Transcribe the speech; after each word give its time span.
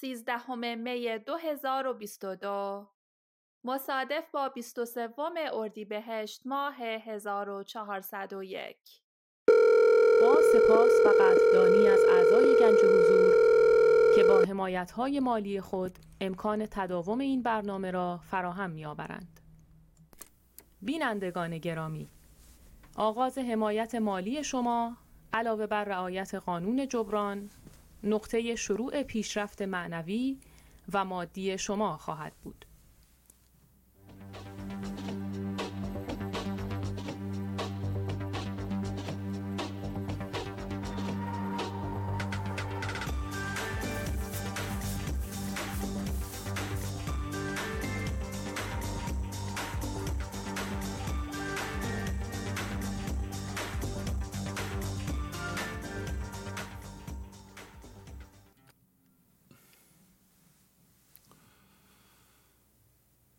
13 0.00 0.54
می 0.74 1.18
2022 1.18 2.86
مصادف 3.64 4.30
با 4.32 4.48
23 4.48 5.08
اردیبهشت 5.52 6.42
ماه 6.44 6.74
1401 6.82 8.76
با 10.20 10.36
سپاس 10.52 10.90
و 11.06 11.08
قدردانی 11.08 11.88
از 11.88 12.00
اعضای 12.10 12.56
گنج 12.60 12.78
حضور 12.78 13.34
که 14.16 14.24
با 14.24 14.40
حمایت‌های 14.40 15.20
مالی 15.20 15.60
خود 15.60 15.98
امکان 16.20 16.66
تداوم 16.66 17.18
این 17.18 17.42
برنامه 17.42 17.90
را 17.90 18.20
فراهم 18.30 18.70
می‌آورند. 18.70 19.40
بینندگان 20.82 21.58
گرامی 21.58 22.08
آغاز 22.96 23.38
حمایت 23.38 23.94
مالی 23.94 24.44
شما 24.44 24.96
علاوه 25.32 25.66
بر 25.66 25.84
رعایت 25.84 26.34
قانون 26.34 26.88
جبران 26.88 27.50
نقطه 28.06 28.54
شروع 28.54 29.02
پیشرفت 29.02 29.62
معنوی 29.62 30.38
و 30.92 31.04
مادی 31.04 31.58
شما 31.58 31.96
خواهد 31.96 32.32
بود. 32.42 32.65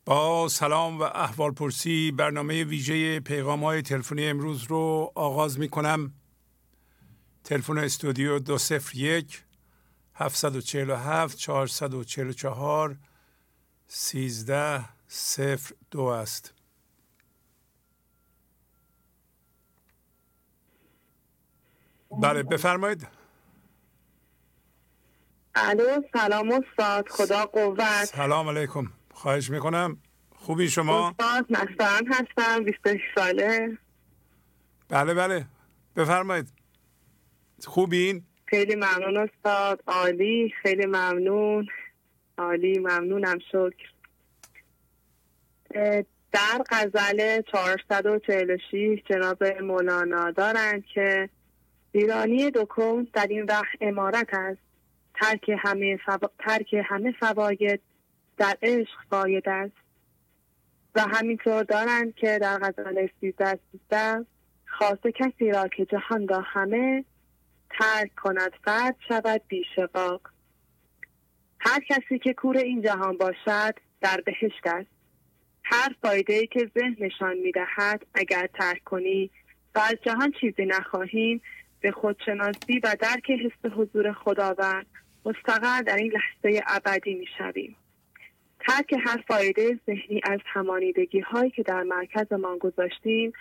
با 0.07 0.47
سلام 0.47 0.99
و 0.99 1.03
احوال 1.03 1.51
پرسی 1.51 2.11
برنامه 2.11 2.63
ویژه 2.63 3.19
پیغام 3.19 3.63
های 3.63 3.81
تلفنی 3.81 4.27
امروز 4.27 4.63
رو 4.63 5.11
آغاز 5.15 5.59
می 5.59 5.69
کنم. 5.69 6.13
تلفن 7.43 7.77
استودیو 7.77 8.39
دو 8.39 8.57
سفر 8.57 8.95
یک 8.97 9.43
هفتصد 10.15 10.55
و 10.55 10.61
چهل 10.61 10.89
و 10.89 10.95
هفت 10.95 11.37
چهارصد 11.37 11.93
و 11.93 12.03
چهل 12.03 12.27
و 12.27 12.33
چهار 12.33 12.97
سیزده 13.87 14.85
صفر 15.07 15.75
دو 15.91 16.01
است. 16.01 16.53
بله 22.21 22.43
بفرمایید. 22.43 23.07
الو 25.55 26.01
سلام 26.13 26.51
استاد 26.51 27.09
خدا 27.09 27.45
قوت. 27.45 28.05
سلام 28.05 28.49
علیکم. 28.49 28.96
خواهش 29.17 29.49
می‌کنم. 29.49 29.97
خوبی 30.35 30.69
شما؟ 30.69 31.15
استاد 31.19 31.45
نستان 31.49 32.07
هستم 32.07 32.63
26 32.63 32.99
ساله. 33.15 33.77
بله 34.89 35.13
بله. 35.13 35.45
بفرمایید. 35.95 36.47
خوبین؟ 37.65 38.23
خیلی 38.45 38.75
ممنون 38.75 39.17
استاد. 39.17 39.83
عالی 39.87 40.53
خیلی 40.61 40.85
ممنون. 40.85 41.67
عالی 42.37 42.79
ممنونم 42.79 43.39
شکر. 43.51 43.89
در 46.31 46.63
غزل 46.69 47.41
446 47.41 49.03
جناب 49.09 49.43
مولانا 49.43 50.31
دارند 50.31 50.85
که 50.85 51.29
ایرانی 51.91 52.51
دکم 52.51 53.03
در 53.13 53.27
این 53.29 53.47
ره 53.47 53.67
امارت 53.81 54.27
است. 54.33 54.59
ترک 55.21 55.51
همه, 55.59 55.97
فو... 56.05 56.17
ترک 56.39 56.75
همه 56.85 57.11
فواید 57.19 57.81
در 58.37 58.57
عشق 58.61 59.09
باید 59.09 59.49
است. 59.49 59.87
و 60.95 61.01
همینطور 61.01 61.63
دارند 61.63 62.15
که 62.15 62.39
در 62.41 62.57
غزل 62.57 63.07
سیزده 63.21 63.59
سیزده 63.71 64.25
خاصه 64.65 65.11
کسی 65.11 65.51
را 65.51 65.67
که 65.67 65.85
جهان 65.85 66.27
را 66.27 66.41
همه 66.41 67.05
ترک 67.69 68.15
کند 68.15 68.51
فرد 68.63 68.95
شود 69.07 69.41
بیشقاق 69.47 70.21
هر 71.59 71.79
کسی 71.89 72.19
که 72.19 72.33
کور 72.33 72.57
این 72.57 72.81
جهان 72.81 73.17
باشد 73.17 73.73
در 74.01 74.21
بهشت 74.25 74.65
است. 74.67 74.89
هر 75.63 75.95
فایده 76.01 76.33
ای 76.33 76.47
که 76.47 76.71
ذهنشان 76.79 77.37
می‌دهد 77.37 78.05
اگر 78.13 78.49
ترک 78.53 78.83
کنی 78.83 79.31
و 79.75 79.79
از 79.79 79.95
جهان 80.05 80.31
چیزی 80.41 80.65
نخواهیم 80.65 81.41
به 81.81 81.91
خودشناسی 81.91 82.79
و 82.83 82.95
درک 83.01 83.31
حس 83.31 83.71
حضور 83.71 84.13
خداوند 84.13 84.85
مستقر 85.25 85.81
در 85.81 85.95
این 85.95 86.11
لحظه 86.11 86.61
ابدی 86.67 87.13
می‌شویم. 87.13 87.75
ترک 88.67 88.93
هر 89.05 89.23
فایده 89.27 89.79
ذهنی 89.85 90.21
از 90.23 90.39
همانیدگی 90.45 91.19
هایی 91.19 91.51
که 91.51 91.63
در 91.63 91.83
مرکزمان 91.83 92.57
گذاشتیم 92.57 93.33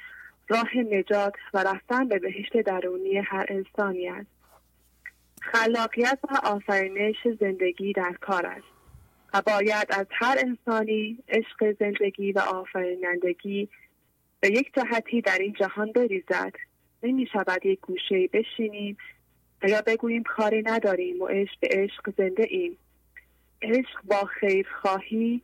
راه 0.49 0.77
نجات 0.77 1.33
و 1.55 1.59
رفتن 1.59 2.09
به 2.09 2.19
بهشت 2.19 2.57
درونی 2.57 3.17
هر 3.17 3.47
انسانی 3.49 4.09
است. 4.09 4.31
خلاقیت 5.43 6.19
و 6.31 6.37
آفرینش 6.47 7.17
زندگی 7.41 7.93
در 7.93 8.15
کار 8.21 8.47
است 8.47 8.67
و 9.35 9.43
باید 9.43 9.87
از 9.91 10.07
هر 10.11 10.37
انسانی 10.39 11.19
عشق 11.29 11.77
زندگی 11.81 12.33
و 12.33 12.39
آفرینندگی 12.39 13.69
به 14.41 14.49
یک 14.49 14.73
جهتی 14.75 15.21
در 15.21 15.39
این 15.39 15.53
جهان 15.53 15.93
بریزد. 15.93 16.53
نمی 17.03 17.27
شود 17.33 17.67
یک 17.67 17.81
گوشه 17.81 18.29
بشینیم 18.33 18.97
و 19.63 19.69
یا 19.69 19.83
بگوییم 19.87 20.23
کاری 20.23 20.63
نداریم 20.63 21.23
و 21.23 21.27
عشق 21.27 21.61
به 21.61 21.69
عشق 21.71 22.15
زنده 22.19 22.47
ایم. 22.51 22.79
عشق 23.63 24.03
با 24.05 24.25
خیرخواهی 24.25 25.43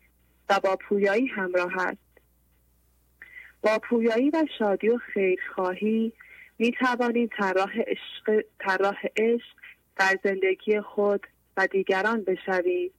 و 0.49 0.61
با 0.61 0.77
پویایی 0.89 1.27
همراه 1.27 1.79
است. 1.79 1.99
با 3.63 3.79
پویایی 3.89 4.31
و 4.31 4.47
شادی 4.59 4.89
و 4.89 4.99
خیرخواهی 4.99 6.13
می 6.59 6.73
توانیم 6.73 7.31
طراح 7.39 7.81
عشق, 7.81 8.45
طراح 8.59 8.99
عشق 9.17 9.57
در 9.97 10.19
زندگی 10.25 10.81
خود 10.81 11.27
و 11.57 11.67
دیگران 11.67 12.25
بشویم 12.25 12.91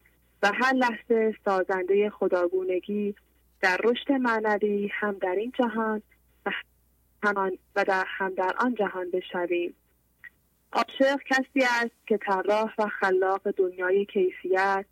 و 0.44 0.52
هر 0.54 0.74
لحظه 0.74 1.36
سازنده 1.46 2.10
خداگونگی 2.10 3.16
در 3.62 3.78
رشد 3.84 4.12
معنوی 4.12 4.90
هم 4.94 5.18
در 5.22 5.36
این 5.38 5.54
جهان 5.60 6.02
و, 6.46 6.52
و 7.76 7.86
در 7.86 8.06
هم 8.08 8.34
در 8.34 8.54
آن 8.60 8.76
جهان 8.76 9.12
بشویم. 9.12 9.74
عاشق 10.74 11.20
کسی 11.26 11.68
است 11.84 12.08
که 12.08 12.18
طراح 12.18 12.74
و 12.78 12.88
خلاق 12.88 13.52
دنیای 13.52 14.06
کیفیت 14.06 14.86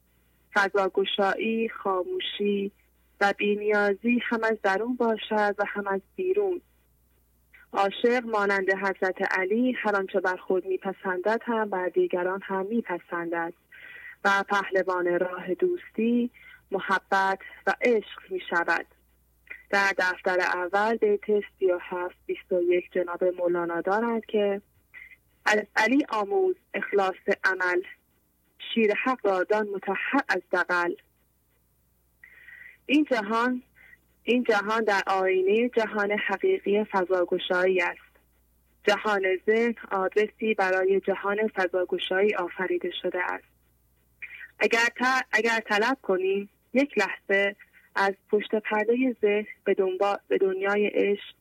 فضاگشایی 0.53 1.69
خاموشی 1.69 2.71
و 3.21 3.33
بینیازی 3.37 4.21
هم 4.23 4.43
از 4.43 4.57
درون 4.63 4.95
باشد 4.95 5.55
و 5.57 5.65
هم 5.67 5.87
از 5.87 6.01
بیرون 6.15 6.61
عاشق 7.73 8.25
مانند 8.25 8.69
حضرت 8.73 9.21
علی 9.39 9.71
هر 9.71 9.95
آنچه 9.95 10.19
بر 10.19 10.35
خود 10.35 10.65
میپسندد 10.65 11.41
هم 11.45 11.69
بر 11.69 11.89
دیگران 11.89 12.41
هم 12.43 12.65
میپسندد 12.65 13.53
و 14.23 14.43
پهلوان 14.49 15.19
راه 15.19 15.53
دوستی 15.53 16.29
محبت 16.71 17.39
و 17.67 17.73
عشق 17.81 18.31
می 18.31 18.41
شود. 18.49 18.85
در 19.69 19.93
دفتر 19.97 20.39
اول 20.39 20.97
بیت 20.97 21.25
37 21.59 22.15
21 22.25 22.91
جناب 22.91 23.23
مولانا 23.23 23.81
دارد 23.81 24.25
که 24.25 24.61
از 25.45 25.61
علی 25.75 26.05
آموز 26.09 26.55
اخلاص 26.73 27.15
عمل 27.43 27.81
شیر 28.73 28.93
حق 29.03 29.25
را 29.25 29.43
دان 29.43 29.67
متحر 29.67 30.21
از 30.29 30.41
دقل 30.51 30.95
این 32.85 33.07
جهان 33.11 33.63
این 34.23 34.43
جهان 34.43 34.83
در 34.83 35.01
آینه 35.07 35.69
جهان 35.69 36.11
حقیقی 36.11 36.83
فضاگشایی 36.83 37.81
است. 37.81 38.11
جهان 38.87 39.21
ذهن 39.45 39.75
آدرسی 39.91 40.53
برای 40.53 40.99
جهان 40.99 41.47
فضاگشایی 41.47 42.35
آفریده 42.35 42.91
شده 43.01 43.19
است. 43.33 43.43
اگر, 44.59 44.87
اگر 45.31 45.59
طلب 45.59 45.97
کنیم 46.01 46.49
یک 46.73 46.97
لحظه 46.97 47.55
از 47.95 48.13
پشت 48.29 48.55
پرده 48.55 49.15
ذهن 49.21 49.45
به, 49.63 49.75
به 50.27 50.37
دنیای 50.37 50.87
عشق 50.87 51.35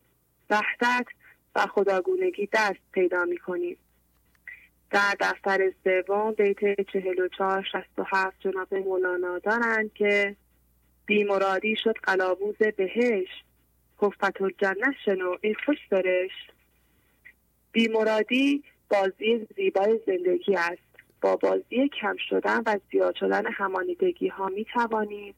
وحدت 0.51 1.07
و 1.55 1.61
خداگونگی 1.61 2.49
دست 2.53 2.81
پیدا 2.93 3.25
می 3.25 3.39
کنیم 3.39 3.77
در 4.91 5.15
دفتر 5.21 5.73
سوم 5.85 6.33
بیت 6.33 6.81
چهل 6.93 7.21
و 7.21 7.29
چهار 7.29 7.63
شست 7.63 7.99
و 7.99 8.05
هفت 8.13 8.41
جناب 8.41 8.75
مولانا 8.75 9.39
دارند 9.39 9.93
که 9.93 10.37
بیمرادی 11.07 11.77
شد 11.77 11.97
قلابوز 12.03 12.57
بهشت 12.77 13.45
حفت 13.99 14.43
الجنه 14.43 14.95
شنو 15.05 15.37
این 15.41 15.55
خوش 15.67 15.79
برشت. 15.91 16.53
بیمرادی 17.73 18.65
بازی 18.89 19.47
زیبای 19.57 20.01
زندگی 20.07 20.55
است. 20.55 20.91
با 21.21 21.37
بازی 21.37 21.89
کم 22.01 22.17
شدن 22.29 22.63
و 22.67 22.79
زیاد 22.93 23.15
شدن 23.15 23.47
همانیدگی 23.53 24.29
ها 24.29 24.49
می 24.49 24.65
توانیم 24.65 25.35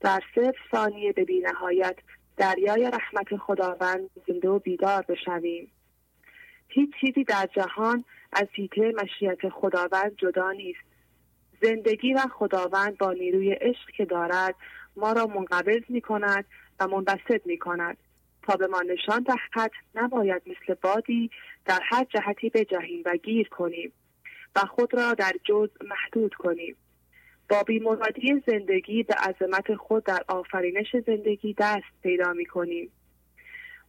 در 0.00 0.20
صرف 0.34 0.54
ثانیه 0.72 1.12
به 1.12 1.24
بینهایت 1.24 1.96
دریای 2.36 2.90
رحمت 2.90 3.36
خداوند 3.36 4.10
زنده 4.26 4.48
و 4.48 4.58
بیدار 4.58 5.02
بشویم. 5.02 5.70
هیچ 6.68 6.90
چیزی 7.00 7.24
در 7.24 7.48
جهان 7.54 8.04
از 8.32 8.46
هیته 8.52 8.92
مشیت 9.02 9.48
خداوند 9.48 10.16
جدا 10.16 10.52
نیست. 10.52 10.80
زندگی 11.62 12.14
و 12.14 12.20
خداوند 12.32 12.98
با 12.98 13.12
نیروی 13.12 13.52
عشق 13.52 13.90
که 13.96 14.04
دارد 14.04 14.54
ما 14.96 15.12
را 15.12 15.26
منقبض 15.26 15.82
می 15.88 16.00
کند 16.00 16.44
و 16.80 16.88
منبسط 16.88 17.46
می 17.46 17.58
کند 17.58 17.96
تا 18.42 18.56
به 18.56 18.66
ما 18.66 18.80
نشان 18.80 19.22
دهد 19.22 19.70
نباید 19.94 20.42
مثل 20.46 20.74
بادی 20.74 21.30
در 21.64 21.80
هر 21.82 22.04
جهتی 22.04 22.50
بجهیم 22.50 23.02
و 23.06 23.16
گیر 23.16 23.48
کنیم 23.48 23.92
و 24.56 24.60
خود 24.60 24.94
را 24.94 25.14
در 25.14 25.32
جز 25.44 25.68
محدود 25.88 26.34
کنیم. 26.34 26.76
با 27.48 27.62
بیمرادی 27.62 28.42
زندگی 28.46 29.02
به 29.02 29.14
عظمت 29.14 29.74
خود 29.74 30.04
در 30.04 30.24
آفرینش 30.28 30.96
زندگی 31.06 31.54
دست 31.58 32.02
پیدا 32.02 32.32
می 32.32 32.46
کنیم 32.46 32.90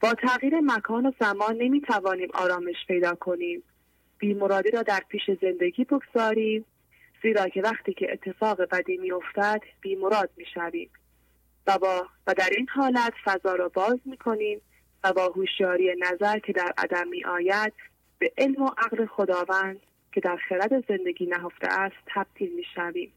با 0.01 0.13
تغییر 0.13 0.59
مکان 0.59 1.05
و 1.05 1.11
زمان 1.19 1.55
نمی 1.57 1.81
توانیم 1.81 2.29
آرامش 2.33 2.75
پیدا 2.87 3.15
کنیم. 3.15 3.63
بیمرادی 4.21 4.71
را 4.71 4.81
در 4.81 5.01
پیش 5.09 5.21
زندگی 5.41 5.83
بگذاریم 5.83 6.65
زیرا 7.21 7.47
که 7.47 7.61
وقتی 7.61 7.93
که 7.93 8.11
اتفاق 8.11 8.61
بدی 8.61 8.97
می 8.97 9.11
افتد 9.11 9.61
بیمراد 9.81 10.29
می 10.37 10.45
شویم 10.53 10.89
و, 11.67 11.77
با 11.77 12.07
و 12.27 12.33
در 12.33 12.49
این 12.57 12.67
حالت 12.69 13.13
فضا 13.23 13.55
را 13.55 13.69
باز 13.69 13.99
می 14.05 14.17
کنیم 14.17 14.61
و 15.03 15.13
با 15.13 15.25
هوشیاری 15.25 15.95
نظر 15.99 16.39
که 16.39 16.53
در 16.53 16.73
عدم 16.77 17.07
می 17.07 17.25
آید 17.25 17.73
به 18.19 18.31
علم 18.37 18.63
و 18.63 18.69
عقل 18.77 19.05
خداوند 19.05 19.79
که 20.11 20.21
در 20.21 20.37
خرد 20.49 20.87
زندگی 20.87 21.25
نهفته 21.25 21.67
است 21.67 21.95
تبدیل 22.07 22.55
می 22.55 22.63
شویم. 22.75 23.13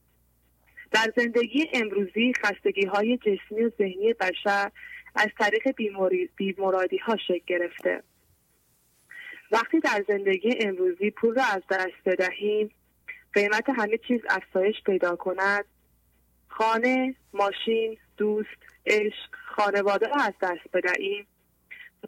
در 0.93 1.13
زندگی 1.17 1.67
امروزی 1.73 2.33
خستگی 2.45 2.87
های 2.87 3.17
جسمی 3.17 3.65
و 3.65 3.71
ذهنی 3.79 4.13
بشر 4.13 4.71
از 5.15 5.29
طریق 5.39 5.77
بیمرادی 6.37 6.97
ها 6.97 7.17
شکل 7.17 7.45
گرفته. 7.47 8.03
وقتی 9.51 9.81
در 9.81 10.05
زندگی 10.09 10.51
امروزی 10.61 11.11
پول 11.11 11.35
را 11.35 11.43
از 11.45 11.63
دست 11.71 12.05
بدهیم 12.07 12.71
قیمت 13.33 13.69
همه 13.69 13.99
چیز 14.09 14.21
افزایش 14.29 14.77
پیدا 14.87 15.17
کند. 15.17 15.65
خانه 16.49 17.15
ماشین 17.33 17.97
دوست 18.17 18.59
عشق 18.87 19.35
خانواده 19.57 20.09
را 20.09 20.17
از 20.17 20.33
دست 20.43 20.69
بدهیم. 20.73 21.27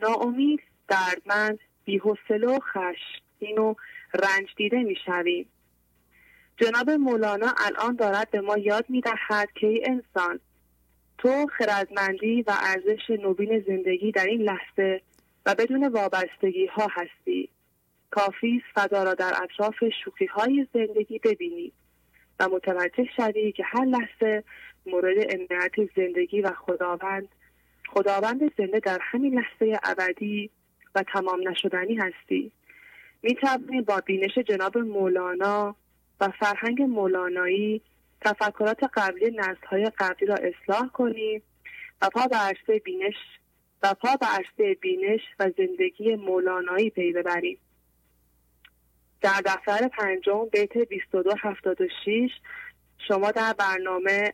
ناامید 0.03 0.61
دردمند 0.89 1.59
بیحوصله 1.85 2.47
و 2.47 2.59
خشمگین 2.59 3.59
و 3.59 3.75
رنج 4.15 4.49
دیده 4.57 4.83
می‌شویم. 4.83 5.47
جناب 6.57 6.91
مولانا 6.91 7.55
الان 7.59 7.97
دارد 7.97 8.31
به 8.31 8.41
ما 8.41 8.59
یاد 8.59 8.85
می‌دهد 8.89 9.49
که 9.55 9.67
ای 9.67 9.85
انسان 9.87 10.41
تو 11.19 11.47
خردمندی 11.59 12.43
و 12.43 12.53
ارزش 12.63 13.11
نوبین 13.11 13.65
زندگی 13.67 14.13
در 14.13 14.27
این 14.27 14.43
لحظه 14.43 15.03
و 15.47 15.55
بدون 15.55 15.89
وابستگی 15.89 16.67
ها 16.67 16.89
هستی. 16.91 17.49
کافی 18.11 18.63
فضا 18.75 19.03
را 19.03 19.15
در 19.15 19.33
اطراف 19.43 19.75
شوخی 20.05 20.27
های 20.27 20.67
زندگی 20.75 21.19
ببینی 21.19 21.73
و 22.41 22.49
متوجه 22.49 23.05
شوی 23.17 23.53
که 23.53 23.65
هر 23.67 23.85
لحظه 23.85 24.45
مورد 24.87 25.17
عنایت 25.19 25.73
زندگی 25.97 26.41
و 26.41 26.51
خداوند 26.51 27.29
خداوند 27.89 28.41
زنده 28.59 28.81
در 28.81 28.99
همین 29.03 29.35
لحظه 29.35 29.79
ابدی 29.85 30.51
و 30.95 31.03
تمام 31.03 31.49
نشدنی 31.49 31.95
هستی. 31.95 32.53
می 33.23 33.35
توانی 33.35 33.83
با 33.83 34.01
بینش 34.07 34.39
جناب 34.39 34.79
مولانا 34.79 35.77
و 36.21 36.29
فرهنگ 36.29 36.83
مولانایی 36.83 37.83
تفکرات 38.21 38.79
قبلی 38.95 39.31
نسلهای 39.31 39.91
قبلی 39.99 40.27
را 40.27 40.35
اصلاح 40.35 40.89
کنی 40.89 41.43
و 42.03 42.09
پا 42.11 42.27
به 42.67 42.79
بینش 42.79 43.15
و 43.83 43.95
پا 43.95 44.17
به 44.17 44.27
عرصه 44.27 44.75
بینش 44.81 45.21
و 45.39 45.51
زندگی 45.59 46.15
مولانایی 46.17 46.91
پی 46.91 47.13
ببریم. 47.13 47.59
در 49.21 49.41
دفتر 49.45 49.89
پنجم 49.89 50.45
بیت 50.53 50.79
2276 50.79 52.31
شما 53.09 53.31
در 53.31 53.53
برنامه 53.59 54.33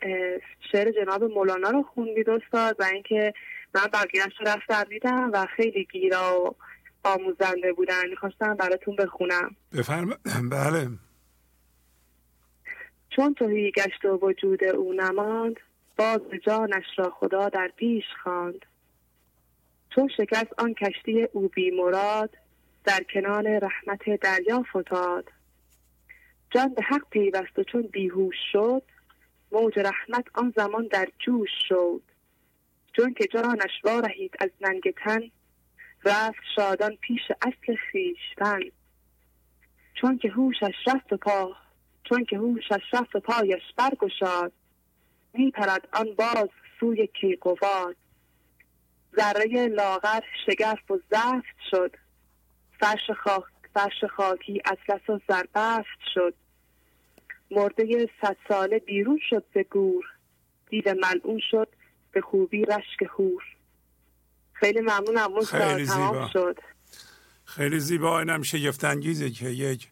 شعر 0.73 0.93
جناب 0.93 1.25
مولانا 1.25 1.71
رو 1.71 1.83
خوندید 1.83 2.31
استاد 2.31 2.77
و 2.81 2.85
اینکه 2.85 3.35
من 3.75 3.87
بقیهش 3.93 4.33
رو 4.41 4.47
رفتم 4.47 4.85
دیدم 4.85 5.31
و 5.33 5.47
خیلی 5.57 5.89
گیرا 5.93 6.45
و 6.45 6.55
آموزنده 7.09 7.73
بودن. 7.73 8.09
می‌خواستم 8.11 8.55
براتون 8.55 8.97
بخونم. 8.97 9.57
بفرم 9.79 10.09
بله. 10.53 10.89
چون 13.17 13.35
توهی 13.35 13.71
گشت 13.71 14.05
و 14.05 14.19
وجود 14.23 14.65
او 14.65 14.93
نماند 14.93 15.57
باز 15.97 16.21
جانش 16.47 16.85
را 16.97 17.11
خدا 17.11 17.49
در 17.49 17.71
پیش 17.77 18.05
خواند. 18.23 18.67
چون 19.95 20.09
شکست 20.17 20.53
آن 20.59 20.75
کشتی 20.75 21.23
او 21.23 21.49
بی 21.49 21.71
مراد 21.71 22.37
در 22.85 23.03
کنار 23.15 23.59
رحمت 23.59 24.21
دریا 24.21 24.63
فتاد. 24.63 25.29
جان 26.51 26.75
به 26.75 26.83
حق 26.83 27.09
پیوست 27.11 27.59
و 27.59 27.65
چون 27.65 27.83
بیهوش 27.83 28.37
شد 28.53 28.83
موج 29.53 29.79
رحمت 29.79 30.25
آن 30.35 30.53
زمان 30.57 30.87
در 30.87 31.09
جوش 31.19 31.51
شد. 31.69 32.03
چون 32.97 33.15
که 33.15 33.27
جانش 33.27 33.85
وارهید 33.85 34.35
از 34.41 34.51
ننگ 34.61 34.95
تن 35.05 35.21
رفت 36.05 36.43
شادان 36.57 36.97
پیش 36.97 37.21
اصل 37.43 37.75
خیشتن 37.75 38.61
چون 39.95 40.19
که 40.19 40.29
هوشش 40.29 40.75
رفت 40.87 41.13
و 41.13 41.17
پا 41.17 41.57
چون 42.05 42.25
که 42.25 42.37
هوشش 42.37 42.83
رفت 42.93 43.17
و 43.17 43.21
پایش 43.21 43.63
برگشاد 43.77 44.53
میپرد 45.35 45.89
آن 45.93 46.15
باز 46.15 46.49
سوی 46.81 47.07
کیقواد 47.07 47.97
ذره 49.17 49.67
لاغر 49.67 50.21
شگرف 50.47 50.91
و 50.91 50.99
زفت 51.11 51.57
شد. 51.71 51.97
فرش, 52.81 53.11
خاک، 53.25 53.45
فرش 53.75 54.05
خاکی 54.17 54.63
اطلس 54.65 55.11
و 55.11 55.21
زربفت 55.29 56.01
شد. 56.15 56.35
مرده 57.51 58.09
صد 58.23 58.37
ساله 58.49 58.79
بیرون 58.79 59.21
شد 59.31 59.45
به 59.53 59.63
گور. 59.63 60.05
دیو 60.71 60.95
ملعون 61.03 61.41
شد 61.51 61.69
به 62.13 62.21
خوبی 62.21 62.65
رشک 62.65 63.03
هور 63.19 63.43
خیلی 64.53 64.81
ممنونم 64.81 65.41
خیلی 65.41 65.85
زیبا. 65.85 66.29
شد. 66.33 66.59
خیلی 67.45 67.81
زیبا. 67.81 68.19
اینم 68.19 68.43
شگفت 68.43 68.85
انگیزه 68.85 69.31
که 69.31 69.47
یک 69.47 69.89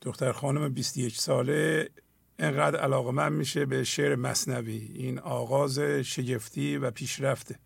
دختر 0.00 0.32
خانم 0.32 0.74
21 0.74 1.16
ساله 1.16 1.88
اینقدر 2.38 2.80
علاقه 2.80 3.10
من 3.10 3.32
میشه 3.32 3.66
به 3.66 3.84
شعر 3.84 4.14
مصنوی. 4.14 4.90
این 4.94 5.18
آغاز 5.18 5.78
شگفتی 5.80 6.76
و 6.76 6.90
پیشرفته 6.90 7.58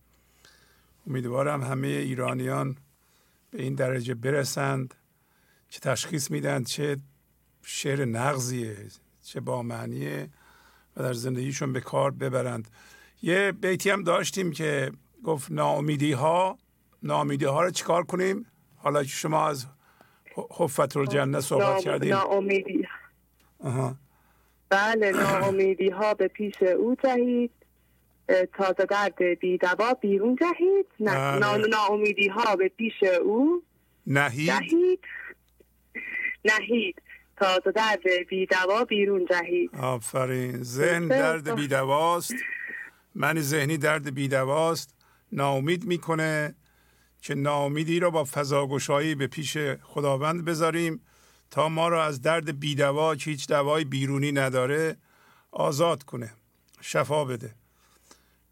امیدوارم 1.09 1.63
همه 1.63 1.87
ایرانیان 1.87 2.77
به 3.51 3.63
این 3.63 3.75
درجه 3.75 4.15
برسند 4.15 4.95
که 5.71 5.81
تشخیص 5.81 6.31
میدن 6.31 6.65
چه 6.65 6.97
شعر 7.63 8.05
نغزیه 8.05 8.77
چه 9.23 9.41
با 9.41 9.63
معنیه 9.63 10.29
و 10.97 11.03
در 11.03 11.13
زندگیشون 11.13 11.73
به 11.73 11.81
کار 11.81 12.11
ببرند. 12.11 12.69
یه 13.23 13.53
بیتی 13.53 13.91
هم 13.91 14.03
داشتیم 14.03 14.53
که 14.53 14.93
گفت 15.25 15.51
ناامیدی 15.51 16.13
ها 16.13 16.59
ناامیدی 17.03 17.45
ها 17.45 17.63
رو 17.63 17.71
چیکار 17.71 18.05
کنیم؟ 18.05 18.47
حالا 18.77 19.03
که 19.03 19.09
شما 19.09 19.49
از 19.49 19.67
حفت 20.51 20.97
الجنه 20.97 21.41
صحبت 21.41 21.83
کردیم. 21.83 22.15
ناامیدی. 22.15 22.87
بله 24.69 25.11
ناامیدی 25.11 25.89
ها 25.91 26.15
به 26.15 26.29
پیش 26.29 26.63
او 26.63 26.97
جهید 27.05 27.51
تازه 28.29 28.85
درد 28.91 29.19
بی 29.41 29.59
دوا 29.59 29.95
بیرون 29.95 30.37
جهید 30.37 30.87
نه 31.01 31.41
بله. 31.41 31.67
ناامیدی 31.67 32.29
ها 32.29 32.57
به 32.57 32.69
پیش 32.69 33.03
او 33.03 33.63
نهید؟ 34.07 34.51
نهید 34.51 35.01
نهید. 36.45 37.03
تازه 37.37 37.73
درد 37.73 38.03
بی 38.29 38.47
دوا 38.47 38.85
بیرون 38.85 39.27
جهید 39.31 39.77
آفرین. 39.77 40.63
ذهن 40.63 41.09
درد 41.09 41.55
بی 41.55 41.69
دواست 41.69 42.35
من 43.15 43.41
ذهنی 43.41 43.77
درد 43.77 44.15
بیدواست. 44.15 44.95
ناامید 45.33 45.85
می‌کنه 45.85 46.55
که 47.23 47.35
ناامیدی 47.35 48.01
را 48.01 48.11
با 48.11 48.25
فضاگشایی 48.25 49.15
به 49.15 49.27
پیش 49.27 49.59
خداوند 49.83 50.45
بذاریم 50.45 51.01
تا 51.51 51.69
ما 51.69 51.89
را 51.89 52.05
از 52.05 52.23
درد 52.23 52.61
بیدوا 52.61 53.17
که 53.17 53.31
هیچ 53.31 53.49
دوای 53.49 53.85
بیرونی 53.85 54.33
نداره 54.33 54.97
آزاد 55.53 56.03
کنه. 56.03 56.33
شفا 56.81 57.25
بده. 57.25 57.55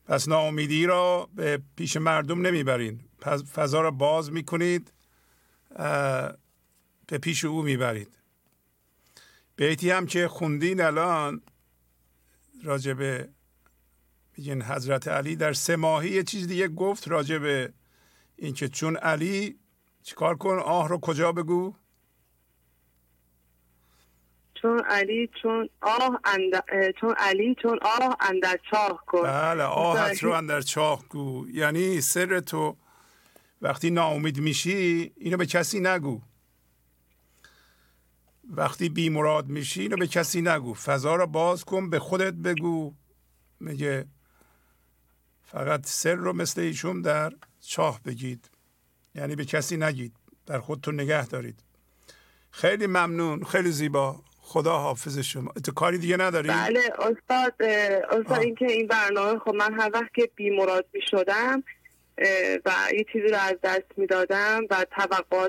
پس 0.07 0.29
ناامیدی 0.29 0.87
را 0.87 1.29
به 1.35 1.63
پیش 1.77 1.97
مردم 1.97 2.47
نمی‌برین. 2.47 3.01
فضا 3.55 3.81
را 3.81 3.91
باز 3.91 4.33
می‌کنید 4.33 4.93
به 7.07 7.19
پیش 7.23 7.45
او 7.45 7.63
می‌برید. 7.63 8.17
بیتی 9.57 9.91
هم 9.91 10.07
که 10.07 10.29
خوندین 10.29 10.81
الان 10.81 11.43
راجبه 12.65 13.29
میگن 14.37 14.63
حضرت 14.63 15.09
علی 15.09 15.37
در 15.37 15.53
سه 15.53 15.77
ماهی 15.77 16.11
یه 16.11 16.23
چیز 16.23 16.49
دیگه 16.49 16.69
گفت 16.69 17.09
راجبه 17.09 17.73
اینکه 18.37 18.69
چون 18.69 18.97
علی 18.97 19.59
چیکار 20.03 20.37
کن؟ 20.37 20.59
آه 20.59 20.89
رو 20.89 20.99
کجا 20.99 21.33
بگو؟ 21.33 21.75
چون 24.67 24.81
علی 24.85 25.31
چون 25.43 25.69
آه 25.81 26.21
چون 27.01 27.15
علی 27.19 27.57
چون 27.63 27.79
آه 27.83 28.17
اندر 28.21 28.59
چاه 28.71 29.05
کن 29.07 29.23
بله 29.23 29.63
آهت 29.63 30.23
رو 30.23 30.33
اندر 30.33 30.61
چاه 30.61 31.05
گو. 31.09 31.47
یعنی 31.51 32.01
سر 32.01 32.41
تو 32.41 32.77
وقتی 33.63 33.91
ناامید 33.91 34.41
میشی 34.41 35.13
اینو 35.17 35.37
به 35.37 35.47
کسی 35.47 35.81
نگو. 35.81 36.21
وقتی 38.51 38.89
بی 38.89 39.09
مراد 39.09 39.49
میشی 39.49 39.83
اینو 39.83 39.97
به 39.97 40.07
کسی 40.07 40.43
نگو. 40.43 40.75
فضا 40.75 41.17
رو 41.17 41.27
باز 41.27 41.65
کن 41.65 41.91
به 41.91 41.99
خودت 41.99 42.35
بگو. 42.35 42.95
میگه 43.61 44.07
فقط 45.45 45.87
سر 45.87 46.15
رو 46.15 46.33
مثل 46.33 46.61
ایشون 46.61 47.03
در 47.03 47.33
چاه 47.61 48.01
بگید. 48.03 48.51
یعنی 49.15 49.37
به 49.37 49.45
کسی 49.45 49.77
نگید. 49.77 50.17
در 50.47 50.61
خودتون 50.61 51.01
نگه 51.01 51.27
دارید. 51.27 51.61
خیلی 52.51 52.87
ممنون. 52.87 53.45
خیلی 53.45 53.71
زیبا. 53.71 54.26
خدا 54.47 54.79
حافظ 54.79 55.19
شما. 55.19 55.53
تو 55.65 55.73
کاری 55.73 55.99
دیگه 55.99 56.17
نداری؟ 56.17 56.49
بله 56.49 56.81
استاد 56.99 57.63
استاد 58.11 58.41
اینکه 58.41 58.67
این 58.67 58.87
برنامه 58.87 59.39
خب 59.39 59.55
من 59.55 59.81
هر 59.81 59.91
وقت 59.95 60.15
که 60.15 60.31
بی 60.37 60.51
مراد 60.51 60.87
می 60.93 61.01
شدم 61.11 61.63
و 62.65 62.71
یه 62.93 63.05
چیزی 63.13 63.29
رو 63.29 63.37
از 63.37 63.55
دست 63.63 63.85
می 63.97 64.07
دادم 64.07 64.63
و 64.71 64.87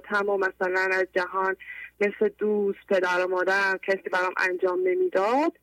هم 0.05 0.29
و 0.29 0.37
مثلا 0.37 0.89
از 0.91 1.07
جهان 1.15 1.55
مثل 2.01 2.29
دوست 2.37 2.79
پدر 2.89 3.25
و 3.25 3.27
مادرم 3.29 3.77
کسی 3.77 4.09
برام 4.11 4.33
انجام 4.37 4.79
نمی‌داد 4.87 5.53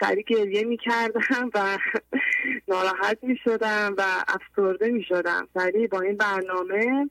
سری 0.00 0.22
گریه 0.22 0.64
می 0.64 0.76
کردم 0.76 1.50
و 1.54 1.78
ناراحت 2.68 3.18
می 3.22 3.36
شدم 3.44 3.94
و 3.98 4.02
افسرده 4.28 4.88
می 4.88 5.04
شدم. 5.04 5.48
سری 5.54 5.86
با 5.86 6.00
این 6.00 6.16
برنامه 6.16 7.10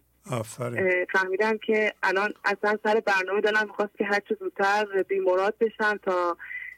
فهمیدم 1.13 1.57
که 1.57 1.93
الان 2.03 2.33
اصلا 2.45 2.77
سر 2.83 2.99
برنامه 3.05 3.41
دلم 3.41 3.65
می‌خواست 3.67 3.97
که 3.97 4.05
هرچه 4.05 4.35
زودتر 4.39 5.03
بیمراد 5.07 5.55
بشم 5.59 5.97
تا 6.03 6.37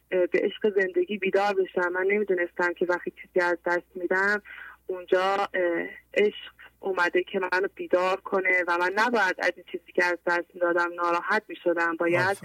به 0.09 0.29
عشق 0.33 0.81
زندگی 0.81 1.17
بیدار 1.17 1.53
بشم. 1.53 1.87
من 1.91 2.05
نمی‌دونستم 2.07 2.73
که 2.73 2.85
وقتی 2.85 3.11
چیزی 3.21 3.39
از 3.39 3.57
دست 3.65 3.87
میدم 3.95 4.41
اونجا 4.87 5.49
عشق 6.13 6.51
اومده 6.79 7.23
که 7.23 7.39
منو 7.39 7.67
بیدار 7.75 8.21
کنه 8.21 8.63
و 8.67 8.77
من 8.77 8.91
نباید 8.95 9.35
از 9.39 9.51
این 9.55 9.65
چیزی 9.71 9.91
که 9.95 10.05
از 10.05 10.17
دست 10.25 10.45
می‌دادم 10.53 10.93
ناراحت 10.93 11.43
می‌شدم. 11.47 11.95
باید 11.97 12.37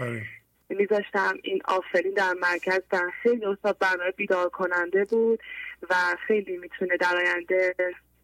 میذاشتم 0.69 1.39
این 1.43 1.61
آفرین 1.65 2.13
در 2.15 2.33
مرکز 2.41 2.81
در 2.91 3.11
خیلی 3.23 3.45
استاد 3.45 3.79
برنامه 3.79 4.11
بیدار 4.11 4.49
کننده 4.49 5.05
بود 5.05 5.43
و 5.91 5.95
خیلی 6.27 6.57
می‌تونه 6.57 6.97
در 6.97 7.17
آینده 7.17 7.75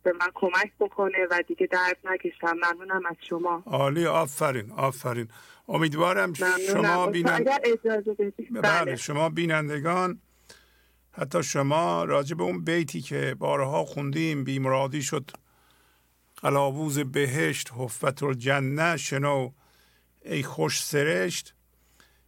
به 0.02 0.12
من 0.12 0.28
کمک 0.34 0.72
بکنه 0.80 1.26
و 1.30 1.42
دیگه 1.48 1.66
درد 1.66 1.96
نکشم. 2.04 2.52
ممنونم 2.52 3.06
از 3.06 3.16
شما. 3.28 3.62
عالی 3.66 4.06
آفرین 4.06 4.70
آفرین. 4.70 5.28
امیدوارم 5.68 6.32
شما 6.72 7.06
بینند... 7.06 7.44
بله. 7.44 8.60
بله. 8.62 8.96
شما 8.96 9.28
بینندگان 9.28 10.20
حتی 11.12 11.42
شما 11.42 12.04
راجع 12.04 12.36
به 12.36 12.42
اون 12.42 12.64
بیتی 12.64 13.00
که 13.00 13.36
بارها 13.38 13.84
خوندیم 13.84 14.44
بیمرادی 14.44 15.02
شد. 15.02 15.30
قلاووز 16.36 16.98
بهشت 16.98 17.70
حفت 17.76 18.22
الجنه 18.22 18.96
شنو 18.96 19.50
ای 20.24 20.42
خوش 20.42 20.82
سرشت 20.82 21.54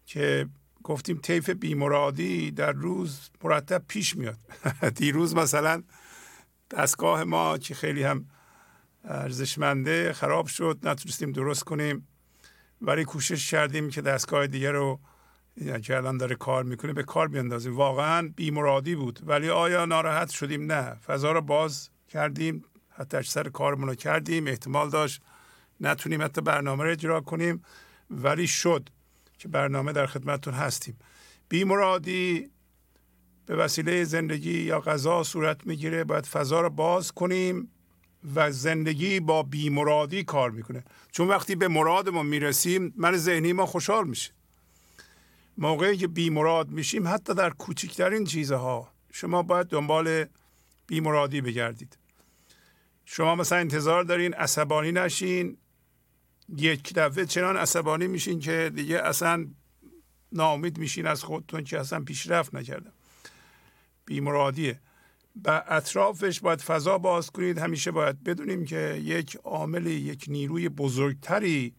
که 0.07 0.47
گفتیم 0.83 1.19
طیف 1.19 1.51
بیمرادی 1.51 2.51
در 2.51 2.73
روز 2.73 3.31
مرتب 3.45 3.83
پیش 3.89 4.17
میاد. 4.17 4.39
دیروز 4.97 5.35
مثلا 5.35 5.83
دستگاه 6.75 7.25
ما 7.25 7.59
که 7.59 7.75
خیلی 7.75 8.03
هم 8.03 8.27
ارزشمنده 9.05 10.13
خراب 10.13 10.47
شد 10.47 10.79
نتونستیم 10.83 11.33
درست 11.33 11.65
کنیم. 11.65 12.09
ولی 12.81 13.05
کوشش 13.05 13.51
کردیم 13.51 13.91
که 13.91 14.03
دستگاه 14.03 14.47
دیگر 14.47 14.73
رو 14.73 15.01
که 15.83 15.97
الان 15.97 16.17
داره 16.17 16.35
کار 16.35 16.65
می‌کنه 16.65 16.93
به 16.93 17.03
کار 17.03 17.29
بیندازیم. 17.29 17.77
واقعا 17.77 18.33
بیمرادی 18.37 18.95
بود. 18.95 19.21
ولی 19.23 19.51
آیا 19.51 19.85
ناراحت 19.85 20.31
شدیم؟ 20.31 20.73
نه. 20.73 20.95
فضا 20.95 21.33
رو 21.33 21.41
باز 21.41 21.91
کردیم 22.09 22.65
حتی 22.91 23.23
سر 23.23 23.49
کارمون 23.49 23.89
رو 23.89 23.95
کردیم 23.95 24.47
احتمال 24.47 24.91
داشت 24.91 25.23
نتونیم 25.81 26.23
حتی 26.23 26.41
برنامه 26.41 26.85
رو 26.85 26.91
اجرا 26.91 27.21
کنیم. 27.21 27.65
ولی 28.11 28.47
شد 28.47 28.89
که 29.39 29.49
برنامه 29.49 29.93
در 29.93 30.07
خدمتتون 30.07 30.55
هستیم. 30.55 30.99
بیمرادی 31.49 32.51
به 33.47 33.57
وسیله 33.57 34.05
زندگی 34.05 34.61
یا 34.61 34.81
غذا 34.81 35.23
صورت 35.23 35.67
می‌گیره 35.67 36.05
باید 36.05 36.27
فضا 36.27 36.61
رو 36.61 36.71
باز 36.71 37.13
کنیم 37.13 37.71
و 38.35 38.51
زندگی 38.51 39.21
با 39.21 39.43
بیمرادی 39.43 40.25
کار 40.25 40.51
می‌کنه. 40.51 40.85
چون 41.13 41.29
وقتی 41.29 41.55
به 41.55 41.69
مرادمون 41.69 42.27
می‌رسیم 42.27 42.95
من 42.97 43.17
ذهنی 43.17 43.53
ما 43.53 43.67
خوشحال 43.67 44.09
میشه. 44.09 44.33
موقعی 45.59 45.97
که 45.97 46.07
بیمراد 46.07 46.69
میشیم 46.69 47.09
حتی 47.09 47.35
در 47.35 47.51
کوچکترین 47.51 48.25
چیزها 48.25 48.93
شما 49.13 49.43
باید 49.43 49.67
دنبال 49.67 50.25
بیمرادی 50.87 51.41
بگردید. 51.41 51.99
شما 53.05 53.35
مثلا 53.35 53.59
انتظار 53.59 54.05
دارین 54.05 54.35
عصبانی 54.35 54.93
نشین 54.93 55.57
یک 56.57 56.95
دفعه 56.95 57.27
چنان 57.27 57.57
عصبانی 57.57 58.07
میشین 58.07 58.41
که 58.41 58.73
دیگه 58.75 58.99
اصلا 58.99 59.47
ناامید 60.33 60.79
میشین 60.79 61.07
از 61.07 61.25
خودتون 61.25 61.65
که 61.65 61.81
اصلا 61.81 62.01
پیشرفت 62.01 62.55
نکردم 62.55 62.93
بیمرادیه. 64.05 64.81
و 65.45 65.65
اطرافش 65.69 66.41
باید 66.41 66.61
فضا 66.61 66.99
باز 66.99 67.31
کنید. 67.31 67.59
همیشه 67.59 67.91
باید 67.91 68.25
بدونیم 68.25 68.65
که 68.65 69.01
یک 69.05 69.37
عامل 69.37 69.87
یک 69.87 70.25
نیروی 70.29 70.69
بزرگتری 70.69 71.75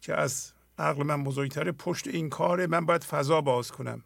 که 0.00 0.14
از 0.14 0.52
عقل 0.78 1.02
من 1.02 1.24
بزرگتره 1.24 1.72
پشت 1.72 2.08
این 2.08 2.28
کاره 2.28 2.66
من 2.66 2.86
باید 2.86 3.04
فضا 3.04 3.40
باز 3.40 3.70
کنم. 3.70 4.04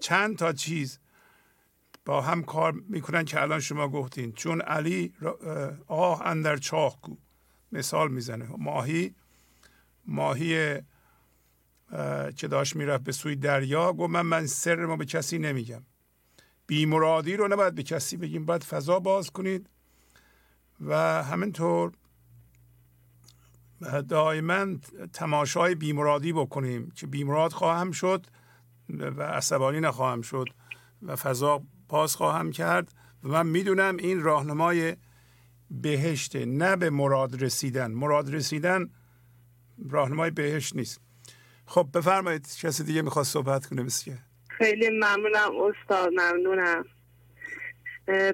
چند 0.00 0.36
تا 0.36 0.52
چیز 0.52 0.98
با 2.04 2.20
هم 2.20 2.42
کار 2.42 2.72
می‌کنن 2.72 3.24
که 3.24 3.42
الان 3.42 3.60
شما 3.60 3.88
گفتین. 3.88 4.32
چون 4.32 4.60
علی 4.60 5.14
آه 5.86 6.22
اندر 6.26 6.56
چاه 6.56 6.98
گو 7.02 7.16
مثال 7.72 8.10
می‌زنه. 8.10 8.48
ماهی 8.58 9.14
ماهی 10.06 10.80
که 12.36 12.48
داشت 12.48 12.76
می‌رفت 12.76 13.04
به 13.04 13.12
سوی 13.12 13.36
دریا 13.36 13.92
گفت 13.92 14.10
من 14.10 14.22
من 14.22 14.46
سر 14.46 14.86
ما 14.86 14.96
به 14.96 15.04
کسی 15.04 15.38
نمیگم. 15.38 15.82
بیمرادی 16.66 17.36
رو 17.36 17.48
نباید 17.48 17.74
به 17.74 17.82
کسی 17.82 18.16
بگیم 18.16 18.46
باید 18.46 18.64
فضا 18.64 18.98
باز 18.98 19.30
کنید 19.30 19.70
و 20.80 21.22
همینطور 21.22 21.92
دائما 24.08 24.66
تماشای 25.12 25.74
بیمرادی 25.74 26.32
بکنیم 26.32 26.90
که 26.90 27.06
بیمراد 27.06 27.52
خواهم 27.52 27.90
شد 27.90 28.26
و 28.88 29.22
عصبانی 29.22 29.80
نخواهم 29.80 30.22
شد 30.22 30.46
و 31.02 31.16
فضا 31.16 31.62
باز 31.88 32.16
خواهم 32.16 32.50
کرد. 32.50 32.94
و 33.24 33.28
من 33.28 33.46
می‌دونم 33.46 33.96
این 33.96 34.22
راهنمای 34.22 34.96
بهشته 35.70 36.44
نه 36.44 36.76
به 36.76 36.90
مراد 36.90 37.42
رسیدن. 37.42 37.90
مراد 37.90 38.34
رسیدن 38.34 38.90
راهنمای 39.90 40.30
بهشت 40.30 40.76
نیست. 40.76 41.00
خب 41.66 41.88
بفرمایید 41.94 42.56
کسی 42.56 42.84
دیگه 42.84 43.02
می‌خواست 43.02 43.32
صحبت 43.32 43.66
کنه 43.66 43.82
بسیار 43.82 44.18
خیلی 44.58 44.90
ممنونم 44.90 45.50
استاد 45.60 46.12
ممنونم. 46.12 46.84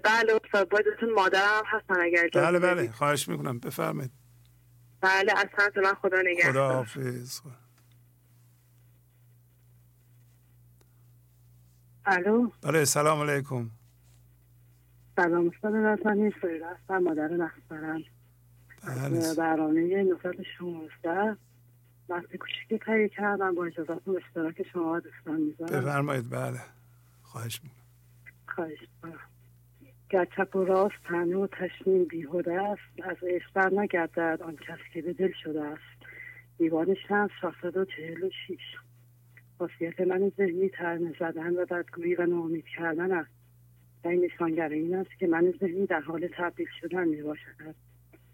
بله 0.04 0.40
استاد 0.44 0.68
بایدتون 0.68 1.12
مادرم 1.16 1.62
هستن 1.66 2.00
اگر 2.00 2.28
بله 2.34 2.58
بله 2.58 2.92
خواهش 2.92 3.28
می‌کنم 3.28 3.58
بفرمایید. 3.58 4.12
بله 5.00 5.32
اصلا 5.32 5.82
من 5.82 5.94
خدا 5.94 6.22
نگهدار. 6.24 6.52
خدا 6.52 6.72
حافظ. 6.74 7.40
الو. 12.06 12.50
بله 12.62 12.84
سلام 12.84 13.30
علیکم. 13.30 13.70
سلام 15.16 15.48
استاد 15.54 15.74
نتانی 15.74 16.30
فرید 16.30 16.62
هستم 16.62 16.98
مادر 16.98 17.28
نخبرم 17.28 18.02
بله. 18.86 19.34
برنامه 19.34 20.02
916 20.02 21.36
وقتی 22.10 22.38
کوچیکی 22.38 22.78
تهیه 22.78 23.08
کردم. 23.08 23.54
با 23.54 23.64
اجازتون 23.64 24.16
اشتراک 24.16 24.62
شما 24.72 25.00
دوستان 25.00 25.40
می‌ذارم. 25.40 25.80
بفرمایید 25.80 26.30
بله. 26.30 26.60
خواهش 27.22 27.60
می‌کنم. 27.62 27.80
خواهش 28.46 28.78
گر 30.10 30.24
چپ 30.24 30.56
و 30.56 30.64
راست 30.64 30.94
تنه 31.04 31.36
و 31.36 31.46
تشنین 31.46 32.04
بیهوده 32.04 32.62
است. 32.62 33.00
از 33.02 33.16
عشق 33.22 33.74
نگردد 33.74 34.42
آن 34.42 34.56
کس 34.56 34.78
که 34.92 35.02
به 35.02 35.12
دل 35.12 35.32
شده 35.44 35.64
است. 35.64 36.06
دیوان 36.58 36.96
شمس 37.08 37.30
شاهصد 37.40 37.76
و 37.76 37.84
چهل 37.84 38.24
و 38.24 38.30
شیش. 38.46 38.76
خاصیت 39.58 40.00
من 40.00 40.32
ذهنی 40.36 40.68
ترمه 40.68 41.14
زدن 41.20 41.56
و 41.56 41.66
بدگویی 41.66 42.14
و 42.14 42.26
ناامید 42.26 42.64
کردن 42.76 43.12
است. 43.12 43.30
و 44.04 44.08
این 44.08 44.24
نشانگر 44.24 44.68
این 44.68 44.94
است 44.94 45.10
که 45.18 45.26
من 45.26 45.54
ذهنی 45.60 45.86
در 45.86 46.00
حال 46.00 46.28
تبدیل 46.36 46.68
شدن 46.80 47.08
می 47.08 47.22
باشد 47.22 47.74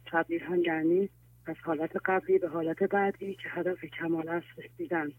تبدیل 0.07 0.43
هم 0.43 0.61
یعنی 0.61 1.09
از 1.47 1.57
حالت 1.63 1.91
قبلی 2.05 2.39
به 2.39 2.49
حالت 2.49 2.83
بعدی 2.83 3.35
که 3.35 3.49
هدف 3.49 3.85
کمال 3.85 4.29
است 4.29 4.47
رسیدن. 4.59 5.13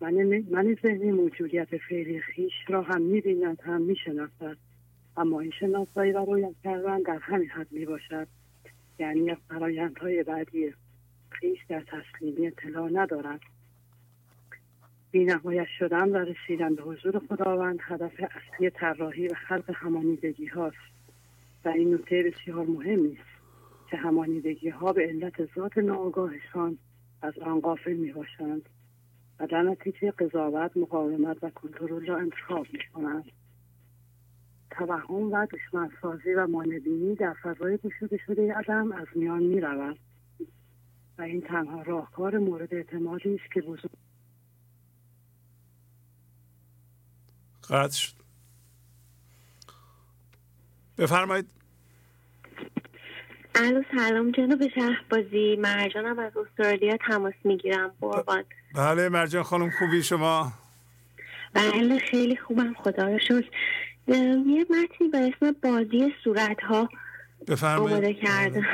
من, 0.00 0.44
من 0.50 0.76
ذهنی 0.82 1.10
موجودیت 1.10 1.76
فعلی 1.76 2.20
خیش 2.20 2.52
را 2.68 2.82
هم 2.82 3.02
می‌بیند 3.02 3.60
هم 3.60 3.82
می‌شناسد. 3.82 4.56
اما 5.16 5.40
این 5.40 5.50
شناسایی 5.60 6.12
و 6.12 6.24
رویت 6.24 6.54
کردن 6.64 7.02
در 7.02 7.18
همین 7.18 7.48
حد 7.48 7.72
می 7.72 7.86
باشد 7.86 8.28
یعنی 8.98 9.30
از 9.30 9.36
فرایندهای 9.48 10.22
بعدی 10.22 10.74
خیش 11.30 11.58
در 11.68 11.80
تسلیمی 11.80 12.46
اطلاع 12.46 12.88
ندارد. 12.92 13.40
بینهایت 15.10 15.66
شدن 15.78 16.08
و 16.08 16.16
رسیدن 16.16 16.74
به 16.74 16.82
حضور 16.82 17.18
خداوند 17.18 17.78
هدف 17.82 18.12
اصلی 18.20 18.70
طراحی 18.70 19.28
و 19.28 19.34
خلق 19.34 19.70
همانیدگی 19.74 20.46
هاست. 20.46 20.76
و 21.64 21.68
این 21.68 21.94
نکته 21.94 22.22
بسیار 22.22 22.66
مهمی 22.66 23.18
است 23.20 23.39
که 23.90 23.96
همانیدگی 23.96 24.68
ها 24.68 24.92
به 24.92 25.02
علت 25.02 25.54
ذات 25.54 25.78
ناآگاهشان 25.78 26.78
از 27.22 27.38
آن 27.38 27.60
غافل 27.60 27.92
می 27.92 28.12
باشند 28.12 28.68
و 29.40 29.46
در 29.46 29.62
نتیجه 29.62 30.10
قضاوت 30.10 30.76
مقاومت 30.76 31.36
و 31.42 31.50
کنترل 31.50 32.06
را 32.06 32.18
انتخاب 32.18 32.66
می 32.72 32.78
کنند 32.94 33.24
توهم 34.70 35.32
و 35.32 35.46
دشمنسازی 35.46 36.34
و 36.34 36.46
مانبینی 36.46 37.14
در 37.14 37.34
فضای 37.42 37.76
گشوده 37.76 38.16
شده 38.26 38.54
عدم 38.54 38.92
از 38.92 39.06
میان 39.14 39.42
می 39.42 39.60
و 39.60 41.22
این 41.22 41.40
تنها 41.40 41.82
راهکار 41.82 42.38
مورد 42.38 42.74
اعتمادی 42.74 43.34
است 43.34 43.52
که 43.52 43.60
بزرگ 43.60 43.90
قطع 47.70 47.96
شد. 47.96 48.14
بفرمایید. 50.98 51.59
الو 53.54 53.82
سلام 53.96 54.30
جناب 54.30 54.68
شهبازی. 54.74 55.56
مرجانم 55.56 56.18
از 56.18 56.32
استرالیا 56.36 56.96
تماس 57.06 57.34
می‌گیرم. 57.44 57.94
قربان. 58.00 58.44
بله 58.74 59.08
مرجان 59.08 59.42
خانم 59.42 59.70
خوبی 59.78 60.02
شما؟ 60.02 60.52
بله 61.54 61.98
خیلی 61.98 62.36
خوبم. 62.36 62.74
خدا 62.74 63.08
رو 63.08 63.18
شکر. 63.18 63.48
یه 64.46 64.66
متنی 64.70 65.08
به 65.12 65.18
اسم 65.18 65.56
بازی 65.62 66.14
صورت 66.24 66.60
ها 66.62 66.88
آماده 67.62 68.14
کردم. 68.14 68.66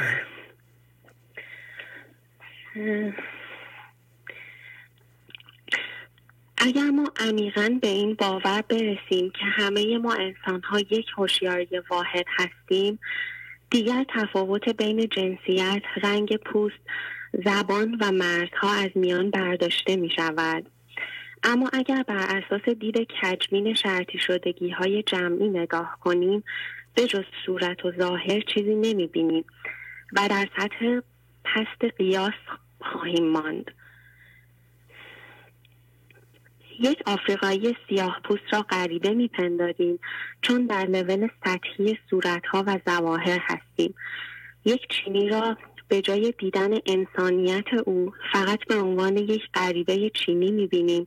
اگر 6.59 6.91
ما 6.91 7.13
عمیقا 7.21 7.79
به 7.83 7.89
این 7.89 8.15
باور 8.15 8.63
برسیم 8.69 9.31
که 9.31 9.45
همه 9.45 9.99
ما 9.99 10.15
انسان 10.15 10.63
ها 10.63 10.81
یک 10.81 11.07
هوشیاری 11.17 11.69
واحد 11.91 12.25
هستیم 12.39 12.99
دیگر 13.71 14.05
تفاوت 14.09 14.69
بین 14.69 15.09
جنسیت، 15.09 15.83
رنگ 16.03 16.37
پوست، 16.37 16.81
زبان 17.45 17.99
و 18.01 18.13
مرزها 18.13 18.73
از 18.73 18.91
میان 18.95 19.31
برداشته 19.31 19.97
می 19.97 20.11
شود. 20.11 20.67
اما 21.43 21.71
اگر 21.73 22.03
بر 22.03 22.43
اساس 22.43 22.69
دید 22.75 23.09
کجمین 23.23 23.75
شرطی 23.75 24.19
شدگی 24.19 24.71
های 24.71 25.03
جمعی 25.03 25.49
نگاه 25.49 25.99
کنیم 26.01 26.45
به 26.95 27.07
جز 27.07 27.25
صورت 27.47 27.85
و 27.85 27.93
ظاهر 27.93 28.41
چیزی 28.41 28.75
نمی 28.75 29.07
بینیم 29.07 29.45
و 30.13 30.29
در 30.29 30.49
سطح 30.57 31.01
پست 31.45 31.85
قیاس 31.99 32.35
خواهیم 32.81 33.29
ماند. 33.29 33.71
یک 36.81 37.03
آفریقایی 37.07 37.77
سیاه 37.89 38.21
پوست 38.25 38.43
را 38.53 38.63
غریبه 38.63 39.11
میپنداریم 39.11 39.99
چون 40.43 40.67
در 40.67 40.87
لول 40.87 41.29
سطحی 41.45 41.99
صورتها 42.11 42.65
و 42.67 42.79
زواهر 42.87 43.41
هستیم. 43.43 43.95
یک 44.65 44.89
چینی 44.89 45.29
را 45.29 45.57
به 45.89 46.01
جای 46.01 46.35
دیدن 46.39 46.71
انسانیت 46.87 47.75
او 47.87 48.13
فقط 48.33 48.65
به 48.69 48.75
عنوان 48.75 49.17
یک 49.17 49.43
غریبه 49.55 50.11
چینی 50.11 50.51
می‌بینیم 50.51 51.07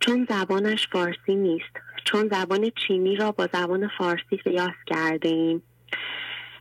چون 0.00 0.26
زبانش 0.30 0.88
فارسی 0.88 1.34
نیست 1.34 1.72
چون 2.04 2.28
زبان 2.32 2.70
چینی 2.70 3.16
را 3.16 3.32
با 3.32 3.48
زبان 3.52 3.90
فارسی 3.98 4.36
قیاس 4.44 4.74
کرده 4.86 5.28
ایم 5.28 5.62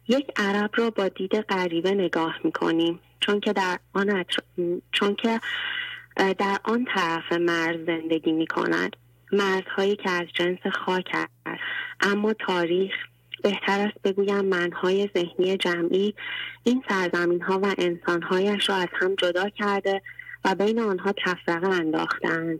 یک 0.07 0.31
عرب 0.37 0.69
را 0.75 0.89
با 0.89 1.07
دید 1.07 1.41
غریبه 1.41 1.91
نگاه 1.91 2.35
می‌کنیم 2.43 2.99
چون 3.19 3.39
که 3.39 3.53
در 3.53 3.79
آن 3.93 4.25
چون 4.91 5.15
که 5.15 5.39
در 6.19 6.57
آن 6.63 6.85
طرف 6.95 7.31
مرز 7.31 7.85
زندگی 7.85 8.31
می 8.31 8.47
کند 8.47 8.95
مرزهایی 9.31 9.95
که 9.95 10.09
از 10.09 10.27
جنس 10.33 10.59
خاک 10.73 11.15
است. 11.45 11.61
اما 12.01 12.33
تاریخ 12.33 12.93
بهتر 13.43 13.79
است 13.79 14.01
بگویم 14.03 14.45
منهای 14.45 15.09
ذهنی 15.17 15.57
جمعی 15.57 16.13
این 16.63 16.83
سرزمین 16.89 17.41
ها 17.41 17.59
و 17.59 17.75
انسانهایش 17.77 18.69
را 18.69 18.75
از 18.75 18.87
هم 18.93 19.15
جدا 19.15 19.49
کرده 19.49 20.01
و 20.45 20.55
بین 20.55 20.79
آنها 20.79 21.13
تفرقه 21.25 21.67
انداختند. 21.67 22.59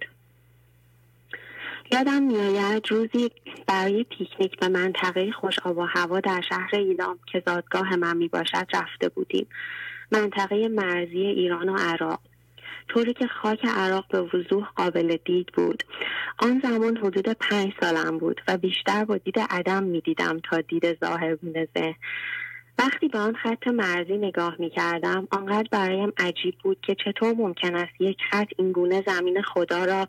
یادم 1.92 2.24
میآید 2.24 2.92
روزی 2.92 3.32
برای 3.68 4.04
پیکنیک 4.04 4.60
به 4.60 4.68
منطقه 4.68 5.32
خوش 5.32 5.60
آب 5.60 5.78
و 5.78 5.82
هوا 5.84 6.20
در 6.20 6.42
شهر 6.50 6.70
ایلام 6.76 7.20
که 7.32 7.44
زادگاه 7.46 7.96
من 7.96 8.18
می 8.18 8.28
باشد 8.28 8.68
رفته 8.74 9.10
بودیم. 9.10 9.48
منطقه 10.12 10.68
مرزی 10.68 11.18
ایران 11.18 11.70
و 11.70 11.78
عراق. 11.78 12.20
طوری 12.90 13.14
که 13.14 13.28
خاک 13.28 13.66
عراق 13.66 14.06
به 14.08 14.22
وضوح 14.22 14.68
قابل 14.76 15.18
دید 15.26 15.48
بود. 15.54 15.84
آن 16.38 16.62
زمان 16.64 16.98
حدود 16.98 17.30
پنج 17.30 17.74
سالم 17.82 18.18
بود 18.18 18.42
و 18.48 18.58
بیشتر 18.58 19.06
با 19.06 19.18
دید 19.18 19.40
عدم 19.50 19.84
می‌دیدم 19.84 20.40
تا 20.40 20.62
دید 20.62 21.00
ظاهر 21.00 21.36
ذهن. 21.76 21.96
وقتی 22.80 23.08
به 23.08 23.20
آن 23.20 23.36
خط 23.36 23.68
مرزی 23.68 24.18
نگاه 24.18 24.56
می 24.60 24.70
کردم 24.70 25.28
آنقدر 25.32 25.68
برایم 25.72 26.14
عجیب 26.18 26.56
بود 26.64 26.78
که 26.82 26.96
چطور 27.06 27.34
ممکن 27.34 27.76
است 27.76 28.02
یک 28.02 28.18
خط 28.32 28.48
اینگونه 28.58 29.04
زمین 29.08 29.42
خدا 29.42 29.86
را 29.86 30.08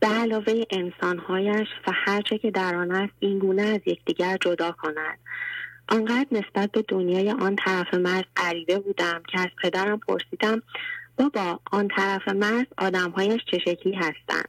به 0.00 0.06
علاوه 0.06 0.62
انسانهایش 0.70 1.68
و 1.86 1.92
هرچه 1.94 2.38
که 2.38 2.50
در 2.50 2.74
آن 2.74 2.90
است 2.90 3.12
اینگونه 3.20 3.62
از 3.62 3.80
یکدیگر 3.86 4.36
جدا 4.40 4.72
کند. 4.72 5.18
آنقدر 5.88 6.26
نسبت 6.32 6.70
به 6.70 6.84
دنیای 6.88 7.30
آن 7.30 7.56
طرف 7.56 7.94
مرز 7.94 8.24
غریبه 8.36 8.78
بودم 8.78 9.22
که 9.28 9.40
از 9.40 9.48
پدرم 9.62 9.98
پرسیدم 9.98 10.62
بابا 11.16 11.60
آن 11.72 11.88
طرف 11.88 12.28
مرز 12.28 12.66
آدمهایش 12.78 13.40
چه 13.50 13.58
شکلی 13.58 13.94
هستند؟ 13.94 14.48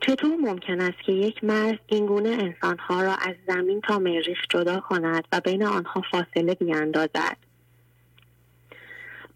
چطور 0.00 0.36
ممکن 0.36 0.80
است 0.80 0.98
که 1.06 1.12
یک 1.12 1.44
مرز 1.44 1.78
اینگونه 1.86 2.28
انسانها 2.28 3.02
را 3.02 3.14
از 3.14 3.34
زمین 3.48 3.80
تا 3.80 3.98
مریخ 3.98 4.38
جدا 4.50 4.80
کند 4.80 5.24
و 5.32 5.40
بین 5.40 5.64
آنها 5.64 6.02
فاصله 6.10 6.54
بیاندازد؟ 6.54 7.36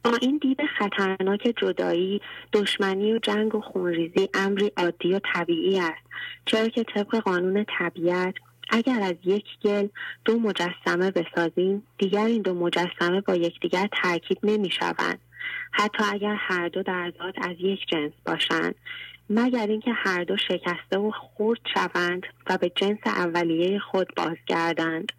با 0.05 0.12
این 0.21 0.39
دید 0.39 0.59
خطرناک 0.79 1.55
جدایی 1.57 2.21
دشمنی 2.53 3.12
و 3.12 3.19
جنگ 3.19 3.55
و 3.55 3.61
خونریزی 3.61 4.29
امری 4.35 4.73
عادی 4.77 5.15
و 5.15 5.21
طبیعی 5.35 5.79
است 5.81 6.07
چرا 6.47 6.69
که 6.69 6.85
طبق 6.85 7.17
قانون 7.17 7.67
طبیعت 7.79 8.35
اگر 8.71 9.01
از 9.03 9.15
یک 9.25 9.45
گل 9.65 9.89
دو 10.25 10.39
مجسمه 10.39 11.11
بسازیم 11.11 11.83
دیگر 11.99 12.25
این 12.25 12.43
دو 12.43 12.55
مجسمه 12.55 13.21
با 13.21 13.35
یکدیگر 13.35 13.89
ترکیب 14.03 14.39
نمی 14.43 14.71
شوند 14.71 15.19
حتی 15.73 16.05
اگر 16.13 16.35
هر 16.39 16.69
دو 16.69 16.83
در 16.83 17.13
ذات 17.19 17.35
از 17.43 17.57
یک 17.59 17.87
جنس 17.89 18.13
باشند. 18.27 18.75
مگر 19.31 19.67
اینکه 19.67 19.93
هر 19.93 20.25
دو 20.25 20.37
شکسته 20.37 20.99
و 20.99 21.11
خورد 21.11 21.61
شوند 21.75 22.23
و 22.47 22.59
به 22.59 22.73
جنس 22.77 22.99
اولیه 23.07 23.79
خود 23.79 24.15
بازگردند. 24.17 25.13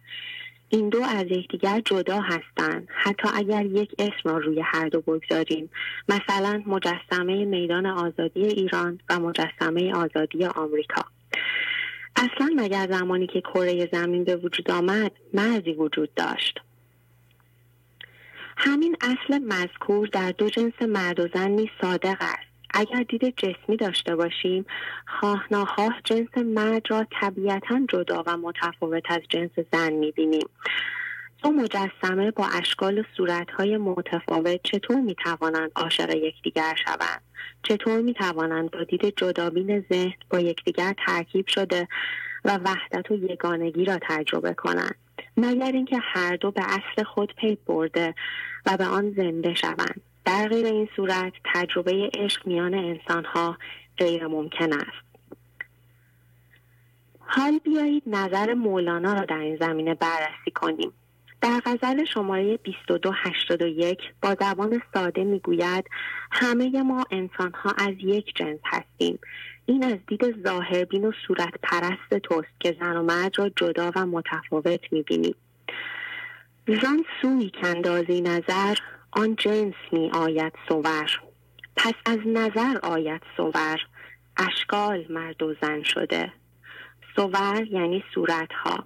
این 0.68 0.88
دو 0.88 1.02
از 1.02 1.26
یکدیگر 1.30 1.80
جدا 1.80 2.20
هستند. 2.20 2.88
حتی 2.90 3.28
اگر 3.34 3.66
یک 3.66 3.94
اسم 3.98 4.28
را 4.28 4.38
روی 4.38 4.60
هر 4.64 4.88
دو 4.88 5.00
بگذاریم. 5.00 5.70
مثلا 6.08 6.62
مجسمه 6.66 7.44
میدان 7.44 7.86
آزادی 7.86 8.44
ایران 8.44 9.00
و 9.10 9.20
مجسمه 9.20 9.94
آزادی 9.94 10.44
آمریکا. 10.44 11.04
اصلا 12.18 12.50
مگر 12.56 12.88
زمانی 12.90 13.26
که 13.26 13.40
کره 13.40 13.88
زمین 13.92 14.24
به 14.24 14.36
وجود 14.36 14.70
آمد 14.70 15.12
مرزی 15.34 15.72
وجود 15.72 16.14
داشت؟ 16.14 16.60
همین 18.56 18.96
اصل 19.00 19.38
مذکور 19.38 20.08
در 20.08 20.32
دو 20.32 20.50
جنس 20.50 20.82
مرد 20.82 21.20
و 21.20 21.28
زن 21.34 21.50
نیز 21.50 21.68
صادق 21.80 22.16
است. 22.20 22.48
اگر 22.74 23.02
دید 23.02 23.36
جسمی 23.36 23.76
داشته 23.76 24.16
باشیم 24.16 24.66
خواه 25.06 25.44
ناخواه 25.50 25.94
جنس 26.04 26.38
مرد 26.38 26.90
را 26.90 27.06
طبیعتا 27.20 27.80
جدا 27.88 28.22
و 28.26 28.36
متفاوت 28.36 29.10
از 29.10 29.20
جنس 29.28 29.50
زن 29.72 29.92
می‌بینیم. 29.92 30.48
دو 31.42 31.50
مجسمه 31.50 32.30
با 32.30 32.46
اشکال 32.46 32.98
و 32.98 33.02
صورتهای 33.16 33.76
متفاوت 33.76 34.60
چطور 34.62 34.96
می‌توانند 34.96 35.70
عاشق 35.76 36.14
یکدیگر 36.14 36.74
شوند؟ 36.84 37.22
چطور 37.62 38.00
می‌توانند 38.00 38.70
با 38.70 38.84
دید 38.84 39.14
جدابین 39.16 39.84
ذهن 39.92 40.14
با 40.30 40.40
یکدیگر 40.40 40.94
ترکیب 41.06 41.46
شده 41.46 41.88
و 42.44 42.58
وحدت 42.64 43.10
و 43.10 43.14
یگانگی 43.14 43.84
را 43.84 43.98
تجربه 44.02 44.54
کنند؟ 44.54 44.94
مگر 45.36 45.72
اینکه 45.72 45.98
هر 46.02 46.36
دو 46.36 46.50
به 46.50 46.62
اصل 46.64 47.02
خود 47.02 47.34
پی 47.34 47.58
برده 47.66 48.14
و 48.66 48.76
به 48.76 48.84
آن 48.84 49.10
زنده 49.16 49.54
شوند؟ 49.54 50.00
در 50.24 50.48
غیر 50.48 50.66
این 50.66 50.88
صورت 50.96 51.32
تجربه 51.54 52.10
عشق 52.14 52.46
میان 52.46 52.74
انسانها 52.74 53.58
غیر 53.98 54.26
ممکن 54.26 54.72
است. 54.72 55.08
حال 57.18 57.58
بیایید 57.58 58.02
نظر 58.06 58.54
مولانا 58.54 59.12
را 59.12 59.24
در 59.24 59.38
این 59.38 59.56
زمینه 59.56 59.94
بررسی 59.94 60.50
کنیم. 60.54 60.92
در 61.40 61.60
غزل 61.66 62.04
شماره 62.04 62.56
2281 62.56 63.98
با 64.22 64.36
زبان 64.40 64.82
ساده 64.94 65.24
می‌گوید 65.24 65.84
همه 66.32 66.82
ما 66.82 67.04
انسان 67.10 67.52
ها 67.52 67.70
از 67.78 67.94
یک 67.98 68.36
جنس 68.36 68.60
هستیم. 68.64 69.18
این 69.66 69.84
از 69.84 69.98
دید 70.06 70.44
ظاهربین 70.46 71.04
و 71.04 71.12
صورت 71.26 71.54
پرست 71.62 72.18
توست 72.22 72.60
که 72.60 72.76
زن 72.80 72.96
و 72.96 73.02
مرد 73.02 73.38
را 73.38 73.48
جدا 73.48 73.92
و 73.96 74.06
متفاوت 74.06 74.92
می‌بینیم. 74.92 75.34
زن 76.66 77.04
سوی 77.22 77.50
کندازی 77.50 78.20
نظر 78.20 78.74
آن 79.10 79.36
جنس 79.36 79.74
می 79.92 80.10
آید 80.10 80.52
سور 80.68 81.20
پس 81.76 81.94
از 82.06 82.18
نظر 82.26 82.78
آید 82.82 83.22
سور 83.36 83.78
اشکال 84.36 85.06
مرد 85.10 85.42
و 85.42 85.54
زن 85.62 85.82
شده. 85.82 86.32
سور 87.16 87.66
یعنی 87.70 88.04
صورت 88.14 88.52
ها 88.52 88.84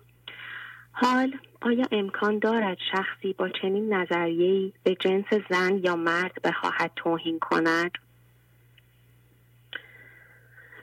حال 0.93 1.33
آیا 1.65 1.85
امکان 1.93 2.39
دارد 2.39 2.79
شخصی 2.93 3.33
با 3.33 3.49
چنین 3.49 3.95
نظریه‌ای 3.95 4.73
به 4.83 4.95
جنس 4.95 5.25
زن 5.51 5.81
یا 5.85 5.97
مرد 5.97 6.43
بخواهد 6.45 6.91
توهین 6.97 7.39
کند؟ 7.39 7.91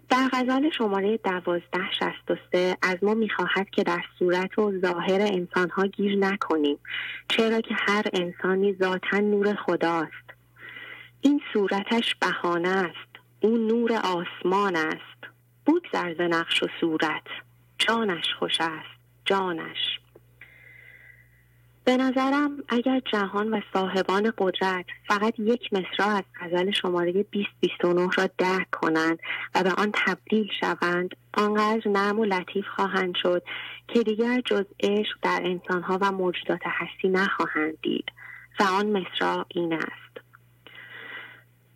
در 0.10 0.30
غزل 0.34 0.70
شماره 0.78 1.18
دوازده 1.18 1.92
شست 2.00 2.32
و 2.32 2.36
سه 2.52 2.78
از 2.82 2.98
ما 3.02 3.14
می‌خواهد 3.14 3.70
که 3.70 3.84
در 3.84 4.02
صورت 4.20 4.60
و 4.60 4.80
ظاهر 4.80 5.22
انسانها 5.22 5.86
گیر 5.86 6.18
نکنیم 6.18 6.78
چرا 7.28 7.62
که 7.62 7.76
هر 7.78 8.04
انسانی 8.14 8.76
ذاتا 8.76 9.18
نور 9.18 9.56
خداست. 9.56 10.30
این 11.22 11.42
صورتش 11.54 12.16
بهانه 12.16 12.70
است. 12.70 13.10
او 13.42 13.58
نور 13.58 13.94
آسمان 13.94 14.76
است. 14.76 15.20
بگذر 15.68 16.14
ز 16.14 16.22
نقش 16.22 16.64
و 16.64 16.68
صورت. 16.82 17.28
جانش 17.78 18.26
خوش 18.40 18.62
است. 18.62 19.00
جانش. 19.26 19.99
به 21.90 21.98
نظرم 21.98 22.64
اگر 22.68 23.00
جهان 23.00 23.54
و 23.54 23.62
صاحبان 23.74 24.34
قدرت 24.38 24.86
فقط 25.08 25.40
یک 25.40 25.74
مصرع 25.74 26.08
از 26.08 26.24
غزل 26.42 26.72
شماره 26.72 27.12
2029 27.12 28.10
را 28.18 28.30
درک 28.38 28.70
کنند 28.72 29.20
و 29.56 29.64
به 29.64 29.72
آن 29.72 29.92
تبدیل 29.94 30.50
شوند 30.60 31.16
آنقدر 31.34 31.88
نرم 31.88 32.20
و 32.20 32.26
لطیف 32.26 32.66
خواهند 32.76 33.14
شد 33.22 33.44
که 33.88 34.04
دیگر 34.04 34.42
جز 34.46 34.66
عشق 34.80 35.18
در 35.22 35.42
انسانها 35.44 35.98
و 36.02 36.12
موجودات 36.12 36.62
هستی 36.64 37.10
نخواهند 37.10 37.82
دید 37.82 38.06
و 38.60 38.64
آن 38.64 38.86
مصرع 38.86 39.44
این 39.48 39.74
است. 39.74 40.26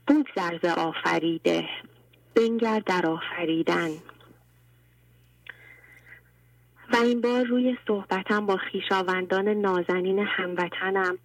بگذر 0.07 0.57
ز 0.63 0.65
آفریده 0.65 1.65
بنگر 2.35 2.79
در 2.79 3.05
آفریدن. 3.05 3.89
و 6.93 6.95
این 6.95 7.21
بار 7.21 7.43
روی 7.43 7.77
صحبتم 7.87 8.45
با 8.45 8.57
خیشاوندان 8.57 9.47
نازنین 9.47 10.19
هموطنم 10.19 11.17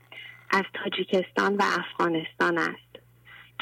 از 0.51 0.63
تاجیکستان 0.75 1.57
و 1.57 1.63
افغانستان 1.63 2.59
است. 2.59 2.97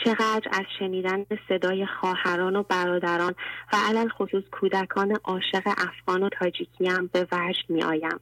چقدر 0.05 0.49
از 0.53 0.65
شنیدن 0.79 1.25
صدای 1.49 1.87
خواهران 1.87 2.57
و 2.57 2.63
برادران 2.63 3.35
و 3.73 3.77
علل 3.89 4.09
خصوص 4.09 4.45
کودکان 4.51 5.17
عاشق 5.25 5.63
افغان 5.67 6.23
و 6.23 6.29
تاجیکیم 6.29 7.07
به 7.13 7.27
وجد 7.33 7.65
می 7.69 7.83
آیم 7.83 8.21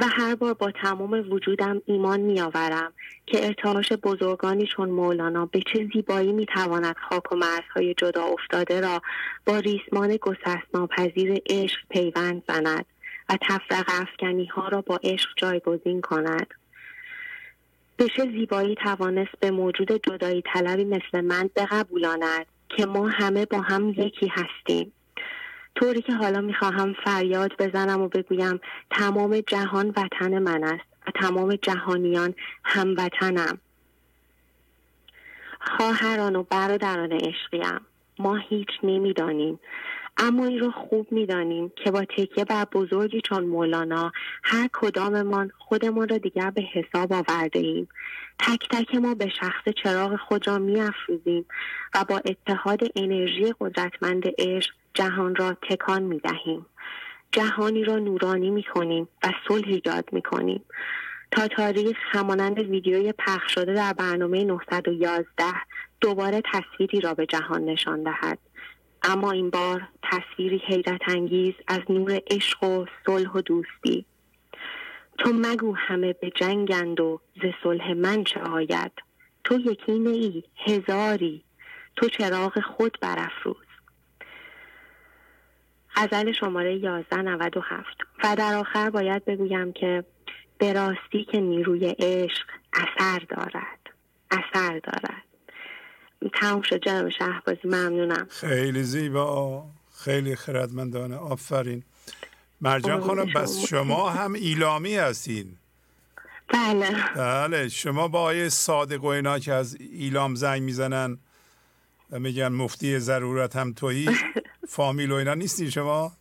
و 0.00 0.04
هر 0.08 0.34
بار 0.34 0.54
با 0.54 0.70
تمام 0.70 1.32
وجودم 1.32 1.82
ایمان 1.86 2.20
میآورم 2.20 2.92
که 3.26 3.46
ارتعاش 3.46 3.92
بزرگانی 3.92 4.66
چون 4.66 4.90
مولانا 4.90 5.46
به 5.46 5.60
چه 5.72 5.88
زیبایی 5.94 6.32
می‌تواند 6.32 6.96
خاک 7.08 7.32
و 7.32 7.36
مرزهای 7.36 7.94
جدا 7.94 8.22
افتاده 8.22 8.80
را 8.80 9.02
با 9.46 9.58
ریسمان 9.58 10.16
گسست 10.16 10.74
ناپذیر 10.74 11.42
عشق 11.50 11.78
پیوند 11.88 12.42
زند 12.48 12.86
و 13.28 13.38
تفرق 13.48 13.84
افکنی 13.88 14.46
ها 14.46 14.68
را 14.68 14.80
با 14.80 15.00
عشق 15.02 15.28
جایگزین 15.36 16.00
کند. 16.00 16.46
به 17.96 18.08
چه 18.16 18.22
زیبایی 18.22 18.74
توانست 18.74 19.40
به 19.40 19.50
موجود 19.50 19.92
جدایی 19.92 20.42
طلبی 20.54 20.84
مثل 20.84 21.20
من 21.20 21.50
بقبولاند 21.56 22.46
که 22.68 22.86
ما 22.86 23.08
همه 23.08 23.46
با 23.46 23.60
هم 23.60 23.88
یکی 23.88 24.26
هستیم. 24.26 24.92
طوری 25.80 26.02
که 26.02 26.12
حالا 26.12 26.40
می‌خواهم 26.40 26.94
فریاد 27.04 27.52
بزنم 27.58 28.00
و 28.00 28.08
بگویم 28.08 28.60
تمام 28.90 29.40
جهان 29.40 29.94
وطن 29.96 30.38
من 30.38 30.64
است 30.64 30.84
و 31.06 31.10
تمام 31.20 31.56
جهانیان 31.56 32.34
هم 32.64 32.94
وطنم 32.98 33.58
خواهران 35.60 36.36
و 36.36 36.42
برادران 36.42 37.12
عشقیم 37.12 37.80
ما 38.18 38.36
هیچ 38.36 38.68
نمی‌دانیم. 38.82 39.60
اما 40.16 40.44
این 40.44 40.58
را 40.58 40.70
خوب 40.70 41.12
می‌دانیم 41.12 41.72
که 41.84 41.90
با 41.90 42.04
تکیه 42.04 42.44
بر 42.44 42.64
بزرگی 42.64 43.20
چون 43.20 43.44
مولانا 43.44 44.12
هر 44.42 44.68
کداممان 44.72 45.50
خودمان 45.58 46.08
را 46.08 46.18
دیگر 46.18 46.50
به 46.50 46.62
حساب 46.62 47.12
آورده 47.12 47.58
ایم 47.58 47.88
تک 48.38 48.68
تک 48.70 48.94
ما 48.94 49.14
به 49.14 49.28
شخص 49.40 49.74
چراغ 49.82 50.16
خود 50.16 50.48
را 50.48 50.58
میافروزیم 50.58 51.46
و 51.94 52.04
با 52.04 52.20
اتحاد 52.24 52.80
انرژی 52.96 53.54
قدرتمند 53.60 54.24
عشق 54.38 54.79
جهان 54.94 55.34
را 55.34 55.54
تکان 55.54 56.02
می 56.02 56.18
دهیم. 56.18 56.66
جهانی 57.32 57.84
را 57.84 57.98
نورانی 57.98 58.50
می 58.50 58.62
کنیم 58.62 59.08
و 59.24 59.32
صلح 59.48 59.68
ایجاد 59.68 60.08
می 60.12 60.22
کنیم. 60.22 60.64
تا 61.30 61.48
تاریخ 61.48 61.96
همانند 62.02 62.58
ویدیوی 62.58 63.12
پخش 63.12 63.54
شده 63.54 63.74
در 63.74 63.92
برنامه 63.92 64.44
911 64.44 65.44
دوباره 66.00 66.42
تصویری 66.52 67.00
را 67.00 67.14
به 67.14 67.26
جهان 67.26 67.64
نشان 67.64 68.02
دهد. 68.02 68.38
اما 69.02 69.30
این 69.30 69.50
بار 69.50 69.88
تصویری 70.02 70.62
حیرت 70.66 71.00
انگیز 71.08 71.54
از 71.66 71.80
نور 71.88 72.20
عشق 72.30 72.64
و 72.64 72.86
صلح 73.06 73.30
و 73.30 73.40
دوستی 73.40 74.06
تو 75.18 75.32
مگو 75.32 75.76
همه 75.76 76.12
به 76.12 76.30
جنگند 76.30 77.00
و 77.00 77.20
ز 77.42 77.46
صلح 77.62 77.92
من 77.92 78.24
چه 78.24 78.40
آید 78.40 78.92
تو 79.44 79.60
یکی 79.60 79.92
ای 79.92 80.42
هزاری 80.56 81.44
تو 81.96 82.08
چراغ 82.08 82.60
خود 82.60 82.98
برافروز 83.00 83.69
غزل 85.96 86.32
شماره 86.32 86.74
1197 86.74 87.86
و 88.24 88.36
در 88.36 88.54
آخر 88.54 88.90
باید 88.90 89.24
بگویم 89.24 89.72
که 89.72 90.04
به 90.58 90.72
راستی 90.72 91.24
که 91.24 91.40
نیروی 91.40 91.84
عشق 91.98 92.46
اثر 92.72 93.18
دارد. 93.28 93.78
اثر 94.30 94.78
دارد. 94.78 95.22
تمام 96.34 96.62
شد 96.62 96.76
جناب 96.84 97.08
شهبازی 97.08 97.60
ممنونم. 97.64 98.26
خیلی 98.30 98.82
زیبا. 98.82 99.64
خیلی 100.04 100.36
خردمندانه. 100.36 101.16
آفرین. 101.16 101.82
مرجان 102.60 103.00
خانم 103.00 103.32
بس 103.34 103.66
شما. 103.66 104.10
هم 104.10 104.32
ایلامی 104.32 104.96
هستین. 104.96 105.56
بله. 106.48 106.90
بله 107.16 107.68
شما 107.68 108.08
با 108.08 108.22
آیه 108.22 108.48
صادق 108.48 109.04
و 109.04 109.06
اینا 109.06 109.38
که 109.38 109.52
از 109.52 109.76
ایلام 109.80 110.34
زنگ 110.34 110.62
می‌زنن 110.62 111.18
و 112.10 112.18
میگن 112.18 112.48
مفتی 112.48 112.98
ضرورت 112.98 113.56
هم 113.56 113.72
تویی. 113.72 114.08
فامیل 114.70 115.12
و 115.12 115.14
اینا 115.14 115.34
نیستی 115.34 115.70
شما؟ 115.70 116.12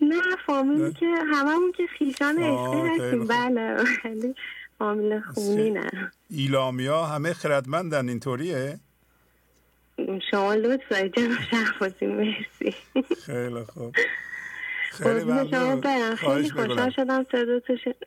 نه 0.00 0.22
فامیلی 0.46 0.92
که 0.92 1.06
هممون 1.06 1.72
که 1.76 1.86
خیشان 1.98 2.38
عشقی 2.38 2.88
هستیم. 2.88 3.26
بله 3.26 3.84
فامیل 4.78 5.20
خونی 5.20 5.70
نه. 5.70 6.12
ایلامیا 6.30 7.06
همه 7.06 7.32
خردمندن 7.32 8.08
اینطوریه؟ 8.08 8.80
شما 10.30 10.54
لطف 10.54 10.92
جناب 10.92 11.38
شهبازی 11.50 12.06
مرسی. 12.06 12.74
خیلی 13.26 13.64
خوب. 13.64 13.96
خیلی 14.90 15.24
برم. 15.24 16.16
خیلی 16.16 16.50
خوشحال 16.50 16.90
شدم 16.90 17.24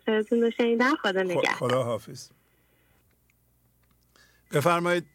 صداتون 0.06 0.42
رو 0.42 0.52
شنیدم. 0.58 0.96
خدا 0.96 1.22
نگهدار. 1.22 1.54
خدا 1.54 1.84
حافظ 1.84 2.30
بفرمایید. 4.52 5.06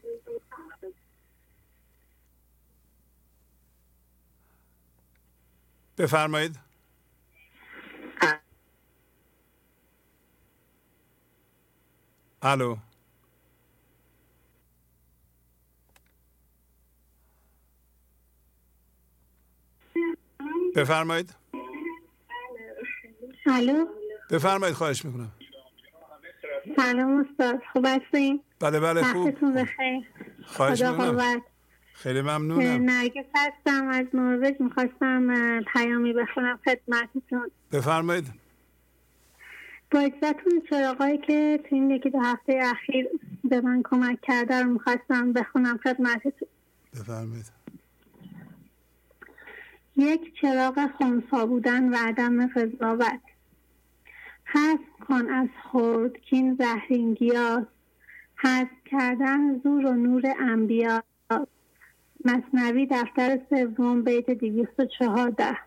بفرمایید. 5.99 6.59
الو. 12.43 12.77
بفرمایید. 20.77 21.35
الو. 23.47 23.87
بفرمایید 24.31 24.77
خواهش 24.77 25.05
می‌کنم. 25.05 25.33
سلام 26.77 27.27
استاد 27.31 27.61
خوب 27.73 27.87
هستین؟ 27.87 28.43
بله 28.61 28.81
بله 28.81 29.03
خوب. 29.03 29.59
بخیر. 29.59 30.09
خواهش 30.47 30.83
خیلی 31.95 32.21
ممنونم. 32.21 32.85
نرگس 32.85 33.25
هستم 33.35 33.89
از 33.89 34.07
نروژ 34.15 34.53
می‌خواستم 34.61 35.61
پیامی 35.73 36.13
بخونم 36.13 36.59
خدمتتون. 36.65 37.51
بفرمایید. 37.73 38.25
با 39.91 40.01
اجازتون 40.01 40.63
چراغایی 40.71 41.19
که 41.19 41.61
تو 41.69 41.75
این 41.75 41.91
یکی 41.91 42.11
دو 42.11 42.21
هفته 42.21 42.61
اخیر 42.63 43.09
به 43.45 43.61
من 43.61 43.83
کمک 43.85 44.19
کرده 44.23 44.63
رو 44.63 44.71
می‌خواستم 44.71 45.33
بخونم 45.33 45.79
خدمتتون. 45.85 46.49
بفرمایید. 46.93 47.53
یک 49.97 50.21
چراغ 50.41 50.91
خونسا 50.97 51.47
بودن 51.47 51.89
و 51.89 51.97
عدم 51.97 52.47
قضاوت. 52.47 53.21
حذف 54.45 55.07
کن 55.09 55.29
از 55.31 55.49
خورد 55.63 56.19
کین 56.19 56.57
زهرین 56.59 57.15
گیاس 57.15 57.65
حذف 58.37 58.69
کردن 58.85 59.59
زور 59.59 59.87
و 59.87 59.93
نور 59.93 60.23
انبیا. 60.41 61.03
مصنوی 62.25 62.87
دفتر 62.87 63.39
سوم 63.51 64.03
بیت 64.03 64.31
دویست 64.31 64.81
و 64.81 64.85
چهارده. 64.85 65.59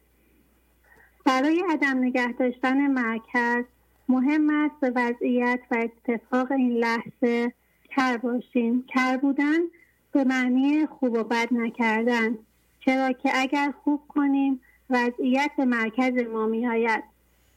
برای 1.26 1.64
عدم 1.70 1.98
نگه 1.98 2.32
داشتن 2.32 2.88
مرکز 2.88 3.66
مهم 4.10 4.50
است 4.50 4.76
به 4.82 4.92
وضعیت 4.96 5.60
و 5.72 5.76
اتفاق 5.76 6.52
این 6.52 6.72
لحظه 6.72 7.54
کر 7.90 8.18
باشیم. 8.18 8.84
کر 8.84 9.18
بودن 9.18 9.60
به 10.12 10.24
معنی 10.24 10.86
خوب 10.86 11.14
و 11.14 11.24
بد 11.24 11.54
نکردن 11.54 12.38
چرا 12.86 13.12
که 13.12 13.32
اگر 13.34 13.74
خوب 13.84 14.02
کنیم 14.08 14.62
وضعیت 14.90 15.52
به 15.58 15.66
مرکز 15.66 16.28
ما 16.34 16.48
می 16.48 16.68
آید 16.68 17.04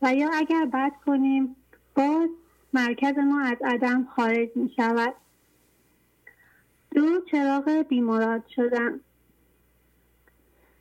و 0.03 0.15
یا 0.15 0.31
اگر 0.35 0.65
بد 0.65 0.93
کنیم 1.07 1.57
باز 1.95 2.29
مرکز 2.73 3.19
ما 3.19 3.41
از 3.41 3.57
عدم 3.65 4.09
خارج 4.17 4.49
می 4.55 4.73
شود 4.77 5.15
دو 7.01 7.21
چراغ 7.31 7.85
بیمراد 7.89 8.45
شدن 8.57 9.01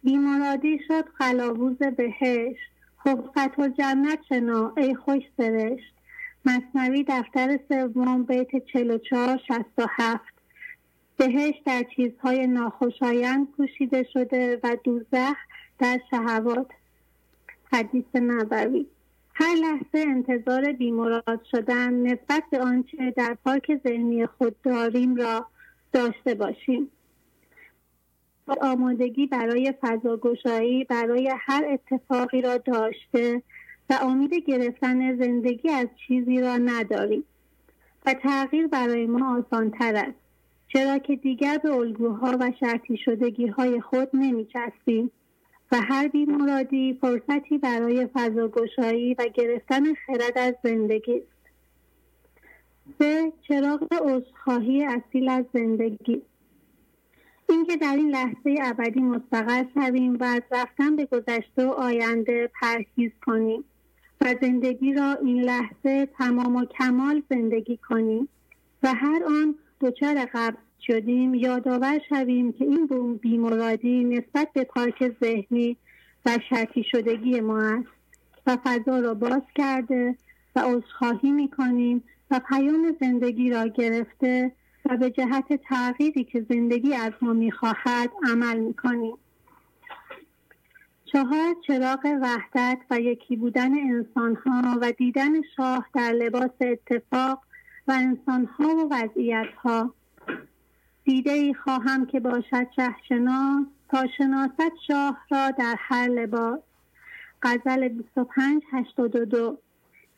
بیمرادی 0.04 0.80
شد 0.88 1.06
قلاووز 1.20 1.78
بهشت. 1.78 2.72
حفت 3.06 3.60
و 3.60 3.68
جنت 3.68 4.20
شنا 4.30 4.74
ای 4.78 4.96
خوش 4.96 5.24
سرشت. 5.38 5.94
مصنوی 6.46 7.06
دفتر 7.08 7.60
سوم 7.70 8.24
بیت 8.24 8.66
44 8.74 9.38
67 9.48 10.22
بهشت 11.18 11.64
در 11.66 11.84
چیزهای 11.96 12.48
ناخوشایند 12.48 13.52
پوشیده 13.52 14.08
شده 14.14 14.60
و 14.64 14.78
دوزخ 14.84 15.36
در 15.80 16.00
شهوات. 16.12 16.72
حدیث 17.72 18.16
نبوی. 18.16 18.86
هر 19.34 19.56
لحظه 19.56 20.08
انتظار 20.08 20.72
بیمراد 20.72 21.44
شدن 21.52 21.94
نسبت 21.94 22.44
به 22.52 22.60
آنچه 22.60 23.12
در 23.12 23.38
پارک 23.46 23.82
ذهنی 23.84 24.26
خود 24.26 24.62
داریم 24.62 25.16
را 25.16 25.46
داشته 25.93 26.34
باشیم 26.34 26.91
آمادگی 28.62 29.28
برای 29.28 29.73
فضاگشایی 29.82 30.84
برای 30.84 31.34
هر 31.39 31.65
اتفاقی 31.65 32.41
را 32.41 32.58
داشته 32.58 33.41
و 33.89 33.93
امید 34.02 34.34
گرفتن 34.34 35.17
زندگی 35.17 35.69
از 35.69 35.88
چیزی 36.08 36.41
را 36.41 36.58
نداریم 36.58 37.23
و 38.06 38.13
تغییر 38.13 38.67
برای 38.67 39.06
ما 39.06 39.39
آسانتر 39.39 39.95
است 39.95 40.19
چرا 40.67 40.97
که 40.97 41.15
دیگر 41.15 41.58
به 41.58 41.71
الگوها 41.71 42.38
و 42.39 42.52
شرطی 42.60 42.97
شدگی 42.97 43.47
های 43.47 43.82
خود 43.82 44.10
نمی 44.13 44.45
چسبیم 44.45 45.12
و 45.71 45.82
هر 45.82 46.08
بیمرادی 46.08 46.97
فرصتی 47.02 47.58
برای 47.58 48.08
فضاگشایی 48.13 49.13
و 49.13 49.25
گرفتن 49.34 49.93
خرد 49.93 50.38
از 50.38 50.56
زندگی 50.63 51.17
است. 51.17 51.38
سه 52.99 53.34
چراغ 53.47 53.93
عذرخواهی 53.93 54.86
اصیل 54.86 55.30
از 55.30 55.45
زندگی. 55.54 56.21
اینکه 57.49 57.78
در 57.78 57.95
این 57.95 58.10
لحظه 58.10 58.56
ابدی 58.62 58.99
مستقر 58.99 59.65
شویم 59.73 60.17
و 60.19 60.23
از 60.23 60.41
رفتن 60.52 60.95
به 60.95 61.06
گذشته 61.06 61.65
و 61.65 61.69
آینده 61.69 62.52
پرهیز 62.62 63.12
کنیم 63.25 63.63
و 64.21 64.36
زندگی 64.41 64.93
را 64.93 65.13
این 65.13 65.43
لحظه 65.43 66.06
تمام 66.06 66.56
و 66.56 66.65
کمال 66.65 67.23
زندگی 67.30 67.78
کنیم 67.78 68.30
و 68.84 68.93
هر 68.93 69.23
آن 69.23 69.56
دچار 69.82 70.25
قبض 70.34 70.58
شدیم 70.88 71.34
یادآور 71.34 71.99
شویم 72.10 72.54
که 72.54 72.65
این 72.65 73.15
بیمرادی 73.15 74.04
نسبت 74.04 74.47
به 74.54 74.63
پارک 74.63 75.12
ذهنی 75.23 75.78
و 76.25 76.38
شرطی 76.49 76.84
شدگی 76.91 77.39
ما 77.39 77.62
است 77.62 77.88
و 78.47 78.58
فضا 78.63 78.99
را 78.99 79.13
باز 79.13 79.41
کرده 79.56 80.15
و 80.56 80.60
عذرخواهی 80.60 81.32
می‌کنیم 81.32 82.04
و 82.32 82.39
پیام 82.39 82.96
زندگی 83.02 83.50
را 83.50 83.68
گرفته 83.68 84.52
و 84.86 84.98
به 84.98 85.12
جهت 85.12 85.54
تغییری 85.54 86.24
که 86.24 86.46
زندگی 86.50 86.94
از 86.94 87.12
ما 87.22 87.34
می‌خواهد 87.34 88.10
عمل 88.32 88.60
می‌کنیم. 88.60 89.18
چهار 91.06 91.56
چراغ 91.68 92.06
وحدت 92.22 92.78
و 92.89 93.00
یکی 93.00 93.36
بودن 93.36 93.74
انسانها 93.74 94.80
و 94.82 94.92
دیدن 94.92 95.42
شاه 95.56 95.86
در 95.94 96.12
لباس 96.12 96.52
اتفاق 96.62 97.39
و 97.88 97.92
انسانها 97.92 98.76
و 98.76 98.89
وضعیتها. 98.92 99.94
دیده 101.04 101.32
ای 101.32 101.54
خواهم 101.54 102.06
که 102.06 102.20
باشد 102.20 102.68
شهشناس 102.76 103.65
تا 103.89 104.08
شناست 104.18 104.72
شاه 104.88 105.18
را 105.32 105.52
در 105.52 105.76
هر 105.78 106.08
لباس. 106.08 106.60
غزل 107.42 107.88
25 107.88 108.63
82 108.72 109.58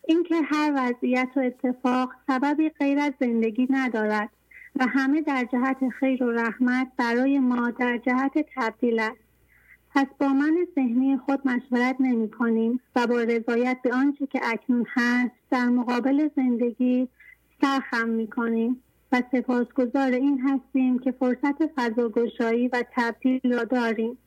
اینکه 0.08 0.36
هر 0.46 0.74
وضعیت 0.76 1.30
و 1.36 1.40
اتفاق 1.40 2.14
سببی 2.28 2.70
غیر 2.70 3.00
از 3.00 3.14
زندگی 3.20 3.68
ندارد 3.70 4.30
و 4.76 4.86
همه 4.88 5.22
در 5.22 5.48
جهت 5.52 5.90
خیر 6.00 6.24
و 6.24 6.32
رحمت 6.32 6.88
برای 6.98 7.40
ما 7.40 7.72
در 7.72 7.98
جهت 7.98 8.46
تبدیل 8.56 9.00
است. 9.00 9.22
پس 9.96 10.06
با 10.20 10.28
من 10.28 10.68
ذهنی 10.76 11.18
خود 11.18 11.48
مشورت 11.48 11.96
نمی 12.00 12.32
کنیم 12.32 12.80
و 12.96 13.08
با 13.08 13.22
رضایت 13.22 13.78
به 13.84 13.94
آنچه 13.94 14.28
که 14.28 14.40
اکنون 14.44 14.86
هست 14.90 15.36
در 15.50 15.66
مقابل 15.66 16.30
زندگی 16.36 17.08
سرخم 17.62 18.10
می 18.10 18.28
کنیم 18.28 18.84
و 19.12 19.24
سپاسگزار 19.32 20.12
این 20.12 20.40
هستیم 20.40 21.00
که 21.00 21.12
فرصت 21.12 21.68
فضاگشایی 21.76 22.68
و 22.68 22.84
تبدیل 22.96 23.54
را 23.54 23.64
داریم. 23.64 24.18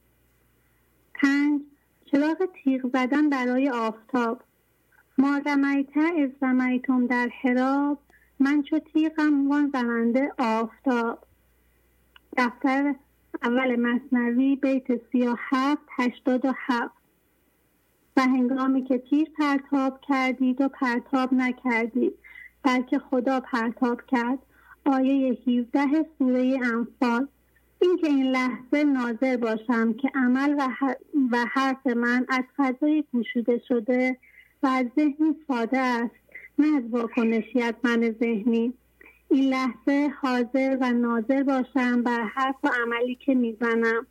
پنج 1.15 1.61
چراغ 2.05 2.49
تیغ 2.65 2.91
زدن 2.93 3.29
برای 3.29 3.71
آفتاب. 3.71 4.43
ما 5.18 5.35
از 5.37 6.31
رمیتم 6.42 7.07
در 7.07 7.29
حراب 7.42 7.98
من 8.40 8.62
چو 8.62 8.79
تیغم 8.79 9.50
وان 9.50 9.70
زننده 9.72 10.33
آفتاب. 10.38 11.18
دفتر 12.37 12.94
اول 13.42 13.77
مصنوی 13.81 14.57
بیت 14.57 14.87
سی 15.12 15.27
و 15.27 15.37
هفت 15.38 15.83
هشتاد 15.98 16.44
و 16.44 16.53
هفت. 16.57 16.94
و 18.16 18.22
هنگامی 18.22 18.85
که 18.85 18.98
تیر 18.98 19.29
پرتاب 19.38 20.00
کردید 20.00 20.61
و 20.61 20.68
پرتاب 20.68 21.35
نکردید 21.35 22.14
بلکه 22.62 22.98
خدا 22.98 23.40
پرتاب 23.40 24.00
کرد. 24.07 24.38
آیه 24.85 25.38
17 25.46 26.07
سوره 26.18 26.59
انفال. 26.62 27.29
اینکه 27.81 28.07
این 28.07 28.27
لحظه 28.27 28.85
ناظر 28.85 29.37
باشم 29.37 29.92
که 29.92 30.11
عمل 30.14 30.55
و 31.33 31.38
حرف 31.55 31.87
من 31.87 32.27
از 32.29 32.44
فضای 32.57 33.05
گشوده 33.14 33.62
شده 33.68 34.18
و 34.64 34.66
از 34.66 34.87
ذهنی 34.96 35.37
ساده 35.48 35.79
است 35.79 36.14
نه 36.59 36.77
از 36.77 36.83
واکنشی 36.90 37.62
از 37.62 37.74
من 37.85 38.14
ذهنی. 38.20 38.72
این 39.29 39.44
لحظه 39.44 40.12
حاضر 40.20 40.77
و 40.81 40.92
ناظر 40.92 41.42
باشم 41.42 42.03
بر 42.03 42.22
حرف 42.22 42.55
و 42.64 42.68
عملی 42.83 43.14
که 43.14 43.35
می‌زنم. 43.35 44.07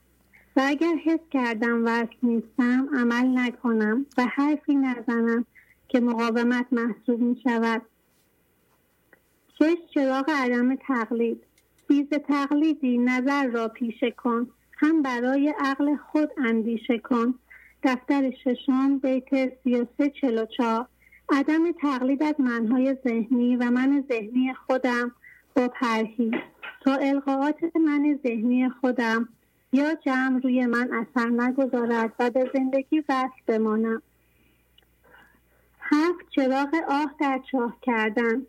و 0.56 0.62
اگر 0.66 0.96
حس 1.06 1.20
کردم 1.32 1.86
وصل 1.86 2.16
نیستم 2.24 2.90
عمل 2.94 3.40
نکنم 3.40 4.06
و 4.18 4.26
حرفی 4.26 4.76
نزنم 4.76 5.46
که 5.88 6.00
مقاومت 6.00 6.66
محسوب 6.72 7.20
می 7.20 7.42
شود 7.44 7.82
شش 9.60 9.78
چراغ 9.94 10.30
عدم 10.30 10.76
تقلید. 10.76 11.44
بیز 11.88 12.10
تقلیدی 12.10 12.98
نظر 12.98 13.48
را 13.48 13.68
پیشه 13.68 14.12
کن. 14.12 14.50
هم 14.78 15.02
برای 15.02 15.54
عقل 15.60 15.96
خود 15.96 16.30
اندیشه 16.38 16.98
کن. 16.98 17.36
دفتر 17.84 18.32
ششم 18.32 18.98
بیت 18.98 19.60
سی 19.64 19.76
و 19.76 19.86
سه 19.98 20.10
چلو 20.10 20.46
چار 20.46 20.88
عدم 21.30 21.72
تقلید 21.72 22.24
از 22.24 22.36
منهای 22.40 22.98
ذهنی 23.04 23.56
و 23.56 23.72
من 23.72 24.04
ذهنی 24.10 24.54
خودم 24.54 25.12
با 25.56 25.68
پرهیز. 25.68 26.34
تا 26.82 26.96
القاعات 26.96 27.76
من 27.76 28.20
ذهنی 28.24 28.70
خودم 28.70 29.30
یا 29.74 29.96
جمع 29.96 30.40
روی 30.40 30.66
من 30.66 30.90
اثر 30.94 31.30
نگذارد 31.30 32.14
و 32.20 32.30
به 32.30 32.52
زندگی 32.54 33.00
وصل 33.00 33.42
بمانم. 33.48 34.02
هفت 35.80 36.30
چراغ 36.30 36.76
آه 36.90 37.16
در 37.20 37.42
چاه 37.52 37.78
کردن. 37.82 38.46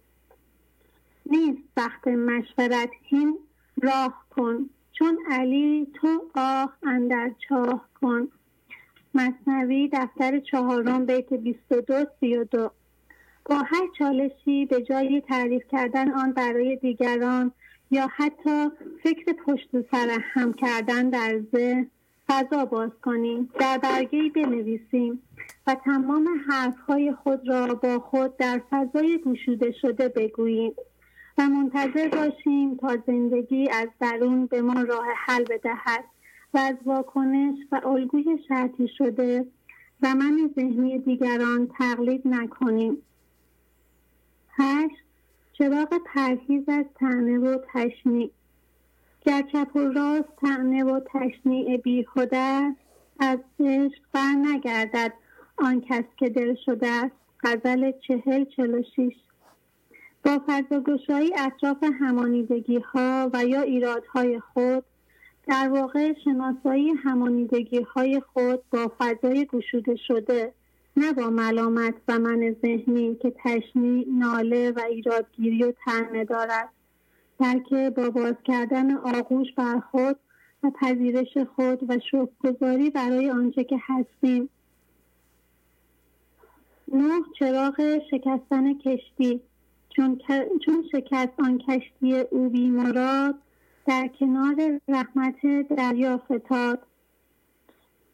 نیست 1.27 1.63
وقت 1.77 2.09
مشورت 2.09 2.91
هین 3.03 3.39
راه 3.83 4.25
کن. 4.31 4.71
چون 4.93 5.19
علی 5.31 5.87
تو 5.95 6.31
آه 6.35 6.73
اندر 6.83 7.31
چاه 7.49 7.89
کن. 8.01 8.29
مصنوی 9.15 9.91
دفتر 9.93 10.41
چهارم 10.41 11.07
بیت 11.07 11.33
22 11.33 12.05
32 12.21 12.71
با 13.45 13.57
هر 13.57 13.89
چالشی 13.99 14.67
به 14.67 14.83
جای 14.83 15.21
تعریف 15.21 15.63
کردن 15.71 16.11
آن 16.11 16.33
برای 16.33 16.77
دیگران 16.77 17.53
یا 17.91 18.09
حتی 18.17 18.71
فکر 19.03 19.33
پشت 19.47 19.69
سر 19.91 20.19
هم 20.21 20.53
کردن 20.53 21.11
در 21.11 21.41
ذهن 21.53 21.91
فضا 22.29 22.65
باز 22.65 22.91
کنیم. 23.03 23.51
در 23.61 23.79
برگه 23.79 24.31
بنویسیم. 24.35 25.23
و 25.67 25.75
تمام 25.75 26.29
حرفهای 26.49 27.13
خود 27.13 27.49
را 27.49 27.75
با 27.75 27.99
خود 27.99 28.37
در 28.37 28.61
فضای 28.71 29.21
گشوده 29.27 29.73
شده 29.83 30.09
بگوییم. 30.09 30.73
و 31.39 31.43
منتظر 31.43 32.09
باشیم 32.09 32.77
تا 32.77 32.97
زندگی 33.07 33.69
از 33.71 33.89
درون 34.01 34.47
به 34.47 34.63
ما 34.63 34.83
راه 34.83 35.07
حل 35.17 35.45
بدهد. 35.45 36.05
و 36.55 36.59
از 36.59 36.77
واکنش 36.85 37.59
و 37.73 37.81
الگوی 37.85 38.39
شرطی 38.49 38.89
شده 38.99 39.47
و 40.03 40.15
من 40.15 40.51
ذهنی 40.57 40.99
دیگران 40.99 41.69
تقلید 41.79 42.23
نکنیم. 42.25 43.03
هشت 44.51 45.05
چراغ 45.53 46.01
پرهیز 46.07 46.69
از 46.69 46.85
تنه 46.95 47.39
و 47.39 47.59
تشنیع. 47.73 48.31
گر 49.21 49.43
چپ 49.53 49.77
و 49.77 49.79
راست 49.79 50.37
تنه 50.41 50.85
و 50.85 51.01
تشنیع 51.07 51.77
بیهوده 51.77 52.75
از 53.21 53.39
عشق 53.61 54.03
بر 54.13 54.33
نگردد 54.33 55.13
آن 55.57 55.81
کس 55.81 56.05
که 56.17 56.29
دل 56.29 56.55
شده 56.67 56.89
است. 56.89 57.15
غزل 57.45 57.93
چهل 58.09 58.45
چل 58.45 58.75
و 58.75 58.83
شیش. 58.97 59.15
با 60.25 60.41
فضاگشایی 60.47 61.35
اطراف 61.39 61.85
همانیدگی 62.01 62.79
ها 62.79 63.31
و 63.33 63.45
یا 63.45 63.61
ایرادهای 63.61 64.41
خود 64.41 64.85
در 65.47 65.69
واقع 65.69 66.13
شناسایی 66.25 66.91
همانیدگی 66.91 67.83
های 67.83 68.23
خود 68.33 68.63
با 68.71 68.93
فضای 68.99 69.47
گشوده 69.47 69.97
شده 69.97 70.53
نه 70.97 71.13
با 71.13 71.31
ملامت 71.31 71.95
و 72.09 72.19
من 72.19 72.57
ذهنی 72.63 73.15
که 73.15 73.35
تشنی، 73.45 74.07
ناله 74.09 74.71
و 74.71 74.81
ایرادگیری 74.91 75.65
و 75.65 75.73
تنه 75.85 76.25
دارد 76.25 76.69
بلکه 77.39 77.91
با 77.91 78.11
باز 78.11 78.35
کردن 78.45 78.97
آغوش 78.97 79.53
بر 79.57 79.81
خود 79.91 80.17
و 80.63 80.71
پذیرش 80.71 81.39
خود 81.57 81.91
و 81.91 81.99
شکرگزاری 81.99 82.91
برای 82.91 83.31
آنچه 83.31 83.65
که 83.65 83.77
هستیم. 83.87 84.49
نه 86.93 87.23
چراغ 87.39 87.99
شکستن 88.11 88.75
کشتی 88.75 89.41
چون, 89.97 90.21
چون 90.65 90.85
شکست 90.93 91.41
آن 91.41 91.59
کشتی 91.59 92.21
او 92.21 92.49
بی 92.49 92.71
مراد 92.71 93.35
در 93.87 94.09
کنار 94.21 94.81
رحمت 94.89 95.69
دریا 95.77 96.19
فتاد 96.19 96.83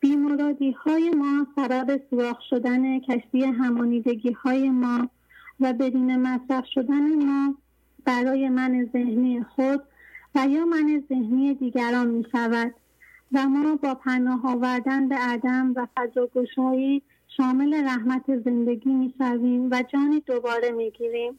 بیمرادی 0.01 0.71
های 0.71 1.11
ما 1.11 1.47
سبب 1.57 2.01
سوراخ 2.11 2.41
شدن 2.51 3.01
کشتی 3.01 3.45
همانیدگی 3.45 4.33
های 4.33 4.71
ما 4.71 5.09
و 5.61 5.73
بدون 5.73 6.17
مصرف 6.17 6.65
شدن 6.75 7.25
ما 7.25 7.55
برای 8.05 8.49
من 8.49 8.89
ذهنی 8.93 9.43
خود 9.43 9.83
و 10.35 10.47
یا 10.47 10.65
من 10.65 11.05
ذهنی 11.09 11.55
دیگران 11.55 12.07
می 12.07 12.27
شود 12.33 12.75
و 13.33 13.49
ما 13.49 13.77
با 13.77 13.95
پناه 13.95 14.47
آوردن 14.47 15.09
به 15.09 15.15
عدم 15.15 15.73
و 15.77 15.87
فضاگشایی 15.97 17.03
شامل 17.37 17.75
رحمت 17.85 18.37
زندگی 18.45 18.91
می 18.91 19.15
شویم 19.19 19.69
و 19.71 19.83
جانی 19.83 20.21
دوباره 20.21 20.71
می 20.71 20.91
گیریم. 20.91 21.39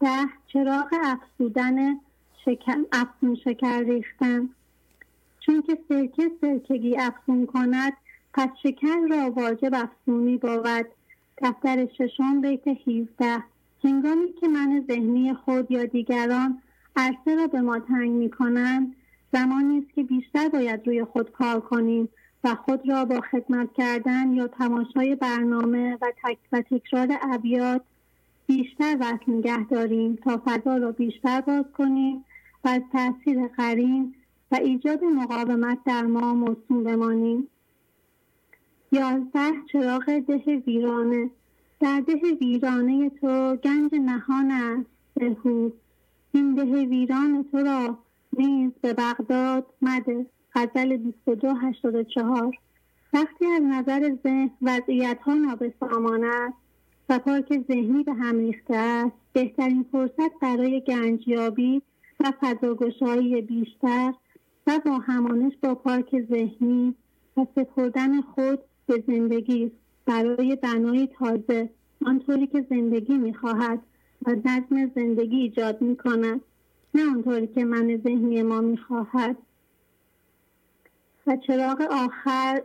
ده 0.00 0.26
چراغ 0.46 0.94
افسودن 1.04 2.00
شکر، 2.46 2.76
افسون 2.92 3.34
شکر 3.34 3.80
ریختن. 3.80 4.48
چون 5.40 5.62
که 5.62 5.78
سرکه 5.88 6.30
سرکگی 6.40 6.96
افسون 6.96 7.46
کند 7.46 7.92
پس 8.34 8.48
شکر 8.62 8.96
را 9.10 9.30
واجب 9.30 9.74
افسونی 9.74 10.38
بود. 10.38 10.86
دفتر 11.42 11.86
ششم 11.98 12.40
بیت 12.40 12.68
17 12.68 13.42
هنگامی 13.84 14.32
که 14.40 14.48
من 14.48 14.84
ذهنی 14.88 15.34
خود 15.34 15.70
یا 15.70 15.84
دیگران 15.84 16.62
عرصه 16.96 17.34
را 17.34 17.46
به 17.46 17.60
ما 17.60 17.78
تنگ 17.78 18.10
می 18.10 18.30
کنند 18.30 18.94
زمانی 19.32 19.78
است 19.78 19.94
که 19.94 20.02
بیشتر 20.02 20.48
باید 20.48 20.86
روی 20.86 21.04
خود 21.04 21.32
کار 21.32 21.60
کنیم 21.60 22.08
و 22.44 22.54
خود 22.54 22.88
را 22.88 23.04
با 23.04 23.20
خدمت 23.20 23.68
کردن 23.72 24.32
یا 24.32 24.48
تماشای 24.48 25.14
برنامه 25.14 25.98
و, 26.00 26.12
تک 26.24 26.38
و 26.52 26.62
تکرار 26.62 27.08
ابیات 27.32 27.82
بیشتر 28.46 28.96
وقت 29.00 29.28
نگه 29.28 29.64
داریم 29.64 30.16
تا 30.24 30.42
فضا 30.44 30.76
را 30.76 30.92
بیشتر 30.92 31.40
باز 31.40 31.64
کنیم 31.78 32.24
از 32.68 32.82
تاثیر 32.92 33.46
قرین 33.46 34.14
و 34.52 34.54
ایجاد 34.54 35.04
مقاومت 35.04 35.78
در 35.84 36.02
ما 36.02 36.34
موسوم 36.34 36.84
بمانیم. 36.84 37.48
یازده 38.92 39.52
چراغ 39.72 40.18
ده 40.18 40.62
ویرانه. 40.66 41.30
در 41.80 42.00
ده 42.00 42.34
ویرانه 42.40 43.10
تو 43.10 43.56
گنج 43.56 43.94
نهان 43.94 44.50
است 44.50 44.90
بهو 45.14 45.70
این 46.32 46.54
ده 46.54 46.84
ویران 46.84 47.44
تو 47.52 47.58
را 47.58 47.98
نیز 48.38 48.72
به 48.82 48.92
بغداد 48.92 49.66
مده. 49.82 50.26
غزل 50.54 50.96
2284 50.96 52.58
وقتی 53.12 53.46
از 53.46 53.62
نظر 53.62 54.16
ذهن 54.22 54.50
وضعیت 54.62 55.18
ها 55.22 55.34
نابسامان 55.34 56.24
است 56.24 56.56
و 57.08 57.18
پارک 57.18 57.64
ذهنی 57.68 58.02
به 58.02 58.12
هم 58.12 58.38
ریخته 58.38 58.76
است 58.76 59.16
بهترین 59.32 59.86
فرصت 59.92 60.38
برای 60.42 60.80
گنجیابی 60.80 61.82
و 62.20 62.32
فضاگشایی 62.40 63.42
بیشتر 63.42 64.14
و 64.66 64.80
با 64.86 64.98
همانش 64.98 65.52
با 65.62 65.74
پارک 65.74 66.22
ذهنی 66.30 66.94
و 67.36 67.46
سپردن 67.54 68.20
خود 68.20 68.58
به 68.86 69.04
زندگی 69.06 69.72
برای 70.06 70.56
بنای 70.56 71.06
تازه 71.18 71.70
آنطوری 72.06 72.46
که 72.46 72.66
زندگی 72.70 73.14
می‌خواهد 73.14 73.82
و 74.26 74.30
نظم 74.30 74.90
زندگی 74.94 75.36
ایجاد 75.36 75.82
می‌کند 75.82 76.40
نه 76.94 77.10
آنطوری 77.10 77.46
که 77.46 77.64
من 77.64 77.96
ذهنی 77.96 78.42
ما 78.42 78.60
می‌خواهد. 78.60 79.36
و 81.26 81.36
چراغ 81.36 81.80
آخر 81.80 82.62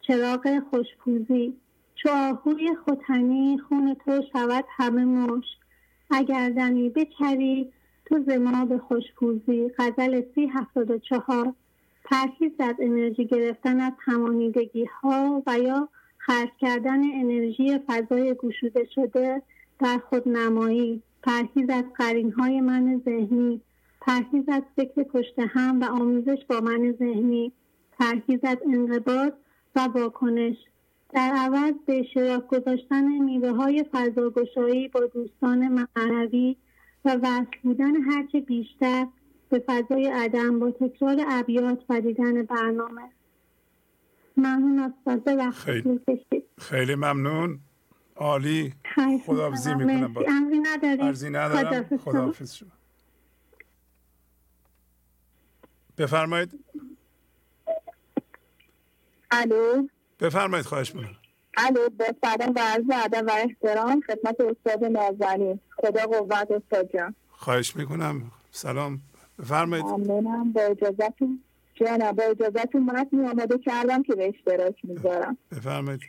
چراغ 0.00 0.62
خوشپوزی. 0.70 1.54
چو 1.94 2.08
آهوی 2.08 2.70
ختنی 2.74 3.58
خون 3.68 3.94
تو 3.94 4.22
شود 4.32 4.64
همه 4.68 5.04
مش 5.04 5.44
اگر 6.10 6.50
دمی 6.50 6.88
بچری 6.88 7.72
تو 8.10 8.18
به 8.66 8.78
خوشپوزی 8.78 9.70
غزل 9.78 10.22
سی 10.34 10.46
هفتاد 10.46 10.90
و 10.90 10.98
چهار 10.98 11.54
پرهیز 12.04 12.52
از 12.58 12.74
انرژی 12.78 13.26
گرفتن 13.26 13.80
از 13.80 13.92
همانیدگی 13.98 14.84
ها 14.84 15.42
و 15.46 15.58
یا 15.58 15.88
خرج 16.18 16.48
کردن 16.60 17.00
انرژی 17.14 17.78
فضای 17.86 18.34
گشوده 18.34 18.88
شده 18.94 19.42
در 19.78 19.98
خود 19.98 20.28
نمایی 20.28 21.02
پرهیز 21.22 21.70
از 21.70 21.84
قرین 21.98 22.32
های 22.32 22.60
من 22.60 23.02
ذهنی 23.04 23.60
پرهیز 24.00 24.44
از 24.48 24.62
فکر 24.76 25.02
پشت 25.02 25.38
هم 25.38 25.80
و 25.80 25.84
آموزش 25.84 26.44
با 26.48 26.60
من 26.60 26.92
ذهنی 26.98 27.52
پرهیز 27.98 28.40
از 28.42 28.58
انقباض 28.74 29.32
و 29.76 29.80
واکنش. 29.80 30.56
در 31.14 31.32
عوض 31.36 31.74
به 31.86 32.00
اشتراک 32.00 32.46
گذاشتن 32.46 33.04
میوه 33.04 33.50
های 33.50 33.84
فضاگشایی 33.92 34.88
با 34.88 35.00
دوستان 35.00 35.86
معنوی 35.96 36.56
و 37.04 37.16
وصل 37.22 37.58
بودن 37.62 37.96
هرچه 37.96 38.40
بیشتر 38.40 39.06
به 39.50 39.64
فضای 39.66 40.06
عدم 40.06 40.58
با 40.58 40.70
تکرار 40.70 41.16
ابیات 41.28 41.84
و 41.88 42.00
دیدن 42.00 42.42
برنامه. 42.42 43.10
ممنون 44.36 44.78
از 45.06 45.54
خیلی, 45.54 46.00
خیلی 46.58 46.94
ممنون. 46.94 47.60
عالی. 48.16 48.74
خداحافظی 49.26 49.74
می‌کنم 49.74 50.12
با 50.12 50.24
ارزی 51.00 51.30
ندارم. 51.30 51.96
خداحافظ 51.96 52.54
شما. 52.54 52.70
بفرمایید. 55.98 56.64
الو. 59.30 59.88
بفرمایید 60.20 60.66
خواهش 60.66 60.94
می‌کنم. 60.94 61.19
الو 61.56 61.88
با 61.88 62.04
سلام 62.22 62.52
و 62.56 62.58
عرض 62.58 63.04
ادب 63.04 63.24
و 63.26 63.30
احترام 63.30 64.00
خدمت 64.00 64.36
استاد 64.40 64.84
نازنین. 64.84 65.60
خدا 65.76 66.02
قوت 66.06 66.50
استاد 66.50 66.92
جان. 66.92 67.14
خواهش 67.30 67.76
می‌کنم. 67.76 68.30
سلام. 68.50 69.00
بفرمایید. 69.38 69.84
ممنونم. 69.86 70.52
با 70.52 70.62
اجازتون 70.62 71.42
جانم 71.74 72.12
با 72.12 72.22
اجازتون 72.24 72.82
متنی 72.82 73.28
آماده 73.28 73.58
کردم 73.58 74.02
که 74.02 74.14
به 74.14 74.28
اشتراک 74.28 74.74
می‌ذارم. 74.84 75.38
بفرمایید. 75.52 76.00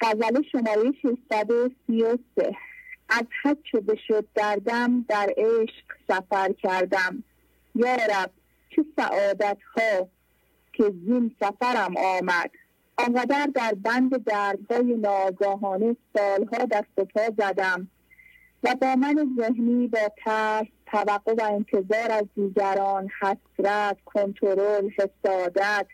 غزل 0.00 0.42
شماره 0.52 0.92
633 1.02 2.56
از 3.08 3.24
حد 3.42 3.58
شده 3.64 3.96
شد 4.08 4.26
دردم 4.34 5.04
در 5.08 5.34
عشق 5.36 5.84
سفر 6.08 6.52
کردم. 6.52 7.24
یا 7.74 7.94
رب 7.94 8.30
چه 8.76 8.84
سعادت 8.96 9.58
ها 9.76 10.08
که 10.72 10.84
زین 11.06 11.36
سفرم 11.40 11.96
آمد. 11.96 12.50
آنقدر 13.06 13.48
در 13.54 13.74
بند 13.74 14.24
دردهای 14.24 14.96
ناگاهانه 14.96 15.96
سالها 16.16 16.64
دست 16.64 16.98
و 16.98 17.04
پا 17.04 17.22
زدم 17.38 17.88
و 18.62 18.74
با 18.80 18.94
من 18.96 19.36
ذهنی 19.38 19.88
با 19.88 19.98
ترس 20.24 20.66
توقع 20.86 21.34
و 21.38 21.42
انتظار 21.42 22.12
از 22.12 22.24
دیگران 22.34 23.08
حسرت 23.20 23.96
کنترل 24.04 24.90
حسادت 24.90 25.86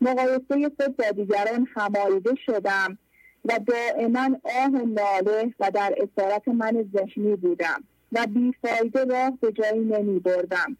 مقایسه 0.00 0.70
خود 0.76 0.96
با 0.96 1.10
دیگران 1.10 1.66
همایده 1.74 2.34
شدم 2.46 2.98
و 3.44 3.60
دائما 3.66 4.28
آه 4.44 4.70
و 4.70 4.86
ناله 4.86 5.54
و 5.60 5.70
در 5.70 5.94
اسارت 5.96 6.48
من 6.48 6.90
ذهنی 6.96 7.36
بودم 7.36 7.84
و 8.12 8.26
بیفایده 8.26 9.04
راه 9.04 9.38
به 9.40 9.52
جایی 9.52 9.80
نمی 9.80 10.20
بردم. 10.20 10.76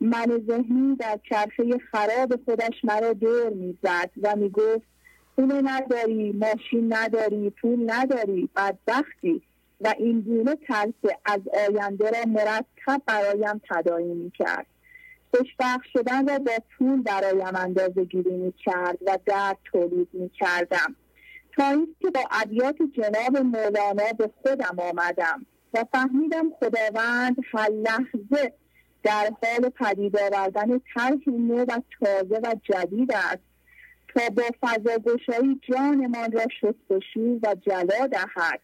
من 0.00 0.42
ذهنی 0.46 0.96
در 0.96 1.18
چرخه 1.28 1.78
خراب 1.90 2.44
خودش 2.44 2.84
مرا 2.84 3.12
دور 3.12 3.48
می‌زد 3.50 4.10
و 4.22 4.36
می‌گفت 4.36 4.91
خونه 5.34 5.62
نداری 5.64 6.32
ماشین 6.32 6.94
نداری 6.94 7.50
پول 7.50 7.90
نداری 7.90 8.48
بدبختی. 8.56 9.42
و 9.80 9.94
این 9.98 10.20
گونه 10.20 10.56
ترس 10.56 11.12
از 11.24 11.40
آینده 11.68 12.10
را 12.10 12.24
مرتب 12.26 13.02
برایم 13.06 13.60
تداعی 13.70 14.14
می‌کرد. 14.14 14.66
خوشبخت 15.30 15.86
شدن 15.92 16.28
را 16.28 16.38
با 16.38 16.52
پول 16.78 17.02
برایم 17.02 17.56
اندازه 17.56 18.04
گیری 18.04 18.30
می‌کرد 18.30 18.98
و 19.06 19.18
درد 19.26 19.58
تولید 19.64 20.08
می‌کردم. 20.12 20.96
تا 21.56 21.68
اینکه 21.68 22.10
با 22.14 22.20
ابیات 22.30 22.76
جناب 22.92 23.36
مولانا 23.36 24.12
به 24.18 24.30
خودم 24.42 24.76
آمدم 24.78 25.46
و 25.74 25.84
فهمیدم 25.92 26.50
خداوند 26.50 27.36
هر 27.52 27.68
لحظه 27.70 28.52
در 29.02 29.32
حال 29.42 29.68
پدید 29.68 30.18
آوردن 30.18 30.80
طرحی 30.94 31.30
نو 31.32 31.64
و 31.64 31.80
تازه 32.00 32.40
و 32.42 32.54
جدید 32.62 33.12
است. 33.12 33.51
تا 34.14 34.28
با 34.28 34.42
فضاگشایی 34.62 35.60
جانمان 35.62 36.32
را 36.32 36.46
شستشو 36.60 37.38
و 37.42 37.54
جلا 37.66 38.06
دهد. 38.06 38.60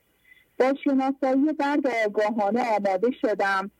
با 0.59 0.75
شناسایی 0.85 1.53
درد 1.59 1.87
آگاهانه 2.07 2.63
آماده 2.63 3.11
شدم. 3.23 3.71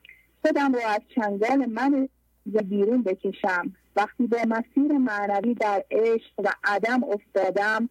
خودم 0.43 0.75
را 0.75 0.89
از 0.89 1.01
چنگال 1.15 1.67
من 1.67 2.09
بیرون 2.47 3.03
بکشم. 3.03 3.73
وقتی 3.97 4.27
با 4.27 4.39
مسیر 4.49 4.93
معنوی 4.93 5.55
در 5.55 5.85
عشق 5.91 6.33
و 6.39 6.49
عدم 6.65 7.05
افتادم 7.05 7.89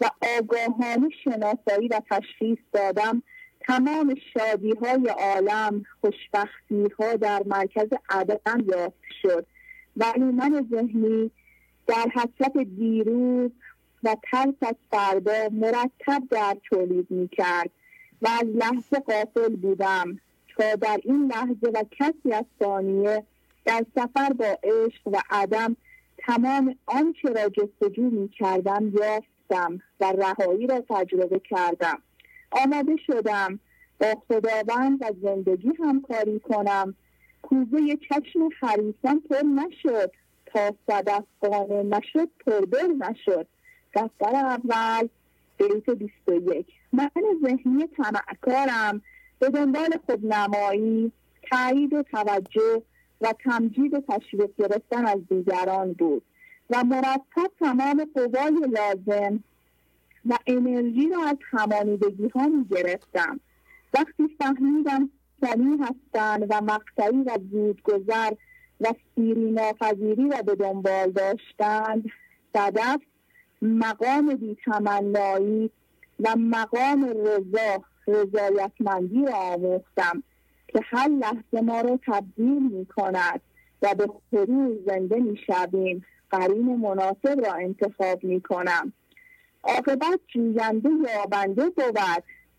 و 0.00 0.10
آگاهانه 0.38 1.08
شناسایی 1.24 1.88
و 1.88 2.00
تشخیص 2.10 2.58
دادم 2.72 3.22
تمام 3.60 4.14
شادی 4.34 4.72
های 4.82 5.08
عالم 5.08 5.84
خوشبختی 6.00 6.88
ها 6.98 7.16
در 7.16 7.42
مرکز 7.46 7.88
عدم 8.08 8.64
یافت 8.68 9.02
شد. 9.22 9.46
ولی 9.96 10.24
من 10.24 10.66
ذهنی 10.70 11.30
در 11.86 12.06
حسرت 12.14 12.58
دیروز 12.58 13.50
و 14.02 14.16
ترس 14.30 14.54
از 14.60 14.74
فردا 14.90 15.48
مرتب 15.52 16.22
در 16.30 16.56
تولید 16.70 17.10
می 17.10 17.28
کرد 17.28 17.70
و 18.22 18.28
از 18.28 18.46
لحظه 18.46 18.98
قافل 19.06 19.56
بودم 19.56 20.18
تا 20.56 20.74
در 20.74 21.00
این 21.04 21.32
لحظه 21.32 21.70
و 21.74 21.84
کسی 21.90 22.32
از 22.32 22.44
ثانیه 22.58 23.24
در 23.64 23.84
سفر 23.94 24.32
با 24.32 24.58
عشق 24.62 25.08
و 25.08 25.16
عدم 25.30 25.76
تمام 26.18 26.76
آنچه 26.86 27.28
را 27.28 27.48
جستجو 27.48 28.02
می 28.02 28.28
کردم 28.28 28.92
یافتم 28.94 29.80
و 30.00 30.12
رهایی 30.12 30.66
را 30.66 30.84
تجربه 30.88 31.38
کردم. 31.38 31.98
آماده 32.50 32.96
شدم 33.06 33.58
با 34.00 34.22
خداوند 34.28 35.02
و 35.02 35.12
زندگی 35.22 35.70
همکاری 35.78 36.40
کنم. 36.40 36.94
کوزه 37.42 37.96
چشم 38.08 38.48
حریفان 38.60 39.20
پر 39.20 39.42
نشد. 39.42 40.12
تا 40.52 40.74
صدف 40.86 41.24
قانه 41.40 41.82
نشد 41.82 42.28
پردر 42.46 42.86
نشد. 42.86 43.46
دفتر 43.94 44.36
اول 44.36 45.08
بیت 45.58 45.90
21 45.90 46.66
من 46.92 47.10
ذهنی 47.42 47.86
تمعکارم 47.86 49.02
به 49.38 49.48
دنبال 49.48 49.98
خودنمایی 50.06 51.12
تایید 51.50 51.92
و 51.92 52.02
توجه 52.02 52.82
و 53.20 53.34
تمجید 53.44 53.94
و 53.94 54.00
تشویق 54.00 54.50
گرفتن 54.58 55.06
از 55.06 55.18
دیگران 55.28 55.92
بود. 55.92 56.22
و 56.70 56.84
مرتب 56.84 57.50
تمام 57.60 58.04
قوای 58.14 58.56
لازم 58.70 59.44
و 60.26 60.38
انرژی 60.46 61.08
را 61.08 61.24
از 61.24 61.36
همانیدگی 61.50 62.28
ها 62.28 62.46
می 62.46 62.64
گرفتم 62.64 63.40
وقتی 63.94 64.36
فهمیدم 64.38 65.10
سنی 65.40 65.78
هستند 65.80 66.46
و 66.50 66.60
مقطعی 66.60 67.22
و 67.22 67.38
زودگذر 67.50 68.32
و 68.82 68.94
سیری 69.14 69.50
ناپذیری 69.50 70.28
را 70.28 70.42
به 70.42 70.54
دنبال 70.54 71.10
داشتند 71.10 72.04
صدف 72.52 73.00
مقام 73.62 74.34
بیتمنایی 74.34 75.70
و 76.20 76.36
مقام 76.36 77.04
رضا 77.04 77.84
رضایتمندی 78.06 79.24
را 79.24 79.34
آموختم 79.34 80.22
که 80.68 80.80
هر 80.82 81.08
لحظه 81.08 81.60
ما 81.62 81.80
را 81.80 81.98
تبدیل 82.06 82.72
می 82.72 82.86
کند 82.86 83.40
و 83.82 83.94
به 83.94 84.06
خروج 84.30 84.78
زنده 84.86 85.16
می 85.16 85.38
شویم 85.46 86.04
قرین 86.30 86.76
مناسب 86.76 87.46
را 87.46 87.52
انتخاب 87.52 88.24
می 88.24 88.40
کنم 88.40 88.92
عاقبت 89.64 90.20
جوینده 90.28 90.90
یابنده 91.14 91.70
بود 91.70 91.98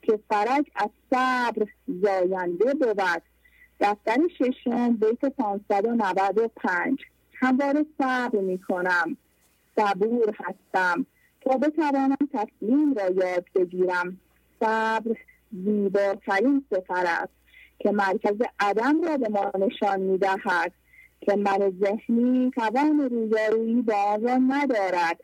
که 0.01 0.19
فرج 0.29 0.65
از 0.75 0.89
صبر 1.09 1.67
زاینده 1.87 2.73
بود. 2.73 3.21
دفتر 3.79 4.17
ششم 4.39 4.93
بیت 4.93 5.25
595 5.25 6.99
همواره 7.33 7.85
صبر 7.97 8.39
می 8.39 8.57
کنم 8.57 9.17
صبور 9.75 10.35
هستم. 10.39 11.05
تا 11.41 11.57
بتوانم 11.57 12.17
تسلیم 12.33 12.93
را 12.93 13.09
یاد 13.09 13.45
بگیرم. 13.55 14.17
صبر 14.59 15.17
زیباترین 15.51 16.65
سفر 16.69 17.05
است 17.07 17.33
که 17.79 17.91
مرکز 17.91 18.35
عدم 18.59 19.01
را 19.01 19.17
به 19.17 19.29
ما 19.29 19.51
نشان 19.59 19.99
می 19.99 20.17
دهد 20.17 20.71
که 21.21 21.35
من 21.35 21.73
ذهنی 21.81 22.51
توان 22.51 23.09
رویارویی 23.09 23.81
با 23.81 23.95
آن 23.95 24.21
را 24.21 24.35
ندارد 24.35 25.19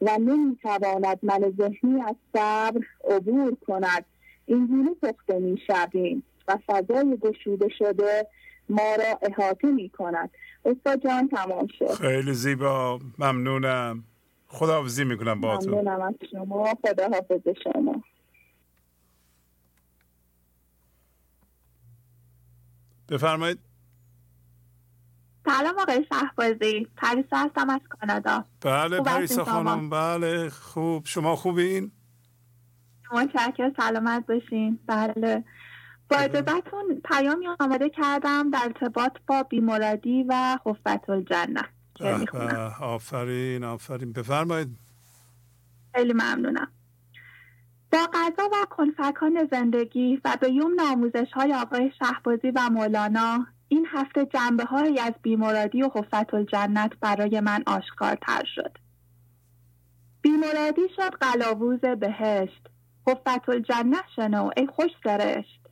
و 0.00 0.18
نمی‌تواند 0.18 1.18
من 1.22 1.54
ذهنی 1.58 2.02
از 2.02 2.14
صبر 2.32 2.80
عبور 3.10 3.56
کند. 3.66 4.04
اینگونه 4.46 4.90
پخته 5.02 5.38
می 5.38 5.60
شویم 5.66 6.22
و 6.48 6.58
فضای 6.66 7.18
گشوده 7.22 7.68
شده 7.78 8.26
ما 8.68 8.94
را 8.98 9.18
احاطه 9.22 9.70
می 9.70 9.88
کند 9.88 10.30
استاد 10.64 11.02
جان 11.04 11.28
تمام 11.28 11.66
شد. 11.78 11.92
خیلی 11.94 12.32
زیبا. 12.32 13.00
ممنونم. 13.18 14.04
خداحافظی 14.48 15.04
می‌کنم 15.04 15.40
با 15.40 15.56
تو 15.56 15.70
ممنونم 15.70 16.00
از 16.00 16.14
شما. 16.30 16.74
خداحافظ 16.84 17.48
شما. 17.64 18.02
بفرمایید. 23.08 23.58
سلام 25.46 25.78
آقای 25.78 26.06
شهبازی. 26.12 26.86
پریسا 26.96 27.36
هستم 27.36 27.70
از 27.70 27.80
کانادا. 27.88 28.44
بله 28.60 29.00
پریسا 29.00 29.44
خانم. 29.44 29.90
بله 29.90 30.48
خوب. 30.50 31.06
شما 31.06 31.36
خوبین؟ 31.36 31.92
متشکر 33.12 33.72
سلامت 33.76 34.26
باشین. 34.26 34.78
بله. 34.86 35.44
با 36.08 36.16
اجازتون 36.16 37.00
پیامی 37.04 37.46
آماده 37.60 37.90
کردم 37.90 38.50
در 38.50 38.62
ارتباط 38.64 39.12
با 39.26 39.42
بیمرادی 39.42 40.24
و 40.28 40.58
خفت 40.64 41.10
الجنه. 41.10 41.62
آفرین 42.80 43.64
آفرین. 43.64 44.12
بفرمایید. 44.12 44.68
خیلی 45.94 46.12
ممنونم. 46.12 46.68
با 47.92 47.98
قضا 48.14 48.48
و 48.52 48.66
کنفکان 48.70 49.48
زندگی 49.52 50.20
و 50.24 50.36
به 50.40 50.50
یوم 50.52 50.80
آموزش 50.92 51.32
های 51.32 51.54
آقای 51.54 51.92
شهبازی 51.98 52.50
و 52.50 52.70
مولانا 52.70 53.46
این 53.68 53.86
هفته 53.90 54.26
جنبه 54.26 54.64
های 54.64 54.98
از 54.98 55.12
بیمرادی 55.22 55.82
و 55.82 55.88
خفت 55.88 56.34
الجنت 56.34 56.92
برای 57.00 57.40
من 57.40 57.62
آشکارتر 57.66 58.42
شد. 58.54 58.78
بیمرادی 60.22 60.88
شد 60.96 61.14
قلاووز 61.20 61.80
بهشت. 61.80 62.66
خفت 63.08 63.48
الجنه 63.48 63.96
شنو 64.16 64.50
ای 64.56 64.66
خوش 64.66 64.90
سرشت. 65.04 65.63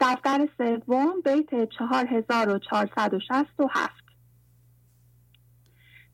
دفتر 0.00 0.48
سوم 0.58 1.20
بیت 1.24 1.68
4467 1.78 4.08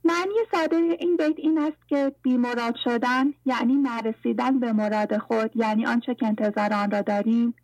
معنی 0.04 0.34
ساده 0.52 0.76
این 0.76 1.16
بیت 1.16 1.38
این 1.38 1.58
است 1.58 1.88
که 1.88 2.12
بیمراد 2.22 2.74
شدن 2.84 3.24
یعنی 3.44 3.74
نرسیدن 3.74 4.60
به 4.60 4.72
مراد 4.72 5.18
خود 5.18 5.56
یعنی 5.56 5.86
آنچه 5.86 6.14
که 6.14 6.26
انتظار 6.26 6.72
آن 6.72 6.90
را 6.90 7.02
داریم 7.02 7.54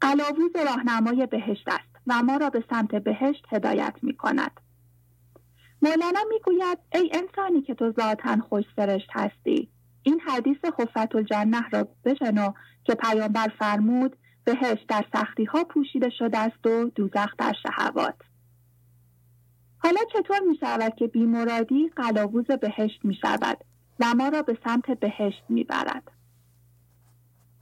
قلاووز 0.00 0.56
راهنمای 0.66 1.26
بهشت 1.26 1.68
است 1.68 1.94
و 2.06 2.22
ما 2.22 2.36
را 2.36 2.50
به 2.50 2.64
سمت 2.70 2.94
بهشت 2.94 3.46
هدایت 3.52 3.94
می 4.02 4.16
کند. 4.16 4.60
مولانا 5.82 6.20
می‌گوید 6.28 6.78
ای 6.94 7.10
انسانی 7.12 7.62
که 7.62 7.74
تو 7.74 7.92
ذاتا 7.92 8.36
خوش 8.48 8.64
سرشت 8.76 9.08
هستی 9.12 9.68
این 10.02 10.20
حدیث 10.20 10.58
خفت 10.64 11.14
الجنه 11.14 11.68
را 11.68 11.88
بشنو 12.04 12.52
که 12.84 12.94
پیامبر 12.94 13.48
فرمود 13.58 14.16
بهشت 14.44 14.86
در 14.88 15.04
سختی 15.12 15.44
ها 15.44 15.64
پوشیده 15.64 16.10
شده 16.10 16.38
است 16.38 16.66
و 16.66 16.90
دوزخ 16.94 17.36
در 17.38 17.52
شهوات 17.62 18.16
حالا 19.78 20.00
چطور 20.12 20.40
می 20.48 20.56
شود 20.60 20.94
که 20.94 21.06
بیمرادی 21.06 21.88
قلاووز 21.96 22.46
بهشت 22.46 23.04
می 23.04 23.14
شود 23.14 23.64
و 24.00 24.14
ما 24.16 24.28
را 24.28 24.42
به 24.42 24.58
سمت 24.64 24.90
بهشت 24.90 25.44
می 25.48 25.64
برد؟ 25.64 26.10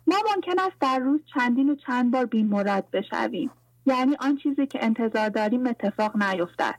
ما 0.06 0.16
ممکن 0.34 0.58
است 0.58 0.78
در 0.80 0.98
روز 0.98 1.20
چندین 1.34 1.70
و 1.70 1.74
چند 1.74 2.10
بار 2.10 2.26
بیمراد 2.26 2.90
بشویم 2.90 3.50
یعنی 3.86 4.16
آن 4.20 4.36
چیزی 4.36 4.66
که 4.66 4.84
انتظار 4.84 5.28
داریم 5.28 5.66
اتفاق 5.66 6.16
نیفتد 6.22 6.78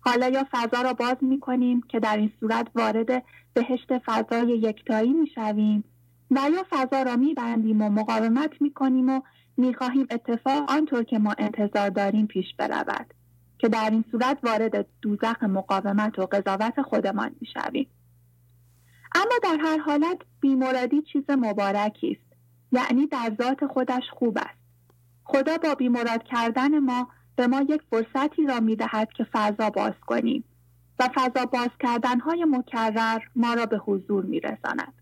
حالا 0.00 0.28
یا 0.28 0.46
فضا 0.52 0.82
را 0.82 0.92
باز 0.92 1.16
می 1.20 1.40
کنیم 1.40 1.80
که 1.80 2.00
در 2.00 2.16
این 2.16 2.32
صورت 2.40 2.66
وارد 2.74 3.24
بهشت 3.54 3.98
فضای 3.98 4.48
یکتایی 4.48 5.12
می 5.12 5.26
شویم 5.34 5.84
و 6.30 6.50
یا 6.54 6.66
فضا 6.70 7.02
را 7.02 7.16
میبندیم 7.16 7.82
و 7.82 7.88
مقاومت 7.88 8.62
می‌کنیم 8.62 9.08
و 9.08 9.20
می‌خواهیم 9.56 10.06
اتفاق 10.10 10.70
آنطور 10.70 11.02
که 11.02 11.18
ما 11.18 11.34
انتظار 11.38 11.90
داریم 11.90 12.26
پیش 12.26 12.46
برود 12.58 13.14
که 13.58 13.68
در 13.68 13.90
این 13.90 14.04
صورت 14.10 14.38
وارد 14.42 14.86
دوزخ 15.02 15.42
مقاومت 15.42 16.18
و 16.18 16.26
قضاوت 16.26 16.82
خودمان 16.82 17.30
می‌شویم. 17.40 17.88
اما 19.14 19.34
در 19.42 19.56
هر 19.60 19.78
حالت 19.78 20.18
بیمرادی 20.40 21.02
چیز 21.02 21.24
مبارکی 21.28 22.18
است 22.20 22.36
یعنی 22.72 23.06
در 23.06 23.36
ذات 23.42 23.66
خودش 23.66 24.02
خوب 24.10 24.38
است. 24.38 24.58
خدا 25.24 25.58
با 25.58 25.74
بیمراد 25.74 26.22
کردن 26.22 26.78
ما 26.78 27.08
به 27.36 27.46
ما 27.46 27.60
یک 27.60 27.82
فرصتی 27.90 28.46
را 28.46 28.60
می‌دهد 28.60 29.12
که 29.12 29.24
فضا 29.32 29.70
باز 29.70 29.94
کنیم 30.06 30.44
و 30.98 31.08
فضا 31.14 31.46
باز 31.46 31.70
کردن 31.80 32.20
های 32.20 32.44
مکرر 32.44 33.20
ما 33.36 33.54
را 33.54 33.66
به 33.66 33.78
حضور 33.78 34.24
میرساند. 34.24 34.92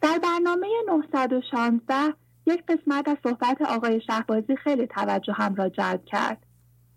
در 0.00 0.18
برنامه 0.18 0.66
916 0.88 2.14
یک 2.46 2.66
قسمت 2.66 3.08
از 3.08 3.16
صحبت 3.22 3.62
آقای 3.62 4.00
شهبازی 4.00 4.56
خیلی 4.56 4.86
توجه 4.86 5.32
هم 5.32 5.54
را 5.54 5.68
جلب 5.68 6.04
کرد. 6.04 6.46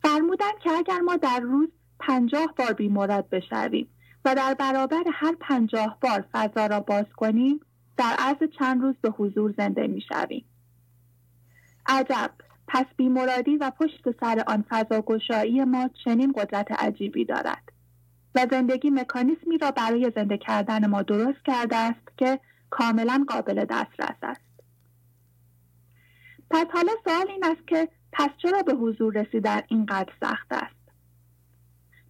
فرمودند 0.01 0.59
که 0.63 0.71
اگر 0.71 0.99
ما 0.99 1.15
در 1.15 1.39
روز 1.39 1.69
پنجاه 1.99 2.53
بار 2.57 2.73
بیمورد 2.73 3.29
بشویم 3.29 3.87
و 4.25 4.35
در 4.35 4.53
برابر 4.53 5.03
هر 5.13 5.35
پنجاه 5.39 5.97
بار 6.01 6.25
فضا 6.31 6.65
را 6.65 6.79
باز 6.79 7.05
کنیم 7.15 7.59
در 7.97 8.15
عرض 8.19 8.37
چند 8.59 8.81
روز 8.81 8.95
به 9.01 9.09
حضور 9.09 9.53
زنده 9.57 9.87
می 9.87 10.01
شویم. 10.01 10.45
عجب! 11.85 12.31
پس 12.67 12.85
بیمرادی 12.97 13.57
و 13.57 13.71
پشت 13.79 14.19
سر 14.19 14.43
آن 14.47 14.65
فضا 14.69 15.01
گشایی 15.01 15.63
ما 15.63 15.89
چنین 16.05 16.31
قدرت 16.31 16.71
عجیبی 16.71 17.25
دارد. 17.25 17.71
و 18.35 18.47
زندگی 18.51 18.89
مکانیسمی 18.89 19.57
را 19.57 19.71
برای 19.71 20.11
زنده 20.15 20.37
کردن 20.37 20.87
ما 20.87 21.01
درست 21.01 21.45
کرده 21.45 21.75
است 21.75 22.17
که 22.17 22.39
کاملا 22.72 23.26
قابل 23.28 23.65
دسترس 23.65 24.17
است. 24.24 24.41
پس 26.49 26.65
حالا 26.74 26.91
سوال 27.03 27.30
این 27.30 27.45
است 27.45 27.67
که 27.67 27.89
پس 28.11 28.30
چرا 28.41 28.61
به 28.61 28.74
حضور 28.74 29.13
رسیدن 29.13 29.61
اینقدر 29.67 30.13
سخت 30.22 30.47
است؟ 30.51 30.82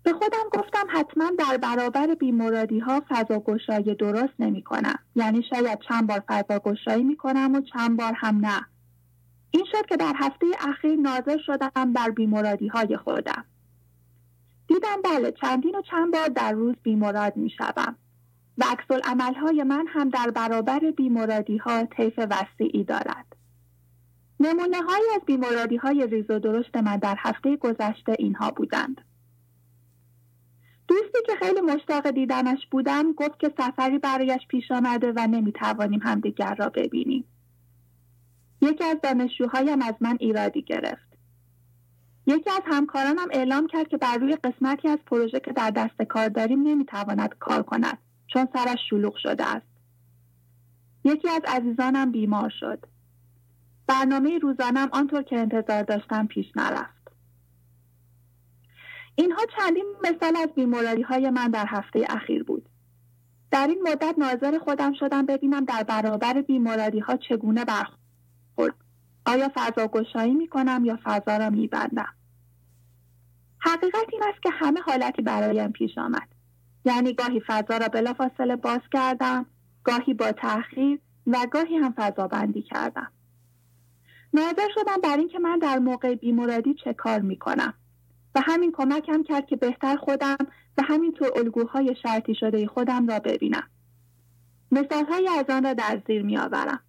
به 0.03 0.13
خودم 0.13 0.49
گفتم 0.53 0.87
حتما 0.89 1.31
در 1.39 1.57
برابر 1.57 2.15
بیمرادی 2.15 2.79
ها 2.79 3.01
فضاگشایی 3.09 3.95
درست 3.95 4.33
نمی 4.39 4.63
کنم 4.63 4.99
یعنی 5.15 5.43
شاید 5.49 5.79
چند 5.89 6.07
بار 6.07 6.23
فضاگشایی 6.27 7.03
می 7.03 7.17
کنم 7.17 7.55
و 7.55 7.61
چند 7.61 7.97
بار 7.97 8.13
هم 8.15 8.45
نه. 8.45 8.65
این 9.51 9.65
شد 9.71 9.85
که 9.85 9.97
در 9.97 10.13
هفته 10.15 10.45
اخیر 10.59 10.95
ناظر 10.95 11.37
شدم 11.45 11.93
بر 11.93 12.09
بیمرادی 12.09 12.67
های 12.67 12.97
خودم. 12.97 13.45
دیدم 14.67 15.01
بله 15.03 15.31
چندین 15.31 15.75
و 15.75 15.81
چند 15.81 16.13
بار 16.13 16.27
در 16.27 16.51
روز 16.51 16.75
بیمراد 16.83 17.37
می 17.37 17.49
شدم 17.49 17.95
و 18.57 18.63
عکس 18.63 19.05
های 19.37 19.63
من 19.63 19.85
هم 19.87 20.09
در 20.09 20.31
برابر 20.31 20.79
بیمرادی 20.79 21.57
ها 21.57 21.83
طیف 21.85 22.19
وسیعی 22.29 22.83
دارد. 22.83 23.25
نمونه 24.39 24.81
های 24.81 25.03
از 25.15 25.21
بیمرادی 25.25 25.75
های 25.77 26.07
ریز 26.07 26.29
و 26.29 26.39
درشت 26.39 26.75
من 26.75 26.97
در 26.97 27.15
هفته 27.19 27.57
گذشته 27.57 28.15
اینها 28.19 28.51
بودند. 28.51 29.01
دوستی 30.87 31.19
که 31.25 31.35
خیلی 31.35 31.61
مشتاق 31.61 32.11
دیدنش 32.11 32.67
بودم 32.71 33.13
گفت 33.13 33.39
که 33.39 33.53
سفری 33.57 33.99
برایش 33.99 34.41
پیش 34.47 34.71
آمده 34.71 35.13
و 35.15 35.27
نمی‌توانیم 35.27 35.99
همدیگر 36.03 36.55
را 36.55 36.69
ببینیم. 36.69 37.23
یکی 38.61 38.83
از 38.83 38.97
دانشجوهایم 39.03 39.81
از 39.81 39.95
من 40.01 40.17
ایرادی 40.19 40.61
گرفت. 40.61 41.11
یکی 42.25 42.49
از 42.49 42.61
همکارانم 42.65 43.27
اعلام 43.31 43.67
کرد 43.67 43.87
که 43.87 43.97
بر 43.97 44.17
روی 44.17 44.35
قسمتی 44.35 44.87
از 44.87 44.99
پروژه 45.05 45.39
که 45.39 45.51
در 45.53 45.69
دست 45.69 46.01
کار 46.01 46.29
داریم 46.29 46.61
نمی‌تواند 46.61 47.35
کار 47.39 47.63
کند. 47.63 47.97
چون 48.33 48.47
سرش 48.53 48.79
شلوغ 48.89 49.15
شده 49.15 49.45
است. 49.45 49.65
یکی 51.03 51.29
از 51.29 51.41
عزیزانم 51.47 52.11
بیمار 52.11 52.49
شد. 52.59 52.85
برنامه 53.87 54.37
روزانم 54.39 54.89
آنطور 54.91 55.21
که 55.23 55.39
انتظار 55.39 55.83
داشتم 55.83 56.27
پیش 56.27 56.45
نرفت. 56.55 57.11
اینها 59.15 59.41
چندین 59.57 59.85
مثال 60.03 60.35
از 60.35 60.49
بیماری 60.55 61.01
های 61.01 61.29
من 61.29 61.47
در 61.47 61.65
هفته 61.67 62.05
اخیر 62.09 62.43
بود. 62.43 62.69
در 63.51 63.67
این 63.67 63.81
مدت 63.81 64.15
ناظر 64.17 64.59
خودم 64.59 64.93
شدم 64.93 65.25
ببینم 65.25 65.65
در 65.65 65.83
برابر 65.83 66.41
بیماری 66.41 66.99
ها 66.99 67.17
چگونه 67.17 67.65
برخورد. 67.65 68.75
آیا 69.25 69.51
فضا 69.55 69.87
گشایی 69.87 70.35
می 70.35 70.47
کنم 70.47 70.85
یا 70.85 70.99
فضا 71.03 71.37
را 71.37 71.49
می 71.49 71.67
بندم 71.67 72.13
حقیقت 73.59 74.05
این 74.11 74.23
است 74.23 74.41
که 74.41 74.49
همه 74.49 74.81
حالتی 74.81 75.21
برایم 75.21 75.71
پیش 75.71 75.97
آمد. 75.97 76.30
یعنی 76.85 77.13
گاهی 77.13 77.41
فضا 77.47 77.77
را 77.77 77.87
بلافاصله 77.87 78.55
باز 78.55 78.81
کردم 78.91 79.45
گاهی 79.83 80.13
با 80.13 80.31
تأخیر 80.31 80.99
و 81.27 81.47
گاهی 81.51 81.75
هم 81.75 81.93
فضا 81.97 82.27
بندی 82.27 82.61
کردم. 82.61 83.11
ناظر 84.33 84.67
شدم 84.75 85.01
بر 85.03 85.17
اینکه 85.17 85.39
من 85.39 85.59
در 85.59 85.79
موقع 85.79 86.15
بیمرادی 86.15 86.75
چه 86.83 86.93
کار 86.93 87.19
می‌کنم. 87.19 87.73
و 88.35 88.41
همین 88.45 88.71
کمکم 88.71 89.23
کرد 89.23 89.45
که 89.45 89.55
بهتر 89.55 89.95
خودم 89.95 90.37
و 90.77 90.81
همینطور 90.83 91.29
الگوهای 91.35 91.95
شرطی 92.03 92.35
شده 92.35 92.67
خودم 92.67 93.07
را 93.07 93.19
ببینم. 93.19 93.67
مثالهایی 94.71 95.27
از 95.27 95.45
آن 95.49 95.63
را 95.63 95.73
در 95.73 96.01
زیر 96.07 96.21
میآورم. 96.21 96.79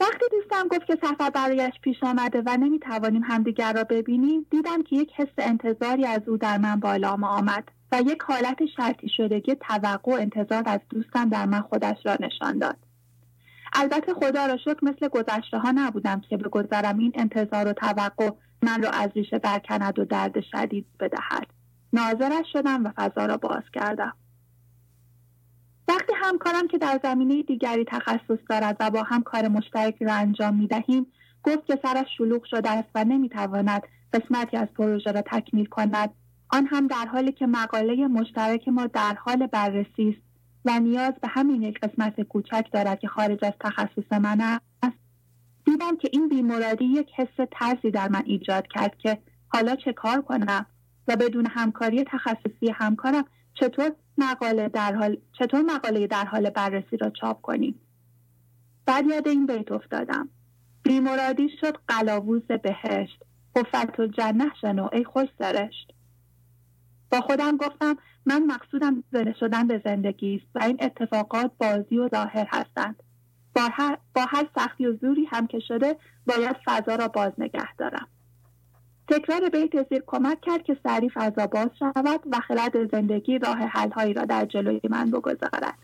وقتی 0.00 0.24
دوستم 0.30 0.68
گفت 0.68 0.86
که 0.86 0.98
سفر 1.02 1.30
برایش 1.30 1.74
پیش 1.82 1.96
آمده 2.02 2.42
و 2.46 2.56
نمی‌توانیم 2.56 3.22
همدیگر 3.24 3.72
را 3.72 3.84
ببینیم 3.84 4.46
دیدم 4.50 4.82
که 4.82 4.96
یک 4.96 5.10
حس 5.16 5.34
انتظاری 5.38 6.06
از 6.06 6.28
او 6.28 6.36
در 6.36 6.58
من 6.58 6.80
بالا 6.80 7.10
آمد. 7.10 7.68
و 7.92 8.02
یک 8.06 8.22
حالت 8.22 8.66
شرطی 8.76 9.08
شدگی 9.16 9.54
توقع 9.54 10.12
و 10.12 10.14
انتظار 10.14 10.62
از 10.66 10.80
دوستم 10.90 11.28
در 11.28 11.46
من 11.46 11.60
خودش 11.60 11.96
را 12.04 12.16
نشان 12.20 12.58
داد. 12.58 12.76
البته 13.72 14.14
خدا 14.14 14.46
را 14.46 14.56
شکر 14.56 14.78
مثل 14.82 15.08
گذشته 15.08 15.58
ها 15.58 15.72
نبودم 15.74 16.20
که 16.20 16.36
به 16.36 16.48
گذرم 16.48 16.98
این 16.98 17.12
انتظار 17.14 17.68
و 17.68 17.72
توقع 17.72 18.30
من 18.62 18.82
را 18.82 18.90
از 18.90 19.10
ریشه 19.14 19.38
برکند 19.38 19.98
و 19.98 20.04
درد 20.04 20.40
شدید 20.40 20.86
بدهد. 21.00 21.46
ناظرش 21.92 22.46
شدم 22.52 22.86
و 22.86 22.90
فضا 22.96 23.26
را 23.26 23.36
باز 23.36 23.62
کردم. 23.72 24.12
وقتی 25.88 26.12
همکارم 26.16 26.68
که 26.68 26.78
در 26.78 27.00
زمینه 27.02 27.42
دیگری 27.42 27.84
تخصص 27.84 28.38
دارد 28.48 28.76
و 28.80 28.90
با 28.90 29.02
هم 29.02 29.22
کار 29.22 29.48
مشترک 29.48 30.02
را 30.02 30.14
انجام 30.14 30.56
می 30.56 30.66
دهیم 30.66 31.06
گفت 31.42 31.66
که 31.66 31.78
سرش 31.82 32.06
شلوغ 32.18 32.44
شده 32.44 32.70
است 32.70 32.88
و 32.94 33.04
نمی‌تواند 33.04 33.82
قسمتی 34.12 34.56
از 34.56 34.68
پروژه 34.68 35.12
را 35.12 35.22
تکمیل 35.22 35.66
کند. 35.66 36.10
آن 36.52 36.66
هم 36.66 36.86
در 36.86 37.06
حالی 37.06 37.32
که 37.32 37.46
مقاله 37.46 38.06
مشترک 38.06 38.68
ما 38.68 38.86
در 38.86 39.14
حال 39.14 39.46
بررسی 39.46 40.08
است 40.08 40.30
و 40.64 40.80
نیاز 40.80 41.12
به 41.22 41.28
همین 41.28 41.62
یک 41.62 41.80
قسمت 41.80 42.20
کوچک 42.20 42.66
دارد 42.72 42.98
که 42.98 43.08
خارج 43.08 43.44
از 43.44 43.52
تخصص 43.60 44.12
من 44.12 44.40
است 44.82 44.96
دیدم 45.64 45.96
که 45.96 46.08
این 46.12 46.28
بیمرادی 46.28 46.84
یک 46.84 47.08
حس 47.16 47.48
ترسی 47.52 47.90
در 47.90 48.08
من 48.08 48.22
ایجاد 48.24 48.66
کرد 48.66 48.98
که 48.98 49.18
حالا 49.48 49.76
چه 49.76 49.92
کار 49.92 50.22
کنم 50.22 50.66
و 51.08 51.16
بدون 51.16 51.46
همکاری 51.46 52.04
تخصصی 52.04 52.70
همکارم 52.74 53.24
چطور 53.54 53.92
مقاله 54.18 54.68
در 54.68 54.94
حال 54.94 55.16
چطور 55.38 55.62
مقاله 55.62 56.06
در 56.06 56.24
حال 56.24 56.50
بررسی 56.50 56.96
را 56.96 57.10
چاپ 57.10 57.40
کنیم. 57.40 57.80
بعد 58.86 59.06
یاد 59.06 59.28
این 59.28 59.46
بیت 59.46 59.72
افتادم. 59.72 60.28
بیمرادی 60.82 61.48
شد 61.60 61.76
قلاووز 61.88 62.42
بهشت 62.42 63.22
خفت 63.58 64.00
و 64.00 64.06
جنه 64.06 64.50
شنو 64.60 64.88
ای 64.92 65.04
خوش 65.04 65.28
سرشت. 65.38 65.92
با 67.10 67.20
خودم 67.20 67.56
گفتم 67.56 67.96
من 68.26 68.46
مقصودم 68.46 69.04
زنده 69.12 69.34
شدن 69.40 69.66
به 69.66 69.82
زندگی 69.84 70.36
است 70.36 70.46
و 70.54 70.64
این 70.64 70.76
اتفاقات 70.80 71.50
بازی 71.58 71.98
و 71.98 72.08
ظاهر 72.08 72.46
هستند. 72.50 73.02
با 73.54 73.62
هر, 73.72 73.98
با 74.14 74.24
هر 74.28 74.48
سختی 74.56 74.86
و 74.86 74.96
زوری 74.96 75.24
هم 75.24 75.46
که 75.46 75.60
شده 75.60 75.96
باید 76.26 76.56
فضا 76.64 76.94
را 76.94 77.08
باز 77.08 77.32
نگه 77.38 77.74
دارم. 77.74 78.08
تکرار 79.08 79.48
بیت 79.48 79.88
زیر 79.88 80.02
کمک 80.06 80.40
کرد 80.40 80.62
که 80.62 80.76
سریع 80.82 81.10
فضا 81.14 81.46
باز 81.46 81.70
شود 81.78 82.20
و 82.32 82.40
خرد 82.40 82.90
زندگی 82.92 83.38
راه 83.38 83.58
حلهایی 83.58 84.14
را 84.14 84.24
در 84.24 84.44
جلوی 84.44 84.80
من 84.90 85.10
بگذارد. 85.10 85.78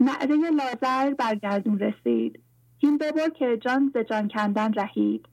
نعره 0.00 0.36
لازر 0.50 1.14
برگردون 1.14 1.78
رسید. 1.78 2.40
این 2.78 2.98
ببر 2.98 3.28
که 3.28 3.58
جان 3.60 3.92
ز 3.94 3.98
جان 3.98 4.28
کندن 4.28 4.72
رهید. 4.72 5.26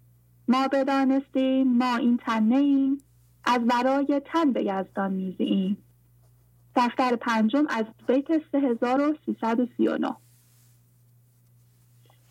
ما 0.47 0.67
بدانستیم 0.67 1.77
ما 1.77 1.95
این 1.95 2.17
تن 2.17 2.51
ایم 2.51 2.97
از 3.43 3.59
برای 3.65 4.21
تن 4.25 4.53
به 4.53 4.63
یزدان 4.63 5.13
میزیم 5.13 5.77
دفتر 6.75 7.15
پنجم 7.15 7.65
از 7.69 7.85
بیت 8.07 8.27
3339 8.51 10.15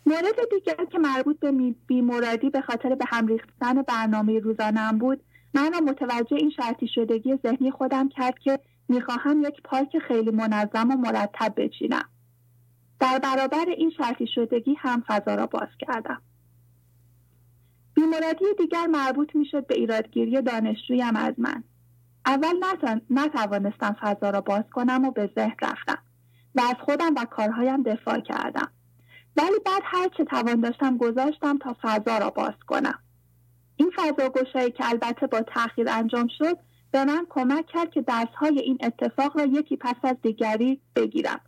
مورد 0.05 0.35
دیگر 0.51 0.85
که 0.85 0.99
مربوط 0.99 1.39
به 1.39 1.75
بیمرادی 1.87 2.49
به 2.49 2.61
خاطر 2.61 2.95
به 2.95 3.05
هم 3.07 3.27
ریختن 3.27 3.81
برنامه 3.81 4.39
روزانم 4.39 4.97
بود 4.97 5.23
من 5.53 5.71
متوجه 5.83 6.35
این 6.35 6.49
شرطی 6.49 6.87
شدگی 6.87 7.35
ذهنی 7.43 7.71
خودم 7.71 8.09
کرد 8.09 8.39
که 8.39 8.59
می‌خواهم 8.89 9.41
یک 9.41 9.61
پارک 9.63 9.99
خیلی 10.07 10.31
منظم 10.31 10.91
و 10.91 10.95
مرتب 10.95 11.53
بچینم. 11.57 12.09
در 12.99 13.19
برابر 13.19 13.65
این 13.77 13.91
شرطی 13.97 14.27
شدگی 14.27 14.75
هم 14.77 15.03
فضا 15.07 15.35
را 15.35 15.45
باز 15.45 15.69
کردم. 15.79 16.21
بیمرادی 17.99 18.45
دیگر 18.57 18.87
مربوط 18.87 19.35
می‌شد 19.35 19.67
به 19.67 19.75
ایرادگیری 19.75 20.41
دانشجویم 20.41 21.15
از 21.15 21.33
من. 21.37 21.63
اول 22.25 22.55
نتوانستم 23.09 23.95
فضا 24.01 24.29
را 24.29 24.41
باز 24.41 24.63
کنم 24.73 25.05
و 25.05 25.11
به 25.11 25.29
ذهن 25.35 25.55
رفتم 25.61 25.97
و 26.55 26.61
از 26.61 26.75
خودم 26.85 27.15
و 27.15 27.25
کارهایم 27.25 27.83
دفاع 27.83 28.19
کردم. 28.19 28.71
ولی 29.37 29.59
بعد 29.65 29.81
هر 29.83 30.07
چه 30.17 30.25
توان 30.25 30.61
داشتم 30.61 30.97
گذاشتم 30.97 31.57
تا 31.57 31.75
فضا 31.81 32.17
را 32.17 32.29
باز 32.29 32.53
کنم. 32.67 32.99
این 33.75 33.91
فضا 33.95 34.29
گشایی 34.29 34.71
که 34.71 34.89
البته 34.89 35.27
با 35.27 35.41
تاخیر 35.41 35.89
انجام 35.89 36.27
شد 36.37 36.57
به 36.91 37.05
من 37.05 37.25
کمک 37.29 37.65
کرد 37.65 37.91
که 37.91 38.01
درسهای 38.01 38.59
این 38.59 38.77
اتفاق 38.81 39.37
را 39.37 39.45
یکی 39.45 39.77
پس 39.77 39.95
از 40.03 40.15
دیگری 40.23 40.81
بگیرم. 40.95 41.39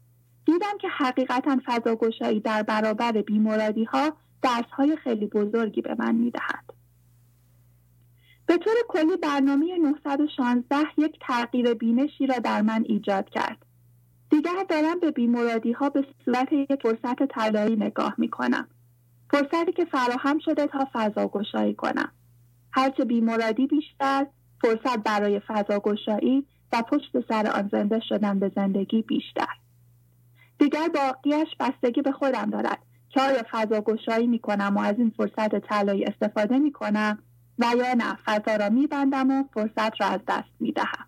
دیدم 0.46 0.78
که 0.82 0.88
حقیقتا 0.88 1.58
فضا 1.66 1.96
گشایی 1.96 2.40
در 2.40 2.64
برابر 2.64 3.12
بیمورادی 3.12 3.84
ها 3.84 4.14
درس 4.42 4.96
خیلی 5.04 5.26
بزرگی 5.26 5.82
به 5.82 5.96
من 6.00 6.16
می‌دهد. 6.16 6.74
به 8.46 8.58
طور 8.58 8.74
کلی 8.88 9.18
برنامه 9.18 9.78
916 9.78 10.76
یک 10.98 11.20
تغییر 11.22 11.74
بینشی 11.74 12.28
را 12.28 12.36
در 12.36 12.62
من 12.62 12.84
ایجاد 12.88 13.30
کرد. 13.30 13.66
دیگر 14.30 14.66
دارم 14.70 15.00
به 15.00 15.12
بیمورادی 15.12 15.72
ها 15.72 15.90
به 15.90 16.06
صورت 16.26 16.54
یک 16.54 16.76
فرصت 16.82 17.24
طلایی 17.24 17.76
نگاه 17.76 18.16
می 18.18 18.30
کنم. 18.30 18.68
فرصتی 19.32 19.72
که 19.72 19.86
فراهم 19.86 20.40
شده 20.40 20.68
تا 20.68 20.88
فضا 20.94 21.28
گشایی 21.28 21.74
کنم. 21.74 22.12
هرچه 22.72 23.06
بیمورادی 23.06 23.68
بیشتر، 23.68 24.28
فرصت 24.62 25.04
برای 25.04 25.40
فضا 25.48 25.80
گشایی 25.80 26.46
و 26.74 26.82
پشت 26.82 27.28
سر 27.30 27.48
آن 27.48 27.70
زنده 27.72 28.00
شدن 28.10 28.40
به 28.40 28.52
زندگی 28.56 29.02
بیشتر. 29.02 29.56
دیگر 30.60 30.88
باقیش 30.94 31.48
بستگی 31.60 32.02
به 32.02 32.12
خودم 32.12 32.50
دارد 32.50 32.80
آیا 33.20 33.44
فضا 33.52 33.82
گشایی 33.82 34.28
می 34.28 34.40
کنم 34.40 34.78
و 34.78 34.80
از 34.80 34.96
این 34.98 35.14
فرصت 35.18 35.56
طلایی 35.56 36.06
استفاده 36.06 36.60
می 36.60 36.72
کنم 36.72 37.20
و 37.60 37.66
یا 37.78 37.94
نه 37.94 38.16
فضا 38.26 38.56
را 38.56 38.70
می 38.70 38.88
بندم 38.88 39.32
و 39.32 39.44
فرصت 39.54 40.02
را 40.02 40.08
از 40.08 40.20
دست 40.28 40.50
می 40.60 40.72
دهم. 40.72 41.08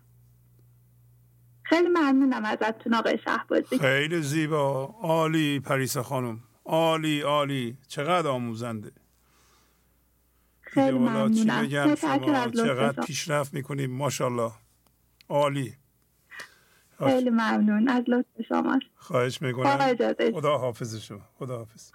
خیلی 1.62 1.88
ممنونم 1.88 2.44
ازتون 2.44 2.94
آقای 2.94 3.18
شهبازی. 3.24 3.78
خیلی 3.78 4.22
زیبا. 4.22 4.94
عالی 5.02 5.60
پریسا 5.60 6.02
خانم. 6.02 6.40
عالی 6.64 7.20
عالی. 7.20 7.78
چقدر 7.88 8.28
آموزنده. 8.28 8.92
خیلی 10.60 10.98
ممنونم. 10.98 11.94
چقدر 12.54 13.04
پیشرفت 13.06 13.54
می‌کنیم 13.54 13.90
ماشاءالله. 13.90 14.52
عالی. 15.28 15.74
خیلی 16.98 17.30
ممنون. 17.30 17.88
از 17.88 18.04
لطف 18.08 18.42
شما. 18.48 18.78
خواهش 18.96 19.42
می‌کنم. 19.42 19.96
خدا 20.32 20.58
حافظ 20.58 20.96
شما. 20.96 21.28
خدا 21.38 21.58
حافظ 21.58 21.90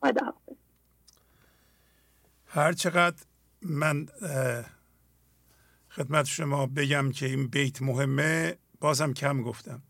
خدا 0.00 0.24
حافظ 0.24 0.56
هر 2.46 2.72
چقدر 2.72 3.16
من 3.62 4.06
خدمت 5.88 6.24
شما 6.24 6.66
بگم 6.66 7.10
که 7.12 7.26
این 7.26 7.48
بیت 7.48 7.82
مهمه 7.82 8.58
بازم 8.80 9.12
کم 9.12 9.42
گفتم. 9.42 9.82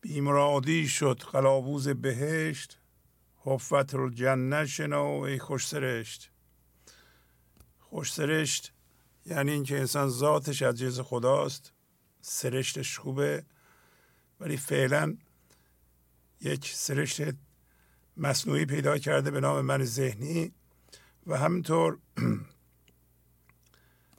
بیمرادی 0.00 0.88
شد 0.88 1.22
قلاووز 1.32 1.88
بهشت 1.88 2.80
حفت 3.36 3.94
رو 3.94 4.10
جنه 4.10 4.66
شنو 4.66 5.04
ای 5.04 5.38
خوش 5.38 5.66
سرشت. 5.66 6.30
خوش 7.78 8.12
سرشت 8.12 8.72
یعنی 9.26 9.50
اینکه 9.50 9.78
انسان 9.78 10.08
ذاتش 10.08 10.62
از 10.62 10.78
جز 10.78 11.00
خداست. 11.00 11.72
سرشتش 12.20 12.98
خوبه 12.98 13.44
ولی 14.40 14.56
فعلا 14.56 15.16
یک 16.40 16.72
سرشت 16.74 17.34
مصنوعی 18.16 18.66
پیدا 18.66 18.98
کرده 18.98 19.30
به 19.30 19.40
نام 19.40 19.60
من 19.60 19.84
ذهنی. 19.84 20.52
و 21.26 21.38
همینطور 21.38 21.98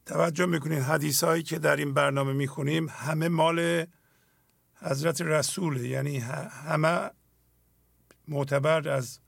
توجه 0.05 0.45
می‌کنین 0.45 0.81
حدیث 0.81 1.23
هایی 1.23 1.43
که 1.43 1.59
در 1.59 1.75
این 1.75 1.93
برنامه 1.93 2.33
می‌خونیم 2.33 2.89
همه 2.89 3.27
مال 3.27 3.85
حضرت 4.75 5.21
رسوله. 5.21 5.87
یعنی 5.87 6.17
همه 6.17 7.09
معتبر 8.27 8.89
از 8.89 9.19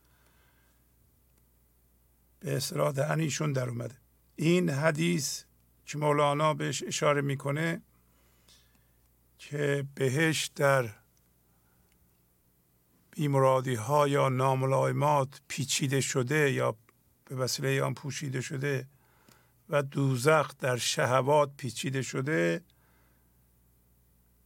به 2.40 2.58
اصطلاح 2.58 2.92
دهنیشون 2.92 3.54
در 3.54 3.70
اومده. 3.70 3.96
این 4.36 4.70
حدیث 4.70 5.44
که 5.86 5.98
مولانا 5.98 6.54
بهش 6.54 6.84
اشاره 6.84 7.22
می‌کنه 7.22 7.82
که 9.50 9.88
بهش 9.96 10.52
در 10.56 10.90
بیمرادی 13.12 13.76
ها 13.76 14.08
یا 14.08 14.30
ناملایمات 14.30 15.42
پیچیده 15.48 16.02
شده 16.02 16.52
یا 16.52 16.76
به 17.26 17.36
وسیله 17.36 17.84
آن 17.84 17.94
پوشیده 17.94 18.42
شده 18.42 18.88
و 19.70 19.84
دوزخ 19.84 20.58
در 20.60 20.78
شهوات 20.78 21.52
پیچیده 21.58 22.02
شده 22.02 22.64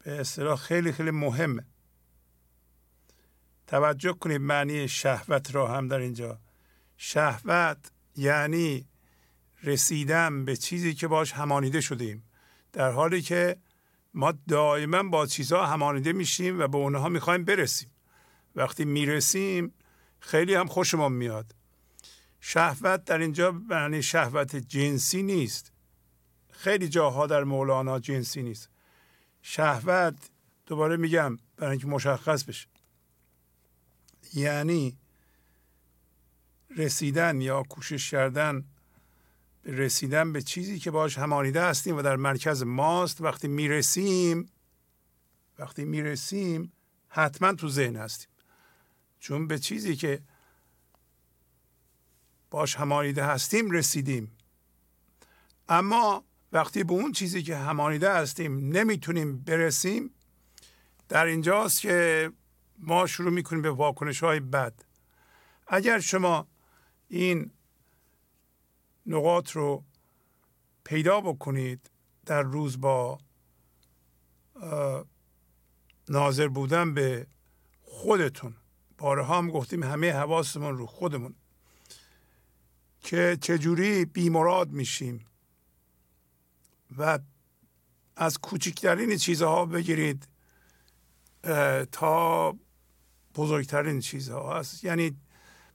به 0.04 0.20
اصطلاح 0.20 0.58
خیلی 0.58 0.92
خیلی 0.92 1.12
مهمه. 1.12 1.66
توجه 3.68 4.14
کنید 4.14 4.42
معنی 4.42 4.88
شهوت 4.88 5.56
را 5.56 5.68
هم 5.68 5.88
در 5.88 6.00
اینجا. 6.00 6.40
شهوت 6.98 7.92
یعنی 8.16 8.88
رسیدن 9.64 10.46
به 10.46 10.56
چیزی 10.56 10.94
که 10.94 11.08
باش 11.08 11.32
همانیده 11.32 11.82
شدیم. 11.82 12.24
در 12.74 12.92
حالی 12.92 13.22
که 13.22 13.58
ما 14.18 14.34
دائما 14.48 15.04
با 15.04 15.26
چیزها 15.26 15.66
همانیده 15.66 16.14
میشیم 16.14 16.60
و 16.60 16.68
به 16.68 16.78
اونها 16.78 17.10
می‌خوایم 17.10 17.46
برسیم. 17.46 17.92
وقتی 18.56 18.86
می‌رسیم 18.86 19.74
خیلی 20.20 20.54
هم 20.54 20.68
خوشمون 20.68 21.12
میاد. 21.12 21.56
شهوت 22.40 23.06
در 23.06 23.18
اینجا 23.18 23.52
معنی 23.52 24.04
شهوت 24.04 24.56
جنسی 24.56 25.24
نیست. 25.24 25.72
خیلی 26.52 26.90
جاها 26.90 27.28
در 27.28 27.44
مولانا 27.44 28.00
جنسی 28.00 28.44
نیست. 28.44 28.70
شهوت 29.42 30.30
دوباره 30.66 30.98
میگم 30.98 31.38
برای 31.58 31.72
اینکه 31.72 31.88
مشخص 31.88 32.44
بشه. 32.44 32.68
یعنی 34.34 34.98
رسیدن 36.78 37.42
یا 37.42 37.64
کوشش 37.64 38.12
کردن 38.12 38.66
رسیدن 39.68 40.34
به 40.34 40.42
چیزی 40.42 40.80
که 40.80 40.92
باش 40.92 41.18
همانیده 41.18 41.62
هستیم 41.62 41.98
و 41.98 42.02
در 42.02 42.16
مرکز 42.16 42.64
ماست 42.64 43.22
وقتی 43.22 43.48
می‌رسیم 43.48 44.52
وقتی 45.60 45.86
می‌رسیم 45.86 46.72
حتما 47.10 47.54
تو 47.54 47.70
ذهن 47.70 47.96
هستیم. 47.96 48.30
چون 49.20 49.48
به 49.48 49.60
چیزی 49.60 49.96
که 49.96 50.22
باش 52.50 52.76
همانیده 52.76 53.26
هستیم 53.26 53.72
رسیدیم. 53.72 54.32
اما 55.70 56.24
وقتی 56.52 56.84
به 56.84 56.94
اون 56.94 57.12
چیزی 57.12 57.44
که 57.44 57.58
همانیده 57.58 58.14
هستیم 58.14 58.78
نمی‌تونیم 58.78 59.38
برسیم 59.38 60.10
در 61.10 61.26
اینجاست 61.26 61.82
که 61.82 62.32
ما 62.80 63.08
شروع 63.08 63.32
می‌کنیم 63.32 63.62
به 63.62 63.72
واکنش 63.72 64.24
های 64.24 64.40
بد. 64.40 64.74
اگر 65.68 66.00
شما 66.00 66.48
این 67.08 67.52
نقاط 69.08 69.52
رو 69.52 69.84
پیدا 70.84 71.22
بکنید 71.22 71.90
در 72.26 72.42
روز 72.42 72.82
با 72.82 73.18
ناظر 76.10 76.48
بودن 76.48 76.94
به 76.94 77.28
خودتون. 77.82 78.56
بارها 78.98 79.38
هم 79.38 79.50
گفتیم 79.50 79.84
همه 79.84 80.12
حواسمون 80.14 80.78
رو 80.78 80.86
خودمون. 80.86 81.36
که 83.02 83.38
چجوری 83.42 84.06
بیمراد 84.06 84.72
میشیم 84.72 85.26
و 86.98 87.20
از 88.16 88.38
کوچکترین 88.38 89.18
چیزها 89.18 89.66
بگیرید 89.66 90.28
تا 91.92 92.56
بزرگترین 93.36 94.00
چیزها. 94.00 94.60
هست 94.60 94.84
یعنی 94.84 95.18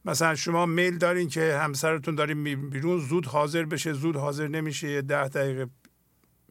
مثلا 0.04 0.34
شما 0.34 0.66
میل 0.66 0.98
دارین 0.98 1.28
که 1.28 1.56
همسرتون 1.56 2.14
داریم 2.14 2.70
بیرون 2.70 2.98
زود 2.98 3.26
حاضر 3.26 3.64
بشه 3.64 3.92
زود 3.92 4.16
حاضر 4.16 4.48
نمیشه. 4.48 4.90
یه 4.90 5.02
ده 5.02 5.28
دقیقه 5.28 5.66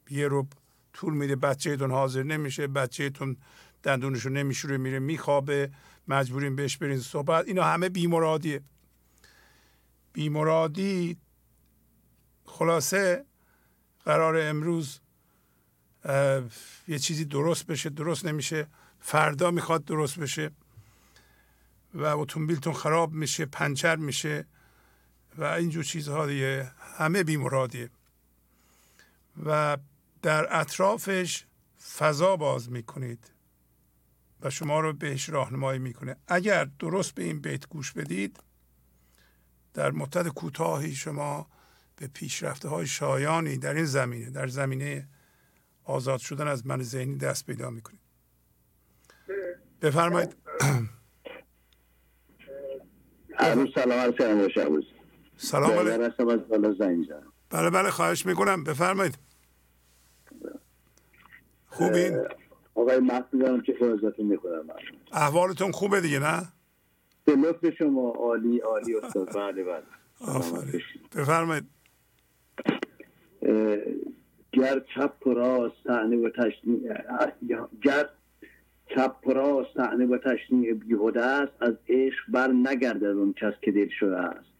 یه 0.09 0.27
رو 0.27 0.47
طول 0.93 1.13
میده 1.13 1.35
بچهتون 1.35 1.91
حاضر 1.91 2.23
نمیشه 2.23 2.67
بچهتون 2.67 3.37
دندونشو 3.83 4.29
نمیشوره 4.29 4.77
میره 4.77 4.99
میخوابه 4.99 5.71
مجبورین 6.07 6.55
بهش 6.55 6.77
برین 6.77 6.99
صحبت. 6.99 7.47
اینا 7.47 7.63
همه 7.63 7.89
بیمرادیه. 7.89 8.61
بیمرادی 10.13 11.17
خلاصه 12.45 13.25
قرار 14.05 14.37
امروز 14.37 14.99
یه 16.87 16.99
چیزی 16.99 17.25
درست 17.25 17.65
بشه 17.67 17.89
درست 17.89 18.25
نمیشه. 18.25 18.67
فردا 18.99 19.51
می‌خواد 19.51 19.85
درست 19.85 20.19
بشه. 20.19 20.51
و 21.93 22.03
اتومبیلتون 22.03 22.73
خراب 22.73 23.13
میشه 23.13 23.45
پنچر 23.45 23.95
میشه 23.95 24.45
و 25.37 25.43
اینجور 25.43 25.83
چیزها 25.83 26.27
دیگه 26.27 26.71
همه 26.77 27.23
بیمرادیه. 27.23 27.89
و 29.45 29.77
در 30.21 30.59
اطرافش 30.59 31.45
فضا 31.97 32.35
باز 32.35 32.71
می‌کنید 32.71 33.31
و 34.41 34.49
شما 34.49 34.79
رو 34.79 34.93
بهش 34.93 35.29
راهنمایی 35.29 35.79
می‌کنه. 35.79 36.15
اگر 36.27 36.65
درست 36.65 37.15
به 37.15 37.23
این 37.23 37.39
بیت 37.39 37.67
گوش 37.67 37.91
بدید 37.91 38.43
در 39.73 39.91
مدت 39.91 40.27
کوتاهی 40.27 40.95
شما 40.95 41.47
به 41.95 42.07
پیشرفته 42.07 42.69
های 42.69 42.87
شایانی 42.87 43.57
در 43.57 43.73
این 43.73 43.85
زمینه 43.85 44.29
در 44.29 44.47
زمینه 44.47 45.07
آزاد 45.83 46.19
شدن 46.19 46.47
از 46.47 46.67
من 46.67 46.83
ذهنی 46.83 47.17
دست 47.17 47.45
پیدا 47.45 47.69
می‌کنید. 47.69 47.99
بفرمایید. 49.81 50.35
عروس 53.41 53.69
سلام 53.75 53.99
عرض 53.99 54.13
سلام 55.37 55.71
علیکم. 55.71 56.27
از 56.27 56.47
بالا 56.47 56.73
زنگ 56.73 57.07
بله 57.49 57.69
بله 57.69 57.89
خواهش 57.89 58.25
می‌کنم. 58.25 58.63
بفرمایید. 58.63 59.17
خوبین؟ 61.67 62.25
آقای 62.75 62.99
دارم 63.39 63.61
که 63.61 63.73
فرازتون 63.79 64.25
می‌کنم. 64.25 64.63
احوالتون 65.13 65.71
خوبه 65.71 66.01
دیگه 66.01 66.19
نه؟ 66.19 66.47
به 67.25 67.35
لطف 67.35 67.69
شما 67.77 68.09
عالی 68.11 68.59
عالی 68.59 68.95
استاد. 68.95 69.33
بله 69.37 69.63
بله. 69.63 69.83
آفرین. 70.21 70.81
بفرمایید. 71.15 71.65
گر 74.53 74.81
چپ 74.95 75.27
و 75.27 75.29
راست 75.33 75.89
و 76.25 76.29
تشنی 76.29 76.81
گر 77.83 78.09
چپ 78.95 79.15
و 79.27 79.31
و 80.05 80.17
تشنی 80.17 80.73
بیهوده 80.73 81.21
است 81.21 81.53
از 81.59 81.73
عشق 81.89 82.23
بر 82.29 82.47
نگردد 82.47 83.05
اون 83.05 83.33
کس 83.33 83.53
که 83.61 83.71
دل 83.71 83.89
شده 83.99 84.17
است. 84.17 84.51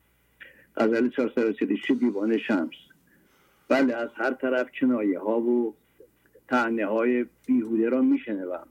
غزل 0.77 1.09
436 1.09 1.91
دیوان 1.91 2.37
شمس. 2.37 2.73
بله 3.69 3.95
از 3.95 4.09
هر 4.15 4.31
طرف 4.31 4.67
کنایه 4.79 5.19
ها 5.19 5.39
و 5.39 5.75
تعنی 6.47 6.81
های 6.81 7.25
بیهوده 7.45 7.89
را 7.89 8.01
میشنوم. 8.01 8.67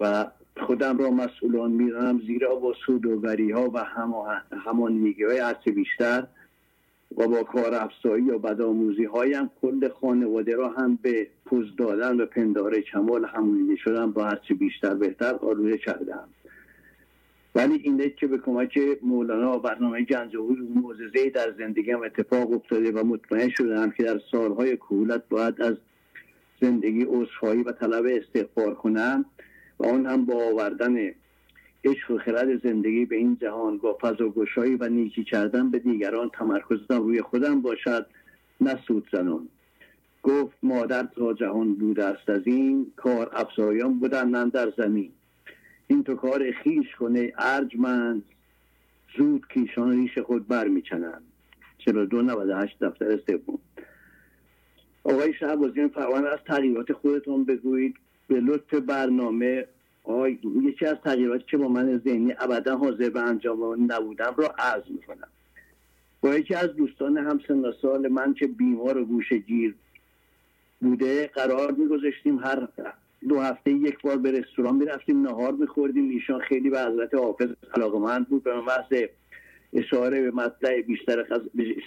و 0.00 0.26
خودم 0.66 0.98
را 0.98 1.10
مسئولان 1.10 1.70
می‌دانم 1.70 2.20
زیرا 2.26 2.54
با 2.54 2.74
سودوگری 2.86 3.50
ها 3.50 3.70
و 3.70 3.84
همانیگی 4.64 5.24
های 5.24 5.38
هرچه 5.38 5.70
بیشتر 5.70 6.26
و 7.16 7.28
با 7.28 7.42
کار 7.42 7.74
افزایی 7.74 8.30
و 8.30 8.38
بدآموزی 8.38 9.04
هایم 9.04 9.50
کل 9.62 9.88
خانواده 9.88 10.56
را 10.56 10.68
هم 10.68 10.98
به 11.02 11.26
پوز 11.46 11.76
دادن 11.76 12.20
و 12.20 12.26
پنداره 12.26 12.82
کمال 12.82 13.24
همونیده 13.24 13.76
شدن 13.76 14.10
با 14.10 14.24
هرچه 14.24 14.54
بیشتر 14.54 14.94
بهتر 14.94 15.34
آروزه 15.34 15.78
کردم. 15.78 16.28
ولی 17.54 17.74
اینه 17.74 18.10
که 18.10 18.26
به 18.26 18.38
کمک 18.38 18.78
مولانا 19.02 19.56
و 19.56 19.60
برنامه 19.60 20.06
و 20.34 20.38
موززه 20.74 21.30
در 21.30 21.54
زندگیم 21.58 22.02
اتفاق 22.02 22.52
افتاده 22.52 22.92
و 22.92 23.04
مطمئن 23.04 23.48
شدم 23.48 23.90
که 23.90 24.02
در 24.02 24.20
سالهای 24.32 24.76
کهولت 24.76 25.22
باید 25.28 25.62
از 25.62 25.74
زندگی 26.60 27.04
عذرخواهی 27.04 27.62
و 27.62 27.72
طلب 27.72 28.04
استغفار 28.06 28.74
کنم 28.74 29.24
و 29.78 29.86
آن 29.86 30.06
هم 30.06 30.24
با 30.24 30.34
آوردن 30.34 30.96
عشق 31.84 32.10
و 32.10 32.18
خرد 32.18 32.62
زندگی 32.66 33.04
به 33.04 33.16
این 33.16 33.36
جهان 33.40 33.78
با 33.78 33.98
فضا 34.00 34.28
گشایی 34.28 34.74
و 34.74 34.88
نیکی 34.88 35.24
کردن 35.24 35.70
به 35.70 35.78
دیگران 35.78 36.30
تمرکزم 36.34 37.02
روی 37.02 37.22
خودم 37.22 37.62
باشد 37.62 38.06
نه 38.60 38.78
سود 38.86 39.08
زنان 39.12 39.48
گفت 40.22 40.56
مادر 40.62 41.02
تا 41.02 41.32
جهان 41.32 41.74
بوده 41.74 42.04
است 42.04 42.30
از 42.30 42.42
این 42.44 42.92
کار 42.96 43.30
افزایان 43.32 43.98
بودن 43.98 44.48
در 44.48 44.72
زمین. 44.76 45.10
این 45.86 46.04
تو 46.04 46.14
کار 46.14 46.50
خیش 46.50 46.94
کنه 46.98 47.32
ارجمند 47.38 48.22
زود 49.16 49.46
کیشان 49.54 49.90
ریش 49.90 50.18
خود 50.18 50.48
بر 50.48 50.68
میچنند 50.68 51.22
چرا 51.78 52.04
دو 52.04 52.44
هشت 52.54 52.78
دفتر 52.84 53.18
سوم. 53.26 53.58
آقای 55.04 55.34
شهبازی 55.34 55.88
فرمان 55.88 56.26
از 56.26 56.38
تغییرات 56.46 56.92
خودتون 56.92 57.44
بگویید. 57.44 57.94
به 58.28 58.40
لطف 58.40 58.74
برنامه 58.74 59.66
یکی 60.64 60.86
از 60.86 60.96
تغییراتی 61.04 61.44
که 61.50 61.56
با 61.56 61.68
من 61.68 61.98
ذهنی 61.98 62.34
ابدا 62.38 62.76
حاضر 62.76 63.10
به 63.10 63.20
انجام 63.20 63.92
نبودم 63.92 64.34
را 64.36 64.54
عرض 64.58 64.82
می‌کنم. 64.88 65.28
با 66.20 66.34
یکی 66.34 66.54
از 66.54 66.76
دوستان 66.76 67.18
همسن 67.18 67.72
سال 67.82 68.08
من 68.08 68.34
که 68.34 68.46
بیمار 68.46 68.98
و 68.98 69.04
گوشه 69.04 69.36
گیر 69.36 69.74
بوده 70.80 71.26
قرار 71.26 71.72
میگذاشتیم 71.72 72.38
هر 72.38 72.68
دو 73.28 73.40
هفته 73.40 73.70
یک 73.70 74.02
بار 74.02 74.16
به 74.16 74.32
رستوران 74.32 74.76
می‌رفتیم 74.76 75.22
نهار 75.22 75.52
میخوردیم. 75.52 76.10
ایشان 76.10 76.40
خیلی 76.40 76.70
به 76.70 76.80
حضرت 76.80 77.14
حافظ 77.14 77.48
علاقمند 77.74 78.28
بود. 78.28 78.42
به 78.42 78.60
محض 78.60 79.08
اشاره 79.72 80.22
به 80.22 80.30
مطلع 80.30 80.80
بیشتر, 80.80 81.22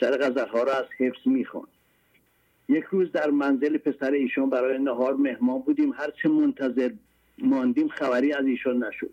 غزل 0.01 0.47
ها 0.47 0.63
را 0.63 0.74
از 0.74 0.86
حفظ 0.97 1.20
می‌خوان. 1.26 1.68
یک 2.70 2.84
روز 2.84 3.11
در 3.11 3.30
منزل 3.30 3.78
پسر 3.78 4.11
ایشان 4.11 4.49
برای 4.49 4.80
نهار 4.80 5.15
مهمان 5.15 5.59
بودیم. 5.59 5.93
هرچه 5.93 6.30
منتظر 6.30 6.91
ماندیم 7.38 7.88
خبری 7.88 8.34
از 8.34 8.46
ایشان 8.46 8.84
نشد. 8.84 9.10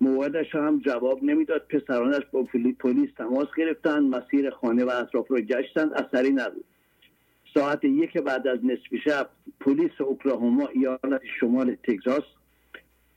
موعدش 0.00 0.54
هم 0.54 0.78
جواب 0.78 1.24
نمی‌داد. 1.24 1.66
پسرانش 1.68 2.22
با 2.32 2.42
پلیس 2.78 3.10
تماس 3.18 3.48
گرفتند 3.56 4.14
مسیر 4.16 4.50
خانه 4.50 4.84
و 4.84 4.90
اطراف 4.90 5.30
را 5.30 5.40
گشتند 5.40 5.92
اثری 5.92 6.30
نبود. 6.30 6.64
ساعت 7.54 7.84
یک 7.84 8.18
بعد 8.18 8.48
از 8.48 8.58
نصف 8.64 8.96
شب 9.04 9.28
پلیس 9.60 10.00
اوکلاهوما 10.00 10.66
ایالت 10.66 11.20
شمال 11.40 11.74
تگزاس 11.74 12.24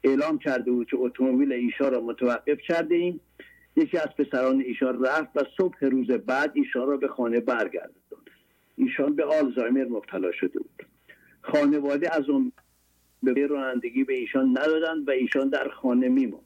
اعلام 0.04 0.40
کرده 0.40 0.72
بود 0.72 0.88
که 0.90 0.98
اتومبیل 0.98 1.52
ایشان 1.54 1.92
را 1.92 2.02
متوقف 2.02 2.58
کرده 2.68 2.96
ایم. 2.96 3.20
یکی 3.76 3.98
از 3.98 4.08
پسران 4.18 4.62
ایشان 4.62 5.06
رفت 5.06 5.30
و 5.36 5.40
صبح 5.58 5.86
روز 5.86 6.12
بعد 6.12 6.52
ایشان 6.54 6.88
را 6.88 6.98
به 6.98 7.08
خانه 7.08 7.40
برگرداند. 7.40 8.30
ایشان 8.76 9.16
به 9.16 9.26
آلزایمر 9.26 9.86
مبتلا 9.86 10.32
شده 10.32 10.60
بود. 10.60 10.86
خانواده 11.42 12.16
از 12.16 12.30
اون 12.30 12.52
به 13.24 13.48
رانندگی 13.48 14.04
به 14.04 14.14
ایشان 14.14 14.50
ندادند 14.50 15.08
و 15.08 15.12
ایشان 15.12 15.50
در 15.50 15.70
خانه 15.70 16.10
میموند 16.10 16.44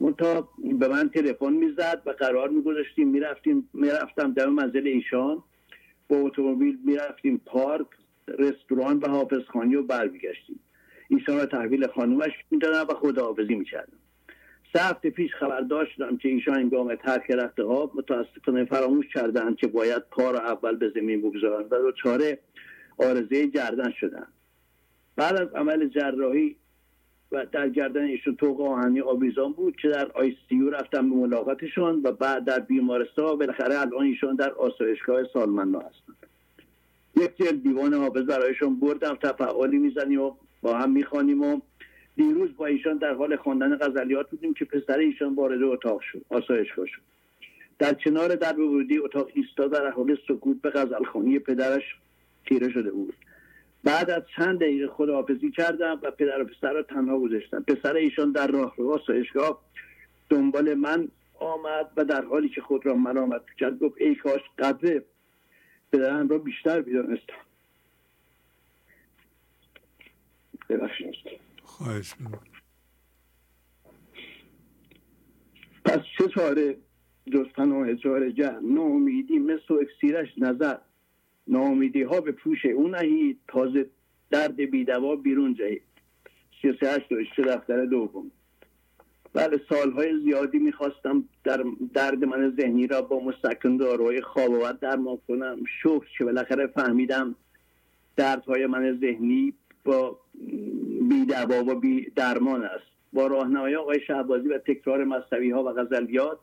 منتها 0.00 0.48
به 0.78 0.88
من 0.88 1.08
تلفن 1.08 1.52
می‌زد 1.52 2.02
و 2.06 2.10
قرار 2.10 2.48
میگذاشتیم 2.48 3.08
می‌رفتیم 3.08 3.68
می‌رفتم 3.72 4.32
در 4.32 4.46
منزل 4.46 4.86
ایشان. 4.86 5.42
با 6.08 6.16
اتومبیل 6.16 6.78
می‌رفتیم 6.84 7.42
پارک 7.46 7.86
رستوران 8.38 8.98
و 8.98 9.08
حافظخانی 9.08 9.74
و 9.74 9.82
برمیگشتیم. 9.82 10.60
ایشان 11.08 11.36
را 11.36 11.46
تحویل 11.46 11.86
خانومش 11.86 12.32
می‌دادم 12.50 12.90
و 12.90 12.94
خداحافظی 12.94 13.54
می‌کردم 13.54 13.98
سه 14.72 14.82
هفته 14.82 15.10
پیش 15.10 15.34
خبر 15.34 15.60
داشتم 15.60 16.16
که 16.16 16.28
ایشان 16.28 16.54
انگام 16.54 16.94
ترک 16.94 17.30
رخت 17.30 17.60
آب 17.60 17.96
متاسفانه 17.98 18.64
فراموش 18.64 19.06
کردند 19.14 19.56
که 19.56 19.66
باید 19.66 20.02
پا 20.10 20.30
اول 20.30 20.76
به 20.76 20.92
زمین 20.94 21.22
بگذارند 21.22 21.72
و 21.72 21.92
چاره 22.02 22.38
آرزه 22.98 23.46
گردن 23.46 23.90
شدند 24.00 24.32
بعد 25.16 25.36
از 25.36 25.48
عمل 25.54 25.88
جراحی 25.88 26.56
و 27.32 27.46
در 27.52 27.68
گردن 27.68 28.04
ایشون 28.04 28.36
توق 28.36 28.60
آهنی 28.60 29.00
آویزان 29.00 29.52
بود 29.52 29.76
که 29.76 29.88
در 29.88 30.10
آی 30.14 30.36
سی 30.48 30.70
رفتم 30.72 31.10
به 31.10 31.16
ملاقاتشون 31.16 32.00
و 32.04 32.12
بعد 32.12 32.44
در 32.44 32.58
بیمارستان 32.58 33.38
بالاخره 33.38 33.80
الان 33.80 34.04
ایشون 34.04 34.36
در 34.36 34.52
آسایشگاه 34.52 35.24
سالمندا 35.32 35.78
هستند 35.78 36.16
یک 37.16 37.36
جلد 37.36 37.62
دیوان 37.62 37.94
حافظ 37.94 38.22
برایشون 38.22 38.80
بردم 38.80 39.14
تفعالی 39.14 39.78
می‌زنیم 39.78 40.20
و 40.20 40.34
با 40.62 40.78
هم 40.78 40.90
می‌خوانیم 40.90 41.42
و 41.42 41.60
دیروز 42.16 42.56
با 42.56 42.66
ایشان 42.66 42.96
در 42.96 43.14
حال 43.14 43.36
خواندن 43.36 43.76
غزلیات 43.76 44.30
بودیم 44.30 44.54
که 44.54 44.64
پسر 44.64 44.98
ایشان 44.98 45.34
وارد 45.34 45.62
اتاق 45.62 46.00
شد 46.00 46.24
آسایشگاه 46.30 46.86
شد. 46.86 47.00
در 47.78 47.94
کنار 47.94 48.34
در 48.34 48.60
ورودی 48.60 48.98
اتاق 48.98 49.30
ایستاد 49.34 49.72
در 49.72 49.90
حال 49.90 50.18
سکوت 50.28 50.62
به 50.62 50.70
غزلخانی 50.70 51.38
پدرش 51.38 51.82
تیره 52.46 52.70
شده 52.70 52.90
بود. 52.90 53.14
بعد 53.84 54.10
از 54.10 54.22
چند 54.36 54.58
دقیقه 54.58 54.88
خداحافظی 54.88 55.50
کردم 55.50 56.00
و 56.02 56.10
پدر 56.10 56.42
و 56.42 56.44
پسر 56.44 56.72
را 56.72 56.82
تنها 56.82 57.18
گذاشتم. 57.18 57.62
پسر 57.62 57.96
ایشان 57.96 58.32
در 58.32 58.46
راه 58.46 58.74
رو 58.76 58.92
آسایشگاه 58.92 59.62
دنبال 60.30 60.74
من 60.74 61.08
آمد 61.40 61.90
و 61.96 62.04
در 62.04 62.24
حالی 62.24 62.48
که 62.48 62.60
خود 62.60 62.86
را 62.86 62.94
ملامت 62.94 63.42
کرد 63.58 63.78
گفت 63.78 63.94
ای 64.00 64.14
کاش 64.14 64.40
قدر 64.58 65.02
پدرم 65.92 66.28
را 66.28 66.38
بیشتر 66.38 66.80
بیدانستم 66.80 67.34
ببخشید. 70.68 71.14
خواهش 71.62 72.14
پس 75.84 76.00
چه 76.18 76.28
چاره؟ 76.28 76.76
جز 77.32 77.46
پناه 77.46 77.88
اجاره 77.88 78.32
جهن 78.32 78.74
ناامیدی 78.74 79.38
مثل 79.38 79.74
اکسیرش 79.74 80.28
نظر. 80.38 80.78
ناامیدی 81.52 82.02
ها 82.02 82.20
به 82.20 82.32
پوش 82.32 82.66
اون 82.66 82.94
نهید. 82.94 83.38
تازه 83.48 83.86
درد 84.30 84.56
بیدوا 84.56 85.16
بیرون 85.16 85.54
جهید. 85.54 85.82
سی 86.62 86.68
هشت 86.68 87.38
و 87.38 87.42
دفتر 87.42 87.84
دوم. 87.84 88.30
بله 89.34 89.60
سالهای 89.68 90.20
زیادی 90.24 90.58
می‌خواستم 90.58 91.24
در 91.44 91.64
درد 91.94 92.24
من 92.24 92.54
ذهنی 92.60 92.86
را 92.86 93.02
با 93.02 93.20
مستقیم 93.20 93.76
داروهای 93.76 94.20
خواب 94.20 94.80
درمان 94.80 95.18
کنم. 95.28 95.58
شکر 95.82 96.06
که 96.18 96.24
بالاخره 96.24 96.66
فهمیدم 96.66 97.34
دردهای 98.16 98.66
من 98.66 98.98
ذهنی 99.00 99.54
با 99.84 100.18
بیدوا 101.08 101.64
و 101.64 101.74
بی 101.74 102.10
درمان 102.16 102.64
است. 102.64 102.92
با 103.12 103.26
راهنمایی 103.26 103.74
آقای 103.74 104.00
شهبازی 104.06 104.48
و 104.48 104.58
تکرار 104.58 105.04
مصنوی 105.04 105.50
ها 105.50 105.64
و 105.64 105.72
غزلیات 105.72 106.38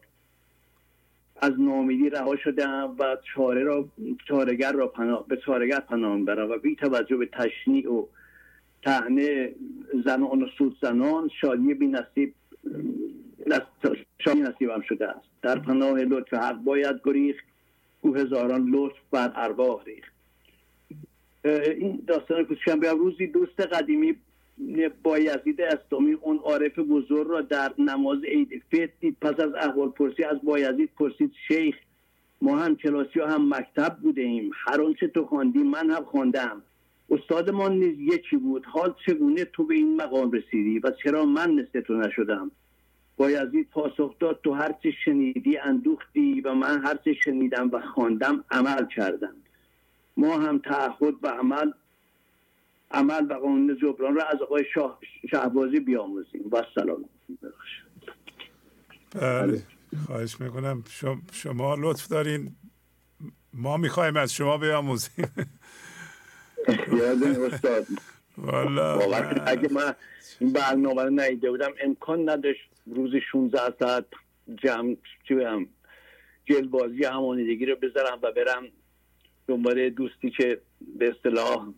از 1.41 1.53
نامیدی 1.59 2.09
رها 2.09 2.35
شدم 2.35 2.95
و 2.99 3.17
چاره 3.35 3.63
را 3.63 3.85
چارگر 4.27 4.71
را 4.71 4.87
پناه 4.87 5.27
به 5.27 5.37
چارگر 5.37 5.79
پناه 5.79 6.19
برم 6.19 6.49
و 6.49 6.57
بی 6.57 6.75
توجه 6.75 7.17
به 7.17 7.25
تشنیع 7.25 7.91
و 7.91 8.05
تهنه 8.83 9.55
زنان 10.05 10.43
و 10.43 10.47
سود 10.57 10.77
زنان 10.81 11.29
شادی 11.41 11.73
بی 11.73 11.87
نصیب 11.87 12.33
شادی 14.19 14.41
نصیبم 14.41 14.81
شده 14.81 15.07
است. 15.07 15.27
در 15.41 15.59
پناه 15.59 15.99
لطف 15.99 16.33
حق 16.33 16.55
باید 16.55 17.01
گریخت. 17.03 17.45
او 18.01 18.15
هزاران 18.15 18.69
لطف 18.69 18.95
بر 19.11 19.31
ارواح 19.35 19.83
ریخت. 19.83 20.11
این 21.77 22.03
داستان 22.07 22.45
کوچکم 22.45 22.79
به 22.79 22.91
روزی 22.91 23.27
دوست 23.27 23.59
قدیمی 23.59 24.15
بایزید 25.03 25.61
استامی 25.61 26.13
اون 26.13 26.37
عارف 26.37 26.79
بزرگ 26.79 27.27
را 27.27 27.41
در 27.41 27.71
نماز 27.77 28.23
عید 28.23 28.63
فطر 28.71 28.89
دید. 28.99 29.17
پس 29.21 29.39
از 29.39 29.53
احوال 29.53 29.89
پرسی 29.89 30.23
از 30.23 30.37
بایزید 30.43 30.89
پرسید 30.97 31.31
شیخ 31.47 31.75
ما 32.41 32.57
هم 32.57 32.75
کلاسی 32.75 33.19
هم 33.19 33.53
مکتب 33.53 33.97
بوده 34.01 34.21
ایم 34.21 34.51
هر 34.53 34.81
آنچه 34.81 35.07
تو 35.07 35.25
خواندی 35.25 35.59
من 35.59 35.91
هم 35.91 36.03
خواندم. 36.03 36.61
استادمان 37.09 37.73
نیز 37.73 37.99
یکی 37.99 38.37
بود. 38.37 38.65
حال 38.65 38.95
چگونه 39.05 39.45
تو 39.45 39.63
به 39.63 39.75
این 39.75 39.95
مقام 39.95 40.31
رسیدی 40.31 40.79
و 40.79 40.91
چرا 41.03 41.25
من 41.25 41.51
مثل 41.51 41.81
تو 41.81 41.93
نشدم؟ 41.93 42.51
بایزید 43.17 43.69
پاسخ 43.69 44.19
داد 44.19 44.39
تو 44.43 44.53
هرچه 44.53 44.91
شنیدی 45.05 45.57
اندوختی 45.57 46.41
و 46.41 46.53
من 46.53 46.81
هرچه 46.85 47.13
شنیدم 47.13 47.69
و 47.73 47.79
خواندم 47.79 48.43
عمل 48.51 48.85
کردم. 48.95 49.35
ما 50.17 50.37
هم 50.37 50.57
تعهد 50.57 51.13
و 51.23 51.27
عمل 51.27 51.71
عمل 52.91 53.25
و 53.29 53.33
قانون 53.33 53.77
جبران 53.81 54.15
را 54.15 54.23
از 54.23 54.41
آقای 54.41 54.65
شاه 54.73 54.99
شهبازی 55.31 55.79
بیاموزیم. 55.79 56.41
و 56.51 56.63
سلام. 56.75 57.05
بله 59.13 59.63
خواهش 60.05 60.41
می‌کنم. 60.41 60.83
شما 61.31 61.75
لطف 61.79 62.07
دارین. 62.07 62.55
ما 63.53 63.77
می‌خوایم 63.77 64.17
از 64.17 64.33
شما 64.33 64.57
بیاموزیم. 64.57 65.25
استاد. 67.53 67.85
والا 68.37 68.99
اگه 69.45 69.73
من 69.73 69.93
این 70.39 70.53
برنامه 70.53 71.03
رو 71.03 71.09
نیده 71.09 71.49
بودم 71.49 71.71
امکان 71.83 72.29
نداشت 72.29 72.69
روز 72.85 73.11
16 73.31 73.59
ساعت 73.79 74.05
جمع 74.63 74.95
چی 75.27 75.33
بهم 75.35 75.67
جلبازی 76.45 77.03
همانیدگی 77.03 77.65
رو 77.65 77.75
بذارم 77.75 78.19
و 78.21 78.31
برم 78.31 78.67
دنبال 79.47 79.89
دوستی 79.89 80.29
که 80.29 80.61
به 80.99 81.09
اصطلاح 81.09 81.73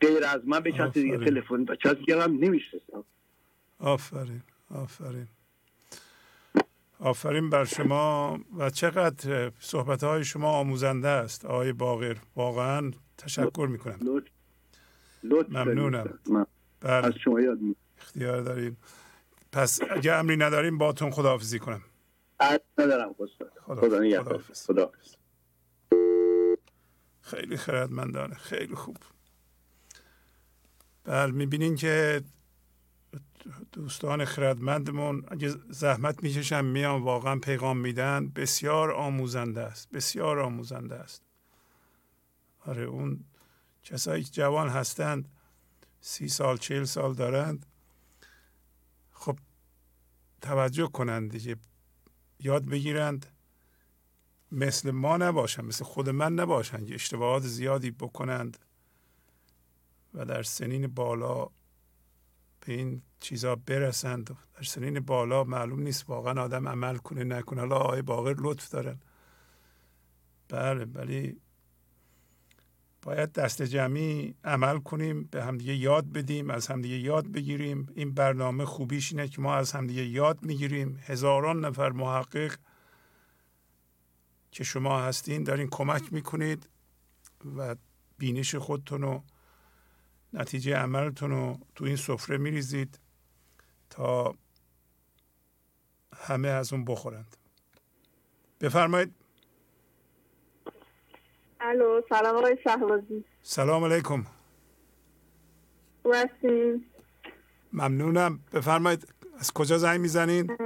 غیر 0.00 0.24
از 0.24 0.40
من 0.44 0.60
به 0.60 0.72
کسی 0.72 1.02
دیگه 1.02 1.18
تلفن 1.18 1.54
و 1.54 1.74
کسی 1.76 1.94
دیگه 1.94 2.22
هم 2.22 2.32
نمیشنستم 2.32 3.04
آفرین 3.78 4.42
آفرین. 4.70 5.28
آفرین 7.00 7.50
بر 7.50 7.64
شما. 7.64 8.40
و 8.58 8.70
چقدر 8.70 9.52
صحبت 9.58 10.04
های 10.04 10.24
شما 10.24 10.50
آموزنده 10.50 11.08
است. 11.08 11.44
آقای 11.44 11.72
باقر 11.72 12.16
واقعا 12.36 12.92
تشکر 13.18 13.66
می‌کنم. 13.70 13.98
لطف. 14.02 14.28
لطف 15.22 15.50
ممنونم. 15.50 16.18
بله. 16.80 16.92
از 16.92 17.14
شما 17.24 17.40
یاد 17.40 17.58
اختیار 17.98 18.40
داریم 18.40 18.76
پس 19.52 19.80
اگه 19.90 20.12
امری 20.12 20.36
نداریم 20.36 20.78
باتون 20.78 21.10
خداحافظی 21.10 21.58
کنم. 21.58 21.82
ندارم 22.78 23.12
خدا, 23.12 23.26
خدا, 23.60 24.40
خدا. 24.54 24.92
خیلی 27.20 27.56
خردمندانه. 27.56 28.34
خیلی 28.34 28.74
خوب. 28.74 28.96
بله 31.04 31.30
می‌بینین 31.30 31.76
که 31.76 32.22
دوستان 33.72 34.24
خردمندمون 34.24 35.24
اگه 35.28 35.54
زحمت 35.68 36.22
می‌کشن 36.22 36.64
میان 36.64 37.02
واقعا 37.02 37.38
پیغام 37.38 37.78
میدن. 37.78 38.28
بسیار 38.28 38.92
آموزنده 38.92 39.60
است 39.60 39.90
بسیار 39.90 40.38
آموزنده 40.40 40.94
است. 40.94 41.22
آره 42.66 42.82
اون 42.82 43.24
کسایی 43.82 44.24
که 44.24 44.30
جوان 44.30 44.68
هستند 44.68 45.28
سی 46.00 46.28
سال 46.28 46.56
چهل 46.56 46.84
سال 46.84 47.14
دارند. 47.14 47.66
خب 49.12 49.38
توجه 50.40 50.86
کنند 50.86 51.30
دیگه 51.30 51.56
یاد 52.40 52.64
بگیرند. 52.64 53.26
مثل 54.52 54.90
ما 54.90 55.16
نباشند 55.16 55.64
مثل 55.64 55.84
خود 55.84 56.08
من 56.10 56.32
نباشند 56.32 56.92
اشتباهات 56.92 57.42
زیادی 57.42 57.90
بکنند. 57.90 58.58
و 60.14 60.24
در 60.24 60.42
سنین 60.42 60.86
بالا 60.86 61.44
به 62.60 62.72
این 62.72 63.02
چیزا 63.20 63.56
برسند. 63.56 64.36
در 64.54 64.62
سنین 64.62 65.00
بالا 65.00 65.44
معلوم 65.44 65.80
نیست 65.80 66.10
واقعا 66.10 66.42
آدم 66.42 66.68
عمل 66.68 66.96
کنه 66.96 67.24
نکنه. 67.24 67.60
حالا 67.60 67.76
آقای 67.76 68.02
باقر 68.02 68.34
لطف 68.38 68.68
دارن. 68.68 69.00
بله 70.48 70.84
ولی 70.84 71.40
باید 73.02 73.32
دست 73.32 73.62
جمعی 73.62 74.34
عمل 74.44 74.78
کنیم 74.78 75.24
به 75.24 75.44
همدیگه 75.44 75.74
یاد 75.74 76.12
بدیم 76.12 76.50
از 76.50 76.66
همدیگه 76.66 76.96
یاد 76.96 77.26
بگیریم. 77.32 77.88
این 77.94 78.14
برنامه 78.14 78.64
خوبیش 78.64 79.12
اینه 79.12 79.28
که 79.28 79.40
ما 79.40 79.54
از 79.54 79.72
همدیگه 79.72 80.04
یاد 80.04 80.42
می‌گیریم. 80.42 80.98
هزاران 81.02 81.64
نفر 81.64 81.90
محقق 81.90 82.56
که 84.50 84.64
شما 84.64 85.00
هستین 85.00 85.42
دارین 85.42 85.68
کمک 85.70 86.12
می‌کنید 86.12 86.68
و 87.56 87.76
بینش 88.18 88.54
خودتون 88.54 89.02
رو 89.02 89.22
نتیجه 90.34 90.76
عملتون 90.76 91.30
رو 91.30 91.58
تو 91.74 91.84
این 91.84 91.96
سفره 91.96 92.36
میریزید 92.36 92.98
تا 93.90 94.34
همه 96.16 96.48
از 96.48 96.72
اون 96.72 96.84
بخورند. 96.84 97.36
بفرمایید. 98.60 99.12
الو 101.60 102.00
سلام 102.08 102.36
آقای 102.36 102.56
شهبازی. 102.64 103.24
سلام 103.42 103.84
علیکم. 103.84 104.24
وسیم. 106.04 106.84
ممنونم. 107.72 108.40
بفرمایید 108.52 109.14
از 109.38 109.52
کجا 109.52 109.78
زنگ 109.78 110.00
می‌زنین؟ 110.00 110.56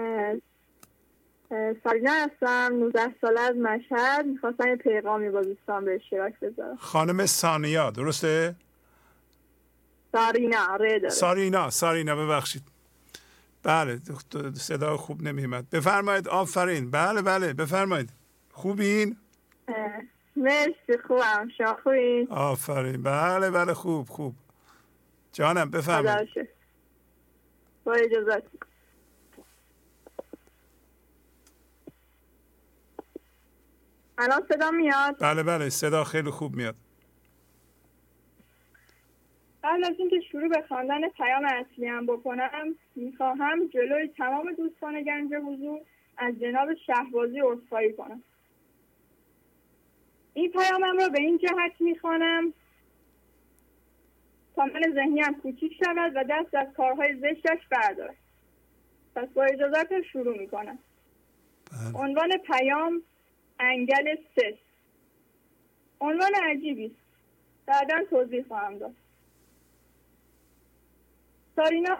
سارینا 1.85 2.12
هستم 2.12 2.73
19 2.73 3.14
ساله 3.21 3.41
از 3.41 3.57
مشهد. 3.57 4.27
می‌خواستم 4.27 4.69
یه 4.69 4.77
پیغامی 4.77 5.31
با 5.31 5.43
دوستان 5.43 5.85
به 5.85 5.95
اشتراک 5.95 6.41
بذارم. 6.41 6.77
خانم 6.77 7.27
سانیا 7.27 7.91
درسته؟ 7.91 8.57
سارینا 10.13 10.73
آره 10.73 11.09
سارینا 11.09 11.71
سارینا 11.71 12.17
ببخشید. 12.17 12.63
بله 13.63 14.01
صدا 14.55 14.97
خوب 14.97 15.23
نمیمد 15.23 15.71
بفرمایید 15.71 16.29
آفرین. 16.29 16.91
بله 16.91 17.23
بله 17.23 17.53
بفرمایید. 17.53 18.11
خوبین؟ 18.53 19.17
مرسی 20.37 20.99
خوبم. 21.07 21.49
شما 21.59 21.79
خوبین؟ 21.83 22.29
آفرین. 22.31 23.03
بله 23.03 23.51
بله 23.51 23.75
خوب 23.75 24.09
خوب. 24.09 24.35
جانم 25.33 25.71
بفرمایید. 25.71 26.49
با 27.85 27.93
اجازت. 27.95 28.43
الان 34.19 34.43
صدا 34.49 34.71
میاد؟ 34.71 35.17
بله 35.21 35.43
بله 35.43 35.69
صدا 35.69 36.05
خیلی 36.05 36.31
خوب 36.31 36.57
میاد. 36.57 36.77
قبل 39.65 39.85
از 39.85 39.95
اینکه 39.99 40.21
شروع 40.21 40.49
به 40.49 40.63
خواندن 40.69 41.09
پیام 41.09 41.45
اصلی 41.45 41.87
هم 41.87 42.07
بکنم 42.07 42.75
می‌خواهم 42.95 43.67
جلوی 43.67 44.09
تمام 44.09 44.53
دوستان 44.53 45.03
گنج 45.03 45.35
حضور 45.35 45.81
از 46.17 46.35
جناب 46.41 46.75
شهبازی 46.75 47.41
عذرخواهی 47.41 47.93
کنم. 47.93 48.23
این 50.35 50.51
پیامم 50.51 50.99
را 50.99 51.09
به 51.09 51.21
این 51.21 51.39
جهت 51.39 51.81
می‌خوانم 51.81 52.55
تا 54.57 54.65
من 54.65 54.83
ذهنیم 54.95 55.35
کوچیک 55.43 55.73
شود 55.85 56.13
و 56.15 56.25
دست 56.31 56.55
از 56.55 56.75
کارهای 56.77 57.15
زشتش 57.15 57.67
بردارد. 57.71 58.17
پس 59.15 59.29
با 59.29 59.45
اجازت 59.45 60.03
شروع 60.03 60.39
می‌کنم. 60.39 60.79
بله. 61.71 62.03
عنوان 62.03 62.37
پیام 62.37 63.03
انگل 63.61 64.17
سه. 64.37 64.59
عنوان 66.01 66.33
عجیبی 66.43 66.87
است. 66.87 66.95
بعدا 67.67 68.05
توضیح 68.11 68.45
خواهم 68.49 68.79
داد. 68.79 68.95
سارینا 71.59 71.99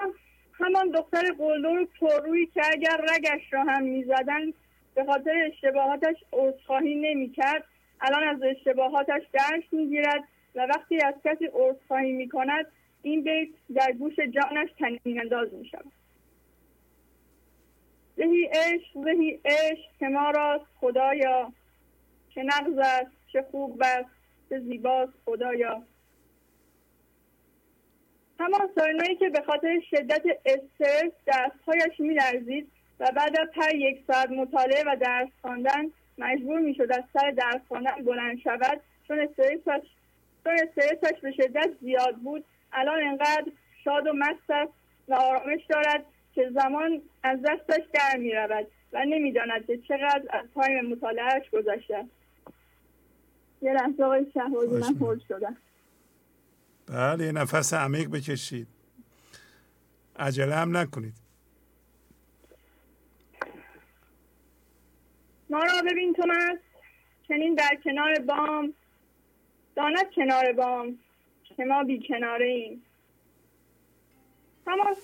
همان 0.53 0.91
دختر 0.91 1.23
قلدر 1.39 1.87
پررویی 2.01 2.47
که 2.47 2.61
اگر 2.73 2.97
رگش 2.97 3.53
را 3.53 3.65
هم 3.65 3.85
می‌زدند 3.85 4.55
به 4.95 5.05
خاطر 5.05 5.51
اشتباهاتش 5.53 6.17
عذرخواهی 6.33 6.95
نمی‌کرد. 6.95 7.65
الان 8.01 8.23
از 8.23 8.43
اشتباهاتش 8.43 9.23
درس 9.33 9.73
می‌گیرد 9.73 10.25
و 10.55 10.67
وقتی 10.67 11.03
از 11.03 11.15
کسی 11.25 11.49
عذرخواهی 11.53 12.13
می‌کند 12.13 12.67
این 13.03 13.23
بیت 13.23 13.49
در 13.75 13.93
گوش 13.93 14.15
جانش 14.17 14.69
تنین 14.79 15.21
انداز 15.21 15.55
می 15.55 15.67
شود 15.69 15.93
زهی 18.17 18.45
عشق 18.45 19.05
زهی 19.05 19.41
عشق 19.45 19.99
که 19.99 20.07
ما 20.09 20.31
راست 20.31 20.65
خدایا 20.81 21.53
چه 22.35 22.43
نغز 22.43 22.79
است 22.79 23.11
چه 23.33 23.43
خوب 23.51 23.83
است 23.85 24.11
چه 24.49 24.59
زیباست 24.61 25.13
خدایا. 25.25 25.83
همان 28.39 28.71
سارنایی 28.75 29.17
که 29.17 29.29
به 29.29 29.43
خاطر 29.43 29.81
شدت 29.91 30.23
استرس 30.47 31.13
دستهایش 31.27 32.01
میلرزید 32.01 32.69
و 33.01 33.13
بعد 33.17 33.41
از 33.41 33.49
هر 33.55 33.75
یک 33.75 34.05
ساعت 34.07 34.31
مطالعه 34.31 34.85
و 34.87 34.97
درس 35.01 35.29
خواندن 35.43 35.91
مجبور 36.19 36.61
می‌شد 36.61 36.93
از 36.93 37.05
سر 37.13 37.31
درس 37.31 37.61
خواندن 37.69 38.05
بلند 38.05 38.39
شود 38.39 38.81
چون 39.09 39.21
استرسش 39.21 39.87
چون 40.45 40.53
استرسش 40.53 41.21
به 41.21 41.33
شدت 41.33 41.71
زیاد 41.81 42.17
بود. 42.17 42.45
الان 42.73 43.03
انقدر 43.03 43.53
شاد 43.85 44.07
و 44.07 44.13
مست 44.13 44.51
است 44.51 44.73
و 45.09 45.15
آرامش 45.15 45.65
دارد 45.69 46.05
که 46.35 46.51
زمان 46.55 47.03
از 47.23 47.39
دستش 47.43 47.83
در 47.93 48.17
می 48.19 48.33
رود 48.33 48.67
و 48.93 49.05
نمی‌داند 49.05 49.67
که 49.67 49.79
چقدر 49.79 50.23
از 50.31 50.45
تایم 50.55 50.87
مطالعهش 50.87 51.51
گذشته 51.51 52.05
یه 53.63 53.73
لحظه 53.73 54.05
آقای 54.05 54.27
شهبازی 54.35 54.77
من 54.77 55.21
شدم. 55.29 55.57
بله 56.89 57.33
نفس 57.33 57.75
عمیق 57.75 58.11
بکشید. 58.11 58.67
عجله 60.17 60.55
هم 60.55 60.77
نکنید. 60.77 61.15
ما 65.51 65.59
را 65.59 65.83
ببین 65.91 66.13
تو 66.13 66.23
مست 66.27 66.63
چنین 67.29 67.55
در 67.55 67.79
کنار 67.85 68.15
بام 68.19 68.75
داند 69.77 70.11
کنار 70.17 70.53
بام 70.53 70.99
که 71.45 71.65
ما 71.65 71.85
بی 71.85 72.03
کناره 72.09 72.47
ایم. 72.47 72.83
همان 74.67 74.95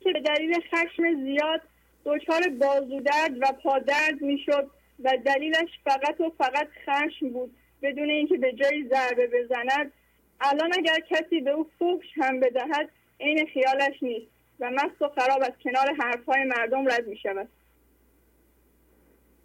که 0.00 0.12
به 0.12 0.20
دلیل 0.20 0.60
خشم 0.60 1.24
زیاد 1.24 1.60
دچار 2.04 2.48
بازودرد 2.48 3.32
و 3.40 3.52
پادرد 3.62 4.22
می‌شد 4.22 4.70
و 5.04 5.16
دلیلش 5.24 5.68
فقط 5.84 6.20
و 6.20 6.32
فقط 6.38 6.68
خشم 6.86 7.28
بود 7.28 7.56
بدون 7.82 8.10
اینکه 8.10 8.36
به 8.36 8.52
جایی 8.52 8.88
ضربه 8.88 9.26
بزند 9.26 9.92
الان 10.40 10.72
اگر 10.78 11.00
کسی 11.00 11.40
به 11.40 11.50
او 11.50 11.70
فوش 11.78 12.06
هم 12.16 12.40
بدهد 12.40 12.90
عین 13.20 13.46
خیالش 13.46 14.02
نیست 14.02 14.26
و 14.60 14.70
مست 14.70 15.02
و 15.02 15.08
خراب 15.08 15.42
از 15.42 15.52
کنار 15.64 15.94
حرفهای 15.98 16.44
مردم 16.44 16.86
رد 16.88 17.06
می 17.06 17.16
شود 17.16 17.48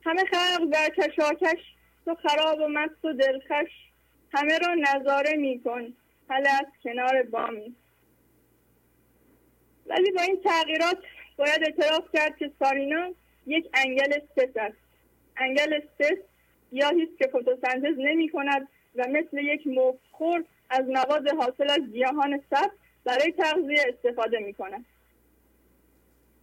همه 0.05 0.23
خلق 0.23 0.69
در 0.69 0.89
کشاکش 0.89 1.59
تو 2.05 2.15
خراب 2.15 2.59
و 2.59 2.67
مست 2.67 3.05
و 3.05 3.13
دلخش 3.13 3.71
همه 4.33 4.57
را 4.57 4.75
نظاره 4.75 5.35
می 5.37 5.61
کن 5.63 5.93
حالا 6.29 6.49
از 6.49 6.65
کنار 6.83 7.23
بامی. 7.23 7.75
ولی 9.85 10.11
با 10.11 10.21
این 10.21 10.41
تغییرات 10.43 10.97
باید 11.37 11.63
اعتراف 11.63 12.03
کرد 12.13 12.37
که 12.37 12.51
سارینا 12.59 13.11
یک 13.47 13.69
انگل 13.73 14.13
استس 14.13 14.57
است. 14.57 14.77
انگل 15.37 15.73
استس 15.73 16.17
گیاهی 16.71 17.03
است 17.03 17.17
که 17.17 17.27
فتوسنتز 17.27 17.97
نمی 17.97 18.29
کند 18.29 18.67
و 18.95 19.07
مثل 19.07 19.37
یک 19.37 19.67
مفخور 19.67 20.43
از 20.69 20.85
مواد 20.87 21.27
حاصل 21.27 21.69
از 21.69 21.91
گیاهان 21.91 22.41
سبز 22.49 22.71
برای 23.03 23.31
تغذیه 23.31 23.85
استفاده 23.87 24.39
می 24.39 24.55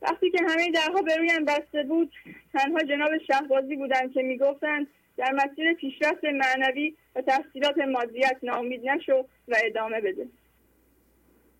وقتی 0.02 0.30
که 0.30 0.38
همه 0.48 0.70
درها 0.70 1.02
به 1.02 1.16
رویم 1.16 1.44
بسته 1.44 1.82
بود 1.82 2.12
تنها 2.52 2.78
جناب 2.78 3.18
شهبازی 3.18 3.76
بودند 3.76 4.12
که 4.12 4.22
می‌گفتند 4.22 4.86
در 5.16 5.32
مسیر 5.32 5.74
پیشرفت 5.74 6.24
معنوی 6.24 6.96
و 7.16 7.22
تحصیلات 7.22 7.78
مادیت 7.78 8.36
ناامید 8.42 8.88
نشو 8.88 9.26
و 9.48 9.56
ادامه 9.64 10.00
بده. 10.00 10.26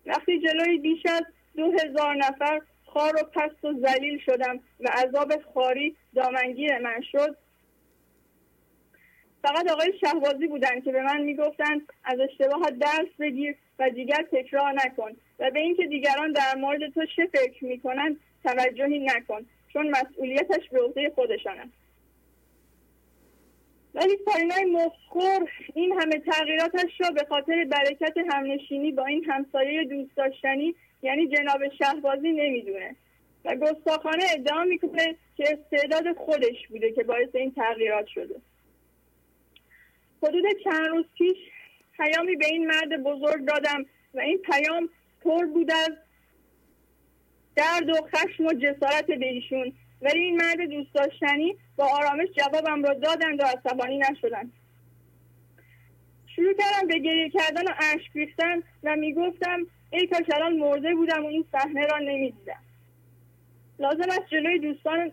وقتی 0.05 0.39
جلوی 0.39 0.77
بیش 0.77 1.05
از 1.05 1.23
دو 1.55 1.71
هزار 1.71 2.15
نفر 2.15 2.61
خار 2.85 3.15
و 3.15 3.23
پست 3.23 3.65
و 3.65 3.73
زلیل 3.73 4.19
شدم 4.25 4.59
و 4.79 4.89
عذاب 4.89 5.33
خاری 5.53 5.95
دامنگیر 6.15 6.77
من 6.77 7.01
شد 7.11 7.37
فقط 9.47 9.71
آقای 9.71 9.93
شهبازی 10.01 10.47
بودند 10.47 10.83
که 10.83 10.91
به 10.91 11.01
من 11.01 11.21
می‌گفتند 11.21 11.81
از 12.03 12.19
اشتباهات 12.19 12.73
درس 12.73 13.07
بگیر 13.19 13.55
و 13.79 13.89
دیگر 13.89 14.25
تکرار 14.31 14.73
نکن 14.73 15.11
و 15.39 15.51
به 15.51 15.59
اینکه 15.59 15.87
دیگران 15.87 16.31
در 16.31 16.55
مورد 16.57 16.89
تو 16.93 17.05
چه 17.15 17.25
فکر 17.25 17.65
می‌کنند 17.65 18.19
توجهی 18.43 18.99
نکن 18.99 19.45
چون 19.73 19.89
مسئولیتش 19.89 20.69
به 20.69 20.81
عهده 20.81 21.11
خودشان 21.15 21.59
است 21.59 21.71
ولی 23.95 24.17
سارینای 24.25 24.65
مفخور 24.65 25.51
این 25.73 26.01
همه 26.01 26.19
تغییراتش 26.19 26.91
را 26.99 27.09
به 27.09 27.25
خاطر 27.29 27.65
برکت 27.65 28.17
همنشینی 28.29 28.91
با 28.91 29.05
این 29.05 29.23
همسایه 29.23 29.83
دوست 29.83 30.15
داشتنی 30.15 30.75
یعنی 31.01 31.27
جناب 31.27 31.69
شهبازی 31.79 32.31
نمی‌دونه. 32.31 32.95
و 33.45 33.55
گستاخانه 33.55 34.23
ادعا 34.33 34.63
می‌کنه 34.63 35.15
که 35.37 35.43
استعداد 35.43 36.17
خودش 36.17 36.67
بوده 36.69 36.91
که 36.91 37.03
باعث 37.03 37.29
این 37.33 37.51
تغییرات 37.51 38.07
شده. 38.07 38.35
حدود 40.23 40.45
چند 40.63 40.87
روز 40.87 41.05
پیش 41.17 41.37
پیامی 41.97 42.35
به 42.35 42.45
این 42.45 42.67
مرد 42.67 43.03
بزرگ 43.03 43.45
دادم 43.45 43.85
و 44.13 44.19
این 44.19 44.37
پیام 44.37 44.89
پر 45.23 45.45
بود 45.45 45.71
از 45.71 45.91
درد 47.55 47.89
و 47.89 47.93
خشم 47.93 48.45
و 48.45 48.53
جسارت 48.53 49.05
به 49.05 49.27
ایشون. 49.27 49.73
ولی 50.01 50.19
این 50.19 50.35
مرد 50.35 50.61
دوست 50.69 50.93
داشتنی 50.93 51.55
با 51.75 51.85
آرامش 51.85 52.27
جوابم 52.27 52.83
را 52.83 52.93
دادند 52.93 53.41
و 53.41 53.43
عصبانی 53.43 53.97
نشدند 53.97 54.53
شروع 56.35 56.53
کردم 56.53 56.87
به 56.87 56.99
گریه 56.99 57.29
کردن 57.29 57.67
و 57.67 57.73
اشک 57.77 58.11
ریختن 58.13 58.63
و 58.83 58.95
می‌گفتم 58.95 59.67
ای 59.89 60.07
کاش 60.07 60.25
الان 60.35 60.53
مرده 60.53 60.95
بودم 60.95 61.23
و 61.23 61.27
این 61.27 61.45
صحنه 61.51 61.85
را 61.85 61.97
نمی‌دیدم. 61.97 62.63
لازم 63.79 64.09
است 64.09 64.27
جلوی 64.31 64.59
دوستان 64.59 65.11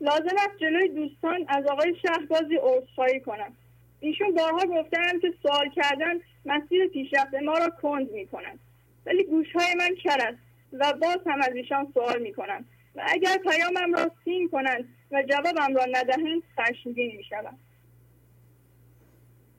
لازم 0.00 0.36
است 0.36 0.58
جلوی 0.60 0.88
دوستان 0.88 1.44
از 1.48 1.66
آقای 1.66 1.94
شهبازی 2.02 2.58
عذرخواهی 2.62 3.20
کنم. 3.20 3.56
ایشون 4.00 4.34
بارها 4.34 4.66
گفتند 4.66 5.20
که 5.20 5.34
سوال 5.42 5.70
کردن 5.70 6.20
مسیر 6.44 6.88
پیشرفت 6.88 7.34
ما 7.34 7.58
را 7.58 7.68
کند 7.82 8.10
می‌کنند 8.10 8.60
ولی 9.06 9.24
گوشهای 9.24 9.74
من 9.78 9.94
کر 9.94 10.18
است 10.20 10.38
و 10.72 10.92
باز 10.92 11.18
هم 11.26 11.40
از 11.40 11.54
ایشان 11.54 11.92
سوال 11.94 12.22
می‌کنم. 12.22 12.64
و 12.94 13.02
اگر 13.06 13.36
پیامم 13.36 13.94
را 13.94 14.10
سین 14.24 14.48
کنند 14.48 14.88
و 15.10 15.22
جوابم 15.22 15.76
را 15.76 15.84
ندهند 15.92 16.42
خشمگین 16.58 17.16
می‌شوم. 17.16 17.58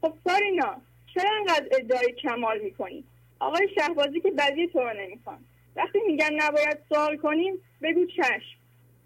خب 0.01 0.13
سارینا 0.27 0.81
چرا 1.13 1.29
انقدر 1.39 1.67
ادعای 1.71 2.11
کمال 2.11 2.59
می‌کنی؟ 2.59 3.03
آقای 3.39 3.69
شهبازی 3.75 4.21
که 4.21 4.31
بدی 4.31 4.67
تو 4.67 4.79
رو 4.79 4.93
نمی‌خوان. 4.93 5.39
وقتی 5.75 5.99
میگن 6.07 6.33
نباید 6.33 6.77
سوال 6.89 7.17
کنیم 7.17 7.53
بگو 7.81 8.05
چشم. 8.05 8.59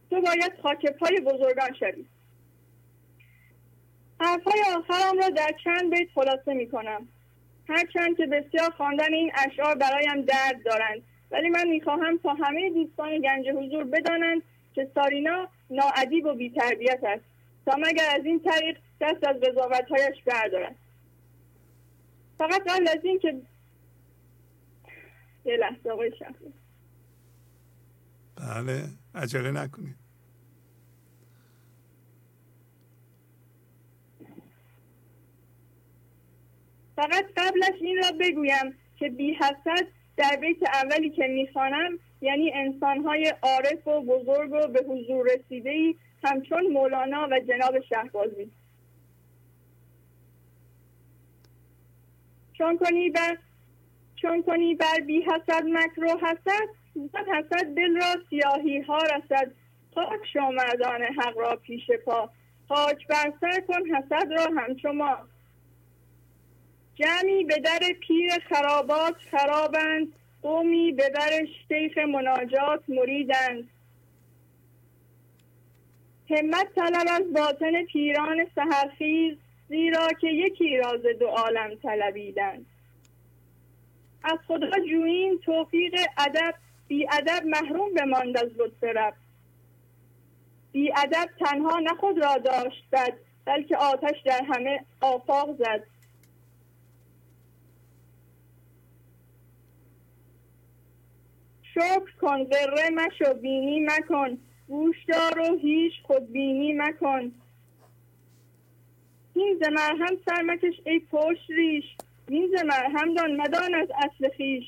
تو 0.09 0.21
باید 0.21 0.53
خاک 0.63 0.85
پای 0.85 1.19
بزرگان 1.19 1.73
شوی. 1.79 2.05
حرفهای 4.19 4.63
آخرم 4.77 5.17
را 5.17 5.29
در 5.29 5.51
چند 5.63 5.91
بیت 5.91 6.07
خلاصه 6.15 6.53
می‌کنم. 6.53 7.07
هرچند 7.69 8.17
که 8.17 8.25
بسیار 8.25 8.69
خواندن 8.69 9.13
این 9.13 9.31
اشعار 9.47 9.75
برایم 9.75 10.21
درد 10.21 10.63
دارند 10.65 11.01
ولی 11.31 11.49
من 11.49 11.67
می‌خواهم 11.67 12.17
تا 12.17 12.33
همه 12.33 12.69
دوستان 12.69 13.21
گنج 13.21 13.47
حضور 13.47 13.83
بدانند 13.83 14.41
که 14.73 14.91
سارینا 14.95 15.47
ناادیب 15.69 16.25
و 16.25 16.33
بیتربیت 16.33 16.99
است. 17.03 17.23
تا 17.65 17.75
مگر 17.77 18.19
از 18.19 18.25
این 18.25 18.39
طریق 18.39 18.77
دست 19.01 19.27
از 19.27 19.35
قضاوتهایش 19.35 20.23
بردارد. 20.25 20.75
فقط 22.37 22.61
قبل 22.67 22.87
از 22.87 22.99
این 23.03 23.19
که 23.19 23.41
یه 25.45 25.57
لحظه 25.57 25.89
آقای 25.89 26.11
شخصی 26.19 26.53
بله 28.35 28.83
عجله 29.15 29.51
نکنید. 29.51 30.04
فقط 36.95 37.25
قبلش 37.37 37.81
این 37.81 37.97
را 37.97 38.11
بگویم 38.19 38.77
که 38.99 39.09
بی 39.09 39.33
حسد 39.33 39.87
در 40.17 40.37
بیت 40.41 40.57
اولی 40.73 41.09
که 41.09 41.27
می‌خوانم 41.27 41.99
یعنی 42.21 42.51
انسانهای 42.53 43.33
عارف 43.41 43.87
و 43.87 44.01
بزرگ 44.01 44.51
و 44.51 44.67
به 44.67 44.79
حضور 44.89 45.27
رسیده 45.35 45.69
ای 45.69 45.95
همچون 46.23 46.67
مولانا 46.67 47.27
و 47.31 47.39
جناب 47.39 47.79
شهبازی. 47.79 48.51
چون 52.53 52.77
کنی 52.77 53.09
بر 53.09 53.37
چون 54.15 54.43
کنی 54.43 54.75
بر 54.75 54.99
بی 55.07 55.21
حسد 55.21 55.63
مکر 55.63 56.03
و 56.03 56.17
حسد 56.17 56.67
زد 56.95 57.27
حسد 57.27 57.75
دل 57.75 57.95
را 57.95 58.15
سیاهی 58.29 58.81
ها 58.81 58.97
رسد. 58.97 59.51
خاک 59.95 60.19
شو 60.33 60.39
مردان 60.39 61.01
حق 61.01 61.37
را 61.37 61.55
پیش 61.55 61.91
پا. 62.05 62.29
خاک 62.67 63.07
بر 63.07 63.33
سر 63.41 63.59
کن 63.59 63.95
حسد 63.95 64.31
را 64.31 64.43
همچو 64.57 64.93
ما. 64.93 65.17
جمعی 66.95 67.43
به 67.43 67.59
در 67.59 67.79
پیر 67.99 68.31
خرابات 68.49 69.15
خرابند 69.31 70.13
قومی 70.41 70.91
به 70.91 71.09
در 71.09 71.45
شیخ 71.67 71.97
مناجات 71.97 72.83
مریدند. 72.87 73.69
همت 76.29 76.67
طلب 76.75 77.07
از 77.09 77.33
باطن 77.33 77.83
پیران 77.83 78.47
سهرخیز 78.55 79.37
زیرا 79.69 80.07
که 80.21 80.27
یکی 80.27 80.77
راز 80.77 81.01
دو 81.19 81.27
عالم 81.27 81.75
طلبیدند. 81.75 82.65
از 84.23 84.37
خدا 84.47 84.71
جویین 84.89 85.39
توفیق 85.45 85.93
ادب 86.17 86.55
بی 86.87 87.07
ادب 87.11 87.45
محروم 87.45 87.93
بماند 87.93 88.37
از 88.37 88.49
لطف 88.57 88.83
رب. 88.83 89.13
بی 90.71 90.93
ادب 90.97 91.29
تنها 91.39 91.79
نه 91.79 91.93
خود 91.99 92.23
را 92.23 92.37
داشت 92.37 92.83
بد 92.91 93.13
بلکه 93.45 93.77
آتش 93.77 94.21
در 94.25 94.41
همه 94.43 94.85
آفاق 95.01 95.57
زد. 95.57 95.94
شکر 101.75 102.11
کن 102.21 102.43
ذره 102.43 102.89
مشو 102.89 103.33
بینی 103.33 103.79
مکن. 103.79 104.37
گوش 104.67 104.95
دار 105.07 105.39
و 105.39 105.57
هیچ 105.57 105.93
خودبینی 106.03 106.73
مکن. 106.73 107.31
این 109.33 109.59
ز 109.63 109.67
مرهم 109.67 110.17
سر 110.25 110.41
مکش 110.41 110.81
ای 110.85 110.99
پشت 110.99 111.49
ریش. 111.49 111.85
این 112.27 112.55
ز 112.57 112.63
مرهم 112.63 113.13
دان 113.13 113.35
مدان 113.35 113.75
از 113.75 113.87
اصل 113.91 114.29
خیش. 114.29 114.65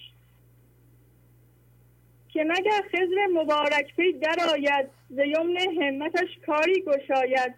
که 2.30 2.43
مگر 2.43 2.82
خضر 2.91 3.28
مبارک 3.34 3.95
پی 3.95 4.14
درآید 4.14 4.89
ز 5.10 5.18
یمن 5.18 5.84
همتش 5.84 6.30
کاری 6.45 6.82
گشاید. 6.82 7.55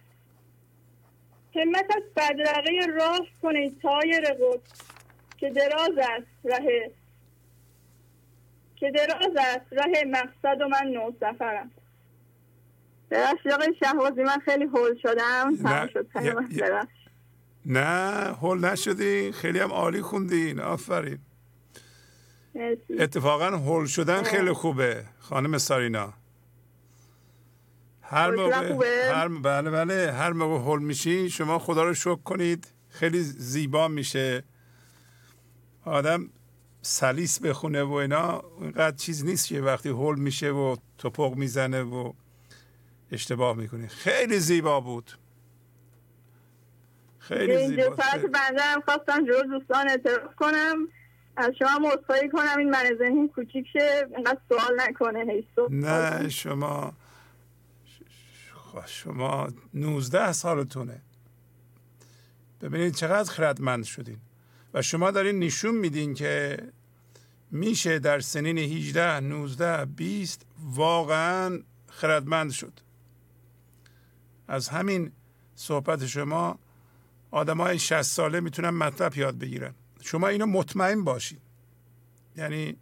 همت 1.55 1.85
از 1.97 2.03
بدرقه 2.15 2.85
راه 2.97 3.27
کنید 3.41 3.81
تایر 3.81 4.21
قدس 4.21 4.81
که 5.37 5.49
دراز 5.49 5.97
است 5.97 6.27
ره 6.43 6.91
که 8.79 8.91
دراز 8.91 9.35
است. 9.37 9.73
راه 9.73 10.03
مقصد 10.11 10.61
و 10.61 10.67
من 10.67 10.91
نو 10.91 11.11
سفرم. 11.19 11.71
ببخشید 13.11 13.51
آقای 13.51 13.75
شهبازی 13.83 14.23
من 14.23 14.39
خیلی 14.45 14.65
هول 14.65 14.97
شدم. 15.01 15.57
نه, 15.61 16.87
نه 17.65 18.33
هول 18.33 18.65
نشدی. 18.65 19.31
خیلی 19.31 19.59
هم 19.59 19.71
عالی 19.71 20.01
خوندین. 20.01 20.59
آفرین. 20.59 21.19
اتفاقا 22.99 23.45
هول 23.45 23.85
شدن 23.85 24.23
خیلی 24.23 24.53
خوبه 24.53 25.03
خانم 25.19 25.57
سارینا. 25.57 26.13
هر 28.01 28.31
موقع 28.31 29.11
هر 29.13 29.27
بله 29.27 29.71
بله. 29.71 30.11
هر 30.11 30.31
موقع 30.31 30.63
هول 30.63 30.83
میشین 30.83 31.29
شما 31.29 31.59
خدا 31.59 31.83
رو 31.83 31.93
شکر 31.93 32.15
کنید. 32.15 32.67
خیلی 32.89 33.19
زیبا 33.19 33.87
میشه. 33.87 34.43
آدم 35.85 36.29
سلیس 36.89 37.41
بخونه 37.41 37.83
و 37.83 37.93
اینا 37.93 38.43
اینقدر 38.61 38.95
چیز 38.95 39.25
نیست 39.25 39.47
که 39.47 39.61
وقتی 39.61 39.89
هول 39.89 40.19
میشه 40.19 40.51
و 40.51 40.75
توپق 40.97 41.35
می‌زنه 41.35 41.81
و 41.81 42.13
اشتباه 43.11 43.57
می‌کنه. 43.57 43.87
خیلی 43.87 44.39
زیبا 44.39 44.79
بود. 44.79 45.11
خیلی 47.19 47.67
زیبا 47.67 47.95
بنده 48.33 48.61
هم 48.61 48.81
خواستم 48.81 49.25
جور 49.25 49.43
دوستان 49.43 49.89
اعتراف 49.89 50.35
کنم. 50.35 50.87
از 51.37 51.51
شما 51.59 51.79
مصفایی 51.79 52.29
کنم. 52.29 52.57
این 52.57 52.69
من 52.69 52.83
ذهنی 52.99 53.27
کوچیک 53.27 53.65
شه. 53.73 54.07
اینقدر 54.15 54.39
سوال 54.49 54.81
نکنه. 54.81 55.43
نه 55.69 56.29
شما 56.29 56.93
شما 58.85 59.47
19 59.73 60.31
سالتونه. 60.31 61.01
ببینید 62.61 62.93
چقدر 62.93 63.31
خردمند 63.31 63.83
شدین. 63.83 64.17
و 64.73 64.81
شما 64.81 65.11
دارین 65.11 65.39
نشون 65.39 65.75
میدین 65.75 66.13
که 66.13 66.57
میشه 67.51 67.99
در 67.99 68.19
سنین 68.19 68.57
18 68.57 69.19
19 69.19 69.85
20 69.85 70.45
واقعا 70.59 71.59
خردمند 71.87 72.51
شد. 72.51 72.73
از 74.47 74.69
همین 74.69 75.11
صحبت 75.55 76.05
شما 76.05 76.59
آدم 77.31 77.61
های 77.61 77.79
60 77.79 78.01
ساله 78.01 78.39
می‌تونن 78.39 78.69
مطلب 78.69 79.17
یاد 79.17 79.37
بگیرن. 79.37 79.73
شما 80.01 80.27
اینو 80.27 80.45
مطمئن 80.45 81.03
باشید 81.03 81.41
یعنی 82.35 82.77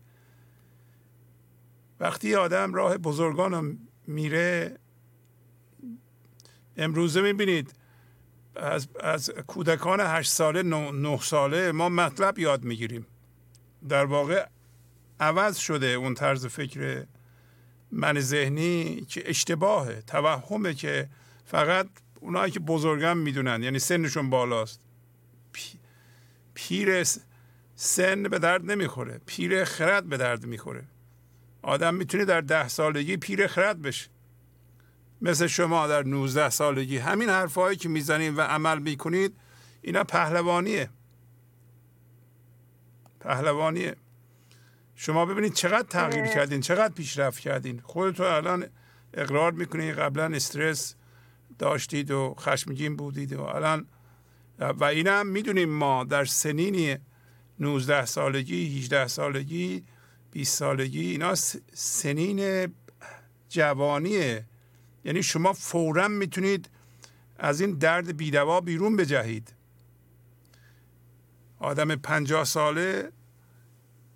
وقتی 1.99 2.35
آدم 2.35 2.73
راه 2.73 2.97
بزرگان 2.97 3.51
رو 3.51 3.73
میره 4.07 4.77
امروزه 6.77 7.21
می‌بینید 7.21 7.73
از, 8.55 8.87
از 8.99 9.29
کودکان 9.29 9.99
هشت 9.99 10.31
ساله 10.31 10.63
نه 10.63 11.17
ساله 11.17 11.71
ما 11.71 11.89
مطلب 11.89 12.39
یاد 12.39 12.63
می‌گیریم. 12.63 13.05
در 13.89 14.05
واقع 14.05 14.47
عوض 15.19 15.57
شده 15.57 15.87
اون 15.87 16.13
طرز 16.13 16.45
فکر 16.45 17.05
من 17.91 18.19
ذهنی 18.19 19.05
که 19.09 19.29
اشتباهه 19.29 20.01
توهمه 20.01 20.73
که 20.73 21.09
فقط 21.45 21.87
اونایی 22.19 22.51
که 22.51 22.59
بزرگم 22.59 23.17
می‌دونن 23.17 23.63
یعنی 23.63 23.79
سنشون 23.79 24.29
بالاست. 24.29 24.81
پیر 26.53 27.03
سن 27.75 28.23
به 28.23 28.39
درد 28.39 28.71
نمی‌خوره 28.71 29.21
پیر 29.25 29.63
خرد 29.63 30.05
به 30.09 30.17
درد 30.17 30.45
می‌خوره. 30.45 30.83
آدم 31.61 31.95
می‌تونه 31.95 32.25
در 32.25 32.41
ده 32.41 32.67
سالگی 32.67 33.17
پیر 33.17 33.47
خرد 33.47 33.81
بشه. 33.81 34.09
مثل 35.21 35.47
شما 35.47 35.87
در 35.87 36.03
19 36.03 36.49
سالگی. 36.49 36.97
همین 36.97 37.29
حرفهایی 37.29 37.77
که 37.77 37.89
می‌زنید 37.89 38.37
و 38.37 38.41
عمل 38.41 38.79
می‌کنید 38.79 39.35
اینا 39.81 40.03
پهلوانیه. 40.03 40.89
پهلوانیه. 43.19 43.95
شما 44.99 45.25
ببینید 45.25 45.53
چقدر 45.53 45.87
تغییر 45.87 46.25
کردین 46.25 46.61
چقدر 46.61 46.93
پیشرفت 46.93 47.39
کردین. 47.39 47.81
خودتون 47.83 48.25
الان 48.25 48.67
اقرار 49.13 49.51
می‌کنید 49.51 49.95
قبلا 49.95 50.25
استرس 50.25 50.95
داشتید 51.59 52.11
و 52.11 52.35
خشمگین 52.39 52.95
بودید 52.95 53.33
و 53.33 53.41
الان 53.41 53.87
و 54.59 54.83
این 54.83 55.07
هم 55.07 55.27
می‌دونیم 55.27 55.69
ما 55.69 56.03
در 56.03 56.25
سنینی 56.25 56.97
19 57.59 58.05
سالگی 58.05 58.77
18 58.77 59.07
سالگی 59.07 59.83
20 60.31 60.57
سالگی 60.57 61.11
اینا 61.11 61.35
سنین 61.73 62.73
جوانیه 63.49 64.45
یعنی 65.05 65.23
شما 65.23 65.53
فورا 65.53 66.07
می‌تونید 66.07 66.69
از 67.39 67.61
این 67.61 67.71
درد 67.71 68.17
بیدوا 68.17 68.61
بیرون 68.61 68.95
بجهید. 68.95 69.53
آدم 71.59 71.95
پنجاه 71.95 72.43
ساله 72.43 73.11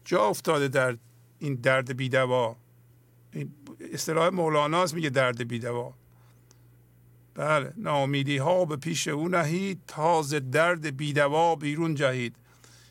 جا 0.06 0.26
افتاده 0.26 0.68
در 0.68 0.98
این 1.40 1.56
درد 1.56 1.98
بیدوا. 1.98 2.56
این 3.34 3.52
اصطلاح 3.94 4.30
مولاناست 4.30 4.94
میگه 4.94 5.10
درد 5.10 5.48
بیدوا. 5.48 5.94
بله 7.34 7.74
نامیدی 7.78 8.38
ها 8.38 8.66
به 8.66 8.76
پیش 8.76 9.08
او 9.08 9.28
نهید 9.28 9.82
تازه 9.88 10.40
درد 10.40 10.98
بیدوا 10.98 11.56
بیرون 11.56 11.96
جهید. 11.96 12.36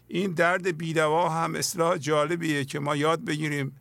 این 0.08 0.32
درد 0.32 0.78
بیدوا 0.78 1.28
هم 1.28 1.54
اصطلاح 1.54 1.96
جالبیه 1.98 2.64
که 2.64 2.78
ما 2.78 2.96
یاد 2.96 3.24
بگیریم. 3.24 3.76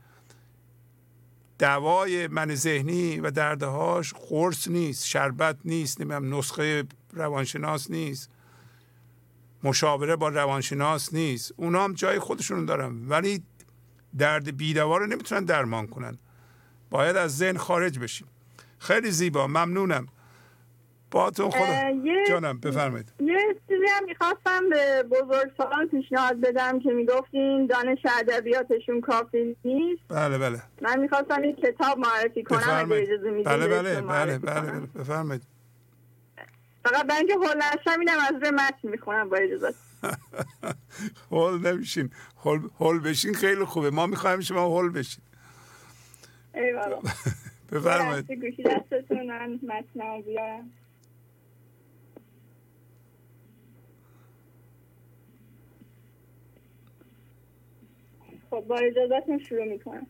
دوای 1.59 2.27
من 2.27 2.55
ذهنی 2.55 3.19
و 3.19 3.31
دردهاش 3.31 4.13
قرص 4.13 4.67
نیست 4.67 5.05
شربت 5.05 5.57
نیست 5.65 6.01
نمیم 6.01 6.35
نسخه 6.35 6.83
روانشناس 7.13 7.91
نیست. 7.91 8.29
مشاوره 9.63 10.15
با 10.15 10.29
روانشناس 10.29 11.13
نیست. 11.13 11.53
اونا 11.57 11.83
هم 11.83 11.93
جای 11.93 12.19
خودشون 12.19 12.65
دارن. 12.65 13.07
ولی 13.07 13.43
درد 14.17 14.57
بیدوا 14.57 14.97
رو 14.97 15.05
نمی‌تونن 15.05 15.45
درمان 15.45 15.87
کنن. 15.87 16.17
باید 16.89 17.15
از 17.15 17.37
ذهن 17.37 17.57
خارج 17.57 17.99
بشیم. 17.99 18.27
خیلی 18.79 19.11
زیبا. 19.11 19.47
ممنونم. 19.47 20.07
با 21.11 21.31
تو 21.31 21.49
خدا. 21.49 21.91
جانم 22.29 22.59
بفرمایید. 22.59 23.13
یه 23.19 23.55
چیزی 23.69 23.85
هم 23.97 24.05
می‌خواستم 24.05 24.69
به 24.69 25.03
بزرگ 25.03 25.51
سالان 25.57 25.87
پیشنهاد 25.87 26.41
بدم 26.41 26.79
که 26.79 26.89
می‌گفتین 26.89 27.67
دانش 27.67 27.99
ادبیاتشون 28.19 29.01
کافی 29.01 29.55
نیست. 29.65 30.01
بله 30.09 30.37
بله. 30.37 30.61
من 30.81 30.99
می‌خواستم 30.99 31.41
این 31.41 31.55
کتاب 31.55 31.97
معرفی 31.97 32.43
کنم 32.43 32.59
اگه 32.67 32.95
اجازه 32.95 33.29
می‌دید 33.29 33.45
بله 33.45 33.67
بله 33.67 34.01
بله 34.01 34.37
بله, 34.37 34.71
بله. 34.71 34.79
بفرمایید. 34.79 35.43
فقط 36.89 37.07
به 37.07 37.15
اینکه 37.15 37.33
هول 37.33 37.57
نشم 37.57 37.99
اینم 37.99 38.17
از 38.19 38.41
روی 38.41 38.51
متن 38.51 38.89
می‌خونم 38.89 39.29
با 39.29 39.37
اجازه 39.37 39.73
هول 41.31 41.59
نمیشین. 41.67 42.09
هول 42.79 42.99
بشین 42.99 43.33
خیلی 43.33 43.65
خوبه. 43.65 43.89
ما 43.89 44.05
می‌خوایم 44.07 44.39
شما 44.39 44.65
هول 44.65 44.89
بشین. 44.91 45.23
ایوالا 46.53 47.01
بفرمایید. 47.71 48.31
گوشی 48.31 48.63
دستتون 48.63 49.25
من 49.25 49.59
متن 49.63 50.21
بیارم. 50.21 50.71
خب 58.49 58.61
با 58.67 58.77
اجازتون 58.77 59.39
شروع 59.39 59.65
می‌کنم. 59.65 60.07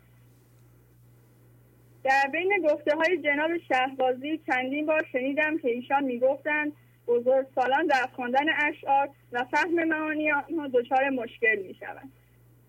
در 2.04 2.30
بین 2.32 2.68
گفته 2.70 2.96
های 2.96 3.18
جناب 3.18 3.52
شهبازی 3.58 4.40
چندین 4.48 4.86
بار 4.86 5.06
شنیدم 5.12 5.58
که 5.58 5.70
ایشان 5.70 6.04
می‌گفتند 6.04 6.74
بزرگ 7.08 7.48
سالان 7.56 7.88
در 7.88 8.08
خواندن 8.16 8.46
اشعار 8.68 9.10
و 9.32 9.44
فهم 9.44 9.84
معانی 9.84 10.32
آنها 10.32 10.68
دچار 10.68 11.10
مشکل 11.10 11.56
می‌شوند. 11.68 12.12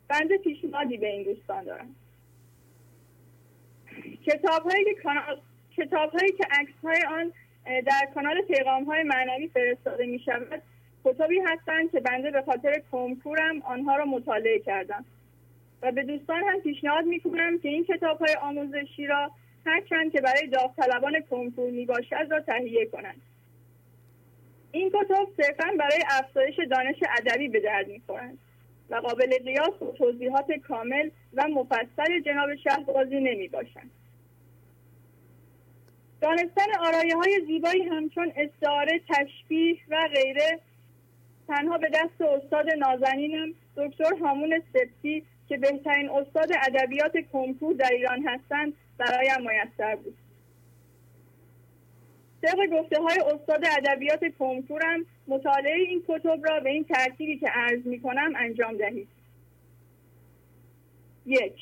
بنده 0.09 0.39
پیشنهادی 0.39 0.97
به 0.97 1.07
این 1.07 1.23
دوستان 1.23 1.65
دارم. 1.65 1.95
کتاب 4.27 4.63
هایی 4.63 4.85
که 4.85 5.01
کتاب 5.77 6.11
هایی 6.11 6.33
که 6.33 6.45
عکس 6.51 6.73
های 6.85 7.03
آن 7.11 7.33
در 7.65 8.09
کانال 8.15 8.43
پیغام 8.43 8.85
های 8.85 9.03
معنوی 9.03 9.49
فرستاده 9.49 10.07
می 10.07 10.19
شود 10.19 10.63
کتابی 11.05 11.41
هستند 11.41 11.91
که 11.91 12.01
بنده 12.01 12.31
به 12.31 12.43
خاطر 12.43 12.83
کنکورم 12.93 13.63
آنها 13.63 13.97
را 13.97 14.05
مطالعه 14.05 14.59
کردم. 14.59 15.05
و 15.83 15.93
به 15.93 16.03
دوستان 16.03 16.43
هم 16.43 16.61
پیشنهاد 16.61 17.05
می‌کنم 17.05 17.59
که 17.59 17.69
این 17.69 17.85
کتاب 17.85 18.19
های 18.19 18.35
آموزشی 18.35 19.07
را 19.07 19.31
هرچند 19.67 20.13
که 20.13 20.21
برای 20.21 20.47
داوطلبان 20.47 21.21
کنکور 21.31 21.71
می 21.71 21.85
باشد 21.87 22.27
را 22.31 22.41
تهیه 22.41 22.87
کنند. 22.87 23.21
این 24.73 24.91
کتاب 24.91 25.29
صرفا 25.37 25.71
برای 25.79 26.03
افزایش 26.11 26.57
دانش 26.71 26.97
ادبی 27.19 27.49
به 27.49 27.61
درد 27.61 27.89
می‌خورند 27.89 28.39
و 28.91 28.95
قابل 28.95 29.39
قیاس 29.45 29.83
و 29.83 29.93
توضیحات 29.93 30.53
کامل 30.53 31.11
و 31.35 31.49
مفصل 31.49 32.21
جناب 32.25 32.55
شهبازی 32.55 33.21
نمی 33.21 33.49
باشند 33.49 33.91
دانستن 36.21 36.67
آرایه 36.81 37.17
های 37.17 37.41
زیبایی 37.47 37.83
همچون 37.83 38.33
استعاره 38.37 39.01
تشبیه 39.09 39.77
و 39.89 40.09
غیره 40.15 40.61
تنها 41.49 41.79
به 41.79 41.89
دست 41.95 42.21
استاد 42.21 42.71
نازنینم 42.71 43.55
دکتر 43.77 44.15
هامون 44.21 44.63
سبتی 44.73 45.25
که 45.51 45.57
بهترین 45.57 46.11
استاد 46.11 46.53
ادبیات 46.63 47.13
کنکور 47.33 47.75
در 47.75 47.91
ایران 47.93 48.29
هستند 48.29 48.73
برایم 48.99 49.41
میسر 49.41 49.97
بود. 49.97 50.17
طبق 52.43 52.67
گفته 52.73 53.03
های 53.03 53.19
استاد 53.19 53.65
ادبیات 53.79 54.21
کنکورم 54.39 55.07
مطالعه 55.29 55.75
این 55.75 56.03
کتب 56.09 56.41
را 56.45 56.61
به 56.61 56.71
این 56.71 56.85
ترتیبی 56.85 57.39
که 57.39 57.49
عرض 57.49 57.87
می 57.87 58.01
کنم 58.01 58.33
انجام 58.37 58.77
دهید. 58.77 59.09
یک 61.27 61.55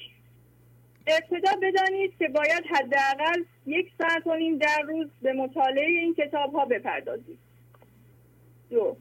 ابتدا 1.06 1.52
بدانید 1.62 2.18
که 2.18 2.28
باید 2.28 2.64
حداقل 2.70 3.44
یک 3.66 3.92
ساعت 3.98 4.26
و 4.26 4.34
نیم 4.36 4.58
در 4.58 4.82
روز 4.88 5.06
به 5.22 5.32
مطالعه 5.32 5.86
این 5.86 6.14
کتاب 6.14 6.52
ها 6.52 6.64
بپردازید. 6.64 7.38
دو 8.70 8.96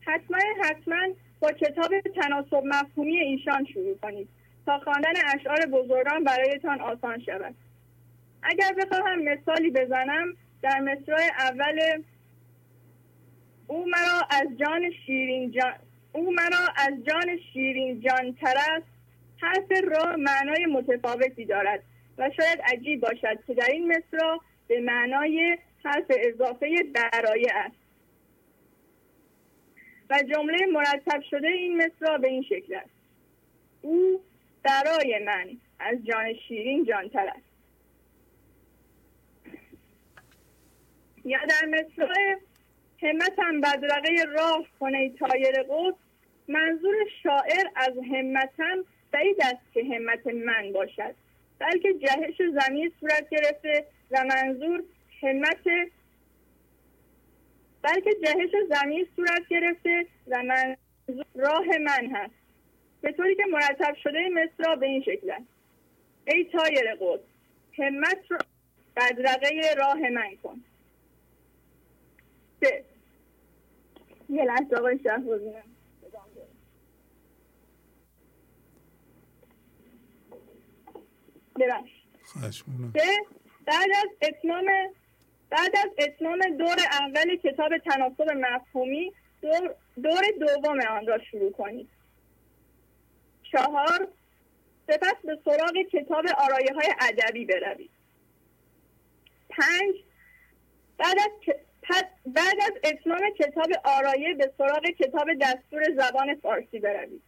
حتما 0.00 0.38
حتما 0.64 1.08
با 1.40 1.52
کتاب 1.52 2.00
تناسب 2.00 2.62
مفهومی 2.64 3.18
ایشان 3.18 3.64
شروع 3.64 3.96
کنید 4.02 4.28
تا 4.66 4.78
خواندن 4.78 5.12
اشعار 5.34 5.66
بزرگان 5.66 6.24
برایتان 6.24 6.80
آسان 6.80 7.20
شود. 7.20 7.54
اگر 8.42 8.72
بخواهم 8.72 9.18
مثالی 9.22 9.70
بزنم 9.70 10.36
در 10.62 10.80
مصرع 10.80 11.18
اول 11.38 12.02
او 13.66 13.86
مرا 13.88 14.26
از 14.30 14.46
جان 14.58 14.90
شیرین 15.06 15.50
جان 15.50 15.74
او 16.12 16.32
مرا 16.32 16.66
از 16.76 16.92
جان 17.08 17.38
شیرین 17.52 18.00
جان 18.00 18.32
تر 18.32 18.82
حرف 19.40 19.72
را 19.84 20.16
معنای 20.16 20.66
متفاوتی 20.66 21.44
دارد 21.44 21.82
و 22.18 22.30
شاید 22.36 22.60
عجیب 22.60 23.00
باشد 23.00 23.44
که 23.46 23.54
در 23.54 23.70
این 23.72 23.88
مصرع 23.88 24.38
به 24.68 24.80
معنای 24.80 25.58
حرف 25.84 26.04
اضافه 26.08 26.68
برایه 26.94 27.52
است. 27.54 27.85
و 30.10 30.18
جمله 30.30 30.66
مرتب 30.66 31.22
شده 31.30 31.48
این 31.48 31.76
مصرع 31.76 32.18
به 32.18 32.28
این 32.28 32.42
شکل 32.42 32.74
است. 32.74 32.90
او 33.82 34.20
برای 34.62 35.18
من 35.24 35.48
از 35.78 36.04
جان 36.04 36.34
شیرین 36.48 36.84
جانتر 36.84 37.26
است. 37.26 37.46
یا 41.24 41.38
در 41.48 41.68
مصرع 41.68 42.36
همتم 43.02 43.60
بدرقه 43.60 44.24
راه 44.36 44.66
کنه 44.80 45.10
تایر 45.10 45.62
قدس 45.62 45.96
منظور 46.48 46.94
شاعر 47.22 47.66
از 47.76 47.92
همتم 48.12 48.84
بعید 49.12 49.36
است 49.40 49.72
که 49.74 49.84
همت 49.84 50.26
من 50.26 50.72
باشد 50.72 51.14
بلکه 51.58 51.94
جهش 51.94 52.42
زمین 52.60 52.92
صورت 53.00 53.28
گرفته 53.30 53.84
و 54.10 54.24
منظور 54.24 54.82
همت 55.22 55.90
بلکه 57.86 58.10
جهش 58.24 58.50
زمین 58.68 59.08
صورت 59.16 59.48
گرفته 59.48 60.06
و 60.26 60.42
منظور 60.42 61.26
راه 61.34 61.66
من 61.78 62.16
هست. 62.16 62.34
به 63.00 63.12
طوری 63.12 63.34
که 63.34 63.42
مرتب 63.50 63.96
شده 64.02 64.28
مصرا 64.28 64.76
به 64.76 64.86
این 64.86 65.02
شکل 65.02 65.30
است. 65.30 65.46
ای 66.26 66.44
تایر 66.44 66.94
قدس 67.00 67.22
همت 67.78 68.18
را 68.28 68.38
بدرقه 68.96 69.74
راه 69.78 69.98
من 70.10 70.36
کن. 70.42 70.64
سه. 72.60 72.84
یه 74.28 74.44
لحظه 74.44 74.76
آقای 74.76 74.98
شهر 75.04 75.20
بعد 83.66 83.90
از 83.90 84.10
اتمام 84.22 84.66
بعد 85.50 85.76
از 85.76 85.90
اتمام 85.98 86.56
دور 86.58 86.76
اول 86.92 87.36
کتاب 87.36 87.78
تناسب 87.78 88.30
مفهومی 88.30 89.12
دور, 89.42 89.74
دور 90.02 90.22
دوم 90.40 90.80
آن 90.80 91.06
را 91.06 91.18
شروع 91.18 91.52
کنید 91.52 91.88
چهار 93.52 94.08
سپس 94.86 95.14
به 95.24 95.38
سراغ 95.44 95.74
کتاب 95.92 96.24
آرایه 96.38 96.72
های 96.74 96.94
ادبی 97.00 97.44
بروید 97.44 97.90
پنج 99.50 99.94
بعد 100.98 101.16
از 101.18 101.54
بعد 102.26 102.56
از 102.62 102.72
اتمام 102.84 103.30
کتاب 103.38 103.68
آرایه 103.84 104.34
به 104.34 104.52
سراغ 104.58 104.86
کتاب 104.86 105.28
دستور 105.40 105.82
زبان 105.96 106.34
فارسی 106.34 106.78
بروید 106.78 107.22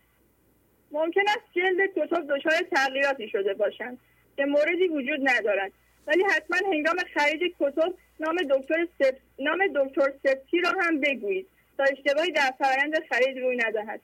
ممکن 0.92 1.20
است 1.20 1.52
جلد 1.54 1.90
کتاب 1.96 2.36
دچار 2.36 2.52
تغییراتی 2.70 3.28
شده 3.28 3.54
باشند 3.54 3.98
که 4.36 4.44
موردی 4.44 4.88
وجود 4.88 5.28
ندارد 5.28 5.72
ولی 6.06 6.24
حتما 6.24 6.72
هنگام 6.72 6.96
خرید 7.14 7.54
کتب 7.60 7.94
نام 8.20 8.36
دکتر 8.50 8.88
سپ... 8.98 9.16
نام 9.38 9.58
دکتر 9.74 10.12
سپتی 10.22 10.60
را 10.60 10.70
هم 10.80 11.00
بگویید. 11.00 11.46
تا 11.78 11.84
اشتباهی 11.84 12.32
در 12.32 12.52
فرآیند 12.58 12.94
خرید 13.10 13.38
روی 13.38 13.56
ندهد. 13.56 14.00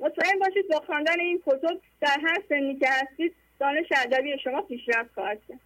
مطمئن 0.00 0.38
باشید 0.38 0.68
با 0.70 0.80
خواندن 0.86 1.20
این 1.20 1.42
کتب 1.46 1.80
در 2.00 2.16
هر 2.22 2.42
سنی 2.48 2.78
که 2.78 2.86
هستید 2.90 3.34
دانش 3.60 3.86
ادبی 3.96 4.38
شما 4.44 4.62
پیشرفت 4.62 5.14
خواهد 5.14 5.38
کرد. 5.48 5.60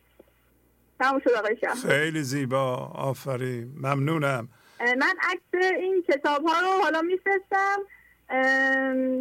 تموم 1.00 1.20
شد 1.20 1.30
آقای 1.30 1.56
خیلی 1.88 2.22
زیبا. 2.22 2.76
آفرین. 2.94 3.72
ممنونم. 3.76 4.48
من 4.80 5.14
عکس 5.22 5.66
این 5.78 6.02
کتاب 6.02 6.46
ها 6.46 6.60
رو 6.60 6.82
حالا 6.82 7.02
میفرستم. 7.02 7.78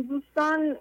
دوستان 0.10 0.78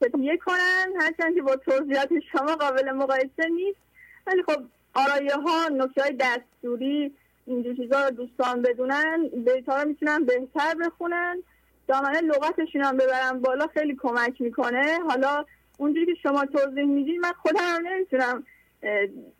تهیه 0.00 0.36
کنن. 0.36 0.92
هرچند 1.00 1.34
که 1.34 1.42
با 1.42 1.56
توضیحات 1.56 2.08
شما 2.32 2.56
قابل 2.56 2.92
مقایسه 2.92 3.48
نیست. 3.50 3.78
ولی 4.26 4.42
خب 4.42 4.62
آرایه 4.96 5.36
ها 5.36 5.68
نکته 5.68 6.02
های 6.02 6.16
دستوری 6.20 7.14
اینجور 7.46 7.76
چیزا 7.76 8.04
رو 8.04 8.10
دوستان 8.10 8.62
بدونن 8.62 9.28
بهتر 9.44 9.84
می‌تونن 9.84 10.24
بهتر 10.24 10.74
بخونن. 10.74 11.42
دامنه 11.88 12.20
لغتشون 12.20 12.82
هم 12.82 12.96
ببرن 12.96 13.40
بالا 13.40 13.66
خیلی 13.66 13.96
کمک 14.02 14.40
می‌کنه. 14.40 14.98
حالا 15.08 15.44
اونجوری 15.78 16.06
که 16.06 16.14
شما 16.22 16.46
توضیح 16.46 16.84
میدین 16.84 17.20
من 17.20 17.32
خودم 17.32 17.60
هم 17.60 17.86
نمی‌تونم 17.86 18.44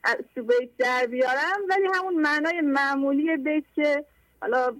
از 0.05 0.17
تو 0.35 0.43
بیت 0.43 0.77
در 0.79 1.07
بیارم 1.07 1.61
ولی 1.69 1.87
همون 1.95 2.15
معنای 2.15 2.61
معمولی 2.61 3.37
بیت 3.37 3.65
که 3.75 4.05
حالا 4.41 4.77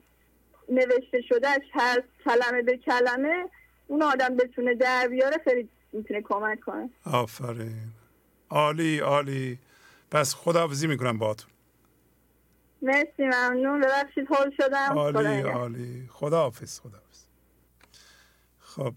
نوشته 0.69 1.21
شدهش 1.29 1.63
هر 1.73 2.03
کلمه 2.25 2.63
به 2.63 2.77
کلمه 2.77 3.45
اون 3.87 4.03
آدم 4.03 4.37
بتونه 4.37 4.75
در 4.75 5.09
بیاره 5.09 5.37
خیلی 5.45 5.69
می‌تونه 5.93 6.23
کمک 6.23 6.61
کنه. 6.61 6.91
آفرین. 7.13 7.93
عالی 8.51 8.99
عالی. 8.99 9.59
پس 10.11 10.35
خداحافظی 10.35 10.87
می‌کنم 10.87 11.19
باتون 11.19 11.51
مرسی 12.83 13.23
ممنون. 13.23 13.81
ببخشید 13.81 14.29
حال 14.29 14.53
شدم. 14.57 14.99
عالی 14.99 15.41
عالی. 15.41 16.09
خداحافظ 16.11 16.81
خداحافظ. 16.81 17.25
خب 18.59 18.95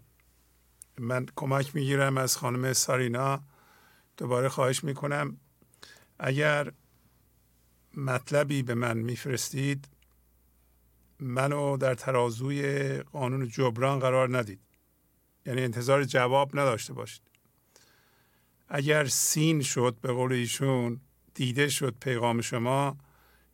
من 0.97 1.25
کمک 1.35 1.75
می‌گیرم 1.75 2.17
از 2.17 2.37
خانم 2.37 2.73
سارینا. 2.73 3.43
دوباره 4.17 4.49
خواهش 4.49 4.83
می‌کنم 4.83 5.37
اگر 6.19 6.71
مطلبی 7.97 8.63
به 8.63 8.73
من 8.73 8.97
میفرستید 8.97 9.87
منو 11.19 11.77
در 11.77 11.95
ترازوی 11.95 12.97
قانون 13.01 13.47
جبران 13.47 13.99
قرار 13.99 14.37
ندید. 14.37 14.59
یعنی 15.45 15.61
انتظار 15.61 16.03
جواب 16.03 16.59
نداشته 16.59 16.93
باشید. 16.93 17.28
اگر 18.69 19.05
سین 19.05 19.61
شد 19.61 19.97
به 20.01 20.11
قول 20.13 20.33
ایشون 20.33 21.01
دیده 21.33 21.69
شد 21.69 21.95
پیغام 22.01 22.41
شما 22.41 22.97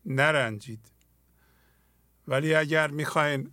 نرنجید. 0.06 0.92
ولی 2.28 2.56
اگر 2.56 2.88
می‌خواین 2.88 3.52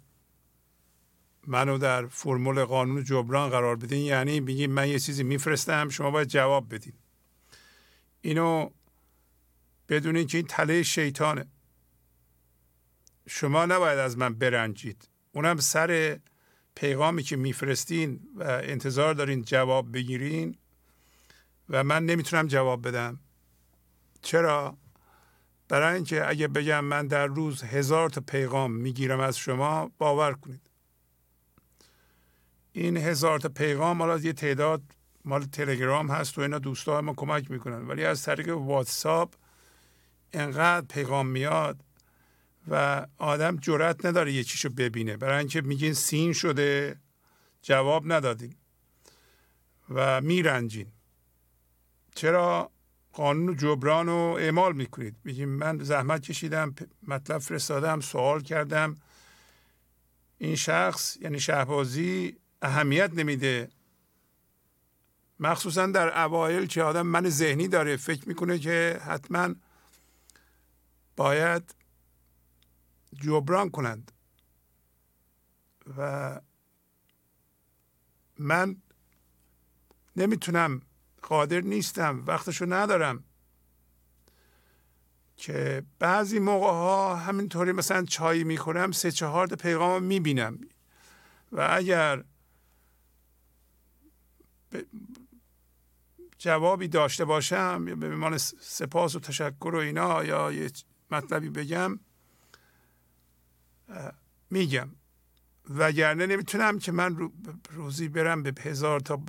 منو 1.46 1.78
در 1.78 2.06
فرمول 2.06 2.64
قانون 2.64 3.04
جبران 3.04 3.50
قرار 3.50 3.76
بدین 3.76 4.02
یعنی 4.02 4.40
بگید 4.40 4.70
من 4.70 4.88
یه 4.88 4.98
چیزی 4.98 5.22
میفرستم 5.22 5.88
شما 5.88 6.10
باید 6.10 6.28
جواب 6.28 6.74
بدین. 6.74 6.92
اینو 8.20 8.70
بدونین 9.88 10.26
که 10.26 10.38
این 10.38 10.46
تله 10.46 10.82
شیطانه. 10.82 11.46
شما 13.28 13.66
نباید 13.66 13.98
از 13.98 14.18
من 14.18 14.34
برنجید. 14.34 15.08
اونم 15.32 15.56
سر 15.56 16.20
پیغامی 16.74 17.22
که 17.22 17.36
میفرستین 17.36 18.20
و 18.36 18.42
انتظار 18.42 19.14
دارین 19.14 19.42
جواب 19.42 19.92
بگیرین. 19.92 20.58
و 21.72 21.84
من 21.84 22.06
نمی‌تونم 22.06 22.46
جواب 22.46 22.88
بدم. 22.88 23.20
چرا؟ 24.22 24.76
برای 25.68 25.94
اینکه 25.94 26.28
اگه 26.28 26.48
بگم 26.48 26.84
من 26.84 27.06
در 27.06 27.26
روز 27.26 27.62
هزار 27.62 28.10
تا 28.10 28.20
پیغام 28.20 28.72
می‌گیرم 28.72 29.20
از 29.20 29.38
شما 29.38 29.90
باور 29.98 30.32
کنید. 30.32 30.70
این 32.72 32.96
هزار 32.96 33.38
تا 33.38 33.48
پیغام 33.48 34.02
حالا 34.02 34.18
یه 34.18 34.32
تعداد 34.32 34.82
مال 35.24 35.44
تلگرام 35.44 36.10
هست 36.10 36.38
و 36.38 36.40
اینا 36.40 36.58
دوستان 36.58 37.04
ما 37.04 37.14
کمک 37.14 37.50
می‌کنن 37.50 37.86
ولی 37.86 38.04
از 38.04 38.22
طریق 38.22 38.48
واتساپ 38.48 39.34
انقدر 40.32 40.86
پیغام 40.86 41.26
میاد 41.26 41.84
و 42.68 43.06
آدم 43.18 43.56
جرأت 43.56 44.06
نداره 44.06 44.32
یه 44.32 44.44
چیشو 44.44 44.68
ببینه. 44.68 45.16
برای 45.16 45.38
اینکه 45.38 45.60
میگین 45.60 45.94
سین 45.94 46.32
شده 46.32 47.00
جواب 47.62 48.12
ندادین 48.12 48.54
و 49.90 50.20
میرنجین. 50.20 50.92
چرا 52.14 52.70
قانون 53.12 53.56
جبران 53.56 54.06
رو 54.06 54.36
اعمال 54.40 54.72
می‌کنید؟ 54.72 55.16
میگیم 55.24 55.48
من 55.48 55.84
زحمت 55.84 56.22
کشیدم 56.22 56.74
مطلب 57.08 57.38
فرستادم 57.38 58.00
سوال 58.00 58.40
کردم. 58.40 58.96
این 60.38 60.56
شخص 60.56 61.16
یعنی 61.16 61.40
شهبازی 61.40 62.36
اهمیت 62.62 63.10
نمیده. 63.14 63.68
مخصوصا 65.40 65.86
در 65.86 66.24
اوایل 66.24 66.66
که 66.66 66.82
آدم 66.82 67.06
من 67.06 67.28
ذهنی 67.28 67.68
داره 67.68 67.96
فکر 67.96 68.28
می‌کنه 68.28 68.58
که 68.58 69.00
حتما 69.06 69.54
باید 71.16 71.74
جبران 73.22 73.70
کنند. 73.70 74.12
و 75.96 76.40
من 78.38 78.76
نمی‌تونم 80.16 80.82
قادر 81.22 81.60
نیستم 81.60 82.24
وقتشو 82.26 82.66
ندارم. 82.68 83.24
که 85.36 85.82
بعضی 85.98 86.38
موقع 86.38 86.66
ها 86.66 87.16
همینطوری 87.16 87.72
مثلا 87.72 88.04
چای 88.04 88.44
می‌خورم 88.44 88.92
سه 88.92 89.10
چهار 89.10 89.46
تا 89.46 89.56
پیغام 89.56 90.02
می‌بینم. 90.02 90.60
و 91.52 91.68
اگر 91.70 92.24
جوابی 96.38 96.88
داشته 96.88 97.24
باشم 97.24 97.84
یا 97.88 97.96
به 97.96 98.06
عنوان 98.06 98.38
سپاس 98.38 99.16
و 99.16 99.20
تشکر 99.20 99.74
و 99.74 99.78
اینا 99.78 100.24
یا 100.24 100.52
یه 100.52 100.70
مطلبی 101.10 101.48
بگم 101.48 102.00
میگم. 104.50 104.88
وگرنه 105.70 106.26
نمی‌تونم 106.26 106.78
که 106.78 106.92
من 106.92 107.32
روزی 107.70 108.08
برم 108.08 108.42
به 108.42 108.54
هزار 108.62 109.00
تا 109.00 109.20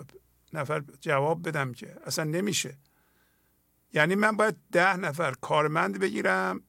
نفر 0.53 0.83
جواب 1.01 1.47
بدم 1.47 1.73
که 1.73 1.97
اصلا 2.05 2.23
نمیشه. 2.23 2.77
یعنی 3.93 4.15
من 4.15 4.37
باید 4.37 4.55
ده 4.71 4.97
نفر 4.97 5.33
کارمند 5.41 5.99
بگیرم 5.99 6.61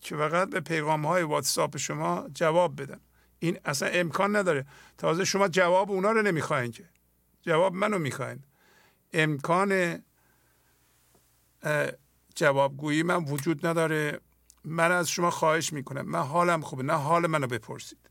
که 0.00 0.16
فقط 0.16 0.50
به 0.50 0.60
پیغام 0.60 1.06
های 1.06 1.22
واتساپ 1.22 1.76
شما 1.76 2.28
جواب 2.34 2.82
بدم 2.82 3.00
این 3.38 3.58
اصلا 3.64 3.88
امکان 3.88 4.36
نداره. 4.36 4.66
تازه 4.98 5.24
شما 5.24 5.48
جواب 5.48 5.90
اونا 5.90 6.12
رو 6.12 6.22
نمی‌خواین 6.22 6.70
که. 6.70 6.88
جواب 7.42 7.74
منو 7.74 7.98
می‌خواین. 7.98 8.44
امکان 9.12 10.02
جوابگویی 12.34 13.02
من 13.02 13.24
وجود 13.24 13.66
نداره. 13.66 14.20
من 14.64 14.92
از 14.92 15.10
شما 15.10 15.30
خواهش 15.30 15.72
می‌کنم. 15.72 16.02
من 16.06 16.22
حالم 16.22 16.60
خوبه. 16.60 16.82
نه 16.82 16.92
حال 16.92 17.26
منو 17.26 17.46
بپرسید. 17.46 18.10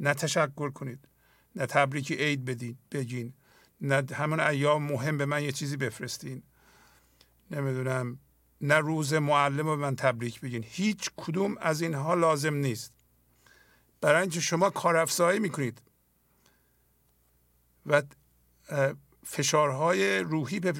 نه 0.00 0.14
تشکر 0.14 0.70
کنید. 0.70 1.08
نه 1.56 1.66
تبریک 1.66 2.12
عید 2.12 2.44
بدین 2.44 2.78
بگین. 2.92 3.34
نه 3.82 4.04
همون 4.14 4.40
ایام 4.40 4.82
مهم 4.82 5.18
به 5.18 5.26
من 5.26 5.42
یه 5.42 5.52
چیزی 5.52 5.76
بفرستین. 5.76 6.42
نمی‌دونم. 7.50 8.18
نه 8.60 8.78
روز 8.78 9.14
معلم 9.14 9.66
رو 9.66 9.76
به 9.76 9.82
من 9.82 9.96
تبریک 9.96 10.40
بگین. 10.40 10.64
هیچ 10.68 11.10
کدوم 11.16 11.56
از 11.60 11.82
اینها 11.82 12.14
لازم 12.14 12.54
نیست. 12.54 12.92
برای 14.00 14.20
اینکه 14.20 14.40
شما 14.40 14.70
کارافزایی 14.70 15.38
می‌کنید. 15.38 15.82
و 17.86 18.02
فشارهای 19.24 20.18
روحی 20.18 20.60
به 20.60 20.72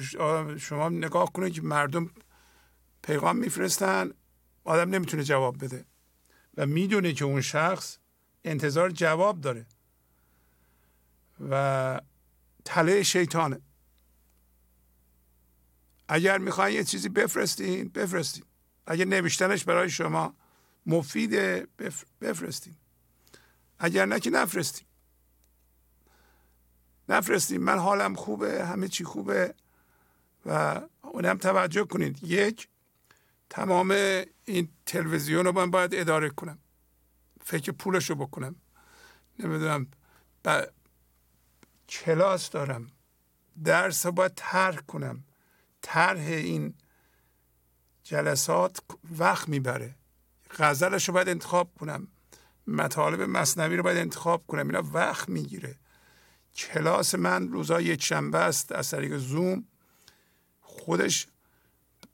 شما 0.57 0.89
نگاه 0.89 1.33
کنید 1.33 1.53
که 1.53 1.61
مردم 1.61 2.09
پیغام 3.01 3.37
میفرستن 3.37 4.11
آدم 4.63 4.89
نمی‌تونه 4.89 5.23
جواب 5.23 5.63
بده. 5.63 5.85
و 6.57 6.65
می‌دونه 6.65 7.13
که 7.13 7.25
اون 7.25 7.41
شخص 7.41 7.97
انتظار 8.43 8.91
جواب 8.91 9.41
داره. 9.41 9.65
و 11.49 12.01
تله 12.65 13.03
شیطانه. 13.03 13.61
اگر 16.07 16.37
می‌خواین 16.37 16.75
یه 16.75 16.83
چیزی 16.83 17.09
بفرستین 17.09 17.89
بفرستین. 17.89 18.43
اگر 18.87 19.05
نوشتنش 19.05 19.63
برای 19.63 19.89
شما 19.89 20.35
مفیده 20.85 21.67
بفرستین. 22.21 22.75
اگر 23.79 24.05
نه 24.05 24.19
که 24.19 24.29
نفرستین. 24.29 24.87
نفرستین. 27.09 27.63
من 27.63 27.79
حالم 27.79 28.15
خوبه 28.15 28.65
همه 28.65 28.87
چی 28.87 29.03
خوبه 29.03 29.55
و 30.45 30.81
اونم 31.01 31.37
توجه 31.37 31.85
کنید. 31.85 32.23
یک 32.23 32.67
تمام 33.49 33.91
این 34.45 34.69
تلویزیون 34.85 35.45
رو 35.45 35.51
من 35.51 35.71
باید 35.71 35.95
اداره 35.95 36.29
کنم. 36.29 36.59
فکر 37.41 37.71
پولش 37.71 38.09
رو 38.09 38.15
بکنم. 38.15 38.55
نمی‌دونم 39.39 39.87
کلاس 41.93 42.49
دارم. 42.49 42.87
درس 43.63 44.05
رو 44.05 44.11
باید 44.11 44.31
ترک 44.35 44.85
کنم. 44.85 45.23
طرح 45.81 46.21
این 46.21 46.73
جلسات 48.03 48.79
وقت 49.19 49.49
می‌بره. 49.49 49.95
غزلش 50.57 51.07
رو 51.07 51.13
باید 51.13 51.29
انتخاب 51.29 51.73
کنم. 51.79 52.07
مطالب 52.67 53.21
مصنوی 53.21 53.77
رو 53.77 53.83
باید 53.83 53.97
انتخاب 53.97 54.47
کنم. 54.47 54.67
اینا 54.67 54.83
وقت 54.93 55.29
می‌گیره. 55.29 55.75
کلاس 56.55 57.15
من 57.15 57.47
روزا 57.47 57.81
یک 57.81 58.03
شنبه 58.03 58.37
است. 58.37 58.71
از 58.71 58.89
طریق 58.89 59.17
زوم 59.17 59.63
خودش 60.61 61.27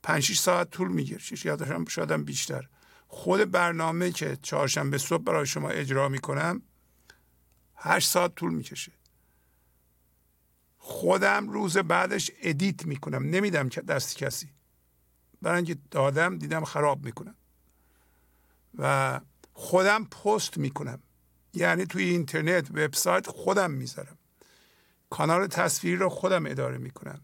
پنج 0.02 0.32
ساعت 0.32 0.70
طول 0.70 0.88
می‌گیره. 0.88 1.20
یادشم 1.44 1.84
شادم 1.84 2.24
بیشتر. 2.24 2.68
خود 3.08 3.50
برنامه 3.50 4.10
که 4.10 4.38
چهارشنبه 4.42 4.98
صبح 4.98 5.22
برای 5.22 5.46
شما 5.46 5.68
اجرا 5.68 6.08
می‌کنم 6.08 6.62
هشت 7.76 8.08
ساعت 8.08 8.34
طول 8.34 8.54
می‌کشه. 8.54 8.92
خودم 10.82 11.48
روز 11.48 11.76
بعدش 11.76 12.30
ادیت 12.42 12.86
می‌کنم. 12.86 13.22
نمیدم 13.22 13.68
که 13.68 13.80
دست 13.80 14.16
کسی. 14.16 14.50
برای 15.42 15.56
اینکه 15.56 15.76
دادم 15.90 16.38
دیدم 16.38 16.64
خراب 16.64 17.04
می‌کنم. 17.04 17.34
و 18.78 19.20
خودم 19.52 20.04
پست 20.04 20.58
می‌کنم. 20.58 21.02
یعنی 21.54 21.86
توی 21.86 22.04
اینترنت 22.04 22.70
وبسایت 22.70 23.28
خودم 23.28 23.70
می‌ذارم. 23.70 24.18
کانال 25.10 25.46
تصویری 25.46 25.96
رو 25.96 26.08
خودم 26.08 26.46
اداره 26.46 26.78
می‌کنم. 26.78 27.20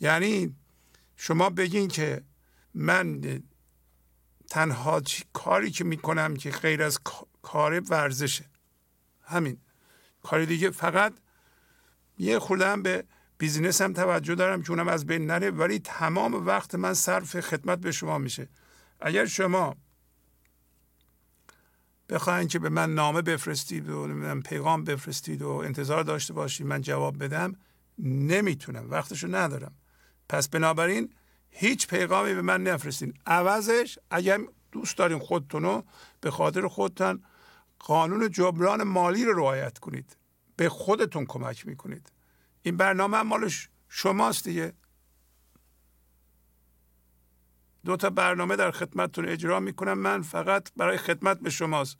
یعنی 0.00 0.56
شما 1.16 1.50
بگین 1.50 1.88
که 1.88 2.22
من 2.74 3.20
تنها 4.48 5.02
کاری 5.32 5.70
که 5.70 5.84
می‌کنم 5.84 6.36
که 6.36 6.50
غیر 6.50 6.82
از 6.82 7.00
کار 7.42 7.80
ورزشه. 7.80 8.44
همین. 9.22 9.60
کاری 10.22 10.46
دیگه 10.46 10.70
فقط 10.70 11.12
یه 12.18 12.38
خورده 12.38 12.68
هم 12.68 12.82
به 12.82 13.04
بیزینس 13.38 13.80
هم 13.80 13.92
توجه 13.92 14.34
دارم 14.34 14.62
که 14.62 14.70
اونم 14.70 14.88
از 14.88 15.06
بین 15.06 15.26
نره 15.26 15.50
ولی 15.50 15.78
تمام 15.78 16.46
وقت 16.46 16.74
من 16.74 16.94
صرف 16.94 17.40
خدمت 17.40 17.78
به 17.78 17.92
شما 17.92 18.18
میشه. 18.18 18.48
اگر 19.00 19.26
شما 19.26 19.76
بخواین 22.08 22.48
که 22.48 22.58
به 22.58 22.68
من 22.68 22.94
نامه 22.94 23.22
بفرستید 23.22 23.88
و 23.88 24.06
من 24.06 24.40
پیغام 24.40 24.84
بفرستید 24.84 25.42
و 25.42 25.48
انتظار 25.48 26.02
داشته 26.02 26.32
باشید 26.32 26.66
من 26.66 26.82
جواب 26.82 27.24
بدم 27.24 27.56
نمی‌تونم 27.98 28.90
وقتشو 28.90 29.34
ندارم. 29.36 29.74
پس 30.28 30.48
بنابراین 30.48 31.12
هیچ 31.50 31.86
پیغامی 31.86 32.34
به 32.34 32.42
من 32.42 32.62
نفرستین. 32.62 33.14
عوضش 33.26 33.98
اگر 34.10 34.40
دوست 34.72 34.98
دارین 34.98 35.18
خودتونو 35.18 35.82
به 36.20 36.30
خاطر 36.30 36.68
خودتان 36.68 37.24
قانون 37.78 38.30
جبران 38.30 38.82
مالی 38.82 39.24
رو 39.24 39.38
رعایت 39.38 39.78
کنید. 39.78 40.16
به 40.56 40.68
خودتون 40.68 41.26
کمک 41.26 41.66
می‌کنید. 41.66 42.12
این 42.62 42.76
برنامه 42.76 43.22
مال 43.22 43.50
شماست 43.88 44.44
دیگه. 44.44 44.72
دو 47.84 47.96
تا 47.96 48.10
برنامه 48.10 48.56
در 48.56 48.70
خدمتتون 48.70 49.28
اجرا 49.28 49.60
می‌کنم. 49.60 49.98
من 49.98 50.22
فقط 50.22 50.72
برای 50.76 50.96
خدمت 50.96 51.40
به 51.40 51.50
شماست. 51.50 51.98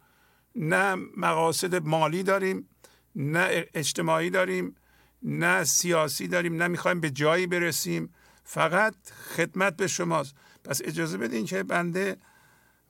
نه 0.55 0.95
مقاصد 1.17 1.87
مالی 1.87 2.23
داریم 2.23 2.69
نه 3.15 3.65
اجتماعی 3.75 4.31
داریم 4.31 4.75
نه 5.23 5.65
سیاسی 5.65 6.29
داریم 6.29 6.63
نه 6.63 6.69
می‌خوایم 6.69 7.01
به 7.01 7.11
جایی 7.11 7.47
برسیم. 7.47 8.15
فقط 8.45 8.95
خدمت 9.11 9.77
به 9.77 9.87
شماست. 9.87 10.35
پس 10.65 10.81
اجازه 10.85 11.19
بدین 11.19 11.47
که 11.47 11.63
بنده 11.63 12.17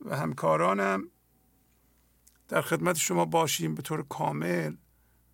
و 0.01 0.17
همکارانم 0.17 1.09
در 2.49 2.63
خدمت 2.63 2.97
شما 2.97 3.25
باشیم 3.25 3.75
به 3.75 3.83
طور 3.83 4.03
کامل. 4.09 4.77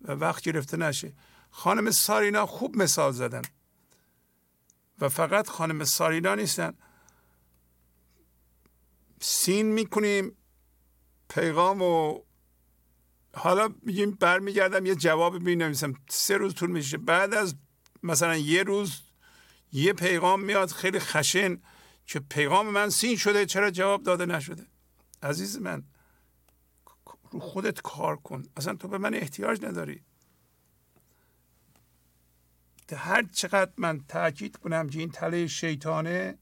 و 0.03 0.11
وقت 0.11 0.43
گرفته 0.43 0.77
نشه. 0.77 1.13
خانم 1.51 1.91
سارینا 1.91 2.45
خوب 2.45 2.77
مثال 2.77 3.11
زدن. 3.11 3.41
و 4.99 5.09
فقط 5.09 5.49
خانم 5.49 5.83
سارینا 5.83 6.35
نیستن. 6.35 6.73
سین 9.21 9.65
می‌کنیم 9.65 10.37
پیغام 11.29 11.81
و 11.81 12.19
حالا 13.35 13.69
میگیم 13.81 14.11
برمیگردم 14.11 14.85
یه 14.85 14.95
جواب 14.95 15.41
می 15.41 15.55
نویسم 15.55 15.93
سه 16.09 16.37
روز 16.37 16.53
طول 16.53 16.71
میشه 16.71 16.97
بعد 16.97 17.33
از 17.33 17.55
مثلا 18.03 18.35
یه 18.35 18.63
روز 18.63 19.01
یه 19.71 19.93
پیغام 19.93 20.43
میاد 20.43 20.71
خیلی 20.71 20.99
خشن 20.99 21.61
که 22.05 22.19
پیغام 22.19 22.69
من 22.69 22.89
سین 22.89 23.17
شده 23.17 23.45
چرا 23.45 23.71
جواب 23.71 24.03
داده 24.03 24.25
نشده؟ 24.25 24.65
عزیز 25.23 25.57
من. 25.57 25.83
رو 27.33 27.39
خودت 27.39 27.81
کار 27.81 28.15
کن. 28.15 28.43
اصلا 28.57 28.75
تو 28.75 28.87
به 28.87 28.97
من 28.97 29.13
احتیاج 29.13 29.65
نداری. 29.65 30.03
هر 32.95 33.23
چقدر 33.23 33.71
من 33.77 33.99
تاکید 34.07 34.57
کنم 34.57 34.89
که 34.89 34.99
این 34.99 35.09
تله 35.09 35.47
شیطانه 35.47 36.37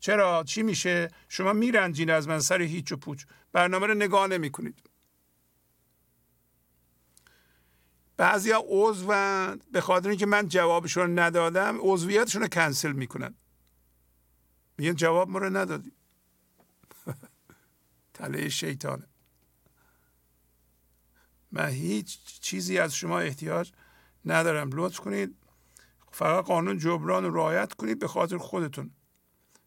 چرا؟ 0.00 0.44
چی 0.44 0.62
میشه؟ 0.62 1.10
شما 1.28 1.52
میرنجین 1.52 2.10
از 2.10 2.28
من 2.28 2.40
سر 2.40 2.62
هیچ 2.62 2.92
و 2.92 2.96
پوچ. 2.96 3.24
برنامه 3.52 3.86
رو 3.86 3.94
نگاه 3.94 4.26
نمی 4.26 4.50
کنید 4.50 4.90
بعضیا 8.16 8.64
عضو 8.68 9.06
به 9.72 9.80
خاطر 9.80 10.08
اینکه 10.08 10.26
من 10.26 10.48
جوابشون 10.48 11.02
رو 11.02 11.20
ندادم 11.20 11.78
عضویتشون 11.80 12.42
رو 12.42 12.48
کنسل 12.48 12.92
می‌کنن. 12.92 13.34
میگن 14.78 14.94
جواب 14.94 15.28
ما 15.30 15.38
رو 15.38 15.56
ندادی. 15.56 15.92
تله 18.14 18.48
شیطانه. 18.48 19.06
من 21.52 21.68
هیچ 21.68 22.40
چیزی 22.40 22.78
از 22.78 22.94
شما 22.94 23.18
احتیاج 23.18 23.72
ندارم. 24.24 24.70
لطف 24.72 25.00
کنید. 25.00 25.36
فقط 26.12 26.44
قانون 26.44 26.78
جبران 26.78 27.24
رو 27.24 27.34
رعایت 27.34 27.72
کنید 27.72 27.98
به 27.98 28.08
خاطر 28.08 28.38
خودتون. 28.38 28.90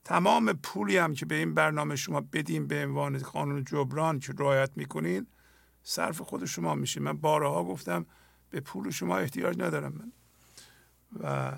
تمام 0.03 0.53
پولی 0.53 0.97
هم 0.97 1.13
که 1.13 1.25
به 1.25 1.35
این 1.35 1.53
برنامه 1.53 1.95
شما 1.95 2.21
بدیم 2.21 2.67
به 2.67 2.85
عنوان 2.85 3.17
قانون 3.17 3.63
جبران 3.63 4.19
که 4.19 4.33
رعایت 4.37 4.71
می‌کنید 4.75 5.27
صرف 5.83 6.21
خود 6.21 6.45
شما 6.45 6.75
میشه. 6.75 6.99
من 6.99 7.17
بارها 7.17 7.63
گفتم 7.63 8.05
به 8.49 8.59
پول 8.59 8.89
شما 8.89 9.17
احتیاج 9.17 9.61
ندارم 9.61 9.93
من. 9.93 10.11
و 11.23 11.57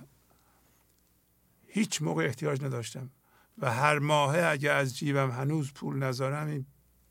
هیچ 1.65 2.01
موقع 2.01 2.23
احتیاج 2.23 2.63
نداشتم. 2.63 3.09
و 3.57 3.71
هر 3.71 3.99
ماه 3.99 4.45
اگه 4.45 4.71
از 4.71 4.97
جیبم 4.97 5.31
هنوز 5.31 5.73
پول 5.73 6.03
نذارم 6.03 6.47
این 6.47 6.65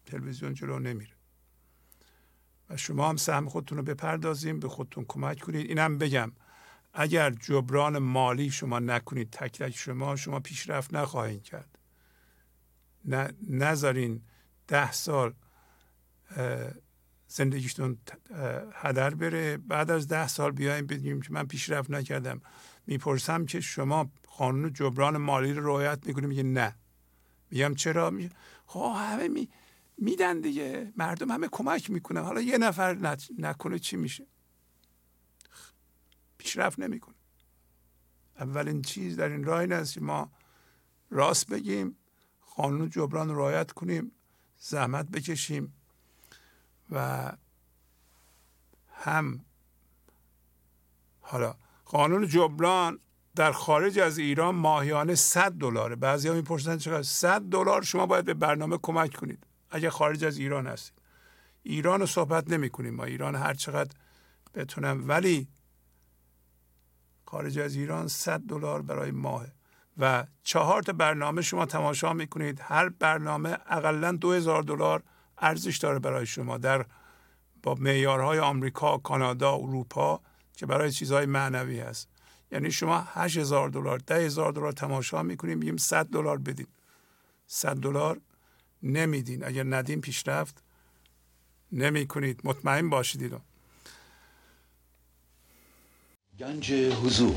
تلویزیون 0.06 0.54
جلو 0.54 0.78
نمیره. 0.78 1.19
شما 2.76 3.08
هم 3.08 3.16
سهم 3.16 3.48
خودتون 3.48 3.78
رو 3.78 3.84
بپردازیم 3.84 4.60
به 4.60 4.68
خودتون 4.68 5.04
کمک 5.08 5.40
کنید. 5.40 5.66
اینم 5.66 5.98
بگم 5.98 6.32
اگر 6.92 7.30
جبران 7.30 7.98
مالی 7.98 8.50
شما 8.50 8.78
نکنید 8.78 9.30
تک 9.30 9.58
تک 9.58 9.76
شما 9.76 10.16
شما 10.16 10.40
پیشرفت 10.40 10.94
نخواهید 10.94 11.42
کرد. 11.42 11.78
نذارین 13.48 14.22
ده 14.68 14.92
سال 14.92 15.34
زندگیشتون 17.26 17.98
هدر 18.74 19.14
بره. 19.14 19.56
بعد 19.56 19.90
از 19.90 20.08
ده 20.08 20.28
سال 20.28 20.50
بیایم 20.50 20.86
بگیم 20.86 21.22
که 21.22 21.32
من 21.32 21.46
پیشرفت 21.46 21.90
نکردم. 21.90 22.40
می‌پرسم 22.86 23.46
که 23.46 23.60
شما 23.60 24.10
قانون 24.38 24.72
جبران 24.72 25.16
مالی 25.16 25.52
رو 25.52 25.66
رعایت 25.66 26.06
می‌کنید 26.06 26.28
میگه 26.28 26.42
نه. 26.42 26.74
میگم 27.50 27.74
چرا؟ 27.74 28.10
میگه 28.10 28.30
خب 28.66 28.94
همه 28.96 29.28
می 29.28 29.48
میدن 30.00 30.40
دیگه. 30.40 30.92
مردم 30.96 31.30
همه 31.30 31.48
کمک 31.52 31.90
می‌کنن. 31.90 32.22
حالا 32.22 32.40
یه 32.40 32.58
نفر 32.58 33.16
نکنه 33.38 33.78
چی 33.78 33.96
میشه؟ 33.96 34.26
پیشرفت 36.38 36.78
نمی‌کنه. 36.78 37.14
اولین 38.36 38.82
چیز 38.82 39.16
در 39.16 39.28
این 39.28 39.44
راه 39.44 39.60
این 39.60 39.72
است 39.72 39.94
که 39.94 40.00
ما 40.00 40.30
راست 41.10 41.46
بگیم 41.46 41.96
قانون 42.56 42.90
جبران 42.90 43.30
رعایت 43.30 43.72
کنیم 43.72 44.12
زحمت 44.58 45.10
بکشیم 45.10 45.74
و 46.90 47.32
هم 48.92 49.44
حالا 51.20 51.54
قانون 51.84 52.26
جبران 52.26 52.98
در 53.34 53.52
خارج 53.52 53.98
از 53.98 54.18
ایران 54.18 54.54
ماهیانه 54.54 55.14
100 55.14 55.52
دلاره. 55.52 55.96
بعضی 55.96 56.28
ها 56.28 56.34
می‌پرسن 56.34 56.78
چقدر؟ 56.78 57.02
100 57.02 57.40
دلار؟ 57.40 57.82
شما 57.82 58.06
باید 58.06 58.24
به 58.24 58.34
برنامه 58.34 58.78
کمک 58.82 59.16
کنید. 59.16 59.46
اگه 59.70 59.90
خارج 59.90 60.24
از 60.24 60.38
ایران 60.38 60.66
هستید 60.66 61.00
ایران 61.62 62.00
رو 62.00 62.06
صحبت 62.06 62.50
نمی 62.50 62.70
کنیم 62.70 62.94
ما. 62.94 63.04
ایران 63.04 63.34
هر 63.34 63.54
چقدر 63.54 63.90
بتونم 64.54 65.08
ولی 65.08 65.48
خارج 67.24 67.58
از 67.58 67.74
ایران 67.74 68.08
100 68.08 68.40
دلار 68.40 68.82
برای 68.82 69.10
ماه 69.10 69.46
و 69.98 70.26
چهار 70.42 70.82
تا 70.82 70.92
برنامه 70.92 71.42
شما 71.42 71.66
تماشا 71.66 72.12
می‌کنید. 72.12 72.60
هر 72.62 72.88
برنامه 72.88 73.58
اقلا 73.66 74.12
2000 74.12 74.62
دلار 74.62 75.02
ارزش 75.38 75.78
داره 75.78 75.98
برای 75.98 76.26
شما. 76.26 76.58
در 76.58 76.86
با 77.62 77.74
معیارهای 77.74 78.38
آمریکا، 78.38 78.98
کانادا، 78.98 79.54
اروپا 79.54 80.20
که 80.56 80.66
برای 80.66 80.92
چیزهای 80.92 81.26
معنوی 81.26 81.80
هست. 81.80 82.08
یعنی 82.52 82.70
شما 82.70 83.00
8000 83.00 83.68
دلار، 83.68 83.98
10000 83.98 84.52
دلار 84.52 84.72
تماشا 84.72 85.22
می‌کنیم 85.22 85.58
میگیم 85.58 85.76
100 85.76 86.06
دلار 86.06 86.38
بدین. 86.38 86.66
100 87.46 87.76
دلار 87.76 88.20
نمیدین. 88.82 89.44
اگر 89.44 89.64
ندین 89.66 90.00
پیشرفت 90.00 90.62
نمی 91.72 92.06
کنید 92.06 92.40
مطمئن 92.44 92.90
باشید 92.90 93.32
گنج 96.40 96.72
حضور. 96.72 97.36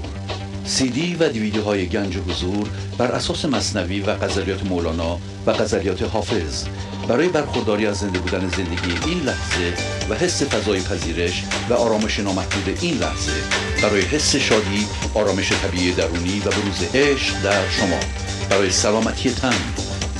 سی 0.66 0.90
دی 0.90 1.16
و 1.16 1.30
دیویدیو 1.30 1.62
های 1.62 1.88
گنج 1.88 2.18
حضور 2.18 2.70
بر 2.98 3.12
اساس 3.12 3.46
مصنوی 3.46 4.02
و 4.02 4.16
غزلیات 4.16 4.66
مولانا 4.66 5.20
و 5.46 5.54
غزلیات 5.54 6.02
حافظ. 6.02 6.68
برای 7.08 7.30
برخورداری 7.30 7.86
از 7.88 7.98
زنده 7.98 8.20
بودن 8.20 8.50
زندگی 8.50 9.10
این 9.10 9.20
لحظه 9.20 9.74
و 10.10 10.16
حس 10.16 10.44
فضای 10.44 10.82
پذیرش 10.82 11.44
و 11.70 11.74
آرامش 11.74 12.20
نامحدود 12.20 12.78
این 12.82 12.98
لحظه 12.98 13.44
برای 13.82 14.02
حس 14.02 14.36
شادی 14.36 14.88
آرامش 15.14 15.52
طبیعی 15.52 15.94
درونی 15.94 16.40
و 16.40 16.50
بروز 16.50 16.84
عشق 16.94 17.42
در 17.44 17.70
شما. 17.70 18.00
برای 18.50 18.72
سلامتی 18.72 19.32
تن 19.32 19.93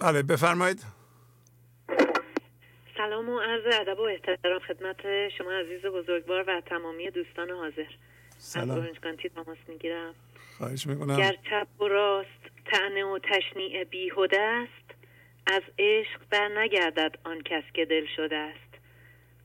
بله 0.00 0.22
بفرمایید. 0.22 0.84
سلام 2.96 3.28
و 3.28 3.40
عرض 3.40 3.80
ادب 3.80 3.98
و 3.98 4.02
احترام 4.02 4.58
خدمت 4.58 5.28
شما 5.28 5.52
عزیز 5.52 5.82
بزرگوار 5.82 6.44
و 6.46 6.60
تمامی 6.60 7.10
دوستان 7.10 7.50
حاضر. 7.50 7.86
سلام. 8.38 8.70
از 8.70 8.76
اورنج 8.76 9.26
تماس 9.34 9.58
می‌گیرم. 9.68 10.14
خواهش 10.58 10.86
می‌کنم. 10.86 11.16
گر 11.16 11.36
چپ 11.50 11.82
و 11.82 11.88
راست 11.88 12.40
تعنه 12.64 13.04
و 13.04 13.18
تشنیع 13.18 13.84
بیهوده 13.84 14.40
است 14.40 14.94
از 15.46 15.62
عشق 15.78 16.20
بر 16.30 16.48
نگردد 16.48 17.18
آن 17.24 17.42
کس 17.42 17.64
که 17.74 17.84
دل 17.84 18.06
شده 18.16 18.36
است. 18.36 18.74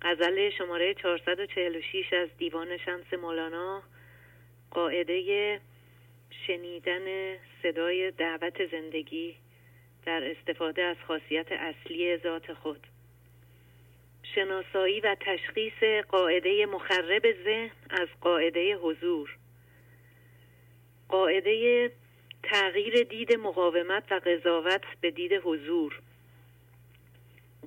غزل 0.02 0.50
شماره 0.50 0.94
446 0.94 2.14
از 2.14 2.30
دیوان 2.38 2.78
شمس 2.78 3.14
مولانا 3.22 3.84
قاعده 4.72 5.62
شنیدن 6.48 7.36
صدای 7.64 8.12
دعوت 8.12 8.72
زندگی. 8.72 9.36
در 10.06 10.32
استفاده 10.32 10.84
از 10.84 10.98
خاصیت 11.08 11.52
اصلی 11.52 12.18
ذات 12.18 12.54
خود. 12.54 12.88
شناسایی 14.36 15.00
و 15.00 15.16
تشخیص 15.20 16.04
قاعده 16.08 16.66
مخرب 16.66 17.44
ذهن 17.44 17.72
از 17.90 18.08
قاعده 18.22 18.76
حضور. 18.76 19.38
قاعده 21.10 21.92
تغییر 22.44 23.04
دید 23.04 23.34
مقاومت 23.34 24.12
و 24.12 24.20
قضاوت 24.26 24.84
به 25.02 25.12
دید 25.12 25.34
حضور. 25.34 26.02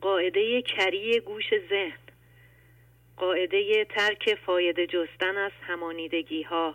قاعده 0.01 0.63
کری 0.63 1.21
گوش 1.21 1.55
ذهن. 1.69 1.99
قاعده 3.17 3.85
ترک 3.85 4.35
فایده 4.47 4.87
جستن 4.87 5.37
از 5.37 5.53
همانیدگی 5.63 6.43
ها 6.43 6.75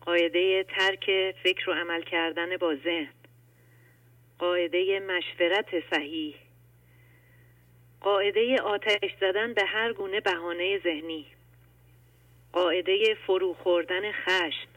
قاعده 0.00 0.62
ترک 0.62 1.34
فکر 1.42 1.70
و 1.70 1.72
عمل 1.72 2.02
کردن 2.02 2.56
با 2.56 2.74
ذهن. 2.74 3.19
قاعده 4.40 5.00
مشورت 5.00 5.94
صحیح. 5.94 6.34
قاعده 8.00 8.56
آتش 8.56 9.10
زدن 9.20 9.54
به 9.54 9.64
هر 9.64 9.92
گونه 9.92 10.20
بهانه 10.20 10.78
ذهنی. 10.84 11.26
قاعده 12.52 13.14
فرو 13.26 13.54
خوردن 13.54 14.12
خشم. 14.12 14.68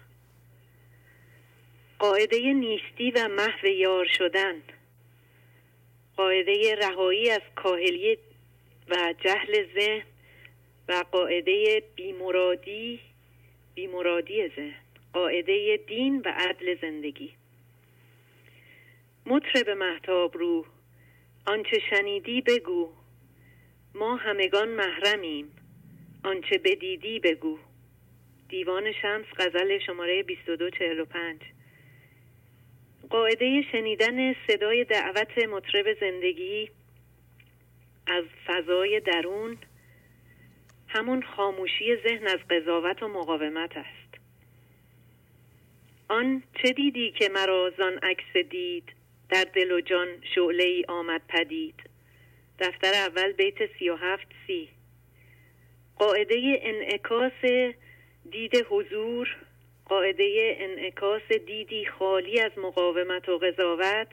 قاعده 1.99 2.53
نیستی 2.53 3.11
و 3.11 3.27
محو 3.27 3.67
یار 3.67 4.05
شدن. 4.05 4.61
قاعده 6.17 6.75
رهایی 6.75 7.29
از 7.29 7.41
کاهلی 7.55 8.17
و 8.89 9.13
جهل 9.19 9.65
ذهن 9.79 10.05
و 10.87 11.03
قاعده 11.11 11.83
بیمرادی 11.95 12.99
بیمرادی 13.75 14.47
ذهن. 14.47 14.75
قاعده 15.13 15.79
دین 15.87 16.21
و 16.25 16.33
عدل 16.35 16.77
زندگی. 16.81 17.42
مطرب 19.25 19.69
محتاب 19.69 20.37
رو. 20.37 20.65
آنچه 21.47 21.79
شنیدی 21.89 22.41
بگو. 22.41 22.89
ما 23.95 24.15
همگان 24.15 24.69
محرمیم. 24.69 25.51
آنچه 26.23 26.57
بدیدی 26.57 27.19
بگو. 27.19 27.59
دیوان 28.49 28.91
شمس 29.01 29.25
غزل 29.37 29.79
شماره 29.79 30.23
2245 30.23 31.39
قاعده 33.09 33.61
شنیدن 33.71 34.33
صدای 34.47 34.83
دعوت 34.83 35.37
مطرب 35.37 35.99
زندگی 35.99 36.69
از 38.07 38.23
فضای 38.45 38.99
درون 38.99 39.57
همون 40.87 41.21
خاموشی 41.21 41.95
ذهن 42.07 42.27
از 42.27 42.39
قضاوت 42.49 43.03
و 43.03 43.07
مقاومت 43.07 43.77
است. 43.77 44.17
آن 46.07 46.43
چه 46.61 46.73
دیدی 46.73 47.11
که 47.11 47.29
مرا 47.29 47.73
زان 47.77 47.97
عکس 47.97 48.37
دید؟ 48.49 49.02
در 49.29 49.43
دل 49.43 49.71
و 49.71 49.81
جان 49.81 50.07
شعله 50.35 50.63
ای 50.63 50.85
آمد 50.87 51.21
پدید. 51.27 51.75
دفتر 52.59 52.93
اول 52.93 53.31
بیت 53.31 53.77
سی 53.79 53.89
و 53.89 53.95
هفت 53.95 54.27
سی. 54.47 54.69
قاعده 55.99 56.59
انعکاس 56.61 57.41
دید 58.31 58.65
حضور 58.69 59.35
قاعده 59.85 60.55
انعکاس 60.59 61.31
دیدی 61.47 61.85
خالی 61.85 62.39
از 62.39 62.51
مقاومت 62.57 63.29
و 63.29 63.37
قضاوت 63.37 64.07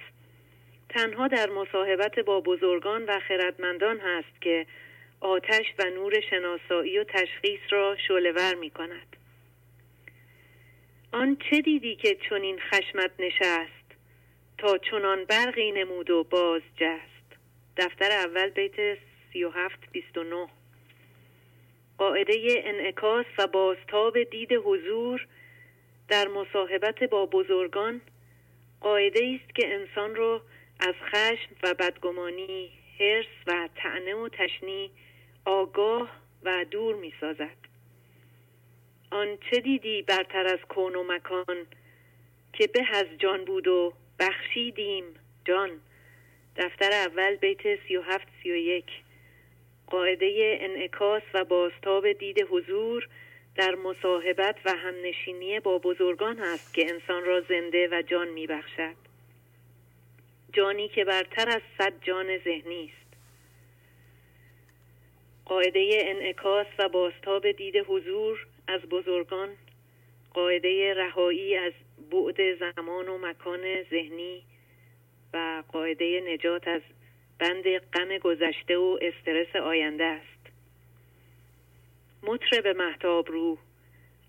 تنها 0.89 1.29
در 1.29 1.51
مصاحبت 1.51 2.19
با 2.19 2.41
بزرگان 2.41 3.05
و 3.05 3.21
خردمندان 3.29 4.01
هست 4.01 4.41
که 4.41 4.67
آتش 5.21 5.67
و 5.79 5.85
نور 5.85 6.21
شناسایی 6.31 6.99
و 6.99 7.05
تشخیص 7.05 7.61
را 7.71 7.97
شولور 8.09 8.55
می 8.55 8.71
کند. 8.71 9.17
آن 11.13 11.37
چه 11.51 11.61
دیدی 11.61 11.97
که 11.97 12.17
چنین 12.29 12.59
خشمت 12.59 13.11
نشست؟ 13.19 13.80
تا 14.61 14.79
چنان 14.79 15.25
برقی 15.25 15.73
نمود 15.73 16.11
و 16.11 16.25
باز 16.25 16.63
جست 16.77 17.39
دفتر 17.77 18.13
اول 18.13 18.51
بیت 18.51 18.99
سی 19.33 19.45
و 19.45 19.51
هفت 19.51 19.93
بیست 19.93 20.19
و 20.19 20.23
نه. 20.23 20.49
قاعده 21.99 22.63
انعکاس 22.65 23.27
و 23.39 23.47
بازتاب 23.47 24.23
دید 24.23 24.53
حضور 24.53 25.27
در 26.09 26.29
مصاحبت 26.29 27.03
با 27.03 27.27
بزرگان 27.27 28.01
قاعده 28.81 29.41
است 29.41 29.55
که 29.55 29.75
انسان 29.75 30.15
را 30.15 30.43
از 30.81 30.95
خشم 30.95 31.51
و 31.63 31.75
بدگمانی 31.75 32.71
حرس 32.99 33.27
و 33.47 33.69
تعنه 33.77 34.15
و 34.15 34.29
تشنی 34.29 34.91
آگاه 35.45 36.11
و 36.43 36.65
دور 36.71 36.95
می 36.95 37.13
سازد 37.21 37.57
آن 39.11 39.39
چه 39.51 39.61
دیدی 39.61 40.03
برتر 40.03 40.47
از 40.47 40.59
کون 40.69 40.95
و 40.95 41.03
مکان 41.03 41.67
که 42.53 42.67
به 42.67 42.83
از 42.93 43.07
جان 43.19 43.45
بود 43.45 43.69
و 43.69 43.93
بخشیدیم. 44.21 45.05
جان 45.45 45.71
دفتر 46.57 46.93
اول 46.93 47.37
بیت 47.37 47.87
سی 47.89 47.97
و 47.97 48.03
هفت 48.03 48.29
سی 48.43 48.51
و 48.51 48.57
یک. 48.57 48.91
قاعده 49.87 50.59
انعکاس 50.61 51.23
و 51.35 51.45
بازتاب 51.45 52.13
دید 52.13 52.47
حضور 52.51 53.09
در 53.57 53.75
مصاحبت 53.75 54.57
و 54.65 54.73
همنشینی 54.73 55.61
با 55.61 55.79
بزرگان 55.79 56.41
است 56.41 56.75
که 56.75 56.91
انسان 56.91 57.25
را 57.25 57.41
زنده 57.41 57.89
و 57.93 58.03
جان 58.03 58.29
میبخشد. 58.29 58.95
جانی 60.53 60.89
که 60.89 61.05
برتر 61.05 61.49
از 61.49 61.63
صد 61.79 61.93
جان 62.03 62.39
ذهنی 62.39 62.85
است. 62.85 63.17
قاعده 65.45 65.99
انعکاس 66.01 66.67
و 66.79 66.89
بازتاب 66.89 67.51
دید 67.51 67.77
حضور 67.77 68.47
از 68.67 68.81
بزرگان 68.81 69.49
قاعده 70.35 70.95
رهایی 70.95 71.57
از 71.57 71.73
بعد 72.11 72.59
زمان 72.59 73.09
و 73.09 73.19
مکان 73.19 73.83
ذهنی 73.91 74.43
و 75.33 75.63
قاعده 75.69 76.21
نجات 76.21 76.69
از 76.69 76.83
بند 77.39 77.79
غم 77.79 78.19
گذشته 78.19 78.77
و 78.77 78.99
استرس 79.03 79.57
آینده 79.57 80.05
است. 80.05 80.53
مطرب 82.23 82.67
محتاب 82.67 83.29
رو 83.31 83.59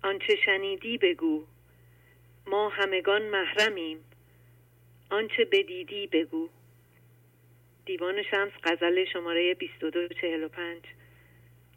آنچه 0.02 0.36
شنیدی 0.44 0.98
بگو. 0.98 1.44
ما 2.46 2.68
همگان 2.68 3.22
محرمیم 3.22 3.98
آنچه 5.10 5.44
بدیدی 5.44 6.06
بگو. 6.06 6.48
دیوان 7.86 8.22
شمس 8.22 8.52
غزل 8.64 9.04
شماره 9.04 9.54
2245 9.54 10.82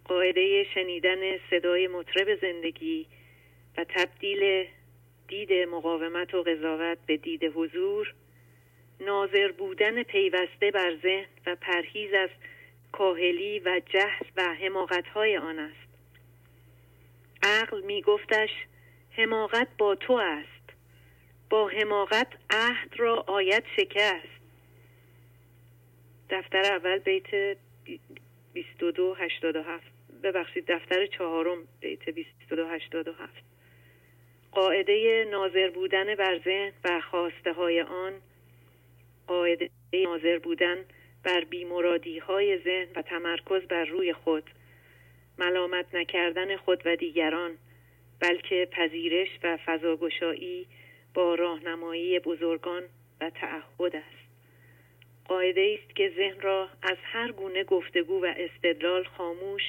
قاعده 0.06 0.64
شنیدن 0.74 1.38
صدای 1.50 1.88
مطرب 1.88 2.36
زندگی 2.42 3.08
و 3.78 3.86
تبدیل 3.90 4.68
دید 5.28 5.54
مقاومت 5.54 6.34
و 6.34 6.44
قضاوت 6.44 6.98
به 7.06 7.18
دید 7.18 7.44
حضور 7.44 8.14
ناظر 9.00 9.52
بودن 9.52 10.04
پیوسته 10.04 10.72
بر 10.72 10.98
ذهن 11.04 11.26
و 11.46 11.56
پرهیز 11.56 12.14
از 12.14 12.30
کاهلی 12.92 13.60
و 13.60 13.82
جهل 13.86 14.26
و 14.38 14.56
های 15.14 15.38
آن 15.38 15.60
است. 15.60 15.90
عقل 17.44 17.82
می 17.82 18.02
گفتش 18.02 18.50
حماقت 19.12 19.68
با 19.78 19.96
تو 19.96 20.14
است. 20.14 20.74
با 21.50 21.68
حماقت 21.68 22.28
عهد 22.50 22.90
را 22.98 23.24
آید 23.28 23.64
شکست. 23.78 24.36
دفتر 26.30 26.74
اول 26.74 26.98
بیت 26.98 27.58
2287 28.54 29.84
ببخشید 30.24 30.66
دفتر 30.68 31.06
چهارم 31.06 31.58
بیت 31.82 32.10
2287 32.10 33.55
قاعده 34.56 35.28
ناظر 35.32 35.70
بودن 35.70 36.16
بر 36.16 36.40
ذهن 36.46 36.74
و 36.84 37.02
خواسته 37.02 37.54
های 37.54 37.82
آن 37.82 38.14
قاعده 39.28 39.70
ناظر 39.94 40.40
بودن 40.40 40.86
بر 41.24 41.44
بیمرادی 41.44 42.20
های 42.20 42.58
ذهن 42.58 42.88
و 42.96 43.02
تمرکز 43.02 43.62
بر 43.68 43.86
روی 43.86 44.14
خود 44.14 44.44
ملامت 45.38 45.96
نکردن 45.96 46.58
خود 46.58 46.82
و 46.86 46.96
دیگران 46.96 47.52
بلکه 48.20 48.68
پذیرش 48.72 49.30
و 49.44 49.58
فضاگشایی 49.66 50.68
با 51.14 51.36
راهنمایی 51.36 52.20
بزرگان 52.20 52.84
و 53.22 53.30
تعهد 53.30 53.96
است. 53.96 54.26
قاعده 55.26 55.78
است 55.80 55.96
که 55.96 56.12
ذهن 56.16 56.42
را 56.42 56.70
از 56.82 56.98
هر 57.04 57.32
گونه 57.32 57.64
گفتگو 57.64 58.24
و 58.24 58.34
استدلال 58.38 59.04
خاموش 59.04 59.62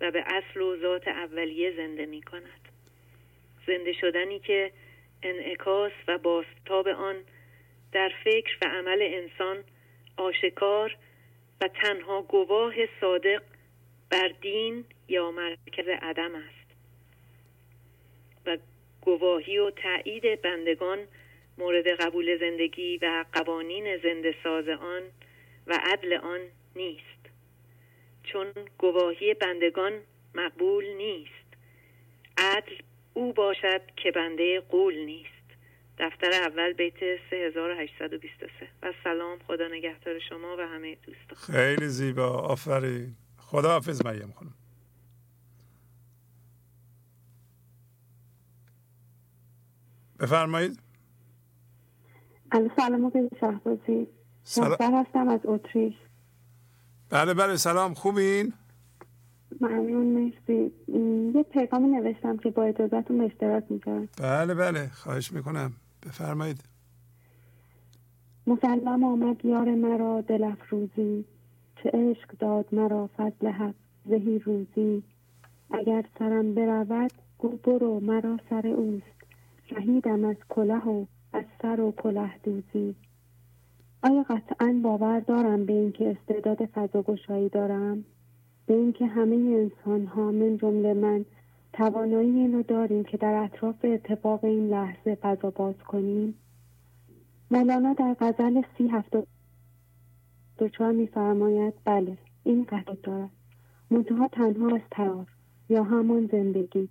و 0.00 0.10
به 0.10 0.24
اصل 0.26 0.60
و 0.60 0.76
ذات 0.76 1.08
اولیه 1.08 1.76
زنده 1.76 2.06
می 2.06 2.22
کند 2.22 2.59
زنده 3.70 3.92
شدنی 3.92 4.38
که 4.38 4.72
انعکاس 5.22 5.92
و 6.08 6.18
باستاب 6.18 6.88
آن 6.88 7.16
در 7.92 8.12
فکر 8.24 8.58
و 8.62 8.68
عمل 8.68 9.02
انسان 9.02 9.64
آشکار 10.16 10.96
و 11.60 11.68
تنها 11.68 12.22
گواه 12.22 12.74
صادق 13.00 13.42
بر 14.10 14.28
دین 14.40 14.84
یا 15.08 15.30
مرکز 15.30 15.88
عدم 16.02 16.34
است. 16.34 16.70
و 18.46 18.58
گواهی 19.00 19.58
و 19.58 19.70
تایید 19.70 20.42
بندگان 20.42 20.98
مورد 21.58 21.86
قبول 21.88 22.38
زندگی 22.38 22.98
و 23.02 23.24
قوانین 23.32 23.96
زنده 23.96 24.34
ساز 24.42 24.68
آن 24.68 25.02
و 25.66 25.78
عدل 25.82 26.12
آن 26.12 26.40
نیست. 26.76 27.30
چون 28.22 28.52
گواهی 28.78 29.34
بندگان 29.34 30.00
مقبول 30.34 30.86
نیست. 30.86 31.30
عدل 32.38 32.74
او 33.14 33.32
باشد 33.32 33.80
که 33.96 34.10
بنده 34.10 34.60
قول 34.60 34.94
نیست. 34.94 35.30
دفتر 35.98 36.32
اول 36.32 36.72
بیت 36.72 36.94
3823 37.30 38.68
و 38.82 38.92
سلام 39.04 39.38
خدا 39.46 39.68
نگهدار 39.68 40.18
شما 40.28 40.56
و 40.58 40.60
همه 40.60 40.94
دوستان. 40.94 41.36
خیلی 41.56 41.88
زیبا 41.88 42.28
آفرین. 42.28 43.16
خدا 43.38 43.68
حافظ 43.68 44.06
مریم 44.06 44.32
خانم. 44.32 44.54
بفرمایید. 50.20 50.78
سلام 52.76 53.04
آقای 53.04 53.28
شهبازی. 53.40 54.06
سلام. 54.42 54.94
هستم 54.94 55.28
از 55.28 55.40
اتریش. 55.44 55.94
بله 57.10 57.34
بله 57.34 57.56
سلام. 57.56 57.94
خوبین؟ 57.94 58.52
ممنون 59.60 60.06
مرسی. 60.06 60.72
یه 61.34 61.42
پیغامی 61.42 61.88
نوشتم 61.88 62.36
که 62.36 62.50
با 62.50 62.62
اجازتون 62.62 63.18
به 63.18 63.24
اشتراک 63.24 63.64
می‌ذارم 63.68 64.08
بله 64.18 64.54
بله. 64.54 64.88
خواهش 64.88 65.32
می‌کنم. 65.32 65.72
بفرمایید. 66.06 66.64
مسلم 68.46 69.04
آمد 69.04 69.44
یار 69.44 69.74
مرا 69.74 70.20
دل 70.20 70.44
افروزی. 70.44 71.24
چه 71.82 71.90
عشق 71.94 72.30
داد 72.38 72.66
مرا 72.72 73.10
فضل 73.16 73.48
حق 73.48 73.74
زهی 74.08 74.38
روزی. 74.38 75.02
اگر 75.70 76.04
سرم 76.18 76.54
برود 76.54 77.12
گو 77.38 77.48
برو 77.48 78.00
مرا 78.00 78.38
سر 78.50 78.66
اوست. 78.66 79.20
شهیدم 79.70 80.24
از 80.24 80.36
کله 80.48 80.84
و 80.84 81.04
از 81.32 81.44
سر 81.62 81.80
و 81.80 81.92
کله 81.92 82.30
دوزی. 82.42 82.94
آیا 84.02 84.22
قطعا 84.22 84.80
باور 84.82 85.20
دارم 85.20 85.66
به 85.66 85.72
اینکه 85.72 86.16
استعداد 86.20 86.66
فضاگشایی 86.66 87.48
دارم؟ 87.48 88.04
به 88.70 88.76
اینکه 88.76 89.06
همه 89.06 89.34
انسان 89.34 90.06
ها 90.06 90.30
من 90.30 90.56
جمله 90.56 90.94
من 90.94 91.24
توانایی 91.72 92.30
اینو 92.30 92.62
داریم 92.62 93.04
که 93.04 93.16
در 93.16 93.34
اطراف 93.34 93.74
اتفاق 93.82 94.44
این 94.44 94.68
لحظه 94.68 95.14
فضا 95.14 95.50
باز 95.50 95.74
کنیم. 95.88 96.34
مولانا 97.50 97.92
در 97.92 98.16
غزل 98.20 98.62
سی 98.78 98.88
هفته 98.88 99.26
دوچار 100.58 100.92
میفرماید 100.92 101.74
بله 101.84 102.18
این 102.44 102.64
قطع 102.64 102.94
دارد. 103.02 103.30
منتها 103.90 104.28
تنها 104.28 104.74
از 104.74 104.82
ترار 104.90 105.26
یا 105.68 105.84
همان 105.84 106.28
زندگی. 106.32 106.88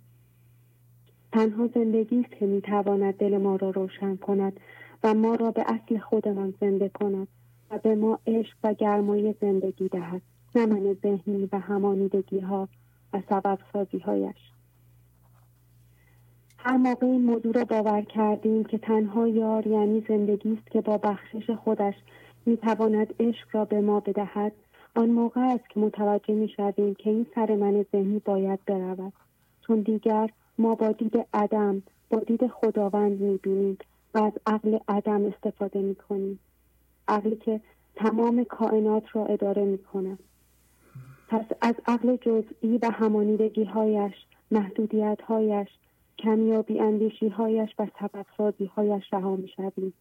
تنها 1.32 1.66
زندگی 1.74 2.20
است 2.20 2.32
که 2.32 2.46
می‌تواند 2.46 3.14
دل 3.14 3.36
ما 3.36 3.56
را 3.56 3.70
روشن 3.70 4.16
کند 4.16 4.60
و 5.04 5.14
ما 5.14 5.34
را 5.34 5.50
به 5.50 5.64
اصل 5.66 5.98
خودمان 5.98 6.54
زنده 6.60 6.88
کند 6.88 7.28
و 7.70 7.78
به 7.78 7.94
ما 7.94 8.18
عشق 8.26 8.56
و 8.64 8.74
گرمای 8.74 9.34
زندگی 9.40 9.88
دهد. 9.88 10.22
نه 10.54 10.66
من 10.66 10.96
ذهنی 11.02 11.48
و 11.52 11.58
همانیدگی 11.58 12.40
ها 12.40 12.68
و 13.12 13.22
سبب 13.28 13.58
سازی 13.72 13.98
هایش 13.98 14.36
هر 16.58 16.76
موقع 16.76 17.06
این 17.06 17.22
موضوع 17.22 17.52
را 17.52 17.64
باور 17.64 18.02
کردیم 18.02 18.64
که 18.64 18.78
تنها 18.78 19.28
یار 19.28 19.66
یعنی 19.66 20.04
زندگی 20.08 20.52
است 20.52 20.70
که 20.70 20.80
با 20.80 20.98
بخشش 20.98 21.50
خودش 21.50 21.94
می‌تواند 22.46 23.14
عشق 23.20 23.48
را 23.52 23.64
به 23.64 23.80
ما 23.80 24.00
بدهد 24.00 24.52
آن 24.96 25.10
موقع 25.10 25.40
است 25.40 25.68
که 25.68 25.80
متوجه 25.80 26.34
می 26.34 26.48
که 26.94 27.10
این 27.10 27.26
سر 27.34 27.56
من 27.56 27.86
ذهنی 27.92 28.18
باید 28.18 28.64
برود. 28.64 29.12
چون 29.66 29.80
دیگر 29.80 30.30
ما 30.58 30.74
با 30.74 30.92
دید 30.92 31.26
عدم 31.34 31.82
با 32.10 32.18
دید 32.18 32.46
خداوند 32.46 33.20
می‌بینیم 33.20 33.78
و 34.14 34.18
از 34.18 34.32
عقل 34.46 34.78
عدم 34.88 35.24
استفاده 35.24 35.80
می‌کنیم. 35.80 36.38
عقلی 37.08 37.36
که 37.36 37.60
تمام 37.96 38.44
کائنات 38.44 39.16
را 39.16 39.26
اداره 39.26 39.64
می‌کنه 39.64 40.18
پس 41.30 41.44
از 41.60 41.74
عقل 41.86 42.16
جزئی 42.16 42.78
و 42.82 42.90
همانیدگی 42.90 43.64
هایش 43.64 44.14
محدودیت 44.50 45.22
هایش 45.22 45.68
کمیابی 46.18 46.80
اندیشی 46.80 47.28
هایش 47.28 47.70
و 47.78 47.86
سبب 48.00 48.26
سازی 48.36 48.66
هایش 48.66 49.04
رها 49.12 49.36
می 49.36 49.48
شویم. 49.48 49.92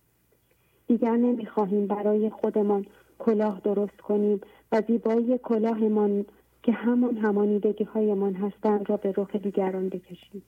دیگر 0.88 1.16
نمی 1.16 1.46
خواهیم 1.46 1.88
برای 1.88 2.30
خودمان 2.30 2.86
کلاه 3.20 3.62
درست 3.64 3.98
کنیم 3.98 4.42
و 4.72 4.82
زیبایی 4.88 5.38
کلاهمان 5.38 6.26
که 6.64 6.72
همان 6.72 7.18
همانیدگی 7.18 7.84
هایمان 7.84 8.34
هستند 8.34 8.90
را 8.90 8.98
به 8.98 9.14
رخ 9.18 9.36
دیگران 9.36 9.90
بکشیم 9.90 10.42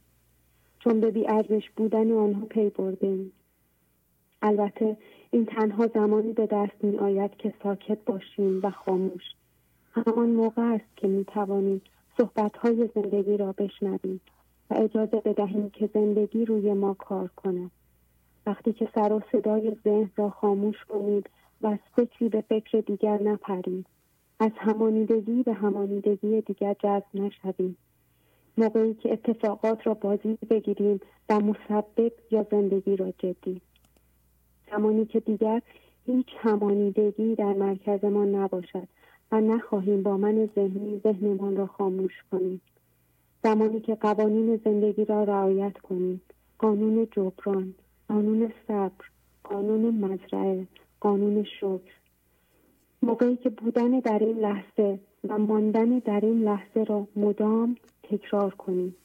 چون 0.79 0.99
به 0.99 1.11
بیارزش 1.11 1.69
بودن 1.75 2.11
آنها 2.11 2.45
پی 2.45 2.69
بردیم 2.69 3.31
البته 4.41 4.97
این 5.31 5.45
تنها 5.45 5.87
زمانی 5.87 6.33
به 6.33 6.45
دست 6.45 6.83
می 6.83 6.97
آید 6.97 7.37
که 7.37 7.53
ساکت 7.63 7.97
باشیم 8.05 8.59
و 8.63 8.71
خاموش 8.71 9.23
همان 9.91 10.29
موقع 10.29 10.61
است 10.61 10.97
که 10.97 11.07
می 11.07 11.25
توانیم 11.25 11.81
صحبت 12.17 12.57
های 12.57 12.89
زندگی 12.95 13.37
را 13.37 13.51
بشنویم 13.51 14.21
و 14.69 14.73
اجازه 14.73 15.21
بدهیم 15.25 15.69
که 15.69 15.89
زندگی 15.93 16.45
روی 16.45 16.73
ما 16.73 16.93
کار 16.93 17.29
کند. 17.35 17.71
وقتی 18.45 18.73
که 18.73 18.89
سر 18.95 19.13
و 19.13 19.21
صدای 19.31 19.75
ذهن 19.83 20.11
را 20.15 20.29
خاموش 20.29 20.85
کنید 20.89 21.29
و 21.61 21.67
از 21.67 21.79
فکری 21.95 22.29
به 22.29 22.41
فکر 22.41 22.79
دیگر 22.79 23.23
نپریم 23.23 23.85
از 24.39 24.51
همانیدگی 24.57 25.43
به 25.43 25.53
همانیدگی 25.53 26.41
دیگر 26.41 26.75
جذب 26.83 27.05
نشویم. 27.13 27.77
موقعی 28.57 28.93
که 28.93 29.13
اتفاقات 29.13 29.87
را 29.87 29.93
بازی 29.93 30.37
بگیریم 30.49 30.99
و 31.29 31.39
مسبب 31.39 32.11
یا 32.31 32.45
زندگی 32.51 32.95
را 32.95 33.11
جدی. 33.11 33.61
زمانی 34.71 35.05
که 35.05 35.19
دیگر 35.19 35.61
هیچ 36.05 36.27
همانیدگی 36.37 37.35
در 37.35 37.53
مرکزمان 37.53 38.35
نباشد 38.35 38.87
و 39.31 39.41
نخواهیم 39.41 40.03
با 40.03 40.17
من 40.17 40.49
ذهنی 40.55 41.01
ذهنمان 41.03 41.57
را 41.57 41.67
خاموش 41.67 42.13
کنیم. 42.31 42.61
زمانی 43.43 43.79
که 43.79 43.95
قوانین 43.95 44.61
زندگی 44.65 45.05
را 45.05 45.23
رعایت 45.23 45.77
کنیم. 45.77 46.21
قانون 46.57 47.07
جبران 47.11 47.73
قانون 48.07 48.51
صبر 48.67 49.05
قانون 49.43 49.95
مزرعه 49.95 50.67
قانون 50.99 51.43
شکر. 51.43 51.93
موقعی 53.01 53.35
که 53.35 53.49
بودن 53.49 53.99
در 53.99 54.19
این 54.19 54.37
لحظه 54.37 54.99
و 55.27 55.37
ماندن 55.37 55.99
در 55.99 56.19
این 56.19 56.43
لحظه 56.43 56.83
را 56.83 57.07
مدام 57.15 57.75
تکرار 58.03 58.55
کنیم. 58.55 58.95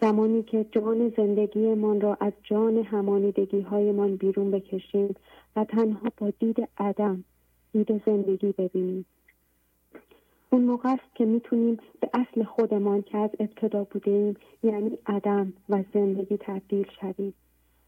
زمانی 0.00 0.42
که 0.42 0.66
جان 0.72 1.12
زندگیمان 1.16 2.00
را 2.00 2.16
از 2.20 2.32
جان 2.42 2.76
همانیدگی 2.76 3.60
هایمان 3.60 4.16
بیرون 4.16 4.50
بکشیم 4.50 5.14
و 5.56 5.64
تنها 5.64 6.12
با 6.16 6.32
دید 6.40 6.68
عدم 6.78 7.24
دید 7.72 8.02
زندگی 8.06 8.52
ببینیم. 8.58 9.06
اون 10.50 10.62
موقع 10.62 10.88
است 10.88 11.14
که 11.14 11.24
می‌تونیم 11.24 11.78
به 12.00 12.10
اصل 12.14 12.44
خودمان 12.44 13.02
که 13.02 13.18
از 13.18 13.30
ابتدا 13.40 13.84
بودیم 13.84 14.36
یعنی 14.62 14.98
عدم 15.06 15.52
و 15.68 15.84
زندگی 15.94 16.36
تبدیل 16.36 16.86
شویم 17.00 17.34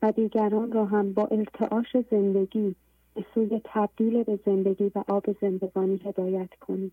و 0.03 0.13
دیگران 0.13 0.73
را 0.73 0.85
هم 0.85 1.13
با 1.13 1.27
ارتعاش 1.27 1.97
زندگی 2.11 2.75
به 3.15 3.25
سوی 3.35 3.61
تبدیل 3.65 4.23
به 4.23 4.39
زندگی 4.47 4.91
و 4.95 5.05
آب 5.09 5.25
زندگانی 5.41 6.01
هدایت 6.05 6.55
کنیم. 6.61 6.93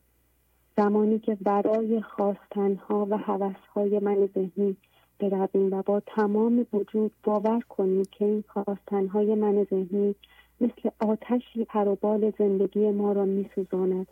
زمانی 0.77 1.19
که 1.19 1.38
برای 1.41 2.02
خواستنها 2.02 3.07
و 3.10 3.18
حوثهای 3.18 3.99
من 3.99 4.30
ذهنی 4.35 4.77
برویم 5.19 5.73
و 5.73 5.81
با 5.81 5.99
تمام 5.99 6.65
وجود 6.73 7.11
باور 7.23 7.60
کنیم 7.69 8.03
که 8.11 8.26
این 8.26 8.44
خواستنهای 8.48 9.35
من 9.35 9.64
ذهنی 9.64 10.15
مثل 10.61 10.90
آتشی 10.99 11.65
پروبال 11.65 12.34
زندگی 12.40 12.91
ما 12.91 13.11
را 13.11 13.26
میسوزاند 13.26 14.07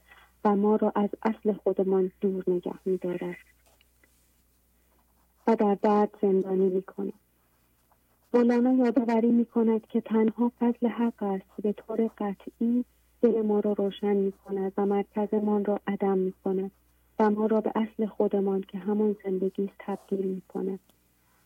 و 0.45 0.55
ما 0.55 0.75
را 0.75 0.91
از 0.95 1.09
اصل 1.23 1.53
خودمان 1.53 2.11
دور 2.21 2.43
نگه 2.47 2.75
میدارد. 2.85 3.37
و 5.47 5.55
در 5.55 5.77
درد 5.81 6.17
زندانی 6.21 6.69
می‌کند. 6.69 7.13
مولانا 8.33 8.73
یادآوری 8.73 9.31
می 9.31 9.45
کند 9.45 9.87
که 9.87 10.01
تنها 10.01 10.51
فضل 10.59 10.87
حق 10.87 11.23
است 11.23 11.45
که 11.55 11.61
به 11.61 11.73
طور 11.73 12.09
قطعی 12.17 12.85
دل 13.21 13.41
ما 13.41 13.59
را 13.59 13.73
روشن 13.73 14.13
می 14.13 14.31
کند 14.31 14.73
و 14.77 14.85
مرکزمان 14.85 15.65
را 15.65 15.79
عدم 15.87 16.17
می 16.17 16.33
کند 16.43 16.71
و 17.19 17.29
ما 17.29 17.45
را 17.45 17.61
به 17.61 17.71
اصل 17.75 18.05
خودمان 18.05 18.61
که 18.61 18.77
همان 18.77 19.15
زندگی 19.23 19.63
است 19.63 19.75
تبدیل 19.79 20.27
می 20.27 20.41
کند 20.41 20.79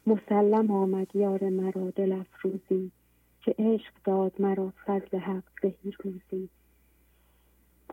مسلم 0.08 0.72
آمد 0.72 1.16
یار 1.16 1.50
مرا 1.50 1.90
دل 1.96 2.12
افروزی 2.12 2.92
که 3.42 3.56
عشق 3.60 3.94
داد 4.04 4.34
مرا 4.40 4.74
فضل 4.86 5.18
حق 5.18 5.44
زهی 5.62 5.94
روزی. 6.04 6.50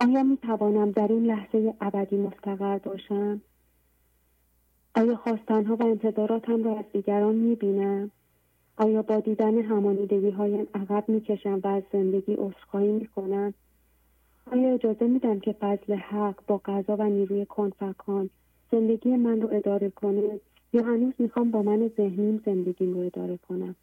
آیا 0.00 0.22
می 0.22 0.36
توانم 0.36 0.90
در 0.90 1.08
این 1.08 1.26
لحظه 1.26 1.74
ابدی 1.80 2.16
مستقر 2.16 2.78
باشم؟ 2.78 3.40
آیا 4.94 5.16
خواستنها 5.16 5.76
و 5.76 5.82
انتظاراتم 5.82 6.64
را 6.64 6.78
از 6.78 6.84
دیگران 6.92 7.34
می 7.34 7.54
بینم؟ 7.54 8.10
آیا 8.76 9.02
با 9.02 9.20
دیدن 9.20 9.58
همانیدگی 9.58 10.30
هایم 10.30 10.66
عقب 10.74 11.04
می‌کشم 11.08 11.60
و 11.64 11.66
از 11.66 11.82
زندگی 11.92 12.34
عذرخواهی 12.34 12.92
می‌کنم 12.92 13.54
آیا 14.52 14.74
اجازه 14.74 15.06
میدم 15.06 15.40
که 15.40 15.52
فضل 15.52 15.94
حق 15.94 16.34
با 16.46 16.58
غذا 16.64 16.96
و 16.96 17.02
نیروی 17.02 17.46
کنفکان 17.46 18.30
زندگی 18.72 19.16
من 19.16 19.40
رو 19.40 19.48
اداره 19.52 19.90
کنه 19.90 20.40
یا 20.72 20.82
هنوز 20.82 21.12
می‌خوام 21.18 21.50
با 21.50 21.62
من 21.62 21.90
ذهنیم 21.96 22.42
زندگیم 22.46 22.94
رو 22.94 23.00
اداره 23.00 23.36
کنم 23.48 23.74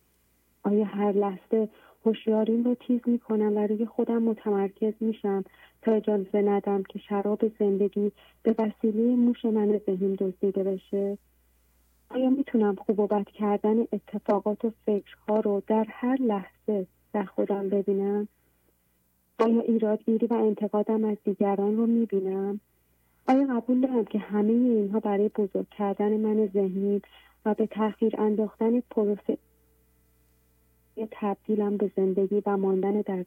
آیا 0.63 0.85
هر 0.85 1.11
لحظه 1.11 1.69
هوشیاریم 2.05 2.63
رو 2.63 2.75
تیز 2.75 3.01
می‌کنم 3.05 3.57
و 3.57 3.67
روی 3.67 3.85
خودم 3.85 4.23
متمرکز 4.23 4.93
میشم 4.99 5.43
تا 5.81 5.91
اجازه 5.91 6.41
ندم 6.41 6.83
که 6.83 6.99
شراب 6.99 7.51
زندگی 7.59 8.11
به 8.43 8.55
وسیله 8.59 9.15
موش 9.15 9.45
من 9.45 9.81
ذهنیم 9.85 10.15
دزدیده 10.15 10.63
بشه 10.63 11.17
آیا 12.09 12.29
می‌تونم 12.29 12.75
خوب 12.75 12.99
و 12.99 13.07
بد 13.07 13.25
کردن 13.25 13.79
اتفاقات 13.79 14.65
و 14.65 14.71
فکرها 14.85 15.39
رو 15.39 15.61
در 15.67 15.85
هر 15.89 16.21
لحظه 16.21 16.87
در 17.13 17.23
خودم 17.23 17.69
ببینم؟ 17.69 18.27
آیا 19.39 19.61
ایرادگیری 19.61 20.27
و 20.27 20.33
انتقادم 20.33 21.05
از 21.05 21.17
دیگران 21.25 21.77
رو 21.77 21.85
می‌بینم؟ 21.85 22.59
آیا 23.27 23.47
قبول 23.47 23.81
دارم 23.81 24.05
که 24.05 24.19
همه 24.19 24.51
اینها 24.51 24.99
برای 24.99 25.29
بزرگ 25.29 25.69
کردن 25.69 26.17
من 26.17 26.47
ذهنی 26.47 27.01
و 27.45 27.53
به 27.53 27.67
تاخیر 27.67 28.21
انداختن 28.21 28.79
پروسه 28.79 29.37
تبدیلم 31.11 31.77
به 31.77 31.91
زندگی 31.95 32.43
و 32.45 32.57
ماندن 32.57 33.01
در 33.01 33.25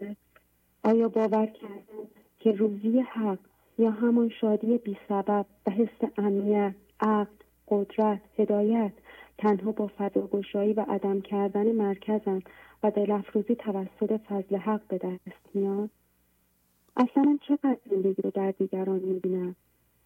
آیا 0.85 1.09
باور 1.09 1.47
کردم 1.47 2.09
که 2.39 2.53
روزی 2.53 3.01
حق 3.01 3.39
یا 3.79 3.91
همان 3.91 4.29
شادی 4.41 4.79
بی 4.79 4.97
سبب 5.09 5.47
و 5.67 5.71
حس 5.71 6.11
امنیت 6.19 6.75
عقل 7.01 7.31
قدرت 7.69 8.21
هدایت 8.39 8.93
تنها 9.39 9.73
با 9.73 9.91
فضاگشایی 9.99 10.73
و 10.73 10.85
عدم 10.89 11.21
کردن 11.21 11.73
مرکزم 11.73 12.43
و 12.83 12.91
دلافروزی 12.91 13.55
توسط 13.55 14.21
فضل 14.29 14.57
حق 14.57 14.81
به 14.89 14.99
دست 14.99 15.55
میاد؟ 15.55 15.91
اصلا 16.97 17.39
چقدر 17.49 17.79
زندگی 17.91 18.23
رو 18.23 18.31
در 18.31 18.51
دیگران 18.51 19.01
می‌بینم؟ 19.01 19.57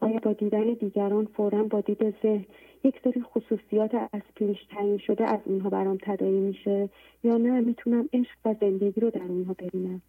آیا 0.00 0.18
با 0.18 0.32
دیدن 0.32 0.72
دیگران 0.72 1.24
فورا 1.24 1.62
با 1.62 1.80
دید 1.80 2.14
ذهن 2.22 2.44
یک 2.84 2.94
سری 3.04 3.22
خصوصیات 3.22 3.94
از 3.94 4.22
پیش 4.34 4.64
تعیین 4.70 4.98
شده 4.98 5.24
از 5.24 5.40
اونها 5.44 5.70
برام 5.70 5.98
تدایی 6.02 6.40
میشه 6.40 6.88
یا 7.24 7.36
نه؟ 7.36 7.60
می‌تونم 7.60 8.08
عشق 8.12 8.38
و 8.44 8.54
زندگی 8.60 9.00
رو 9.00 9.10
در 9.10 9.22
اونها 9.22 9.54
ببینم. 9.58 10.02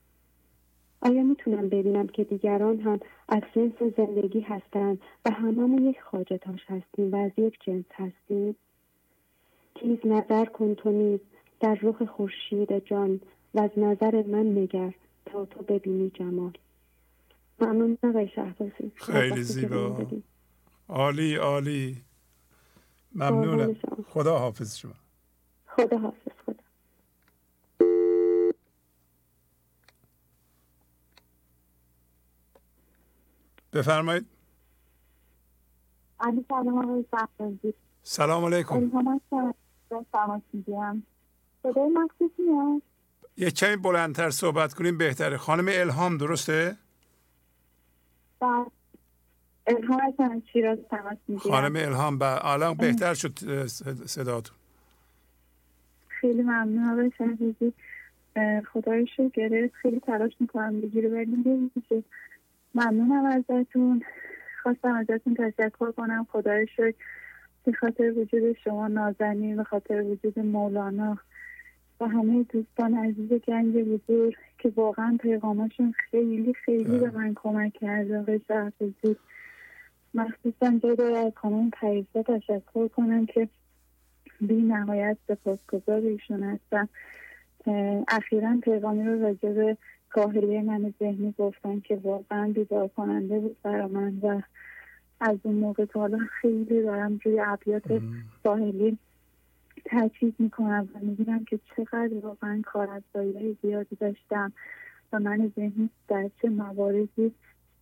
آیا 1.01 1.23
می‌تونم 1.23 1.69
ببینم 1.69 2.07
که 2.07 2.23
دیگران 2.23 2.79
هم 2.79 2.99
از 3.29 3.41
جنس 3.55 3.93
زندگی 3.97 4.39
هستند 4.39 5.01
و 5.25 5.31
هممون 5.31 5.83
یک 5.83 6.01
خاجتاش 6.01 6.65
هستیم 6.67 7.13
و 7.13 7.15
از 7.15 7.31
یک 7.37 7.57
جنس 7.65 7.85
هستیم؟ 7.93 8.55
تیز 9.75 9.97
نظر 10.05 10.45
کن 10.45 10.73
تو 10.73 10.91
نیز 10.91 11.19
در 11.59 11.79
رخ 11.81 12.03
خورشید 12.03 12.85
جان 12.85 13.21
و 13.53 13.59
از 13.59 13.71
نظر 13.77 14.23
من 14.23 14.57
نگر 14.57 14.93
تا 15.25 15.45
تو 15.45 15.63
ببینی 15.63 16.09
جمال. 16.09 16.51
ممنون 17.59 17.97
آقای 18.03 18.27
شهبازی 18.35 18.91
خیلی 18.95 19.43
زیبا. 19.43 20.07
عالی 20.89 21.35
عالی. 21.35 22.03
ممنونم. 23.15 23.75
خدا 24.09 24.39
حافظ 24.39 24.77
شما. 24.77 24.93
خدا. 25.67 25.97
حافظ 25.97 26.31
بفرمایید 33.73 34.25
سلام 38.03 38.45
علیکم. 38.45 38.91
یه 43.37 43.51
کمی 43.51 43.75
بلندتر 43.75 44.29
صحبت 44.29 44.73
کنیم 44.73 44.97
بهتره. 44.97 45.37
خانم 45.37 45.65
الهام 45.69 46.17
درسته؟ 46.17 46.77
بله. 48.39 48.65
الهام 49.67 50.41
خانم 51.37 51.75
الهام 51.75 52.17
با 52.17 52.37
الان 52.37 52.73
بهتر 52.73 53.13
شد 53.13 53.65
صداتون. 54.05 54.57
خیلی 56.07 56.41
ممنون 56.41 56.89
آقای 56.89 57.11
شهریزی. 57.17 57.73
خدای 58.73 59.07
گرفت. 59.33 59.73
خیلی 59.73 59.99
تلاش 59.99 60.31
می‌کنم 60.39 60.81
بگیره 60.81 61.09
ولی 61.09 61.71
ممنونم 62.75 63.25
ازتون. 63.25 64.03
خواستم 64.63 64.93
ازتون 64.93 65.35
تشکر 65.35 65.91
کنم. 65.91 66.27
خدای 66.31 66.67
شکر 66.67 66.95
به 67.65 67.71
خاطر 67.73 68.13
وجود 68.17 68.57
شما 68.63 68.87
نازنین 68.87 69.55
به 69.55 69.63
خاطر 69.63 70.01
وجود 70.01 70.39
مولانا 70.39 71.17
و 71.99 72.05
همه 72.05 72.43
دوستان 72.43 72.93
عزیز 72.93 73.29
گنج 73.29 73.75
بزرگ 73.75 74.35
که 74.57 74.73
واقعا 74.75 75.17
پیغاماشون 75.21 75.91
خیلی 76.11 76.53
خیلی 76.53 76.97
به 76.97 77.11
من 77.11 77.33
کمک 77.35 77.73
کرده. 77.73 78.19
آقای 78.19 78.41
شهرزی 78.47 79.15
مخصوصا 80.13 80.79
جای 80.83 81.15
از 81.15 81.31
خانم 81.35 81.69
پریسا 81.69 82.23
تشکر 82.23 82.87
کنم 82.87 83.25
که 83.25 83.49
بی 84.41 84.61
نهایت 84.61 85.17
سپاسگزار 85.27 86.01
ایشون 86.01 86.43
هستم 86.43 86.89
اخیرا 88.07 88.57
پیغامی 88.63 89.03
رو 89.03 89.21
راجع 89.21 89.53
به 89.53 89.77
کاهلی 90.09 90.61
من 90.61 90.93
ذهنی 90.99 91.33
گفتن 91.37 91.79
که 91.79 91.95
واقعا 91.95 92.51
بیدار 92.55 92.87
کننده 92.87 93.39
بود 93.39 93.57
برای 93.63 93.91
من 93.91 94.19
و 94.21 94.41
از 95.19 95.37
اون 95.43 95.55
موقع 95.55 95.85
تا 95.85 95.99
حالا 95.99 96.19
خیلی 96.41 96.83
دارم 96.83 97.19
روی 97.25 97.39
ابیات 97.39 98.01
ساحلی 98.43 98.97
تاکید 99.85 100.35
می‌کنم 100.39 100.89
و 100.95 100.99
می‌بینم 100.99 101.45
که 101.45 101.59
چقدر 101.77 102.11
واقعا 102.21 102.61
کار 102.65 102.89
از 102.89 103.03
زیادی 103.61 103.95
داشتم 103.95 104.53
و 105.13 105.19
من 105.19 105.51
ذهنی 105.55 105.89
در 106.07 106.29
چه 106.41 106.49
مواردی 106.49 107.31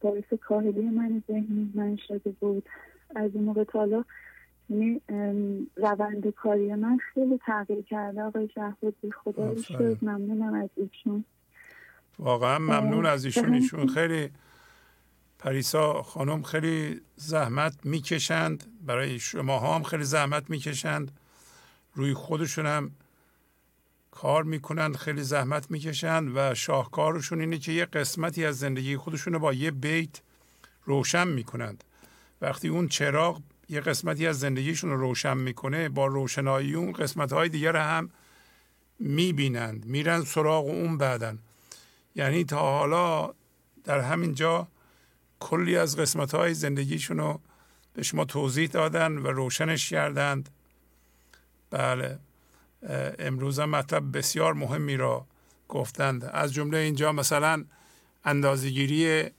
باعث 0.01 0.33
کاهلی 0.41 0.89
من 0.89 1.23
ذهنی 1.27 1.71
من 1.75 1.95
شده 2.07 2.31
بود. 2.39 2.69
از 3.15 3.31
اون 3.33 3.43
موقع 3.43 3.63
تا 3.63 3.79
حالا 3.79 4.03
یعنی 4.69 5.01
روند 5.75 6.27
کاری 6.29 6.75
من 6.75 6.97
خیلی 6.97 7.39
تغییر 7.45 7.81
کرده. 7.81 8.21
آقای 8.21 8.49
شهبودی 8.55 9.11
خدا 9.11 9.55
شد 9.61 9.97
ممنونم 10.01 10.53
از 10.53 10.69
ایشون. 10.75 11.25
واقعا 12.19 12.59
ممنون 12.59 13.05
از 13.05 13.25
ایشون. 13.25 13.53
ایشون 13.53 13.87
خیلی 13.87 14.29
پریسا 15.39 16.01
خانم 16.01 16.41
خیلی 16.41 17.01
زحمت 17.15 17.85
می‌کشند. 17.85 18.63
برای 18.85 19.19
شما 19.19 19.59
هم 19.59 19.83
خیلی 19.83 20.03
زحمت 20.03 20.49
می‌کشند. 20.49 21.11
روی 21.95 22.13
خودشون 22.13 22.65
هم 22.65 22.91
کار 24.11 24.43
می‌کنند 24.43 24.95
خیلی 24.97 25.23
زحمت 25.23 25.71
می‌کشند 25.71 26.31
و 26.35 26.55
شاهکارشون 26.55 27.39
اینه 27.39 27.57
که 27.57 27.71
یه 27.71 27.85
قسمتی 27.85 28.45
از 28.45 28.59
زندگی 28.59 28.97
خودشون 28.97 29.33
رو 29.33 29.39
با 29.39 29.53
یه 29.53 29.71
بیت 29.71 30.21
روشن 30.85 31.27
می‌کنند. 31.27 31.83
وقتی 32.41 32.67
اون 32.67 32.87
چراغ 32.87 33.41
یه 33.69 33.81
قسمتی 33.81 34.27
از 34.27 34.39
زندگیشون 34.39 34.89
رو 34.89 34.97
روشن 34.97 35.37
می‌کنه 35.37 35.89
با 35.89 36.05
روشنایی 36.05 36.73
اون 36.73 36.91
قسمت 36.91 37.33
های 37.33 37.49
دیگر 37.49 37.75
هم 37.75 38.09
می‌بینند 38.99 39.85
میرن 39.85 40.23
سراغ 40.23 40.65
اون 40.65 40.97
بعدن. 40.97 41.39
یعنی 42.15 42.43
تا 42.43 42.59
حالا 42.59 43.33
در 43.83 43.99
همین 43.99 44.33
جا 44.33 44.67
کلی 45.39 45.77
از 45.77 45.97
قسمت 45.97 46.35
های 46.35 46.53
زندگیشون 46.53 47.17
رو 47.17 47.39
به 47.93 48.03
شما 48.03 48.25
توضیح 48.25 48.67
دادن 48.67 49.17
و 49.17 49.27
روشنش 49.27 49.89
کردند. 49.89 50.49
بله. 51.75 52.19
امروز 53.19 53.59
هم 53.59 53.69
مطلب 53.69 54.17
بسیار 54.17 54.53
مهمی 54.53 54.97
را 54.97 55.25
گفتند. 55.69 56.25
از 56.25 56.53
جمله 56.53 56.77
اینجا 56.77 57.11
مثلا 57.11 57.65
اندازگیری 58.25 59.29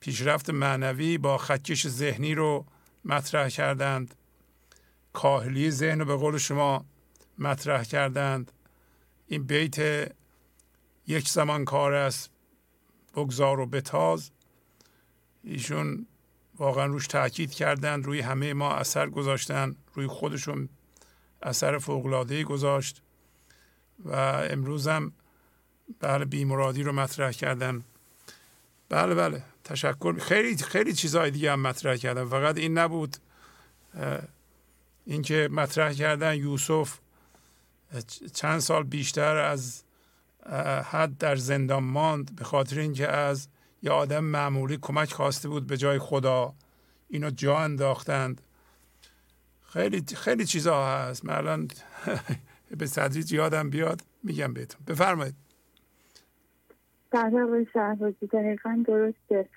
پیشرفت 0.00 0.50
معنوی 0.50 1.18
با 1.18 1.38
خطکش 1.38 1.88
ذهنی 1.88 2.34
رو 2.34 2.66
مطرح 3.04 3.48
کردند. 3.48 4.14
کاهلی 5.12 5.70
ذهن 5.70 5.98
رو 5.98 6.04
به 6.04 6.16
قول 6.16 6.38
شما 6.38 6.84
مطرح 7.38 7.84
کردند. 7.84 8.52
این 9.26 9.42
بیت 9.42 9.78
یک 11.06 11.28
زمان 11.28 11.64
کار 11.64 11.92
است 11.92 12.30
بگذار 13.14 13.60
و 13.60 13.66
بتاز. 13.66 14.30
ایشون 15.44 16.06
واقعا 16.58 16.86
روش 16.86 17.06
تاکید 17.06 17.54
کردند 17.54 18.04
روی 18.04 18.20
همه 18.20 18.52
ما 18.54 18.74
اثر 18.74 19.10
گذاشتن 19.10 19.76
روی 19.94 20.06
خودشون 20.06 20.68
اثر 21.42 21.78
فوقلادهی 21.78 22.44
گذاشت 22.44 23.02
و 24.04 24.14
امروز 24.50 24.88
هم 24.88 25.12
بله 26.00 26.24
بیمرادی 26.24 26.82
رو 26.82 26.92
مطرح 26.92 27.32
کردن. 27.32 27.84
بله 28.88 29.14
بله 29.14 29.42
تشکر. 29.64 30.18
خیلی 30.18 30.56
خیلی 30.56 30.92
چیزهای 30.92 31.30
دیگه 31.30 31.52
هم 31.52 31.60
مطرح 31.60 31.96
کردن. 31.96 32.24
فقط 32.24 32.58
این 32.58 32.78
نبود 32.78 33.16
اینکه 35.06 35.48
مطرح 35.52 35.92
کردن 35.92 36.34
یوسف 36.36 36.98
چند 38.34 38.60
سال 38.60 38.82
بیشتر 38.82 39.36
از 39.36 39.82
حد 40.84 41.18
در 41.18 41.36
زندان 41.36 41.84
ماند 41.84 42.36
به 42.36 42.44
خاطر 42.44 42.78
اینکه 42.78 43.08
از 43.08 43.48
یه 43.82 43.90
آدم 43.90 44.24
معمولی 44.24 44.78
کمک 44.82 45.12
خواسته 45.12 45.48
بود 45.48 45.66
به 45.66 45.76
جای 45.76 45.98
خدا 45.98 46.54
اینو 47.08 47.30
جا 47.30 47.58
انداختند. 47.58 48.42
خیلی 49.76 50.02
خیلی 50.16 50.44
چیزها 50.44 50.96
هست. 50.96 51.24
من 51.24 51.34
الان 51.34 51.68
به 52.78 52.86
تدریج 52.86 53.32
یادم 53.32 53.70
بیاد 53.70 54.00
میگم 54.22 54.52
بهتون. 54.54 54.80
بفرمایید. 54.88 55.34
آقای 57.12 57.66
شهبازی. 57.72 58.26
دقیقا 58.32 58.84
درسته. 58.86 59.48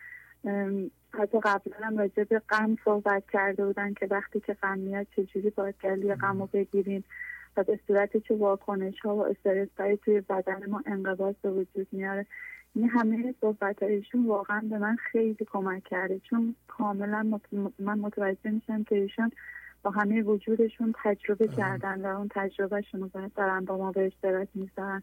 حتی 1.13 1.39
قبلا 1.43 1.77
هم 1.81 1.97
راجع 1.97 2.23
به 2.23 2.39
غم 2.39 2.77
صحبت 2.85 3.23
کرده 3.33 3.65
بودن 3.65 3.93
که 3.93 4.07
وقتی 4.11 4.39
که 4.39 4.53
غم 4.53 4.77
میاد 4.77 5.07
چجوری 5.15 5.49
باید 5.49 5.75
گلی 5.83 6.15
غم 6.15 6.39
رو 6.39 6.49
بگیریم. 6.53 7.03
و 7.57 7.63
به 7.63 7.79
صورت 7.87 8.17
چه 8.17 8.35
واکنش 8.35 8.99
ها 8.99 9.15
و 9.15 9.25
استرس 9.25 9.69
های 9.79 9.97
توی 9.97 10.21
بدن 10.21 10.69
ما 10.69 10.81
انقباض 10.85 11.35
به 11.41 11.51
وجود 11.51 11.87
میاره. 11.91 12.25
این 12.75 12.89
همه 12.89 13.35
صحبت 13.41 13.83
هایشون 13.83 14.27
واقعا 14.27 14.61
به 14.69 14.77
من 14.77 14.95
خیلی 15.11 15.47
کمک 15.51 15.83
کرده. 15.83 16.19
چون 16.19 16.55
کاملا 16.67 17.39
من 17.79 17.99
متوجه 17.99 18.51
میشم 18.51 18.83
که 18.83 18.95
ایشون 18.95 19.31
با 19.83 19.91
همه 19.91 20.21
وجودشون 20.21 20.93
تجربه 21.03 21.47
کردن 21.47 22.01
و 22.01 22.17
اون 22.17 22.27
تجربهشون 22.31 23.01
رو 23.01 23.29
دارن 23.35 23.65
با 23.65 23.77
ما 23.77 23.91
به 23.91 24.05
اشتراک 24.05 24.47
می‌ذارن. 24.55 25.01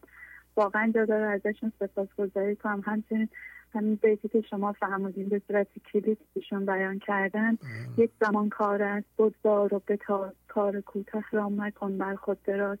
واقعا 0.55 0.91
جا 0.95 1.05
داره 1.05 1.25
ازشون 1.25 1.71
سپاسگزاری 1.79 2.55
کنم. 2.55 2.83
همچنین 2.85 3.29
همین 3.73 3.95
بیتی 3.95 4.27
که 4.27 4.41
شما 4.41 4.73
فهمودین 4.73 5.29
به 5.29 5.41
صورت 5.47 5.67
کلیت 5.93 6.17
ایشون 6.33 6.65
بیان 6.65 6.99
کردن 6.99 7.57
یک 7.97 8.11
زمان 8.21 8.49
کار 8.49 8.83
است. 8.83 9.07
بگذار 9.17 9.73
و 9.73 9.81
بتاز 9.87 10.31
کار 10.47 10.81
کوتاه 10.81 11.23
را 11.31 11.49
مکن 11.49 11.97
بر 11.97 12.15
خود 12.15 12.43
دراز. 12.43 12.77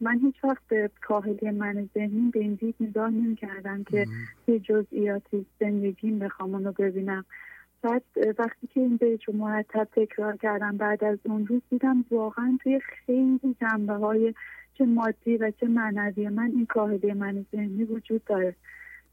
من 0.00 0.18
هیچ 0.18 0.44
وقت 0.44 0.62
به 0.68 0.90
کاهلی 1.00 1.50
من 1.50 1.88
ذهنی 1.94 2.30
به 2.30 2.40
این 2.40 2.54
دید 2.54 2.74
نگاه 2.80 3.10
نمی 3.10 3.36
کردم 3.36 3.84
که 3.84 4.06
یه 4.46 4.58
جزئیاتی 4.58 5.46
زندگیم 5.60 6.18
بخوام 6.18 6.54
اونو 6.54 6.72
ببینم. 6.72 7.24
بعد 7.82 8.02
وقتی 8.38 8.66
که 8.66 8.80
این 8.80 8.96
بیت 8.96 9.24
رو 9.24 9.36
مرتب 9.36 9.88
تکرار 9.96 10.36
کردم 10.36 10.76
بعد 10.76 11.04
از 11.04 11.18
اون 11.24 11.46
روز 11.46 11.62
دیدم 11.70 12.04
واقعا 12.10 12.58
توی 12.62 12.80
خیلی 12.80 13.56
جنبه 13.60 13.92
های 13.92 14.34
چه 14.78 14.84
مادی 14.84 15.36
و 15.36 15.50
چه 15.50 15.68
معنوی 15.68 16.28
من 16.28 16.50
این 16.56 16.66
کاهلی 16.66 17.12
من 17.12 17.46
ذهنی 17.52 17.84
وجود 17.84 18.24
داره. 18.24 18.54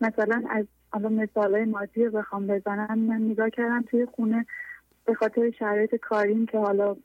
مثلا 0.01 0.43
از 0.49 0.65
حالا 0.91 1.09
مثال 1.09 1.55
های 1.55 1.65
مادی 1.65 2.05
رو 2.05 2.11
بخوام 2.11 2.47
بزنم 2.47 2.99
من 2.99 3.21
نگاه 3.21 3.49
کردم 3.49 3.81
توی 3.81 4.05
خونه 4.05 4.45
به 5.05 5.13
خاطر 5.13 5.51
شرایط 5.51 5.95
کاریم 5.95 6.45
که 6.45 6.57
حالا 6.57 6.95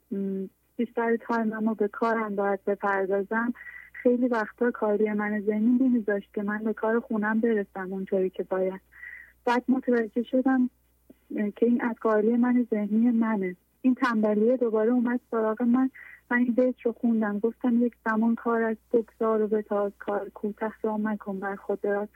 بیشتر 0.77 1.17
تایمم 1.17 1.69
رو 1.69 1.75
به 1.75 1.87
کارم 1.87 2.35
باید 2.35 2.65
بپردازم 2.65 3.53
خیلی 3.93 4.27
وقتا 4.27 4.71
کاری 4.71 5.13
من 5.13 5.41
ذهنی 5.41 5.77
نمیذاشت 5.87 6.33
که 6.33 6.43
من 6.43 6.57
به 6.57 6.73
کار 6.73 6.99
خونم 6.99 7.39
برسم 7.39 7.93
اونطوری 7.93 8.29
که 8.29 8.43
باید. 8.43 8.81
بعد 9.45 9.63
متوجه 9.67 10.23
شدم 10.23 10.69
که 11.29 11.65
این 11.65 11.81
از 11.81 11.95
کاری 11.99 12.37
من 12.37 12.67
ذهنی 12.69 13.11
منه. 13.11 13.55
این 13.81 13.95
تنبلیه 13.95 14.57
دوباره 14.57 14.91
اومد 14.91 15.19
سراغ 15.31 15.61
من. 15.61 15.89
من 16.31 16.37
این 16.37 16.53
بیت 16.53 16.81
رو 16.83 16.91
خوندم. 16.91 17.39
گفتم 17.39 17.85
یک 17.85 17.93
زمان 18.05 18.35
کار 18.35 18.63
از 18.63 18.77
بگذار 18.93 19.41
و 19.41 19.47
بتاز. 19.47 19.91
کار 19.99 20.29
کوتاه 20.29 20.73
را 20.81 20.97
مکن 20.97 21.39
بر 21.39 21.55
خود 21.55 21.81
دراز. 21.81 22.07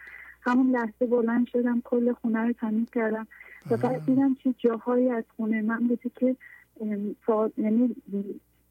همون 0.41 0.71
لحظه 0.71 1.05
بلند 1.05 1.47
شدم 1.47 1.81
کل 1.81 2.13
خونه 2.13 2.39
رو 2.47 2.53
تمیز 2.53 2.89
کردم. 2.89 3.27
و 3.71 3.77
بعد 3.77 4.05
دیدم 4.05 4.35
چه 4.43 4.53
جاهایی 4.57 5.09
از 5.09 5.23
خونه 5.37 5.61
من 5.61 5.87
بوده 5.87 6.09
که 6.15 6.35
یعنی 7.57 7.95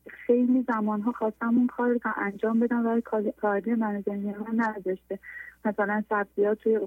خیلی 0.09 0.65
زمان 0.69 1.01
ها 1.01 1.13
خواستم 1.13 1.59
اون 1.59 1.67
کار 1.67 1.89
رو 1.89 2.01
انجام 2.17 2.61
بدم 2.61 2.87
ولی 2.87 3.03
کاری 3.37 3.75
من 3.75 4.01
ذهنی 4.01 4.35
من 4.35 4.61
نداشته 4.61 5.19
مثلا 5.65 6.03
سبزیات 6.09 6.59
توی 6.59 6.81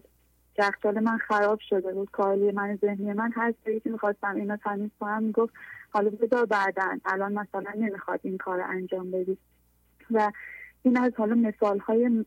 یخچال 0.59 0.99
من 0.99 1.17
خراب 1.17 1.59
شده 1.59 1.93
بود. 1.93 2.11
کاری 2.11 2.51
من 2.51 2.75
ذهنی 2.75 3.13
من 3.13 3.31
هر 3.31 3.53
سری 3.65 3.79
که 3.79 3.89
می‌خواستم 3.89 4.35
اینو 4.35 4.57
تمیز 4.57 4.89
کنم 4.99 5.23
می‌گفت 5.23 5.53
حالا 5.89 6.09
بذار 6.09 6.45
بعدن 6.45 7.01
الان 7.05 7.33
مثلا 7.33 7.71
نمی‌خواد 7.75 8.19
این 8.23 8.37
کار 8.37 8.61
انجام 8.61 9.11
بدی. 9.11 9.37
و 10.11 10.31
این 10.83 10.97
از 10.97 11.13
حالا 11.17 11.35
مثال 11.35 11.79
های 11.79 12.25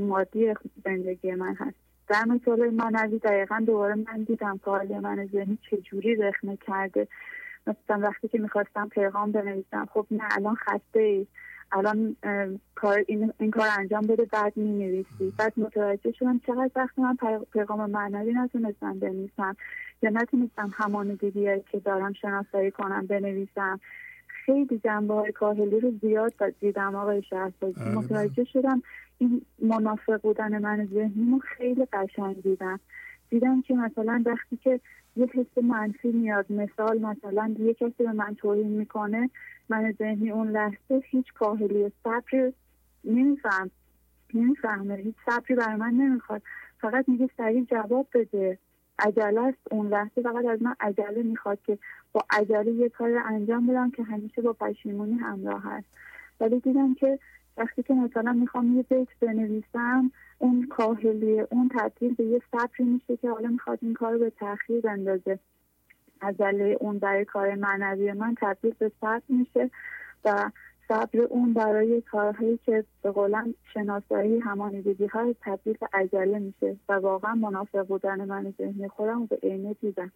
مادی 0.00 0.54
زندگی 0.84 1.34
من 1.34 1.54
هست. 1.54 1.76
در 2.08 2.24
مثال 2.24 2.70
منوی 2.70 3.18
دقیقا 3.18 3.62
دوباره 3.66 3.94
من 3.94 4.22
دیدم 4.22 4.58
کاری 4.58 4.98
من 4.98 5.28
ذهنی 5.32 5.58
چجوری 5.70 6.14
رخنه 6.14 6.56
کرده. 6.56 7.08
مثلا 7.66 8.08
وقتی 8.08 8.28
که 8.28 8.38
می‌خواستم 8.38 8.88
پیغام 8.88 9.32
بنویسم 9.32 9.88
خب 9.94 10.06
نه 10.10 10.24
الان 10.30 10.54
خسته 10.54 11.00
ای 11.00 11.26
الان 11.72 12.16
کار 12.74 13.04
این, 13.08 13.32
این 13.38 13.50
کار 13.50 13.68
انجام 13.78 14.06
بده 14.06 14.24
بعد 14.24 14.56
می 14.56 14.70
نویسی 14.70 15.34
بعد 15.38 15.52
متوجه 15.56 16.12
شدم 16.12 16.40
چقدر 16.46 16.70
وقت 16.76 16.98
من 16.98 17.16
پیغام 17.52 17.90
معنوی 17.90 18.32
نتونستم 18.32 18.98
بنویسم. 18.98 19.56
یا 20.02 20.10
نتونستم 20.10 20.70
همان 20.74 21.14
دیدی 21.14 21.46
که 21.72 21.80
دارم 21.80 22.12
شناسایی 22.12 22.70
کنم 22.70 23.06
بنویسم. 23.06 23.80
خیلی 24.26 24.80
جنبه 24.84 25.14
های 25.14 25.32
کاهلی 25.32 25.80
رو 25.80 25.92
زیاد 26.02 26.32
دیدم 26.60 26.94
آقای 26.94 27.22
شهرسازی 27.22 27.80
آره. 27.80 27.94
متوجه 27.94 28.44
شدم 28.44 28.82
این 29.18 29.42
منافق 29.58 30.20
بودن 30.22 30.58
من 30.58 30.88
ذهنیمو 30.94 31.38
خیلی 31.38 31.86
قشنگ 31.92 32.42
دیدم 32.42 32.80
دیدم 33.30 33.62
که 33.62 33.74
مثلا 33.74 34.22
وقتی 34.26 34.56
که 34.56 34.80
یه 35.16 35.26
حس 35.34 35.64
منفی 35.64 36.12
میاد. 36.12 36.52
مثال 36.52 36.98
مثلا 36.98 37.54
یه 37.58 37.74
کسی 37.74 37.94
به 37.98 38.12
من 38.12 38.34
توهین 38.34 38.68
می‌کنه 38.68 39.30
من 39.68 39.92
ذهنی 39.98 40.30
اون 40.30 40.50
لحظه 40.50 41.02
هیچ 41.04 41.32
کاهلی 41.32 41.92
صبری 42.04 42.52
نمیفهم. 43.04 43.70
نمی‌فهمه. 44.34 44.94
هیچ 44.94 45.14
صبری 45.26 45.54
برای 45.54 45.76
من 45.76 45.94
نمی‌خواد. 45.94 46.42
فقط 46.80 47.08
میگه 47.08 47.30
سریع 47.36 47.64
جواب 47.64 48.06
بده. 48.14 48.58
عجله 48.98 49.40
است 49.40 49.58
اون 49.70 49.88
لحظه. 49.88 50.22
فقط 50.22 50.44
از 50.44 50.62
من 50.62 50.74
عجله 50.80 51.22
می‌خواد 51.22 51.58
که 51.66 51.78
با 52.12 52.20
عجله 52.30 52.72
یه 52.72 52.88
کار 52.88 53.22
انجام 53.24 53.66
بدم 53.66 53.90
که 53.90 54.02
همیشه 54.02 54.42
با 54.42 54.52
پشیمونی 54.52 55.14
همراه 55.14 55.62
هست. 55.64 55.86
ولی 56.40 56.60
دیدم 56.60 56.94
که 56.94 57.18
وقتی 57.56 57.82
که 57.82 57.94
مثلا 57.94 58.32
می‌خوام 58.32 58.76
یه 58.76 58.82
بیت 58.82 59.08
بنویسم 59.20 60.10
اون 60.38 60.66
کاهلی 60.66 61.40
اون 61.40 61.70
تبدیل 61.78 62.14
به 62.14 62.24
یه 62.24 62.42
صبری 62.52 62.84
میشه 62.84 63.16
که 63.16 63.30
حالا 63.30 63.48
می‌خواد 63.48 63.78
این 63.82 63.94
کار 63.94 64.12
رو 64.12 64.18
به 64.18 64.30
تاخیر 64.30 64.80
بندازه. 64.80 65.38
عجله 66.22 66.76
اون 66.80 66.98
برای 66.98 67.24
کار 67.24 67.54
معنوی 67.54 68.12
من 68.12 68.34
تبدیل 68.40 68.74
به 68.78 68.92
صبر 69.00 69.22
میشه 69.28 69.70
و 70.24 70.50
صبر 70.88 71.20
اون 71.20 71.52
برای 71.52 72.00
کارهایی 72.00 72.58
که 72.66 72.84
به 73.02 73.10
قولم 73.10 73.54
شناسایی 73.74 74.38
همانیدگی 74.38 75.06
های 75.06 75.34
تبدیل 75.40 75.76
به 75.80 75.88
عجله 75.92 76.38
میشه 76.38 76.76
و 76.88 76.92
واقعا 76.92 77.34
منافق 77.34 77.86
بودن 77.86 78.24
من 78.24 78.54
ذهنی 78.58 78.88
خودم 78.88 79.26
به 79.26 79.38
عینه 79.42 79.74
دیدم. 79.74 80.12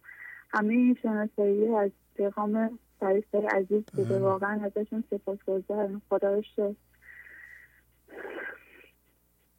همه 0.49 0.73
این 0.73 0.97
شناسایی 1.01 1.75
از 1.75 1.91
پیغام 2.15 2.79
فرشته 2.99 3.47
عزیز 3.47 3.83
بوده 3.95 4.19
واقعا 4.19 4.61
ازشون 4.65 5.03
سپاسگزارم. 5.09 6.01
خدا 6.09 6.41
شد 6.41 6.75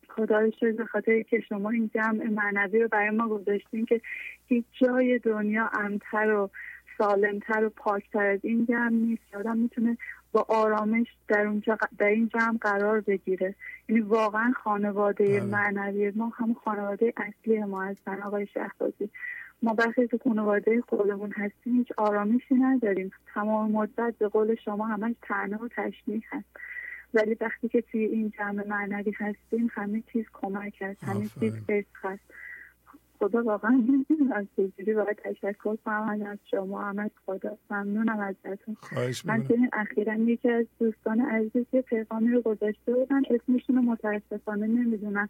خدا 0.09 0.51
شد 0.61 0.77
به 0.77 0.85
خاطر 0.85 1.23
که 1.23 1.41
شما 1.41 1.71
این 1.71 1.91
جمع 1.95 2.25
معنوی 2.25 2.83
رو 2.83 2.89
برای 2.89 3.11
ما 3.11 3.29
گذاشتین 3.29 3.85
که 3.87 4.01
هیچ 4.47 4.65
جای 4.81 5.19
دنیا 5.19 5.71
امتر 5.81 6.33
و 6.33 6.51
سالمتر 6.99 7.65
و 7.65 7.71
پاکتر 7.71 8.27
از 8.27 8.41
این 8.43 8.67
جمع 8.67 8.91
نیست. 8.91 9.23
آدم 9.35 9.57
می‌تونه 9.57 9.99
با 10.33 10.47
آرامش 10.49 11.07
در, 11.29 11.47
اونجا 11.47 11.79
در 11.99 12.07
این 12.07 12.29
جمع 12.29 12.59
قرار 12.61 13.01
بگیره. 13.01 13.55
یعنی 13.89 14.03
واقعا 14.03 14.53
خانواده 14.65 15.25
بله. 15.25 15.45
معنوی 15.45 16.13
ما 16.17 16.33
هم 16.37 16.55
خانواده 16.65 17.13
اصلی 17.17 17.59
ما 17.59 17.83
هستن 17.83 18.23
آقای 18.23 18.47
شهبازی. 18.47 19.11
ما 19.63 19.75
وقتی 19.79 20.07
تو 20.07 20.19
خانواده 20.25 20.81
خودمون 20.89 21.33
هستیم 21.33 21.77
هیچ 21.77 21.89
آرامشی 21.97 22.55
نداریم. 22.55 23.11
تمام 23.35 23.71
مدت 23.71 24.15
به 24.19 24.29
قول 24.29 24.55
شما 24.65 24.87
همش 24.87 25.15
تنه 25.23 25.57
و 25.57 25.69
تشنیح 25.69 26.23
هست. 26.31 26.49
ولی 27.17 27.37
وقتی 27.41 27.69
که 27.69 27.81
توی 27.81 28.05
این 28.05 28.33
جمع 28.39 28.67
معنوی 28.67 29.13
هستیم 29.17 29.71
همه 29.73 30.03
چیز 30.13 30.25
کمک 30.33 30.83
هست 30.83 31.05
همه 31.05 31.29
چیز 31.41 31.55
فسخ 31.55 32.05
هست. 32.05 32.35
خدا 33.19 33.43
واقعا 33.43 33.71
نمی‌دونم 33.71 34.49
چجوری 34.57 34.95
باید 34.95 35.19
تشکر 35.25 35.77
کنم 35.77 36.27
از 36.27 36.39
شما. 36.51 36.83
هم 36.83 37.11
خدا. 37.27 37.57
ممنونم 37.71 38.19
ازتون. 38.19 38.77
من 39.25 39.49
چنین 39.49 39.69
اخیرا 39.73 40.15
یکی 40.15 40.51
از 40.51 40.67
دوستان 40.79 41.21
عزیز 41.21 41.67
که 41.71 41.81
پیغامی 41.81 42.29
رو 42.31 42.41
گذاشته 42.41 42.95
بودن 42.95 43.23
اسمشون 43.31 43.77
رو 43.77 43.83
متاسفانه 43.83 44.67
نمی‌دونم. 44.67 45.29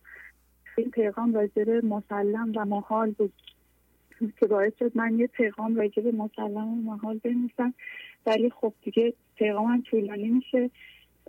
این 0.77 0.91
پیغام 0.91 1.35
راجب 1.35 1.85
مسلم 1.85 2.53
و 2.57 2.65
محال 2.65 3.11
بود 3.11 3.33
که 4.41 4.47
باعث 4.47 4.73
شد 4.79 4.93
من 4.95 5.19
یه 5.19 5.27
پیغام 5.27 5.77
راجب 5.77 6.15
مسلم 6.15 6.69
و 6.69 6.83
محال 6.83 7.19
بنویسم. 7.19 7.75
ولی 8.27 8.51
خب 8.51 8.73
دیگه 8.83 9.15
پیغامم 9.37 9.83
طولانی 9.83 10.29
میشه. 10.29 10.71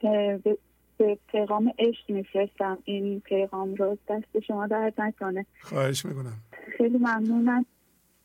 به 0.01 1.19
پیغام 1.27 1.73
عشق 1.79 2.09
میفرستم. 2.09 2.77
این 2.83 3.19
پیغام 3.19 3.75
رو 3.75 3.97
دست 4.07 4.39
شما 4.47 4.67
درد 4.67 5.01
نکنه. 5.01 5.45
خواهش 5.61 6.05
می‌کنم. 6.05 6.37
خیلی 6.77 6.97
ممنونم. 6.97 7.65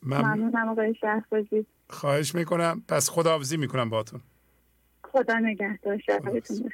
ممنونم 0.03 0.69
آقای 0.69 0.95
شهبازی. 0.95 1.67
خواهش 1.91 2.35
می‌کنم. 2.35 2.83
پس 2.89 3.11
خداحافظی 3.11 3.57
می‌کنم 3.57 3.91
باتون 3.91 4.21
خدا 5.03 5.39
نگهدار. 5.39 5.99
شبتون 5.99 6.33
بخیر. 6.33 6.71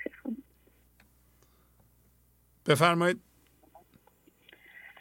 بفرمایید. 2.66 3.20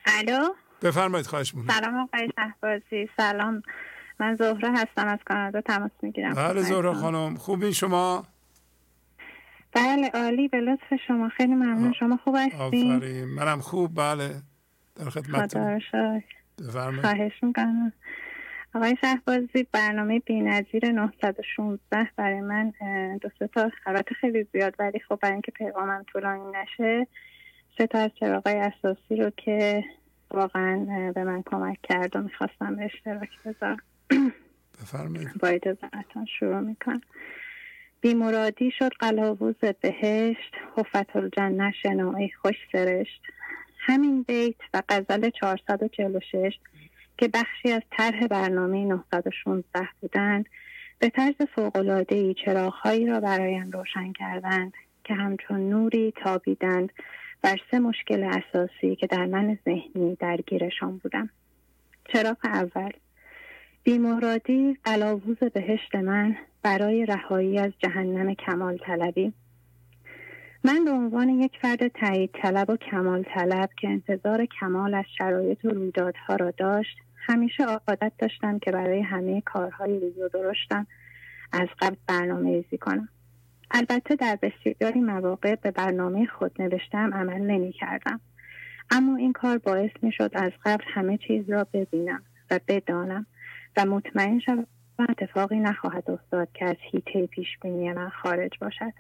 الو؟ 0.06 0.54
بفرمایید 0.82 1.28
خواهش 1.28 1.56
می‌کنم. 1.56 1.74
سلام 1.74 1.96
آقای 1.98 2.30
شهبازی. 2.36 3.10
سلام. 3.18 3.64
من 4.20 4.36
زهره 4.36 4.72
هستم 4.72 5.08
از 5.08 5.20
کانادا 5.26 5.62
تماس 5.62 5.92
می‌گیرم. 6.02 6.34
بله 6.34 6.62
زهره 6.62 6.94
خانم. 6.94 7.36
خوبی 7.36 7.74
شما؟ 7.74 8.26
بله 9.74 10.10
عالی 10.14 10.48
به 10.48 10.58
لطف 10.60 10.94
شما. 11.08 11.30
خیلی 11.30 11.54
ممنون. 11.54 11.94
شما 11.94 12.18
خوب 12.18 12.36
هستین؟ 12.36 12.92
آفرین. 12.92 13.26
منم 13.26 13.60
خوب. 13.60 13.96
بله. 13.96 14.30
در 14.96 15.10
خدمت 15.10 15.58
بفرمایید. 15.58 17.02
خواهش 17.02 17.44
می‌کنم. 17.44 17.94
آقای 18.76 18.96
شهبازی 19.02 19.68
برنامه 19.72 20.20
بینظیر 20.20 20.92
916 20.92 22.10
برای 22.16 22.42
من 22.42 22.74
دو 23.22 23.30
سه 23.40 23.48
تا 23.48 23.72
البته 23.86 24.16
خیلی 24.16 24.48
زیاد 24.54 24.76
ولی 24.80 25.00
خب 25.00 25.20
برای 25.22 25.34
اینکه 25.34 25.52
پیغامم 25.52 26.06
طولانی 26.08 26.52
نشه 26.52 27.08
سه 27.78 27.88
تا 27.88 28.00
از 28.00 28.12
چراغای 28.20 28.56
اساسی 28.56 29.16
رو 29.16 29.30
که 29.38 29.84
واقعا 30.32 31.12
به 31.16 31.24
من 31.24 31.44
کمک 31.46 31.78
کرد 31.84 32.16
و 32.16 32.22
می‌خواستم 32.22 32.76
به 32.76 32.86
اشتراک 32.86 33.30
بذارم. 33.46 33.78
بفرمایید. 34.82 35.38
با 35.40 35.60
شروع 36.40 36.60
می‌کنم. 36.60 37.02
بیمرادی 38.08 38.72
شد 38.80 38.92
قلاووز 39.00 39.56
بهشت 39.82 40.54
خفت 40.78 41.16
الجنه 41.16 41.74
شنایی 41.84 42.32
خوش 42.42 42.56
سرشت. 42.72 43.22
همین 43.80 44.24
بیت 44.24 44.56
و 44.74 44.84
غزل 44.90 45.30
446 45.30 46.54
که 47.18 47.28
بخشی 47.28 47.72
از 47.72 47.82
طرح 47.92 48.28
برنامه 48.28 48.86
916 48.86 49.88
بودند 50.02 50.46
به 51.00 51.10
طرز 51.10 51.36
فوق‌العاده‌ای 51.56 52.36
چراغهایی 52.46 53.06
را 53.06 53.20
برایم 53.20 53.72
روشن 53.72 54.14
کردند 54.14 54.74
که 55.04 55.14
همچون 55.14 55.70
نوری 55.70 56.14
تابیدند 56.24 56.94
بر 57.42 57.58
سه 57.72 57.80
مشکل 57.80 58.24
اساسی 58.24 58.96
که 58.96 59.08
در 59.08 59.26
من 59.26 59.58
ذهنی 59.66 60.16
درگیرشان 60.20 60.98
بودم. 60.98 61.30
چراغ 62.14 62.38
اول 62.44 62.92
بیمرادی 63.84 64.78
قلاووز 64.84 65.38
بهشت 65.38 65.96
من 65.96 66.38
برای 66.68 67.06
رهایی 67.06 67.60
از 67.60 67.72
جهنم 67.80 68.34
کمال 68.34 68.78
طلبی 68.78 69.34
من 70.64 70.86
به 70.86 70.92
عنوان 70.92 71.30
یک 71.30 71.52
فرد 71.62 71.88
تایید 71.88 72.30
طلب 72.42 72.70
و 72.70 72.78
کمال 72.78 73.24
طلب 73.24 73.70
که 73.82 73.88
انتظار 73.88 74.46
کمال 74.46 74.94
از 74.94 75.06
شرایط 75.18 75.66
و 75.66 75.70
رویدادها 75.70 76.36
را 76.36 76.52
داشت 76.52 76.98
همیشه 77.16 77.64
عادت 77.64 78.12
داشتم 78.20 78.60
که 78.60 78.72
برای 78.72 79.02
همه 79.02 79.42
کارهای 79.42 80.00
ریز 80.00 80.18
و 80.18 80.30
درشتم 80.30 80.88
از 81.52 81.68
قبل 81.80 81.96
برنامه 82.08 82.52
ریزی 82.52 82.78
کنم 82.78 83.10
البته 83.72 84.16
در 84.16 84.40
بسیاری 84.42 85.00
مواقع 85.00 85.56
به 85.56 85.72
برنامه 85.72 86.26
خود 86.26 86.62
نوشتم 86.62 87.14
عمل 87.14 87.42
نمی 87.42 87.72
کردم. 87.72 88.20
اما 88.92 89.16
این 89.16 89.34
کار 89.34 89.58
باعث 89.58 89.92
می 90.02 90.12
شد 90.12 90.32
از 90.34 90.52
قبل 90.66 90.84
همه 90.88 91.18
چیز 91.18 91.50
را 91.50 91.68
ببینم 91.74 92.24
و 92.52 92.60
بدانم 92.68 93.26
و 93.78 93.86
مطمئن 93.86 94.40
شوم 94.40 94.68
اتفاقی 95.04 95.60
نخواهد 95.60 96.12
افتاد 96.12 96.48
که 96.54 96.66
از 96.66 96.76
هیته 96.92 97.26
پیش 97.28 97.48
بینی 97.62 97.94
من 97.94 98.10
خارج 98.10 98.52
باشد 98.62 98.94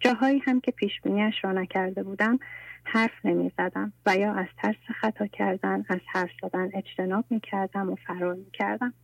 جاهایی 0.00 0.38
هم 0.38 0.60
که 0.60 0.70
پیش 0.70 1.00
بینیش 1.00 1.34
را 1.44 1.52
نکرده 1.52 2.02
بودم 2.02 2.38
حرف 2.84 3.24
نمی 3.24 3.52
زدم 3.58 3.92
و 4.06 4.16
یا 4.16 4.32
از 4.32 4.46
ترس 4.62 4.76
خطا 5.00 5.26
کردن 5.26 5.84
از 5.88 6.00
حرف 6.06 6.30
زدن 6.42 6.70
اجتناب 6.74 7.24
می 7.30 7.40
کردم 7.40 7.90
و 7.90 7.96
فرار 8.06 8.34
می 8.34 8.50
کردم. 8.52 8.94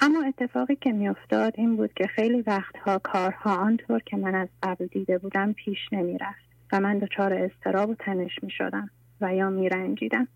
اما 0.00 0.22
اتفاقی 0.22 0.76
که 0.76 0.92
میافتاد 0.92 1.54
این 1.56 1.76
بود 1.76 1.92
که 1.92 2.06
خیلی 2.06 2.40
وقتها 2.40 2.98
کارها 2.98 3.56
آنطور 3.56 4.00
که 4.06 4.16
من 4.16 4.34
از 4.34 4.48
قبل 4.62 4.86
دیده 4.86 5.18
بودم 5.18 5.52
پیش 5.52 5.78
نمی 5.92 6.18
رفت 6.18 6.46
و 6.72 6.80
من 6.80 6.98
دچار 6.98 7.32
استراب 7.32 7.90
و 7.90 7.94
تنش 7.94 8.38
می 8.42 8.50
شدم 8.50 8.90
و 9.20 9.34
یا 9.34 9.50
می 9.50 9.68
رنجیدم. 9.68 10.28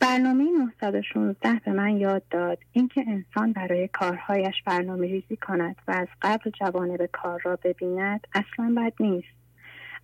برنامه 0.00 0.44
916 0.82 1.60
به 1.64 1.72
من 1.72 1.96
یاد 1.96 2.22
داد. 2.30 2.58
اینکه 2.72 3.04
انسان 3.08 3.52
برای 3.52 3.88
کارهایش 3.88 4.62
برنامه 4.66 5.06
ریزی 5.06 5.36
کند 5.36 5.76
و 5.88 5.90
از 5.90 6.08
قبل 6.22 6.50
جوانب 6.50 7.06
کار 7.06 7.40
را 7.44 7.58
ببیند 7.64 8.26
اصلا 8.34 8.74
بد 8.76 8.92
نیست. 9.00 9.40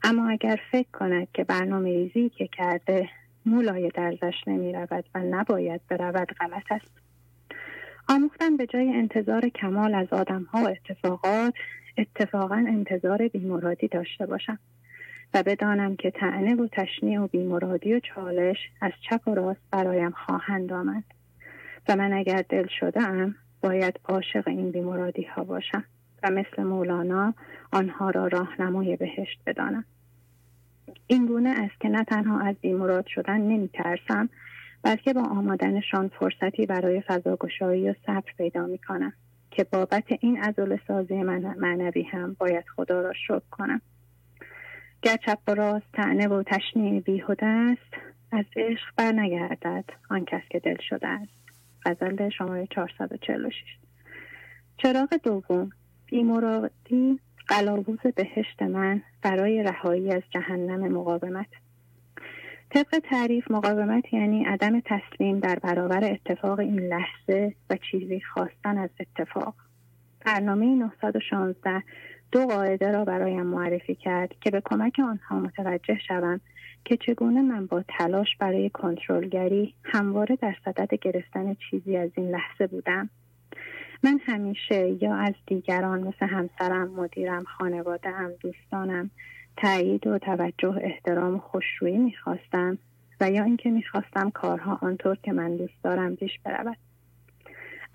اما 0.03 0.29
اگر 0.29 0.61
فکر 0.73 0.89
کند 0.93 1.29
که 1.35 1.45
برنامه 1.45 1.91
ریزی 1.91 2.29
که 2.29 2.49
کرده 2.49 3.09
مولای 3.47 3.89
درزش 3.89 4.35
نمی 4.47 4.73
رود 4.73 5.05
و 5.15 5.19
نباید 5.19 5.81
برود 5.89 6.33
غلط 6.33 6.73
است. 6.73 6.93
آموختن 8.09 8.57
به 8.57 8.67
جای 8.67 8.93
انتظار 8.93 9.49
کمال 9.49 9.95
از 9.95 10.13
آدم 10.13 10.43
ها 10.43 10.59
و 10.65 10.69
اتفاقات 10.69 11.55
اتفاقا 11.99 12.65
انتظار 12.69 13.29
بیمرادی 13.29 13.89
داشته 13.89 14.27
باشم. 14.27 14.59
و 15.35 15.43
بدانم 15.43 15.97
که 15.97 16.11
تعنه 16.11 16.55
و 16.55 16.69
تشنیع 16.73 17.21
و 17.21 17.27
بیمرادی 17.27 17.95
و 17.95 18.01
چالش 18.01 18.57
از 18.81 18.93
چپ 19.11 19.29
و 19.29 19.35
راست 19.35 19.61
برایم 19.71 20.11
خواهند 20.11 20.73
آمد. 20.73 21.05
و 21.89 21.97
من 21.97 22.13
اگر 22.13 22.45
دل 22.49 22.67
شده 22.81 23.03
ام 23.03 23.35
باید 23.61 24.01
عاشق 24.05 24.49
این 24.49 24.71
بیمرادی 24.71 25.23
ها 25.23 25.45
باشم 25.45 25.85
و 26.23 26.31
مثل 26.31 26.63
مولانا 26.63 27.35
آنها 27.73 28.11
را 28.11 28.27
راهنمای 28.27 28.97
بهشت 28.97 29.41
بدانم. 29.47 29.85
این 31.07 31.27
گونه 31.27 31.51
است 31.51 31.81
که 31.81 31.89
نه 31.89 32.05
تنها 32.05 32.41
از 32.41 32.57
بیمراد 32.61 33.07
شدن 33.07 33.41
نمی 33.41 33.69
ترسم 33.69 34.29
بلکه 34.83 35.13
با 35.13 35.23
آمادنشان 35.23 36.09
فرصتی 36.09 36.67
برای 36.67 37.01
فضاگشایی 37.01 37.91
و 37.91 37.95
صبر 38.07 38.33
پیدا 38.39 38.67
می 38.67 38.79
کنم 38.79 39.13
که 39.51 39.65
بابت 39.65 40.05
این 40.21 40.43
ازول 40.43 40.79
سازی 40.89 41.23
من 41.23 41.55
معنوی 41.59 42.03
هم 42.03 42.37
باید 42.39 42.65
خدا 42.77 43.01
را 43.01 43.13
شکر 43.13 43.49
کنم. 43.51 43.81
گر 45.07 45.17
چپ 45.17 45.39
و 45.49 45.55
راست 45.55 45.93
تعنه 45.93 46.29
و 46.29 46.43
تشنیع 46.43 47.01
بیهوده 47.01 47.47
است 47.47 47.95
از 48.33 48.45
عشق 48.57 48.95
بر 48.97 49.13
نگردد 49.13 49.85
آن 50.11 50.25
کس 50.25 50.43
که 50.51 50.59
دل 50.59 50.77
شده 50.89 51.09
است. 51.09 51.33
غزل 51.85 52.29
شماره 52.29 52.67
446 52.67 53.55
چراغ 54.77 55.15
دوم. 55.23 55.71
بیمرادی 56.07 57.21
قلاووز 57.49 57.99
بهشت 58.17 58.63
من 58.63 59.03
برای 59.23 59.63
رهایی 59.63 60.13
از 60.13 60.23
جهنم 60.31 60.93
مقاومت. 60.93 61.51
طبق 62.71 62.99
تعریف 63.11 63.51
مقاومت 63.51 64.13
یعنی 64.13 64.45
عدم 64.45 64.81
تسلیم 64.81 65.39
در 65.39 65.59
برابر 65.59 66.05
اتفاق 66.05 66.59
این 66.59 66.81
لحظه 66.81 67.55
و 67.71 67.77
چیزی 67.91 68.21
خواستن 68.21 68.79
از 68.79 68.91
اتفاق. 69.01 69.55
برنامه 70.25 70.67
916 70.67 71.83
دو 72.33 72.47
قاعده 72.47 72.93
را 72.93 73.05
برایم 73.05 73.47
معرفی 73.47 73.95
کرد 73.95 74.35
که 74.41 74.51
به 74.51 74.63
کمک 74.65 74.99
آنها 74.99 75.41
متوجه 75.41 75.99
شوم 76.09 76.41
که 76.85 76.97
چگونه 76.97 77.43
من 77.43 77.67
با 77.67 77.85
تلاش 77.99 78.37
برای 78.39 78.71
کنترلگری 78.71 79.75
همواره 79.85 80.37
در 80.37 80.55
صدد 80.65 80.95
گرفتن 80.95 81.57
چیزی 81.71 81.97
از 81.97 82.11
این 82.17 82.31
لحظه 82.31 82.67
بودم. 82.67 83.11
من 84.03 84.19
همیشه 84.27 85.03
یا 85.03 85.15
از 85.15 85.35
دیگران 85.47 86.01
مثل 86.01 86.27
همسرم، 86.27 86.89
مدیرم، 86.89 87.45
خانوادهام، 87.45 88.31
دوستانم 88.41 89.11
تایید 89.57 90.07
و 90.07 90.19
توجه 90.19 90.79
احترام 90.83 91.35
و 91.35 91.39
خوشرویی 91.39 91.99
می‌خواستم 91.99 92.79
و 93.21 93.31
یا 93.31 93.45
اینکه 93.45 93.71
می‌خواستم 93.71 94.31
کارها 94.31 94.79
آنطور 94.83 95.17
که 95.23 95.33
من 95.33 95.57
دوست 95.57 95.83
دارم 95.85 96.17
پیش 96.17 96.39
برود. 96.45 96.77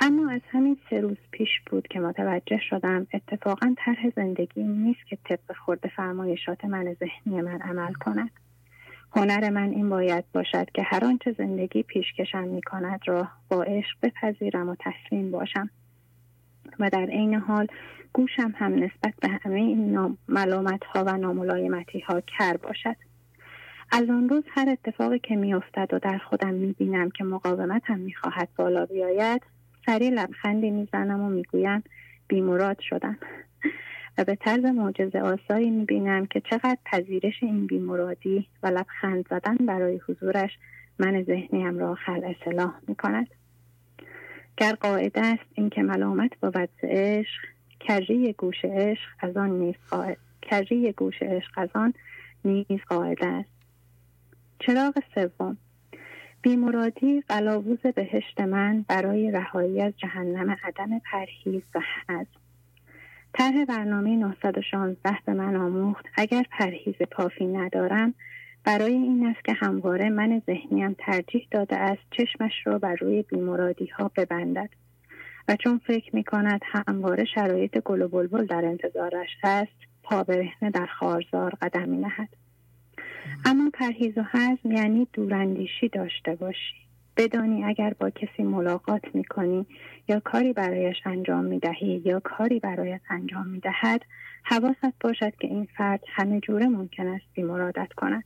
اما 0.04 0.32
از 0.32 0.42
همین 0.52 0.78
سه 0.90 1.02
روز 1.02 1.18
پیش 1.32 1.50
بود 1.66 1.88
که 1.88 2.00
متوجه 2.00 2.60
شدم 2.70 3.08
اتفاقا 3.14 3.76
طرح 3.78 4.10
زندگی 4.16 4.64
نیست 4.64 5.08
که 5.08 5.18
طبق 5.26 5.56
خورده 5.66 5.90
فرمایشات 5.96 6.66
من 6.66 6.94
ذهنی 6.94 7.42
من 7.42 7.62
عمل 7.62 7.94
کند. 7.94 8.30
هنر 9.16 9.50
من 9.50 9.70
این 9.70 9.90
باید 9.90 10.26
باشد 10.34 10.72
که 10.74 10.84
هر 10.84 11.06
آنچه 11.06 11.36
زندگی 11.38 11.84
پیشکشم 11.84 12.44
می 12.44 12.62
کند 12.62 13.00
را 13.06 13.28
با 13.50 13.64
عشق 13.64 13.98
بپذیرم 14.04 14.70
و 14.70 14.76
تسلیم 14.80 15.32
باشم. 15.32 15.70
و 16.80 16.90
در 16.90 17.06
عین 17.06 17.34
حال 17.34 17.68
گوشم 18.14 18.54
هم 18.58 18.74
نسبت 18.74 19.14
به 19.22 19.28
همه 19.28 19.60
این 19.60 20.18
ملامت 20.28 20.84
ها 20.84 21.04
و 21.04 21.18
ناملایمتی 21.18 22.00
ها 22.00 22.22
کر 22.22 22.58
باشد. 22.58 22.96
از 23.92 24.10
آن 24.10 24.30
روز 24.30 24.44
هر 24.50 24.70
اتفاقی 24.70 25.20
که 25.20 25.36
میافتد 25.36 25.94
و 25.94 26.00
در 26.00 26.18
خودم 26.18 26.54
می‌بینم 26.54 27.10
که 27.10 27.24
مقاومتم 27.24 28.00
می‌خواهد 28.00 28.50
بالا 28.56 28.86
بیاید 28.86 29.42
سریع 29.86 30.10
لبخندی 30.10 30.72
می‌زنم 30.72 31.22
و 31.22 31.30
می‌گویم 31.30 31.84
بیمراد 32.28 32.80
شدم. 32.80 33.18
و 34.18 34.24
به 34.24 34.36
طرز 34.36 34.66
معجزه 34.66 35.20
آسایی 35.20 35.70
می‌بینم 35.70 36.26
که 36.26 36.42
چقدر 36.42 36.78
پذیرش 36.86 37.44
این 37.44 37.68
بیمرادی 37.68 38.48
و 38.64 38.68
لبخند 38.68 39.28
زدن 39.30 39.56
برای 39.56 40.02
حضورش 40.08 40.52
من 41.00 41.24
ذهنیم 41.24 41.80
را 41.80 41.96
خل 41.96 42.22
اصلاح 42.24 42.74
می‌کند. 42.88 43.28
گر 44.58 44.74
قاعده 44.74 45.22
است 45.22 45.46
اینکه 45.54 45.82
ملامت 45.82 46.40
با 46.40 46.52
وضع 46.56 46.70
عشق 46.84 47.42
کجی 47.90 48.34
گوش 48.34 48.66
عشق 48.66 49.10
از 49.20 49.38
آن 49.38 49.50
نیز 49.50 49.76
قاعد 49.90 50.18
کجی 50.52 50.92
گوش 50.92 51.22
عشق 51.22 51.52
از 51.56 51.70
آن 51.76 51.94
نیز 52.46 52.80
قاعده 52.90 53.28
است. 53.28 53.50
چراغ 54.60 54.94
سوم. 55.16 55.58
بیمرادی 56.42 57.22
قلاووز 57.22 57.80
بهشت 57.80 58.42
من 58.42 58.86
برای 58.88 59.32
رهایی 59.32 59.82
از 59.82 59.94
جهنم 59.98 60.56
عدم 60.64 61.00
پرهیز 61.00 61.64
و 61.76 61.82
حزم 62.08 62.42
طرح 63.34 63.66
برنامه 63.66 64.16
916 64.16 65.18
به 65.26 65.34
من 65.34 65.56
آموخت 65.56 66.06
اگر 66.18 66.46
پرهیز 66.52 66.96
کافی 67.12 67.48
ندارم 67.48 68.14
برای 68.64 68.94
این 68.94 69.28
است 69.28 69.46
که 69.46 69.54
همواره 69.54 70.10
من 70.10 70.42
ذهنیم 70.46 70.96
ترجیح 71.00 71.48
داده 71.52 71.78
است 71.78 72.02
چشمش 72.12 72.54
را 72.66 72.80
بر 72.80 72.96
روی 72.96 73.22
بیمرادی 73.22 73.86
ها 73.86 74.12
ببندد 74.16 74.70
و 75.48 75.56
چون 75.56 75.82
فکر 75.88 76.16
می 76.16 76.24
کند 76.24 76.62
همواره 76.88 77.26
شرایط 77.36 77.78
گل 77.78 78.02
و 78.02 78.08
بلبل 78.08 78.46
در 78.46 78.66
انتظارش 78.66 79.30
است 79.44 79.82
پا 80.04 80.24
برهنه 80.24 80.72
در 80.72 80.86
خارزار 80.86 81.54
قدم 81.62 81.90
می 81.90 81.98
نهد. 81.98 82.41
اما 83.46 83.70
پرهیز 83.74 84.18
و 84.18 84.24
حزم 84.24 84.72
یعنی 84.72 85.08
دوراندیشی 85.14 85.90
داشته 85.90 86.36
باشی. 86.36 86.74
بدانی 87.18 87.64
اگر 87.64 87.94
با 88.00 88.10
کسی 88.10 88.44
ملاقات 88.44 89.02
می 89.14 89.24
کنی 89.24 89.66
یا 90.08 90.20
کاری 90.20 90.54
برایش 90.54 90.98
انجام 91.06 91.46
می 91.46 91.60
دهی 91.60 92.02
یا 92.06 92.20
کاری 92.20 92.60
برایت 92.60 93.02
انجام 93.10 93.48
می 93.48 93.60
دهد 93.60 94.02
حواست 94.44 94.94
باشد 95.00 95.36
که 95.36 95.48
این 95.48 95.68
فرد 95.78 96.04
همه 96.08 96.40
جوره 96.40 96.68
ممکن 96.68 97.08
است 97.08 97.26
بیمرادت 97.34 97.94
کند. 97.98 98.24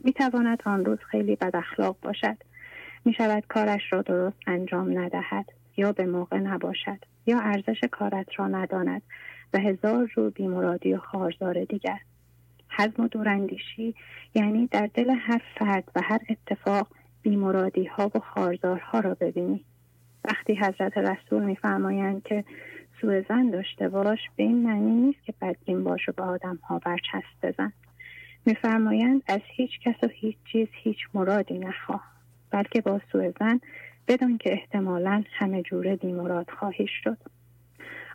می 0.00 0.12
تواند 0.12 0.62
آن 0.64 0.84
روز 0.84 0.98
خیلی 0.98 1.36
بد 1.36 1.56
اخلاق 1.56 1.96
باشد. 2.02 2.36
می 3.04 3.12
شود 3.12 3.44
کارش 3.48 3.92
را 3.92 4.02
درست 4.02 4.36
انجام 4.46 4.98
ندهد 4.98 5.52
یا 5.76 5.92
به 5.92 6.06
موقع 6.06 6.38
نباشد 6.38 6.98
یا 7.26 7.40
ارزش 7.40 7.80
کارت 7.90 8.26
را 8.36 8.46
نداند 8.46 9.02
و 9.54 9.58
هزار 9.58 10.10
رو 10.14 10.30
بیمرادی 10.30 10.94
و 10.94 10.98
خارزار 10.98 11.64
دیگر. 11.64 11.98
حزم 12.78 13.02
و 13.02 13.08
دوراندیشی 13.08 13.94
یعنی 14.34 14.66
در 14.66 14.90
دل 14.94 15.10
هر 15.10 15.42
فرد 15.58 15.84
و 15.94 16.00
هر 16.04 16.18
اتفاق 16.30 16.88
بیمرادی 17.22 17.84
ها 17.84 18.10
و 18.14 18.18
خارزارها 18.18 19.00
را 19.00 19.14
ببینی. 19.14 19.64
وقتی 20.24 20.54
حضرت 20.54 20.98
رسول 20.98 21.44
میفرمایند 21.44 22.22
که 22.22 22.44
سوء 23.00 23.22
زن 23.28 23.50
داشته 23.50 23.88
باش 23.88 24.18
به 24.36 24.42
این 24.42 24.62
معنی 24.62 24.90
نیست 24.90 25.24
که 25.24 25.34
بدبین 25.42 25.84
باش 25.84 26.08
و 26.08 26.12
به 26.12 26.22
آدم 26.22 26.56
ها 26.56 26.78
برچسب 26.78 27.38
بزن. 27.42 27.72
میفرمایند 28.46 29.22
از 29.26 29.40
هیچ 29.56 29.70
کس 29.84 29.94
و 30.02 30.08
هیچ 30.14 30.36
چیز 30.52 30.68
هیچ 30.72 30.98
مرادی 31.14 31.58
نخواه 31.58 32.02
بلکه 32.50 32.80
با 32.80 33.00
سوء 33.12 33.32
زن 33.40 33.60
بدون 34.08 34.38
که 34.38 34.52
احتمالا 34.52 35.24
همه 35.32 35.62
جوره 35.62 35.96
بیمراد 35.96 36.50
خواهی 36.50 36.86
شد. 37.02 37.18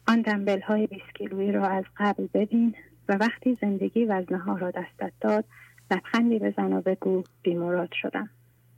آن 0.08 0.22
دنبل 0.22 0.62
های 0.62 0.88
20 0.88 1.04
کیلویی 1.16 1.52
را 1.52 1.68
از 1.68 1.84
قبل 1.98 2.28
ببین 2.34 2.76
و 3.10 3.14
وقتی 3.14 3.58
زندگی 3.62 4.06
وزنه 4.06 4.38
ها 4.38 4.58
را 4.58 4.72
دستت 4.72 5.14
داد 5.22 5.46
لبخندی 5.92 6.40
بزن 6.40 6.74
و 6.74 6.82
بگو 6.82 7.24
بیمراد 7.44 7.90
شدم. 8.02 8.30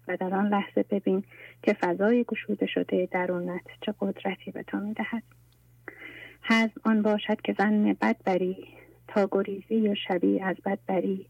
و 0.08 0.18
در 0.18 0.36
آن 0.36 0.48
لحظه 0.48 0.86
ببین 0.90 1.24
که 1.64 1.74
فضای 1.74 2.24
گشوده 2.24 2.66
شده 2.66 3.08
درونت 3.12 3.66
چه 3.82 3.94
قدرتی 4.00 4.52
به 4.52 4.64
تو 4.64 4.78
می‌دهد. 4.78 5.24
حزم 6.42 6.82
آن 6.84 7.02
باشد 7.02 7.42
که 7.42 7.56
زن 7.58 7.94
بد 7.94 8.16
بری 8.26 8.68
تا 9.08 9.30
گریزی 9.32 9.76
یا 9.76 9.96
شبیه 10.08 10.46
از 10.46 10.56
بد 10.66 10.80
بری 10.88 11.26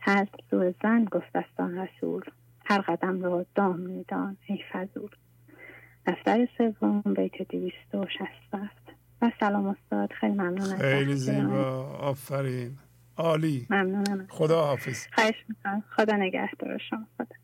حزم 0.00 0.38
سو 0.50 0.72
زن 0.82 1.04
گفتستان 1.04 1.78
رسول 1.78 2.22
هر 2.64 2.80
قدم 2.80 3.22
را 3.22 3.46
دام 3.54 3.80
میدان 3.80 4.36
ای 4.46 4.58
فضول. 4.72 5.10
دفتر 6.06 6.48
سوم 6.58 7.00
بیت 7.00 7.42
دویست 7.48 7.94
و 7.94 8.06
شست 8.06 8.81
و 9.22 9.30
سلام 9.40 9.66
استاد. 9.66 10.12
خیلی 10.12 10.32
ممنون 10.32 10.78
خیلی 10.78 11.14
زیبا. 11.14 11.86
آفرین. 11.86 12.78
عالی. 13.16 13.66
ممنونم. 13.70 14.26
خدا 14.30 14.64
حافظ. 14.64 15.06
خواهش 15.14 15.34
می‌کنم. 15.48 15.84
خدا 15.96 16.16
نگهدار 16.16 16.78
شما. 16.90 17.06
خدا. 17.16 17.36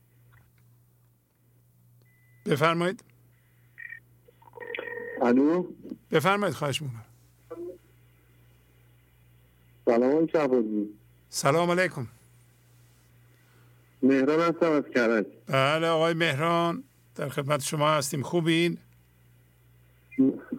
بفرمایید. 2.47 3.05
الو؟ 5.23 5.67
بفرمایید 6.11 6.55
خواهش 6.55 6.83
می‌کنم. 6.83 7.05
سلام 9.85 10.29
سلام 11.29 11.71
علیکم. 11.71 12.07
مهران 14.03 14.41
هستم 14.41 14.73
از 14.73 14.85
کرج. 14.95 15.27
بله 15.47 15.87
آقای 15.87 16.15
مهران 16.15 16.85
در 17.15 17.29
خدمت 17.29 17.61
شما 17.63 17.91
هستیم. 17.91 18.23
خوبین؟ 18.23 18.79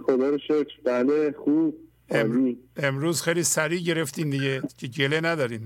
خدا 0.09 0.29
رو 0.29 0.37
شکر. 0.37 0.81
بله 0.83 1.31
خوب. 1.31 1.75
امروز 2.77 3.21
خیلی 3.21 3.43
سریع 3.43 3.79
گرفتین 3.79 4.29
دیگه. 4.29 4.61
که 4.77 4.87
گله 4.87 5.21
ندارین. 5.21 5.61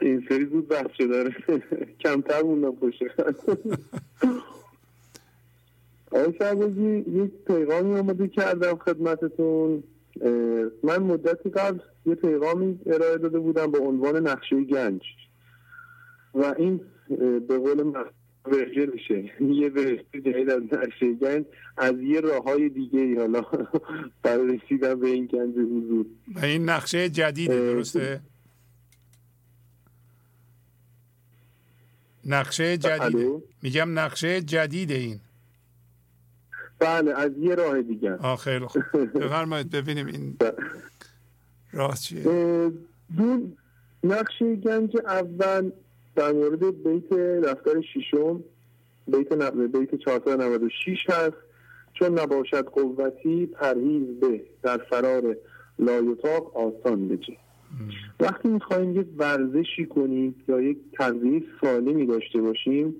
این 0.00 0.26
سری 0.28 0.46
زود 0.46 0.68
بخشه 0.68 1.06
داره. 1.06 1.36
کمتر 2.04 2.42
موندم 2.42 2.72
پشه 2.72 3.10
آقای 6.12 6.34
شعبازی 6.38 7.04
یک 7.08 7.30
پیغامی 7.46 7.98
آماده 7.98 8.28
کردم 8.28 8.76
خدمتتون. 8.76 9.82
من 10.82 10.98
مدتی 10.98 11.50
قبل 11.50 11.78
یه 12.06 12.14
پیغامی 12.14 12.80
ارائه 12.86 13.18
داده 13.18 13.38
بودم 13.38 13.66
با 13.66 13.78
عنوان 13.78 14.28
نقشه 14.28 14.64
گنج. 14.64 15.02
و 16.34 16.54
این 16.58 16.80
به 17.48 17.58
قول 17.58 17.82
من 18.48 18.58
ورژنشه 18.58 19.30
یه 19.40 19.68
ورژن 19.68 20.02
جدید 20.14 20.50
از 20.50 20.62
نقشه 20.72 21.12
گنج 21.12 21.44
از 21.76 21.94
یه 22.00 22.20
راه 22.20 22.42
های 22.42 22.68
دیگه 22.68 23.00
ای 23.00 23.18
حالا 23.18 23.44
برای 24.22 24.58
رسیدن 24.58 25.00
به 25.00 25.08
این 25.08 25.26
گنج 25.26 25.54
حضور. 25.54 26.06
و 26.34 26.44
این 26.44 26.68
نقشه 26.68 27.08
جدیده 27.08 27.72
درسته؟ 27.72 28.20
نقشه 32.24 32.76
جدیده. 32.76 33.42
میگم 33.62 33.98
نقشه 33.98 34.40
جدیده 34.40 34.94
این. 34.94 35.20
بله 36.78 37.12
از 37.14 37.30
یه 37.38 37.54
راه 37.54 37.82
دیگه. 37.82 38.12
آه 38.12 38.36
خیلی 38.36 38.66
خوب. 38.66 38.82
بفرمایید 39.20 39.70
ببینیم 39.70 40.06
این 40.06 40.36
راه 41.72 41.96
چیه. 41.96 42.22
دون 43.16 43.56
نقشه 44.04 44.56
گنج 44.56 44.96
اول 45.06 45.70
در 46.18 46.32
مورد 46.32 46.82
بیت 46.82 47.12
دفتر 47.42 47.80
ششم 47.80 48.44
بیت 49.06 49.32
بیت 49.56 49.94
496 49.94 51.10
هست. 51.10 51.36
چون 51.94 52.18
نباشد 52.18 52.64
قوتی 52.64 53.46
پرهیز 53.46 54.20
به 54.20 54.40
در 54.62 54.78
فرار 54.78 55.36
لایتاق 55.78 56.56
آسان 56.56 57.08
بجه. 57.08 57.36
وقتی 58.20 58.48
می‌خوایم 58.48 59.00
یک 59.00 59.06
ورزشی 59.16 59.86
کنیم 59.86 60.34
یا 60.48 60.60
یک 60.60 60.78
تغذیه 60.92 61.42
سالمی 61.60 62.06
داشته 62.06 62.40
باشیم 62.40 62.94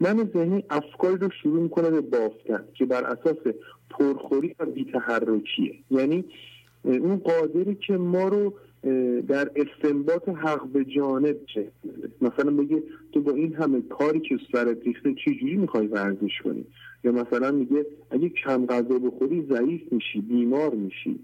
من 0.00 0.30
ذهنی 0.34 0.64
افکاری 0.70 1.16
رو 1.16 1.28
شروع 1.42 1.62
می‌کنه 1.62 1.90
به 1.90 2.00
بافتن 2.00 2.64
که 2.74 2.86
بر 2.86 3.04
اساس 3.04 3.54
پرخوری 3.90 4.54
و 4.58 4.66
بیتحرکیه. 4.66 5.74
یعنی 5.90 6.24
اون 6.84 7.16
قادری 7.16 7.74
که 7.74 7.96
ما 7.96 8.28
رو 8.28 8.54
در 9.28 9.50
استنباط 9.56 10.28
حق 10.28 10.66
به 10.66 10.84
جانب 10.84 11.36
چه؟ 11.54 11.68
مثلا 12.20 12.50
بگه 12.50 12.82
تو 13.12 13.20
با 13.20 13.32
این 13.32 13.54
همه 13.54 13.80
کاری 13.80 14.20
که 14.20 14.38
سرت 14.52 14.86
ریخته 14.86 15.14
چه 15.24 15.34
جوری 15.34 15.56
می‌خوای 15.56 15.86
ورزش 15.86 16.38
کنی؟ 16.44 16.64
یا 17.04 17.12
مثلا 17.12 17.50
میگه 17.50 17.86
اگه 18.10 18.28
کم 18.28 18.66
غذا 18.66 18.98
بخوری 18.98 19.46
ضعیف 19.50 19.92
میشی 19.92 20.20
بیمار 20.20 20.74
میشی 20.74 21.18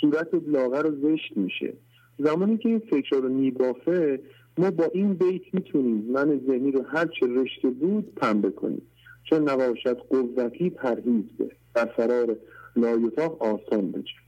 صورت 0.00 0.28
لاغر 0.46 0.86
و 0.86 0.90
زشت 0.90 1.36
میشه. 1.36 1.72
زمانی 2.18 2.58
که 2.58 2.68
این 2.68 2.78
فکر 2.78 3.16
رو 3.16 3.28
میبافه 3.28 4.20
ما 4.58 4.70
با 4.70 4.84
این 4.94 5.14
بیت 5.14 5.42
می‌تونیم 5.52 6.04
من 6.12 6.40
ذهنی 6.46 6.70
رو 6.70 6.82
هر 6.82 7.06
چه 7.20 7.26
رشته 7.26 7.70
بود 7.70 8.14
پنبه 8.16 8.50
کنیم. 8.50 8.82
چون 9.30 9.48
نباشد 9.48 9.98
قوتی 9.98 10.70
پرهیز 10.70 11.24
به 11.38 11.50
در 11.74 11.84
فرار 11.84 12.36
لایتاق 12.76 13.42
آسان 13.42 13.92
بجه 13.92 14.23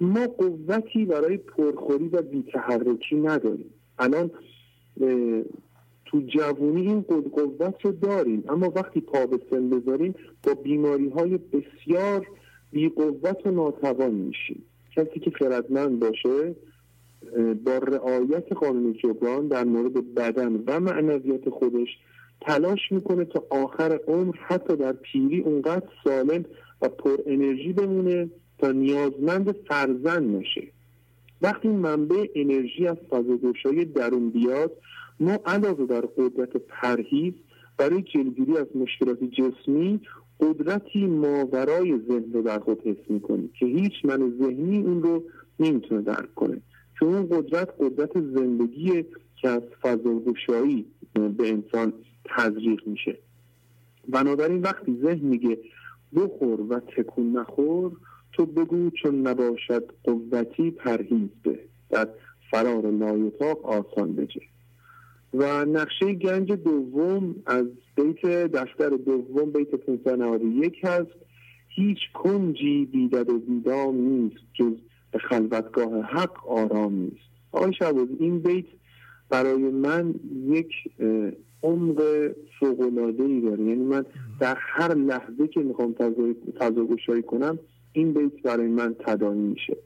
ما 0.00 0.26
قوتی 0.26 1.04
برای 1.04 1.36
پرخوری 1.36 2.08
و 2.08 2.22
بیتحرکی 2.22 3.16
نداریم. 3.16 3.70
الان 3.98 4.30
تو 6.04 6.20
جوونی 6.20 6.80
این 6.80 7.00
قوت 7.00 7.74
رو 7.82 7.92
داریم. 7.92 8.44
اما 8.48 8.72
وقتی 8.76 9.00
پا 9.00 9.26
به 9.26 9.40
سن 9.50 9.70
بذاریم 9.70 10.14
با 10.42 10.54
بیماری 10.54 11.08
های 11.08 11.38
بسیار 11.38 12.26
بیقوت 12.72 13.46
و 13.46 13.50
ناتوان 13.50 14.14
میشیم. 14.14 14.64
کسی 14.96 15.20
که 15.20 15.30
خردمند 15.30 16.00
باشه 16.00 16.54
با 17.64 17.78
رعایت 17.78 18.52
قانون 18.52 18.92
جبران 18.92 19.48
در 19.48 19.64
مورد 19.64 20.14
بدن 20.14 20.64
و 20.66 20.80
معنویت 20.80 21.48
خودش 21.50 21.88
تلاش 22.40 22.80
می‌کنه 22.90 23.24
تا 23.24 23.44
آخر 23.50 24.00
عمر 24.06 24.36
حتی 24.36 24.76
در 24.76 24.92
پیری 24.92 25.40
اونقدر 25.40 25.88
سالم 26.04 26.44
و 26.82 26.88
پر 26.88 27.16
انرژی 27.26 27.72
بمونه 27.72 28.30
تا 28.58 28.72
نیازمند 28.72 29.52
فرزند 29.52 30.36
نشه. 30.36 30.68
وقتی 31.42 31.68
منبع 31.68 32.26
انرژی 32.34 32.86
از 32.86 32.96
فضاگوشای 33.10 33.84
درون 33.84 34.30
بیاد 34.30 34.72
ما 35.20 35.38
علاوه 35.46 35.86
بر 35.86 36.00
قدرت 36.00 36.56
پرهیز 36.56 37.32
برای 37.78 38.02
جلوگیری 38.02 38.56
از 38.56 38.66
مشکلات 38.74 39.24
جسمی 39.24 40.00
قدرتی 40.40 41.06
ماورای 41.06 41.98
ذهن 42.08 42.32
رو 42.32 42.42
در 42.42 42.58
خود 42.58 42.86
حس 42.86 43.10
می‌کنیم 43.10 43.50
که 43.58 43.66
هیچ 43.66 43.92
من 44.04 44.38
ذهنی 44.40 44.78
اون 44.78 45.02
رو 45.02 45.22
نمی‌تونه 45.60 46.02
درک 46.02 46.34
کنه. 46.34 46.60
چون 46.98 47.14
اون 47.14 47.28
قدرت 47.28 47.68
قدرت 47.80 48.14
زندگی 48.14 49.04
که 49.36 49.48
از 49.48 49.62
فضاگوشایی 49.82 50.86
به 51.14 51.48
انسان 51.48 51.92
تزریق 52.24 52.86
میشه. 52.86 53.18
بنابراین 54.08 54.62
وقتی 54.62 54.98
ذهن 55.02 55.26
میگه 55.26 55.58
بخور 56.14 56.60
و 56.60 56.80
تکون 56.80 57.32
نخور 57.32 57.92
تو 58.38 58.46
بگو 58.46 58.90
چون 58.90 59.26
نباشد 59.26 59.92
قوتی 60.04 60.70
پرهیز 60.70 61.28
به 61.42 61.58
در 61.90 62.08
فرار 62.50 62.90
لایتاق 62.90 63.66
آسان 63.66 64.12
بجه. 64.12 64.40
و 65.34 65.64
نقشه 65.64 66.12
گنج 66.14 66.52
دوم 66.52 67.34
از 67.46 67.66
بیت 67.96 68.26
دفتر 68.26 68.88
دوم 68.88 69.50
بیت 69.50 69.74
591 69.74 70.80
هست. 70.82 71.10
هیچ 71.68 71.98
کنجی 72.14 72.84
بیدد 72.84 73.30
و 73.30 73.38
بیدام 73.38 73.94
نیست 73.94 74.44
جز 74.54 74.72
به 75.12 75.18
خلوتگاه 75.18 76.02
حق 76.02 76.48
آرام 76.48 76.92
نیست. 76.94 77.30
آقای 77.52 77.72
شعبازی 77.72 78.16
این 78.20 78.38
بیت 78.38 78.66
برای 79.30 79.62
من 79.62 80.14
یک 80.46 80.72
عمق 81.62 82.02
فوقلاده 82.60 83.22
ای 83.22 83.40
داره. 83.40 83.64
یعنی 83.64 83.84
من 83.84 84.04
در 84.40 84.56
هر 84.58 84.94
لحظه 84.94 85.48
که 85.48 85.60
می‌خوام 85.60 85.94
تضاگشایی 86.60 87.22
کنم 87.22 87.58
این 87.92 88.12
بیت 88.12 88.42
برای 88.42 88.66
من 88.66 88.94
تداعی 88.94 89.38
میشه. 89.38 89.76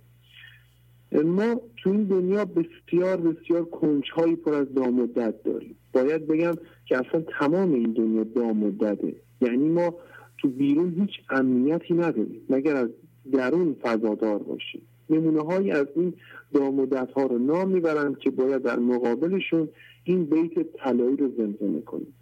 ما 1.13 1.61
تو 1.77 1.91
این 1.91 2.05
دنیا 2.05 2.45
بسیار 2.45 3.17
بسیار 3.17 3.65
کنجهایی 3.65 4.37
پر 4.37 4.55
از 4.55 4.75
دامدت 4.75 5.43
داریم. 5.43 5.77
باید 5.93 6.27
بگم 6.27 6.55
که 6.87 6.97
اصلا 6.97 7.25
تمام 7.39 7.75
این 7.75 7.93
دنیا 7.93 8.25
دامدده 8.25 9.15
یعنی 9.41 9.69
ما 9.69 9.95
تو 10.39 10.49
بیرون 10.49 10.95
هیچ 11.01 11.11
امنیتی 11.31 11.95
نداریم. 11.95 12.41
مگر 12.49 12.77
از 12.77 12.89
درون 13.33 13.77
فضادار 13.83 14.39
باشیم. 14.39 14.83
نمونه 15.11 15.41
هایی 15.41 15.71
از 15.71 15.87
این 15.97 16.15
دامدت 16.55 17.11
ها 17.11 17.23
رو 17.23 17.39
نام 17.39 17.69
می‌برند 17.69 18.19
که 18.19 18.31
باید 18.31 18.63
در 18.63 18.79
مقابلشون 18.79 19.69
این 20.05 20.25
بیت 20.25 20.73
طلایی 20.77 21.17
رو 21.17 21.29
زمزمه 21.37 21.81
کنیم. 21.81 22.15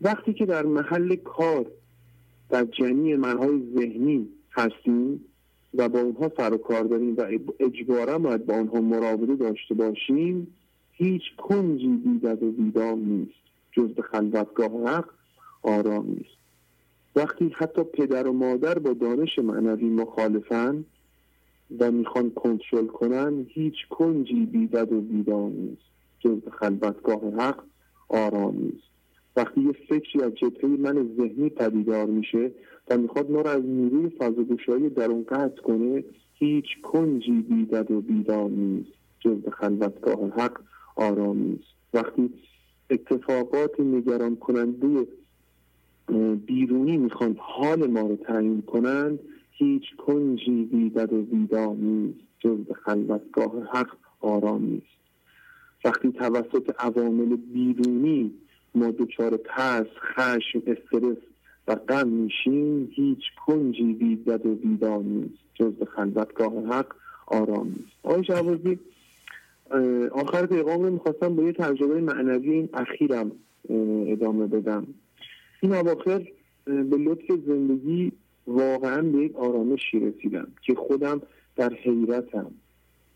وقتی 0.00 0.32
که 0.32 0.46
در 0.46 0.62
محل 0.66 1.16
کار 1.16 1.66
در 2.50 2.64
جمعی 2.64 3.16
منهای 3.16 3.62
ذهنی 3.76 4.28
هستیم 4.54 5.24
و 5.74 5.88
با 5.88 6.00
اونها 6.00 6.30
سر 6.36 6.54
و 6.54 6.56
کار 6.56 6.84
داریم 6.84 7.14
و 7.16 7.28
اجبارا 7.60 8.18
باید 8.18 8.46
با 8.46 8.54
اونها 8.54 8.80
مراوده 8.80 9.34
داشته 9.34 9.74
باشیم 9.74 10.46
هیچ 10.92 11.22
کنجی 11.38 11.96
بیدد 11.96 12.42
و 12.42 12.50
بیدام 12.50 12.98
نیست. 12.98 13.44
جز 13.72 13.88
به 13.94 14.02
خلوتگاه 14.02 14.70
حق 14.70 15.08
آرام 15.62 16.06
نیست. 16.06 16.36
وقتی 17.16 17.54
حتی 17.58 17.82
پدر 17.82 18.26
و 18.26 18.32
مادر 18.32 18.78
با 18.78 18.92
دانش 18.92 19.38
معنوی 19.38 19.84
مخالفن 19.84 20.84
و 21.78 21.90
می‌خوان 21.90 22.30
کنترل 22.30 22.86
کنن 22.86 23.46
هیچ 23.48 23.74
کنجی 23.90 24.46
بیدد 24.46 24.92
و 24.92 25.00
بیدام 25.00 25.52
نیست. 25.52 25.82
جز 26.20 26.40
به 26.40 26.50
خلوتگاه 26.50 27.20
حق 27.38 27.62
آرام 28.08 28.56
نیست. 28.56 28.88
وقتی 29.36 29.60
یه 29.60 29.72
فکری 29.72 30.22
از 30.22 30.34
جبهه 30.34 30.70
من 30.70 31.16
ذهنی 31.16 31.48
پدیدار 31.48 32.06
میشه 32.06 32.50
و 32.88 32.98
می‌خواد 32.98 33.30
ما 33.30 33.40
رو 33.40 33.48
از 33.50 33.64
نیروی 33.64 34.10
فضاگوشایی 34.10 34.88
درون 34.88 35.24
قطع 35.28 35.62
کنه 35.62 36.04
هیچ 36.34 36.64
کنجی 36.82 37.40
بیدد 37.40 37.90
و 37.90 38.00
بیدار 38.00 38.50
نیست. 38.50 38.92
جز 39.20 39.36
به 39.36 39.50
خلوتگاه 39.50 40.28
حق 40.28 40.60
آرام 40.96 41.38
نیست. 41.38 41.74
وقتی 41.94 42.30
اتفاقات 42.90 43.80
نگران 43.80 44.36
کننده 44.36 45.06
بیرونی 46.46 46.96
می‌خوان 46.96 47.36
حال 47.38 47.86
ما 47.86 48.00
رو 48.00 48.16
تعیین 48.16 48.62
کنند 48.62 49.18
هیچ 49.50 49.82
کنجی 49.98 50.64
بیدد 50.64 51.12
و 51.12 51.22
بیدار 51.22 51.76
نیست. 51.76 52.18
جز 52.40 52.58
به 52.58 52.74
خلوتگاه 52.74 53.52
حق 53.72 53.96
آرام 54.20 54.64
نیست. 54.64 54.86
وقتی 55.84 56.12
توسط 56.12 56.72
عوامل 56.78 57.36
بیرونی 57.36 58.32
ما 58.74 58.90
دچار 58.90 59.40
ترس 59.44 59.86
خشم 59.96 60.62
استرس 60.66 61.16
و 61.68 61.74
غم 61.74 62.08
میشیم 62.08 62.88
هیچ 62.92 63.22
کنجی 63.46 63.92
بیدد 63.92 64.46
و 64.46 65.02
نیست. 65.02 65.44
جز 65.54 65.72
به 65.72 65.84
خلوتگاه 65.84 66.52
حق 66.66 66.86
آرام 67.26 67.66
نیست. 67.66 67.92
آقای 68.02 68.24
شعبازی 68.24 68.78
آخر 70.12 70.46
پیغام 70.46 70.82
رو 70.82 70.90
می‌خواستم 70.90 71.36
با 71.36 71.42
یه 71.42 71.52
تجربه 71.52 72.00
معنوی 72.00 72.50
این 72.50 72.68
اخیرم 72.74 73.32
ادامه 74.06 74.46
بدم. 74.46 74.86
این 75.60 75.74
اواخر 75.74 76.26
به 76.64 76.96
لطف 76.96 77.30
زندگی 77.46 78.12
واقعا 78.46 79.02
به 79.02 79.18
یک 79.18 79.36
آرامشی 79.36 80.00
رسیدم 80.00 80.46
که 80.62 80.74
خودم 80.74 81.22
در 81.56 81.74
حیرتم. 81.74 82.50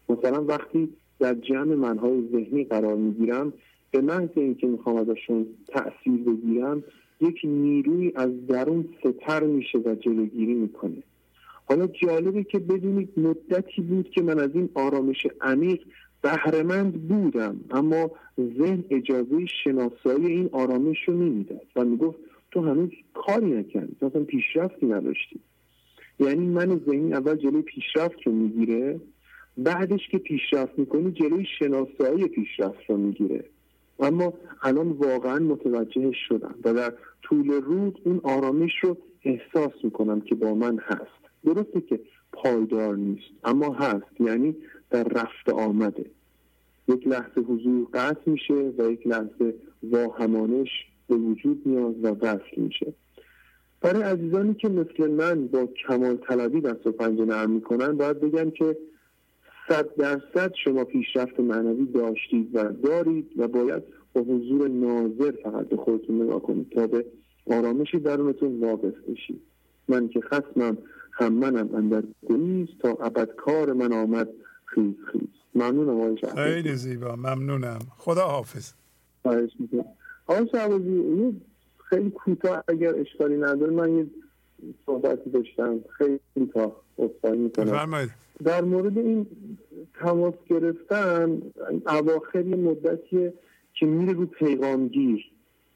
مثلا 0.08 0.44
وقتی 0.44 0.88
در 1.20 1.34
جمع 1.34 1.74
منهای 1.74 2.28
ذهنی 2.32 2.64
قرار 2.64 2.96
می‌گیرم 2.96 3.52
به 3.90 4.00
محض 4.00 4.28
اینکه 4.36 4.66
می‌خوام 4.66 4.96
ازشون 4.96 5.46
تاثیر 5.68 6.24
بگیرم 6.26 6.84
یک 7.20 7.40
نیروی 7.44 8.12
از 8.14 8.46
درون 8.46 8.88
ستر 9.00 9.44
میشه 9.44 9.78
و 9.78 9.94
جلوگیری 9.94 10.54
می‌کنه. 10.54 11.02
حالا 11.68 11.86
جالبه 11.86 12.44
که 12.44 12.58
بدونید 12.58 13.08
مدتی 13.16 13.82
بود 13.82 14.10
که 14.10 14.22
من 14.22 14.38
از 14.38 14.50
این 14.54 14.68
آرامش 14.74 15.26
عمیق 15.40 15.80
بهرهمند 16.22 17.08
بودم 17.08 17.60
اما 17.70 18.10
ذهن 18.58 18.84
اجازه 18.90 19.46
شناسایی 19.64 20.26
این 20.26 20.48
آرامش 20.52 20.98
رو 21.06 21.14
نمی‌داد 21.14 21.66
و 21.76 21.84
می‌گفت 21.84 22.18
تو 22.50 22.60
هنوز 22.60 22.90
کاری 23.14 23.50
نکردی 23.50 23.96
تو 24.00 24.06
اصلا 24.06 24.24
پیشرفتی 24.24 24.86
نداشتی. 24.86 25.40
یعنی 26.20 26.46
من 26.46 26.80
ذهنی 26.86 27.12
اول 27.12 27.36
جلوی 27.36 27.62
پیشرفت 27.62 28.22
رو 28.26 28.32
می‌گیره 28.32 29.00
بعدش 29.58 30.08
که 30.10 30.18
پیشرفت 30.18 30.78
می‌کنی 30.78 31.12
جلوی 31.12 31.46
شناسایی 31.58 32.28
پیشرفت 32.28 32.90
رو 32.90 32.96
می‌گیره. 32.96 33.44
اما 33.98 34.32
الان 34.62 34.88
واقعا 34.88 35.38
متوجه 35.38 36.12
شدم 36.28 36.54
و 36.64 36.74
در 36.74 36.92
طول 37.22 37.50
روز 37.50 37.92
اون 38.04 38.20
آرامش 38.22 38.72
رو 38.82 38.96
احساس 39.24 39.72
می‌کنم 39.84 40.20
که 40.20 40.34
با 40.34 40.54
من 40.54 40.78
هست. 40.78 41.18
درسته 41.44 41.80
که 41.80 42.00
پایدار 42.32 42.96
نیست 42.96 43.30
اما 43.44 43.72
هست. 43.72 44.20
یعنی 44.20 44.56
در 44.90 45.04
رفت 45.04 45.48
آمده. 45.48 46.06
یک 46.88 47.08
لحظه 47.08 47.40
حضور 47.40 47.86
قطع 47.94 48.30
میشه 48.30 48.72
و 48.78 48.90
یک 48.90 49.06
لحظه 49.06 49.54
واهمانش 49.82 50.68
به 51.08 51.16
وجود 51.16 51.66
میاد 51.66 52.04
و 52.04 52.08
وصل 52.08 52.56
میشه. 52.56 52.94
برای 53.80 54.02
عزیزانی 54.02 54.54
که 54.54 54.68
مثل 54.68 55.10
من 55.10 55.46
با 55.46 55.68
کمال 55.88 56.16
طلبی 56.16 56.60
دست 56.60 56.86
و 56.86 56.92
پنجه 56.92 57.24
نرم 57.24 57.50
می‌کنن 57.50 57.96
باید 57.96 58.20
بگم 58.20 58.50
که 58.50 58.76
صد 59.68 59.94
درصد 59.94 60.52
شما 60.64 60.84
پیشرفت 60.84 61.40
معنوی 61.40 61.86
داشتید 61.86 62.50
و 62.54 62.72
دارید 62.72 63.32
و 63.36 63.48
باید 63.48 63.82
با 64.12 64.20
حضور 64.20 64.68
ناظر 64.68 65.32
فقط 65.42 65.68
به 65.68 65.76
خودتون 65.76 66.22
نگاه 66.22 66.42
کنید 66.42 66.70
تا 66.70 66.86
به 66.86 67.04
آرامشی 67.50 67.98
درونتون 67.98 68.60
واقف 68.60 68.94
بشید. 69.08 69.40
من 69.88 70.08
که 70.08 70.20
خسمم 70.20 70.78
هم 71.12 71.32
منم 71.32 71.74
اندر 71.74 72.02
گریز 72.28 72.68
تا 72.80 72.88
ابد 72.88 73.34
کار 73.34 73.72
من 73.72 73.92
آمد 73.92 74.28
خیز 74.64 74.94
خیز. 75.12 75.28
ممنونم 75.54 76.16
خیلی 76.34 76.74
زیبا 76.74 77.16
ممنونم. 77.16 77.78
خدا 77.96 78.22
حافظ. 78.22 78.72
خواهش 79.22 79.50
می‌کنم. 79.58 79.84
آقای 80.26 80.48
شعبازی 80.52 81.34
خیلی 81.84 82.10
کوتاه 82.10 82.64
اگر 82.68 82.94
اشکالی 82.94 83.36
نداره 83.36 83.72
من 83.72 83.96
یه 83.98 84.06
صحبتی 84.86 85.30
داشتم. 85.30 85.80
خیلی 85.98 86.20
کوتاه. 86.34 86.82
می‌کنم. 87.24 88.08
در 88.44 88.64
مورد 88.64 88.98
این 88.98 89.26
تماس 90.00 90.34
گرفتن 90.48 91.42
اواخر 91.86 92.46
یه 92.46 92.56
مدتیه 92.56 93.32
که 93.74 93.86
میره 93.86 94.12
رو 94.12 94.26
پیغامگیر 94.26 95.24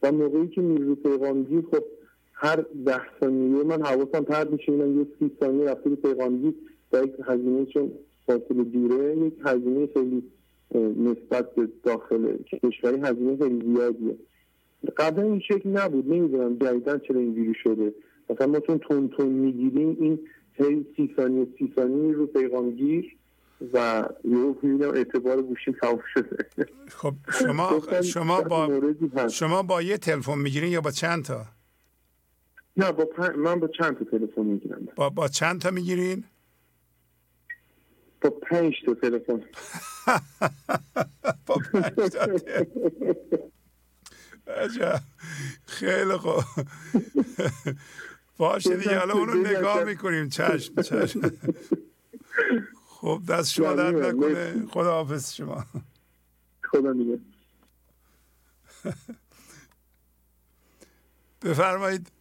و 0.02 0.12
موقعی 0.12 0.48
که 0.48 0.60
میره 0.60 0.84
رو 0.84 0.94
پیغامگیر 0.94 1.62
خب 1.70 1.84
هر 2.32 2.64
ده 2.86 3.00
ثانیه 3.20 3.64
من 3.64 3.82
حواسم 3.82 4.24
پرد 4.24 4.52
میشه 4.52 4.72
من 4.72 4.98
یه 4.98 5.06
سی 5.18 5.30
ثانیه 5.40 5.70
رفته 5.70 5.90
رو 5.90 5.96
پیغامگیر 5.96 6.54
و 6.92 7.04
یک 7.04 7.12
هزینه 7.24 7.66
چون 7.66 7.92
فاصله 8.26 8.64
دوره 8.64 9.16
یک 9.16 9.34
هزینه 9.44 9.86
خیلی 9.86 10.22
نسبت 10.96 11.54
به 11.54 11.68
داخل 11.82 12.36
کشوری 12.36 13.00
هزینه 13.00 13.36
خیلی 13.36 13.74
زیادیه. 13.74 14.16
قبلا 14.96 15.22
این 15.22 15.40
شکل 15.40 15.68
نبود 15.68 16.12
نمی‌دونم 16.12 16.56
جدیدن 16.58 16.98
چرا 16.98 17.20
اینجوری 17.20 17.54
شده. 17.54 17.94
مثلا 18.30 18.46
ما 18.46 18.60
چون 18.60 18.78
تون 18.78 19.08
تون 19.08 19.28
می‌گیریم 19.28 19.96
این 20.00 20.18
هی 20.54 20.86
سی 20.96 21.14
ثانیه 21.16 21.46
سی 21.58 21.72
ثانیه 21.76 22.14
رو 22.14 22.26
پیغامگیر 22.26 23.16
و 23.72 24.04
یه 24.24 24.56
می‌بینم 24.62 24.94
اعتبار 24.94 25.42
گوشیم 25.42 25.76
تمام 25.82 26.02
شده. 26.14 26.48
خب 26.88 27.14
شما 27.40 27.82
شما 28.02 28.40
با 28.40 28.80
شما 29.28 29.62
با 29.62 29.82
یه 29.82 29.98
تلفن 29.98 30.38
می‌گیرین 30.38 30.72
یا 30.72 30.80
با 30.80 30.90
چند 30.90 31.24
تا؟ 31.24 31.44
نه 32.76 32.92
با 32.92 33.08
من 33.36 33.60
با 33.60 33.68
چند 33.68 33.98
تا 33.98 34.04
تلفن 34.04 34.42
می‌گیرم. 34.42 34.88
با 34.96 35.10
با 35.10 35.28
چند 35.28 35.60
تا 35.60 35.70
می‌گیرین؟ 35.70 36.24
با 38.20 38.30
پنج 38.30 38.74
تا 38.86 38.94
تلفن. 38.94 39.40
با 41.46 41.54
پنج 41.72 42.12
تا 42.12 42.26
عجب. 44.46 45.00
خیلی 45.66 46.16
خوب. 46.16 46.44
باشه 48.42 48.76
دیگه 48.76 48.98
حالا 48.98 49.14
اونو 49.14 49.34
نگاه 49.34 49.84
می‌کنیم. 49.84 50.28
چشم 50.28 50.82
چشم. 50.82 51.20
خب 52.86 53.20
دست 53.28 53.52
شما 53.52 53.72
در 53.72 53.90
نکنه. 53.90 54.66
خدا 54.70 54.92
حافظ 54.92 55.34
شما. 55.34 55.64
خدا 56.62 56.92
دیگه 56.92 57.18
بفرمایید. 61.42 62.12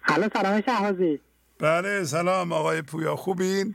حالا 0.00 0.28
سلام 0.32 0.60
شهازی 0.60 1.20
بله 1.58 2.04
سلام 2.04 2.52
آقای 2.52 2.82
پویا. 2.82 3.16
خوبین؟ 3.16 3.74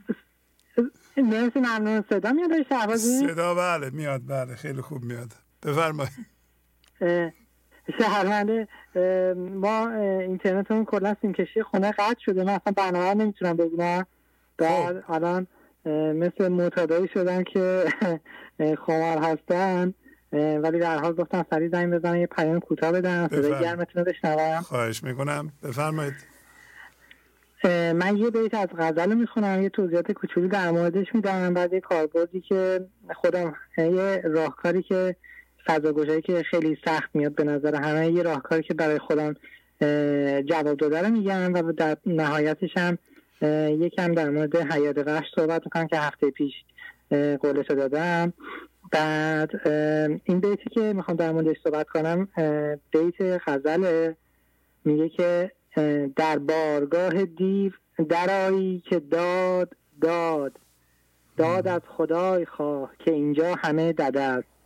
مرسی 1.18 1.60
ممنون. 1.60 2.04
صدا 2.10 2.32
میاد 2.32 2.68
شهبازی 2.70 3.20
صدا 3.28 3.56
بله 3.56 3.90
میاد 3.90 4.22
بله 4.28 4.56
خیلی 4.56 4.82
خوب 4.82 5.04
میاد. 5.04 5.34
بفرمایید. 5.64 6.12
شهرونده 8.00 8.68
ما 9.38 9.90
اینترنتمون 10.00 10.86
کلا 10.86 11.16
سیم 11.22 11.34
کشی 11.34 11.64
خونه 11.64 11.92
قطع 11.92 12.20
شده. 12.26 12.44
من 12.44 12.54
اصلا 12.54 12.74
برنامه 12.78 13.14
نمی‌تونم 13.14 13.58
ببینم. 13.58 14.06
بعد 14.58 15.02
خب. 15.02 15.14
الان 15.14 15.48
مثل 16.14 16.48
معتادایی 16.48 17.08
شدن 17.14 17.44
که 17.44 17.86
خمار 18.86 19.18
هستن. 19.18 19.94
ولی 20.34 20.80
در 20.80 20.98
حال 20.98 21.14
گفتم 21.14 21.46
سریع 21.50 21.70
زنگ 21.70 21.94
بزنم 21.94 22.16
یه 22.16 22.28
پیام 22.28 22.60
کوتاه 22.60 22.92
بدم. 22.92 23.28
صدای 23.28 23.62
گرمتون 23.62 24.06
رو 24.06 24.12
بشنوم. 24.12 24.62
خواهش 24.62 25.04
می‌کنم. 25.04 25.52
بفرمایید. 25.64 26.14
من 27.94 28.18
یه 28.18 28.30
بیت 28.30 28.54
از 28.54 28.68
غزل 28.78 29.14
می‌خونم. 29.14 29.62
یه 29.62 29.70
توضیحات 29.70 30.12
کوچولی 30.12 30.48
در 30.48 30.72
موردش 30.72 31.16
میدم. 31.16 31.54
بعد 31.54 31.74
یه 31.74 31.80
کاربردی 31.80 32.42
که 32.42 32.86
خودم 33.16 33.56
یه 33.78 34.22
راهکاری 34.24 34.82
که 34.82 35.16
فضا 35.68 36.20
که 36.20 36.44
خیلی 36.44 36.78
سخت 36.86 37.10
میاد 37.14 37.36
به 37.36 37.44
نظر 37.44 37.76
همه 37.76 38.12
یه 38.12 38.24
راهکاری 38.24 38.64
که 38.64 38.74
برای 38.74 39.00
خودم 39.00 39.36
جواب 40.42 40.78
داده 40.78 41.02
رو 41.02 41.10
میگم 41.10 41.54
و 41.54 41.72
در 41.72 41.98
نهایتش 42.06 42.78
هم 42.78 42.98
یکم 43.82 44.14
در 44.14 44.30
مورد 44.30 44.56
حیات 44.56 44.98
قش 44.98 45.26
صحبت 45.36 45.62
می‌کنم 45.66 45.88
که 45.88 45.98
هفته 45.98 46.32
پیش 46.32 46.54
قولش 47.40 47.68
دادم. 47.68 48.34
بعد 48.92 49.68
این 50.24 50.40
بیتی 50.40 50.70
که 50.70 50.94
می‌خوام 50.94 51.18
در 51.18 51.32
موردش 51.32 51.58
صحبت 51.64 51.88
کنم 51.88 52.28
بیت 52.92 53.42
غزل 53.48 54.14
میگه 54.86 55.10
که 55.10 55.52
در 56.16 56.38
بارگاه 56.38 57.26
دیو 57.26 57.72
درایی 58.10 58.84
که 58.90 59.00
داد 59.00 59.76
داد. 60.02 60.52
داد 61.38 61.68
از 61.68 61.82
خدای 61.88 62.46
خواه 62.46 62.92
که 63.00 63.12
اینجا 63.12 63.56
همه 63.56 63.94
دده 63.94 64.22
است. 64.22 64.57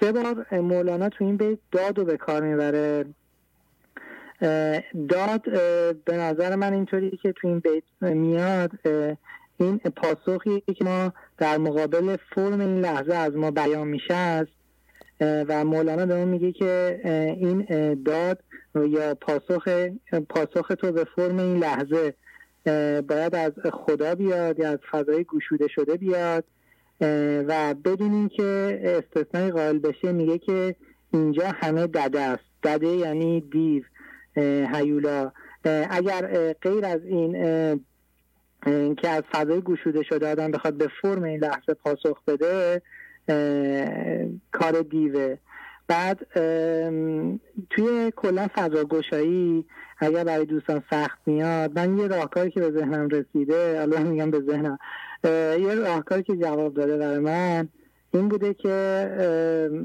سه 0.00 0.12
بار 0.12 0.46
مولانا 0.60 1.08
تو 1.08 1.24
این 1.24 1.36
بیت 1.36 1.58
داد 1.72 1.98
رو 1.98 2.04
به 2.04 2.16
کار 2.16 2.42
می‌بره. 2.42 3.04
داد 5.08 5.42
به 6.04 6.16
نظر 6.16 6.56
من 6.56 6.72
اینطوری 6.72 7.18
که 7.22 7.32
تو 7.32 7.48
این 7.48 7.58
بیت 7.58 7.82
میاد 8.00 8.70
این 9.56 9.78
پاسخی 9.78 10.60
که 10.60 10.84
ما 10.84 11.12
در 11.38 11.58
مقابل 11.58 12.16
فرم 12.34 12.60
این 12.60 12.80
لحظه 12.80 13.14
از 13.14 13.36
ما 13.36 13.50
بیان 13.50 13.88
میشه 13.88 14.14
است 14.14 14.50
و 15.20 15.64
مولانا 15.64 16.06
به 16.06 16.24
میگه 16.24 16.52
که 16.52 17.00
این 17.36 17.66
داد 18.02 18.38
یا 18.74 19.14
پاسخ 19.14 19.88
پاسخ 20.28 20.72
تو 20.78 20.92
به 20.92 21.06
فرم 21.16 21.38
این 21.38 21.58
لحظه 21.58 22.14
باید 23.08 23.34
از 23.34 23.52
خدا 23.72 24.14
بیاد 24.14 24.58
یا 24.58 24.70
از 24.70 24.78
فضای 24.90 25.24
گشوده 25.24 25.68
شده 25.68 25.96
بیاد. 25.96 26.44
و 27.48 27.74
بدون 27.84 28.28
که 28.28 28.80
استثنای 28.84 29.50
قائل 29.50 29.78
بشه 29.78 30.12
میگه 30.12 30.38
که 30.38 30.76
اینجا 31.12 31.44
همه 31.62 31.86
دده 31.86 32.20
است. 32.20 32.44
دده 32.62 32.86
یعنی 32.86 33.40
دیو 33.40 33.82
هیولا. 34.74 35.32
اگر 35.90 36.52
غیر 36.52 36.84
از 36.84 37.00
این 37.04 37.32
که 38.94 39.08
از 39.08 39.22
فضای 39.32 39.60
گشوده 39.60 40.02
شده 40.02 40.32
آدم 40.32 40.50
بخواد 40.50 40.74
به 40.74 40.88
فرم 41.02 41.22
این 41.22 41.40
لحظه 41.40 41.74
پاسخ 41.74 42.22
بده 42.26 42.82
کار 44.52 44.82
دیوه. 44.90 45.36
بعد 45.88 46.26
توی 47.70 48.12
کلا 48.16 48.48
فضا 48.54 48.84
گشایی 48.84 49.64
اگر 49.98 50.24
برای 50.24 50.44
دوستان 50.44 50.82
سخت 50.90 51.18
میاد 51.26 51.78
من 51.78 51.98
یه 51.98 52.06
راهکاری 52.06 52.50
که 52.50 52.60
به 52.60 52.70
ذهنم 52.70 53.08
رسیده 53.08 53.78
الان 53.80 54.02
میگم 54.02 54.30
به 54.30 54.40
ذهنم 54.40 54.78
یه 55.24 55.74
راهکاری 55.74 56.22
که 56.22 56.36
جواب 56.36 56.74
داده 56.74 56.96
برای 56.96 57.18
من 57.18 57.68
این 58.14 58.28
بوده 58.28 58.54
که 58.54 58.70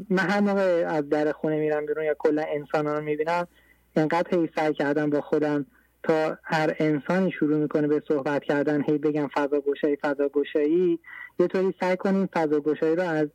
من 0.10 0.30
هر 0.30 0.40
موقع 0.40 0.86
از 0.88 1.10
در 1.10 1.32
خونه 1.32 1.60
میرم 1.60 1.86
بیرون 1.86 2.06
یا 2.06 2.16
کلا 2.20 2.44
انسان 2.48 2.86
رو 2.86 3.02
می‌بینم 3.02 3.48
انقدر 3.96 4.40
هی 4.40 4.50
سعی 4.56 4.74
کردم 4.74 5.10
با 5.10 5.22
خودم 5.22 5.66
تا 6.04 6.38
هر 6.44 6.76
انسانی 6.80 7.32
شروع 7.32 7.58
می‌کنه 7.58 7.88
به 7.88 8.04
صحبت 8.08 8.44
کردن 8.44 8.84
هی 8.84 8.98
بگم 8.98 9.28
فضا 9.28 9.60
گشایی 9.60 9.96
فضا 9.96 10.30
گشایی 10.34 11.00
یه 11.40 11.48
طوری 11.48 11.74
سعی 11.80 11.98
کنیم 11.98 12.30
فضا 12.34 12.60
گشایی 12.60 12.96
رو 12.96 13.04
از 13.04 13.28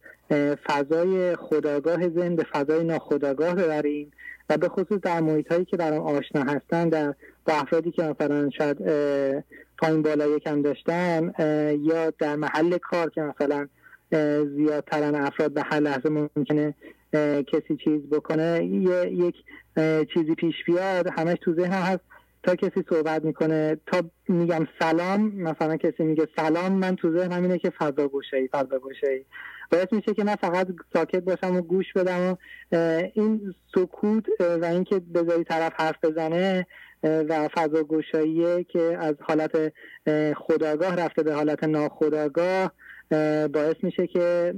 فضای 0.66 1.36
خداگاه 1.36 2.09
ذهن 2.09 2.36
به 2.36 2.47
فضای 2.52 2.85
ناخداگاه 2.85 3.55
ببریم 3.55 4.10
و 4.51 4.56
به 4.56 4.68
خصوص 4.68 5.01
در 5.02 5.20
محیط 5.20 5.52
هایی 5.52 5.64
که 5.64 5.77
برام 5.77 6.02
آشنا 6.06 6.43
هستن 6.43 6.89
در 6.89 7.14
با 7.44 7.55
افرادی 7.55 7.90
که 7.90 8.02
مثلا 8.02 8.51
شاید 8.51 8.82
پایین 9.81 10.02
بالا 10.02 10.27
یکم 10.27 10.62
داشتن 10.62 11.32
یا 11.82 12.11
در 12.11 12.36
محل 12.36 12.78
کار 12.78 13.11
که 13.11 13.20
مثلا 13.20 13.69
زیادترن 14.57 15.15
افراد 15.15 15.52
به 15.52 15.62
هر 15.62 15.81
لحظه 15.81 16.09
ممکنه 16.09 16.74
کسی 17.52 17.77
چیز 17.85 18.01
بکنه 18.12 18.65
یک 19.12 19.35
چیزی 20.15 20.35
پیش 20.35 20.55
بیاد 20.66 21.09
همش 21.16 21.39
تو 21.40 21.55
ذهن 21.55 21.73
هست 21.73 22.01
تا 22.43 22.55
کسی 22.55 22.85
صحبت 22.90 23.24
می‌کنه. 23.24 23.77
تا 23.86 24.02
میگم 24.28 24.66
سلام 24.81 25.32
مثلا 25.35 25.77
کسی 25.77 26.02
میگه 26.02 26.28
سلام 26.36 26.73
من 26.73 26.97
تو 26.97 27.19
ذهنم 27.19 27.43
اینه 27.43 27.59
که 27.59 27.70
فضا 27.70 28.09
گوشه 28.09 28.36
ای 28.36 28.48
فضا 28.52 28.78
گوشه 28.78 29.09
ای 29.09 29.24
میشه 29.93 30.15
که 30.15 30.24
من 30.24 30.35
فقط 30.35 30.66
ساکت 30.93 31.20
باشم 31.23 31.57
و 31.57 31.61
گوش 31.61 31.93
بدم 31.93 32.31
و 32.31 32.36
این 33.15 33.55
سکوت 33.74 34.24
و 34.40 34.65
اینکه 34.65 34.98
بذاری 34.98 35.44
طرف 35.44 35.73
حرف 35.77 36.05
بزنه 36.05 36.66
و 37.02 37.48
فضا 37.48 37.82
گوشاییه 37.82 38.64
که 38.64 38.97
از 39.01 39.14
حالت 39.20 39.72
خداگاه 40.36 40.97
رفته 40.97 41.22
به 41.22 41.35
حالت 41.35 41.64
ناخداگاه 41.64 42.72
باعث 43.52 43.77
میشه 43.82 44.06
که 44.06 44.55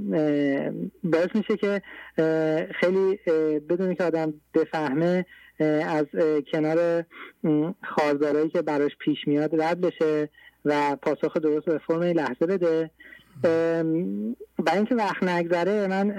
باعث 1.05 1.28
میشه 1.35 1.56
که 1.56 1.82
خیلی 2.81 3.19
بدونی 3.69 3.94
که 3.94 4.05
آدم 4.05 4.35
بفهمه 4.55 5.27
از 5.86 6.06
کنار 6.52 7.05
خارزارهایی 7.82 8.48
که 8.48 8.62
براش 8.62 8.93
پیش 8.98 9.19
میاد 9.27 9.62
رد 9.62 9.81
بشه 9.81 10.28
و 10.64 10.97
پاسخ 11.02 11.36
درست 11.36 11.66
به 11.66 11.78
فرم 11.78 12.02
لحظه 12.02 12.47
بده. 12.47 12.90
برای 14.59 14.77
اینکه 14.77 14.94
وقت 14.94 15.23
نگذره 15.23 15.86
من 15.86 16.14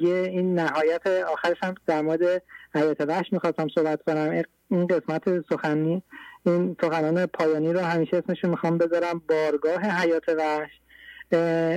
یه 0.00 0.14
این 0.14 0.54
نهایت 0.54 1.06
آخرش 1.06 1.56
هم 1.62 1.74
در 1.86 2.02
مورد 2.02 2.42
حیات 2.74 3.00
وحش 3.00 3.32
می‌خواستم 3.32 3.66
صحبت 3.74 4.02
کنم. 4.02 4.42
این 4.70 4.86
قسمت 4.86 5.22
سخنی 5.50 6.02
این 6.46 6.76
سخنان 6.80 7.26
پایانی 7.26 7.72
رو 7.72 7.80
همیشه 7.80 8.16
اسمشون 8.16 8.50
می‌خوام 8.50 8.78
بذارم. 8.78 9.22
بارگاه 9.28 9.82
حیات 9.82 10.28
وحش 10.28 10.70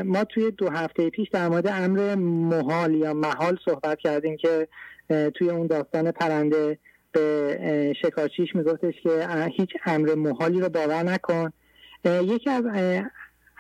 ما 0.06 0.24
توی 0.24 0.52
دو 0.52 0.70
هفته 0.70 1.10
پیش 1.10 1.30
در 1.30 1.50
مورد 1.50 1.68
امر 1.68 2.16
محال 2.16 2.96
یا 2.96 3.14
محال 3.14 3.58
صحبت 3.66 3.98
کردیم 4.00 4.38
که 4.38 4.68
توی 5.36 5.50
اون 5.50 5.68
داستان 5.68 6.12
پرنده 6.12 6.78
به 7.12 7.94
شکارچیش 8.02 8.56
میگفتش 8.56 8.94
که 9.04 9.28
هیچ 9.58 9.70
امر 9.86 10.16
محالی 10.16 10.62
رو 10.62 10.70
باور 10.70 11.04
نکن. 11.04 11.52
یکی 12.06 12.50
از 12.50 12.64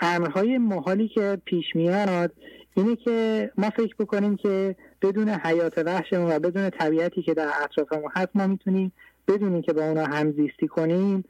امرهای 0.01 0.57
محالی 0.57 1.07
که 1.07 1.37
پیش 1.45 1.65
میاد 1.75 2.33
اینه 2.77 2.95
که 2.95 3.51
ما 3.57 3.69
فکر 3.69 3.95
بکنیم 3.99 4.35
که 4.35 4.75
بدون 5.01 5.29
حیات 5.29 5.77
وحشمون 5.77 6.31
و 6.31 6.39
بدون 6.39 6.69
طبیعتی 6.69 7.21
که 7.21 7.33
در 7.33 7.49
اطرافمون 7.63 8.11
هست 8.15 8.29
ما 8.35 8.47
می‌تونیم 8.47 8.91
بدونیم 9.27 9.61
که 9.61 9.73
با 9.73 9.81
اونا 9.81 10.05
همزیستی 10.05 10.67
کنیم 10.67 11.23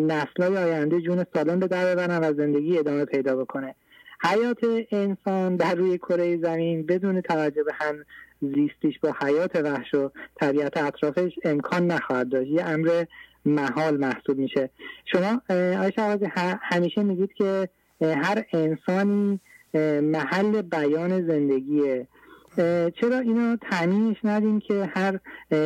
نسلهای 0.00 0.56
آینده 0.56 1.00
جون 1.00 1.24
سالم 1.34 1.60
به 1.60 1.66
در 1.66 1.94
ببرن 1.94 2.18
و 2.18 2.34
زندگی 2.34 2.78
ادامه 2.78 3.04
پیدا 3.04 3.36
بکنه. 3.36 3.74
حیات 4.22 4.58
انسان 4.90 5.56
در 5.56 5.74
روی 5.74 5.98
کره 5.98 6.36
زمین 6.36 6.86
بدون 6.86 7.20
توجه 7.20 7.62
به 7.62 7.72
هم 7.74 8.04
زیستیش 8.40 8.98
با 8.98 9.14
حیات 9.22 9.56
وحش 9.56 9.94
و 9.94 10.10
طبیعت 10.40 10.76
اطرافش 10.76 11.32
امکان 11.44 11.86
نخواهد 11.86 12.28
داشت. 12.28 12.50
یه 12.50 12.64
امر 12.64 13.04
محال 13.46 13.96
محسوب 13.96 14.38
میشه. 14.38 14.70
شما 15.04 15.42
آیش 15.50 15.94
همیشه 16.62 17.02
میگید 17.02 17.32
که 17.32 17.68
هر 18.00 18.44
انسانی 18.52 19.40
محل 20.02 20.62
بیان 20.62 21.26
زندگیه. 21.26 22.06
چرا 23.00 23.18
اینو 23.18 23.56
تعمیمش 23.56 24.16
ندیم 24.24 24.60
که 24.60 24.90
هر 24.94 25.18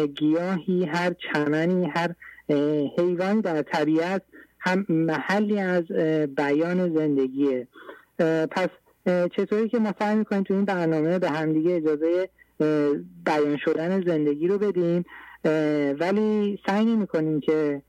گیاهی 0.06 0.84
هر 0.84 1.12
چمنی 1.12 1.86
هر 1.86 2.14
حیوانی 2.98 3.42
در 3.42 3.62
طبیعت 3.62 4.22
هم 4.58 4.86
محلی 4.88 5.60
از 5.60 5.84
بیان 6.36 6.94
زندگیه. 6.94 7.68
پس 8.50 8.68
چطوری 9.06 9.68
که 9.68 9.78
ما 9.78 9.94
سعی 9.98 10.16
می‌کنیم 10.16 10.42
تو 10.42 10.54
این 10.54 10.64
برنامه 10.64 11.18
به 11.18 11.30
همدیگه 11.30 11.76
اجازه 11.76 12.28
بیان 13.26 13.56
شدن 13.64 14.04
زندگی 14.06 14.48
رو 14.48 14.58
بدیم 14.58 15.04
ولی 16.00 16.58
سعی 16.66 16.84
نمی 16.84 17.06
کنیم 17.06 17.40
که 17.40 17.82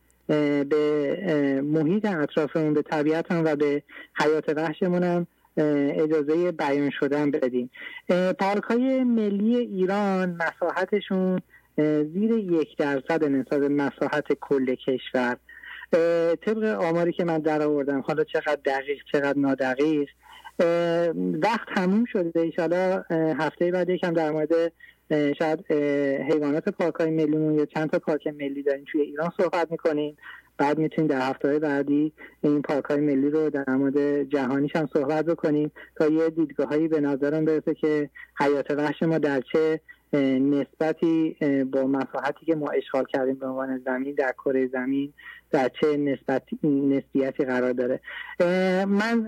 به 0.69 1.61
محیط 1.63 2.05
اطرافمون 2.05 2.73
به 2.73 2.81
طبیعتمون 2.81 3.47
و 3.47 3.55
به 3.55 3.83
حیات 4.19 4.49
وحشمون 4.49 5.27
اجازه 5.57 6.51
بیان 6.51 6.89
شدن 6.99 7.31
بدیم 7.31 7.69
پارک 8.39 8.63
های 8.63 9.03
ملی 9.03 9.55
ایران 9.55 10.37
مساحتشون 10.41 11.41
زیر 11.77 12.31
یک 12.31 12.77
درصد 12.77 13.23
نسبت 13.23 13.61
مساحت 13.71 14.33
کل 14.41 14.75
کشور. 14.75 15.37
طبق 16.45 16.63
آماری 16.63 17.11
که 17.11 17.23
من 17.23 17.39
در 17.39 17.61
آوردم 17.61 17.99
حالا 17.99 18.23
چقدر 18.23 18.59
دقیق 18.65 18.97
چقدر 19.11 19.39
نادقیق. 19.39 20.09
وقت 21.41 21.67
تموم 21.75 22.05
شده 22.05 22.39
ایشالا 22.39 23.03
هفته 23.39 23.71
بعد 23.71 23.89
یکم 23.89 24.13
در 24.13 24.31
مورد 24.31 24.71
شاید 25.09 25.71
حیوانات 26.31 26.69
پارک 26.69 26.95
های 26.95 27.09
ملیمون 27.09 27.59
یا 27.59 27.65
چند 27.65 27.89
تا 27.89 27.99
پارک 27.99 28.27
ملی 28.27 28.63
داریم 28.63 28.85
توی 28.91 29.01
ایران 29.01 29.31
صحبت 29.37 29.71
می‌کنیم 29.71 30.17
بعد 30.57 30.77
می‌تونیم 30.77 31.11
در 31.11 31.29
هفته 31.29 31.59
بعدی 31.59 32.13
این 32.41 32.61
پارک 32.61 32.85
های 32.85 32.99
ملی 32.99 33.29
رو 33.29 33.49
در 33.49 33.75
مورد 33.75 34.23
جهانیش 34.23 34.75
هم 34.75 34.89
صحبت 34.93 35.25
بکنیم 35.25 35.71
تا 35.95 36.07
یه 36.07 36.29
دیدگاه 36.29 36.67
هایی 36.67 36.87
به 36.87 37.01
نظرم 37.01 37.45
برسه 37.45 37.73
که 37.73 38.09
حیات 38.39 38.71
وحش 38.71 39.03
ما 39.03 39.17
در 39.17 39.41
چه 39.53 39.79
نسبتی 40.39 41.35
با 41.71 41.87
مساحتی 41.87 42.45
که 42.45 42.55
ما 42.55 42.69
اشغال 42.69 43.05
کردیم 43.13 43.35
به 43.35 43.47
عنوان 43.47 43.81
زمین 43.85 44.15
در 44.15 44.31
کره 44.31 44.67
زمین 44.67 45.13
در 45.51 45.71
چه 45.81 45.97
نسبت 45.97 46.43
نسبیتی 46.63 47.45
قرار 47.45 47.73
داره. 47.73 47.99
من 48.85 49.27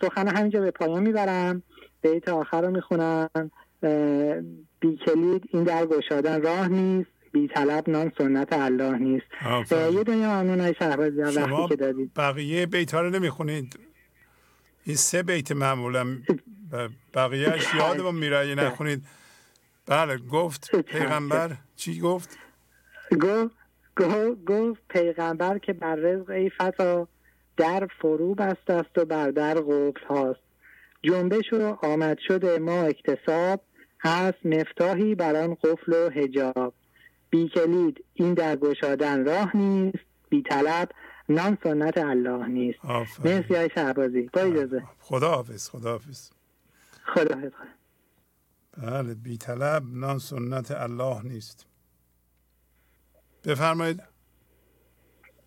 سخن 0.00 0.28
همینجا 0.28 0.60
به 0.60 0.70
پایان 0.70 1.02
می‌برم. 1.02 1.62
بیت 2.02 2.28
آخر 2.28 2.62
رو 2.62 2.70
می‌خونم. 2.70 3.50
بی 4.80 4.96
کلید 5.06 5.42
این 5.52 5.64
در 5.64 5.86
گشادن 5.86 6.42
راه 6.42 6.68
نیست. 6.68 7.10
بی 7.32 7.48
طلب 7.48 7.90
نان 7.90 8.12
سنت 8.18 8.52
الله 8.52 8.98
نیست. 8.98 9.26
یه 9.72 10.04
دنیا 10.04 10.42
ممنون 10.42 10.60
های 10.60 10.74
وقتی 10.80 11.68
که 11.68 11.76
دادید. 11.76 12.10
بقیه 12.16 12.66
بیت 12.66 12.94
ها 12.94 13.00
رو 13.00 13.10
نمی‌خونید؟ 13.10 13.78
این 14.84 14.96
سه 14.96 15.22
بیت 15.22 15.52
معمولا 15.52 16.18
بقیهش 17.14 17.66
یادمون 17.78 18.14
میره 18.14 18.54
نخونید. 18.54 19.02
بله 19.86 20.16
گفت 20.16 20.76
پیغمبر. 20.76 21.56
چی 21.76 22.00
گفت؟ 22.00 22.38
گفت 23.20 23.56
گفت 24.46 24.80
پیغمبر 24.88 25.58
که 25.58 25.72
بر 25.72 25.94
رزق 25.94 26.30
ای 26.30 26.50
فتا 26.50 27.08
در 27.56 27.88
فرو 28.00 28.34
بست 28.34 28.70
است 28.70 28.98
و 28.98 29.04
بر 29.04 29.30
در 29.30 29.54
قفل 29.54 30.06
هاست. 30.08 30.40
جنبش 31.02 31.52
و 31.52 31.78
آمد 31.82 32.18
شده 32.28 32.58
ما 32.58 32.82
اکتساب 32.82 33.60
هست 34.00 34.46
مفتاحی 34.46 35.14
بر 35.14 35.36
آن 35.36 35.54
قفل 35.54 35.92
و 35.92 36.10
هجاب 36.10 36.74
بی 37.30 37.48
کلید 37.48 38.04
این 38.14 38.34
در 38.34 38.56
گشادن 38.56 39.24
راه 39.24 39.56
نیست 39.56 39.98
بی 40.28 40.42
طلب 40.42 40.88
نان 41.28 41.58
سنت 41.62 41.98
الله 41.98 42.46
نیست. 42.46 42.78
مرسی 43.24 43.54
های 43.54 43.70
شعبازی 43.74 44.30
با 44.32 44.40
اجازه. 44.40 44.82
خدا 44.98 45.30
حافظ 45.30 45.68
خدا 45.68 45.90
حافظ 45.90 46.30
خدا 47.14 47.34
حافظ 47.34 47.52
بله 48.78 49.14
بی 49.14 49.36
طلب 49.36 49.82
نان 49.92 50.18
سنت 50.18 50.70
الله 50.70 51.22
نیست. 51.22 51.66
بفرمایید. 53.44 54.02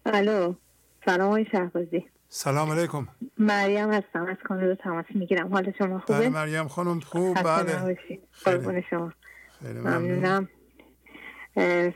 الو 0.06 0.54
سلام 1.06 1.32
های 1.32 1.46
شهبازی. 1.52 2.06
سلام 2.30 2.72
علیکم. 2.72 3.08
مریم 3.38 3.92
هستم 3.92 4.26
از 4.26 4.38
کانادا 4.44 4.76
تماس 4.76 5.06
می‌گیرم. 5.16 5.54
حال 5.54 5.74
شما 5.78 6.00
خوبه؟ 6.00 6.20
بله 6.20 6.30
مریم 6.30 6.68
خانم 6.68 7.00
خوب؟ 7.00 7.42
بله. 7.42 7.98
قربون 8.46 8.82
شما. 8.90 9.14
خیلی 9.60 9.80
ممنونم. 9.80 10.50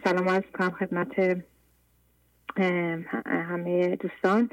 سلام 0.04 0.28
از 0.28 0.44
کنم 0.54 0.72
خدمت 0.72 1.44
همه 3.26 3.96
دوستان. 3.96 4.50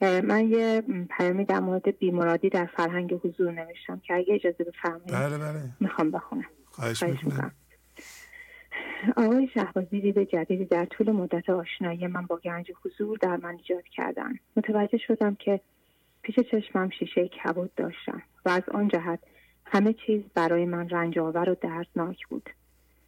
من 0.00 0.50
یه 0.50 0.82
پیامی 1.18 1.44
در 1.44 1.60
مورد 1.60 1.98
بیمرادی 1.98 2.48
در 2.48 2.66
فرهنگ 2.76 3.14
حضور 3.24 3.52
نوشتم 3.52 4.00
که 4.00 4.14
اگه 4.14 4.34
اجازه 4.34 4.64
بفرمایید 4.64 5.12
بله 5.12 5.38
بله. 5.38 5.62
می‌خوام 5.80 6.10
بخونم. 6.10 6.44
خواهش 6.64 7.02
می‌کنم. 7.02 7.52
آقای 9.16 9.48
شهبازی 9.54 10.00
دید 10.00 10.18
جدیدی 10.18 10.64
در 10.64 10.84
طول 10.84 11.10
مدت 11.10 11.50
آشنایی 11.50 12.06
من 12.06 12.26
با 12.26 12.36
گنج 12.36 12.72
حضور 12.84 13.18
در 13.18 13.36
من 13.36 13.56
ایجاد 13.56 13.84
کردن 13.84 14.38
متوجه 14.56 14.98
شدم 14.98 15.34
که 15.34 15.60
پیش 16.22 16.34
چشمم 16.50 16.90
شیشه 16.90 17.28
کبود 17.28 17.74
داشتم 17.74 18.22
و 18.44 18.48
از 18.48 18.62
آن 18.74 18.88
جهت 18.88 19.18
همه 19.66 19.94
چیز 20.06 20.22
برای 20.34 20.64
من 20.64 20.88
رنج 20.88 21.18
آور 21.18 21.50
و 21.50 21.54
دردناک 21.54 22.26
بود. 22.28 22.50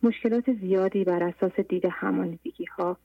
مشکلات 0.03 0.53
زیادی 0.53 1.05
بر 1.05 1.23
اساس 1.23 1.61
دید 1.61 1.85
همانیدگی 1.91 2.65
ها 2.65 2.97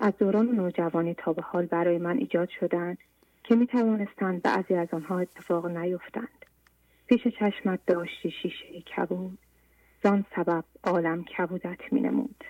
از 0.00 0.12
دوران 0.18 0.48
نوجوانی 0.48 1.14
تا 1.14 1.32
به 1.32 1.42
حال 1.42 1.66
برای 1.66 1.98
من 1.98 2.18
ایجاد 2.18 2.48
شدند 2.48 2.98
که 3.44 3.54
می 3.54 3.66
توانستند 3.66 4.42
بعضی 4.42 4.74
از 4.74 4.88
آنها 4.92 5.18
اتفاق 5.18 5.66
نیفتند. 5.66 6.46
پیش 7.06 7.28
چشمت 7.28 7.80
داشتی 7.86 8.30
شیشه 8.30 8.80
کبود. 8.96 9.38
زان 10.02 10.24
سبب 10.36 10.64
عالم 10.84 11.24
کبودت 11.24 11.92
می 11.92 12.00
نمود 12.00 12.44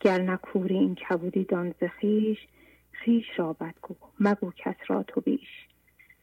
گر 0.00 0.22
نکوری 0.22 0.78
این 0.78 0.94
کبودی 0.94 1.44
دان 1.44 1.74
خیش 2.00 2.38
خیش 2.92 3.24
را 3.36 3.52
بدگو. 3.52 3.94
مگو 4.20 4.52
کس 4.56 4.76
را 4.86 5.02
تو 5.02 5.20
بیش. 5.20 5.68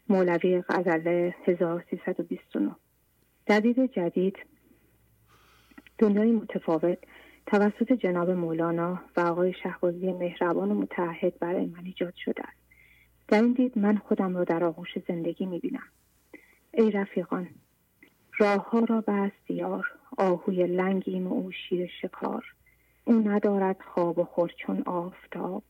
مولوی 0.09 0.61
غزل 0.69 1.31
1329 1.45 2.75
در 3.45 3.59
دید 3.59 3.91
جدید 3.91 4.37
دنیای 5.99 6.31
متفاوت 6.31 6.97
توسط 7.45 7.93
جناب 7.93 8.29
مولانا 8.29 9.01
و 9.17 9.21
آقای 9.21 9.53
شهبازی 9.63 10.13
مهربان 10.13 10.71
و 10.71 10.75
متحد 10.75 11.39
برای 11.39 11.65
من 11.65 11.85
ایجاد 11.85 12.13
شده 12.15 12.43
است. 12.43 12.59
در 13.27 13.41
این 13.41 13.53
دید 13.53 13.77
من 13.77 13.97
خودم 13.97 14.37
را 14.37 14.43
در 14.43 14.63
آغوش 14.63 14.89
زندگی 15.07 15.45
می‌بینم. 15.45 15.87
ای 16.73 16.91
رفیقان 16.91 17.47
راه 18.37 18.69
ها 18.69 18.79
را 18.79 19.01
بست 19.01 19.51
یار 19.51 19.85
آهوی 20.17 20.67
لنگیم 20.67 21.27
او 21.27 21.51
شیر 21.51 21.89
شکار. 22.01 22.45
او 23.05 23.13
ندارد 23.13 23.81
خواب 23.93 24.19
و 24.19 24.23
خور 24.23 24.51
چون 24.65 24.83
آفتاب. 24.85 25.63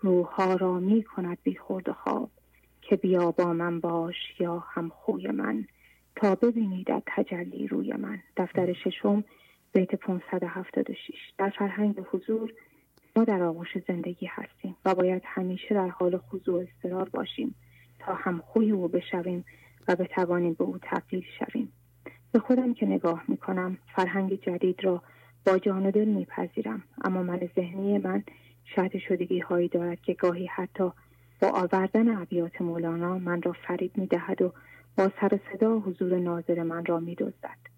روحها 0.00 0.54
را 0.54 0.72
می 0.72 1.02
کند 1.02 1.38
بی 1.42 1.56
خورد 1.56 1.88
و 1.88 1.92
خواب. 1.92 2.30
که 2.82 2.96
بیا 2.96 3.30
با 3.30 3.52
من 3.52 3.80
باش 3.80 4.16
یا 4.38 4.58
هم 4.58 4.88
خوی 4.88 5.26
من 5.26 5.66
تا 6.16 6.34
ببینی 6.34 6.84
در 6.84 7.02
تجلی 7.06 7.66
روی 7.68 7.92
من. 7.92 8.18
دفتر 8.36 8.72
ششم 8.72 9.24
بیت 9.72 9.94
576 9.94 11.14
در 11.38 11.50
فرهنگ 11.50 12.00
حضور 12.10 12.52
ما 13.16 13.24
در 13.24 13.42
آغوش 13.42 13.78
زندگی 13.88 14.26
هستیم 14.26 14.76
و 14.84 14.94
باید 14.94 15.22
همیشه 15.24 15.74
در 15.74 15.88
حال 15.88 16.18
خضوع 16.18 16.62
و 16.62 16.66
استرار 16.66 17.08
باشیم 17.08 17.54
تا 17.98 18.14
هم 18.14 18.42
خوی 18.46 18.70
او 18.70 18.88
بشویم 18.88 19.44
و 19.88 19.96
بتوانیم 19.96 20.54
به 20.54 20.64
او 20.64 20.78
تبدیل 20.82 21.24
شویم. 21.38 21.72
به 22.32 22.38
خودم 22.38 22.74
که 22.74 22.86
نگاه 22.86 23.22
می 23.28 23.36
کنم 23.36 23.78
فرهنگ 23.96 24.40
جدید 24.40 24.84
را 24.84 25.02
با 25.46 25.58
جان 25.58 25.86
و 25.86 25.90
دل 25.90 26.04
میپذیرم. 26.04 26.82
اما 27.04 27.22
من 27.22 27.48
ذهنی 27.56 27.98
من 27.98 28.24
شهد 28.64 28.98
شدگی 28.98 29.38
هایی 29.38 29.68
دارد 29.68 30.00
که 30.00 30.14
گاهی 30.14 30.46
حتی 30.46 30.90
با 31.42 31.48
آوردن 31.48 32.16
ابیات 32.16 32.62
مولانا 32.62 33.18
من 33.18 33.42
را 33.42 33.52
فریب 33.52 33.98
می 33.98 34.06
دهد 34.06 34.42
و 34.42 34.52
با 34.96 35.10
سر 35.20 35.40
صدا 35.52 35.78
حضور 35.78 36.18
ناظر 36.18 36.62
من 36.62 36.84
را 36.84 37.00
می 37.00 37.14
دزدد. 37.14 37.69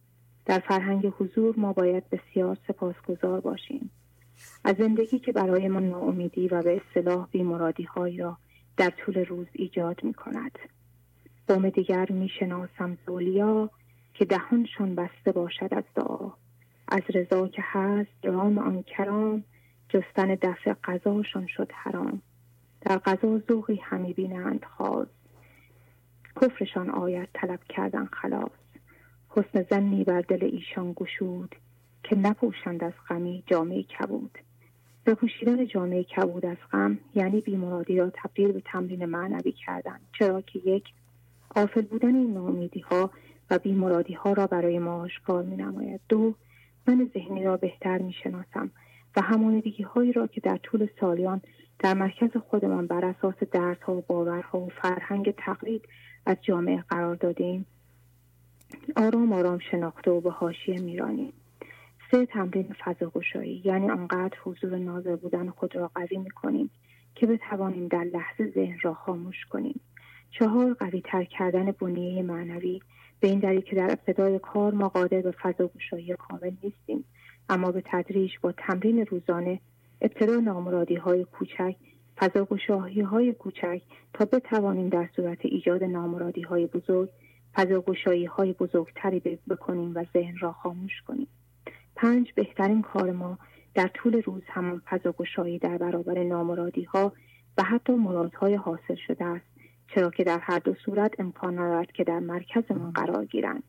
در 0.47 0.59
فرهنگ 0.59 1.12
حضور 1.19 1.55
ما 1.59 1.73
باید 1.73 2.10
بسیار 2.10 2.59
سپاسگزار 2.69 3.40
باشیم. 3.40 3.90
از 4.64 4.77
زندگی 4.77 5.19
که 5.19 5.32
برای 5.32 5.69
ما 5.69 5.81
ناامیدی 5.81 6.48
و 6.48 6.62
به 6.62 6.81
اصطلاح 6.86 7.28
بیمرادی 7.31 7.82
هایی 7.82 8.16
را 8.16 8.36
در 8.77 8.90
طول 8.90 9.24
روز 9.24 9.47
ایجاد 9.52 10.05
می 10.05 10.14
کند. 10.14 10.59
قوم 11.48 11.70
دیگر 11.70 12.06
می 12.10 12.28
شناسم 12.40 12.98
زولیا 13.06 13.70
که 14.14 14.24
دهانشان 14.24 14.94
بسته 14.94 15.32
باشد 15.32 15.69
از 15.70 15.85
دعا. 15.94 16.31
از 16.89 17.02
رضا 17.14 17.48
که 17.48 17.62
هست 17.64 18.24
رام 18.24 18.59
آن 18.59 18.82
کرام 18.82 19.44
جستن 19.89 20.35
دفع 20.35 20.73
قضاشان 20.85 21.47
شد 21.47 21.73
حرام. 21.74 22.23
در 22.81 22.97
قضا 22.97 23.39
ذوقی 23.48 23.81
همی 23.82 24.12
بینند 24.12 24.64
خاص. 24.64 25.09
کفرشان 26.40 26.90
آید 26.90 27.28
طلب 27.35 27.60
کردن 27.69 28.06
خلاص. 28.06 28.61
حسن 29.34 29.66
زنی 29.70 30.04
بر 30.04 30.20
دل 30.20 30.44
ایشان 30.44 30.92
گشود 30.92 31.54
که 32.02 32.16
نپوشند 32.16 32.84
از 32.84 32.92
غمی 33.09 33.42
جامعه 33.46 33.82
کبود. 33.82 34.38
به 35.04 35.14
پوشیدن 35.14 35.66
جامعه 35.66 36.04
کبود 36.04 36.46
از 36.46 36.56
غم 36.72 36.98
یعنی 37.14 37.40
بیمرادی 37.40 37.96
را 37.96 38.10
تبدیل 38.14 38.52
به 38.52 38.62
تمرین 38.64 39.04
معنوی 39.04 39.52
کردن 39.52 40.00
چرا 40.18 40.40
که 40.40 40.59
یک 40.64 40.84
آفل 41.56 41.82
بودن 41.82 42.14
این 42.14 42.34
نامیدی 42.34 42.80
ها 42.80 43.10
و 43.50 43.59
بیمرادی 43.59 44.14
ها 44.14 44.32
را 44.32 44.46
برای 44.46 44.78
ما 44.78 45.00
آشکار 45.02 45.42
می 45.42 45.56
نماید 45.56 46.00
دو 46.09 46.34
من 46.86 47.10
ذهنی 47.14 47.44
را 47.44 47.56
بهتر 47.56 47.98
می 47.98 48.12
شناسم 48.12 48.70
و 49.16 49.20
همانیدگی 49.20 49.82
هایی 49.82 50.12
را 50.12 50.26
که 50.26 50.40
در 50.40 50.56
طول 50.56 50.88
سالیان 51.00 51.40
در 51.78 51.94
مرکز 51.94 52.36
خودمان 52.36 52.86
بر 52.86 53.04
اساس 53.04 53.34
دردها 53.52 53.96
و 53.96 54.04
باورها 54.09 54.60
و 54.60 54.68
فرهنگ 54.68 55.34
تقلید 55.38 55.88
از 56.26 56.36
جامعه 56.42 56.84
قرار 56.88 57.14
دادیم 57.14 57.66
آرام 58.97 59.32
آرام 59.32 59.59
شناخته 59.70 60.11
و 60.11 60.20
به 60.20 60.31
حاشیه 60.31 60.81
میرانیم 60.81 61.32
سه 62.11 62.27
تمرین 62.27 62.74
فضاگشایی 62.85 63.62
یعنی 63.65 63.90
آنقدر 63.90 64.36
حضور 64.44 64.77
ناظر 64.78 65.16
بودن 65.16 65.51
خود 65.51 65.77
را 65.77 65.90
قوی 65.94 66.16
می‌کنیم 66.16 66.70
که 67.15 67.27
بتوانیم 67.27 67.89
در 67.89 68.05
لحظه 68.05 68.53
ذهن 68.55 68.78
را 68.82 68.94
خاموش 68.94 69.44
کنیم. 69.51 69.81
چهار 70.31 70.74
قوی 70.74 71.01
تر 71.01 71.24
کردن 71.24 71.70
بنیه 71.70 72.23
معنوی. 72.23 72.81
به 73.20 73.28
این 73.28 73.39
دلیل 73.39 73.61
که 73.61 73.77
در 73.77 73.90
ابتدای 73.90 74.39
کار 74.39 74.73
ما 74.73 74.89
قادر 74.89 75.20
به 75.20 75.31
فضاگشایی 75.31 76.16
کامل 76.16 76.53
نیستیم 76.62 77.05
اما 77.49 77.73
به 77.73 77.82
تدریج 77.86 78.31
با 78.43 78.53
تمرین 78.53 79.07
روزانه 79.07 79.61
ابتدا 80.01 80.36
نامرادی 80.36 80.94
های 80.94 81.24
کوچک 81.24 81.77
فضاگشایی 82.16 83.01
های 83.01 83.32
کوچک 83.32 83.82
تا 84.15 84.24
بتوانیم 84.24 84.89
در 84.89 85.09
صورت 85.16 85.39
ایجاد 85.43 85.85
نامرادی 85.85 86.43
های 86.43 86.66
بزرگ 86.66 87.09
فضاگشایی 87.55 88.24
های 88.24 88.53
بزرگتری 88.53 89.39
بکنیم 89.51 89.93
و 89.95 90.05
ذهن 90.12 90.39
را 90.39 90.53
خاموش 90.53 91.03
کنیم. 91.07 91.29
پنج 91.97 92.33
بهترین 92.33 92.83
کار 92.83 93.12
ما 93.12 93.39
در 93.74 93.89
طول 93.95 94.23
روز 94.23 94.43
همان 94.47 94.83
فضاگشایی 94.91 95.59
در 95.59 95.79
برابر 95.79 96.23
نامرادی 96.23 96.83
ها 96.83 97.12
و 97.59 97.62
حتی 97.62 97.93
مرادهای 97.93 98.55
حاصل 98.55 98.97
شده 99.07 99.24
است 99.24 99.45
چرا 99.95 100.11
که 100.11 100.24
در 100.24 100.39
هر 100.39 100.59
دو 100.59 100.74
صورت 100.85 101.20
امکان 101.20 101.59
ندارد 101.59 101.93
که 101.93 102.05
در 102.05 102.19
مرکزمان 102.19 102.91
قرار 102.91 103.24
گیرند. 103.24 103.62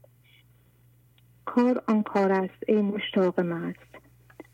کار 1.45 1.83
آن 1.87 2.03
کار 2.03 2.31
است 2.31 2.63
ای 2.67 2.81
مشتاق 2.81 3.39
مست. 3.39 3.79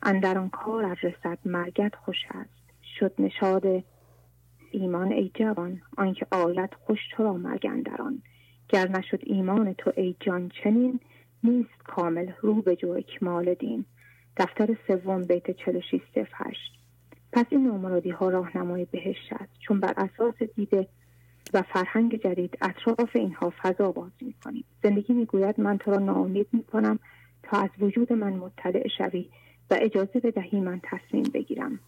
اندر 0.04 0.38
آن 0.38 0.50
کار 0.50 0.98
رسد 1.04 1.40
مرگت 1.46 1.96
خوش 1.96 2.18
است. 2.30 2.60
شد 3.00 3.14
نشاد 3.20 3.84
ایمان 4.72 5.12
ای 5.12 5.32
جوان 5.36 5.82
آنکه 5.98 6.28
آید 6.32 6.74
خوش 6.86 7.00
تو 7.12 7.24
را 7.24 7.34
مرگ 7.34 7.68
اندران. 7.70 8.22
گر 8.70 8.88
نشد 8.88 9.20
ایمان 9.24 9.74
تو 9.74 9.92
ای 9.96 10.16
جان 10.20 10.52
چنین 10.64 11.00
نیست 11.44 11.84
کامل 11.88 12.32
رو 12.42 12.62
به 12.62 12.76
جو 12.76 12.90
اکمال 12.90 13.54
دین. 13.54 13.86
دفتر 14.38 14.78
سوم 14.88 15.22
بیت 15.22 15.52
46 15.52 16.02
هشت. 16.16 16.72
پس 17.32 17.46
این 17.50 17.68
نامرادی 17.68 18.10
ها 18.10 18.30
راهنمای 18.30 18.86
بهشت 18.86 19.34
چون 19.60 19.80
بر 19.80 19.94
اساس 19.98 20.44
دیده 20.56 20.88
و 21.54 21.62
فرهنگ 21.62 22.16
جدید 22.16 22.58
اطراف 22.62 23.16
اینها 23.16 23.54
فضا 23.62 23.92
باز 23.92 24.12
می 24.22 24.34
کنیم 24.44 24.64
زندگی 24.84 25.14
می‌گوید 25.14 25.60
من 25.60 25.78
تو 25.78 25.92
را 25.92 25.98
ناامید 25.98 26.48
می 26.54 26.64
کنم 26.64 27.00
تا 27.44 27.58
از 27.58 27.70
وجود 27.80 28.14
من 28.14 28.34
مطلع 28.34 28.88
شوی 28.98 29.30
و 29.72 29.78
اجازه 29.82 30.20
بدهی 30.20 30.60
من 30.60 30.82
تصمیم 30.84 31.24
بگیرم. 31.34 31.80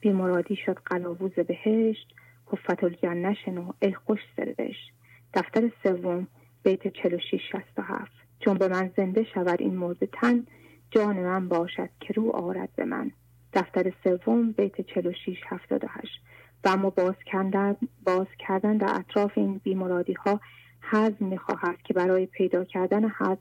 بیمرادی 0.00 0.56
شد 0.56 0.78
قلاووز 0.86 1.32
بهشت 1.32 2.14
حفت 2.46 2.84
الجنه 2.84 3.34
شنو 3.44 3.72
ای 3.80 3.92
خوش 3.92 4.20
سرشت. 4.36 4.92
دفتر 5.34 5.70
سوم 5.82 6.26
بیت 6.62 6.88
4667 6.88 8.12
چون 8.40 8.58
به 8.58 8.68
من 8.68 8.90
زنده 8.96 9.24
شود 9.34 9.60
این 9.60 9.76
مرد 9.76 10.04
تن 10.04 10.46
جان 10.90 11.16
من 11.16 11.48
باشد 11.48 11.90
که 12.00 12.14
رو 12.14 12.30
آرد 12.30 12.68
به 12.76 12.84
من. 12.84 13.10
دفتر 13.52 13.92
سوم 14.04 14.52
بیت 14.52 14.80
4678 14.80 16.22
و 16.64 16.68
اما 16.68 16.90
باز 16.90 17.14
کردن, 17.26 17.76
باز 18.04 18.26
کردن 18.38 18.76
در 18.76 18.94
اطراف 18.98 19.32
این 19.38 19.58
بیمرادی 19.64 20.12
ها 20.12 20.40
حزم 20.80 21.24
می 21.24 21.38
خواهد 21.38 21.82
که 21.82 21.94
برای 21.94 22.26
پیدا 22.26 22.64
کردن 22.64 23.08
حزم 23.08 23.38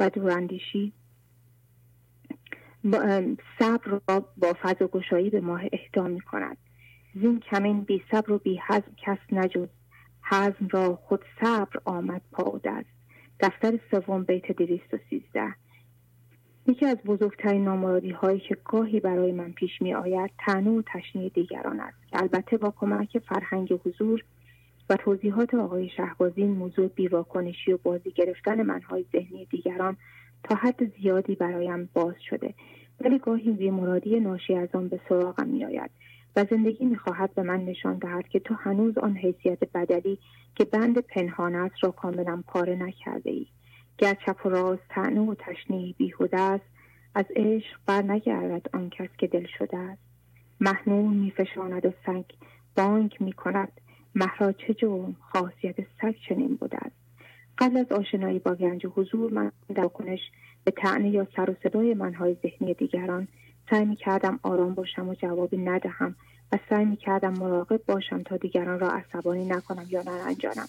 و 0.00 0.10
دوراندیشی 0.10 0.92
صبر 3.58 4.00
را 4.08 4.20
با 4.36 4.56
فضا 4.62 4.86
گشایی 4.86 5.30
به 5.30 5.40
ماه 5.40 5.62
اهدا 5.72 6.02
می 6.02 6.20
کند 6.20 6.56
زین 7.14 7.40
کمین 7.40 7.80
بی 7.80 8.02
صبر 8.10 8.32
و 8.32 8.38
بی 8.38 8.60
حزم 8.68 8.92
کس 8.96 9.18
نجز 9.32 9.68
حزم 10.30 10.68
را 10.70 10.96
خود 10.96 11.24
صبر 11.40 11.80
آمد 11.84 12.22
پا 12.32 12.60
است 12.64 12.88
دفتر 13.40 13.78
سوم 13.90 14.24
بیت 14.24 14.52
دویست 14.52 14.94
و 14.94 14.98
سیزده. 15.10 15.54
یکی 16.66 16.86
از 16.86 16.96
بزرگترین 17.06 17.64
نامرادی 17.64 18.10
هایی 18.10 18.40
که 18.40 18.56
گاهی 18.64 19.00
برای 19.00 19.32
من 19.32 19.52
پیش 19.52 19.82
می 19.82 19.94
آید 19.94 20.30
تنو 20.46 20.78
و 20.78 20.82
تشنیع 20.86 21.28
دیگران 21.28 21.80
است. 21.80 21.98
البته 22.12 22.56
با 22.56 22.74
کمک 22.76 23.18
فرهنگ 23.18 23.80
حضور 23.84 24.24
و 24.90 24.96
توضیحات 24.96 25.54
آقای 25.54 25.88
شهبازی 25.96 26.44
موضوع 26.44 26.88
بیواکنشی 26.88 27.72
و 27.72 27.78
بازی 27.82 28.10
گرفتن 28.10 28.62
منهای 28.62 29.04
ذهنی 29.12 29.46
دیگران 29.50 29.96
تا 30.44 30.54
حد 30.54 31.00
زیادی 31.00 31.34
برایم 31.34 31.88
باز 31.94 32.14
شده. 32.30 32.54
ولی 33.00 33.18
گاهی 33.18 33.52
بیمرادی 33.52 34.20
ناشی 34.20 34.54
از 34.54 34.68
آن 34.72 34.88
به 34.88 35.00
سراغم 35.08 35.46
می 35.46 35.64
آید 35.64 35.90
و 36.36 36.44
زندگی 36.50 36.84
می‌خواهد 36.84 37.34
به 37.34 37.42
من 37.42 37.64
نشان 37.64 37.98
دهد 37.98 38.28
که 38.28 38.40
تو 38.40 38.54
هنوز 38.54 38.98
آن 38.98 39.16
حیثیت 39.16 39.58
بدلی 39.74 40.18
که 40.54 40.64
بند 40.64 40.98
پنهان 40.98 41.54
است 41.54 41.74
را 41.82 41.90
کاملا 41.90 42.42
پاره 42.46 42.76
نکرده 42.76 43.30
ای 43.30 43.46
گر 43.98 44.16
چپ 44.26 44.46
و 44.46 44.48
راست 44.48 44.82
تعنه 44.88 45.20
و 45.20 45.34
تشنیع 45.34 45.94
بیهوده 45.98 46.40
است 46.40 46.64
از 47.14 47.24
عشق 47.36 47.80
بر 47.86 48.02
نگردد 48.02 48.66
آن 48.72 48.90
کس 48.90 49.08
که 49.18 49.26
دل 49.26 49.46
شده 49.58 49.76
است. 49.78 50.02
محنون 50.60 51.14
میفشاند 51.14 51.86
و 51.86 51.92
سگ 52.06 52.24
بانک 52.76 53.22
می‌کند. 53.22 53.72
مهرا 54.14 54.52
چه 54.52 54.74
جرم؟ 54.74 55.16
خاصیت 55.20 55.76
سگ 56.02 56.14
چنین 56.28 56.56
بوده 56.56 56.76
است. 56.76 56.96
قبل 57.58 57.76
از 57.76 57.92
آشنایی 57.92 58.38
با 58.38 58.54
گنج 58.54 58.86
حضور 58.86 59.32
من 59.32 59.52
در 59.74 59.88
کنش 59.88 60.20
به 60.64 60.70
تعنی 60.70 61.08
یا 61.08 61.26
سر 61.36 61.50
و 61.50 61.54
صدای 61.62 61.94
منهای 61.94 62.36
ذهنی 62.42 62.74
دیگران 62.74 63.28
سعی 63.70 63.84
می 63.84 63.96
کردم 63.96 64.40
آرام 64.42 64.74
باشم 64.74 65.08
و 65.08 65.14
جوابی 65.14 65.56
ندهم 65.56 66.14
و 66.52 66.58
سعی 66.70 66.84
می 66.84 66.96
کردم 66.96 67.32
مراقب 67.32 67.80
باشم 67.86 68.22
تا 68.22 68.36
دیگران 68.36 68.80
را 68.80 68.90
عصبانی 68.90 69.44
نکنم 69.44 69.86
یا 69.88 70.02
نرنجانم 70.02 70.68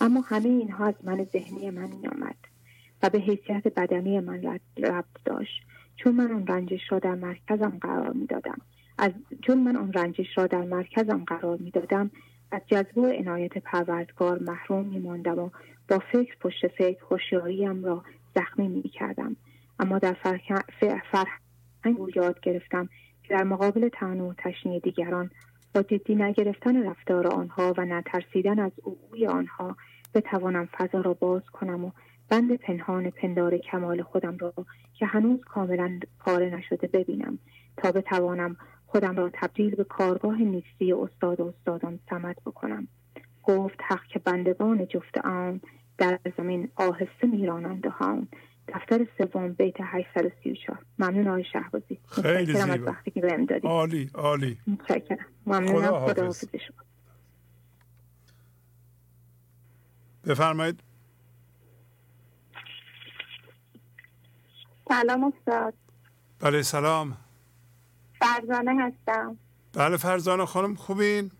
اما 0.00 0.20
همه 0.20 0.48
اینها 0.48 0.86
از 0.86 0.94
من 1.04 1.24
ذهنی 1.24 1.70
من 1.70 1.88
می 1.88 2.08
آمد 2.08 2.36
و 3.02 3.10
به 3.10 3.18
حیثیت 3.18 3.68
بدنی 3.76 4.20
من 4.20 4.60
ربط 4.76 5.04
داشت. 5.24 5.62
چون 5.96 6.14
من 6.14 6.32
آن 6.32 6.46
رنجش 6.46 6.80
را 6.92 6.98
در 6.98 7.14
مرکزم 7.14 7.78
قرار 7.80 8.12
می 8.12 8.26
دادم 8.26 8.58
از 8.98 9.12
چون 9.46 9.58
من 9.58 9.76
آن 9.76 9.92
رنجش 9.92 10.38
را 10.38 10.46
در 10.46 10.62
مرکزم 10.62 11.24
قرار 11.26 11.56
می 11.56 11.70
دادم 11.70 12.10
از 12.52 12.60
جذب 12.66 12.98
و 12.98 13.06
عنایت 13.06 13.58
پروردگار 13.58 14.38
محروم 14.38 14.86
می 14.86 14.98
ماندم 14.98 15.38
و 15.38 15.50
با 15.88 15.98
فکر 16.12 16.36
پشت 16.40 16.68
فکر 16.68 17.04
خوشیاریم 17.04 17.84
را 17.84 18.04
زخمی 18.34 18.68
می 18.68 18.82
کردم 18.82 19.36
اما 19.78 19.98
در 19.98 20.12
فرهنگ 20.12 20.62
یاد 22.14 22.40
گرفتم 22.40 22.88
که 23.22 23.34
در 23.34 23.44
مقابل 23.44 23.88
تنوع 23.88 24.30
و 24.30 24.34
تشنی 24.38 24.80
دیگران 24.80 25.30
با 25.74 25.82
جدی 25.82 26.14
نگرفتن 26.14 26.86
رفتار 26.86 27.26
آنها 27.26 27.74
و 27.78 27.84
نترسیدن 27.84 28.58
از 28.58 28.72
عقوی 28.86 29.26
آنها 29.26 29.76
بتوانم 30.14 30.68
فضا 30.72 31.00
را 31.00 31.14
باز 31.14 31.42
کنم 31.52 31.84
و 31.84 31.90
بند 32.28 32.56
پنهان 32.56 33.10
پندار 33.10 33.58
کمال 33.58 34.02
خودم 34.02 34.36
را 34.36 34.52
که 34.94 35.06
هنوز 35.06 35.40
کاملا 35.40 36.00
پاره 36.18 36.50
نشده 36.50 36.86
ببینم 36.86 37.38
تا 37.76 37.92
بتوانم 37.92 38.56
خودم 38.86 39.16
را 39.16 39.30
تبدیل 39.32 39.74
به 39.74 39.84
کارگاه 39.84 40.42
نیستی 40.42 40.92
استاد 40.92 41.40
و 41.40 41.46
استادان 41.46 41.98
سمت 42.10 42.36
بکنم. 42.46 42.88
گفت 43.42 43.80
حق 43.88 44.04
که 44.04 44.18
بندگان 44.18 44.86
جفت 44.86 45.18
آن 45.18 45.60
در 45.98 46.18
زمین 46.36 46.68
آهسته 46.76 47.26
میرانند 47.32 47.86
و 47.86 47.90
هاون 47.90 48.28
دفتر 48.74 49.06
سوم 49.18 49.52
بیت 49.52 49.74
834 49.80 50.78
ممنون 50.98 51.28
آقای 51.28 51.44
شهبازی. 51.52 51.98
خیلی 52.08 52.54
زیبا 52.54 52.72
از 52.72 52.80
وقتی 52.80 53.10
که 53.10 53.20
بهم 53.20 53.44
دادی 53.44 53.68
عالی 53.68 54.10
عالی. 54.14 54.58
متشکرم. 54.66 55.26
ممنونم. 55.46 56.06
خدا 56.06 56.24
حافظ. 56.24 56.44
شما. 56.50 56.84
بفرمایید. 60.26 60.80
سلام 64.88 65.24
استاد. 65.24 65.74
بله 66.40 66.62
سلام. 66.62 67.16
فرزانه 68.20 68.82
هستم. 68.84 69.36
بله 69.72 69.96
فرزانه 69.96 70.46
خانم 70.46 70.74
خوبین؟ 70.74 71.30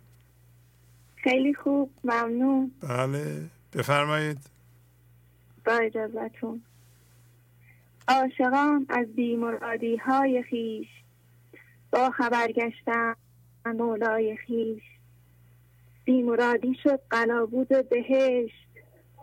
خیلی 1.17 1.55
خوب 1.55 1.91
ممنون. 2.05 2.73
بله 2.81 3.51
بفرمایید. 3.73 4.51
با 5.67 5.73
اجازتون 5.73 6.63
عاشقان 8.09 8.87
از 8.89 9.07
بیمرادی 9.15 9.97
های 9.97 10.43
خیش. 10.43 10.89
با 11.93 12.11
خبر 12.11 12.53
گشتن 12.53 13.15
مولای 13.67 14.37
خیش. 14.37 14.83
بیمرادی 16.05 16.75
شد 16.83 17.01
قلابود 17.11 17.89
بهشت. 17.89 18.67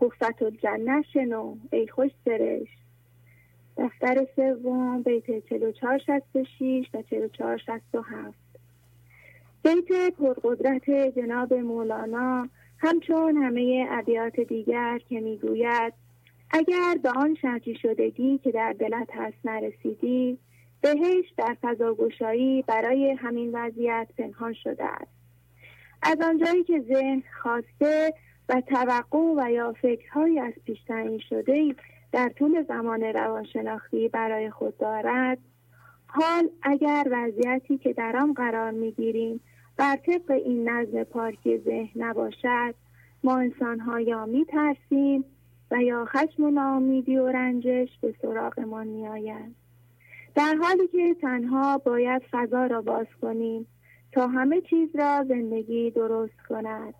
خفت 0.01 0.41
الجنه 0.41 1.01
شنو 1.13 1.55
ای 1.71 1.87
خوش 1.87 2.11
سرشت. 2.25 2.77
دفتر 3.77 4.27
سوم 4.35 5.03
بیت 5.03 5.49
4466 5.49 6.89
و 6.93 7.01
4467 7.01 8.33
بیت 9.63 9.87
پرقدرت 10.17 10.89
جناب 11.15 11.53
مولانا. 11.53 12.49
همچون 12.77 13.37
همه 13.37 13.87
ابیات 13.91 14.39
دیگر 14.39 14.99
که 15.09 15.19
می‌گوید 15.19 15.93
اگر 16.51 16.97
به 17.03 17.09
آن 17.09 17.35
شرطی 17.35 17.75
شدگی 17.75 18.37
که 18.37 18.51
در 18.51 18.73
دلت 18.73 19.09
هست 19.13 19.37
نرسیدی 19.45 20.37
بهش 20.81 21.25
در 21.37 21.57
فضاگشایی 21.61 22.61
برای 22.61 23.11
همین 23.11 23.51
وضعیت 23.53 24.07
پنهان 24.17 24.53
شده 24.53 24.83
است. 24.83 25.11
از 26.01 26.21
آنجایی 26.21 26.63
که 26.63 26.79
ذهن 26.79 27.23
خواسته 27.43 28.13
و 28.49 28.61
توقع 28.61 29.19
و 29.37 29.51
یا 29.51 29.73
فکرهایی 29.81 30.39
از 30.39 30.53
پیش 30.65 30.77
تعیین 30.87 31.19
شده 31.29 31.75
در 32.11 32.29
طول 32.29 32.63
زمان 32.63 33.03
روانشناختی 33.03 34.07
برای 34.07 34.49
خود 34.49 34.77
دارد 34.77 35.37
حال 36.07 36.49
اگر 36.61 37.07
وضعیتی 37.11 37.77
که 37.77 37.93
در 37.93 38.17
آن 38.17 38.33
قرار 38.33 38.71
می‌گیریم 38.71 39.39
بر 39.77 39.95
طبق 39.95 40.31
این 40.31 40.69
نظم 40.69 41.03
پارکی 41.03 41.57
ذهن 41.57 41.89
نباشد 41.95 42.75
ما 43.23 43.37
انسانها 43.37 43.99
یا 43.99 44.25
میترسیم 44.25 45.25
و 45.71 45.81
یا 45.83 46.05
خشم 46.05 46.43
و 46.43 46.49
ناامیدی 46.49 47.17
و 47.17 47.27
رنجش 47.27 47.89
به 48.01 48.15
سراغمان 48.21 48.87
میآید 48.87 49.55
در 50.35 50.55
حالی 50.61 50.87
که 50.87 51.15
تنها 51.21 51.77
باید 51.77 52.21
فضا 52.31 52.65
را 52.65 52.81
باز 52.81 53.07
کنیم 53.21 53.67
تا 54.11 54.27
همه 54.27 54.61
چیز 54.61 54.89
را 54.95 55.25
زندگی 55.27 55.91
درست 55.91 56.41
کند. 56.49 56.93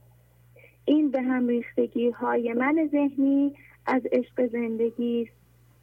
این 0.86 1.12
به 1.12 1.22
هم 1.22 1.48
ریختگی 1.48 2.10
های 2.10 2.54
من 2.54 2.90
ذهنی 2.92 3.54
از 3.86 4.02
عشق 4.12 4.48
زندگی 4.52 5.22
است. 5.22 5.38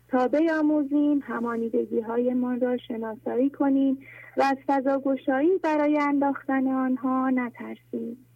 تا 0.09 0.29
بیاموزیم 0.29 1.23
همانیدگی 1.27 2.01
های 2.01 2.35
من 2.35 2.61
را 2.61 2.77
شناسایی 2.77 3.51
کنیم 3.51 3.99
و 4.37 4.43
از 4.43 4.57
فضا 4.67 4.99
گشایی 4.99 5.59
برای 5.59 5.99
انداختن 5.99 6.67
آنها 6.67 7.31
نترسیم. 7.31 8.27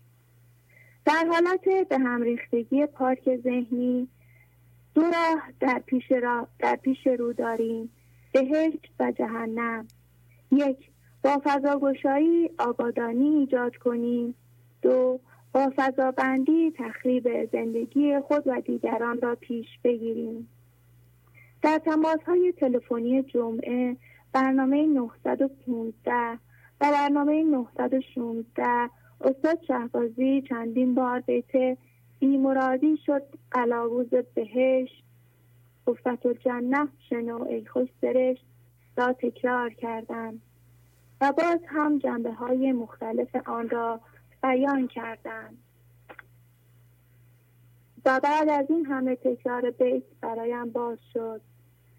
در 1.05 1.27
حالت 1.33 1.89
به 1.89 1.99
هم 1.99 2.23
ریختگی 2.23 2.87
پارک 2.87 3.37
ذهنی 3.37 4.09
دو 4.95 5.03
راه 5.03 5.43
در 5.61 5.83
پیش, 5.87 6.13
را 6.13 6.49
در 6.59 6.77
پیش 6.77 7.07
رو 7.07 7.33
داریم. 7.33 7.91
بهشت 8.33 8.91
و 9.01 9.13
جهنم. 9.13 9.89
یک 10.53 10.91
با 11.23 11.43
فضاگشایی 11.45 12.51
آبادانی 12.59 13.29
ایجاد 13.29 13.77
کنیم. 13.77 14.35
دو 14.83 15.21
با 15.53 15.73
فضابندی 15.77 16.73
تخریب 16.79 17.51
زندگی 17.53 18.21
خود 18.21 18.43
و 18.47 18.61
دیگران 18.61 19.21
را 19.21 19.35
پیش 19.35 19.67
بگیریم. 19.85 20.49
در 21.63 21.79
تماس 21.79 22.21
های 22.27 22.53
تلفنی 22.53 23.23
جمعه 23.23 23.97
برنامه 24.33 24.87
915 24.87 26.39
و 26.81 26.91
برنامه 26.93 27.43
916 27.43 28.91
استاد 29.21 29.59
شهبازی 29.69 30.43
چندین 30.49 30.95
بار 30.95 31.21
بیت 31.21 31.79
بیمرادی 32.19 32.97
شد 33.07 33.23
قلاووز 33.51 34.09
بهش 34.35 34.89
گفت 35.87 36.27
الجنه 36.27 36.89
شنو 37.09 37.43
ای 37.43 37.67
خوش 37.67 37.89
سرش 38.01 38.39
را 38.97 39.13
تکرار 39.13 39.71
کردند 39.71 40.43
و 41.21 41.33
باز 41.33 41.61
هم 41.67 41.99
جنبه 41.99 42.33
های 42.33 42.73
مختلف 42.73 43.37
آن 43.47 43.69
را 43.69 44.01
بیان 44.43 44.89
کردند 44.89 45.59
و 48.05 48.21
بعد 48.21 48.49
از 48.49 48.67
این 48.71 48.87
همه 48.87 49.17
تکرار 49.17 49.71
بیت 49.71 50.03
برایم 50.21 50.71
باز 50.71 50.99
شد. 51.13 51.41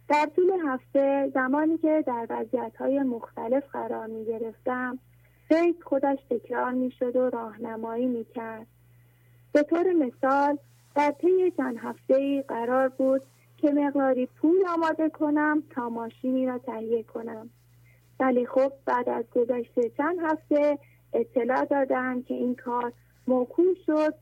در 0.07 0.29
طول 0.35 0.51
هفته 0.65 1.31
زمانی 1.33 1.77
که 1.77 2.03
در 2.07 2.27
وضعیت 2.29 2.75
های 2.75 3.03
مختلف 3.03 3.63
قرار 3.71 4.07
می 4.07 4.25
گرفتم 4.25 4.99
بیت 5.49 5.83
خودش 5.83 6.19
تکرار 6.29 6.71
می 6.71 6.91
شد 6.91 7.15
و 7.15 7.29
راهنمایی 7.29 8.05
می 8.05 8.25
کرد 8.25 8.67
به 9.51 9.63
طور 9.63 9.93
مثال 9.93 10.57
در 10.95 11.11
طی 11.11 11.51
چند 11.57 11.77
هفته 11.77 12.41
قرار 12.47 12.89
بود 12.89 13.21
که 13.57 13.71
مقداری 13.71 14.25
پول 14.25 14.67
آماده 14.67 15.09
کنم 15.09 15.63
تا 15.69 15.89
ماشینی 15.89 16.45
را 16.45 16.57
تهیه 16.57 17.03
کنم. 17.03 17.49
ولی 18.19 18.45
خب 18.45 18.73
بعد 18.85 19.09
از 19.09 19.25
گذشته 19.35 19.89
چند 19.97 20.17
هفته 20.23 20.79
اطلاع 21.13 21.65
دادم 21.65 22.23
که 22.23 22.33
این 22.33 22.55
کار 22.55 22.93
موکول 23.27 23.75
شد. 23.85 24.15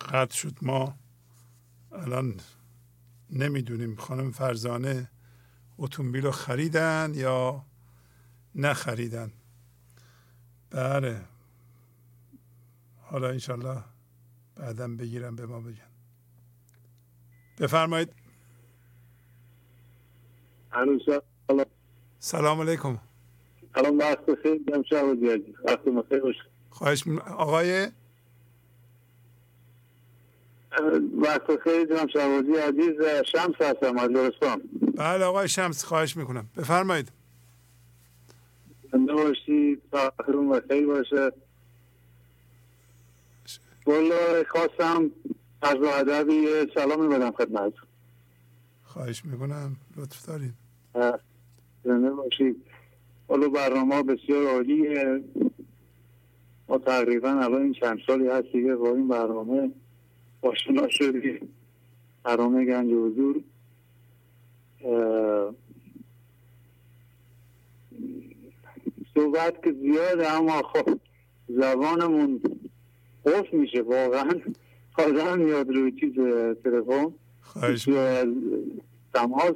قطع 0.00 0.34
شد. 0.34 0.54
ما 0.62 0.94
الان 1.92 2.34
نمی‌دونیم 3.30 3.96
خانم 3.96 4.30
فرزانه 4.30 5.08
اتومبیل 5.78 6.24
رو 6.24 6.30
خریدن 6.30 7.12
یا 7.14 7.64
نخریدن؟ 8.54 9.32
بله. 10.70 11.20
حالا 13.02 13.28
انشالله 13.28 13.84
بعدا 14.56 14.88
بگیرم 14.88 15.36
به 15.36 15.46
ما 15.46 15.60
بگن. 15.60 15.90
بفرمایید. 17.60 18.08
سلام. 22.18 22.60
علیکم. 22.60 22.98
سلام 23.74 23.98
وقت 23.98 24.26
بخیر. 24.26 24.60
وقت 25.64 25.84
بخیر 25.84 26.36
خواهش 26.70 27.08
آقای 27.36 27.88
وقت 31.18 31.60
خیلی 31.64 31.86
جناب 31.86 32.08
شوازی 32.10 32.52
عزیز 32.52 33.24
شمس 33.32 33.54
هستم 33.60 33.98
از 33.98 34.10
لرستان 34.10 34.62
بله 34.96 35.24
آقای 35.24 35.48
شمس 35.48 35.84
خواهش 35.84 36.16
می‌کنم. 36.16 36.46
بفرمایید. 36.56 37.12
زنده 38.92 39.12
باشید 39.12 39.82
تاخرون 39.92 40.48
و 40.48 40.60
خیلی 40.68 40.86
باشه. 40.86 41.32
والا 43.86 44.44
خواستم 44.48 45.10
از 45.62 45.76
ادب 45.76 46.28
یه 46.28 46.66
سلامی 46.74 47.08
بدم 47.08 47.30
خدمت 47.30 47.72
خواهش 48.84 49.24
می‌کنم. 49.24 49.76
لطف 49.96 50.26
دارید. 50.26 50.54
زنده 51.84 52.10
باشید. 52.10 52.56
والا 53.28 53.48
برنامه 53.48 54.02
بسیار 54.02 54.46
عالیه. 54.46 55.24
ما 56.68 56.78
تقریبا 56.78 57.28
الان 57.28 57.62
این 57.62 57.72
چند 57.72 57.98
سالی 58.06 58.28
هست 58.28 58.52
دیگه 58.52 58.74
با 58.74 58.88
این 58.88 59.08
برنامه. 59.08 59.70
آشنا 60.46 60.88
شدیم 60.90 61.48
برنامه 62.24 62.64
گنج 62.64 62.92
حضور 62.92 63.42
صحبت 69.14 69.62
که 69.64 69.72
زیاده 69.72 70.32
اما 70.32 70.62
خب 70.62 71.00
زبانمون 71.48 72.40
خوف 73.22 73.52
میشه 73.52 73.82
واقعا 73.82 74.40
آدم 74.98 75.38
میاد 75.38 75.68
روی 75.68 75.92
چیز 75.92 76.14
تلفن 76.64 77.12
تماس 79.14 79.54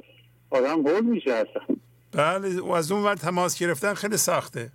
آدم 0.49 0.87
هول 0.87 1.05
میشه 1.05 1.31
اصلا. 1.31 1.75
بله 2.11 2.59
و 2.59 2.71
از 2.71 2.91
اون 2.91 3.03
ور 3.03 3.15
تماس 3.15 3.59
گرفتن 3.59 3.93
خیلی 3.93 4.17
سخته. 4.17 4.71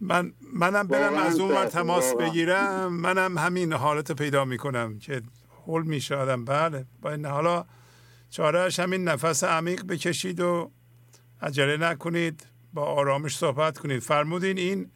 من 0.00 0.32
منم 0.52 0.86
برم 0.86 1.14
از 1.14 1.40
اون 1.40 1.50
ور 1.50 1.66
تماس 1.66 2.14
بگیرم. 2.14 2.92
منم 2.92 3.38
همین 3.38 3.72
حالت 3.72 4.12
پیدا 4.12 4.44
می‌کنم 4.44 4.98
که 4.98 5.22
هول 5.66 5.82
میشه 5.82 6.16
آدم. 6.16 6.44
بله. 6.44 6.84
با 7.02 7.10
این 7.10 7.26
حالا 7.26 7.64
چارهش 8.30 8.80
همین 8.80 9.04
نفس 9.04 9.44
عمیق 9.44 9.86
بکشید 9.86 10.40
و 10.40 10.70
عجله 11.42 11.76
نکنید. 11.76 12.46
با 12.74 12.82
آرامش 12.82 13.36
صحبت 13.36 13.78
کنید. 13.78 13.98
فرمودین 13.98 14.58
این 14.58 14.90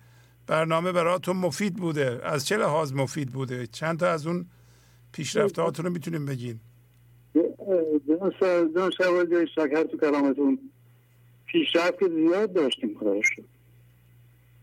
برنامه 0.47 0.93
براتون 0.93 1.37
مفید 1.37 1.75
بوده. 1.75 2.21
از 2.25 2.47
چه 2.47 2.57
لحاظ 2.57 2.93
مفید 2.93 3.31
بوده؟ 3.31 3.67
چند 3.67 3.99
تا 3.99 4.11
از 4.11 4.27
اون 4.27 4.47
پیشرفتهاتون 5.13 5.85
رو 5.85 5.93
می‌تونیم 5.93 6.27
بگین. 6.27 6.61
جناب 8.09 8.91
شوالی 8.91 9.47
شکر 9.55 9.83
تو 9.83 9.97
کلامتون. 9.99 10.59
پیشرفت 11.47 12.09
زیاد 12.09 12.53
داشتیم 12.53 12.97
خدا 13.01 13.23
شد 13.23 13.58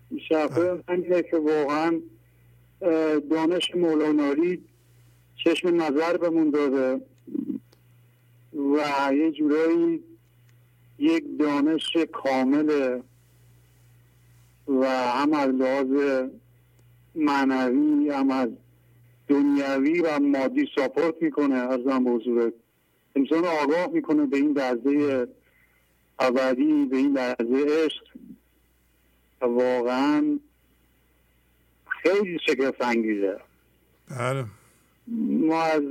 پیشرفت 0.10 0.90
همینه 0.90 1.22
که 1.24 1.38
واقعا 1.38 2.02
دانش 3.30 3.76
مولاناری 3.76 4.62
چشم 5.36 5.82
نظر 5.82 6.18
بمون 6.18 6.50
داده 6.50 7.02
و 8.54 9.14
یه 9.14 9.32
جورایی 9.32 10.04
یک 11.00 11.24
دانش 11.40 11.98
کامل 12.12 13.00
و 14.68 14.86
هم 14.88 15.34
از 15.34 15.50
لحاظ 15.50 16.24
معنوی 17.16 18.10
هم 18.10 18.32
از 18.32 18.50
دنیوی 19.28 20.00
و 20.02 20.20
مادی 20.20 20.70
ساپورت 20.76 21.16
می‌کنه 21.22 21.56
ارزم 21.56 22.04
به 22.04 22.12
حضورت 22.12 22.54
انسان 23.16 23.46
آگاه 23.46 23.88
می‌کنه 23.94 24.26
به 24.26 24.38
این 24.38 24.54
درزه 24.54 25.28
ابدی 26.20 26.86
به 26.86 26.98
این 26.98 27.14
درزه 27.14 27.66
عشق. 27.86 28.05
واقعا 29.48 30.40
خیلی 31.88 32.40
شگفت 32.48 32.82
انگیزه. 32.82 33.38
بله. 34.20 34.46
ما 35.48 35.64
از 35.64 35.82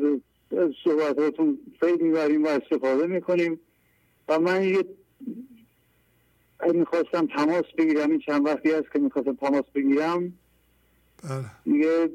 صحبتاتون 0.85 1.59
خیلی 1.81 2.03
می‌بریم 2.03 2.45
و 2.45 2.49
استفاده 2.49 3.07
می‌کنیم 3.07 3.61
و 4.29 4.39
من 4.39 4.65
یه 4.65 4.85
می‌خواستم 6.75 7.27
تماس 7.27 7.65
بگیرم 7.79 8.11
این 8.11 8.19
چند 8.19 8.47
وقتی 8.47 8.71
هست 8.71 8.93
که 8.93 8.99
می‌خواستم 8.99 9.35
تماس 9.35 9.65
بگیرم. 9.75 10.33
بله. 11.23 11.45
دیگه 11.65 12.11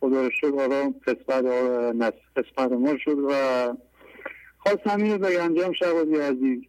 خدا 0.00 0.22
رو 0.24 0.30
شکر 0.30 0.54
حالا 0.54 0.94
قسمت 1.06 1.44
قسمت 2.36 2.72
ما 2.72 2.98
شد 2.98 3.18
و 3.18 3.32
خواستم 4.58 5.02
اینو 5.02 5.18
بگم 5.18 5.54
جام 5.54 5.72
شبازی 5.72 6.16
عزیز. 6.16 6.62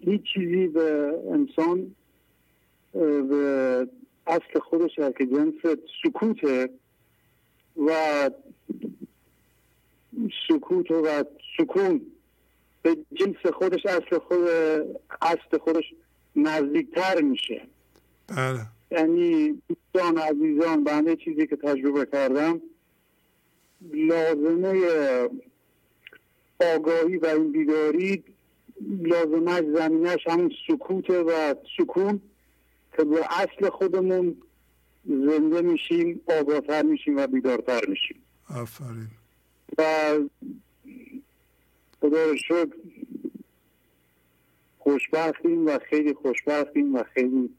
هیچ 0.00 0.22
چیزی 0.34 0.66
به 0.66 1.14
انسان 1.32 1.94
به 2.92 3.88
اصل 4.26 4.58
خودش 4.60 4.96
که 5.18 5.26
جنس 5.26 5.78
سکوته 6.02 6.70
و 7.86 8.30
سکوت 10.48 10.90
و 10.90 11.24
سکون 11.56 12.00
به 12.82 12.96
جنس 13.12 13.46
خودش 13.54 13.86
اصل 13.86 14.18
خود 14.18 14.48
اصل 15.22 15.58
خودش 15.58 15.84
نزدیکتر 16.36 17.20
میشه. 17.20 17.62
بله. 18.28 18.66
یعنی 18.90 19.62
دوستان 19.68 20.18
عزیزان 20.18 20.84
بنده 20.84 21.16
چیزی 21.16 21.46
که 21.46 21.56
تجربه 21.56 22.06
کردم 22.06 22.62
لازمه 23.92 24.82
آگاهی 26.74 27.16
و 27.16 27.26
این 27.26 27.52
بیداری 27.52 28.24
لازمش 29.00 29.64
زمینش 29.76 30.26
همون 30.26 30.52
سکوته 30.68 31.20
و 31.20 31.54
سکون. 31.78 32.20
که 32.98 33.04
به 33.04 33.26
اصل 33.30 33.68
خودمون 33.68 34.36
زنده 35.04 35.62
میشیم 35.62 36.20
آگاهتر 36.40 36.82
میشیم 36.82 37.16
و 37.16 37.26
بیدارتر 37.26 37.80
میشیم. 37.88 38.22
آفرین. 38.56 39.08
و 39.78 40.18
خدا 42.00 42.36
شکر 42.36 42.74
خوشبختیم 44.78 45.66
و 45.66 45.78
خیلی 45.90 46.14
خوشبختیم 46.14 46.94
و 46.94 47.02
خیلی 47.14 47.50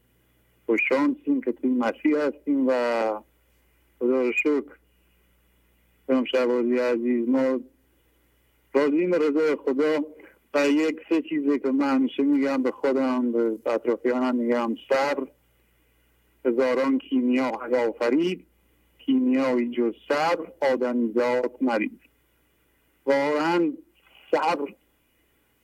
خوششانسیم 0.66 1.40
که 1.40 1.52
توی 1.52 1.70
مسیح 1.70 2.16
هستیم 2.16 2.68
و 2.68 2.72
خدا 3.98 4.22
رو 4.22 4.32
شکر 4.32 4.76
شبازی 6.32 6.78
عزیز 6.78 7.28
ما 7.28 7.60
راضیم 8.74 9.14
رضای 9.14 9.56
خدا. 9.56 10.04
و 10.54 10.68
یک 10.68 11.00
سه 11.08 11.22
چیزی 11.22 11.58
که 11.58 11.70
من 11.70 11.94
همیشه 11.94 12.22
میگم 12.22 12.62
به 12.62 12.70
خودم 12.70 13.32
به 13.32 13.58
اطرافیانم 13.66 14.36
میگم. 14.36 14.76
صبر 14.88 15.28
هزاران 16.44 16.98
کیمیا 16.98 17.46
آفرید 17.88 18.46
کیمیایی 18.98 19.70
جز 19.70 19.94
صبر 20.08 20.52
آدمیزاد 20.72 21.56
نرید 21.60 22.00
واقعا 23.06 23.72
صبر 24.30 24.74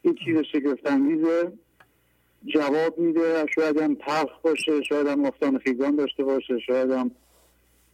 این 0.03 0.15
چیز 0.25 0.39
شگفتانگیزه. 0.53 1.53
جواب 2.47 2.99
میده 2.99 3.47
شاید 3.55 3.79
هم 3.79 3.95
تلخ 3.95 4.41
باشه 4.43 4.83
شاید 4.83 5.07
هم 5.07 5.25
افتان 5.25 5.59
خیزان 5.59 5.97
داشته 5.97 6.25
باشه 6.25 6.59
شاید 6.59 6.91
هم 6.91 7.11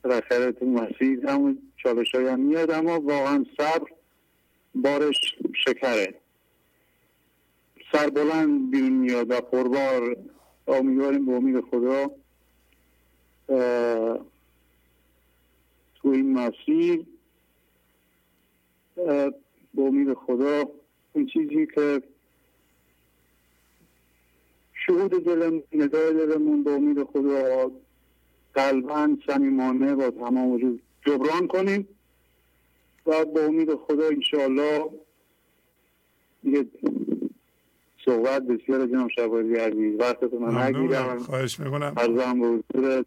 بالاخره 0.04 0.52
تو 0.52 0.66
مسیر 0.66 1.26
همون 1.26 1.58
چالش 1.76 2.14
هم 2.14 2.40
میاد 2.40 2.70
اما 2.70 3.00
واقعا 3.00 3.44
صبر 3.58 3.90
بارش 4.74 5.16
شکره. 5.64 6.21
سربلند 7.92 8.70
بیرون 8.70 8.92
میاد 8.92 9.30
و 9.30 9.40
پربار 9.40 10.16
امیدواریم 10.68 11.26
به 11.26 11.32
امید 11.32 11.60
خدا 11.60 12.10
تو 15.94 16.08
این 16.08 16.32
مسیر 16.32 17.06
به 19.74 19.82
امید 19.82 20.14
خدا 20.14 20.68
اون 21.12 21.26
چیزی 21.26 21.66
که 21.66 22.02
شهود 24.86 25.10
دلمون 25.10 25.62
ندای 25.72 26.12
دلمون 26.14 26.64
به 26.64 26.70
امید 26.70 27.04
خدا 27.04 27.70
قلبا 28.54 29.16
صمیمانه 29.26 29.94
با 29.94 30.10
تمام 30.10 30.50
وجود 30.50 30.82
جبران 31.06 31.46
کنیم 31.46 31.88
و 33.06 33.24
به 33.24 33.44
امید 33.44 33.74
خدا 33.74 34.06
انشاءالله 34.06 34.90
صحبت 38.04 38.42
بسیار 38.42 38.86
جناب 38.86 39.10
شبازی 39.10 39.54
عزیز. 39.54 40.00
وقتتون 40.00 40.42
من 40.42 40.62
نگیرم. 40.62 41.18
خواهش 41.18 41.60
می‌کنم. 41.60 41.94
ارزم 41.96 42.40
به 42.40 42.46
حضورت 42.46 43.06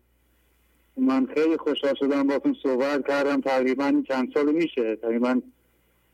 من 0.98 1.28
خیلی 1.34 1.58
خوشحال 1.58 1.96
شدم 1.96 2.28
باتون 2.28 2.56
صحبت 2.64 3.08
کردم. 3.08 3.42
تقریبا 3.42 4.04
چند 4.08 4.34
سال 4.34 4.52
میشه. 4.52 4.96
تقریبا 4.96 5.42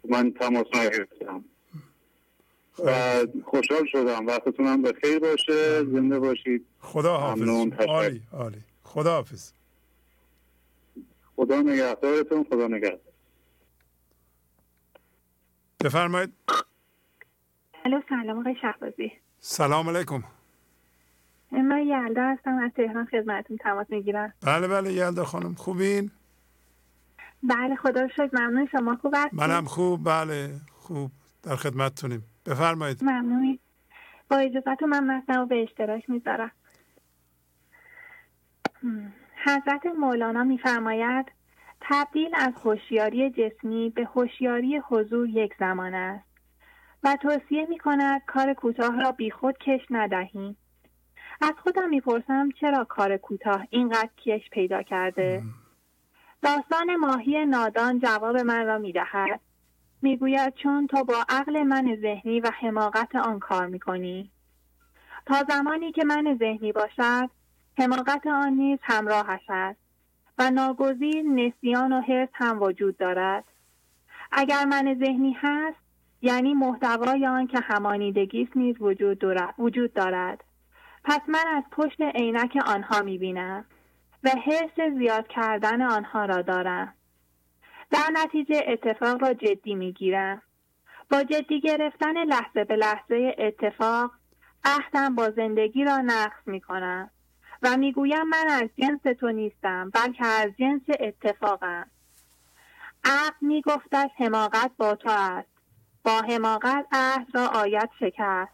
من 0.09 0.31
تماس 0.31 0.65
نگرفتم. 0.73 1.43
و 2.79 2.91
خوشحال 3.45 3.85
شدم. 3.91 4.27
وقتتون 4.27 4.67
هم 4.67 4.81
به 4.81 4.93
خیر 5.03 5.19
باشه. 5.19 5.83
زنده 5.83 6.19
باشید. 6.19 6.65
خدا 6.79 7.17
حافظ 7.17 7.49
عالی 7.87 8.21
عالی. 8.33 8.61
خدا 8.83 9.11
حافظ 9.11 9.51
خدا 11.35 11.61
نگهدارتون. 11.61 12.43
خدا 12.43 12.67
نگهدار. 12.67 12.99
بفرمایید. 15.83 16.33
الو 17.85 18.01
سلام 18.09 18.39
آقای 18.39 18.55
شهبازی. 18.61 19.11
سلام 19.39 19.89
علیکم. 19.89 20.23
من 21.51 21.87
یلدا 21.87 22.21
هستم 22.21 22.57
از 22.57 22.71
تهران 22.75 23.05
خدمتتون 23.05 23.57
تماس 23.57 23.89
می‌گیرم. 23.89 24.33
بله 24.45 24.67
بله 24.67 24.93
یلدا 24.93 25.23
خانم 25.23 25.53
خوبین؟ 25.53 26.11
بله 27.43 27.75
خدا 27.75 28.07
شکر 28.07 28.29
ممنون. 28.33 28.67
شما 28.71 28.95
خوب 28.95 29.13
هستید؟ 29.17 29.39
منم 29.39 29.65
خوب 29.65 30.03
بله 30.03 30.49
خوب. 30.71 31.11
در 31.43 31.55
خدمتتونیم. 31.55 32.23
بفرمایید. 32.45 33.03
ممنونی 33.03 33.59
با 34.29 34.37
اجازت 34.37 34.83
من 34.83 35.03
متن 35.03 35.45
به 35.45 35.63
اشتراک 35.63 36.09
می‌ذارم. 36.09 36.51
حضرت 39.45 39.85
مولانا 39.99 40.43
میفرماید 40.43 41.25
تبدیل 41.81 42.31
از 42.35 42.53
هوشیاری 42.63 43.29
جسمی 43.29 43.89
به 43.89 44.05
هوشیاری 44.05 44.77
حضور 44.77 45.29
یک 45.29 45.53
زمان 45.59 45.93
است. 45.93 46.30
و 47.03 47.17
توصیه 47.21 47.65
می 47.69 47.77
کند 47.77 48.21
کار 48.27 48.53
کوتاه 48.53 49.01
را 49.01 49.11
بیخود 49.11 49.57
کش 49.57 49.81
ندهیم 49.89 50.57
از 51.41 51.53
خودم 51.63 51.89
می‌پرسم 51.89 52.49
چرا 52.59 52.83
کار 52.83 53.17
کوتاه 53.17 53.67
اینقدر 53.69 54.09
کش 54.25 54.49
پیدا 54.51 54.81
کرده؟ 54.83 55.43
داستان 56.41 56.95
ماهی 56.95 57.45
نادان 57.45 57.99
جواب 57.99 58.37
من 58.37 58.65
را 58.65 58.77
می‌دهد. 58.77 59.39
می‌گوید 60.01 60.53
چون 60.53 60.87
تو 60.87 61.03
با 61.03 61.25
عقل 61.29 61.63
من 61.63 61.97
ذهنی 62.01 62.39
و 62.39 62.51
حماقت 62.61 63.15
آن 63.15 63.39
کار 63.39 63.67
می‌کنی. 63.67 64.31
تا 65.25 65.43
زمانی 65.49 65.91
که 65.91 66.03
من 66.03 66.37
ذهنی 66.39 66.71
باشد 66.71 67.29
حماقت 67.77 68.27
آن 68.27 68.53
نیز 68.53 68.79
همراهش 68.81 69.45
است 69.49 69.79
و 70.37 70.51
ناگزیر 70.51 71.21
نسیان 71.21 71.93
و 71.93 72.01
حرس 72.01 72.29
هم 72.33 72.61
وجود 72.61 72.97
دارد. 72.97 73.43
اگر 74.31 74.65
من 74.65 74.97
ذهنی 74.99 75.37
هست 75.41 75.80
یعنی 76.21 76.53
محتوای 76.53 77.27
آن 77.27 77.47
که 77.47 77.59
همانیدگی 77.59 78.49
نیز 78.55 78.75
وجود 79.57 79.93
دارد. 79.93 80.43
پس 81.03 81.21
من 81.27 81.45
از 81.47 81.63
پشت 81.71 82.01
عینک 82.01 82.57
آنها 82.65 83.01
می‌بینم 83.01 83.65
و 84.23 84.29
حس 84.29 84.93
زیاد 84.97 85.27
کردن 85.27 85.81
آنها 85.81 86.25
را 86.25 86.41
دارم. 86.41 86.93
در 87.91 88.09
نتیجه 88.13 88.63
اتفاق 88.67 89.21
را 89.21 89.33
جدی 89.33 89.75
می‌گیرم. 89.75 90.41
با 91.11 91.23
جدی 91.23 91.61
گرفتن 91.61 92.23
لحظه 92.23 92.63
به 92.63 92.75
لحظه 92.75 93.35
اتفاق 93.37 94.11
عهدم 94.65 95.15
با 95.15 95.29
زندگی 95.29 95.83
را 95.83 95.97
نقص 95.97 96.41
می‌کنم 96.45 97.09
و 97.61 97.77
می‌گویم 97.77 98.23
من 98.23 98.47
از 98.47 98.69
جنس 98.77 99.01
تو 99.19 99.31
نیستم 99.31 99.89
بلکه 99.89 100.25
از 100.25 100.51
جنس 100.59 100.81
اتفاقم. 100.99 101.87
عقل 103.03 103.35
میگفتش 103.41 104.09
حماقت 104.17 104.71
با 104.77 104.95
تو 104.95 105.09
است. 105.11 105.50
با 106.03 106.21
حماقت 106.21 106.85
عهد 106.91 107.27
را 107.33 107.47
آیت 107.47 107.89
شکست. 107.99 108.51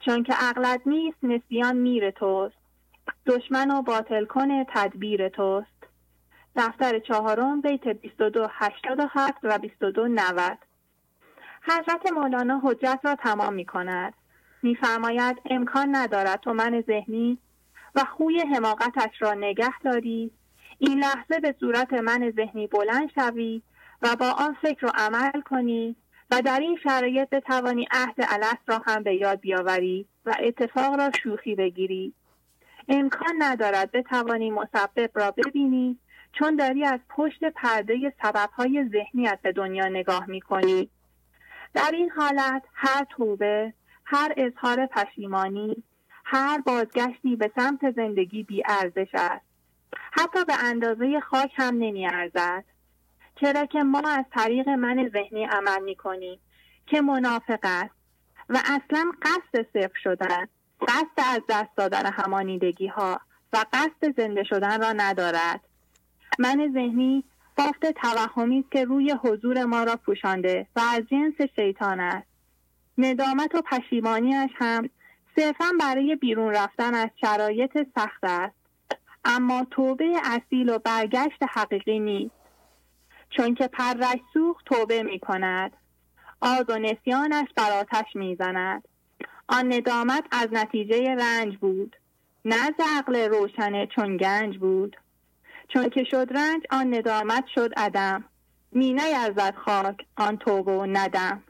چون 0.00 0.22
که 0.22 0.32
عقلت 0.32 0.80
نیست 0.86 1.18
نسیان 1.22 1.76
میر 1.76 2.10
توست. 2.10 2.56
دشمن 3.26 3.70
و 3.70 3.82
باطل 3.82 4.24
کنه 4.24 4.66
تدبیر 4.74 5.28
توست. 5.28 5.66
دفتر 6.56 6.98
چهارم 6.98 7.60
بیت 7.60 7.88
22 7.88 8.46
87 8.50 9.38
و 9.42 9.58
22 9.58 10.08
90 10.08 10.58
حضرت 11.62 12.12
مولانا 12.12 12.60
حجت 12.64 13.00
را 13.04 13.14
تمام 13.14 13.54
می 13.54 13.64
کند 13.64 14.14
میفرماید 14.62 15.36
امکان 15.50 15.96
ندارد 15.96 16.40
تو 16.40 16.52
من 16.52 16.84
ذهنی 16.86 17.38
و 17.94 18.04
خوی 18.04 18.40
حماقتش 18.40 19.22
را 19.22 19.34
نگه 19.34 19.78
داری. 19.78 20.30
این 20.78 20.98
لحظه 20.98 21.40
به 21.40 21.54
صورت 21.60 21.92
من 21.92 22.32
ذهنی 22.36 22.66
بلند 22.66 23.10
شوی 23.14 23.62
و 24.02 24.16
با 24.16 24.30
آن 24.30 24.56
فکر 24.62 24.86
و 24.86 24.90
عمل 24.94 25.40
کنی. 25.40 25.96
و 26.32 26.42
در 26.42 26.60
این 26.60 26.78
شرایط 26.82 27.28
بتوانی 27.28 27.86
عهد 27.90 28.14
الست 28.18 28.62
را 28.66 28.82
هم 28.86 29.02
به 29.02 29.14
یاد 29.14 29.40
بیاوری 29.40 30.06
و 30.26 30.34
اتفاق 30.40 31.00
را 31.00 31.10
شوخی 31.22 31.54
بگیری. 31.54 32.14
امکان 32.88 33.34
ندارد 33.38 33.90
بتوانی 33.90 34.50
مسبب 34.50 35.10
را 35.14 35.30
ببینی 35.30 35.98
چون 36.32 36.56
داری 36.56 36.84
از 36.84 37.00
پشت 37.08 37.44
پرده 37.44 38.12
سببهای 38.22 38.88
ذهنیت 38.92 39.38
به 39.42 39.52
دنیا 39.52 39.88
نگاه 39.88 40.26
می‌کنی. 40.26 40.88
در 41.74 41.90
این 41.92 42.10
حالت 42.10 42.62
هر 42.74 43.06
توبه 43.10 43.72
هر 44.04 44.34
اظهار 44.36 44.86
پشیمانی 44.86 45.82
هر 46.24 46.60
بازگشتی 46.60 47.36
به 47.36 47.50
سمت 47.56 47.90
زندگی 47.90 48.42
بی 48.42 48.62
ارزش 48.66 49.10
است. 49.14 49.46
حتی 50.12 50.44
به 50.44 50.64
اندازه 50.64 51.20
خاک 51.20 51.50
هم 51.56 51.74
نمی 51.74 52.06
ارزد 52.06 52.64
چرا 53.42 53.66
که 53.66 53.82
ما 53.82 54.02
از 54.06 54.24
طریق 54.32 54.68
من 54.68 55.10
ذهنی 55.12 55.44
عمل 55.44 55.82
می 55.82 55.96
کنیم 55.96 56.38
که 56.86 57.00
منافق 57.00 57.58
است 57.62 57.94
و 58.48 58.58
اصلا 58.64 59.12
قصد 59.22 59.66
صفر 59.72 60.00
شدن 60.02 60.48
قصد 60.88 61.36
از 61.36 61.40
دست 61.48 61.76
دادن 61.76 62.06
همانیدگی 62.06 62.86
ها 62.86 63.20
و 63.52 63.64
قصد 63.72 64.16
زنده 64.16 64.44
شدن 64.44 64.82
را 64.82 64.92
ندارد. 64.92 65.60
من 66.38 66.70
ذهنی 66.74 67.24
بافت 67.56 67.86
توهمی 67.86 68.58
است 68.58 68.70
که 68.72 68.84
روی 68.84 69.12
حضور 69.12 69.64
ما 69.64 69.84
را 69.84 69.96
پوشانده 69.96 70.66
و 70.76 70.80
از 70.80 71.02
جنس 71.10 71.48
شیطان 71.56 72.00
است. 72.00 72.26
ندامت 72.98 73.54
و 73.54 73.62
پشیمانیش 73.62 74.50
هم 74.54 74.90
صرفا 75.36 75.64
برای 75.80 76.16
بیرون 76.16 76.54
رفتن 76.54 76.94
از 76.94 77.10
شرایط 77.20 77.78
سخت 77.94 78.24
است. 78.24 78.54
اما 79.24 79.66
توبه 79.70 80.20
اصیل 80.24 80.68
و 80.68 80.78
برگشت 80.78 81.42
حقیقی 81.50 81.98
نیست. 81.98 82.41
چون 83.36 83.54
که 83.54 83.68
پرش 83.68 84.18
سوخت 84.32 84.64
توبه 84.64 85.02
می 85.02 85.18
کند 85.18 85.72
آز 86.40 86.64
و 86.68 86.78
نسیانش 86.78 87.48
بر 87.56 87.72
آتش 87.80 88.16
می 88.16 88.36
زند 88.36 88.88
آن 89.48 89.72
ندامت 89.72 90.24
از 90.30 90.48
نتیجه 90.52 91.14
رنج 91.14 91.56
بود. 91.56 91.96
نه 92.44 92.70
عقل 92.98 93.16
روشنه 93.16 93.86
چون 93.86 94.16
گنج 94.16 94.58
بود. 94.58 94.96
چون 95.68 95.88
که 95.88 96.04
شد 96.04 96.28
رنج 96.30 96.62
آن 96.70 96.94
ندامت 96.94 97.44
شد 97.54 97.72
عدم. 97.76 98.24
می 98.72 98.92
نیرزد 98.92 99.54
خاک 99.54 100.06
آن 100.16 100.36
توبه 100.36 100.72
و 100.72 100.86
ندم. 100.86 101.42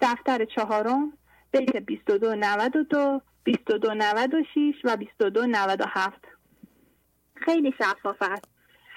دفتر 0.00 0.44
چهارم 0.44 1.12
بیت 1.50 1.76
22 1.76 2.34
92 2.34 3.20
22 3.44 3.94
96 3.94 4.74
و 4.84 4.96
22 4.96 5.46
97 5.46 6.24
خیلی 7.34 7.74
شفاف 7.78 8.22
است. 8.22 8.51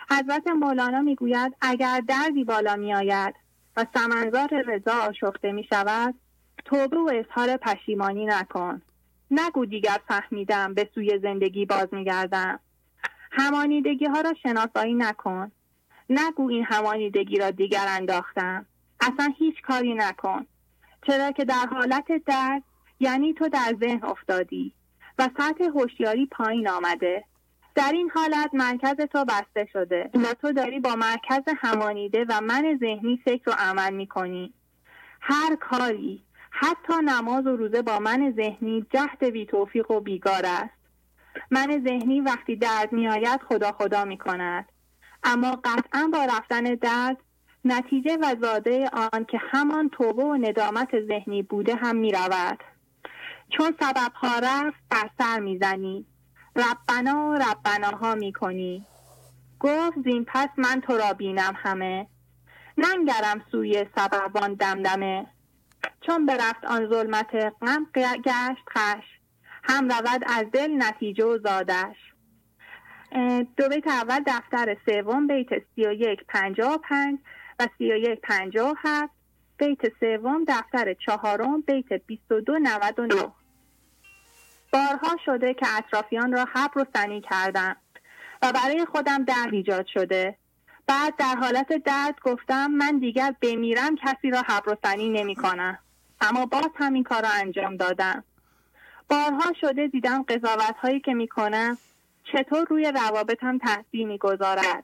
حضرت 0.10 0.48
مولانا 0.48 1.02
می‌گوید 1.02 1.56
اگر 1.62 2.02
دردی 2.08 2.44
بالا 2.44 2.76
می 2.76 2.94
آید 2.94 3.36
و 3.78 3.86
سمنزار 3.94 4.64
رضا 4.68 4.94
آشفته 4.94 5.52
می 5.52 5.64
شود 5.64 6.16
توبه 6.66 6.98
و 6.98 7.12
اظهار 7.14 7.58
پشیمانی 7.58 8.26
نکن. 8.26 8.82
نگو 9.32 9.66
دیگر 9.66 10.00
فهمیدم 10.08 10.74
به 10.74 10.90
سوی 10.96 11.20
زندگی 11.20 11.66
باز 11.66 11.88
می 11.92 12.04
گردم 12.04 12.60
همانیدگی 13.32 14.06
ها 14.06 14.22
را 14.22 14.34
شناسایی 14.44 14.94
نکن. 14.94 15.52
نگو 16.10 16.50
این 16.50 16.64
همانیدگی 16.64 17.38
را 17.38 17.52
دیگر 17.52 17.86
انداختم. 17.90 18.66
اصلا 19.02 19.34
هیچ 19.38 19.62
کاری 19.62 19.94
نکن. 19.94 20.46
چرا 21.08 21.32
که 21.32 21.46
در 21.46 21.66
حالت 21.72 22.06
درد 22.26 22.64
یعنی 23.00 23.34
تو 23.34 23.50
در 23.50 23.76
ذهن 23.80 24.04
افتادی 24.04 24.74
و 25.20 25.30
سطح 25.38 25.64
هوشیاری 25.64 26.26
پایین 26.26 26.70
آمده. 26.70 27.24
در 27.76 27.92
این 27.92 28.10
حالت 28.10 28.50
مرکز 28.54 28.96
تو 28.96 29.26
بسته 29.26 29.68
شده 29.74 30.10
و 30.14 30.34
تو 30.42 30.52
داری 30.52 30.80
با 30.80 30.96
مرکز 30.96 31.44
همانیده 31.58 32.26
و 32.30 32.42
من 32.42 32.78
ذهنی 32.80 33.22
فکر 33.26 33.50
و 33.50 33.54
عمل 33.58 33.94
می 33.94 34.08
کنی 34.08 34.54
هر 35.22 35.56
کاری 35.56 36.24
حتی 36.52 36.94
نماز 37.06 37.48
و 37.48 37.56
روزه 37.56 37.82
با 37.82 38.00
من 38.00 38.34
ذهنی 38.36 38.86
جهد 38.90 39.24
بی 39.24 39.46
توفیق 39.46 39.92
و 39.92 40.00
بیگار 40.00 40.42
است. 40.46 40.74
من 41.52 41.84
ذهنی 41.88 42.22
وقتی 42.22 42.56
درد 42.56 42.96
آید 42.96 43.42
خدا 43.50 43.72
خدا 43.72 44.06
می 44.06 44.18
کند 44.18 44.66
اما 45.24 45.60
قطعا 45.64 46.10
با 46.14 46.26
رفتن 46.26 46.64
درد 46.64 47.18
نتیجه 47.66 48.18
و 48.18 48.36
زاده 48.42 48.90
آن 49.14 49.26
که 49.26 49.38
همان 49.38 49.90
توبه 49.90 50.24
و 50.24 50.36
ندامت 50.36 50.90
ذهنی 51.08 51.44
بوده 51.44 51.76
هم 51.76 51.96
می 51.96 52.12
رود 52.12 52.60
چون 53.50 53.76
سبب 53.80 54.12
ها 54.14 54.40
رفت 54.40 54.78
بر 54.90 55.10
سر 55.18 55.40
می 55.40 55.58
زنی 55.58 56.06
ربنا 56.56 57.34
ربناها 57.34 58.16
می 58.16 58.34
کنی 58.34 58.86
گفت 59.60 59.98
زین 60.04 60.26
پس 60.28 60.50
من 60.58 60.82
تو 60.82 60.98
را 60.98 61.14
بینم 61.14 61.54
همه. 61.56 62.08
ننگرم 62.78 63.46
سوی 63.52 63.86
سببان 63.96 64.54
دمدمه. 64.54 65.28
چون 66.02 66.26
برفت 66.26 66.66
آن 66.66 66.90
ظلمت 66.90 67.36
غم 67.62 67.88
گشت 67.96 68.70
خش 68.70 69.04
هم 69.64 69.90
رود 69.90 70.24
از 70.28 70.46
دل 70.54 70.84
نتیجه 70.84 71.26
و 71.26 71.38
زادش. 71.44 71.96
دو 73.58 73.70
بیت 73.70 73.88
اول 73.88 74.24
دفتر 74.28 74.78
سوم 74.86 75.28
بیت 75.28 75.50
سی 75.76 75.86
و 75.86 75.94
یک 75.94 76.20
پنجاه 76.28 76.74
و 76.74 76.78
پنج 76.78 77.20
و 77.60 77.68
سی 77.78 77.92
و 77.92 77.96
یک 77.96 78.20
پنجاه 78.24 78.78
هفت. 78.78 79.14
بیت 79.58 79.80
سوم 80.00 80.46
دفتر 80.48 80.94
چهارم 80.94 81.62
بیت 81.62 81.94
بیست 81.94 82.32
و 82.32 82.42
دو 82.42 82.60
نود 82.60 83.00
و 83.00 83.06
نه. 83.06 83.45
بارها 84.76 85.18
شده 85.26 85.54
که 85.54 85.66
اطرافیان 85.78 86.32
را 86.32 86.46
حبر 86.54 86.82
و 86.82 86.86
سنی 86.96 87.22
کردم 87.22 87.76
و 88.42 88.52
برای 88.52 88.86
خودم 88.86 89.24
درد 89.24 89.54
ایجاد 89.54 89.86
شده. 89.94 90.38
بعد 90.88 91.16
در 91.16 91.36
حالت 91.36 91.74
درد 91.74 92.16
گفتم 92.24 92.72
من 92.72 93.00
دیگر 93.00 93.36
بمیرم 93.42 93.96
کسی 93.96 94.30
را 94.30 94.42
حبر 94.48 94.74
و 94.74 94.78
سنی 94.84 95.10
نمی 95.10 95.36
کنم. 95.36 95.80
اما 96.22 96.46
باز 96.46 96.70
همین 96.76 97.04
کار 97.04 97.22
را 97.22 97.30
انجام 97.30 97.78
دادم. 97.78 98.24
بارها 99.10 99.54
شده 99.62 99.88
دیدم 99.88 100.24
قضاوت 100.24 100.76
هایی 100.82 101.00
که 101.00 101.14
می 101.14 101.28
کنم 101.28 101.78
چطور 102.24 102.68
روی 102.70 102.92
روابطم 102.92 103.58
تاثیر 103.58 104.08
می 104.08 104.18
گذارد. 104.18 104.84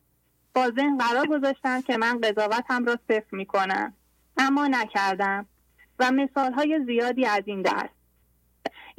با 0.53 0.69
ذهن 0.69 0.97
قرار 0.97 1.27
گذاشتم 1.27 1.81
که 1.81 1.97
من 1.97 2.21
قضاوتم 2.21 2.85
را 2.85 2.97
صفر 3.07 3.27
می‌کنم 3.31 3.93
اما 4.37 4.67
نکردم 4.67 5.45
و 5.99 6.11
مثال 6.11 6.53
های 6.53 6.85
زیادی 6.85 7.25
از 7.25 7.43
این 7.45 7.61
دست. 7.61 8.00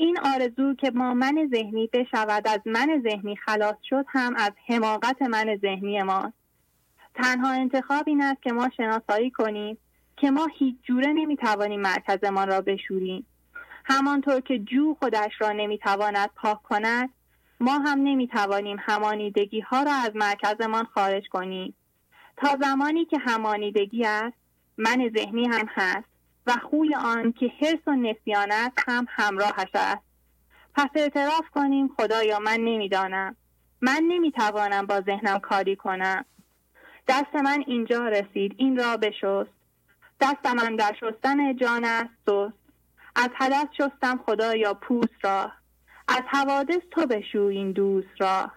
این 0.03 0.19
آرزو 0.19 0.75
که 0.75 0.91
ما 0.91 1.15
من 1.15 1.49
ذهنی 1.55 1.87
بشود 1.93 2.49
از 2.49 2.61
من 2.67 3.03
ذهنی 3.03 3.37
خلاص 3.37 3.77
شد 3.83 4.05
هم 4.09 4.35
از 4.37 4.53
حماقت 4.67 5.23
من 5.23 5.57
ذهنی 5.57 6.03
ما 6.03 6.33
تنها 7.15 7.51
انتخاب 7.51 8.05
این 8.07 8.23
است 8.23 8.43
که 8.43 8.53
ما 8.53 8.71
شناسایی 8.77 9.31
کنیم 9.31 9.79
که 10.17 10.31
ما 10.31 10.47
هیچ 10.59 10.77
جوره 10.83 11.13
نمی‌توانیم 11.13 11.81
مرکزمان 11.81 12.49
را 12.49 12.61
بشوریم. 12.61 13.27
همانطور 13.85 14.41
که 14.41 14.59
جو 14.59 14.95
خودش 14.95 15.33
را 15.41 15.53
نمی‌تواند 15.53 16.31
پاک 16.37 16.63
کند 16.63 17.11
ما 17.61 17.79
هم 17.79 17.99
نمی‌توانیم 18.03 18.77
همانیدگی 18.81 19.61
ها 19.61 19.83
را 19.83 19.93
از 19.93 20.11
مرکزمان 20.15 20.85
خارج 20.85 21.29
کنیم. 21.29 21.75
تا 22.37 22.57
زمانی 22.61 23.05
که 23.05 23.19
همانیدگی 23.19 24.05
است 24.05 24.37
من 24.79 25.11
ذهنی 25.17 25.47
هم 25.47 25.67
هست. 25.69 26.12
و 26.47 26.53
خوی 26.71 26.95
آن 26.95 27.33
که 27.33 27.53
حرس 27.61 27.81
و 27.87 27.93
نسیان 27.93 28.53
است 28.53 28.79
هم 28.89 29.07
همراهش 29.09 29.71
است. 29.75 30.03
پس 30.75 30.89
اعتراف 30.95 31.51
کنیم 31.55 31.89
خدایا 31.97 32.39
من 32.39 32.57
نمی‌دانم. 32.61 33.37
من 33.81 34.03
نمی‌توانم 34.09 34.87
با 34.87 35.01
ذهنم 35.01 35.39
کاری 35.39 35.77
کنم. 35.77 36.25
دست 37.09 37.35
من 37.35 37.65
اینجا 37.67 38.09
رسید 38.09 38.55
این 38.57 38.77
را 38.77 38.97
بشست. 38.97 39.51
دست 40.21 40.47
من 40.47 40.77
در 40.77 40.97
شستن 41.01 41.57
جان 41.57 41.85
است 41.85 42.11
سست. 42.27 42.53
از 43.17 43.29
حدث 43.35 43.67
شستم 43.79 44.21
خدایا 44.27 44.75
پوست 44.75 45.25
را. 45.25 45.53
از 46.09 46.23
حوادث 46.27 46.83
تو 46.91 47.07
بشو 47.07 47.39
این 47.39 47.73
دوست 47.73 48.21
را. 48.21 48.51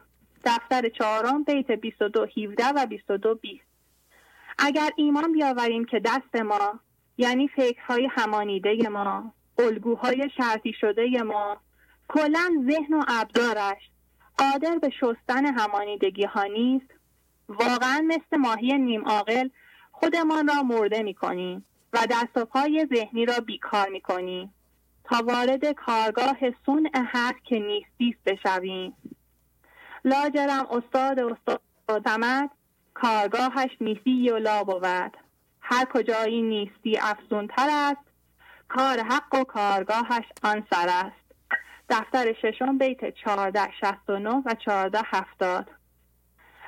دفتر 0.45 0.89
چهارم 0.89 1.43
بیت 1.43 1.72
22 1.72 2.27
17 2.38 2.67
و 2.75 2.85
22 2.85 3.35
20 3.35 3.64
اگر 4.57 4.89
ایمان 4.95 5.31
بیاوریم 5.31 5.85
که 5.85 5.99
دست 5.99 6.35
ما 6.35 6.80
یعنی 7.17 7.47
فکرهای 7.47 8.09
همانیده 8.11 8.89
ما 8.89 9.33
الگوهای 9.59 10.29
شرطی 10.37 10.73
شده 10.73 11.23
ما. 11.23 11.57
کلا 12.07 12.51
ذهن 12.69 12.93
و 12.93 13.03
ابزارش 13.07 13.89
قادر 14.37 14.77
به 14.77 14.89
شستن 14.89 15.45
همانیدگی 15.45 16.23
ها 16.23 16.43
نیست. 16.43 16.85
واقعا 17.49 18.05
مثل 18.07 18.37
ماهی 18.37 18.77
نیم 18.77 19.05
عاقل 19.05 19.49
خودمان 19.91 20.47
را 20.47 20.63
مرده 20.63 21.03
می 21.03 21.13
کنیم 21.13 21.65
و 21.93 21.97
دست 22.09 22.47
ذهنی 22.95 23.25
را 23.25 23.39
بیکار 23.39 23.89
می 23.89 24.01
کنیم 24.01 24.53
تا 25.03 25.21
وارد 25.25 25.71
کارگاه 25.71 26.37
سون 26.65 26.89
حق 27.13 27.35
که 27.43 27.59
نیستیست 27.59 28.19
بشویم. 28.25 28.93
لاجرم 30.05 30.67
استاد 30.71 31.19
استاد 31.19 31.61
کارگاهش 32.93 33.71
نیستی 33.81 34.29
و 34.29 34.37
لا 34.37 34.63
بود 34.63 35.24
هر 35.67 35.85
کجایی 35.85 36.41
نیستی 36.41 36.97
افزونتر 37.01 37.67
است. 37.69 38.05
کار 38.67 38.99
حق 38.99 39.35
و 39.35 39.43
کارگاهش 39.43 40.25
آن 40.43 40.67
سر 40.71 40.89
است. 40.89 41.25
دفتر 41.89 42.33
ششم 42.41 42.77
بیت 42.77 43.03
1469 43.03 44.29
و 44.29 44.55
1470 44.67 45.69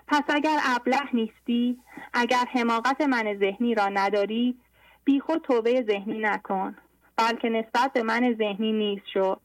پس 0.07 0.23
اگر 0.29 0.57
ابله 0.75 1.01
نیستی 1.13 1.79
اگر 2.13 2.45
حماقت 2.53 3.01
من 3.01 3.37
ذهنی 3.39 3.75
را 3.75 3.87
نداری 3.87 4.57
بیخود 5.03 5.41
توبه 5.41 5.81
ذهنی 5.81 6.19
نکن 6.19 6.75
بلکه 7.17 7.49
نسبت 7.49 7.93
به 7.93 8.03
من 8.03 8.35
ذهنی 8.37 8.71
نیست 8.71 9.07
شو 9.13 9.35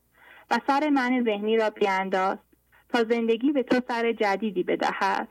و 0.50 0.58
سر 0.66 0.88
من 0.88 1.24
ذهنی 1.24 1.56
را 1.56 1.70
بیانداز 1.70 2.38
تا 2.88 3.04
زندگی 3.04 3.52
به 3.52 3.62
تو 3.62 3.80
سر 3.88 4.12
جدیدی 4.12 4.62
بدهد. 4.62 5.28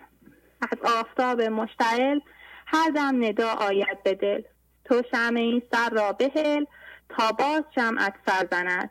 از 0.62 0.80
آفتاب 1.00 1.42
مشتعل 1.42 2.20
هر 2.74 2.90
دم 2.90 3.26
ندا 3.26 3.50
آید 3.50 4.04
به 4.04 4.16
دل. 4.16 4.42
تو 4.86 5.02
شم 5.12 5.34
این 5.36 5.62
سر 5.72 5.90
را 5.90 6.12
بهل 6.12 6.66
تا 7.10 7.32
باز 7.32 7.64
شمعت 7.76 8.14
سر 8.26 8.48
زند 8.52 8.90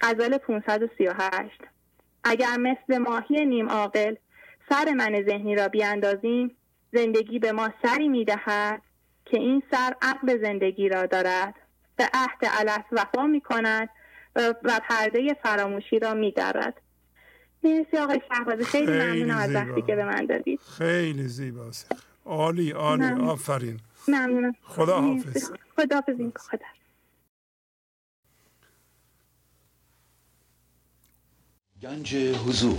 غزل 0.00 0.38
538 0.38 1.60
اگر 2.24 2.56
مثل 2.56 2.98
ماهی 2.98 3.44
نیم 3.44 3.68
عاقل 3.68 4.14
سر 4.68 4.92
من 4.96 5.22
ذهنی 5.22 5.56
را 5.56 5.68
بیاندازیم 5.68 6.56
زندگی 6.92 7.38
به 7.38 7.52
ما 7.52 7.70
سری 7.82 8.08
می‌دهد 8.08 8.82
که 9.24 9.38
این 9.38 9.62
سر 9.70 9.94
عقل 10.02 10.42
زندگی 10.42 10.88
را 10.88 11.06
دارد. 11.06 11.54
به 11.96 12.08
عهد 12.14 12.44
علت 12.44 12.84
وفا 12.92 13.26
می 13.26 13.40
کند 13.40 13.88
و 14.36 14.80
پرده 14.88 15.36
فراموشی 15.42 15.98
را 15.98 16.14
می 16.14 16.32
دارد. 16.32 16.74
مرسی 17.64 17.98
آقای 17.98 18.20
شهبازی 18.32 18.64
خیلی, 18.64 18.92
ممنونم 18.92 19.38
از 19.38 19.54
وقتی 19.54 19.82
که 19.82 19.96
به 19.96 20.04
من 20.04 20.26
دادید. 20.26 20.60
خیلی 20.78 21.28
زیباست 21.28 22.11
عالی 22.26 22.70
عالی. 22.70 23.04
آفرین. 23.04 23.80
ممنونم 24.08 24.54
خدا 24.62 25.00
حافظ 25.00 25.50
خدا 25.76 25.96
حافظ 25.96 26.36
خدا. 26.36 26.66
گنج 31.82 32.14
حضور. 32.16 32.78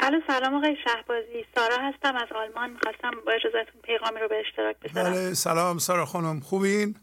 الو 0.00 0.20
سلام 0.26 0.54
آقای 0.54 0.76
شهبازی. 0.84 1.44
سارا 1.54 1.76
هستم 1.78 2.16
از 2.16 2.32
آلمان. 2.34 2.70
می‌خواستم 2.70 3.10
با 3.26 3.32
اجازتون 3.32 3.80
پیغامی 3.82 4.20
رو 4.20 4.28
به 4.28 4.40
اشتراک 4.40 4.76
بذارم. 4.78 5.12
بله 5.12 5.34
سلام 5.34 5.78
سارا 5.78 6.04
خانم. 6.04 6.40
خوبین؟ 6.40 6.94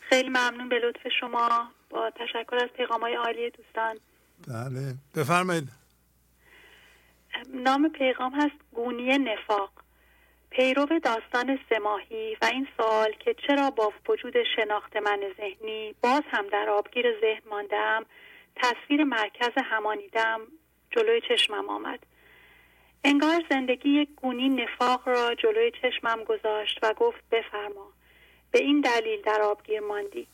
خیلی 0.00 0.28
ممنون 0.28 0.68
به 0.68 0.78
لطف 0.78 1.08
شما. 1.20 1.68
با 1.90 2.10
تشکر 2.10 2.56
از 2.56 2.68
پیغام 2.76 3.00
های 3.00 3.14
عالی 3.14 3.50
دوستان. 3.50 3.98
بله. 4.48 4.94
بفرمایید. 5.16 5.68
نام 7.54 7.88
پیغام 7.88 8.34
هست 8.34 8.56
گونی 8.74 9.18
نفاق. 9.18 9.70
پیرو 10.50 10.86
داستان 10.86 11.58
سماهی 11.70 12.36
و 12.42 12.44
این 12.44 12.68
سوال 12.76 13.12
که 13.12 13.34
چرا 13.46 13.70
با 13.70 13.92
وجود 14.08 14.34
شناخت 14.56 14.96
من 14.96 15.20
ذهنی 15.36 15.94
باز 16.02 16.22
هم 16.32 16.46
در 16.52 16.68
آبگیر 16.68 17.20
ذهن 17.20 17.42
ماندم 17.50 18.04
تصویر 18.56 19.04
مرکز 19.04 19.50
همانیدم 19.64 20.40
جلوی 20.92 21.20
چشمم 21.28 21.68
آمد. 21.68 21.98
انگار 23.04 23.44
زندگی 23.50 23.88
یک 23.88 24.08
گونی 24.16 24.48
نفاق 24.48 25.08
را 25.08 25.34
جلوی 25.34 25.72
چشمم 25.82 26.24
گذاشت 26.24 26.78
و 26.82 26.94
گفت 26.94 27.20
بفرما. 27.30 27.92
به 28.50 28.62
این 28.62 28.80
دلیل 28.80 29.22
در 29.22 29.42
آبگیر 29.42 29.80
ماندی. 29.80 30.26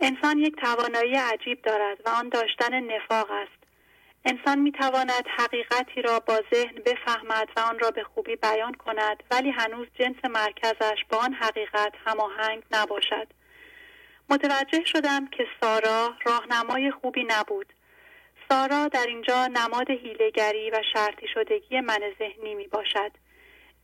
انسان 0.00 0.38
یک 0.38 0.56
توانایی 0.56 1.14
عجیب 1.14 1.62
دارد 1.62 1.98
و 2.06 2.08
آن 2.08 2.28
داشتن 2.28 2.80
نفاق 2.80 3.30
است. 3.30 3.60
انسان 4.24 4.58
می 4.58 4.72
تواند 4.72 5.24
حقیقتی 5.38 6.02
را 6.02 6.20
با 6.20 6.40
ذهن 6.54 6.74
بفهمد 6.86 7.48
و 7.56 7.60
آن 7.60 7.78
را 7.78 7.90
به 7.90 8.04
خوبی 8.04 8.36
بیان 8.36 8.74
کند 8.74 9.22
ولی 9.30 9.50
هنوز 9.50 9.86
جنس 9.98 10.24
مرکزش 10.24 11.04
با 11.08 11.18
آن 11.18 11.34
حقیقت 11.34 11.92
هماهنگ 12.06 12.62
نباشد. 12.70 13.26
متوجه 14.30 14.84
شدم 14.84 15.26
که 15.26 15.46
سارا 15.60 16.14
راهنمای 16.26 16.90
خوبی 16.90 17.26
نبود. 17.28 17.72
سارا 18.52 18.88
در 18.88 19.06
اینجا 19.08 19.46
نماد 19.46 19.90
هیلگری 19.90 20.70
و 20.70 20.82
شرطی 20.92 21.26
شدگی 21.34 21.80
من 21.80 22.00
ذهنی 22.18 22.54
می 22.54 22.66
باشد 22.66 23.10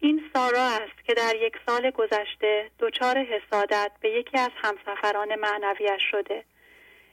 این 0.01 0.23
سارا 0.35 0.63
است 0.63 1.05
که 1.07 1.15
در 1.15 1.37
یک 1.37 1.53
سال 1.67 1.91
گذشته 1.91 2.71
دچار 2.79 3.19
حسادت 3.19 3.91
به 4.01 4.11
یکی 4.11 4.39
از 4.39 4.51
همسفران 4.57 5.35
معنویش 5.35 6.03
شده. 6.11 6.45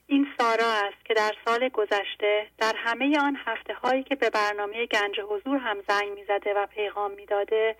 این 0.08 0.28
سارا 0.40 0.72
است 0.72 1.06
که 1.06 1.14
در 1.14 1.32
سال 1.46 1.70
گذشته 1.70 2.48
در 2.58 2.74
همه 2.78 3.20
آن 3.20 3.38
هفته 3.46 3.74
هایی 3.74 4.04
که 4.04 4.16
به 4.16 4.30
برنامه 4.30 4.86
گنج 4.86 5.20
حضور 5.30 5.58
هم 5.58 5.78
زنگ 5.88 6.10
می‌زده 6.10 6.54
و 6.54 6.66
پیغام 6.66 7.12
می‌داده 7.12 7.76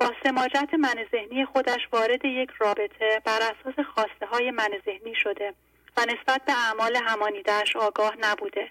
با 0.00 0.12
سماجت 0.24 0.74
من 0.74 1.06
ذهنی 1.12 1.44
خودش 1.44 1.88
وارد 1.92 2.24
یک 2.24 2.50
رابطه 2.58 3.22
بر 3.24 3.38
اساس 3.38 3.86
خواسته 3.94 4.26
های 4.26 4.50
من 4.50 4.70
ذهنی 4.86 5.14
شده 5.14 5.54
و 5.96 6.00
نسبت 6.00 6.44
به 6.46 6.52
اعمال 6.52 6.96
همانیدهش 6.96 7.76
آگاه 7.76 8.16
نبوده. 8.20 8.70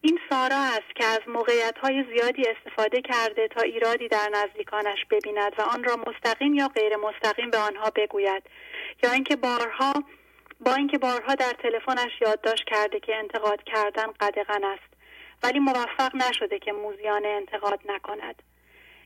این 0.00 0.18
سارا 0.30 0.56
است 0.56 0.94
که 0.96 1.04
از 1.04 1.20
موقعیت 1.26 1.78
های 1.82 2.04
زیادی 2.14 2.42
استفاده 2.48 3.02
کرده 3.02 3.48
تا 3.48 3.60
ایرادی 3.60 4.08
در 4.08 4.28
نزدیکانش 4.32 4.98
ببیند 5.10 5.52
و 5.58 5.62
آن 5.62 5.84
را 5.84 5.96
مستقیم 5.96 6.54
یا 6.54 6.68
غیر 6.68 6.96
مستقیم 6.96 7.50
به 7.50 7.58
آنها 7.58 7.90
بگوید. 7.96 8.42
یا 9.02 9.12
اینکه 9.12 9.36
بارها 9.36 9.92
با 10.60 10.74
اینکه 10.74 10.98
بارها 10.98 11.34
در 11.34 11.52
تلفنش 11.62 12.20
یادداشت 12.20 12.64
کرده 12.64 13.00
که 13.00 13.16
انتقاد 13.16 13.62
کردن 13.62 14.06
قدغن 14.20 14.64
است. 14.64 14.94
ولی 15.42 15.58
موفق 15.58 16.14
نشده 16.14 16.58
که 16.58 16.72
موزیانه 16.72 17.28
انتقاد 17.28 17.80
نکند. 17.88 18.42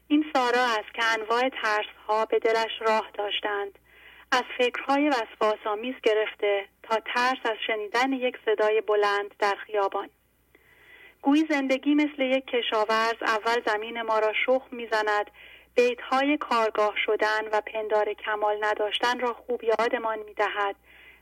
این 0.09 0.25
سارا 0.35 0.65
است 0.65 0.95
که 0.95 1.05
انواع 1.05 1.49
ترس 1.49 1.87
ها 2.09 2.25
به 2.25 2.39
دلش 2.39 2.73
راه 2.81 3.11
داشتند. 3.15 3.79
از 4.33 4.45
فکرهای 4.59 5.09
وسواسآمیز 5.09 5.95
گرفته 6.03 6.65
تا 6.83 6.97
ترس 7.15 7.39
از 7.45 7.57
شنیدن 7.67 8.13
یک 8.13 8.37
صدای 8.45 8.81
بلند 8.81 9.35
در 9.39 9.55
خیابان. 9.67 10.11
گویی 11.23 11.47
زندگی 11.51 11.95
مثل 11.95 12.23
یک 12.23 12.47
کشاورز 12.47 13.23
اول 13.23 13.63
زمین 13.67 14.03
ما 14.03 14.19
را 14.19 14.33
شخ 14.47 14.63
می‌زند. 14.73 15.31
بیتهای 15.75 16.37
کارگاه 16.37 16.95
شدن 17.07 17.49
و 17.53 17.61
پندار 17.61 18.13
کمال 18.13 18.65
نداشتن 18.65 19.21
را 19.21 19.33
خوب 19.33 19.65
یادمان 19.65 20.19
می‌دهد. 20.19 20.77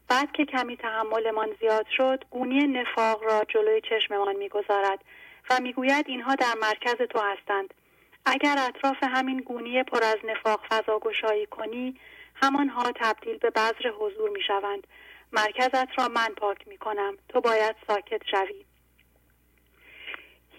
بعد 0.09 0.33
که 0.33 0.45
کمی 0.45 0.77
تحملمان 0.77 1.49
زیاد 1.61 1.87
شد 1.97 2.25
گونی 2.31 2.67
نفاق 2.67 3.25
را 3.25 3.45
جلوی 3.49 3.81
چشممان 3.81 4.37
می‌گذارد 4.37 5.05
و 5.51 5.59
می‌گوید 5.63 6.05
اینها 6.09 6.35
در 6.35 6.55
مرکز 6.61 6.97
تو 6.97 7.19
هستند. 7.19 7.75
اگر 8.27 8.57
اطراف 8.69 8.97
همین 9.03 9.39
گونی 9.41 9.83
پر 9.83 10.05
از 10.05 10.19
نفاق 10.25 10.61
فضا 10.71 10.99
گشایی 10.99 11.47
کنی 11.47 12.01
همانها 12.35 12.93
تبدیل 12.93 13.37
به 13.37 13.51
بذر 13.51 13.91
حضور 14.01 14.31
می‌شوند. 14.31 14.87
مرکزت 15.33 15.99
را 15.99 16.09
من 16.09 16.35
پاک 16.37 16.69
می 16.69 16.79
کنم 16.79 17.17
تو 17.29 17.41
باید 17.41 17.77
ساکت 17.89 18.23
شوی. 18.31 18.70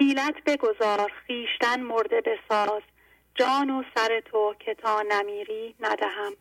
حیلت 0.02 0.44
بگذار 0.46 1.12
خیشتن 1.28 1.82
مرده 1.82 2.22
بساز 2.22 2.82
جان 3.36 3.70
و 3.70 3.84
سر 3.96 4.20
تو 4.20 4.56
که 4.60 4.74
تا 4.74 5.02
نمیری 5.02 5.76
ندهم. 5.80 6.34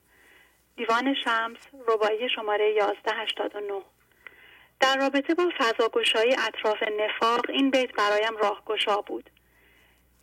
دیوان 0.77 1.15
شمس 1.25 1.59
ربایی 1.89 2.29
شماره 2.29 2.65
1189 2.65 3.83
در 4.81 4.97
رابطه 4.97 5.35
با 5.35 5.51
فضاگشایی 5.59 6.37
اطراف 6.49 6.83
نفاق 6.83 7.51
این 7.51 7.71
بیت 7.71 7.93
برایم 7.93 8.37
راهگشا 8.37 9.01
بود. 9.01 9.31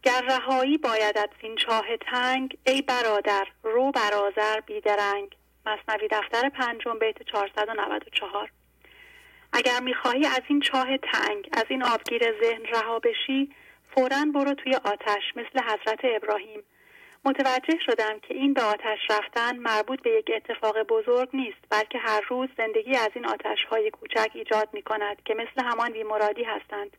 گر 0.03 0.21
رهایی 0.21 0.77
باید 0.77 1.29
این 1.39 1.55
چاه 1.55 1.85
تنگ 1.97 2.57
ای 2.65 2.81
برادر 2.81 3.47
رو 3.63 3.91
برازر 3.91 4.59
بیدرنگ. 4.59 5.35
مصنوی 5.65 6.07
دفتر 6.11 6.49
پنجم 6.49 6.99
بیت 6.99 7.23
494 7.23 8.51
اگر 9.53 9.79
می‌خواهی 9.79 10.25
از 10.25 10.41
این 10.47 10.59
چاه 10.59 10.97
تنگ 10.97 11.49
از 11.53 11.65
این 11.69 11.83
آبگیر 11.83 12.23
ذهن 12.41 12.65
رها 12.65 12.99
بشی 12.99 13.49
فورا 13.95 14.25
برو 14.33 14.53
توی 14.53 14.73
آتش 14.73 15.23
مثل 15.35 15.59
حضرت 15.63 15.99
ابراهیم. 16.03 16.63
متوجه 17.25 17.79
شدم 17.85 18.19
که 18.19 18.33
این 18.33 18.53
به 18.53 18.61
آتش 18.61 18.99
رفتن 19.09 19.57
مربوط 19.57 20.01
به 20.01 20.09
یک 20.09 20.31
اتفاق 20.35 20.83
بزرگ 20.83 21.29
نیست 21.33 21.57
بلکه 21.69 21.97
هر 21.97 22.21
روز 22.29 22.49
زندگی 22.57 22.95
از 22.95 23.09
این 23.15 23.25
آتش 23.25 23.63
های 23.69 23.91
کوچک 23.91 24.31
ایجاد 24.33 24.69
می 24.73 24.81
کند 24.81 25.23
که 25.25 25.33
مثل 25.33 25.67
همان 25.67 25.91
بیمرادی 25.91 26.43
هستند. 26.43 26.97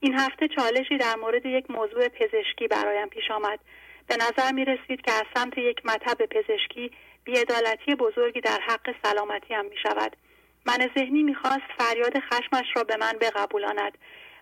این 0.00 0.14
هفته 0.14 0.48
چالشی 0.48 0.98
در 0.98 1.16
مورد 1.16 1.46
یک 1.46 1.70
موضوع 1.70 2.08
پزشکی 2.08 2.68
برایم 2.68 3.08
پیش 3.08 3.30
آمد. 3.30 3.58
به 4.06 4.16
نظر 4.16 4.52
می 4.52 4.64
رسید 4.64 5.02
که 5.02 5.12
از 5.12 5.24
سمت 5.34 5.58
یک 5.58 5.86
مطب 5.86 6.26
پزشکی 6.26 6.90
بیعدالتی 7.24 7.94
بزرگی 7.94 8.40
در 8.40 8.58
حق 8.68 8.94
سلامتی 9.02 9.54
هم 9.54 9.64
می 9.64 9.76
شود 9.82 10.16
من 10.66 10.90
ذهنی 10.98 11.22
می‌خواست 11.22 11.66
فریاد 11.78 12.18
خشمش 12.18 12.66
را 12.76 12.84
به 12.84 12.96
من 12.96 13.12
بقبولاند. 13.20 13.98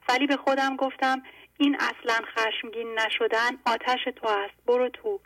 ولی 0.09 0.27
به 0.27 0.37
خودم 0.37 0.77
گفتم 0.77 1.23
این 1.59 1.77
اصلا 1.77 2.19
خشمگین 2.37 2.99
نشدن 2.99 3.51
آتش 3.67 4.05
تو 4.17 4.29
است 4.29 4.55
برو 4.67 4.89
تو. 4.89 5.21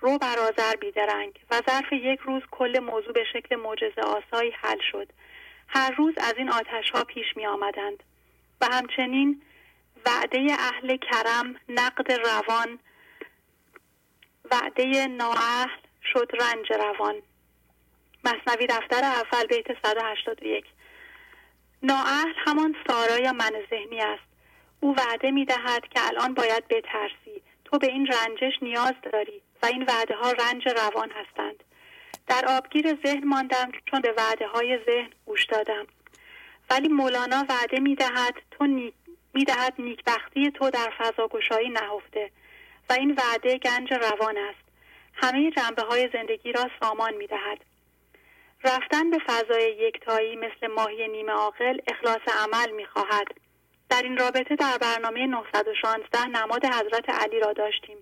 رو 0.00 0.18
برازر 0.18 0.76
بیدرنگ. 0.80 1.40
و 1.50 1.60
ظرف 1.70 1.92
یک 1.92 2.20
روز 2.20 2.42
کل 2.50 2.78
موضوع 2.78 3.12
به 3.12 3.24
شکل 3.32 3.56
معجزه 3.56 4.02
آسایی 4.02 4.50
حل 4.50 4.78
شد. 4.92 5.08
هر 5.68 5.90
روز 5.90 6.14
از 6.18 6.34
این 6.36 6.50
آتش 6.50 6.90
ها 6.94 7.04
پیش 7.04 7.26
می 7.36 7.46
آمدند 7.46 8.02
و 8.60 8.66
همچنین 8.72 9.42
وعده 10.06 10.46
اهل 10.58 10.96
کرم 10.96 11.56
نقد 11.68 12.12
روان 12.12 12.78
وعده 14.50 15.06
نااهل 15.06 15.68
شد 16.12 16.30
رنج 16.40 16.72
روان. 16.72 17.14
مصنوی 18.28 18.66
دفتر 18.66 19.04
اول 19.04 19.46
بیت 19.46 19.66
181 19.84 20.64
نااهل 21.82 22.32
همان 22.36 22.76
سارا 22.88 23.18
یا 23.18 23.32
من 23.32 23.52
ذهنی 23.70 24.00
است. 24.00 24.22
او 24.80 24.94
وعده 24.96 25.30
می 25.30 25.44
دهد 25.44 25.88
که 25.88 26.00
الان 26.06 26.34
باید 26.34 26.68
بترسی. 26.68 27.42
تو 27.64 27.78
به 27.78 27.86
این 27.86 28.06
رنجش 28.06 28.62
نیاز 28.62 28.94
داری 29.12 29.42
و 29.62 29.66
این 29.66 29.82
وعده 29.82 30.14
ها 30.14 30.32
رنج 30.32 30.68
روان 30.68 31.10
هستند. 31.10 31.64
در 32.26 32.44
آبگیر 32.48 32.98
ذهن 33.06 33.24
ماندم 33.24 33.72
چون 33.90 34.00
به 34.00 34.14
وعده 34.16 34.46
های 34.46 34.78
ذهن 34.86 35.10
گوش 35.26 35.44
دادم. 35.44 35.86
ولی 36.70 36.88
مولانا 36.88 37.46
وعده 37.48 37.80
می 37.80 37.94
دهد 37.94 38.34
تو 38.50 38.66
نیک 38.66 38.94
می 39.34 39.44
دهد 39.44 39.74
نیکبختی 39.78 40.50
تو 40.50 40.70
در 40.70 40.92
فضا 40.98 41.28
گشایی 41.28 41.68
نهفته 41.68 42.30
و 42.90 42.92
این 42.92 43.18
وعده 43.18 43.58
گنج 43.58 43.92
روان 43.92 44.36
است. 44.36 44.68
همه 45.14 45.50
جنبه 45.50 45.82
های 45.82 46.10
زندگی 46.12 46.52
را 46.52 46.70
سامان 46.80 47.14
می 47.14 47.26
دهد 47.26 47.58
رفتن 48.64 49.10
به 49.10 49.18
فضای 49.26 49.72
یکتایی 49.72 50.36
مثل 50.36 50.66
ماهی 50.76 51.08
نیمه 51.08 51.32
عاقل 51.32 51.78
اخلاص 51.88 52.20
عمل 52.44 52.70
می 52.70 52.86
خواهد 52.86 53.26
در 53.90 54.02
این 54.02 54.16
رابطه 54.16 54.56
در 54.56 54.78
برنامه 54.80 55.26
916 55.26 56.24
نماد 56.26 56.64
حضرت 56.64 57.10
علی 57.10 57.40
را 57.40 57.52
داشتیم. 57.52 57.96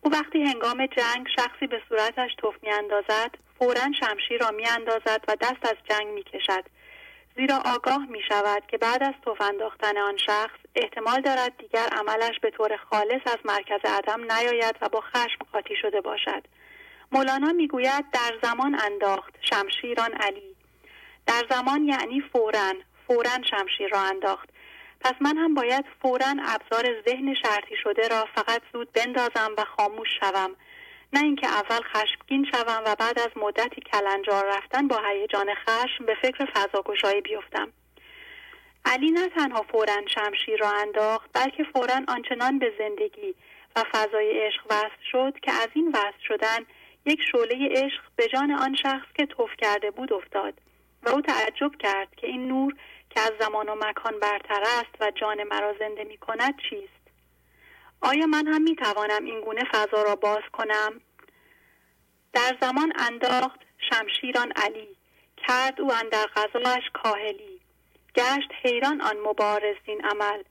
او 0.00 0.12
وقتی 0.12 0.42
هنگام 0.42 0.86
جنگ 0.86 1.26
شخصی 1.36 1.66
به 1.66 1.82
صورتش 1.88 2.34
توف 2.38 2.54
می 2.62 2.70
اندازد 2.70 3.30
فورا 3.58 3.92
شمشیر 4.00 4.40
را 4.40 4.50
می 4.50 4.66
اندازد 4.66 5.24
و 5.28 5.36
دست 5.40 5.64
از 5.66 5.76
جنگ 5.90 6.06
می 6.06 6.22
کشد 6.22 6.64
زیرا 7.36 7.62
آگاه 7.74 8.06
می 8.06 8.20
شود 8.28 8.62
که 8.68 8.78
بعد 8.78 9.02
از 9.02 9.14
توف 9.22 9.40
انداختن 9.40 9.98
آن 9.98 10.16
شخص 10.16 10.58
احتمال 10.74 11.20
دارد 11.20 11.56
دیگر 11.58 11.88
عملش 11.92 12.40
به 12.42 12.50
طور 12.50 12.76
خالص 12.76 13.22
از 13.26 13.38
مرکز 13.44 13.80
عدم 13.84 14.32
نیاید 14.32 14.76
و 14.80 14.88
با 14.88 15.00
خشم 15.00 15.38
قاطی 15.52 15.76
شده 15.82 16.00
باشد. 16.00 16.42
مولانا 17.12 17.52
می‌گوید 17.52 18.04
در 18.12 18.32
زمان 18.42 18.80
انداخت 18.80 19.34
شمشیران 19.40 20.12
علی. 20.12 20.56
در 21.26 21.42
زمان 21.50 21.84
یعنی 21.84 22.20
فورا 22.32 22.72
فورا 23.06 23.30
شمشیر 23.50 23.88
را 23.88 24.00
انداخت. 24.00 24.48
پس 25.00 25.14
من 25.20 25.36
هم 25.36 25.54
باید 25.54 25.84
فورا 26.02 26.34
ابزار 26.44 27.02
ذهن 27.08 27.34
شرطی 27.34 27.74
شده 27.82 28.08
را 28.08 28.24
فقط 28.34 28.62
زود 28.72 28.92
بندازم 28.92 29.54
و 29.58 29.64
خاموش 29.76 30.08
شوم. 30.20 30.56
نه 31.12 31.22
اینکه 31.22 31.46
اول 31.46 31.80
خشمگین 31.82 32.46
شوم 32.52 32.82
و 32.86 32.96
بعد 32.98 33.18
از 33.18 33.30
مدتی 33.36 33.80
کلنجار 33.80 34.44
رفتن 34.56 34.88
با 34.88 35.00
هیجان 35.08 35.54
خشم 35.54 36.06
به 36.06 36.14
فکر 36.22 36.46
فضاگشایی 36.54 37.20
بیفتم. 37.20 37.72
علی 38.84 39.10
نه 39.10 39.28
تنها 39.28 39.62
فورا 39.62 39.96
شمشیر 40.14 40.58
را 40.60 40.70
انداخت 40.70 41.30
بلکه 41.32 41.64
فورا 41.64 42.00
آنچنان 42.08 42.58
به 42.58 42.72
زندگی 42.78 43.34
و 43.76 43.84
فضای 43.92 44.46
عشق 44.46 44.66
وصل 44.70 45.02
شد 45.12 45.34
که 45.42 45.52
از 45.52 45.68
این 45.74 45.88
وصل 45.88 46.18
شدن 46.28 46.58
یک 47.06 47.20
شعله 47.32 47.68
عشق 47.70 48.02
به 48.16 48.28
جان 48.28 48.50
آن 48.50 48.76
شخص 48.82 49.06
که 49.14 49.26
توف 49.26 49.50
کرده 49.58 49.90
بود 49.90 50.12
افتاد 50.12 50.54
و 51.02 51.08
او 51.08 51.20
تعجب 51.20 51.76
کرد 51.78 52.14
که 52.16 52.26
این 52.26 52.48
نور 52.48 52.74
که 53.10 53.20
از 53.20 53.32
زمان 53.40 53.68
و 53.68 53.74
مکان 53.74 54.20
برتر 54.20 54.60
است 54.60 54.94
و 55.00 55.10
جان 55.10 55.42
مرا 55.42 55.74
زنده 55.78 56.04
می 56.04 56.16
کند 56.16 56.54
چیست؟ 56.70 57.06
آیا 58.00 58.26
من 58.26 58.46
هم 58.46 58.62
می 58.62 58.76
توانم 58.76 59.24
این 59.24 59.40
گونه 59.40 59.64
فضا 59.72 60.02
را 60.02 60.16
باز 60.16 60.42
کنم؟ 60.52 61.00
در 62.32 62.56
زمان 62.60 62.92
انداخت 62.98 63.60
شمشیران 63.90 64.52
علی 64.56 64.88
کرد 65.36 65.80
او 65.80 65.92
اندر 65.92 66.26
غذاش 66.36 66.82
کاهلی 66.92 67.60
گشت 68.14 68.50
حیران 68.62 69.00
آن 69.00 69.16
مبارزین 69.16 70.04
عمل 70.04 70.42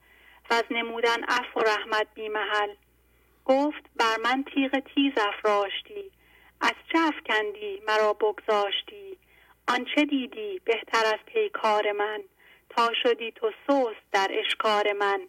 و 0.50 0.54
از 0.54 0.64
نمودن 0.70 1.24
عفو 1.24 1.60
و 1.60 1.62
رحمت 1.62 2.06
بی 2.14 2.28
محل 2.28 2.74
گفت 3.44 3.82
بر 3.96 4.16
من 4.24 4.44
تیغ 4.54 4.78
تیز 4.94 5.12
افراشتی 5.18 6.10
از 6.60 6.72
چه 6.92 6.98
افکندی 6.98 7.82
مرا 7.88 8.12
بگذاشتی؟ 8.12 9.18
آنچه 9.68 10.04
دیدی 10.04 10.60
بهتر 10.64 11.06
از 11.06 11.20
پیکار 11.26 11.92
من 11.92 12.20
تا 12.70 12.90
شدی 13.02 13.32
تو 13.32 13.50
سوست 13.66 14.02
در 14.12 14.28
اشکار 14.30 14.92
من. 14.92 15.20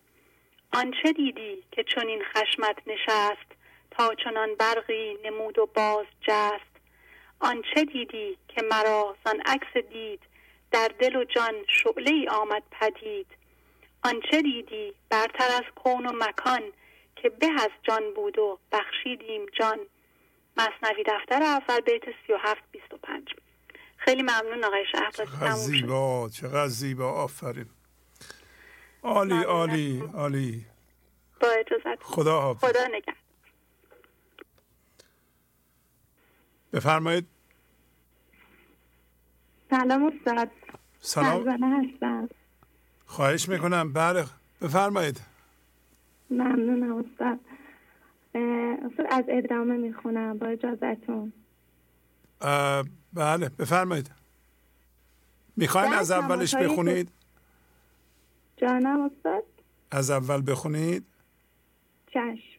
آنچه 0.73 1.11
دیدی 1.13 1.63
که 1.71 1.83
چنین 1.83 2.23
خشمت 2.23 2.77
نشست 2.87 3.51
تا 3.91 4.15
چنان 4.23 4.55
برقی 4.55 5.17
نمود 5.25 5.59
و 5.59 5.65
باز 5.65 6.05
جست 6.21 6.77
آنچه 7.39 7.83
دیدی 7.83 8.37
که 8.47 8.61
مرا 8.71 9.15
زان 9.25 9.41
عکس 9.45 9.77
دید 9.91 10.19
در 10.71 10.87
دل 10.99 11.15
و 11.15 11.23
جان 11.23 11.53
شعله 11.67 12.11
ای 12.11 12.27
آمد 12.27 12.63
پدید. 12.71 13.27
آنچه 14.03 14.41
دیدی 14.41 14.93
برتر 15.09 15.47
از 15.55 15.63
کون 15.75 16.05
و 16.05 16.11
مکان 16.13 16.61
که 17.15 17.29
به 17.29 17.47
از 17.47 17.69
جان 17.83 18.13
بود 18.15 18.39
و 18.39 18.59
بخشیدیم 18.71 19.45
جان. 19.59 19.79
مصنوی 20.57 21.03
دفتر 21.07 21.43
اول 21.43 21.79
بیت 21.81 22.03
37 22.27 22.61
25 22.71 23.23
خیلی 23.97 24.21
ممنون 24.21 24.63
آقای 24.63 24.85
شهبازی 24.91 25.31
چقدر 25.31 25.51
زیبا 25.51 26.29
چقدر 26.33 26.67
زیبا. 26.67 27.11
آفرین. 27.11 27.69
عالی 29.03 29.43
عالی 29.43 30.03
عالی. 30.13 30.65
با 31.41 31.47
اجازت. 31.47 32.03
خدا 32.03 32.41
حافظ. 32.41 32.69
خدا 32.69 32.87
نگه 32.87 33.13
بفرمایید. 36.73 37.27
سلام 39.69 40.03
استاد. 40.05 40.51
سلام. 40.99 41.47
هستم. 41.49 42.29
خواهش 43.05 43.49
می‌کنم. 43.49 43.93
بله 43.93 44.25
بفرمایید. 44.61 45.21
ممنونم 46.29 46.97
استاد. 46.97 47.39
از 49.09 49.23
ادامه 49.27 49.77
می‌خونم 49.77 50.37
با 50.37 50.47
اجازتون 50.47 51.33
بله 53.13 53.49
بفرمایید. 53.59 54.11
می‌خواین 55.55 55.91
در 55.91 55.99
از 55.99 56.11
اولش 56.11 56.55
بخونید؟ 56.55 57.09
جانم 58.57 59.01
استاد؟ 59.01 59.43
از 59.91 60.11
اول 60.11 60.51
بخونید. 60.51 61.05
چشم. 62.07 62.57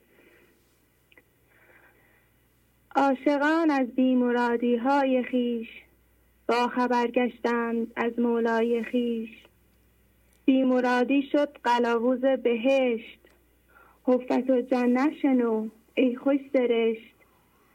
عاشقان 2.96 3.70
از 3.70 3.88
بیمرادی 3.88 4.76
های 4.76 5.22
خیش 5.22 5.68
با 6.48 6.68
خبر 6.68 7.06
گشتند 7.06 7.92
از 7.96 8.18
مولای 8.18 8.84
خیش 8.84 9.30
بیمرادی 10.44 11.28
شد 11.32 11.58
قلاووز 11.64 12.20
بهشت. 12.20 13.27
حفت 14.08 14.50
و 14.50 14.60
جنت 14.60 15.12
شنو 15.22 15.68
ای 15.94 16.16
خوش 16.16 16.40
سرشت. 16.52 17.14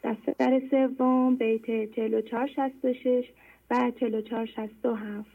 دفتر 0.03 0.61
سوم 0.71 1.35
بیت 1.35 1.95
44 1.95 2.47
66 2.47 3.25
و 3.71 3.91
44 3.99 4.45
67 4.45 5.29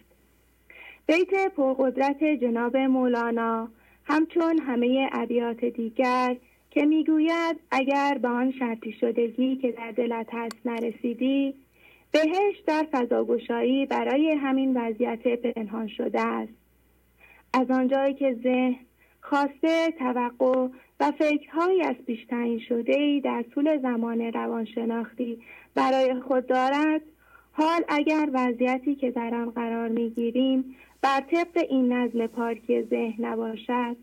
بیت 1.07 1.55
پرقدرت 1.57 2.25
جناب 2.25 2.77
مولانا 2.77 3.69
همچون 4.05 4.59
همه 4.59 5.09
ابیات 5.13 5.65
دیگر 5.65 6.37
که 6.71 6.87
می‌گوید 6.87 7.57
اگر 7.71 8.19
به 8.23 8.29
آن 8.29 8.53
شرطی 8.59 8.93
شدگی 8.93 9.57
که 9.57 9.73
در 9.73 9.91
دلت 9.91 10.27
هست 10.33 10.57
نرسیدی 10.65 11.55
بهشت 12.13 12.67
در 12.67 12.87
فضاگشایی 12.93 13.87
برای 13.87 14.31
همین 14.31 14.77
وضعیت 14.77 15.29
پنهان 15.29 15.89
شده 15.89 16.21
است. 16.21 16.53
از 17.55 17.71
آنجایی 17.71 18.15
که 18.15 18.39
ذهن 18.43 18.77
خواسته 19.21 19.91
توقع 19.99 20.69
و 21.01 21.11
فکرهایی 21.11 21.83
از 21.83 21.97
پیش 22.07 22.25
تعیین 22.25 22.59
شده 22.59 22.97
ای 22.97 23.21
در 23.21 23.45
طول 23.55 23.83
زمان 23.83 24.21
روانشناختی 24.21 25.43
برای 25.75 26.21
خود 26.21 26.47
دارد 26.47 27.01
حال 27.53 27.85
اگر 27.89 28.29
وضعیتی 28.33 28.95
که 28.95 29.11
در 29.11 29.35
آن 29.35 29.51
قرار 29.51 29.89
می‌گیریم 29.89 30.77
بر 31.03 31.21
طبق 31.21 31.65
این 31.69 31.93
نظم 31.93 32.27
پارکی 32.27 32.83
ذهن 32.83 33.25
نباشد 33.25 33.97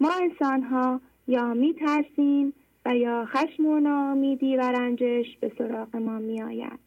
ما 0.00 0.10
انسانها 0.22 1.00
یا 1.28 1.54
می 1.54 1.74
ترسیم 1.74 2.52
و 2.86 2.96
یا 2.96 3.24
خشم 3.26 3.66
و 3.66 3.80
ناامیدی 3.80 4.56
و 4.56 4.60
رنجش 4.60 5.26
به 5.40 5.52
سراغ 5.58 5.96
ما 5.96 6.18
می 6.18 6.42
آید. 6.42 6.78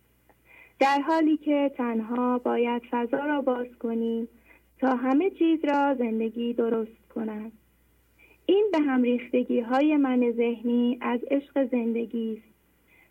در 0.79 1.01
حالی 1.01 1.38
که 1.38 1.71
تنها 1.77 2.38
باید 2.38 2.81
فضا 2.91 3.17
را 3.17 3.41
باز 3.41 3.67
کنیم 3.79 4.27
تا 4.79 4.95
همه 4.95 5.29
چیز 5.29 5.65
را 5.65 5.95
زندگی 5.95 6.53
درست 6.53 7.09
کند. 7.15 7.51
این 8.49 8.69
به 8.71 8.79
هم 8.79 9.01
ریختگی 9.01 9.59
های 9.59 9.97
من 9.97 10.31
ذهنی 10.31 10.97
از 11.01 11.19
عشق 11.31 11.71
زندگی 11.71 12.33
است 12.33 12.55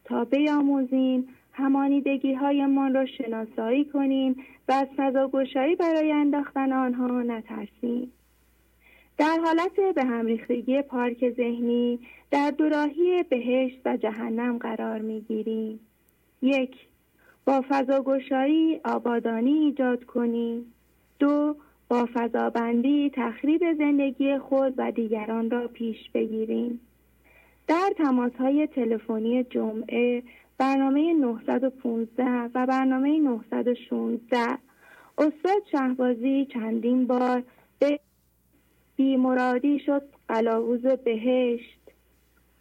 تا 0.05 0.25
بیاموزیم 0.25 1.29
همانیدگی 1.53 2.35
هایمان 2.35 2.95
را 2.95 3.07
شناسایی 3.07 3.85
کنیم 3.85 4.37
و 4.69 4.73
از 4.73 4.89
فضا 4.97 5.29
گشایی 5.29 5.77
برای 5.77 6.13
انداختن 6.13 6.73
آنها 6.73 7.23
نترسیم. 7.23 8.13
در 9.19 9.39
حالت 9.45 9.95
به 9.95 10.05
هم 10.05 10.27
ریختگی 10.27 10.83
پارک 10.83 11.31
ذهنی 11.31 11.99
در 12.31 12.51
دوراهی 12.51 13.23
بهشت 13.23 13.81
و 13.85 13.97
جهنم 13.97 14.59
قرار 14.59 14.99
می 14.99 15.21
گیریم. 15.21 15.81
یک 16.43 16.77
با 17.45 17.65
فضا 17.69 18.03
گشایی 18.03 18.81
آبادانی 18.85 19.53
ایجاد 19.53 20.05
کنیم. 20.05 20.75
دو 21.19 21.57
با 21.89 22.09
فضابندی 22.15 23.11
تخریب 23.15 23.75
زندگی 23.79 24.39
خود 24.39 24.75
و 24.77 24.93
دیگران 24.93 25.51
را 25.51 25.69
پیش 25.69 26.11
بگیریم. 26.15 26.81
در 27.67 27.93
تماس 27.99 28.33
های 28.33 28.67
تلفنی 28.67 29.45
جمعه 29.45 30.23
برنامه 30.59 31.15
915 31.15 32.25
و 32.55 32.67
برنامه 32.67 33.19
916 33.21 34.59
استاد 35.19 35.63
شهبازی 35.73 36.47
چندین 36.53 37.07
بار 37.07 37.43
به 37.79 38.01
بیمرادی 38.97 39.79
شد 39.79 40.03
قلاووز 40.29 40.87
بهشت. 40.87 41.81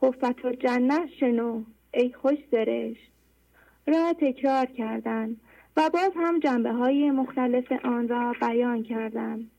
حفت 0.02 0.46
و 0.46 0.52
جنت 0.52 1.10
شنو 1.20 1.64
ای 1.94 2.14
خوش 2.14 2.38
زرشت. 2.52 3.12
را 3.88 4.14
تکرار 4.14 4.66
کردند. 4.66 5.42
و 5.78 5.90
باز 5.90 6.12
هم 6.16 6.40
جنبه 6.40 6.72
های 6.72 7.12
مختلف 7.12 7.72
آن 7.86 8.08
را 8.08 8.36
بیان 8.42 8.84
کردند 8.84 9.52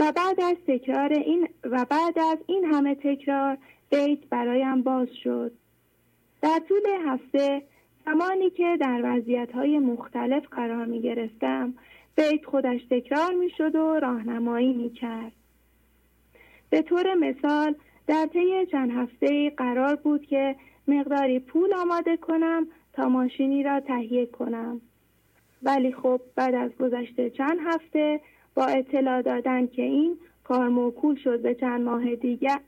و 0.00 0.12
بعد 0.12 0.40
از 0.40 0.56
تکرار 0.66 1.12
این 1.12 1.48
و 1.64 1.86
بعد 1.90 2.18
از 2.18 2.38
این 2.46 2.64
همه 2.64 2.94
تکرار 2.94 3.58
بیت 3.90 4.18
برایم 4.30 4.82
باز 4.82 5.08
شد 5.24 5.52
در 6.42 6.60
طول 6.68 6.82
هفته 7.06 7.62
زمانی 8.06 8.50
که 8.50 8.76
در 8.80 9.00
وضعیت 9.04 9.52
های 9.52 9.78
مختلف 9.78 10.46
قرار 10.50 10.84
می 10.84 11.00
گرفتم 11.00 11.74
بیت 12.16 12.44
خودش 12.44 12.80
تکرار 12.90 13.32
می 13.32 13.50
شد 13.50 13.74
و 13.74 14.00
راهنمایی 14.00 14.72
می 14.72 14.90
کرد. 14.90 15.32
به 16.70 16.82
طور 16.82 17.14
مثال 17.14 17.74
در 18.06 18.26
طی 18.26 18.66
چند 18.66 18.90
هفته 18.90 19.50
قرار 19.50 19.96
بود 19.96 20.26
که 20.26 20.56
مقداری 20.88 21.38
پول 21.38 21.74
آماده 21.74 22.16
کنم 22.16 22.66
تا 22.92 23.08
ماشینی 23.08 23.62
را 23.62 23.80
تهیه 23.80 24.26
کنم. 24.26 24.80
ولی 25.62 25.92
خب 25.92 26.20
بعد 26.34 26.54
از 26.54 26.70
گذشته 26.80 27.30
چند 27.30 27.58
هفته 27.64 28.20
با 28.54 28.64
اطلاع 28.64 29.22
دادن 29.22 29.66
که 29.66 29.82
این 29.82 30.18
کار 30.44 30.68
موکول 30.68 31.16
شد 31.16 31.42
به 31.42 31.54
چند 31.54 31.80
ماه 31.80 32.14
دیگر. 32.14 32.60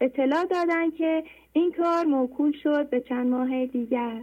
اطلاع 0.00 0.44
دادن 0.44 0.90
که 0.90 1.24
این 1.52 1.72
کار 1.72 2.04
موکول 2.04 2.52
شد 2.62 2.90
به 2.90 3.00
چند 3.00 3.26
ماه 3.26 3.66
دیگر. 3.66 4.22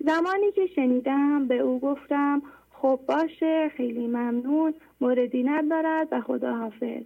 زمانی 0.00 0.52
که 0.52 0.66
شنیدم 0.66 1.46
به 1.46 1.58
او 1.58 1.80
گفتم 1.80 2.42
خب 2.70 3.00
باشه 3.08 3.70
خیلی 3.76 4.06
ممنون 4.06 4.74
موردی 5.00 5.42
ندارد 5.42 6.08
و 6.12 6.20
خدا 6.20 6.54
حافظ 6.54 7.02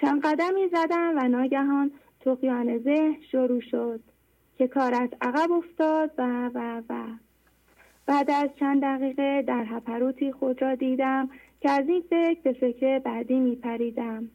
چند 0.00 0.22
قدمی 0.22 0.68
زدم 0.68 1.12
و 1.16 1.28
ناگهان 1.28 1.90
تقیان 2.20 2.78
ذهن 2.78 3.16
شروع 3.30 3.60
شد 3.60 4.00
که 4.58 4.68
کار 4.68 4.94
از 4.94 5.08
عقب 5.20 5.52
افتاد 5.52 6.10
و 6.18 6.50
و 6.54 6.82
و. 6.88 7.06
بعد 8.08 8.30
از 8.30 8.50
چند 8.60 8.82
دقیقه 8.82 9.42
در 9.42 9.64
هپروتی 9.68 10.32
خود 10.32 10.62
را 10.62 10.74
دیدم 10.74 11.30
که 11.60 11.70
از 11.70 11.88
این 11.88 12.02
فکر 12.10 12.40
به 12.42 12.52
فکر 12.52 12.98
بعدی 12.98 13.34
می 13.34 13.56
پریدم 13.56 14.28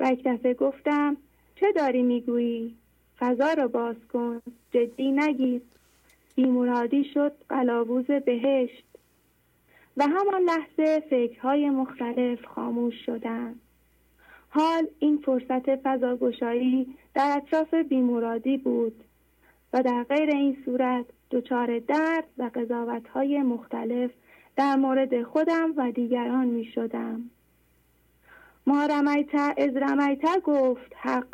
و 0.00 0.12
یک 0.12 0.22
دفعه 0.24 0.54
گفتم 0.54 1.16
چه 1.56 1.72
داری 1.72 2.02
می‌گویی؟ 2.02 2.74
فضا 3.18 3.52
را 3.52 3.68
باز 3.68 3.96
کن 4.12 4.40
جدی 4.72 5.12
نگیر. 5.12 5.62
بیمرادی 6.34 7.04
شد 7.14 7.32
قلاووز 7.48 8.06
بهشت. 8.06 8.84
و 9.96 10.06
همان 10.08 10.42
لحظه 10.42 11.00
فکرهای 11.10 11.70
مختلف 11.70 12.44
خاموش 12.44 12.94
شدند 13.06 13.60
حال 14.48 14.86
این 14.98 15.18
فرصت 15.18 15.76
فضاگشایی 15.76 16.94
در 17.14 17.34
اطراف 17.36 17.74
بیمرادی 17.74 18.56
بود. 18.56 19.04
و 19.74 19.82
در 19.82 20.02
غیر 20.02 20.30
این 20.30 20.56
صورت 20.64 21.04
دچار 21.30 21.78
درد 21.78 22.24
و 22.38 22.50
قضاوتهای 22.54 23.42
مختلف 23.42 24.10
در 24.56 24.76
مورد 24.76 25.22
خودم 25.22 25.74
و 25.76 25.92
دیگران 25.92 26.46
می 26.46 26.64
شدم. 26.64 27.30
ما 28.66 28.86
رمیت 28.86 29.34
از 29.34 29.76
رمیت 29.76 30.40
گفت 30.44 30.92
حق. 30.96 31.26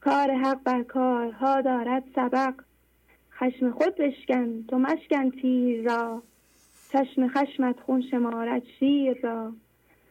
کار 0.00 0.30
حق 0.30 0.62
بر 0.64 0.82
کارها 0.82 1.60
دارد 1.60 2.04
سبق. 2.14 2.54
خشم 3.32 3.70
خود 3.70 3.94
بشکن 3.94 4.62
تو 4.68 4.78
مشکن 4.78 5.30
تیر 5.30 5.82
را. 5.82 6.22
چشم 6.92 7.28
خشمت 7.28 7.80
خون 7.80 8.02
شمارد 8.10 8.62
شیر 8.78 9.20
را. 9.22 9.52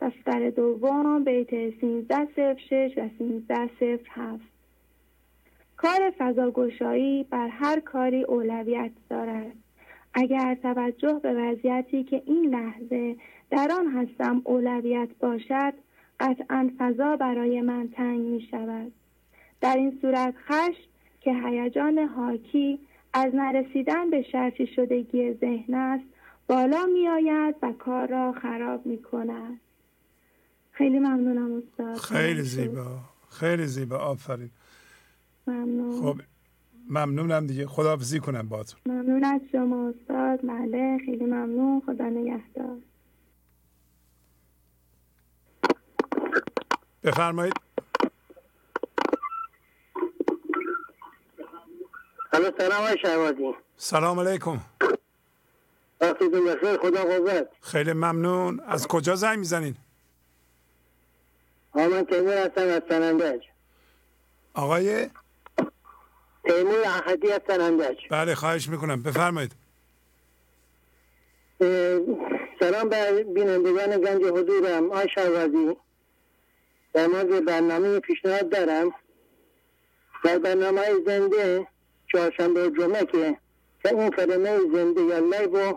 دفتر 0.01 0.49
دوم 0.49 1.23
بیت 1.23 1.79
سینزده 1.79 2.25
صفر 2.25 2.57
شش 2.69 2.97
و 2.97 3.09
سینزده 3.17 3.67
صفر 3.67 4.09
هفت. 4.09 4.54
کار 5.85 6.13
فضاگشایی 6.17 7.23
بر 7.23 7.47
هر 7.47 7.79
کاری 7.79 8.23
اولویت 8.23 8.91
دارد. 9.09 9.51
اگر 10.13 10.55
توجه 10.55 11.19
به 11.23 11.33
وضعیتی 11.33 12.03
که 12.03 12.23
این 12.25 12.55
لحظه 12.55 13.15
در 13.51 13.71
آن 13.71 13.87
هستم 13.87 14.41
اولویت 14.43 15.09
باشد 15.19 15.73
قطعا 16.19 16.71
فضا 16.77 17.15
برای 17.15 17.61
من 17.61 17.87
تنگ 17.87 18.19
می 18.19 18.47
شود. 18.51 18.91
در 19.61 19.75
این 19.75 19.97
صورت 20.01 20.33
خشم 20.47 20.83
که 21.21 21.33
هیجان 21.33 21.99
حاکی 21.99 22.79
از 23.13 23.35
نرسیدن 23.35 24.09
به 24.09 24.21
شرطی 24.31 24.67
شدگی 24.67 25.33
ذهن 25.33 25.73
است 25.73 26.05
بالا 26.47 26.85
می 26.85 27.07
آید 27.07 27.55
و 27.61 27.71
کار 27.71 28.07
را 28.07 28.31
خراب 28.31 28.85
می 28.85 29.01
کند. 29.01 29.59
خیلی 30.71 30.99
ممنونم 30.99 31.63
استاد. 31.63 31.97
خیلی 31.97 32.41
زیبا. 32.41 32.99
خیلی 33.29 33.65
زیبا. 33.65 33.97
آفرین. 33.97 34.49
ممنون. 35.47 36.01
خب 36.01 36.21
ممنونم 36.89 37.47
دیگه. 37.47 37.67
خداحافظی 37.67 38.19
کنم 38.19 38.49
باتون 38.49 38.79
ممنون 38.85 39.23
از 39.23 39.41
شما 39.51 39.89
استاد. 39.89 40.47
بله 40.47 40.97
خیلی 41.05 41.25
ممنون. 41.25 41.81
خدا 41.85 42.05
نگهدار. 42.05 42.77
بفرمایید. 47.03 47.53
سلام 52.57 52.83
های 52.83 53.55
سلام 53.77 54.19
علیکم. 54.19 54.59
وقتتون 56.01 56.45
بخیر 56.45 56.77
خدا 56.77 57.03
قوت. 57.03 57.47
خیلی 57.61 57.93
ممنون. 57.93 58.59
از 58.59 58.87
کجا 58.87 59.15
زنگ 59.15 59.39
می‌زنین؟ 59.39 59.75
آقا 61.71 61.87
من 61.87 62.05
تیمور 62.05 62.37
هستم 62.37 62.61
از 62.61 62.81
سنندج. 62.89 63.41
آقای 64.53 65.09
تیمور 66.47 66.79
احدی 66.85 67.31
از 67.31 67.41
سنندج 67.47 67.97
بله 68.11 68.35
خواهش 68.35 68.69
می‌کنم. 68.69 69.03
بفرمایید. 69.03 69.51
سلام 72.59 72.89
به 72.89 73.23
بینندگان 73.23 74.01
گنج 74.01 74.23
حضورم. 74.23 74.91
آقای 74.91 75.09
شهبازی 75.15 75.77
در 76.93 77.07
مورد 77.07 77.45
برنامه 77.45 77.99
پیشنهاد 77.99 78.49
دارم. 78.49 78.91
در 80.23 80.37
برنامه 80.37 80.81
زنده 81.05 81.67
چهارشنبه 82.11 82.67
و 82.67 82.75
جمعه 82.77 83.05
که 83.05 83.37
که 83.83 83.95
این 83.95 84.09
کلمه 84.09 84.57
زنده 84.73 85.01
یا 85.01 85.19
live 85.19 85.57
و 85.57 85.73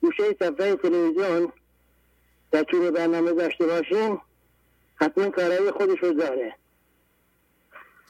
گوشه 0.00 0.22
صفحه 0.38 0.76
تلویزیون 0.76 1.52
در 2.50 2.62
طول 2.62 2.90
برنامه 2.90 3.32
داشته 3.32 3.66
باشیم 3.66 4.20
حتما 4.96 5.30
کارایی 5.30 5.70
خودش 5.70 5.98
رو 6.02 6.12
داره. 6.12 6.54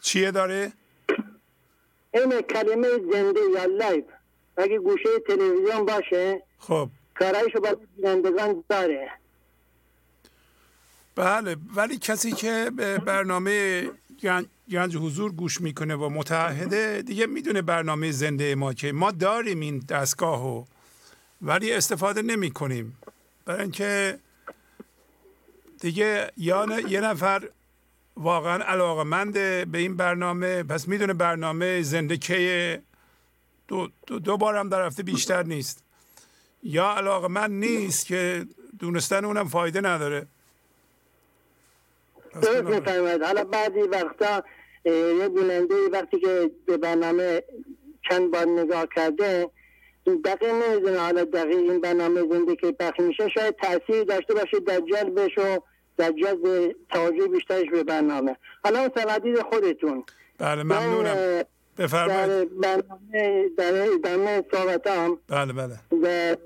چیه 0.00 0.30
داره؟ 0.30 0.72
این 2.16 2.40
کلمه 2.40 2.88
زنده 3.12 3.40
یا 3.54 3.64
live 3.64 4.04
اگه 4.56 4.78
گوشه 4.78 5.08
تلویزیون 5.28 5.86
باشه 5.86 6.42
خب. 6.58 6.88
کاراییش 7.18 7.54
رو 7.54 7.60
برای 7.60 7.76
بینندگان 7.96 8.64
داره. 8.68 9.10
بله 11.14 11.56
ولی 11.76 11.98
کسی 11.98 12.32
که 12.32 12.70
به 12.76 12.98
برنامه 12.98 13.84
گن- 14.22 14.46
گنج 14.70 14.96
حضور 14.96 15.32
گوش 15.32 15.60
می‌کنه 15.60 15.96
و 15.96 16.08
متعهده 16.08 17.02
دیگه 17.02 17.26
می‌دونه 17.26 17.62
برنامه 17.62 18.10
زنده 18.10 18.54
ما 18.54 18.72
که. 18.74 18.92
ما 18.92 19.10
داریم 19.10 19.60
این 19.60 19.78
دستگاهو 19.78 20.64
ولی 21.42 21.72
استفاده 21.72 22.22
نمی 22.22 22.50
کنیم 22.50 22.96
برای 23.44 23.62
اینکه 23.62 24.18
دیگه 25.80 26.30
یا 26.36 26.66
یه 26.88 27.00
نفر 27.00 27.48
واقعا 28.16 28.64
علاقمنده 28.64 29.64
به 29.64 29.78
این 29.78 29.96
برنامه. 29.96 30.62
پس 30.62 30.88
می‌دونه 30.88 31.14
برنامه 31.14 31.82
زنده 31.82 32.16
کیه 32.16 32.82
دو, 33.68 33.88
دو, 34.06 34.18
دو 34.18 34.36
بارم 34.36 34.68
در 34.68 34.86
هفته 34.86 35.02
بیشتر 35.02 35.42
نیست. 35.42 35.84
یا 36.62 36.90
علاقه 36.90 37.28
من 37.28 37.50
نیست 37.50 38.06
که 38.06 38.46
دونستن 38.78 39.24
اونم 39.24 39.48
فایده 39.48 39.80
نداره. 39.80 40.26
درست 42.42 42.62
میفرماید. 42.62 43.22
حالا 43.22 43.44
بعضی 43.44 43.80
وقتا 43.80 44.44
یه 44.84 45.28
بیننده 45.28 45.74
وقتی 45.92 46.20
که 46.20 46.50
به 46.66 46.76
برنامه 46.76 47.42
چند 48.10 48.30
بار 48.30 48.44
نگاه 48.44 48.86
کرده 48.96 49.50
دقیق 50.24 50.50
نمی‌دونه 50.50 50.98
حالا 50.98 51.24
دقیق 51.24 51.56
این 51.56 51.80
برنامه 51.80 52.20
زنده 52.20 52.56
که 52.56 52.72
پخش 52.72 53.00
میشه. 53.00 53.28
شاید 53.28 53.56
تاثیر 53.56 54.04
داشته 54.04 54.34
باشه 54.34 54.60
در 54.66 54.80
جلبش 54.80 55.38
و 55.38 55.60
در 55.96 56.12
جلب 56.12 56.74
توجه 56.90 57.28
بیشترش 57.28 57.68
به 57.70 57.84
برنامه. 57.84 58.36
حالا 58.64 58.90
سلادید 58.94 59.42
خودتون. 59.42 60.04
بله 60.38 60.62
من، 60.62 60.86
ممنونم 60.86 61.44
بفرمایید. 61.78 62.60
در 62.60 62.76
برنامه 62.76 63.48
در 63.56 63.92
ادامه 63.92 64.44
صحبتام 64.52 65.18
بله 65.28 65.52
بله. 65.52 65.78
در 66.02 66.38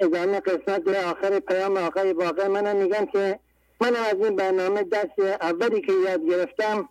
ادامه 0.00 0.40
قسمت 0.40 0.88
آخر 0.88 1.40
پیام 1.40 1.76
آخر 1.76 2.14
واقع 2.16 2.46
منم 2.46 2.76
میگم 2.76 3.06
که 3.06 3.38
منم 3.80 4.02
از 4.10 4.14
این 4.14 4.36
برنامه 4.36 4.82
دست 4.82 5.18
اولی 5.40 5.80
که 5.80 5.92
یاد 5.92 6.20
گرفتم 6.24 6.88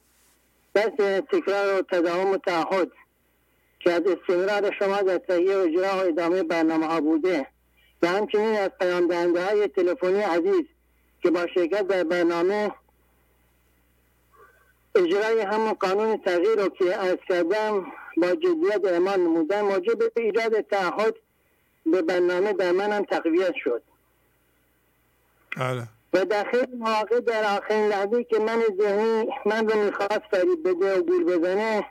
دست 0.75 0.97
تکرار 1.31 1.79
و 1.79 1.81
تداوم 1.81 2.31
و 2.31 2.37
تعهد 2.37 2.91
که 3.79 3.91
از 3.91 4.01
استمرار 4.01 4.71
شما 4.79 5.01
در 5.01 5.17
تهیه 5.17 5.57
و 5.57 5.59
اجرا 5.59 5.95
و 5.95 6.07
ادامه 6.07 6.43
برنامه 6.43 6.87
ها 6.87 7.01
بوده. 7.01 7.47
و 8.01 8.07
همچنین 8.07 8.57
از 8.57 8.69
پیام 8.79 9.07
دهنده 9.07 9.45
های 9.45 9.67
تلفنی 9.67 10.21
عزیز 10.21 10.65
که 11.25 11.31
با 11.31 11.47
شرکت 11.47 11.87
در 11.87 12.03
برنامه 12.03 12.71
اجرای 14.95 15.41
همون 15.41 15.73
قانون 15.73 16.17
تغییر 16.17 16.55
رو 16.55 16.69
که 16.69 16.95
از 16.95 17.17
کردم 17.29 17.85
با 18.17 18.27
جدیت 18.27 18.85
اعمال 18.85 19.19
نمودن 19.19 19.61
موجب 19.61 19.97
ایجاد 20.17 20.61
تعهد 20.61 21.15
به 21.85 22.01
برنامه 22.01 22.53
در 22.53 22.71
منم 22.71 23.03
تقویت 23.03 23.53
شد. 23.63 23.81
بله. 25.57 25.87
و 26.13 26.25
در 26.25 26.43
خیلی 26.51 26.75
مواقع 26.75 27.19
در 27.19 27.57
آخرین 27.57 27.87
لحظه 27.87 28.23
که 28.23 28.39
من 28.39 28.63
ذهنی 28.81 29.29
من 29.45 29.69
رو 29.69 29.83
می‌خواست 29.83 30.23
فریب 30.31 30.69
بده 30.69 30.99
و 30.99 31.01
گول 31.01 31.23
بزنه 31.23 31.85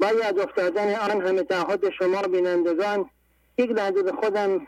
با 0.00 0.06
یاد 0.06 0.38
افتادن 0.38 0.94
آن 0.94 1.26
همه 1.26 1.42
تعهد 1.42 1.90
شما 1.90 2.22
بینندگان 2.22 3.10
یک 3.58 3.70
لحظه 3.70 4.02
به 4.02 4.12
خودم 4.12 4.66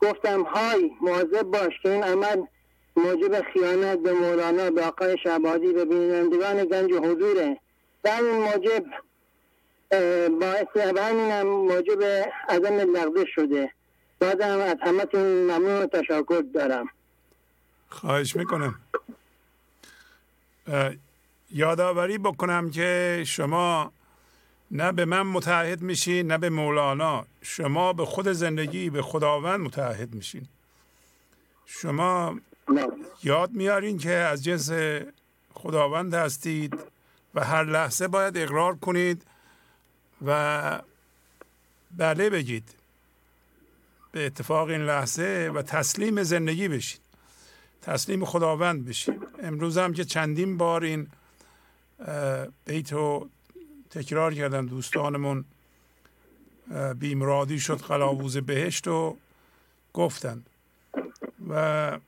گفتم 0.00 0.42
های 0.42 0.90
مواظب 1.00 1.42
باش 1.42 1.72
که 1.82 1.88
این 1.88 2.04
عمل 2.04 2.42
موجب 2.96 3.42
خیانت 3.52 3.98
به 3.98 4.12
مولانا 4.12 4.70
به 4.70 4.84
آقای 4.84 5.16
شعبازی 5.22 5.72
به 5.72 5.84
بینندگان 5.84 6.64
گنج 6.64 6.92
حضوره. 6.92 7.58
و 8.04 8.10
همین 8.10 8.34
موجب 8.34 8.84
باعث 10.40 10.66
و 10.76 11.44
موجب 11.44 12.02
عدم 12.48 12.96
لغزش 12.96 13.28
شده. 13.34 13.72
بازم 14.20 14.58
از 14.60 14.76
همتون 14.82 15.20
ممنون 15.20 15.82
و 15.82 15.86
تشکر 15.86 16.44
دارم. 16.54 16.88
خواهش 17.88 18.36
می‌کنم. 18.36 18.74
یادآوری 21.50 22.18
بکنم 22.18 22.70
که 22.70 23.22
شما 23.26 23.92
نه 24.70 24.92
به 24.92 25.04
من 25.04 25.22
متحد 25.22 25.82
میشین 25.82 26.26
نه 26.26 26.38
به 26.38 26.50
مولانا. 26.50 27.26
شما 27.42 27.92
به 27.92 28.04
خود 28.04 28.28
زندگی 28.28 28.90
به 28.90 29.02
خداوند 29.02 29.60
متحد 29.60 30.14
میشین. 30.14 30.48
شما 31.66 32.40
یاد 33.22 33.50
میارین 33.52 33.98
که 33.98 34.12
از 34.12 34.44
جنس 34.44 34.70
خداوند 35.54 36.14
هستید 36.14 36.78
و 37.34 37.44
هر 37.44 37.64
لحظه 37.64 38.08
باید 38.08 38.36
اقرار 38.36 38.76
کنید 38.76 39.22
و 40.26 40.82
بله 41.96 42.30
بگید. 42.30 42.74
به 44.12 44.26
اتفاق 44.26 44.68
این 44.68 44.84
لحظه 44.84 45.50
و 45.54 45.62
تسلیم 45.62 46.22
زندگی 46.22 46.68
بشید. 46.68 47.00
تسلیم 47.82 48.24
خداوند 48.24 48.84
بشید. 48.84 49.22
امروز 49.42 49.78
هم 49.78 49.92
که 49.92 50.04
چندین 50.04 50.56
بار 50.56 50.84
این 50.84 51.06
بیت 52.64 52.92
رو 52.92 53.28
تکرار 53.90 54.34
کردن 54.34 54.66
دوستانمون 54.66 55.44
بیمرادی 56.98 57.60
شد 57.60 57.78
قلاووز 57.78 58.36
بهشت 58.36 58.88
و 58.88 59.16
گفتند 59.94 60.46
و 61.48 61.98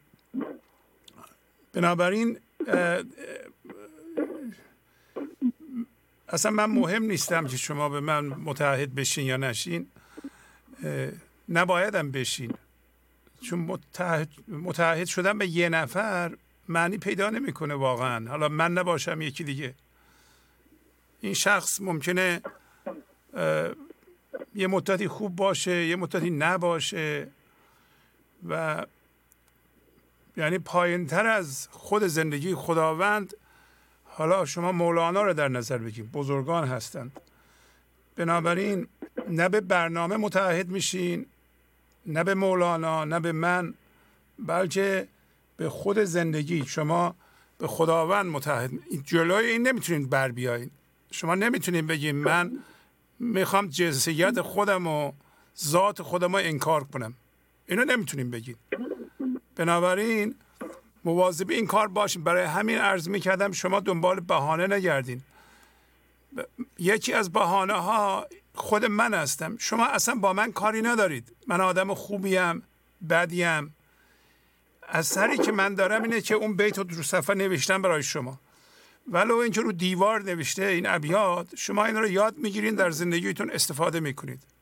بنابراین 1.72 2.38
اصلا 6.28 6.50
من 6.50 6.64
مهم 6.64 7.02
نیستم 7.02 7.46
که 7.46 7.56
شما 7.56 7.88
به 7.88 8.00
من 8.00 8.24
متحد 8.26 8.94
بشین 8.94 9.26
یا 9.26 9.36
نشین. 9.36 9.86
نبایدم 11.48 12.10
بشین. 12.10 12.54
چون 13.40 13.78
متحد, 14.48 15.06
شدن 15.06 15.38
به 15.38 15.46
یه 15.46 15.68
نفر 15.68 16.36
معنی 16.68 16.98
پیدا 16.98 17.30
نمی‌کنه 17.30 17.74
واقعا. 17.74 18.28
حالا 18.28 18.48
من 18.48 18.72
نباشم 18.72 19.20
یکی 19.20 19.44
دیگه. 19.44 19.74
این 21.20 21.34
شخص 21.34 21.80
ممکنه 21.80 22.42
یه 24.54 24.66
مدتی 24.66 25.08
خوب 25.08 25.36
باشه 25.36 25.86
یه 25.86 25.96
مدتی 25.96 26.30
نباشه 26.30 27.28
و 28.48 28.86
یعنی 30.36 30.58
پایین 30.58 31.06
تر 31.06 31.26
از 31.26 31.68
خود 31.70 32.02
زندگی 32.06 32.54
خداوند 32.54 33.34
حالا 34.04 34.44
شما 34.44 34.72
مولانا 34.72 35.22
رو 35.22 35.34
در 35.34 35.48
نظر 35.48 35.78
بگیم 35.78 36.10
بزرگان 36.12 36.68
هستند. 36.68 37.20
بنابراین 38.16 38.86
نه 39.28 39.48
به 39.48 39.60
برنامه 39.60 40.16
متحد 40.16 40.68
میشین 40.68 41.26
نه 42.06 42.24
به 42.24 42.34
مولانا 42.34 43.04
نه 43.04 43.20
به 43.20 43.32
من 43.32 43.74
بلکه 44.38 45.08
به 45.56 45.68
خود 45.68 45.98
زندگی 45.98 46.66
شما 46.66 47.14
به 47.58 47.66
خداوند 47.66 48.48
این 48.90 49.02
جلوی 49.06 49.46
این 49.46 49.68
نمی‌تونید 49.68 50.10
بر 50.10 50.30
بیاین 50.30 50.70
شما 51.10 51.34
نمی‌تونید 51.34 51.86
بگید 51.86 52.14
من 52.14 52.58
می‌خوام 53.18 53.66
جنسیت 53.66 54.40
خودم 54.40 54.86
و 54.86 55.12
ذات 55.64 56.02
خودم 56.02 56.36
رو 56.36 56.42
انکار 56.44 56.84
کنم. 56.84 57.14
اینو 57.66 57.84
نمی‌تونیم 57.84 58.30
بگید 58.30 58.56
بنابراین 59.57 60.34
مواظب 61.05 61.50
این 61.50 61.66
کار 61.66 61.89
باشین. 61.89 62.24
برای 62.24 62.44
همین 62.44 62.78
عرض 62.78 63.08
می‌کردم 63.08 63.52
شما 63.52 63.81
دنبال 63.81 64.20
بهانه 64.20 64.66
نگردین. 64.66 65.23
یکی 66.78 67.12
از 67.12 67.33
بهانه 67.33 67.73
ها 67.73 68.26
خود 68.55 68.84
من 68.84 69.15
هستم. 69.15 69.57
شما 69.58 69.86
اصلا 69.86 70.15
با 70.15 70.33
من 70.33 70.52
کاری 70.52 70.83
ندارید. 70.83 71.36
من 71.47 71.60
آدم 71.60 71.94
خوبیم 71.94 72.62
بدیم. 73.10 73.74
از 74.89 75.07
سری 75.07 75.39
که 75.39 75.52
من 75.52 75.74
دارم 75.74 76.02
اینه 76.02 76.20
که 76.20 76.34
اون 76.34 76.57
بیت 76.57 76.78
رو 76.78 76.84
رو 76.84 77.02
صفحه 77.02 77.36
نوشتم 77.36 77.83
برای 77.83 78.02
شما. 78.02 78.41
ولو 79.08 79.36
اینکه 79.36 79.60
رو 79.60 79.73
دیوار 79.73 80.23
نوشته 80.23 80.65
این 80.65 80.86
ابیات 80.86 81.57
شما 81.57 81.84
این 81.84 81.97
رو 81.97 82.08
یاد 82.08 82.39
می‌گیرین 82.39 82.74
در 82.74 82.91
زندگیتون 82.91 83.50
استفاده 83.50 84.00
می‌کنید. 84.00 84.53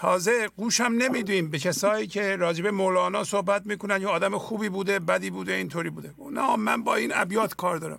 تازه 0.00 0.48
گوشم 0.56 0.84
نمیدویم 0.84 1.50
به 1.50 1.58
کسایی 1.58 2.06
که 2.06 2.36
راجب 2.36 2.66
مولانا 2.66 3.24
صحبت 3.24 3.66
می‌کنن 3.66 4.02
یا 4.02 4.10
آدم 4.10 4.38
خوبی 4.38 4.68
بوده 4.68 4.98
بدی 4.98 5.30
بوده 5.30 5.52
اینطوری 5.52 5.90
بوده. 5.90 6.14
نه 6.32 6.56
من 6.56 6.82
با 6.82 6.94
این 6.94 7.12
ابیات 7.14 7.54
کار 7.54 7.76
دارم. 7.76 7.98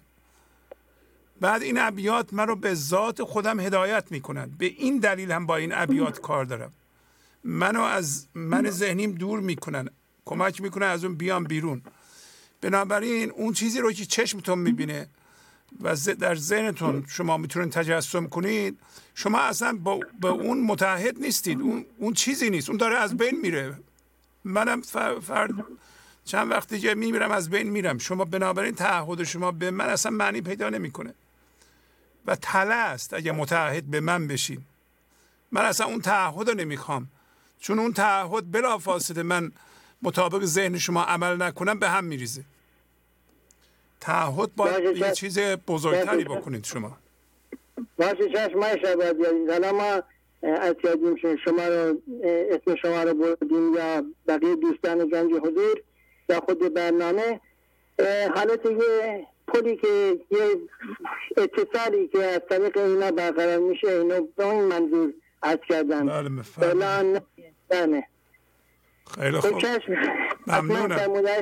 بعد 1.41 1.61
این 1.61 1.77
ابیات 1.77 2.33
من 2.33 2.47
رو 2.47 2.55
به 2.55 2.73
ذات 2.73 3.23
خودم 3.23 3.59
هدایت 3.59 4.11
می‌کنن. 4.11 4.51
به 4.57 4.65
این 4.65 4.97
دلیل 4.97 5.31
هم 5.31 5.45
با 5.45 5.55
این 5.55 5.73
ابیات 5.73 6.21
کار 6.21 6.45
دارم. 6.45 6.71
منو 7.43 7.81
از 7.81 8.27
من 8.35 8.69
ذهنیم 8.69 9.11
دور 9.11 9.39
می‌کنن. 9.39 9.89
کمک 10.25 10.61
می‌کنن 10.61 10.87
از 10.87 11.03
اون 11.03 11.15
بیام 11.15 11.43
بیرون. 11.43 11.81
بنابراین 12.61 13.31
اون 13.31 13.53
چیزی 13.53 13.79
رو 13.79 13.91
که 13.91 14.05
چشمتون 14.05 14.59
می‌بینه 14.59 15.07
و 15.81 15.95
در 15.95 16.35
ذهنتون 16.35 17.05
شما 17.07 17.37
می‌تونید 17.37 17.71
تجسم 17.71 18.27
کنید 18.27 18.79
شما 19.15 19.39
اصلا 19.39 19.77
با 19.83 19.99
به 20.21 20.27
اون 20.27 20.61
متحد 20.61 21.19
نیستید. 21.19 21.61
اون, 21.61 21.85
اون 21.97 22.13
چیزی 22.13 22.49
نیست. 22.49 22.69
اون 22.69 22.77
داره 22.77 22.97
از 22.97 23.17
بین 23.17 23.41
میره. 23.41 23.79
منم 24.43 24.81
فرد 25.21 25.51
چند 26.25 26.51
وقت 26.51 26.69
دیگه 26.73 26.93
میمیرم 26.93 27.31
از 27.31 27.49
بین 27.49 27.69
میرم. 27.69 27.97
شما 27.97 28.25
بنابراین 28.25 28.75
تعهد 28.75 29.23
شما 29.23 29.51
به 29.51 29.71
من 29.71 29.89
اصلا 29.89 30.11
معنی 30.11 30.41
پیدا 30.41 30.69
نمی‌کنه. 30.69 31.13
و 32.25 32.35
تله 32.35 32.75
است 32.75 33.13
اگه 33.13 33.31
متحد 33.31 33.83
به 33.83 33.99
من 33.99 34.27
بشین 34.27 34.61
من 35.51 35.65
اصلا 35.65 35.87
اون 35.87 36.01
تعهد 36.01 36.49
رو 36.49 36.55
نمی‌خوام. 36.55 37.07
چون 37.59 37.79
اون 37.79 37.93
تعهد 37.93 38.51
بلا 38.51 38.77
فاصله 38.77 39.23
من 39.23 39.51
مطابق 40.01 40.45
ذهن 40.45 40.77
شما 40.77 41.03
عمل 41.03 41.41
نکنم 41.41 41.79
به 41.79 41.89
هم 41.89 42.03
میریزه. 42.03 42.43
تعهد 43.99 44.55
باید 44.55 44.97
یه 44.97 45.11
چیز 45.11 45.39
بزرگتری 45.39 46.23
بکنید 46.23 46.65
شما. 46.65 46.97
باشه 47.97 48.29
چشم 48.29 48.59
ما 48.59 48.67
شباید 48.83 49.19
یادیم 49.19 49.51
حالا 49.51 49.71
ما 49.71 50.03
از 50.43 50.75
یادیم 50.83 51.15
شما 51.45 51.67
رو 51.67 52.01
اسم 52.23 52.75
شما 52.75 53.03
رو 53.03 53.13
بردیم 53.13 53.73
یا 53.73 54.03
بقیه 54.27 54.55
دوستان 54.55 55.09
گنج 55.09 55.33
حضور 55.33 55.81
یا 56.29 56.39
خود 56.39 56.73
برنامه. 56.73 57.39
حالت 58.35 58.65
یه 58.65 59.27
پلی 59.47 59.75
که 59.75 60.19
یه 60.31 60.57
اتصالی 61.37 62.07
که 62.07 62.23
از 62.23 62.41
طریق 62.49 62.77
اینا 62.77 63.11
برقرار 63.11 63.57
میشه 63.57 63.87
اینو 63.87 64.27
به 64.35 64.47
این 64.47 64.63
منظور 64.63 65.13
از 65.41 65.57
کردن 65.69 66.05
بله 67.69 68.03
خیلی 69.19 69.39
خوب. 69.39 69.61
چشم. 69.61 69.93
ممنونم. 70.47 70.97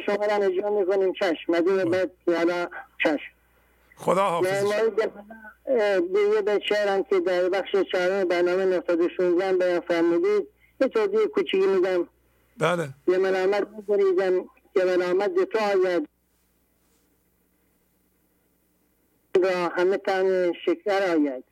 شما 0.06 0.26
را 0.26 0.36
اجرا 0.36 0.80
می‌کنیم. 0.80 1.14
چشم. 1.14 1.52
مدین 1.52 1.84
بعد 1.92 2.12
حالا 2.28 2.68
چشم. 3.04 3.39
خدا 4.00 4.22
حافظ. 4.22 4.64
به 6.14 6.20
یه 6.36 6.42
به 6.42 6.60
شعرم 6.70 7.04
که 7.04 7.20
در 7.20 7.50
بخش 7.50 7.76
چهارم 7.92 8.28
برنامه 8.28 8.66
916 8.66 9.54
بیان 9.54 9.80
فرمودید 9.80 10.48
یه 10.82 10.88
توضیح 10.88 11.26
کوچیکی 11.26 11.68
میدم. 11.68 12.08
بله. 12.58 12.90
یه 13.08 13.18
ملامت 13.18 13.68
میکنیدم 13.78 14.46
که 14.74 14.84
ملامت 14.86 15.44
تو 15.44 15.60
آید. 15.60 16.08
را 19.44 19.70
همه 19.70 19.98
تن 19.98 20.54
شکر 20.54 21.12
آید. 21.12 21.44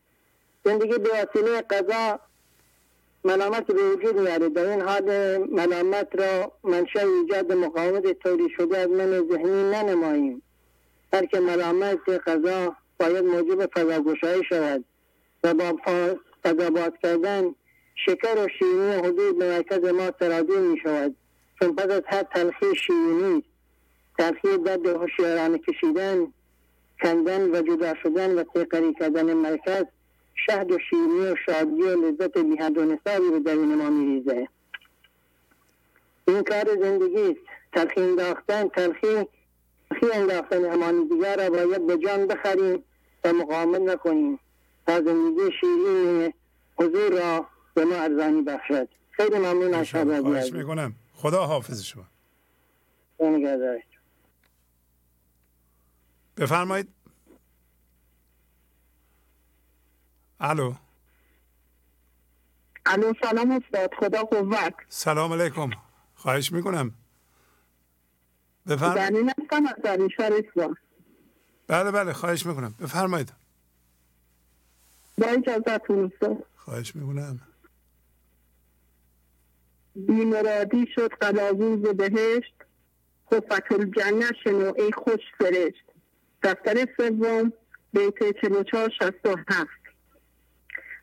زندگی 0.65 0.97
به 0.97 1.09
وسیله 1.09 1.61
قضا 1.61 2.19
ملامت 3.23 3.65
به 3.65 3.83
وجود 3.93 4.19
میاره 4.19 4.49
در 4.49 4.65
این 4.65 4.81
حال 4.81 5.37
ملامت 5.37 6.07
را 6.15 6.51
منشأ 6.63 6.99
ایجاد 6.99 7.51
مقاومت 7.51 8.19
تولی 8.19 8.49
شده 8.57 8.77
از 8.77 8.89
من 8.89 9.27
ذهنی 9.27 9.63
ننماییم. 9.71 10.43
بلکه 11.11 11.39
ملامت 11.39 12.09
قضا 12.09 12.75
باید 12.99 13.25
موجب 13.25 13.65
فضاگشایی 13.65 14.43
شود 14.49 14.83
و 15.43 15.53
با 15.53 15.79
فضا 16.43 16.69
باز 16.69 16.91
کردن 17.03 17.55
شکر 17.95 18.45
و 18.45 18.47
شیرینی 18.59 18.93
حدود 18.93 19.39
به 19.39 19.57
مرکز 19.57 19.85
ما 19.85 20.11
ترازی 20.11 20.57
می 20.57 20.79
شود. 20.83 21.15
چون 21.59 21.75
پس 21.75 21.89
از 21.89 22.01
هر 22.07 22.23
تلخی 22.23 22.75
شیرینی 22.75 23.43
تلخی 24.17 24.57
درد 24.57 24.85
هوشیارانه 24.85 25.57
کشیدن 25.57 26.33
کندن 27.01 27.41
و 27.41 27.61
جدا 27.61 27.93
شدن 28.03 28.39
و 28.39 28.43
تقری 28.43 28.93
کردن 28.93 29.33
مرکز 29.33 29.83
شهد 30.45 30.71
و 30.71 30.79
شیرینی 30.89 31.19
و 31.19 31.35
شادی 31.45 31.81
و 31.81 32.05
لذت 32.05 32.37
بیحد 32.37 32.77
و 32.77 32.85
نصابی 32.85 33.29
به 33.29 33.39
درون 33.39 33.75
ما 33.75 33.89
میریزه. 33.89 34.47
این 36.27 36.43
کار 36.43 36.65
زندگی 36.81 37.21
است. 37.21 37.39
تلخی 37.73 38.01
انداختن 38.01 38.67
تلخی 38.67 39.27
تلخی 39.89 40.11
انداختن 40.13 40.65
امانی 40.65 41.09
دیگر 41.09 41.37
را 41.37 41.49
باید 41.49 41.87
به 41.87 41.97
جان 41.97 42.27
بخریم 42.27 42.83
و 43.23 43.33
مقاومت 43.33 43.81
نکنیم. 43.81 44.39
تا 44.87 45.01
زندگی 45.01 45.51
شیرین 45.59 46.33
حضور 46.77 47.11
را 47.11 47.47
به 47.73 47.85
ما 47.85 47.95
ارزانی 47.95 48.41
بخشد. 48.41 48.89
خیلی 49.11 49.37
ممنون 49.37 49.73
از 49.73 49.85
شما 49.85 50.21
خواهش 50.21 50.53
می‌کنم. 50.53 50.95
خدا 51.13 51.45
حافظ 51.45 51.83
شما. 51.83 52.05
بفرمایید. 56.37 56.87
الو. 60.39 60.73
الو 62.85 63.13
سلام 63.23 63.51
استاد 63.51 63.93
خدا 63.99 64.23
قوت. 64.23 64.73
سلام 64.89 65.33
علیکم. 65.33 65.69
خواهش 66.15 66.51
می‌کنم. 66.51 66.93
بفرمایید. 68.69 69.25
بله 71.67 71.91
بله 71.91 72.13
خواهش 72.13 72.45
می‌کنم. 72.45 72.75
بفرمایید. 72.81 73.33
با 75.17 75.27
اجازتون 75.27 76.11
خواهش 76.55 76.95
می‌کنم. 76.95 77.39
بیمرادی 79.95 80.87
شد 80.95 81.11
قلاووز 81.21 81.81
بهشت. 81.81 82.53
خفت 83.33 83.71
الجنه 83.71 84.31
شنو 84.43 84.73
ای 84.77 84.91
خوش 84.91 85.21
فرشت. 85.39 85.85
دفتر 86.43 86.87
سوم 86.97 87.53
بیت 87.93 88.41
44 88.41 88.89
67 88.99 89.69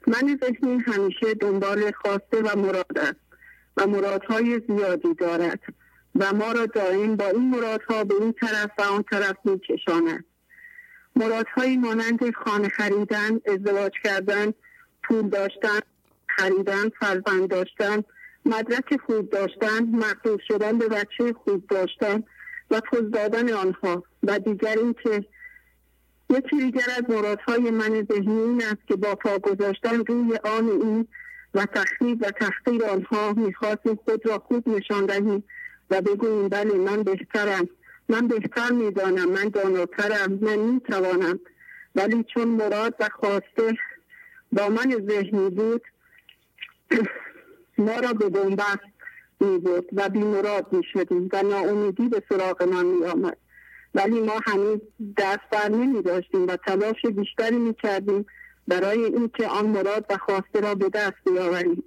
من 0.06 0.38
ذهنی 0.44 0.78
همیشه 0.86 1.34
دنبال 1.34 1.92
خواسته 1.92 2.42
و 2.42 2.58
مراد 2.58 2.98
است 2.98 3.20
و 3.76 3.86
مرادهای 3.86 4.62
زیادی 4.68 5.14
دارد. 5.14 5.60
و 6.14 6.32
ما 6.32 6.52
را 6.52 6.66
دائم 6.66 7.16
با 7.16 7.28
این 7.28 7.50
مرادها 7.50 8.04
به 8.04 8.14
این 8.20 8.32
طرف 8.32 8.70
و 8.78 8.82
آن 8.82 9.02
طرف 9.02 9.36
می 9.44 9.58
کشاند 9.58 10.24
مرادهایی 11.16 11.76
مانند 11.76 12.34
خانه 12.34 12.68
خریدن 12.68 13.40
ازدواج 13.46 13.92
کردن 14.04 14.52
پول 15.02 15.28
داشتن 15.28 15.80
خریدن 16.26 16.88
فرزند 17.00 17.48
داشتن 17.48 18.02
مدرک 18.46 19.00
خوب 19.06 19.30
داشتن 19.30 19.84
مقبول 19.84 20.38
شدن 20.48 20.78
به 20.78 20.88
بچه 20.88 21.32
خوب 21.44 21.66
داشتن 21.66 22.22
و 22.70 22.80
پوز 22.80 23.10
دادن 23.10 23.52
آنها 23.52 24.04
و 24.22 24.38
دیگر 24.38 24.78
اینکه 24.78 25.24
یکی 26.30 26.56
دیگر 26.56 26.86
از 26.96 27.02
مرادهای 27.08 27.70
من 27.70 28.06
ذهنی 28.12 28.40
این 28.40 28.62
است 28.62 28.86
که 28.88 28.96
با 28.96 29.14
پا 29.14 29.38
گذاشتن 29.38 30.04
روی 30.04 30.36
آن 30.44 30.68
این 30.68 31.08
و 31.54 31.66
تخریب 31.66 32.22
و 32.22 32.30
تحقیر 32.30 32.84
آنها 32.84 33.32
می‌خواستیم 33.32 33.98
خود 34.04 34.26
را 34.26 34.38
خوب 34.38 34.68
نشان 34.68 35.06
دهیم. 35.06 35.44
و 35.94 36.00
بگوییم 36.00 36.48
بله 36.48 36.74
من 36.74 37.02
بهترم. 37.02 37.68
من 38.08 38.28
بهتر 38.28 38.70
می‌دانم. 38.70 39.28
من 39.28 39.48
داناترم. 39.48 40.38
من 40.42 40.56
می‌توانم. 40.56 41.40
ولی 41.94 42.24
چون 42.34 42.48
مراد 42.48 42.94
و 43.00 43.08
خواسته 43.20 43.76
با 44.52 44.68
من 44.68 45.06
ذهنی 45.08 45.50
بود 45.50 45.82
ما 47.78 47.96
را 47.96 48.12
به 48.12 48.28
بنبست 48.28 48.94
می 49.40 49.58
بود 49.58 49.88
و 49.92 50.08
بی 50.08 50.18
مراد 50.18 50.72
می 50.72 50.82
شدیم 50.92 51.28
و 51.32 51.42
ناامیدی 51.42 52.08
به 52.08 52.22
سراغ 52.28 52.62
من 52.62 52.86
می 52.86 53.04
آمد 53.04 53.36
ولی 53.94 54.20
ما 54.20 54.40
هنوز 54.46 54.78
دست 55.16 55.50
بر 55.50 55.68
نمی 55.68 56.02
داشتیم 56.02 56.46
و 56.46 56.56
تلاش 56.56 57.06
بیشتری 57.06 57.56
می 57.56 57.74
کردیم 57.74 58.26
برای 58.68 59.04
اینکه 59.04 59.46
آن 59.46 59.66
مراد 59.66 60.06
و 60.10 60.18
خواسته 60.18 60.60
را 60.60 60.74
به 60.74 60.88
دست 60.88 61.16
بیاوریم. 61.26 61.84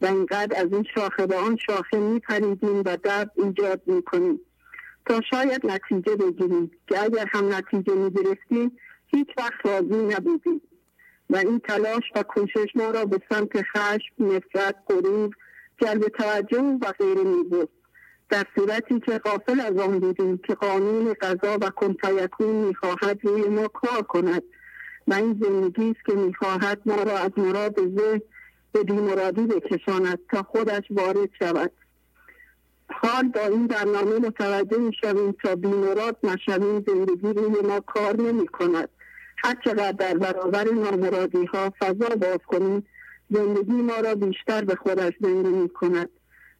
و 0.00 0.06
اینقدر 0.06 0.60
از 0.60 0.72
این 0.72 0.84
شاخه 0.94 1.26
به 1.26 1.36
آن 1.36 1.56
شاخه 1.66 1.98
می 1.98 2.20
پریدیم 2.20 2.78
و 2.78 2.96
درد 2.96 3.30
ایجاد 3.36 3.82
می 3.86 4.02
کنیم 4.02 4.40
تا 5.06 5.20
شاید 5.30 5.66
نتیجه 5.66 6.16
بگیریم. 6.16 6.70
که 6.88 7.02
اگر 7.02 7.26
هم 7.32 7.54
نتیجه 7.54 7.94
می 7.94 8.10
گرفتیم 8.10 8.76
هیچ 9.06 9.28
وقت 9.38 9.66
راضی 9.66 10.02
نبودیم. 10.14 10.60
و 11.30 11.36
این 11.36 11.60
تلاش 11.60 12.02
و 12.14 12.22
کوشش 12.22 12.66
ما 12.74 12.90
را 12.90 13.04
به 13.04 13.20
سمت 13.30 13.62
خشم، 13.62 14.14
نفرت، 14.18 14.76
غرور، 14.88 15.30
جلب 15.82 16.08
توجه 16.08 16.78
و 16.82 16.92
غیره 16.98 17.24
می 17.24 17.42
بود 17.42 17.68
در 18.28 18.44
صورتی 18.54 19.00
که 19.00 19.18
غافل 19.18 19.60
از 19.60 19.76
آن 19.76 19.98
بودیم 19.98 20.38
که 20.38 20.54
قانون 20.54 21.14
قضا 21.20 21.58
و 21.60 21.70
کنفیکون 21.70 22.46
می‌خواهد 22.46 23.18
روی 23.22 23.42
ما 23.42 23.68
کار 23.68 24.02
کند. 24.02 24.42
و 25.08 25.14
این 25.14 25.40
زندگی 25.42 25.90
است 25.90 26.06
که 26.06 26.12
می‌خواهد 26.12 26.80
ما 26.86 27.02
را 27.02 27.18
از 27.18 27.30
مراد 27.36 27.76
ذهن 27.80 28.20
به 28.72 28.84
بیمرادی 28.84 29.46
بکشاند 29.46 30.18
تا 30.30 30.42
خودش 30.42 30.82
وارد 30.90 31.28
شود. 31.38 31.72
حال 32.92 33.28
با 33.28 33.40
این 33.40 33.66
برنامه 33.66 34.18
متوجه 34.18 34.78
می 34.78 34.92
شویم 35.00 35.32
تا 35.32 35.54
بیمراد 35.54 36.16
نشویم 36.22 36.84
زندگی 36.86 37.32
روی 37.32 37.66
ما 37.66 37.80
کار 37.80 38.16
نمی 38.16 38.46
کند. 38.46 38.88
هر 39.44 39.56
چقدر 39.64 39.92
در 39.92 40.14
برابر 40.14 40.64
نامرادی 40.64 41.44
ها 41.44 41.72
فضا 41.80 42.16
باز 42.16 42.38
کنیم 42.46 42.86
زندگی 43.30 43.72
ما 43.72 43.96
را 43.96 44.14
بیشتر 44.14 44.64
به 44.64 44.74
خودش 44.74 45.12
زنده 45.20 45.48
می 45.48 45.68
کند 45.68 46.08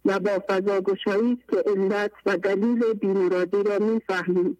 و 0.04 0.20
با 0.20 0.42
فضا 0.48 0.80
گشایی 0.80 1.38
که 1.50 1.56
علت 1.56 2.12
و 2.26 2.36
دلیل 2.36 2.92
بیمرادی 2.92 3.62
را 3.62 3.78
می 3.78 4.00
فهمیم 4.08 4.58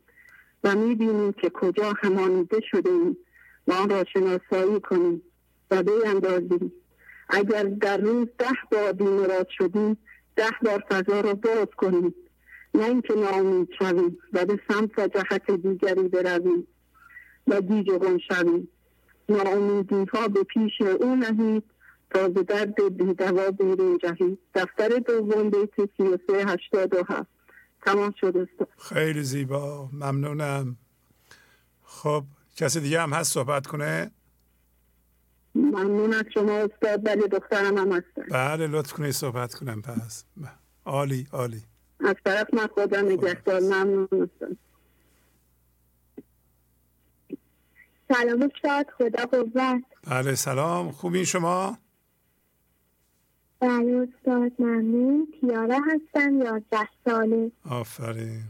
و 0.65 0.75
می 0.75 0.95
بینیم 0.95 1.33
که 1.33 1.51
کجا 1.51 1.93
همانیده 2.03 2.61
شده 2.71 2.91
ایم 2.91 3.17
و 3.67 3.73
آن 3.73 3.91
را 3.91 4.05
شناسایی 4.05 4.81
کنیم 4.81 5.23
و 5.71 5.83
بیندازیم 5.83 6.73
اگر 7.31 7.63
در 7.63 7.97
روز 7.97 8.29
ده 8.39 8.47
بار 8.73 8.93
بیمراد 8.93 9.49
شدیم 9.59 9.97
ده 10.37 10.51
بار 10.63 10.85
فضا 10.91 11.21
را 11.21 11.35
باز 11.35 11.67
کنیم 11.77 12.15
نه 12.75 12.85
اینکه 12.85 13.15
ناامید 13.15 13.69
شویم 13.79 14.19
و 14.33 14.45
به 14.45 14.61
سمت 14.69 14.99
و 14.99 15.09
جهت 15.09 15.51
دیگری 15.51 16.09
برویم 16.09 16.67
و 17.47 17.61
گیج 17.61 17.91
شویم 18.29 18.69
ناامیدی 19.29 20.05
ها 20.13 20.29
به 20.29 20.43
پیش 20.43 20.81
او 21.01 21.17
نهید 21.17 21.65
تا 22.11 22.29
به 22.29 22.43
درد 22.43 22.97
بیدوا 22.97 23.51
بیرون 23.51 23.99
جهید. 23.99 24.39
دفتر 24.55 24.89
دوم 24.89 25.51
بیت 25.51 25.91
سی 25.97 26.03
و 26.03 26.19
سه 26.27 26.47
هشتاد 26.47 26.95
و 26.95 27.05
هفت. 27.09 27.31
تمام 27.87 28.15
شد 28.21 28.49
خیلی 28.79 29.23
زیبا. 29.23 29.89
ممنونم. 29.93 30.77
خب 31.85 32.25
کسی 32.57 32.81
دیگه 32.81 33.01
هم 33.01 33.13
هست 33.13 33.33
صحبت 33.33 33.67
کنه؟ 33.67 34.11
ممنون 35.55 36.15
از 36.15 36.25
شما 36.35 36.53
استاد 36.53 37.05
بله 37.05 37.29
دخترم 37.29 37.79
هم 37.79 37.93
هستن. 37.93 38.23
بله 38.31 38.67
لطف 38.67 38.93
کنید 38.93 39.11
صحبت 39.11 39.55
کنم 39.55 39.83
پس. 39.83 40.25
عالی 40.85 41.27
عالی. 41.33 41.63
از 42.01 42.17
طرف 42.25 42.55
من 42.55 42.67
خدا 42.67 43.01
نگهدار 43.01 43.61
ممنون 43.61 44.09
استاد. 44.13 44.57
سلام 48.09 48.43
استاد 48.55 48.87
خدا 48.99 49.27
قوت 49.27 49.83
بله 50.05 50.35
سلام. 50.35 50.91
خوبین 50.91 51.25
شما؟ 51.25 51.79
بله 53.61 54.09
استاد 54.09 54.53
ممنون. 54.59 55.29
تیاره 55.41 55.77
هستم 55.77 56.41
یازده 56.43 56.89
ساله. 57.05 57.53
آفرین. 57.65 58.43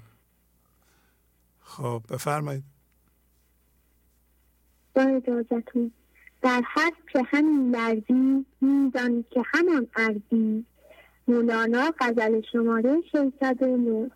خب 1.60 2.02
بفرمایید. 2.10 2.64
با 4.94 5.02
اجازتون. 5.02 5.92
در 6.42 6.62
حد 6.72 6.92
که 7.12 7.22
همین 7.22 7.76
لرزی 7.76 8.46
میدانی 8.60 9.24
که 9.30 9.42
همان 9.46 9.86
ارزی 9.96 10.64
مولانا 11.28 11.94
غزل 12.00 12.40
شماره 12.52 13.02
609 13.12 14.10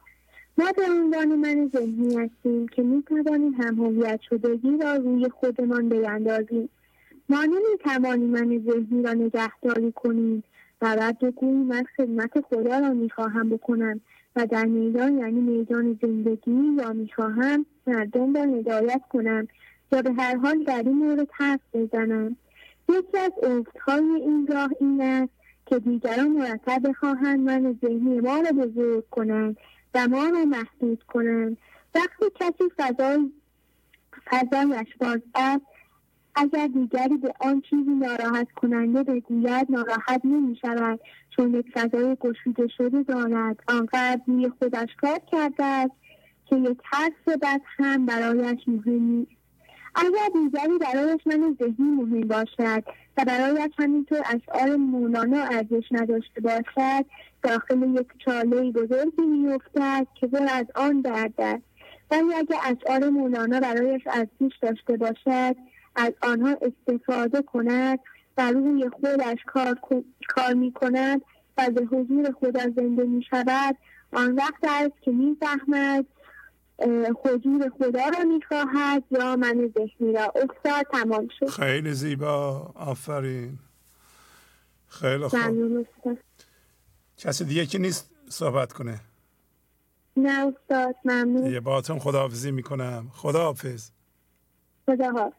ما 0.58 0.72
به 0.76 0.82
عنوان 0.90 1.28
من 1.28 1.70
ذهنی 1.76 2.16
هستیم 2.16 2.68
که 2.68 2.82
می 2.82 3.02
توانیم 3.02 3.52
هم 3.52 3.84
هویت 3.84 4.20
شدگی 4.30 4.78
را 4.82 4.94
روی 4.94 5.28
خودمان 5.28 5.88
بیندازیم 5.88 6.68
ما 7.28 7.44
نمی 7.44 7.78
توانیم 7.84 8.30
من 8.30 8.58
ذهنی 8.58 9.02
را 9.02 9.12
نگهداری 9.12 9.92
کنیم 9.92 10.44
و 10.82 10.96
بعد 10.96 11.18
بگوییم 11.18 11.56
من 11.56 11.84
خدمت 11.96 12.40
خدا 12.40 12.78
را 12.78 12.88
می‌خواهم 12.88 13.50
بکنم 13.50 14.00
و 14.36 14.46
در 14.46 14.64
میدان 14.64 15.18
یعنی 15.18 15.40
میدان 15.40 15.98
زندگی 16.02 16.76
یا 16.78 16.92
می‌خواهم 16.92 17.66
مردم 17.86 18.36
را 18.36 18.42
هدایت 18.42 19.02
کنم 19.10 19.48
یا 19.94 20.02
به 20.02 20.12
هر 20.12 20.36
حال 20.36 20.64
در 20.64 20.82
این 20.86 20.98
مورد 20.98 21.28
حرف 21.32 21.60
بزنم. 21.72 22.36
یکی 22.88 23.18
از 23.18 23.32
افتهای 23.42 24.04
این 24.04 24.46
راه 24.46 24.70
این 24.80 25.00
است 25.02 25.32
که 25.66 25.78
دیگران 25.78 26.28
مرتب 26.28 26.88
بخواهند 26.88 27.40
من 27.40 27.78
ذهنی 27.82 28.20
ما 28.20 28.40
را 28.40 28.64
بزرگ 28.64 29.04
کنند 29.10 29.56
و 29.94 30.08
ما 30.08 30.28
را 30.28 30.44
محدود 30.44 31.02
کنند. 31.02 31.56
وقتی 31.94 32.24
کسی 32.34 32.64
فضای 32.76 33.30
فضایش 34.24 34.96
باز 35.00 35.20
است 35.34 35.64
اگر 36.34 36.66
دیگری 36.66 37.16
به 37.16 37.34
آن 37.40 37.60
چیزی 37.60 37.90
ناراحت 37.90 38.52
کننده 38.52 39.02
بگوید 39.02 39.66
ناراحت 39.70 40.20
نمی 40.24 40.56
شود 40.56 41.00
چون 41.36 41.54
یک 41.54 41.66
فضای 41.74 42.16
گشوده 42.20 42.68
شده 42.68 43.02
دارد. 43.02 43.62
آنقدر 43.68 44.20
روی 44.26 44.50
خودش 44.58 44.88
کار 45.00 45.18
کرده 45.32 45.64
است 45.64 45.92
که 46.46 46.56
یک 46.56 46.78
حرف 46.84 47.28
بد 47.42 47.60
هم 47.78 48.06
برایش 48.06 48.68
مهم 48.68 49.02
نیست 49.02 49.43
اگر 49.94 50.28
دیگری 50.34 50.78
برایش 50.78 51.20
من 51.26 51.56
ذهنی 51.58 51.74
مهم 51.78 52.20
باشد 52.20 52.84
و 53.16 53.24
برایش 53.24 53.70
همینطور 53.78 54.18
اشعار 54.24 54.76
مولانا 54.76 55.42
ارزش 55.42 55.84
نداشته 55.90 56.40
باشد 56.40 57.06
داخل 57.42 57.94
یک 57.94 58.06
چاله 58.18 58.72
بزرگی 58.72 59.22
میافتد 59.22 60.06
که 60.14 60.26
پر 60.26 60.46
از 60.50 60.66
آن 60.74 61.00
درد 61.00 61.34
است. 61.38 61.62
ولی 62.10 62.34
اگر 62.34 62.56
اشعار 62.64 63.08
مولانا 63.08 63.60
برایش 63.60 64.02
ارزش 64.06 64.56
داشته 64.62 64.96
باشد 64.96 65.56
از 65.96 66.12
آنها 66.22 66.56
استفاده 66.62 67.42
کند 67.42 67.98
و 68.38 68.50
روی 68.50 68.88
خودش 68.88 69.38
کار, 69.46 69.78
کار 70.28 70.54
می 70.54 70.72
کند 70.72 71.22
و 71.58 71.70
به 71.70 71.84
حضور 71.84 72.32
خدا 72.40 72.60
زنده 72.76 73.04
می 73.04 73.22
شود 73.30 73.76
آن 74.12 74.34
وقت 74.34 74.64
است 74.64 75.02
که 75.02 75.10
می 75.10 75.36
فهمد 75.40 76.06
حضور 77.24 77.70
خدا 77.78 78.08
را 78.18 78.24
می‌خواهد 78.24 79.04
یا 79.10 79.36
من 79.36 79.72
ذهنی 79.78 80.12
را 80.12 80.32
استاد 80.34 80.86
تمام 80.92 81.28
شد. 81.38 81.48
خیلی 81.48 81.92
زیبا. 81.92 82.72
آفرین. 82.74 83.58
خیلی 84.88 85.28
خوب. 85.28 86.18
کسی 87.18 87.44
دیگه 87.44 87.66
که 87.66 87.78
نیست 87.78 88.10
صحبت 88.28 88.72
کنه؟ 88.72 89.00
نه 90.16 90.46
استاد 90.46 90.96
ممنون. 91.04 91.52
یه 91.52 91.60
باتون 91.60 91.98
خداحافظی 91.98 92.50
می‌کنم. 92.50 93.10
خداحافظ. 93.14 93.90
خداحافظ. 94.86 95.34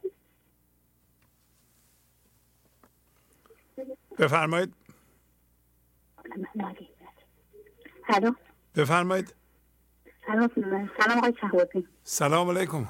بفرمایید. 4.19 4.73
بفرمایید. 8.75 9.35
سلام 10.27 10.49
سلام 10.99 11.17
آقای 11.17 11.33
شهبازی. 11.41 11.87
سلام 12.03 12.49
علیکم. 12.49 12.85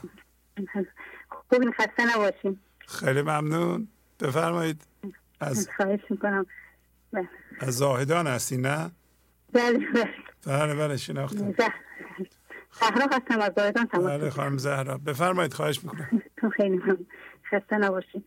خوبین 1.30 1.72
خسته 1.72 2.16
نباشین. 2.16 2.60
خیلی 2.88 3.22
ممنون. 3.22 3.88
بفرمایید. 4.20 4.88
از 5.40 5.70
خواهش 5.78 6.00
می‌کنم. 6.10 6.46
از 7.60 7.78
زاهدان 7.78 8.28
هستی 8.28 8.58
نه؟ 8.58 8.92
بله 9.54 9.80
بله. 9.94 10.10
بله 10.48 10.76
بله 10.76 10.98
شناختم. 10.98 11.56
زهرا 11.58 13.08
هستم 13.12 13.40
از 13.42 13.54
زاهدان 13.58 13.86
تماس 13.86 14.06
بله 14.06 14.30
خانم 14.30 14.58
زهرا. 14.58 14.98
بفرمایید 14.98 15.54
خواهش 15.54 15.84
می‌کنم. 15.84 16.22
خیلی 16.58 16.78
ممنون. 16.78 17.08
خسته 17.52 17.78
نباشین. 17.78 18.24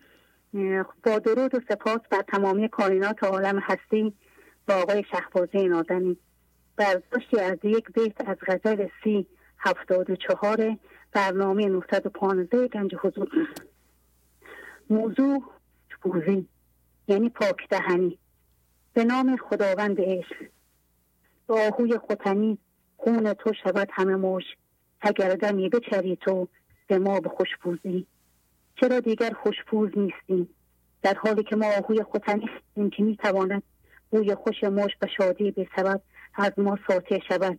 با 1.05 1.19
درود 1.19 1.55
و 1.55 1.61
سپاس 1.69 2.01
بر 2.11 2.23
تمامی 2.29 2.69
کائنات 2.69 3.25
عالم 3.25 3.59
هستی 3.59 4.15
با 4.67 4.75
آقای 4.75 5.05
شهبازی 5.11 5.69
نازنین 5.69 6.17
برداشتی 6.79 7.41
از 7.41 7.59
یک 7.63 7.93
بیت 7.93 8.29
از 8.29 8.37
غزل 8.47 8.89
سی 9.05 9.27
هفتاد 9.59 10.11
و 10.11 10.17
چهار 10.17 10.77
برنامه 11.13 11.67
915 11.67 12.69
گنج 12.69 12.95
حضور. 12.95 13.49
موضوع 14.91 15.43
بوزی 16.03 16.49
یعنی 17.09 17.29
پاک 17.29 17.69
دهنی. 17.71 18.19
به 18.93 19.05
نام 19.05 19.37
خداوند 19.37 20.01
عشق. 20.01 20.37
به 21.47 21.55
آهوی 21.55 21.99
خوتنی 21.99 22.59
خون 22.97 23.35
تو 23.35 23.53
شود 23.65 23.89
همه 23.93 24.17
موش 24.17 24.45
اگر 25.01 25.35
دمی 25.35 25.69
بچری 25.69 26.17
تو 26.17 26.49
به 26.87 26.99
ما 26.99 27.21
به 27.21 27.29
خوشپوزی 27.29 28.07
چرا 28.81 29.01
دیگر 29.01 29.33
خوشپوز 29.43 29.91
نیستیم 29.97 30.49
در 31.03 31.15
حالی 31.15 31.43
که 31.43 31.57
ما 31.57 31.67
آهوی 31.67 32.03
خوتنی 32.03 32.51
که 32.75 33.03
می‌تواند 33.03 33.63
بوی 34.11 34.35
خوش 34.35 34.65
موش 34.65 34.93
و 35.03 35.07
شادی 35.17 35.51
به 35.51 35.69
سبب 35.77 36.01
از 36.39 36.53
ما 36.57 36.79
ساطع 36.89 37.19
شود. 37.29 37.59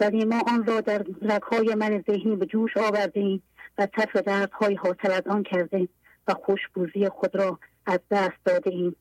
ولی 0.00 0.24
ما 0.24 0.42
آن 0.46 0.64
را 0.66 0.80
در 0.80 1.04
رگهای 1.22 1.74
من 1.74 2.04
ذهنی 2.10 2.36
به 2.36 2.46
جوش 2.46 2.76
آوردیم 2.76 3.42
و 3.78 3.86
طرف 3.86 4.16
دردهای 4.16 4.74
حاصل 4.74 5.10
از 5.10 5.22
آن 5.26 5.42
کرده 5.42 5.88
و 6.28 6.34
خوشبوزی 6.34 7.08
خود 7.08 7.36
را 7.36 7.58
از 7.86 8.00
دست 8.10 8.44
داده 8.44 8.70
ایم 8.70 8.96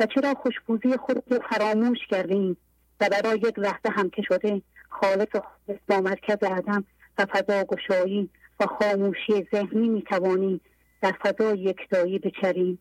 و 0.00 0.06
چرا 0.06 0.34
خوشبوزی 0.34 0.96
خود 0.96 1.22
را 1.32 1.38
فراموش 1.50 1.98
کرده 2.10 2.34
ایم 2.34 2.56
و 3.00 3.08
برای 3.08 3.38
یک 3.38 3.58
لحظه 3.58 3.90
هم 3.90 4.10
که 4.10 4.22
شده 4.22 4.62
خالق 4.88 5.42
با 5.88 6.00
مرکز 6.00 6.36
عدم 6.42 6.84
و 7.18 7.26
فضا 7.26 7.64
گشایی 7.64 8.30
و 8.60 8.66
خاموشی 8.66 9.48
ذهنی 9.54 9.88
می 9.88 10.02
توانیم 10.02 10.60
در 11.02 11.12
فضا 11.12 11.54
یکتایی 11.54 12.18
بچریم. 12.18 12.78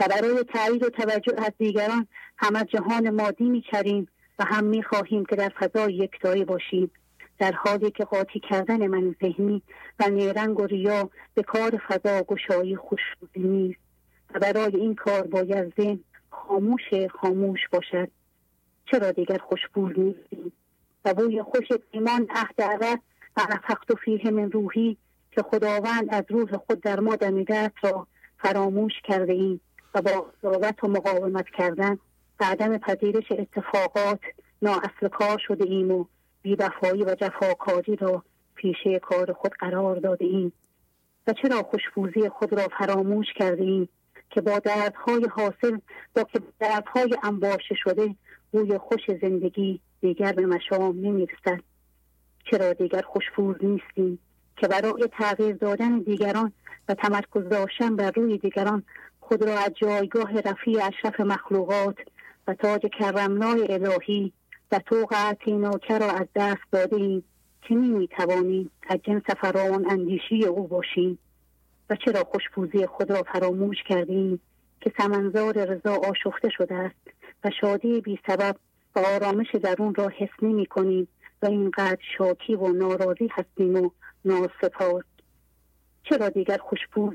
و 0.00 0.06
برای 0.08 0.44
تایید 0.44 0.82
و 0.82 0.90
توجه 0.90 1.34
از 1.38 1.52
دیگران 1.58 2.06
هم 2.36 2.62
جهان 2.62 3.10
مادی 3.10 3.44
میچریم 3.44 4.08
و 4.42 4.44
هم 4.44 4.64
می‌خواهیم 4.64 5.24
که 5.24 5.36
در 5.36 5.48
فضای 5.48 5.94
یکتایی 5.94 6.44
باشیم. 6.44 6.90
در 7.38 7.52
حالی 7.52 7.90
که 7.90 8.04
قاطی 8.04 8.40
کردن 8.40 8.86
من 8.86 9.14
ذهنی 9.22 9.62
و 10.00 10.10
نیرنگ 10.10 10.60
و 10.60 10.66
ریا 10.66 11.10
به 11.34 11.42
کار 11.42 11.82
فضا 11.88 12.22
گشایی 12.22 12.76
خوش 12.76 13.00
نیست 13.36 13.80
و 14.34 14.38
برای 14.38 14.76
این 14.76 14.94
کار 14.94 15.22
باید 15.22 15.74
ذهن 15.80 16.00
خاموش 16.30 16.82
خاموش 17.20 17.60
باشد. 17.72 18.10
چرا 18.90 19.10
دیگر 19.10 19.38
خوشبول 19.38 20.00
نیستیم؟ 20.00 20.52
و 21.04 21.14
بوی 21.14 21.42
خوش 21.42 21.66
ایمان 21.90 22.26
عهد 22.30 22.62
عرب 22.62 23.00
و 23.36 23.40
نفخت 23.50 23.94
فیه 24.04 24.30
من 24.30 24.50
روحی 24.50 24.96
که 25.30 25.42
خداوند 25.42 26.14
از 26.14 26.24
روح 26.28 26.56
خود 26.56 26.80
در 26.80 27.00
ما 27.00 27.16
دمیده 27.16 27.70
را 27.82 28.06
فراموش 28.38 28.92
کرده 29.04 29.32
ایم 29.32 29.60
و 29.94 30.02
با 30.02 30.10
قضاوت 30.20 30.84
و 30.84 30.88
مقاومت 30.88 31.46
کردن 31.58 31.98
عدم 32.42 32.78
پذیرش 32.78 33.32
اتفاقات 33.32 34.20
نااصل 34.62 35.08
کار 35.12 35.38
شده 35.48 35.64
ایم 35.64 35.90
و 35.90 36.04
بیوفایی 36.42 37.04
و 37.04 37.14
جفاکاری 37.14 37.96
را 37.96 38.24
پیشه 38.54 38.98
کار 38.98 39.32
خود 39.32 39.52
قرار 39.52 39.96
داده 39.96 40.24
ایم. 40.24 40.52
و 41.26 41.32
چرا 41.32 41.62
خوشبوزی 41.62 42.28
خود 42.28 42.52
را 42.52 42.68
فراموش 42.78 43.26
کرده 43.38 43.62
ایم 43.64 43.88
که 44.30 44.40
با 44.40 44.58
دردهای 44.58 45.26
حاصل 45.36 45.78
با 46.16 46.22
که 46.22 46.40
دردهای 46.58 47.16
انباشته 47.22 47.74
شده 47.74 48.14
روی 48.52 48.78
خوش 48.78 49.00
زندگی 49.22 49.80
دیگر 50.00 50.32
به 50.32 50.46
مشام 50.46 50.96
نمی‌رسد. 51.00 51.60
چرا 52.50 52.72
دیگر 52.72 53.02
خوشبوز 53.02 53.56
نیستیم 53.62 54.18
که 54.56 54.68
برای 54.68 55.08
تغییر 55.18 55.56
دادن 55.56 55.98
دیگران 55.98 56.52
و 56.88 56.94
تمرکز 56.94 57.48
داشتن 57.48 57.96
بر 57.96 58.10
روی 58.10 58.38
دیگران 58.38 58.82
خود 59.20 59.44
را 59.44 59.58
از 59.58 59.70
جایگاه 59.82 60.40
رفیع 60.40 60.86
اشرف 60.86 61.20
مخلوقات 61.20 61.96
و 62.46 62.54
تاج 62.54 62.86
کرمنای 62.98 63.72
الهی 63.72 64.32
و 64.72 64.78
طوق 64.78 65.14
عطیناکه 65.14 65.98
را 65.98 66.10
از 66.10 66.26
دست 66.34 66.62
داده 66.72 66.96
ایم 66.96 67.24
که 67.62 67.74
نمی 67.74 68.08
توانیم 68.08 68.70
از 68.88 68.98
جنس 69.02 69.22
فرعون 69.40 69.90
اندیشی 69.90 70.44
او 70.44 70.66
باشیم 70.68 71.18
و 71.90 71.96
چرا 71.96 72.24
خوشبوزی 72.24 72.86
خود 72.86 73.10
را 73.10 73.22
فراموش 73.22 73.76
کردیم 73.88 74.40
که 74.80 74.92
سمنزار 74.98 75.64
رضا 75.64 75.94
آشفته 75.94 76.48
شده 76.48 76.74
است 76.74 77.10
و 77.44 77.50
شادی 77.60 78.00
بی 78.00 78.18
سبب 78.26 78.56
و 78.96 78.98
آرامش 78.98 79.54
درون 79.54 79.94
را 79.94 80.08
حس 80.08 80.42
نمی 80.42 80.66
کنیم 80.66 81.08
و 81.42 81.46
اینقدر 81.46 82.02
شاکی 82.18 82.54
و 82.54 82.68
ناراضی 82.68 83.28
هستیم 83.32 83.76
و 83.76 83.90
ناسپاس. 84.24 85.04
چرا 86.04 86.28
دیگر 86.28 86.58
خوشبو 86.58 87.14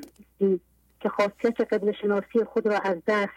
که 0.99 1.09
خاصیت 1.09 1.73
قبل 1.73 1.91
شناسی 2.01 2.43
خود 2.53 2.67
را 2.67 2.77
از 2.77 2.97
دست 3.07 3.33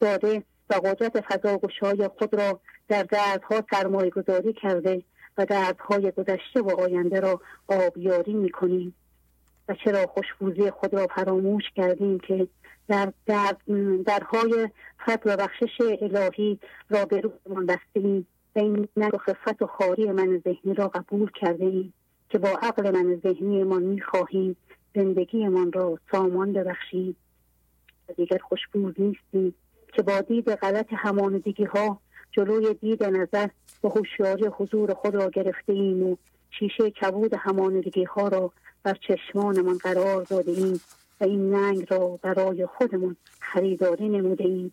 داده 0.00 0.42
و 0.70 0.74
قدرت 0.74 1.20
فضاگشای 1.20 2.08
خود 2.18 2.34
را 2.34 2.60
در 2.88 3.02
دردها 3.02 3.62
سرمایه 3.70 4.10
گذاری 4.10 4.52
کرده 4.52 5.02
و 5.38 5.46
دردهای 5.46 6.10
گذشته 6.10 6.60
و 6.60 6.80
آینده 6.80 7.20
را 7.20 7.40
آبیاری 7.68 8.32
می‌کنیم. 8.32 8.94
و 9.68 9.74
چرا 9.84 10.06
خوشبوزی 10.06 10.70
خود 10.70 10.94
را 10.94 11.06
فراموش 11.06 11.64
کردیم 11.76 12.18
که 12.18 12.48
در 12.88 13.12
در 13.26 13.56
درهای 14.06 14.68
فضل 15.06 15.32
و 15.32 15.36
بخشش 15.36 15.80
الهی 16.00 16.58
را 16.90 17.04
به 17.04 17.20
رویمان 17.20 17.66
بستیم 17.66 18.26
و 18.56 18.58
این 18.58 18.88
نگ 18.96 19.14
و 19.14 19.18
خفت 19.18 19.62
و 19.62 19.66
خاری 19.66 20.12
من 20.12 20.42
ذهنی 20.44 20.74
را 20.74 20.88
قبول 20.88 21.30
کرده 21.40 21.64
ایم 21.64 21.92
که 22.28 22.38
با 22.38 22.48
عقل 22.48 22.90
من 22.90 23.20
ذهنیمان 23.22 23.82
می‌خواهیم 23.82 24.56
زندگیمان 24.94 25.72
را 25.72 25.98
سامان 26.12 26.52
ببخشیم. 26.52 27.16
و 28.08 28.12
دیگر 28.12 28.38
خوشبوز 28.38 28.94
نیستیم. 28.98 29.54
که 29.96 30.02
با 30.02 30.20
دید 30.20 30.50
غلط 30.50 30.86
همانندگی 30.90 31.64
ها 31.64 32.00
جلوی 32.32 32.74
دید 32.74 33.04
نظر 33.04 33.48
و 33.84 33.88
هوشیاری 33.88 34.46
حضور 34.46 34.94
خود 34.94 35.14
را 35.14 35.30
گرفته 35.30 35.72
ایم 35.72 36.02
و 36.02 36.16
شیشه 36.50 36.90
کبود 36.90 37.34
همانندگی 37.34 38.04
ها 38.04 38.28
را 38.28 38.52
بر 38.82 38.96
چشمانمان 39.08 39.78
قرار 39.78 40.22
داده 40.22 40.52
ایم 40.52 40.80
و 41.20 41.24
این 41.24 41.54
ننگ 41.54 41.86
را 41.90 42.18
برای 42.22 42.66
خودمان 42.66 43.16
خریداری 43.40 44.08
نموده 44.08 44.44
ایم 44.44 44.72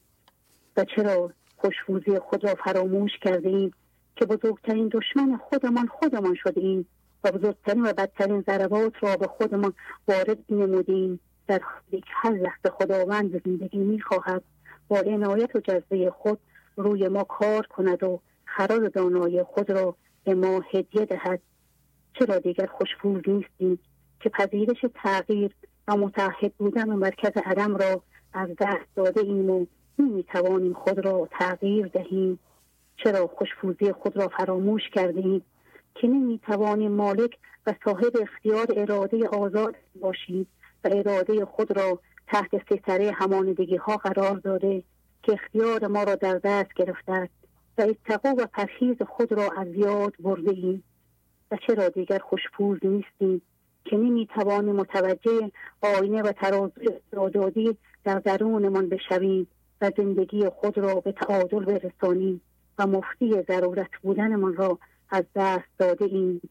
و 0.78 0.86
چرا 0.96 1.32
خوشبوزی 1.58 2.20
خود 2.20 2.44
را 2.44 2.56
فراموش 2.56 3.12
کرده 3.22 3.50
ایم 3.50 3.72
که 4.16 4.26
بزرگترین 4.26 4.88
دشمن 4.94 5.38
خودمان 5.38 5.88
خودمان 5.88 6.36
شده 6.36 6.62
ایم 6.62 6.86
و 7.24 7.32
بزرگترین 7.32 7.86
و 7.86 7.94
بدترین 7.94 8.44
ضربات 8.48 8.94
را 9.02 9.18
به 9.18 9.28
خودمان 9.28 9.74
وارد 10.08 10.38
نمودیم 10.50 11.20
در 11.48 11.60
حالی 11.60 12.02
که 12.02 12.12
هر 12.14 12.32
لحظه 12.32 12.70
خداوند 12.70 13.42
زندگی 13.46 13.78
می‌خواهد 13.78 14.44
با 14.92 15.00
عنایت 15.00 15.56
و 15.56 15.60
جذبه 15.60 16.12
خود 16.12 16.40
روی 16.76 17.08
ما 17.08 17.24
کار 17.24 17.68
کند 17.68 18.04
و 18.04 18.20
خراج 18.46 18.92
دانای 18.94 19.44
خود 19.44 19.70
را 19.70 19.96
به 20.24 20.34
ما 20.36 20.62
هدیه 20.74 21.06
دهد. 21.06 21.42
چرا 22.20 22.38
دیگر 22.38 22.66
خوشبوز 22.66 23.22
نیستیم 23.28 23.80
که 24.20 24.30
پذیرش 24.30 24.86
تغییر 24.96 25.52
و 25.88 25.98
متحد 25.98 26.54
بودن 26.58 26.90
و 26.90 26.96
مرکز 26.96 27.32
عدم 27.46 27.76
را 27.76 28.02
از 28.34 28.50
دست 28.60 28.96
داده 28.96 29.22
ایم 29.22 29.50
و 29.50 29.66
نمی‌توانیم 30.00 30.74
خود 30.74 31.06
را 31.06 31.28
تغییر 31.32 31.88
دهیم. 31.88 32.40
چرا 33.04 33.28
خوشبوزی 33.28 33.92
خود 33.92 34.18
را 34.18 34.28
فراموش 34.28 34.90
کرده 34.94 35.20
ایم 35.20 35.42
که 35.96 36.08
نمی‌توانیم 36.08 36.92
مالک 36.92 37.38
و 37.68 37.74
صاحب 37.86 38.18
اختیار 38.22 38.68
اراده 38.76 39.28
آزاد 39.28 39.76
باشیم 40.02 40.48
و 40.84 40.90
اراده 40.92 41.46
خود 41.46 41.78
را 41.78 42.00
تحت 42.32 42.64
ستره 42.66 43.12
همانندگی 43.12 43.76
ها 43.76 43.98
قرار 43.98 44.38
داده 44.38 44.84
که 45.24 45.34
اختیار 45.34 45.88
ما 45.88 46.04
را 46.04 46.16
در 46.16 46.40
دست 46.44 46.74
گرفته 46.74 47.12
است 47.12 47.34
و 47.78 47.82
اتقا 47.82 48.30
و 48.38 48.46
پرهیز 48.54 49.02
خود 49.02 49.32
را 49.32 49.50
از 49.58 49.68
یاد 49.76 50.14
برده 50.20 50.52
ایم 50.52 50.84
و 51.52 51.58
چرا 51.68 51.90
دیگر 51.90 52.20
خوشپوز 52.20 52.80
نیستیم 52.84 53.42
که 53.86 53.98
نمی 53.98 54.28
توانیم 54.36 54.76
متوجه 54.76 55.52
آینه 55.82 56.22
و 56.22 56.34
استعدادی 57.12 57.78
در 58.04 58.20
درونمان 58.20 58.90
بشویم 58.90 59.48
و 59.82 59.92
زندگی 59.98 60.50
خود 60.50 60.78
را 60.78 60.96
به 60.96 61.12
تعادل 61.12 61.66
برسانیم 61.66 62.42
و 62.78 62.88
مفتی 62.88 63.44
ضرورت 63.48 63.92
بودنمان 64.02 64.56
را 64.56 64.80
از 65.10 65.24
دست 65.36 65.70
داده 65.80 66.06
ایم 66.06 66.42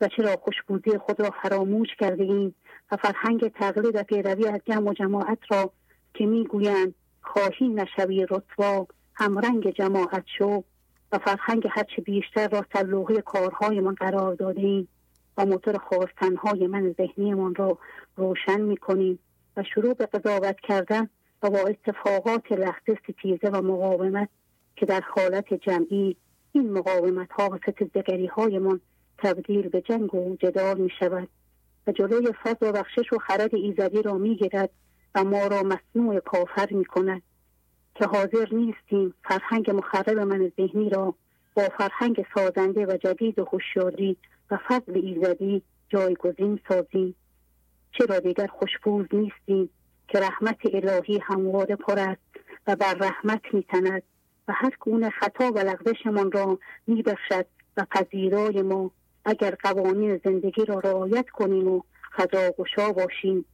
و 0.00 0.08
چرا 0.16 0.36
خوشبوزی 0.36 0.98
خود 0.98 1.20
را 1.20 1.30
فراموش 1.42 1.88
کرده 1.98 2.24
ایم 2.24 2.54
و 2.92 2.96
فرهنگ 2.96 3.48
تقلید 3.48 3.96
و 3.96 4.02
پیروی 4.02 4.46
از 4.46 4.60
جمع 4.66 4.90
و 4.90 4.92
جماعت 4.92 5.38
را 5.50 5.72
که 6.14 6.26
می‌گویند 6.26 6.94
خواهی 7.22 7.68
نشوی 7.68 8.26
رتوا 8.30 8.86
همرنگ 9.14 9.70
جماعت 9.70 10.24
شو 10.38 10.64
و 11.12 11.18
فرهنگ 11.18 11.68
هرچه 11.70 12.02
بیشتر 12.02 12.48
را 12.48 12.64
سلوحه 12.72 13.20
کارهایمان 13.20 13.94
قرار 13.94 14.34
داده 14.34 14.60
ایم 14.60 14.88
و 15.36 15.46
موتور 15.46 15.78
خواستنهای 15.78 16.66
من 16.66 16.94
ذهنیمان 16.98 17.54
را 17.54 17.78
روشن 18.16 18.60
می‌کنیم 18.60 19.18
و 19.56 19.62
شروع 19.74 19.94
به 19.94 20.06
قضاوت 20.06 20.56
کردن 20.60 21.08
و 21.42 21.50
با 21.50 21.58
اتفاقات 21.58 22.52
لحظه 22.52 22.98
ستیزه 23.08 23.48
و 23.48 23.62
مقاومت 23.62 24.28
که 24.76 24.86
در 24.86 25.00
حالت 25.00 25.54
جمعی 25.54 26.16
این 26.52 26.72
مقاومت 26.72 27.32
ها 27.32 27.48
و 27.48 27.58
ستیزگری 27.70 28.26
هایمان 28.26 28.80
تبدیل 29.18 29.68
به 29.68 29.80
جنگ 29.80 30.14
و 30.14 30.36
جدال 30.36 30.80
می 30.80 30.90
شود 31.00 31.28
جلوی 31.92 32.32
فضل 32.42 32.68
و 32.68 32.72
بخشش 32.72 33.12
و 33.12 33.18
خرد 33.18 33.54
ایزدی 33.54 34.02
را 34.02 34.14
می 34.14 34.36
گیرد 34.36 34.70
و 35.14 35.24
ما 35.24 35.46
را 35.46 35.62
مصنوع 35.62 36.20
کافر 36.20 36.68
می 36.70 36.84
کند 36.84 37.22
که 37.94 38.06
حاضر 38.06 38.46
نیستیم 38.52 39.14
فرهنگ 39.24 39.70
مخرب 39.70 40.18
من 40.18 40.52
ذهنی 40.56 40.90
را 40.90 41.14
با 41.54 41.68
فرهنگ 41.78 42.26
سازنده 42.34 42.86
و 42.86 42.96
جدید 42.96 43.38
و 43.38 43.44
هوشیاری 43.44 44.16
و 44.50 44.58
فضل 44.68 45.00
ایزدی 45.04 45.62
جایگزین 45.88 46.60
سازیم. 46.68 47.14
چرا 47.98 48.18
دیگر 48.18 48.46
خوشبوز 48.46 49.06
نیستیم 49.12 49.70
که 50.08 50.18
رحمت 50.18 50.58
الهی 50.72 51.18
همواره 51.18 51.76
پر 51.76 51.98
است 51.98 52.20
و 52.66 52.76
بر 52.76 52.94
رحمت 52.94 53.42
میتند 53.52 54.02
و 54.48 54.52
هر 54.52 54.72
گونه 54.80 55.10
خطا 55.10 55.52
و 55.52 55.58
لغزشمان 55.58 56.32
را 56.32 56.58
میبخشد 56.86 57.46
و 57.76 57.86
پذیرای 57.90 58.62
ما 58.62 58.90
اگر 59.28 59.54
قوانین 59.54 60.20
زندگی 60.24 60.64
را 60.64 60.78
رعایت 60.78 61.28
کنیم 61.28 61.68
و 61.68 61.82
گشا 62.58 62.92
باشیم. 62.92 63.44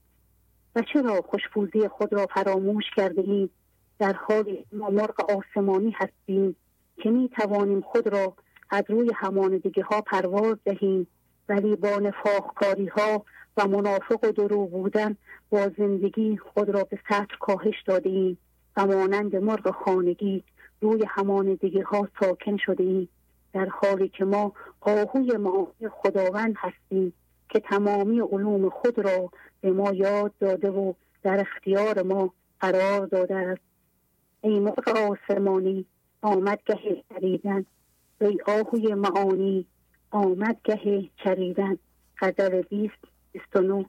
و 0.76 0.82
چرا 0.92 1.22
خوشپوزی 1.22 1.88
خود 1.88 2.12
را 2.12 2.26
فراموش 2.26 2.84
کرده 2.96 3.20
ایم؟ 3.20 3.50
در 3.98 4.12
حالی 4.12 4.66
ما 4.72 4.90
مرغ 4.90 5.30
آسمانی 5.30 5.96
هستیم 5.96 6.56
که 6.96 7.10
می 7.10 7.28
توانیم 7.28 7.80
خود 7.80 8.08
را 8.08 8.34
از 8.70 8.84
روی 8.88 9.10
همانندگی 9.14 9.80
ها 9.80 10.00
پرواز 10.00 10.56
دهیم. 10.64 11.06
ولی 11.48 11.76
با 11.76 11.96
نفاقکاری 11.96 12.86
ها 12.86 13.24
و 13.56 13.68
منافق 13.68 14.24
و 14.24 14.32
درو 14.32 14.66
بودن 14.66 15.16
با 15.50 15.70
زندگی 15.78 16.36
خود 16.36 16.68
را 16.68 16.84
به 16.84 16.98
سطح 17.08 17.36
کاهش 17.40 17.82
داده 17.86 18.10
ایم 18.10 18.38
و 18.76 18.86
مانند 18.86 19.36
مرغ 19.36 19.70
خانگی 19.84 20.44
روی 20.80 21.04
همانندگی 21.08 21.80
ها 21.80 22.08
ساکن 22.20 22.56
شده 22.56 22.84
ایم. 22.84 23.08
در 23.54 23.68
حالی 23.68 24.08
که 24.08 24.24
ما 24.24 24.52
آهوی 24.80 25.36
معانی 25.36 25.88
خداوند 25.90 26.54
هستیم 26.58 27.12
که 27.48 27.60
تمامی 27.60 28.20
علوم 28.20 28.68
خود 28.68 28.98
را 28.98 29.30
به 29.60 29.70
ما 29.70 29.92
یاد 29.92 30.32
داده 30.40 30.70
و 30.70 30.92
در 31.22 31.40
اختیار 31.40 32.02
ما 32.02 32.32
قرار 32.60 33.06
داده 33.06 33.34
است. 33.34 33.60
ای 34.40 34.60
مرغ 34.60 34.88
آسمانی 34.88 35.86
آمد 36.22 36.60
گه 36.66 37.02
چریدن 37.08 37.66
ای 38.20 38.38
آهوی 38.46 38.94
معانی 38.94 39.66
آمد 40.10 40.56
گه 40.64 41.08
چریدن 41.24 41.78
غزل 42.20 42.62
بیست 42.62 43.04
بیست 43.32 43.86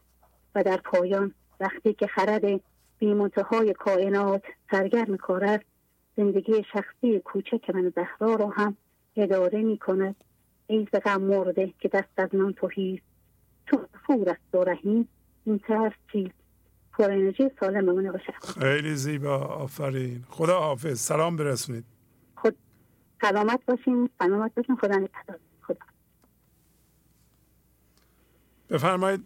و 0.55 0.63
در 0.63 0.77
پایان 0.77 1.33
وقتی 1.59 1.93
که 1.93 2.07
خرد 2.07 2.61
بیمنتهای 2.99 3.73
کائنات 3.73 4.43
سرگرم 4.71 5.17
کار 5.17 5.43
است 5.43 5.65
زندگی 6.17 6.63
شخصی 6.73 7.19
کوچک 7.19 7.69
من 7.69 7.93
زهرا 7.95 8.35
را 8.35 8.47
هم 8.47 8.77
اداره 9.15 9.61
می 9.61 9.77
کند 9.77 10.15
ای 10.67 10.85
غم 10.85 11.21
مرده 11.21 11.73
که 11.79 11.87
دست 11.87 12.09
از 12.17 12.35
من 12.35 12.53
توهی. 12.53 13.01
تو 13.67 13.87
فور 14.07 14.29
است 14.29 14.55
و 14.55 14.63
رحیم. 14.63 15.07
این 15.45 15.59
ترس 15.59 15.93
چیست 16.11 16.33
پر 16.93 17.11
انرژی 17.11 17.51
سالم 17.59 17.85
من 17.85 18.11
باشه. 18.11 18.33
خیلی 18.59 18.95
زیبا. 18.95 19.37
آفرین. 19.37 20.23
خدا 20.29 20.59
حافظ. 20.59 20.99
سلام 20.99 21.35
برسونید. 21.35 21.85
خود 22.35 22.55
سلامت 23.21 23.59
باشین. 23.65 24.09
سلامت 24.19 24.51
باشین. 24.55 24.75
خدا 24.75 24.95
نگهدار. 24.95 25.39
خدا. 25.61 25.85
بفرمایید. 28.69 29.25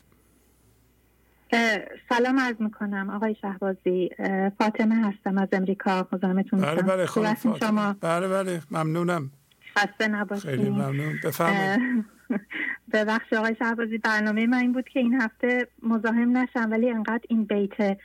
سلام 2.09 2.39
عرض 2.39 2.55
می‌کنم. 2.59 3.09
آقای 3.09 3.35
شهبازی. 3.35 4.09
فاطمه 4.57 4.95
هستم 4.95 5.37
از 5.37 5.47
امریکا. 5.51 6.07
مزاحمتون 6.11 6.61
بله 6.61 6.81
بله 6.81 7.05
شما؟ 7.05 7.95
بله 8.01 8.27
بله. 8.27 8.61
ممنونم. 8.71 9.31
خسته 9.77 10.07
نباشید 10.07 10.49
خیلی 10.49 10.69
ممنون. 10.69 11.19
بفرمایید. 11.23 12.05
ببخش 12.93 13.33
آقای 13.33 13.55
شهبازی 13.59 13.97
برنامه 13.97 14.47
من 14.47 14.57
این 14.57 14.73
بود 14.73 14.89
که 14.89 14.99
این 14.99 15.21
هفته 15.21 15.67
مزاحم 15.83 16.37
نشم 16.37 16.71
ولی 16.71 16.89
انقدر 16.89 17.23
این 17.29 17.43
بیت 17.43 17.97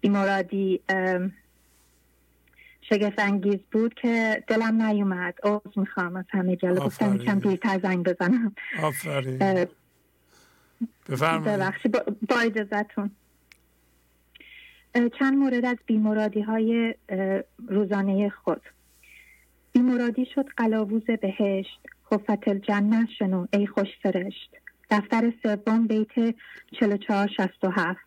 بیمارادی 0.00 0.80
شگفت 2.80 3.18
انگیز 3.18 3.58
بود 3.72 3.94
که 3.94 4.44
دلم 4.46 4.82
نیومد. 4.82 5.34
عوض 5.42 5.78
می‌خوام 5.78 6.16
از 6.16 6.24
همه 6.28 6.56
جلو 6.56 6.74
گفتم 6.74 7.18
کم 7.18 7.38
دیرتر 7.38 7.80
زنگ 7.82 8.04
بزنم. 8.08 8.54
آفرین. 8.82 9.38
ببخشید 11.44 11.92
با 12.28 12.38
اجازتون 12.44 13.10
چند 15.18 15.38
مورد 15.38 15.64
از 15.64 15.76
بیمرادی 15.86 16.40
های 16.40 16.94
روزانه 17.68 18.28
خود. 18.30 18.62
بیمرادی 19.72 20.26
شد 20.34 20.48
قلاووز 20.56 21.04
بهشت. 21.22 21.80
خفت 22.10 22.48
الجنه 22.48 23.08
شنو 23.18 23.46
ای 23.52 23.66
خوش 23.66 23.88
فرشت 24.02 24.56
دفتر 24.90 25.32
سوم 25.42 25.86
بیت 25.86 26.34
4467 26.80 27.98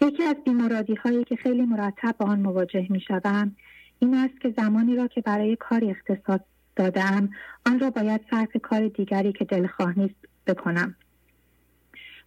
یکی 0.00 0.22
از 0.22 0.36
بیمرادی 0.44 0.94
هایی 0.94 1.24
که 1.24 1.36
خیلی 1.36 1.62
مرتب 1.62 2.14
با 2.18 2.26
آن 2.26 2.40
مواجه 2.40 2.86
می 2.90 3.00
شوم 3.00 3.56
این 3.98 4.14
است 4.14 4.40
که 4.40 4.54
زمانی 4.56 4.96
را 4.96 5.06
که 5.06 5.20
برای 5.20 5.56
کاری 5.56 5.90
اختصاص 5.90 6.40
دادم 6.76 7.28
آن 7.66 7.80
را 7.80 7.90
باید 7.90 8.20
صرف 8.30 8.56
کار 8.62 8.88
دیگری 8.88 9.32
که 9.32 9.44
دلخواه 9.44 9.98
نیست 9.98 10.28
بکنم. 10.46 10.94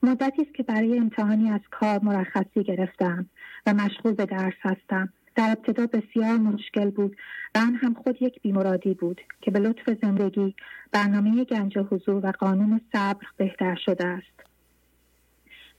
مدتی 0.03 0.41
است 0.41 0.53
که 0.53 0.63
برای 0.63 0.97
امتحانی 0.97 1.49
از 1.49 1.61
کار 1.71 1.99
مرخصی 2.03 2.63
گرفتم 2.63 3.29
و 3.65 3.73
مشغول 3.73 4.13
به 4.13 4.25
درس 4.25 4.53
هستم. 4.61 5.13
در 5.35 5.55
ابتدا 5.57 5.87
بسیار 5.87 6.37
مشکل 6.37 6.89
بود. 6.89 7.17
و 7.55 7.57
آن 7.57 7.75
هم 7.75 7.93
خود 7.93 8.21
یک 8.21 8.41
بیمرادی 8.41 8.93
بود 8.93 9.21
که 9.41 9.51
به 9.51 9.59
لطف 9.59 9.97
زندگی 10.01 10.55
برنامه 10.91 11.45
گنج 11.45 11.77
حضور 11.77 12.25
و 12.25 12.31
قانون 12.31 12.81
صبر 12.93 13.25
بهتر 13.37 13.75
شده 13.85 14.07
است. 14.07 14.41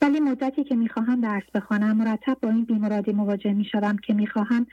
ولی 0.03 0.21
مدتی 0.21 0.65
که 0.65 0.77
می‌خواهم 0.77 1.21
درس 1.21 1.43
بخوانم 1.55 1.97
مرتب 1.97 2.37
با 2.43 2.49
این 2.49 2.65
بیمرادی 2.65 3.13
مواجه 3.13 3.53
می‌شوم 3.53 3.97
که 3.97 4.15
می‌خواهم 4.15 4.67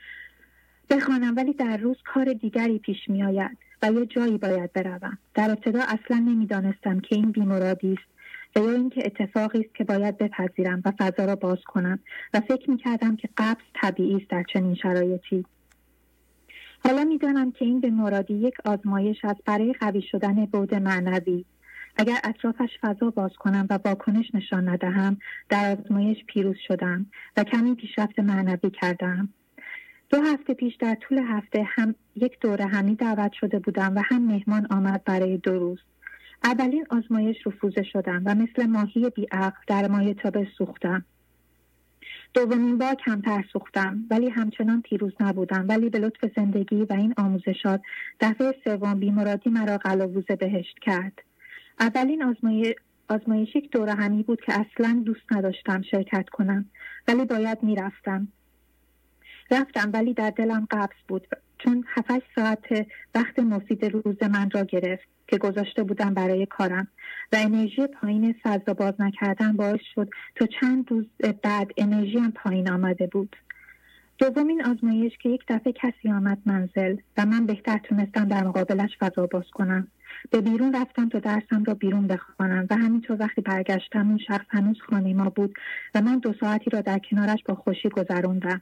بخوانم 0.90 1.36
ولی 1.36 1.52
در 1.52 1.76
روز 1.76 1.96
کار 2.14 2.32
دیگری 2.32 2.78
پیش 2.78 3.08
میآید 3.08 3.58
و 3.82 3.92
یه 3.92 4.06
جایی 4.06 4.38
باید 4.38 4.72
بروم. 4.72 5.18
در 5.34 5.50
ابتدا 5.50 5.80
اصلا 5.82 6.18
نمی‌دانستم 6.18 7.00
که 7.00 7.16
این 7.16 7.30
بیمرادی 7.30 7.92
است 7.92 8.09
و 8.56 8.60
یا 8.60 8.70
اینکه 8.70 9.02
اتفاقی 9.06 9.60
است 9.60 9.74
که 9.74 9.84
باید 9.84 10.18
بپذیرم 10.18 10.82
و 10.84 10.92
فضا 10.98 11.24
را 11.24 11.36
باز 11.36 11.58
کنم 11.66 11.98
و 12.34 12.40
فکر 12.40 12.70
می‌کردم 12.70 13.16
که 13.16 13.28
قبض 13.36 13.62
طبیعی 13.74 14.16
است 14.16 14.30
در 14.30 14.44
چنین 14.52 14.74
شرایطی. 14.74 15.44
حالا 16.84 17.04
می‌دانم 17.04 17.52
که 17.52 17.64
این 17.64 17.80
به 17.80 17.90
مرادی 17.90 18.34
یک 18.34 18.54
آزمایش 18.64 19.24
است 19.24 19.40
برای 19.44 19.72
قوی 19.72 20.02
شدن 20.02 20.46
بود 20.46 20.74
معنوی. 20.74 21.44
اگر 21.96 22.18
اطرافش 22.24 22.70
فضا 22.80 23.10
باز 23.10 23.30
کنم 23.38 23.66
و 23.70 23.78
واکنش 23.84 24.34
نشان 24.34 24.68
ندهم 24.68 25.16
در 25.48 25.76
آزمایش 25.78 26.24
پیروز 26.26 26.56
شدم 26.68 27.06
و 27.36 27.44
کمی 27.44 27.74
پیشرفت 27.74 28.18
معنوی 28.18 28.70
کردم. 28.70 29.28
دو 30.08 30.22
هفته 30.22 30.54
پیش 30.54 30.76
در 30.76 30.94
طول 30.94 31.18
هفته 31.18 31.62
هم 31.66 31.94
یک 32.16 32.40
دوره 32.40 32.66
همی 32.66 32.94
دعوت 32.94 33.32
شده 33.32 33.58
بودم 33.58 33.96
و 33.96 34.02
هم 34.04 34.26
مهمان 34.26 34.66
آمد 34.70 35.04
برای 35.04 35.36
دو 35.36 35.58
روز. 35.58 35.78
اولین 36.44 36.86
آزمایش 36.90 37.46
رفوزه 37.46 37.82
شدم 37.82 38.22
و 38.26 38.34
مثل 38.34 38.66
ماهی 38.66 39.10
بیعقل 39.10 39.60
در 39.66 39.88
مایه 39.88 40.14
تابه 40.14 40.48
سوختم. 40.58 41.04
دومین 42.34 42.78
بار 42.78 42.94
کمتر 42.94 43.44
سوختم 43.52 44.04
ولی 44.10 44.28
همچنان 44.28 44.82
پیروز 44.82 45.12
نبودم 45.20 45.66
ولی 45.68 45.90
به 45.90 45.98
لطف 45.98 46.24
زندگی 46.36 46.82
و 46.82 46.92
این 46.92 47.14
آموزشات 47.16 47.82
دفعه 48.20 48.54
سوم 48.64 48.94
بیمرادی 48.94 49.50
مرا 49.50 49.78
قلاووز 49.78 50.24
بهشت 50.24 50.78
کرد. 50.82 51.22
اولین 51.80 52.22
آزمایش 53.08 53.56
یک 53.56 53.70
دوره 53.70 53.94
همی 53.94 54.22
بود 54.22 54.40
که 54.40 54.52
اصلا 54.52 55.02
دوست 55.04 55.32
نداشتم 55.32 55.82
شرکت 55.82 56.28
کنم 56.28 56.64
ولی 57.08 57.24
باید 57.24 57.62
می‌رفتم. 57.62 58.28
رفتم 59.50 59.90
ولی 59.92 60.14
در 60.14 60.30
دلم 60.30 60.66
قبض 60.70 60.96
بود. 61.08 61.26
چون 61.64 61.84
هفت 61.88 62.22
ساعت 62.34 62.86
وقت 63.14 63.38
مفید 63.38 63.84
روز 63.84 64.22
من 64.22 64.50
را 64.50 64.64
گرفت 64.64 65.08
که 65.26 65.38
گذاشته 65.38 65.82
بودم 65.82 66.14
برای 66.14 66.46
کارم. 66.46 66.88
و 67.32 67.36
انرژی 67.36 67.86
پایین 67.86 68.34
فضا 68.42 68.74
باز 68.74 68.94
نکردن 68.98 69.52
باعث 69.52 69.80
شد 69.94 70.10
تا 70.36 70.46
چند 70.60 70.90
روز 70.90 71.06
بعد 71.42 71.70
انرژیم 71.76 72.30
پایین 72.30 72.70
آمده 72.70 73.06
بود. 73.06 73.36
دومین 74.18 74.64
آزمایش 74.64 75.12
که 75.18 75.28
یک 75.28 75.44
دفعه 75.48 75.72
کسی 75.72 76.10
آمد 76.10 76.38
منزل 76.46 76.96
و 77.16 77.26
من 77.26 77.46
بهتر 77.46 77.78
تونستم 77.78 78.24
در 78.24 78.44
مقابلش 78.44 78.90
فضا 78.98 79.26
باز 79.26 79.50
کنم. 79.54 79.88
به 80.30 80.40
بیرون 80.40 80.74
رفتم 80.74 81.08
تا 81.08 81.18
درسم 81.18 81.64
را 81.64 81.74
بیرون 81.74 82.06
بخوانم 82.06 82.66
و 82.70 82.76
همینطور 82.76 83.16
وقتی 83.20 83.40
برگشتم 83.40 84.08
اون 84.08 84.18
شخص 84.18 84.46
هنوز 84.48 84.76
خانه 84.80 85.14
ما 85.14 85.30
بود 85.30 85.54
و 85.94 86.00
من 86.00 86.18
دو 86.18 86.34
ساعتی 86.40 86.70
را 86.70 86.80
در 86.80 86.98
کنارش 87.10 87.38
با 87.48 87.54
خوشی 87.54 87.88
گذروندم. 87.88 88.60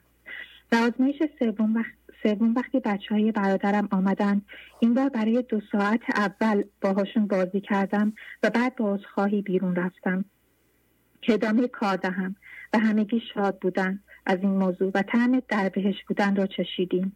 و 0.71 0.75
آزمایش 0.75 1.23
سوم 1.39 1.75
وقت 1.75 1.98
سوم 2.23 2.53
وقتی 2.55 2.79
بچه 2.79 3.15
های 3.15 3.31
برادرم 3.31 3.87
آمدن 3.91 4.41
این 4.79 4.93
بار 4.93 5.09
برای 5.09 5.41
دو 5.49 5.61
ساعت 5.71 6.01
اول 6.15 6.63
باهاشون 6.81 7.27
بازی 7.27 7.61
کردم 7.61 8.13
و 8.43 8.49
بعد 8.49 8.75
با 8.75 8.99
خواهی 9.13 9.41
بیرون 9.41 9.75
رفتم 9.75 10.25
که 11.21 11.33
ادامه 11.33 11.67
کار 11.67 11.97
دهم 11.97 12.35
و 12.73 12.79
همگی 12.79 13.21
شاد 13.33 13.59
بودن 13.59 13.99
از 14.25 14.37
این 14.41 14.51
موضوع 14.51 14.91
و 14.93 15.01
طعم 15.01 15.41
در 15.47 15.69
بهش 15.69 15.95
بودن 16.07 16.35
را 16.35 16.47
چشیدیم. 16.47 17.15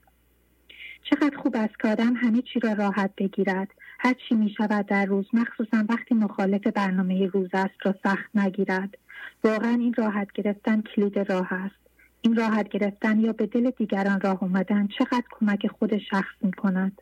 چقدر 1.09 1.37
خوب 1.37 1.55
است 1.55 1.79
که 1.79 1.95
همه 2.15 2.41
چی 2.41 2.59
را 2.59 2.73
راحت 2.73 3.11
بگیرد. 3.17 3.67
هر 3.99 4.13
چی 4.13 4.35
می 4.35 4.49
شود 4.57 4.85
در 4.85 5.05
روز 5.05 5.25
مخصوصا 5.33 5.85
وقتی 5.89 6.15
مخالف 6.15 6.67
برنامه 6.67 7.27
روز 7.27 7.49
است 7.53 7.75
را 7.83 7.95
سخت 8.03 8.35
نگیرد. 8.35 8.97
واقعا 9.43 9.73
این 9.73 9.93
راحت 9.93 10.31
گرفتن 10.31 10.81
کلید 10.81 11.19
راه 11.19 11.53
است. 11.53 11.82
این 12.25 12.35
راحت 12.35 12.69
گرفتن 12.69 13.19
یا 13.19 13.33
به 13.33 13.45
دل 13.47 13.69
دیگران 13.69 14.21
راه 14.21 14.43
اومدن 14.43 14.87
چقدر 14.87 15.23
کمک 15.31 15.67
خود 15.67 15.97
شخص 15.97 16.35
می 16.41 16.51
کند. 16.51 17.01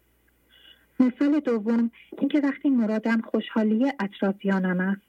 مثال 0.99 1.39
دوم 1.39 1.91
اینکه 2.17 2.39
وقتی 2.39 2.69
مرادم 2.69 3.21
خوشحالی 3.21 3.91
اطرافیانم 3.99 4.79
است 4.79 5.01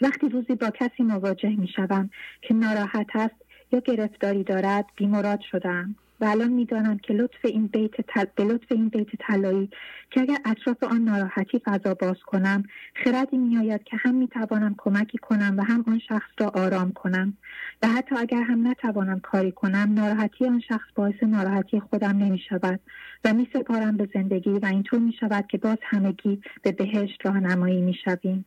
وقتی 0.00 0.28
روزی 0.28 0.54
با 0.54 0.70
کسی 0.70 1.02
مواجه 1.02 1.56
می 1.56 1.68
شوم 1.76 2.10
که 2.42 2.54
ناراحت 2.54 3.06
است 3.14 3.34
یا 3.72 3.80
گرفتاری 3.80 4.44
دارد 4.44 4.86
بیمراد 4.96 5.40
شدم 5.40 5.94
و 6.20 6.24
الان 6.24 6.52
می‌دانم 6.52 6.98
که 6.98 7.14
لطف 7.14 7.44
این 7.44 7.66
بیت 7.66 8.00
تل... 8.08 8.24
به 8.36 8.44
لطف 8.44 8.72
این 8.72 8.88
بیت 8.88 9.08
طلایی 9.18 9.70
که 10.10 10.20
اگر 10.20 10.38
اطراف 10.44 10.82
آن 10.82 11.02
ناراحتی 11.04 11.58
فضا 11.64 11.94
باز 11.94 12.16
کنم 12.26 12.62
خردی 13.04 13.36
میآید 13.36 13.84
که 13.84 13.96
هم 13.96 14.14
می‌توانم 14.14 14.74
کمکی 14.78 15.18
کنم 15.18 15.54
و 15.58 15.62
هم 15.62 15.84
آن 15.88 15.98
شخص 16.08 16.30
را 16.38 16.48
آرام 16.48 16.92
کنم 16.92 17.36
و 17.82 17.88
حتی 17.88 18.14
اگر 18.18 18.42
هم 18.42 18.68
نتوانم 18.68 19.20
کاری 19.20 19.52
کنم 19.52 19.92
ناراحتی 19.94 20.46
آن 20.46 20.60
شخص 20.68 20.86
باعث 20.94 21.22
ناراحتی 21.22 21.80
خودم 21.80 22.18
نمی 22.18 22.38
شود 22.48 22.80
و 23.24 23.34
می 23.34 23.48
سپارم 23.52 23.96
به 23.96 24.08
زندگی 24.14 24.50
و 24.50 24.66
اینطور 24.66 24.98
می 24.98 25.12
شود 25.20 25.46
که 25.46 25.58
باز 25.58 25.78
همگی 25.82 26.42
به 26.62 26.72
بهشت 26.72 27.26
راهنمایی 27.26 27.80
می 27.80 27.94
شویم. 28.04 28.44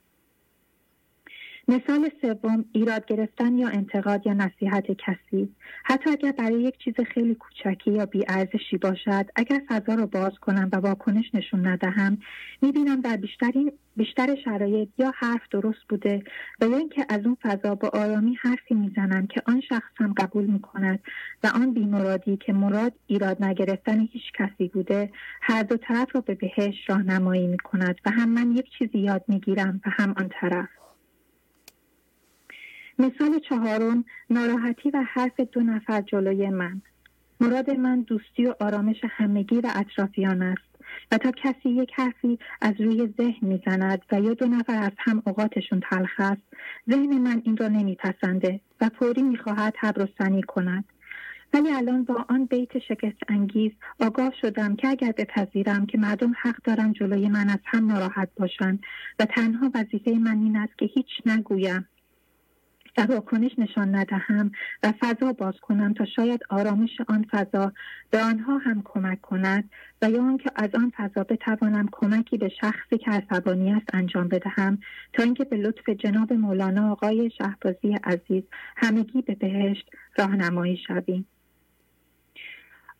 مثال 1.67 2.09
سوم 2.22 2.66
ایراد 2.72 3.06
گرفتن 3.06 3.58
یا 3.58 3.67
انتقاد 3.67 4.27
یا 4.27 4.33
نصیحت 4.33 4.85
کسی. 4.92 5.50
حتی 5.83 6.09
اگر 6.09 6.32
برای 6.32 6.61
یک 6.61 6.77
چیز 6.77 6.93
خیلی 7.14 7.35
کوچکی 7.35 7.92
یا 7.92 8.06
بیارزشی 8.06 8.77
باشد 8.77 9.25
اگر 9.35 9.61
فضا 9.69 9.95
را 9.95 10.06
باز 10.06 10.32
کنم 10.42 10.69
و 10.74 10.77
واکنش 10.77 11.25
نشون 11.33 11.67
ندهم 11.67 12.17
می‌بینم 12.61 13.01
در 13.01 13.17
بیشترین 13.17 13.72
بیشتر 13.98 14.35
شرایط 14.45 14.90
یا 14.98 15.11
حرف 15.16 15.42
درست 15.51 15.83
بوده 15.90 16.24
و 16.61 16.66
یا 16.66 16.77
اینکه 16.77 17.06
از 17.09 17.25
اون 17.25 17.38
فضا 17.42 17.75
با 17.75 17.90
آرامی 17.93 18.35
حرفی 18.42 18.74
می‌زنم 18.74 19.27
که 19.27 19.42
آن 19.45 19.61
شخص 19.61 19.92
هم 19.98 20.14
قبول 20.14 20.45
می‌کند 20.45 21.00
و 21.43 21.48
آن 21.48 21.74
بیمرادی 21.74 22.38
که 22.38 22.53
مراد 22.53 22.93
ایراد 23.08 23.43
نگرفتن 23.43 24.00
هیچ 24.00 24.24
کسی 24.40 24.67
بوده 24.67 25.09
هر 25.42 25.64
دو 25.64 25.77
طرف 25.77 26.16
را 26.16 26.22
به 26.22 26.35
بهش 26.35 26.75
راهنمایی 26.88 27.48
می‌کند 27.48 27.95
و 28.06 28.09
هم 28.11 28.30
من 28.30 28.51
یک 28.51 28.66
چیزی 28.80 29.00
یاد 29.00 29.24
می‌گیرم 29.27 29.82
و 29.85 29.90
هم 29.90 30.14
آن 30.17 30.30
طرف. 30.42 30.83
مثال 32.99 33.39
چهارم 33.49 34.05
ناراحتی 34.30 34.89
و 34.89 35.03
حرف 35.07 35.39
دو 35.39 35.61
نفر 35.61 36.01
جلوی 36.01 36.49
من. 36.49 36.81
مراد 37.39 37.69
من 37.72 38.01
دوستی 38.01 38.45
و 38.45 38.55
آرامش 38.59 38.95
همگی 39.09 39.55
و 39.55 39.72
اطرافیان 39.75 40.41
است 40.41 40.73
و 41.11 41.17
تا 41.17 41.31
کسی 41.31 41.69
یک 41.69 41.91
حرفی 41.95 42.39
از 42.61 42.73
روی 42.80 43.13
ذهن 43.17 43.47
می‌زند 43.47 44.01
و 44.11 44.22
یا 44.22 44.33
دو 44.33 44.45
نفر 44.45 44.83
از 44.83 44.91
هم 44.97 45.23
اوقاتشون 45.25 45.81
تلخ 45.89 46.19
است 46.19 46.41
ذهن 46.89 47.17
من 47.17 47.41
این 47.45 47.57
را 47.57 47.67
نمیپسنده 47.67 48.59
و 48.81 48.89
فوری 48.99 49.22
می‌خواهد 49.22 49.73
تبرستنی 49.81 50.41
کند. 50.41 50.85
ولی 51.53 51.72
الان 51.72 52.03
با 52.03 52.25
آن 52.30 52.45
بیت 52.45 52.80
شکست 52.80 53.17
انگیز 53.27 53.72
آگاه 53.99 54.33
شدم 54.41 54.75
که 54.75 54.88
اگر 54.88 55.11
بپذیرم 55.17 55.85
که 55.85 55.97
مردم 55.97 56.33
حق 56.41 56.63
دارن 56.63 56.93
جلوی 56.93 57.30
من 57.30 57.49
از 57.49 57.59
هم 57.65 57.91
ناراحت 57.91 58.30
باشند 58.38 58.80
و 59.19 59.25
تنها 59.25 59.72
وظیفه 59.75 60.11
من 60.11 60.38
این 60.38 60.57
است 60.57 60.77
که 60.77 60.85
هیچ 60.85 61.07
نگویم. 61.25 61.88
و 62.97 63.01
واکنش 63.01 63.51
نشان 63.57 63.95
ندهم 63.95 64.51
و 64.83 64.93
فضا 64.99 65.33
باز 65.33 65.53
کنم 65.61 65.93
تا 65.93 66.05
شاید 66.05 66.41
آرامش 66.49 66.89
آن 67.07 67.25
فضا 67.31 67.73
به 68.09 68.22
آنها 68.22 68.57
هم 68.57 68.81
کمک 68.85 69.22
کند 69.22 69.69
و 70.01 70.09
یا 70.09 70.23
آنکه 70.23 70.51
از 70.55 70.69
آن 70.75 70.91
فضا 70.97 71.23
بتوانم 71.23 71.89
کمکی 71.91 72.38
به 72.38 72.49
شخصی 72.61 72.97
که 72.97 73.11
عصبانی 73.11 73.73
است 73.73 73.85
انجام 73.93 74.27
بدهم 74.27 74.77
تا 75.13 75.23
اینکه 75.23 75.43
به 75.43 75.57
لطف 75.57 75.89
جناب 75.89 76.33
مولانا 76.33 76.91
آقای 76.91 77.31
شهبازی 77.38 77.97
عزیز 78.03 78.43
همگی 78.77 79.22
به 79.22 79.35
بهشت 79.35 79.89
راهنمایی 80.17 80.77
شویم. 80.88 81.27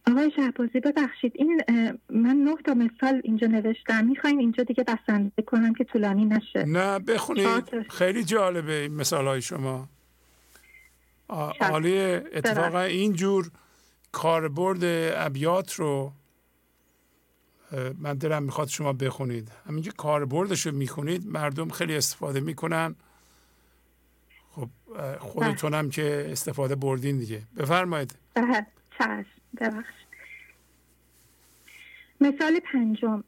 آقای 0.08 0.32
شهبازی 0.36 0.80
ببخشید 0.80 1.32
این 1.36 1.62
من 2.10 2.36
نه 2.36 2.56
تا 2.66 2.74
مثال 2.74 3.22
اینجا 3.24 3.48
نوشتم. 3.48 4.06
می‌خواین 4.06 4.40
اینجا 4.40 4.64
دیگه 4.64 4.84
بسنده 4.84 5.42
کنم 5.42 5.74
که 5.74 5.84
طولانی 5.84 6.26
نشه. 6.26 6.64
نه 6.64 7.00
بخونید. 7.00 7.90
خیلی 7.90 8.24
جالبه 8.24 8.74
این 8.82 8.94
مثال 8.94 9.28
های 9.28 9.42
شما 9.42 9.90
عالی 11.60 12.00
اتفاقا 12.00 12.82
اینجور 12.82 13.52
کاربرد 14.12 14.80
ابیات 15.26 15.74
رو 15.74 16.12
من 17.98 18.14
دلم 18.14 18.44
می‌خواد 18.44 18.68
شما 18.68 18.94
بخونید. 18.94 19.52
همینجا 19.68 19.92
کاربردش 19.98 20.66
رو 20.66 20.76
می‌خونید 20.76 21.28
مردم 21.28 21.70
خیلی 21.70 21.96
استفاده 21.96 22.40
می‌کنن. 22.40 22.96
خب 24.52 24.70
خودتونم 25.20 25.90
که 25.90 26.28
استفاده 26.30 26.76
بردین 26.76 27.18
دیگه. 27.18 27.42
بفرمایید. 27.58 28.16
چشم. 28.98 29.26
ببخش 29.62 29.94
مثال 32.22 32.60
پنجم. 32.60 33.24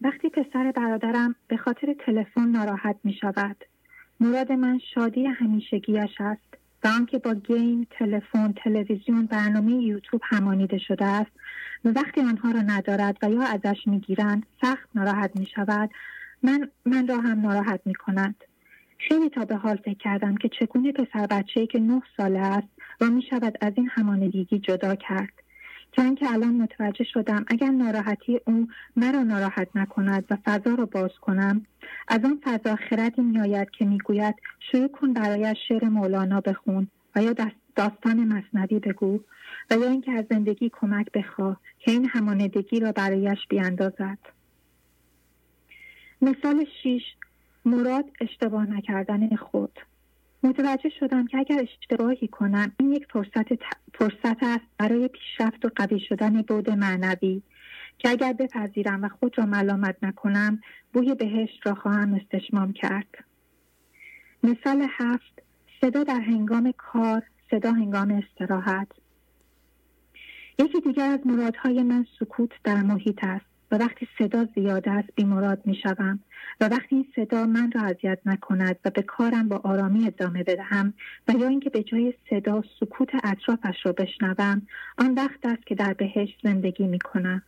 وقتی 0.00 0.28
پسر 0.28 0.72
برادرم 0.72 1.34
به 1.48 1.56
خاطر 1.56 1.94
تلفن 2.06 2.48
ناراحت 2.48 2.96
می 3.04 3.12
شود 3.20 3.64
مراد 4.20 4.52
من 4.52 4.80
شادی 4.94 5.26
همیشگیش 5.26 6.20
است 6.20 6.58
و 6.84 6.88
آنکه 6.88 7.18
با 7.18 7.34
گیم 7.34 7.86
تلفن 7.90 8.52
تلویزیون 8.52 9.26
برنامه 9.26 9.72
یوتیوب 9.72 10.20
همانیده 10.24 10.78
شده 10.78 11.04
است 11.04 11.30
و 11.84 11.88
وقتی 11.88 12.20
آنها 12.20 12.50
را 12.50 12.60
ندارد 12.60 13.16
و 13.22 13.30
یا 13.30 13.42
ازش 13.42 13.86
می‌گیرند 13.86 14.46
سخت 14.62 14.88
ناراحت 14.94 15.36
می 15.36 15.46
شود 15.46 15.90
من, 16.42 16.70
من 16.86 17.08
را 17.08 17.20
هم 17.20 17.40
ناراحت 17.40 17.80
می 17.84 17.94
کند 17.94 18.34
خیلی 18.98 19.30
تا 19.30 19.44
به 19.44 19.56
حال 19.56 19.76
فکر 19.76 19.98
کردم 19.98 20.36
که 20.36 20.48
چگونه 20.48 20.92
پسر 20.92 21.26
بچه 21.26 21.66
که 21.66 21.78
نه 21.78 22.02
ساله 22.16 22.40
است 22.40 22.68
و 23.00 23.06
می 23.06 23.22
شود 23.30 23.58
از 23.60 23.72
این 23.76 23.88
همانیدگی 23.92 24.58
جدا 24.58 24.94
کرد. 24.94 25.32
تا 25.98 26.04
اینکه 26.04 26.32
الان 26.32 26.54
متوجه 26.54 27.04
شدم 27.04 27.44
اگر 27.48 27.70
ناراحتی 27.70 28.40
او 28.46 28.68
مرا 28.96 29.22
ناراحت 29.22 29.68
نکند 29.74 30.24
و 30.30 30.36
فضا 30.44 30.74
را 30.74 30.86
باز 30.86 31.10
کنم 31.20 31.66
از 32.08 32.24
آن 32.24 32.40
فضا 32.44 32.76
خردی 32.76 33.22
میآید 33.22 33.70
که 33.70 33.84
می‌گوید 33.84 34.34
شروع 34.72 34.88
کن 34.88 35.12
برایش 35.12 35.58
شعر 35.68 35.84
مولانا 35.84 36.40
بخون 36.40 36.88
و 37.16 37.22
یا 37.22 37.34
داستان 37.76 38.24
مصنوی 38.24 38.78
بگو 38.78 39.20
و 39.70 39.74
یا 39.74 39.88
اینکه 39.88 40.12
از 40.12 40.24
زندگی 40.30 40.70
کمک 40.72 41.12
بخواه 41.12 41.60
که 41.78 41.90
این 41.90 42.08
همانندگی 42.08 42.80
را 42.80 42.92
برایش 42.92 43.38
بیاندازد. 43.48 44.18
مثال 46.22 46.66
شیش 46.82 47.02
مراد 47.64 48.04
اشتباه 48.20 48.70
نکردن 48.70 49.36
خود. 49.36 49.78
متوجه 50.42 50.88
شدم 51.00 51.26
که 51.26 51.38
اگر 51.38 51.62
اشتباهی 51.62 52.28
کنم 52.28 52.72
این 52.80 52.92
یک 52.92 53.06
فرصت, 53.12 53.52
فرصت 53.94 54.42
است 54.42 54.64
برای 54.78 55.08
پیشرفت 55.08 55.64
و 55.64 55.70
قوی 55.76 56.00
شدن 56.00 56.42
بود 56.42 56.70
معنوی. 56.70 57.42
که 57.98 58.08
اگر 58.08 58.32
بپذیرم 58.32 59.04
و 59.04 59.08
خود 59.08 59.38
را 59.38 59.46
ملامت 59.46 59.96
نکنم 60.02 60.60
بوی 60.92 61.14
بهشت 61.14 61.66
را 61.66 61.74
خواهم 61.74 62.14
استشمام 62.14 62.72
کرد. 62.72 63.24
مثال 64.42 64.86
هفت 64.90 65.42
صدا 65.80 66.04
در 66.04 66.20
هنگام 66.20 66.72
کار 66.76 67.22
صدا 67.50 67.72
هنگام 67.72 68.10
استراحت. 68.10 68.88
یکی 70.58 70.80
دیگر 70.80 71.10
از 71.10 71.26
مرادهای 71.26 71.82
من 71.82 72.06
سکوت 72.20 72.50
در 72.64 72.82
محیط 72.82 73.18
است. 73.22 73.57
و 73.70 73.78
وقتی 73.78 74.08
صدا 74.18 74.48
زیاد 74.54 74.88
است 74.88 75.08
بیمراد 75.14 75.62
می 75.64 75.74
شوم 75.82 76.20
و 76.60 76.68
وقتی 76.68 76.96
این 76.96 77.06
صدا 77.16 77.46
من 77.46 77.72
را 77.72 77.82
اذیت 77.82 78.18
نکند 78.26 78.76
و 78.84 78.90
به 78.90 79.02
کارم 79.02 79.48
با 79.48 79.60
آرامی 79.64 80.06
ادامه 80.06 80.42
بدهم 80.42 80.94
و 81.28 81.32
یا 81.32 81.48
اینکه 81.48 81.70
به 81.70 81.82
جای 81.82 82.14
صدا 82.30 82.62
سکوت 82.80 83.08
اطرافش 83.24 83.76
را 83.84 83.92
بشنوم 83.92 84.62
آن 84.98 85.14
وقت 85.14 85.46
است 85.46 85.66
که 85.66 85.74
در 85.74 85.92
بهشت 85.92 86.40
زندگی 86.42 86.86
می 86.86 86.98
کنم 86.98 87.42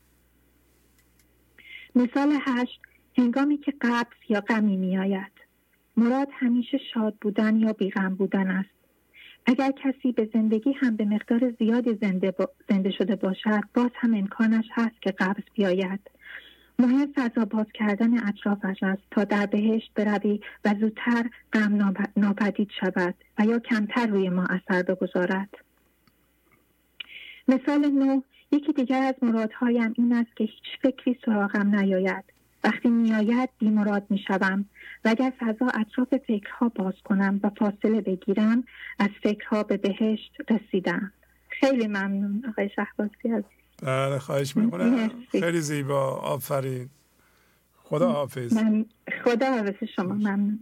مثال 1.95 2.39
هشت 2.47 2.81
هنگامی 3.19 3.59
که 3.59 3.73
قبض 3.81 4.17
یا 4.29 4.41
غمی 4.41 4.77
می 4.77 4.99
آید 4.99 5.33
مراد 5.97 6.29
همیشه 6.33 6.79
شاد 6.95 7.15
بودن 7.21 7.57
یا 7.57 7.73
بیغم 7.73 8.15
بودن 8.15 8.51
است. 8.51 8.80
اگر 9.47 9.71
کسی 9.71 10.13
به 10.13 10.31
زندگی 10.35 10.73
هم 10.73 10.97
به 10.97 11.05
مقدار 11.05 11.55
زیادی 11.59 11.99
زنده, 12.03 12.35
زنده 12.69 12.91
شده 12.91 13.17
باشد 13.17 13.61
باز 13.75 13.91
هم 13.95 14.15
امکانش 14.15 14.65
هست 14.73 15.03
که 15.03 15.11
قبض 15.11 15.43
بیاید. 15.55 16.01
مهم 16.79 17.13
فضا 17.15 17.45
باز 17.45 17.67
کردن 17.75 18.29
اطرافش 18.29 18.83
است. 18.83 19.03
تا 19.11 19.25
در 19.25 19.47
بهشت 19.47 19.91
بروی 19.95 20.41
و 20.65 20.75
زودتر 20.81 21.31
غم 21.53 21.95
ناپدید 22.17 22.71
شود 22.81 23.15
و 23.39 23.45
یا 23.45 23.59
کمتر 23.59 24.07
روی 24.07 24.29
ما 24.29 24.45
اثر 24.45 24.83
بگذارد. 24.83 25.49
مثال 27.49 27.87
نو 27.87 28.21
یکی 28.53 28.73
دیگر 28.73 29.03
از 29.03 29.15
مرادهایم 29.23 29.95
این 29.99 30.13
است 30.13 30.37
که 30.37 30.45
هیچ 30.45 30.81
فکری 30.83 31.19
سراغم 31.25 31.75
نیاید. 31.77 32.25
وقتی 32.65 32.89
میآید 32.89 33.51
بیمراد 33.59 34.07
می‌شوم. 34.11 34.65
و 35.05 35.09
اگر 35.09 35.33
فضا 35.41 35.67
اطراف 35.67 36.15
فکرها 36.27 36.69
باز 36.69 36.95
کنم 37.05 37.41
و 37.43 37.51
فاصله 37.51 38.01
بگیرم 38.01 38.65
از 38.99 39.11
فکرها 39.23 39.63
به 39.63 39.77
بهشت 39.77 40.37
رسیدم. 40.51 41.13
خیلی 41.49 41.87
ممنون 41.87 42.45
آقای 42.49 42.71
شهبازی 42.77 43.31
از 43.37 43.45
بله 43.83 44.19
خواهش 44.19 44.57
می‌کنم. 44.57 45.11
خیلی 45.31 45.61
زیبا. 45.61 46.15
آفرین. 46.15 46.91
خدا 47.83 48.13
حافظ. 48.13 48.53
من 48.53 48.87
خدا 49.25 49.51
حافظ 49.51 49.89
شما. 49.97 50.15
ممنون. 50.15 50.61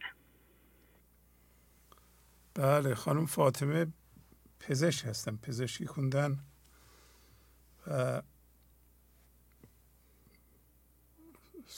بله 2.55 2.95
خانم 2.95 3.27
فاطمه 3.27 3.87
پزشک 4.61 5.07
هستم 5.07 5.39
پزشکی 5.43 5.87
خوندن. 5.87 6.39
و 7.87 8.23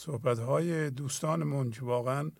صحبت 0.01 0.39
های 0.39 0.89
دوستانمون 0.89 1.71
که 1.71 1.81
واقعا 1.81 2.31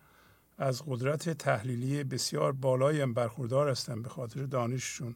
از 0.58 0.82
قدرت 0.86 1.28
تحلیلی 1.28 2.04
بسیار 2.04 2.52
بالایی 2.52 3.00
هم 3.00 3.14
برخوردار 3.14 3.68
هستن 3.68 4.02
به 4.02 4.08
خاطر 4.08 4.46
دانششون. 4.46 5.14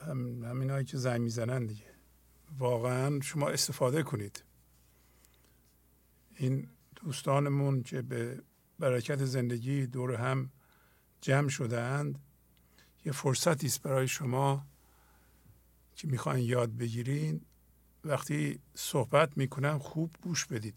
هم 0.00 0.44
همینایی 0.44 0.84
که 0.84 0.96
زنگ 0.96 1.20
می‌زنن 1.20 1.66
دیگه. 1.66 1.94
واقعا 2.58 3.20
شما 3.20 3.48
استفاده 3.48 4.02
کنید. 4.02 4.42
این 6.36 6.68
دوستانمون 6.96 7.82
که 7.82 8.02
به 8.02 8.42
برکت 8.78 9.24
زندگی 9.24 9.86
دور 9.86 10.14
هم 10.14 10.50
جمع 11.20 11.48
شده 11.48 11.80
اند 11.80 12.18
یه 13.04 13.12
فرصتی 13.12 13.66
است 13.66 13.82
برای 13.82 14.08
شما 14.08 14.66
که 15.94 16.08
می‌خواین 16.08 16.44
یاد 16.44 16.76
بگیرین. 16.76 17.40
وقتی 18.08 18.60
صحبت 18.74 19.38
می‌کنم 19.38 19.78
خوب 19.78 20.14
گوش 20.22 20.46
بدید. 20.46 20.74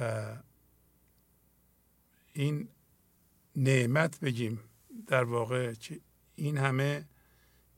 و 0.00 0.36
این 2.32 2.68
نعمت 3.56 4.20
بگیم 4.20 4.60
در 5.06 5.24
واقع 5.24 5.74
که 5.74 6.00
این 6.36 6.58
همه 6.58 7.08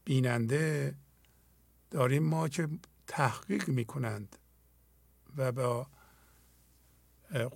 بیننده 0.04 0.94
داریم 1.90 2.22
ما 2.22 2.48
که 2.48 2.68
تحقیق 3.06 3.68
می‌کنند 3.68 4.36
و 5.36 5.52
با 5.52 5.86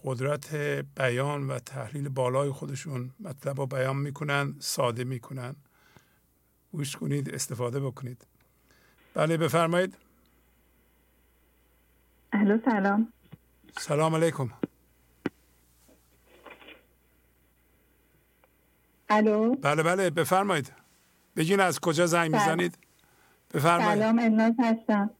قدرت 0.04 0.54
بیان 0.96 1.46
و 1.46 1.58
تحلیل 1.58 2.08
بالای 2.08 2.50
خودشون 2.50 3.14
مطلب 3.20 3.60
رو 3.60 3.66
بیان 3.66 3.96
می‌کنن 3.96 4.56
ساده 4.58 5.04
می‌کنن 5.04 5.56
گوش 6.72 6.96
کنید 6.96 7.34
استفاده 7.34 7.80
بکنید. 7.80 8.26
بله 9.16 9.36
بفرمایید. 9.36 9.94
الو 12.32 12.58
سلام. 12.64 13.12
سلام 13.78 14.14
علیکم. 14.14 14.50
الو. 19.08 19.54
بله 19.54 19.82
بله 19.82 20.10
بفرمایید. 20.10 20.72
بگین 21.36 21.60
از 21.60 21.80
کجا 21.80 22.06
زنگ 22.06 22.32
می‌زنید؟ 22.32 22.78
بفرمایید. 23.54 23.98
سلام 24.02 24.18
الناز 24.18 24.54
هستم. 24.58 25.10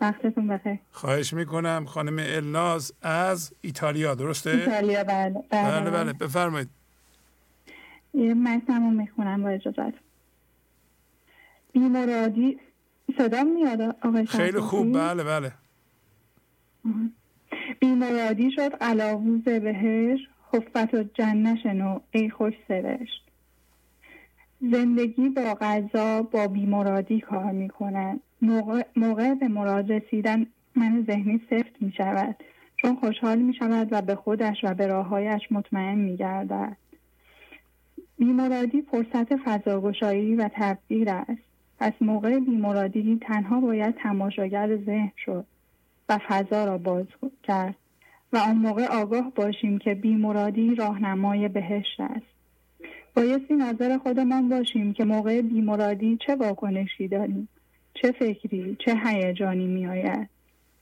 وقتتون 0.00 0.48
بخیر. 0.48 0.78
خواهش 0.92 1.32
می‌کنم 1.32 1.84
خانم 1.88 2.16
الناز 2.18 2.92
از 3.02 3.52
ایتالیا 3.60 4.14
درسته؟ 4.14 4.50
ایتالیا 4.50 5.04
بله 5.04 5.44
بله 5.50 5.80
بله, 5.80 5.90
بله. 5.90 6.12
بفرمایید. 6.12 6.70
یه 8.14 8.34
متنمو 8.34 8.90
می‌خونم 8.90 9.42
با 9.42 9.48
اجازت 9.48 9.94
بیمرادی 11.72 12.60
صدا 13.18 13.42
میاد 13.42 13.96
آقای 14.02 14.26
خیلی 14.26 14.60
خوب. 14.60 14.92
بله 14.92 15.24
بله. 15.24 15.52
بیمرادی 17.80 18.50
شد 18.56 18.74
قلاووز 18.74 19.44
بهش 19.44 20.20
خفت 20.52 20.94
و 20.94 21.02
جنه 21.02 21.56
شنو 21.62 22.00
ای 22.10 22.30
خوش 22.30 22.54
سرشت 22.68 23.30
زندگی 24.72 25.28
با 25.28 25.54
غذا 25.60 26.22
با 26.22 26.48
بیمرادی 26.48 27.20
کار 27.20 27.52
می‌کنن 27.52 28.20
موقع, 28.42 28.82
موقع 28.96 29.34
به 29.34 29.48
مراد 29.48 29.92
رسیدن 29.92 30.46
من 30.76 31.04
ذهنی 31.06 31.40
سفت 31.50 31.82
می 31.82 31.92
شود 31.96 32.36
چون 32.76 32.96
خوشحال 32.96 33.38
می 33.38 33.54
شود 33.54 33.88
و 33.90 34.02
به 34.02 34.14
خودش 34.14 34.56
و 34.62 34.74
به 34.74 34.86
راههایش 34.86 35.42
مطمئن 35.50 35.94
می 35.94 36.16
گردد 36.16 36.76
بیمرادی 38.18 38.82
فرصت 38.82 39.36
فضاگشایی 39.36 40.34
و 40.34 40.50
تبدیل 40.54 41.08
است. 41.08 41.49
پس 41.80 41.92
موقع 42.00 42.38
بیمرادی 42.38 43.18
تنها 43.22 43.60
باید 43.60 43.94
تماشاگر 43.94 44.76
ذهن 44.76 45.12
شد 45.16 45.44
و 46.08 46.18
فضا 46.28 46.64
را 46.64 46.78
باز 46.78 47.06
کرد 47.42 47.74
و 48.32 48.36
آن 48.36 48.56
موقع 48.56 48.86
آگاه 48.86 49.32
باشیم 49.34 49.78
که 49.78 49.94
بیمرادی 49.94 50.74
راهنمای 50.74 51.48
بهشت 51.48 52.00
است. 52.00 52.26
بایستی 53.16 53.54
نظر 53.54 53.98
خودمان 53.98 54.48
باشیم 54.48 54.92
که 54.92 55.04
موقع 55.04 55.42
بیمرادی 55.42 56.18
چه 56.26 56.34
واکنشی 56.34 57.08
داریم 57.08 57.48
چه 57.94 58.12
فکری 58.12 58.76
چه 58.84 58.94
هیجانی 59.04 59.66
می 59.66 59.86
آید 59.86 60.28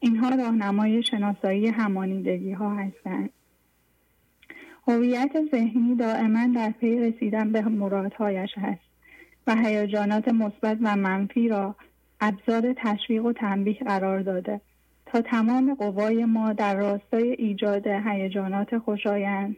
اینها 0.00 0.28
راهنمای 0.28 1.02
شناسایی 1.02 1.66
همانیدگی 1.66 2.52
ها 2.52 2.74
هستند. 2.74 3.30
هویت 4.88 5.32
ذهنی 5.50 5.94
دائما 5.94 6.46
در 6.54 6.70
پی 6.70 6.98
رسیدن 6.98 7.52
به 7.52 7.62
مرادهایش 7.62 8.50
است 8.56 8.87
و 9.48 9.56
هیجانات 9.56 10.28
مثبت 10.28 10.78
و 10.82 10.96
منفی 10.96 11.48
را 11.48 11.74
ابزار 12.20 12.74
تشویق 12.76 13.24
و 13.24 13.32
تنبیه 13.32 13.78
قرار 13.78 14.20
داده 14.20 14.60
تا 15.06 15.20
تمام 15.20 15.74
قوای 15.74 16.24
ما 16.24 16.52
در 16.52 16.76
راستای 16.76 17.30
ایجاد 17.30 17.86
هیجانات 17.86 18.78
خوشایند 18.78 19.56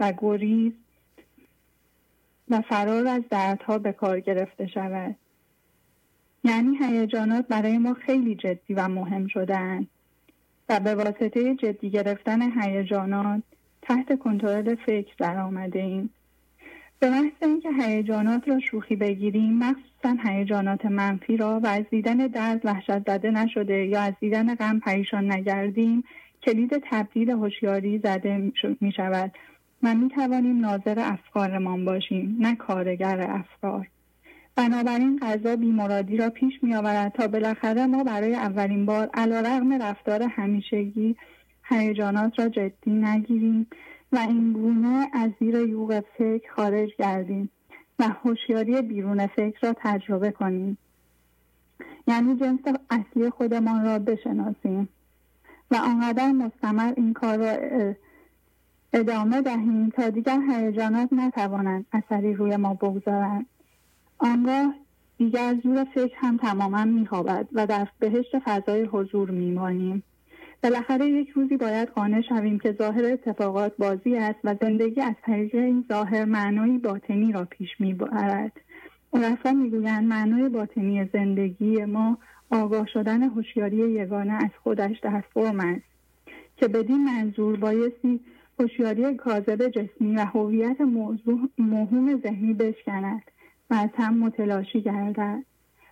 و 0.00 0.12
گریز 0.18 0.72
و 2.50 2.60
فرار 2.60 3.06
از 3.06 3.22
دردها 3.30 3.78
به 3.78 3.92
کار 3.92 4.20
گرفته 4.20 4.66
شود. 4.66 5.16
یعنی 6.44 6.76
هیجانات 6.76 7.48
برای 7.48 7.78
ما 7.78 7.94
خیلی 7.94 8.34
جدی 8.34 8.74
و 8.74 8.88
مهم 8.88 9.26
شدن 9.26 9.86
و 10.68 10.80
به 10.80 10.94
واسطه 10.94 11.54
جدی 11.54 11.90
گرفتن 11.90 12.60
هیجانات 12.60 13.42
تحت 13.82 14.18
کنترل 14.18 14.74
فکر 14.74 15.14
در 15.18 15.38
آمده 15.38 15.78
ایم. 15.78 16.10
به 17.02 17.10
محض 17.10 17.32
اینکه 17.42 17.68
هیجانات 17.72 18.48
را 18.48 18.60
شوخی 18.60 18.96
بگیریم 18.96 19.58
مخصوصا 19.58 20.30
هیجانات 20.30 20.86
منفی 20.86 21.36
را 21.36 21.60
و 21.60 21.66
از 21.66 21.84
دیدن 21.90 22.16
درد 22.16 22.60
وحشت 22.66 22.98
زده 22.98 23.30
نشده 23.30 23.86
یا 23.86 24.00
از 24.00 24.14
دیدن 24.20 24.54
غم 24.54 24.78
پریشان 24.78 25.32
نگردیم 25.32 26.04
کلید 26.42 26.82
تبدیل 26.90 27.30
هوشیاری 27.30 27.98
زده 27.98 28.52
می 28.80 28.92
شود. 28.92 29.32
و 29.82 29.94
می 29.94 30.08
توانیم 30.08 30.60
ناظر 30.60 30.98
افکارمان 30.98 31.84
باشیم 31.84 32.36
نه 32.40 32.56
کارگر 32.56 33.30
افکار. 33.30 33.88
بنابراین 34.56 35.18
غذا 35.18 35.56
بیمرادی 35.56 36.16
را 36.16 36.30
پیش 36.30 36.52
می 36.62 36.74
آورد 36.74 37.12
تا 37.12 37.26
بالاخره 37.26 37.86
ما 37.86 38.04
برای 38.04 38.34
اولین 38.34 38.86
بار 38.86 39.10
علا 39.14 39.40
رغم 39.40 39.82
رفتار 39.82 40.22
همیشگی 40.22 41.16
هیجانات 41.64 42.38
را 42.38 42.48
جدی 42.48 42.90
نگیریم. 42.90 43.66
و 44.12 44.18
این 44.18 44.52
گونه 44.52 45.08
از 45.12 45.30
زیر 45.40 45.54
یوغ 45.54 46.00
فکر 46.18 46.52
خارج 46.56 46.90
گردیم 46.98 47.50
و 47.98 48.08
هوشیاری 48.08 48.82
بیرون 48.82 49.26
فکر 49.26 49.58
را 49.62 49.74
تجربه 49.78 50.30
کنیم. 50.30 50.78
یعنی 52.06 52.36
جنس 52.36 52.60
اصلی 52.90 53.30
خودمان 53.30 53.84
را 53.84 53.98
بشناسیم 53.98 54.88
و 55.70 55.76
آنقدر 55.76 56.32
مستمر 56.32 56.92
این 56.96 57.12
کار 57.12 57.38
را 57.38 57.94
ادامه 58.92 59.42
دهیم 59.42 59.90
تا 59.90 60.10
دیگر 60.10 60.40
هیجانات 60.50 61.12
نتوانند 61.12 61.86
اثری 61.92 62.34
روی 62.34 62.56
ما 62.56 62.74
بگذارند. 62.74 63.46
آنگاه 64.18 64.74
دیگر 65.18 65.60
زور 65.62 65.84
فکر 65.84 66.14
هم 66.16 66.36
تماما 66.36 66.84
میخوابد 66.84 67.48
و 67.52 67.66
در 67.66 67.88
بهشت 67.98 68.38
فضای 68.38 68.82
حضور 68.82 69.30
میمانیم. 69.30 70.02
بالاخره 70.62 71.06
یک 71.06 71.28
روزی 71.28 71.56
باید 71.56 71.88
قانع 71.88 72.20
شویم 72.20 72.58
که 72.58 72.72
ظاهر 72.72 73.04
اتفاقات 73.04 73.76
بازی 73.78 74.16
است 74.16 74.38
و 74.44 74.54
زندگی 74.60 75.00
از 75.00 75.14
طریق 75.22 75.54
این 75.54 75.84
ظاهر 75.88 76.24
معنایی 76.24 76.78
باطنی 76.78 77.32
را 77.32 77.44
پیش 77.44 77.68
می‌برد. 77.78 78.52
عرفا 79.14 79.52
می‌گویند 79.52 80.04
معنای 80.04 80.48
باطنی 80.48 81.08
زندگی 81.12 81.84
ما 81.84 82.18
آگاه 82.50 82.86
شدن 82.86 83.22
هوشیاری 83.22 83.76
یگانه 83.76 84.32
از 84.32 84.50
خودش 84.62 84.98
در 85.02 85.20
فرم 85.34 85.60
است 85.60 85.84
که 86.56 86.68
بدین 86.68 87.04
منظور 87.04 87.56
بایستی 87.56 88.20
هوشیاری 88.58 89.14
کاذب 89.14 89.68
جسمی 89.68 90.16
و 90.16 90.20
هویت 90.20 90.80
موضوع 90.80 91.48
مهم 91.58 92.20
ذهنی 92.20 92.54
بشکند 92.54 93.22
و 93.70 93.74
از 93.74 93.90
هم 93.94 94.18
متلاشی 94.18 94.80
گردد. 94.80 95.44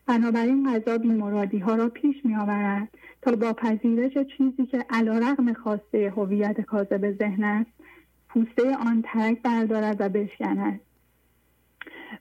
بنابراین 0.06 0.70
غذا 0.70 0.98
بیمرادی 0.98 1.58
ها 1.58 1.74
را 1.74 1.88
پیش 1.88 2.16
می 2.24 2.36
آورد 2.36 2.88
تا 3.22 3.36
با 3.36 3.52
پذیرش 3.52 4.12
چیزی 4.36 4.66
که 4.66 4.86
علا 4.90 5.18
رقم 5.18 5.52
خواسته 5.52 6.12
هویت 6.16 6.60
کاذب 6.60 7.12
ذهن 7.18 7.44
است 7.44 7.70
پوسته 8.28 8.76
آن 8.76 9.02
ترک 9.02 9.42
بردارد 9.42 10.00
و 10.00 10.08
بشکند. 10.08 10.80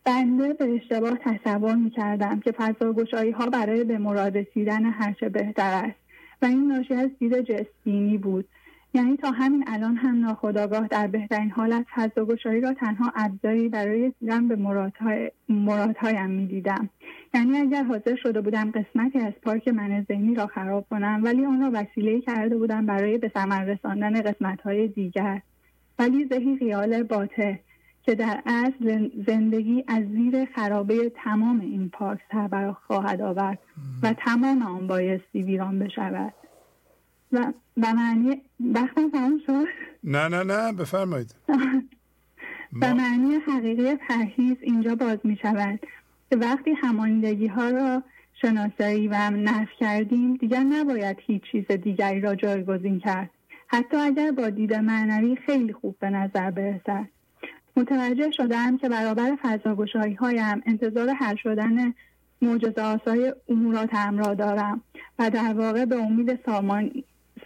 بنده 0.03 0.53
به 0.53 0.75
اشتباه 0.75 1.17
تصور 1.17 1.75
می 1.75 1.89
کردم 1.89 2.39
که 2.39 2.51
فضاگشایی 2.51 3.31
ها 3.31 3.45
برای 3.45 3.83
به 3.83 3.97
مراد 3.97 4.37
رسیدن 4.37 4.85
هرچه 4.85 5.29
بهتر 5.29 5.83
است 5.83 5.99
و 6.41 6.45
این 6.45 6.67
ناشی 6.67 6.93
از 6.93 7.09
دید 7.19 7.41
جسمینی 7.41 8.17
بود. 8.17 8.45
یعنی 8.93 9.17
تا 9.17 9.31
همین 9.31 9.63
الان 9.67 9.95
هم 9.95 10.19
ناخداگاه 10.19 10.87
در 10.87 11.07
بهترین 11.07 11.51
حالت 11.51 11.85
فضاگشایی 11.95 12.61
را 12.61 12.73
تنها 12.73 13.11
ابزاری 13.15 13.69
برای 13.69 14.07
رسیدن 14.07 14.47
به 14.47 14.55
مرادهای 14.55 15.31
مرادهایم 15.49 16.29
می‌دیدم. 16.29 16.89
یعنی 17.33 17.57
اگر 17.57 17.83
حاضر 17.83 18.15
شده 18.15 18.41
بودم 18.41 18.71
قسمتی 18.71 19.19
از 19.19 19.33
پارک 19.43 19.67
من 19.67 20.05
ذهنی 20.07 20.35
را 20.35 20.47
خراب 20.47 20.85
کنم 20.89 21.21
ولی 21.23 21.45
آن 21.45 21.61
را 21.61 21.71
وسیله 21.73 22.21
کرده 22.21 22.57
بودم 22.57 22.85
برای 22.85 23.17
به 23.17 23.31
ثمر 23.33 23.65
رساندن 23.65 24.21
قسمتهای 24.21 24.87
دیگر. 24.87 25.41
ولی 25.99 26.27
ذهی 26.27 26.57
خیال 26.57 27.03
باته 27.03 27.59
که 28.03 28.15
در 28.15 28.41
اصل 28.45 29.09
زندگی 29.27 29.83
از 29.87 30.03
زیر 30.03 30.45
خرابه 30.45 31.11
تمام 31.23 31.59
این 31.59 31.89
پارک 31.89 32.19
سر 32.31 32.71
خواهد 32.71 33.21
آورد 33.21 33.59
و 34.03 34.13
تمام 34.13 34.61
آن 34.61 34.87
بایستی 34.87 35.43
ویران 35.43 35.79
بشود. 35.79 36.33
و 37.31 37.53
به 37.77 37.93
معنی 37.93 38.41
وقتم 38.59 39.09
تمام 39.09 39.41
شد؟ 39.47 39.65
نه 40.03 40.27
نه 40.27 40.43
نه 40.43 40.73
بفرمایید. 40.73 41.35
به 42.81 42.93
معنی 42.93 43.35
حقیقی 43.35 43.95
پرهیز 43.95 44.57
اینجا 44.61 44.95
باز 44.95 45.17
می 45.23 45.37
شود 45.41 45.79
که 46.29 46.35
وقتی 46.37 46.71
همانیدگی 46.71 47.47
ها 47.47 47.69
را 47.69 48.03
شناسایی 48.41 49.07
و 49.07 49.29
نفی 49.29 49.75
کردیم 49.79 50.35
دیگر 50.35 50.59
نباید 50.59 51.17
هیچ 51.19 51.41
چیز 51.51 51.65
دیگری 51.65 52.21
را 52.21 52.35
جایگزین 52.35 52.99
کرد. 52.99 53.29
حتی 53.67 53.97
اگر 53.97 54.31
با 54.31 54.49
دید 54.49 54.73
معنوی 54.73 55.35
خیلی 55.35 55.73
خوب 55.73 55.95
به 55.99 56.09
نظر 56.09 56.51
برسد. 56.51 57.05
متوجه 57.77 58.31
شدم 58.31 58.77
که 58.77 58.89
برابر 58.89 59.37
فضاگشایی 59.41 60.13
هایم 60.13 60.61
انتظار 60.65 61.09
حل 61.09 61.35
شدن 61.35 61.93
معجزه 62.41 62.81
آسای 62.81 63.33
اموراتم 63.49 64.17
را 64.17 64.33
دارم 64.33 64.81
و 65.19 65.29
در 65.29 65.53
واقع 65.53 65.85
به 65.85 65.95
امید 65.95 66.39
سامان 66.45 66.91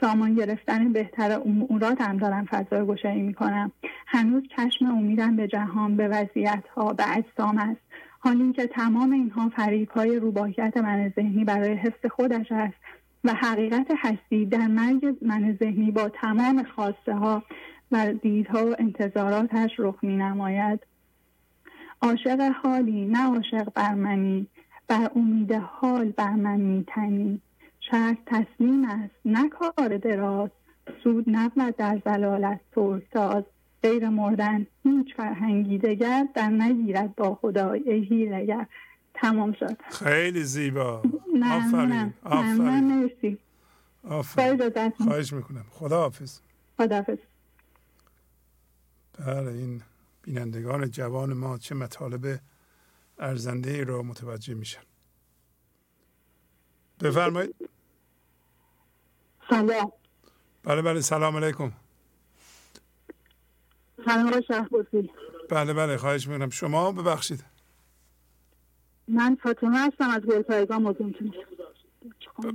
سامان 0.01 0.35
گرفتن 0.35 0.93
بهتر 0.93 1.41
امورات 1.45 2.01
هم 2.01 2.17
دارم 2.17 2.45
فضای 2.45 2.85
گشایی 2.85 3.21
می‌کنم. 3.21 3.71
هنوز 4.07 4.43
چشم 4.57 4.85
امیدم 4.85 5.35
به 5.35 5.47
جهان 5.47 5.95
به 5.95 6.07
وضعیت 6.07 6.63
ها 6.75 6.93
به 6.93 7.17
اجسام 7.17 7.57
است. 7.57 7.81
حالی 8.23 8.53
که 8.53 8.67
تمام 8.67 9.11
اینها 9.11 9.49
فریب 9.49 9.89
های 9.89 10.19
روباهیت 10.19 10.77
من 10.77 11.13
ذهنی 11.15 11.45
برای 11.45 11.73
حس 11.73 12.05
خودش 12.11 12.51
است 12.51 12.75
و 13.23 13.33
حقیقت 13.33 13.87
هستی 13.97 14.45
در 14.45 14.67
مرگ 14.67 15.17
من 15.21 15.57
ذهنی 15.59 15.91
با 15.91 16.09
تمام 16.09 16.63
خواسته 16.63 17.13
ها 17.13 17.43
و 17.91 18.13
دیدها 18.13 18.65
و 18.67 18.75
انتظاراتش 18.79 19.71
رخ 19.77 19.95
می 20.01 20.17
نماید 20.17 20.79
عاشق 22.01 22.51
حالی 22.63 23.05
نه 23.05 23.27
عاشق 23.27 23.73
بر 23.75 23.93
منی 23.93 24.47
بر 24.87 25.09
امید 25.15 25.51
حال 25.51 26.09
بر 26.09 26.33
من 26.33 26.59
میتنی. 26.59 27.41
شرط 27.79 28.17
تسلیم 28.25 28.85
است 28.85 29.15
نه 29.25 29.49
کار 29.49 29.97
دراز. 29.97 30.49
سود 31.03 31.25
نبود 31.27 31.75
در 31.75 32.01
زلالت 32.05 32.59
ترکتاز. 32.75 33.43
غیر 33.83 34.09
مردن 34.09 34.67
هیچ 34.83 35.15
فرهنگی 35.15 35.77
دگر 35.77 36.27
در 36.35 36.49
نگیرد 36.49 37.15
با 37.15 37.35
خدای. 37.35 38.05
هیلگر 38.09 38.67
تمام 39.13 39.53
شد. 39.53 39.81
خیلی 39.91 40.43
زیبا. 40.43 41.03
آفرین 41.43 42.13
آفرین. 42.23 43.01
مرسی. 43.03 43.37
آفرین. 44.03 44.89
خواهش 44.89 45.33
می‌کنم. 45.33 45.65
خدا 45.69 45.99
حافظ 45.99 46.39
خدا 46.77 46.95
حافظ 46.95 47.17
بله 49.19 49.51
این 49.51 49.81
بینندگان 50.23 50.89
جوان 50.89 51.33
ما 51.33 51.57
چه 51.57 51.75
مطالب 51.75 52.39
ارزنده 53.19 53.71
ای 53.71 53.83
را 53.85 54.03
متوجه 54.03 54.53
میشن. 54.53 54.81
بفرمایید. 56.99 57.55
سلام. 59.49 59.91
بله 60.63 60.81
بله 60.81 61.01
سلام 61.01 61.37
علیکم. 61.37 61.71
سلام 64.05 64.41
بله 65.49 65.73
بله 65.73 65.97
خواهش 65.97 66.27
می‌کنم. 66.27 66.49
شما 66.49 66.91
ببخشید. 66.91 67.43
من 69.07 69.37
فاطمه 69.43 69.79
هستم 69.79 70.09
از 70.09 70.21
گلپایگاه 70.21 70.77
موضوع 70.77 71.13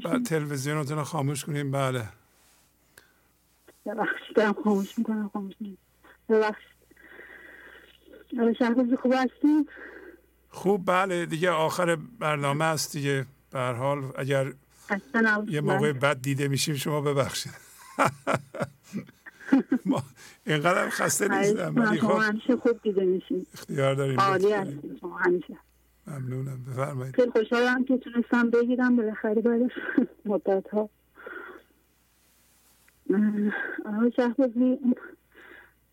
بعد 0.05 0.25
تلویزیونتون 0.25 0.99
رو 0.99 1.05
خاموش 1.05 1.45
کنیم. 1.45 1.71
بله. 1.71 2.09
ببخشید 3.87 4.37
دارم 4.37 4.57
خاموش 4.65 4.99
می‌کنم 4.99 5.31
خاموش 5.33 5.55
می‌کنم. 5.61 5.79
ببخشید. 6.29 6.79
شهروزی 8.59 8.97
خوب 8.97 9.13
هستید 9.13 9.69
خوب 10.51 10.87
بله. 10.87 11.27
دیگه 11.27 11.51
آخر 11.51 11.97
برنامه 11.97 12.65
است 12.65 12.93
دیگه. 12.93 13.27
به 13.51 13.61
حال 13.61 14.13
اگر 14.19 14.53
یه 15.49 15.61
موقع 15.61 15.93
بد 15.93 16.21
دیده 16.23 16.49
میشیم 16.49 16.75
شما 16.75 17.01
ببخشید. 17.01 17.53
ما 19.85 20.03
اینقدر 20.47 20.89
خسته 20.89 21.39
نیستم 21.39 21.75
ولی 21.77 22.01
خب. 22.01 22.21
همیشه 22.23 22.57
خوب 22.57 22.83
دیده 22.83 23.05
میشیم. 23.05 23.47
اختیار 23.55 23.95
داریم 23.95 24.21
عالی 24.21 24.53
هستیم 24.53 25.01
همیشه. 25.21 25.57
ممنونم. 26.07 26.65
بفرمایید. 26.71 27.15
خیلی 27.15 27.31
خوشحالم 27.31 27.85
که 27.85 27.99
تونستم 27.99 28.51
بگیرم. 28.51 28.97
بالاخره 28.97 29.43
بعد 29.43 29.61
مدت 30.25 30.69
ها 30.69 30.91
آقای 33.85 34.13
شهبازی 34.17 34.79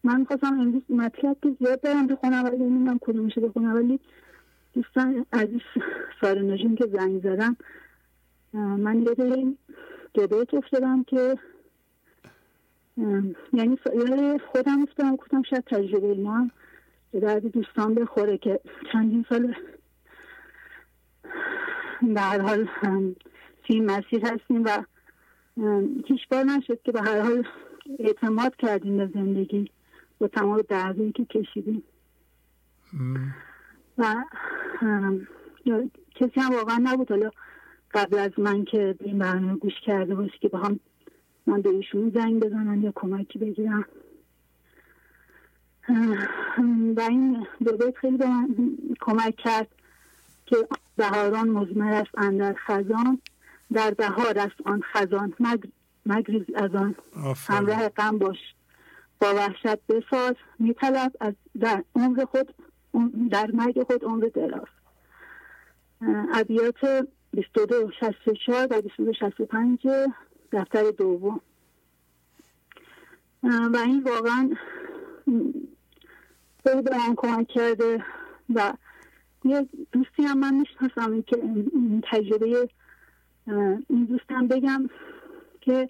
من 0.04 0.26
خواستم 0.26 0.60
امروز 0.60 0.82
مطلب 0.90 1.38
که 1.44 1.56
زیاد 1.60 1.82
دارم 1.82 2.08
بخونم 2.08 2.44
ولی 2.44 2.58
نمی‌دونم 2.58 3.00
کدومشو 3.02 3.42
بخونم 3.42 3.76
ولی 3.76 4.00
دوستان 4.74 5.26
عزیز 5.34 5.62
سال 6.22 6.52
نجوم 6.52 6.76
که 6.76 6.88
زنگ 6.94 7.24
زدم. 7.24 7.58
من 8.54 9.02
یه 9.02 9.16
این 9.18 9.58
گبهت 10.14 10.54
افتادم 10.54 11.04
که 11.04 11.38
یعنی 13.54 13.78
خودم 14.52 14.82
افتادم 14.82 15.16
گفتم 15.16 15.42
شاید 15.42 15.64
تجربه 15.64 16.14
ما 16.14 16.38
هم 16.38 16.52
به 17.12 17.20
درد 17.20 17.46
دوستان 17.46 17.96
بخوره 17.96 18.38
که 18.38 18.60
چندین 18.94 19.26
سال 19.30 19.56
هر 22.18 22.42
حال 22.42 22.68
تیم 23.68 23.86
مسیر 23.86 24.26
هستیم 24.26 24.64
و 24.64 24.84
هیچ 26.08 26.28
بار 26.32 26.44
نشد 26.44 26.82
که 26.84 26.92
به 26.92 27.02
هر 27.02 27.22
حال 27.22 27.48
اعتماد 28.00 28.56
کردیم 28.56 28.98
به 28.98 29.10
زندگی 29.14 29.72
با 30.20 30.28
تمام 30.28 30.62
دردی 30.62 31.12
که 31.12 31.26
کشیدیم. 31.26 31.84
و 33.98 34.24
کسی 36.16 36.40
هم 36.40 36.56
واقعا 36.56 36.78
نبود. 36.84 37.12
حالا 37.12 37.32
قبل 37.94 38.18
از 38.18 38.32
من 38.38 38.66
که 38.66 38.96
به 39.00 39.06
این 39.06 39.20
برنامه 39.20 39.56
گوش 39.56 39.74
کرده 39.86 40.16
باشه 40.16 40.38
که 40.42 40.50
با 40.50 40.60
هم 40.60 40.80
من 41.48 41.62
به 41.62 41.70
ایشون 41.70 42.12
زنگ 42.16 42.40
بزنم 42.40 42.84
یا 42.84 42.94
کمکی 42.96 43.40
بگیرم. 43.40 43.86
و 46.98 47.02
این 47.02 47.48
دو 47.66 47.92
خیلی 48.02 48.18
به 48.18 48.26
من 48.26 48.48
کمک 49.02 49.36
کرد 49.36 49.68
که 50.46 50.68
بهاران 50.96 51.50
مزمر 51.50 51.94
است 51.94 52.10
اندر 52.18 52.54
خزان 52.54 53.22
در 53.74 53.92
بهار 53.92 54.40
است 54.40 54.56
آن 54.66 54.82
خزان. 54.82 55.34
مگریز 56.06 56.46
از 56.56 56.76
آن. 56.76 56.96
همراه 57.48 57.90
غم 57.90 58.18
باش. 58.18 58.38
با 59.20 59.36
وحشت 59.36 59.88
بساز. 59.90 60.36
میطلب 60.60 61.12
از 61.20 61.34
در 61.60 61.84
عمر 61.96 62.26
خود 62.26 62.54
در 63.32 63.52
مرگ 63.52 63.84
خود 63.84 64.04
عمر 64.04 64.30
دراز. 64.34 64.68
ابیات 66.34 67.08
22 67.32 67.92
64 68.00 68.68
و 68.72 68.82
22 68.82 69.14
65 69.14 69.88
دفتر 70.52 70.92
دوم. 70.92 71.42
و 73.44 73.78
این 73.78 74.04
واقعا 74.04 74.50
خیلی 76.64 76.82
به 76.82 76.98
من 76.98 77.16
کمک 77.18 77.48
کرده 77.48 78.06
و 78.56 78.74
یه 79.44 79.70
دوستی 79.92 80.24
هم 80.24 80.40
من 80.40 80.54
می‌شناسم 80.54 81.22
که 81.22 81.38
این 81.38 82.04
تجربه 82.12 82.70
این 83.90 84.06
دوستم 84.06 84.48
بگم 84.48 84.90
که 85.62 85.90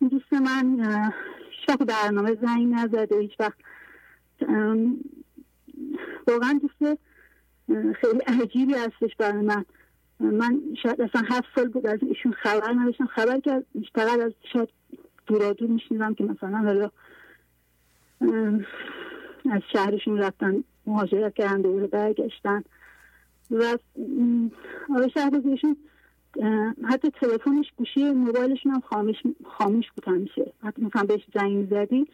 این 0.00 0.10
دوست 0.10 0.32
من 0.32 0.80
هیچ 1.50 1.78
برنامه 1.78 2.34
زنگ 2.34 2.74
نزده 2.74 3.18
هیچ 3.20 3.40
وقت 3.40 3.58
واقعا 6.26 6.60
دوست 6.62 7.00
خیلی 7.94 8.18
عجیبی 8.26 8.74
هستش 8.74 9.16
برای 9.18 9.42
من. 9.42 9.64
من 10.20 10.60
شاید 10.82 11.00
اصلا 11.00 11.22
هفت 11.30 11.48
سال 11.54 11.68
بود 11.68 11.86
از 11.86 11.98
ایشون 12.02 12.32
خبر 12.32 12.72
نداشتم. 12.72 13.06
خبر 13.06 13.40
کرد 13.40 13.64
فقط 13.94 14.20
از 14.20 14.32
شاید 14.52 14.68
دورا 15.26 15.52
دور 15.52 15.68
میشنیدم 15.68 16.14
که 16.14 16.24
مثلا 16.24 16.58
حالا 16.58 16.90
از 19.50 19.62
شهرشون 19.72 20.18
رفتن 20.18 20.64
مهاجرت 20.86 21.34
کردن 21.34 21.60
دوباره 21.60 21.86
برگشتن. 21.86 22.64
و 23.50 23.78
آقای 24.90 25.10
ایشون 25.44 25.76
حتی 26.84 27.10
تلفنش 27.10 27.72
گوشی 27.76 28.10
موبایلشون 28.10 28.72
هم 28.72 28.80
خاموش 28.80 29.16
خاموش 29.44 29.84
بود 29.96 30.08
همیشه. 30.08 30.52
حتی 30.62 30.82
مثلا 30.82 31.02
بهش 31.02 31.26
زنگ 31.34 31.52
می‌زدی 31.52 32.06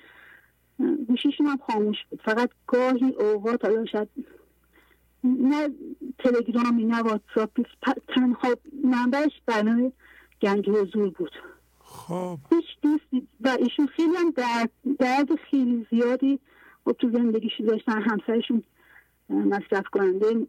گوشیشون 1.08 1.46
هم 1.46 1.58
خاموش 1.66 1.96
بود. 2.10 2.20
فقط 2.24 2.50
گاهی 2.66 3.14
اوقات 3.18 3.64
حالا 3.64 3.84
شاید 3.84 4.08
نه 5.24 5.70
تلگرامی 6.18 6.84
نه 6.84 7.02
واتساپی. 7.02 7.64
تنها 8.08 8.48
منبعش 8.84 9.32
برنامه 9.46 9.92
گنج 10.42 10.68
حضور 10.68 11.10
بود. 11.10 11.32
خب. 11.78 12.38
هیچ 12.50 12.64
دوستی 12.82 13.28
و 13.40 13.56
ایشون 13.60 13.86
خیلی 13.86 14.16
هم 14.16 14.30
درد, 14.30 14.70
درد 14.98 15.34
خیلی 15.50 15.86
زیادی 15.90 16.40
و 16.86 16.92
تو 16.92 17.10
زندگیش 17.10 17.60
داشتن. 17.60 18.02
همسرشون 18.02 18.62
مصرف 19.28 19.84
کننده 19.92 20.46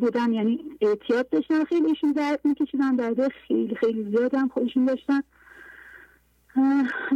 بودن. 0.00 0.32
یعنی 0.32 0.60
اعتیاد 0.80 1.28
داشتن. 1.28 1.64
خیلی 1.64 1.86
ایشون 1.86 2.12
درد 2.12 2.40
میکشیدن. 2.44 2.96
درد 2.96 3.28
خیلی 3.28 3.74
خیلی 3.74 4.16
زیاد 4.16 4.34
هم 4.34 4.48
خودشون 4.48 4.84
داشتن. 4.84 5.20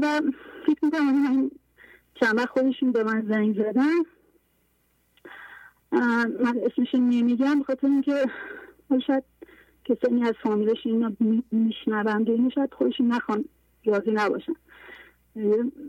و 0.02 0.20
فکر 0.66 0.84
می‌کنم 0.84 1.50
چند 2.14 2.44
خودشون 2.44 2.92
به 2.92 3.04
من 3.04 3.26
زنگ 3.28 3.54
زدن. 3.54 4.17
من 5.92 6.60
اسمشون 6.62 7.08
نمیگم 7.08 7.60
بخاطر 7.60 7.86
اینکه 7.86 8.26
شاید 9.06 9.24
کسانی 9.84 10.24
از 10.24 10.34
فامیلش 10.42 10.86
اینا 10.86 11.12
میشنوند 11.52 12.30
و 12.30 12.50
شاید 12.50 12.74
خودشون 12.74 13.06
نخوان 13.06 13.44
راضی 13.84 14.10
نباشن. 14.10 14.52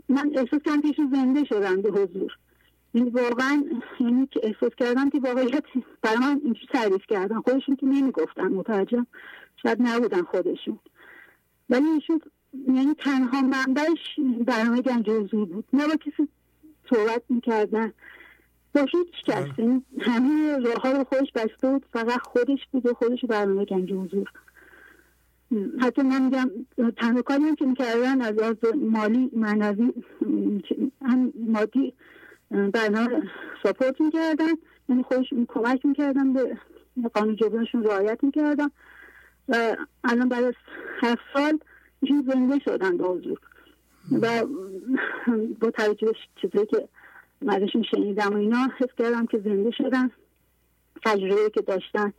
من 0.08 0.30
احساس 0.34 0.60
کردم 0.64 0.92
که 0.92 1.02
زنده 1.12 1.44
شدن 1.44 1.82
به 1.82 1.90
حضور. 1.90 2.36
یعنی 2.94 3.10
واقعا 3.10 3.64
یعنی 4.00 4.26
که 4.26 4.40
احساس 4.42 4.74
کردم 4.74 5.10
که 5.10 5.20
واقعیت 5.20 5.64
برای 6.02 6.18
من 6.18 6.40
اینجور 6.44 6.68
تعریف 6.72 7.06
کردن. 7.08 7.40
خودشون 7.40 7.76
که 7.76 7.86
نمی‌گفتن 7.86 8.48
متوجه 8.48 9.06
شاید 9.62 9.78
نبودن 9.82 10.22
خودشون. 10.22 10.78
ولی 11.70 11.86
ایشون 11.86 12.20
یعنی 12.68 12.94
تنها 12.94 13.40
منبعش 13.40 14.20
برنامه 14.46 14.82
گنج 14.82 15.10
حضور 15.10 15.44
بود. 15.44 15.64
نه 15.72 15.86
با 15.86 15.96
کسی 15.96 16.28
صحبت 16.90 17.22
می‌کردن. 17.28 17.92
با 18.74 18.80
هیچ 18.80 19.24
کس. 19.26 19.48
همه 20.00 20.58
راه 20.58 20.92
رو 20.92 21.04
خودش 21.04 21.32
بسته 21.34 21.70
بود 21.70 21.86
فقط 21.92 22.20
خودش 22.20 22.58
بود 22.72 22.86
و 22.86 22.94
خودش 22.94 23.24
برنامه 23.24 23.64
گنج 23.64 23.92
حضور. 23.92 24.32
حتی 25.80 26.02
من 26.02 26.22
میگم 26.22 26.50
تنها 26.96 27.22
کاری 27.22 27.42
هم 27.42 27.54
که 27.54 27.66
می‌کردن 27.66 28.22
از 28.22 28.38
از 28.38 28.56
مالی 28.74 29.30
معنوی 29.32 29.92
هم 31.02 31.32
مادی 31.46 31.94
برنامه 32.50 33.22
ساپورت 33.62 34.00
می‌کردن. 34.00 34.52
یعنی 34.88 35.02
خودش 35.02 35.34
کمک 35.48 35.86
می‌کردن 35.86 36.32
به 36.32 36.56
قانون 37.14 37.36
جبرانشون 37.36 37.84
رعایت 37.84 38.24
می‌کردن. 38.24 38.68
و 39.48 39.76
الان 40.04 40.28
بعد 40.28 40.44
از 40.44 40.54
هفت 41.02 41.22
سال 41.34 41.58
ایشون 42.00 42.24
زنده 42.28 42.58
شدن 42.58 42.96
به 42.96 43.04
حضور. 43.04 43.38
و 44.22 44.46
با 45.60 45.70
توجه 45.70 46.06
به 46.06 46.12
چیزایی 46.42 46.66
که 46.66 46.88
مدشون 47.42 47.82
شنیدم 47.82 48.34
و 48.34 48.36
اینا 48.36 48.68
حس 48.78 48.88
کردم 48.98 49.26
که 49.26 49.38
زنده 49.38 49.70
شدن 49.70 50.10
تجربه 51.04 51.50
که 51.54 51.60
داشتن 51.60 52.12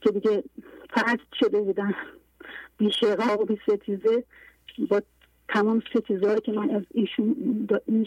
که 0.00 0.10
دیگه 0.10 0.44
فرد 0.90 1.20
شده 1.40 1.60
بودن. 1.60 1.94
بی 2.78 2.90
و 3.40 3.44
بی 3.44 3.58
ستیزه. 3.68 4.24
با 4.88 5.02
تمام 5.48 5.82
ستیزه 5.90 6.40
که 6.40 6.52
من 6.52 6.70
از 6.70 6.82
ایشون 6.90 7.36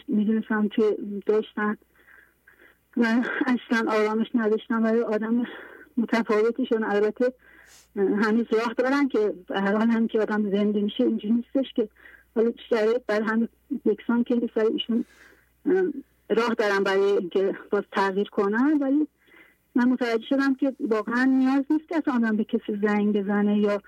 می‌دونستم 0.08 0.68
که 0.68 0.98
داشتن. 1.26 1.78
و 2.98 3.24
اصلا 3.46 3.92
آرامش 3.92 4.28
نداشتم 4.36 4.84
برای 4.84 5.02
آدم 5.02 5.46
متفاوتشون. 5.98 6.84
البته 6.84 7.34
هنوز 7.96 8.46
راه 8.52 8.74
دارن 8.78 9.08
که 9.08 9.34
هر 9.50 9.76
حال 9.76 9.88
هم 9.88 10.08
که 10.08 10.20
آدم 10.20 10.52
زنده 10.52 10.82
میشه 10.82 11.04
اینجوری 11.04 11.34
نیستش 11.34 11.74
که 11.74 11.90
حالا 12.36 12.52
شرایط 12.70 13.02
بر 13.08 13.22
هم 13.22 13.50
یکسان 13.86 14.24
که 14.24 14.42
ایشون 14.74 15.06
راه 16.30 16.54
دارن 16.54 16.84
برای 16.84 17.04
اینکه 17.04 17.58
باز 17.72 17.84
تغییر 17.92 18.30
کنن 18.30 18.78
ولی 18.82 19.08
من 19.76 19.90
متوجه 19.90 20.26
شدم 20.30 20.56
که 20.56 20.74
واقعا 20.80 21.24
نیاز 21.24 21.66
نیست 21.70 21.88
که 21.88 22.12
آدم 22.12 22.38
به 22.38 22.44
کسی 22.44 22.80
زنگ 22.82 23.18
بزنه 23.18 23.60
یا 23.60 23.82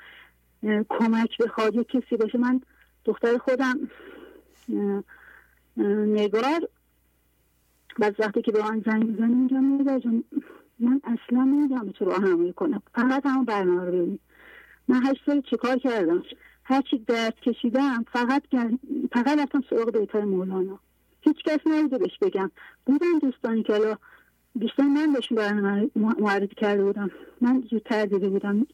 کمک 0.90 1.38
بخواد 1.38 1.76
یا 1.76 1.84
کسی 1.84 2.18
باشه. 2.18 2.38
من 2.38 2.62
دختر 3.06 3.38
خودم 3.38 3.90
نگار. 6.08 6.70
بعد 8.00 8.16
وقتی 8.20 8.42
که 8.42 8.52
به 8.52 8.62
آن 8.62 8.84
زنگ 8.86 9.04
می‌زنه 9.06 9.28
میگم 9.28 9.82
نگار 9.82 10.02
من 10.80 11.02
اصلا 11.04 11.44
نمی‌دونم 11.44 11.92
تو 11.92 12.06
راهنمایی 12.06 12.54
کنم. 12.54 12.82
فقط 12.96 13.26
همون 13.26 13.46
برنامه 13.46 13.86
رو 13.86 14.18
من 14.88 15.06
هشت 15.06 15.22
سال 15.26 15.42
چیکار 15.42 15.78
کردم؟ 15.78 16.24
هرچی 16.64 16.98
درد 16.98 17.36
کشیدم 17.40 18.06
فقط 18.12 18.44
فقط 19.12 19.40
رفتم 19.40 19.64
سراغ 19.70 19.98
بیتای 19.98 20.26
مولانا. 20.26 20.80
هیچ 21.22 21.44
کس 21.46 21.60
نبوده 21.66 21.98
بهش 21.98 22.18
بگم. 22.22 22.52
بودن 22.86 23.20
دوستانی 23.22 23.64
که 23.64 23.74
الان 23.74 23.98
دوستان 24.60 24.88
من 24.88 25.14
بهشون 25.14 25.38
برنامه 25.38 25.90
معرفی 25.96 26.56
کرده 26.56 26.84
بودم. 26.84 27.12
من 27.42 27.64
زودتر 27.72 28.06
دیده 28.06 28.30
بودم. 28.30 28.68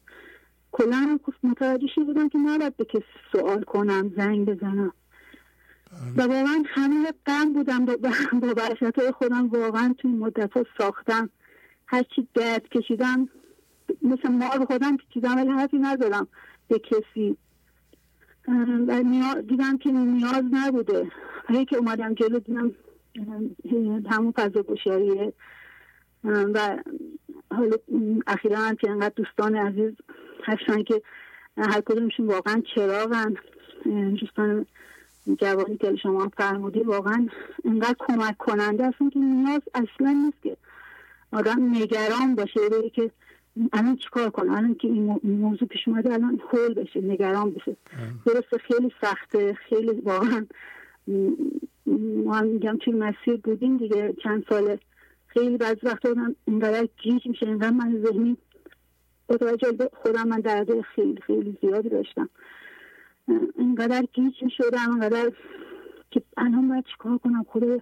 کلا 0.72 1.18
متوجه 1.42 1.86
شده 1.94 2.04
بودم 2.04 2.28
که 2.28 2.38
نباید 2.38 2.76
به 2.76 2.84
کسی 2.84 3.04
سوال 3.32 3.62
کنم 3.62 4.12
زنگ 4.16 4.46
بزنم. 4.46 4.92
و 6.16 6.22
واقعا 6.22 6.62
همه 6.66 7.12
غم 7.26 7.52
بودم 7.52 7.84
با, 7.84 7.96
با 7.96 9.12
خودم. 9.12 9.48
واقعا 9.48 9.94
توی 9.98 10.10
مدت 10.10 10.52
ها 10.52 10.64
ساختم. 10.78 11.30
هرچی 11.86 12.28
درد 12.34 12.68
کشیدم 12.68 13.28
مثل 14.02 14.28
مار 14.28 14.64
خودم 14.64 14.96
کشیدم 14.96 15.36
ولی 15.36 15.50
حرفی 15.50 15.78
نزدم 15.78 16.28
به 16.68 16.78
کسی 16.78 17.36
و 18.48 19.02
دیدم 19.48 19.78
که 19.78 19.92
نیاز 19.92 20.44
نبوده. 20.52 21.10
هایی 21.48 21.64
که 21.64 21.76
اومدم 21.76 22.14
جلو 22.14 22.38
دیدم 22.38 22.72
همون 24.10 24.32
فضا 24.36 24.62
گوشاریه 24.62 25.32
و 26.24 26.78
حالا 27.50 27.76
اخیرا 28.26 28.58
هم 28.58 28.76
که 28.76 28.90
انقدر 28.90 29.12
دوستان 29.16 29.56
عزیز 29.56 29.92
هستن 30.44 30.82
که 30.82 31.02
هر 31.56 31.80
کدومشون 31.80 32.26
واقعا 32.26 32.62
چراغن. 32.74 33.34
دوستان 34.20 34.66
جوانی 35.40 35.76
که 35.76 35.96
شما 35.96 36.30
فرمودی 36.36 36.80
واقعا 36.80 37.28
انقدر 37.64 37.96
کمک 37.98 38.36
کننده 38.38 38.88
هستن 38.88 39.10
که 39.10 39.18
نیاز 39.18 39.62
اصلا 39.74 40.12
نیست 40.12 40.42
که 40.42 40.56
آدم 41.32 41.74
نگران 41.74 42.34
باشه. 42.34 42.60
که 42.94 43.10
الان 43.72 43.96
چیکار 43.96 44.30
کنم؟ 44.30 44.54
الان 44.54 44.74
که 44.74 44.88
این 44.88 45.20
موضوع 45.24 45.68
پیش 45.68 45.88
اومده 45.88 46.14
الان 46.14 46.40
خول 46.50 46.74
بشه 46.74 47.00
نگران 47.00 47.50
بشه. 47.50 47.76
درسته 48.26 48.58
خیلی 48.58 48.92
سخته 49.00 49.54
خیلی 49.54 50.00
واقعا. 50.00 50.46
ما 52.24 52.34
هم 52.34 52.46
میگم 52.46 52.76
توی 52.76 52.92
مسیر 52.92 53.36
بودیم 53.44 53.76
دیگه 53.76 54.14
چند 54.22 54.44
ساله. 54.48 54.78
خیلی 55.26 55.56
بعض 55.56 55.76
وقت 55.82 56.06
آدم 56.06 56.34
اینقدر 56.44 56.88
گیج 57.02 57.26
میشه 57.26 57.46
اینقدر 57.46 57.70
من 57.70 58.04
ذهنی 58.06 58.36
با 59.26 59.36
توجه 59.36 59.90
خودم 60.02 60.28
من 60.28 60.40
درده 60.40 60.82
خیلی 60.82 61.20
خیلی 61.20 61.58
زیادی 61.60 61.88
داشتم. 61.88 62.28
اینقدر 63.58 64.04
گیج 64.12 64.42
می‌شدم 64.42 64.90
اینقدر 64.90 65.32
که 66.10 66.22
الان 66.36 66.68
باید 66.68 66.84
چیکار 66.92 67.18
کنم؟ 67.18 67.44
خدا. 67.48 67.78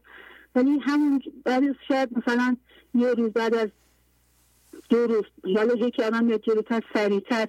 ولی 0.54 0.78
همون 0.78 1.22
بعد 1.44 1.62
شاید 1.88 2.08
مثلا 2.18 2.56
یه 2.94 3.14
روز 3.14 3.32
بعد 3.32 3.54
از 3.54 3.68
روز 4.90 5.24
یا 5.44 5.64
یکی 5.64 6.02
آدم 6.02 6.24
میاد 6.24 6.40
جلوتر 6.40 6.80
سریعتر. 6.94 7.48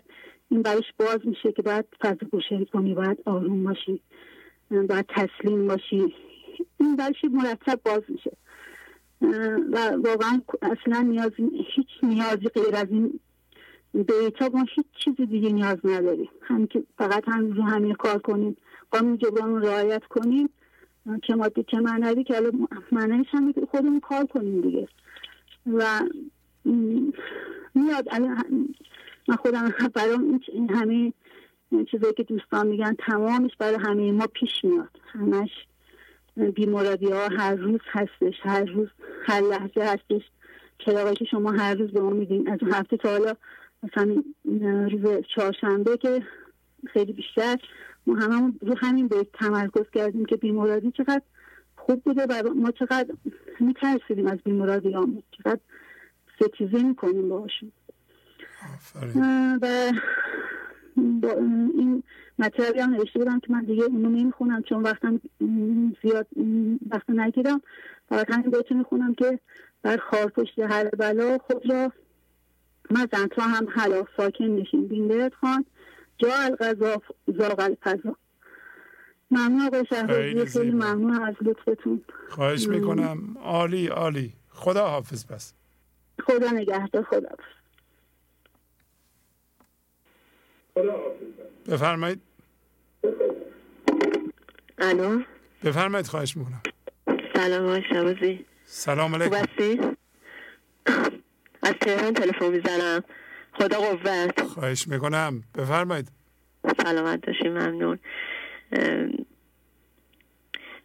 این 0.50 0.62
برش 0.62 0.94
باز 0.98 1.20
میشه 1.24 1.52
که 1.52 1.62
باید 1.62 1.86
فضا 2.02 2.28
گوشهی 2.32 2.66
کنی 2.66 2.94
باید 2.94 3.18
آروم 3.26 3.64
باشی. 3.64 4.02
باید 4.70 5.06
تسلیم 5.10 5.68
باشی. 5.68 6.16
این 6.80 6.95
برش 6.95 7.26
مرتب 7.32 7.80
باز 7.86 8.02
میشه. 8.10 8.32
و 9.72 9.78
واقعا 9.90 10.42
اصلا 10.62 11.02
نیاز 11.02 11.32
هیچ 11.76 11.88
نیازی 12.03 12.48
غیر 12.48 12.76
از 12.76 12.88
این 12.90 13.20
دیتا 13.94 14.50
ما 14.53 14.66
هیچ 14.76 14.86
چیز 15.03 15.30
دیگه 15.30 15.50
نیاز 15.50 15.78
نداریم. 15.84 16.30
هم 16.42 16.68
که 16.68 16.84
فقط 16.98 17.24
هم 17.28 17.52
رو 17.52 17.64
همین 17.64 17.94
کار 17.94 18.18
کنیم. 18.18 18.58
قانون 18.92 19.18
جبران 19.18 19.62
رعایت 19.62 20.03
کنیم. 20.03 20.50
که 21.24 21.36
مادی 21.36 21.64
که 21.64 21.78
معنوی 21.78 22.24
که 22.24 22.38
الان 22.38 22.68
معنیش 22.92 23.28
هم 23.32 23.53
خودمون 23.72 24.00
کار 24.00 24.26
کنیم 24.26 24.62
دیگه. 24.62 24.88
و 25.74 26.00
میاد. 27.75 28.16
من 29.27 29.35
خودم 29.35 29.74
برام 29.95 30.42
این 30.48 30.69
همه 30.69 31.14
چیزایی 31.92 32.14
که 32.14 32.24
دوستان 32.24 32.67
میگن 32.67 32.95
تمامش 33.08 33.51
برای 33.59 33.77
همه 33.85 34.11
ما 34.11 34.27
پیش 34.27 34.64
میاد. 34.64 34.90
همش 35.06 35.50
بیمارادی 36.56 37.11
ها 37.11 37.27
هر 37.27 37.56
روز 37.56 37.80
هستش 37.92 38.33
هر 38.42 38.66
روز 38.66 38.88
هر 39.25 39.42
لحظه 39.42 39.82
هستش. 39.82 40.22
چراغش 40.85 41.17
شما 41.32 41.51
هر 41.51 41.75
روز 41.75 41.92
به 41.92 42.01
ما 42.01 42.09
میدین. 42.09 42.50
از 42.50 42.59
هفته 42.72 42.98
تا 42.98 43.09
حالا 43.09 43.33
مثلا 43.83 44.24
روز 44.88 45.24
چهارشنبه 45.35 45.98
که 45.98 46.24
خیلی 46.88 47.14
بیشتر 47.14 47.58
ما 48.08 48.16
هممون 48.16 48.59
رو 48.61 48.75
همین 48.77 49.08
به 49.08 49.27
تمرکز 49.33 49.90
کردیم 49.93 50.25
که 50.25 50.35
بیمارادی 50.35 50.92
چقدر 50.92 51.22
خوب 51.75 52.03
بوده 52.03 52.25
و 52.25 52.53
ما 52.56 52.72
چقدر 52.72 53.14
میترسیدیم 53.59 54.27
از 54.27 54.38
بیمارادی 54.45 54.92
ها 54.92 55.08
چقدر 55.32 55.59
ستیزه 56.36 56.84
می‌کنیم 56.84 57.30
باشون 57.30 57.72
و 59.16 59.60
با 61.22 61.32
این 61.32 62.03
مطلبی 62.40 62.80
هم 62.80 62.90
نوشته 62.90 63.20
بودم 63.20 63.40
که 63.40 63.53
من 63.53 63.64
دیگه 63.64 63.84
اونو 63.84 64.10
نمی‌خونم 64.10 64.64
چون 64.64 64.84
وقتم 64.84 65.22
زیاد 66.03 66.28
وقت 66.90 67.10
نگیرم. 67.10 67.62
فقط 68.10 68.32
همین 68.32 68.50
بهتون 68.50 68.78
می‌خونم 68.78 69.14
که 69.14 69.40
بر 69.82 69.98
خار 69.98 70.26
پشت 70.26 70.60
هر 70.60 70.90
بلا 70.90 71.38
خود 71.38 71.72
را 71.72 71.92
مزن 72.92 73.28
تا 73.28 73.42
هم 73.42 73.68
حلا 73.70 74.03
ساکن 74.18 74.45
نشین. 74.45 74.88
بین 74.88 75.30
خان 75.30 75.66
جا 76.18 76.34
الغذا 76.34 77.02
زاغ 77.28 77.60
الفضا. 77.60 78.16
ممنون 79.32 79.62
آقای 79.62 79.86
شهرازی 79.90 80.45
خیلی 80.45 80.72
ممنون 80.72 81.22
از 81.22 81.36
لطفتون. 81.42 82.02
خواهش 82.30 82.68
می‌کنم. 82.68 83.38
عالی 83.40 83.88
عالی. 83.88 84.34
خدا 84.50 84.88
حافظ 84.88 85.26
بس. 85.26 85.53
خدا 86.22 86.51
نگهدار 86.51 87.03
خدا 87.03 87.30
بفرمایید. 91.67 92.22
الو؟ 94.77 95.22
بفرمایید 95.64 96.08
خواهش 96.08 96.38
می‌کنم. 96.38 96.61
سلام 97.35 97.66
آقای 97.66 97.83
شبازی. 97.90 98.45
سلام 98.66 99.16
علیکم. 99.16 99.95
از 101.64 101.74
تهران 101.82 102.14
تلفن 102.14 102.50
می‌زنم. 102.50 103.03
خدا 103.53 103.77
قوت. 103.77 104.42
خواهش 104.42 104.88
می‌کنم. 104.88 105.43
بفرمایید. 105.56 106.11
سلامت 106.83 107.25
باشی 107.25 107.50
ممنون. 107.50 108.00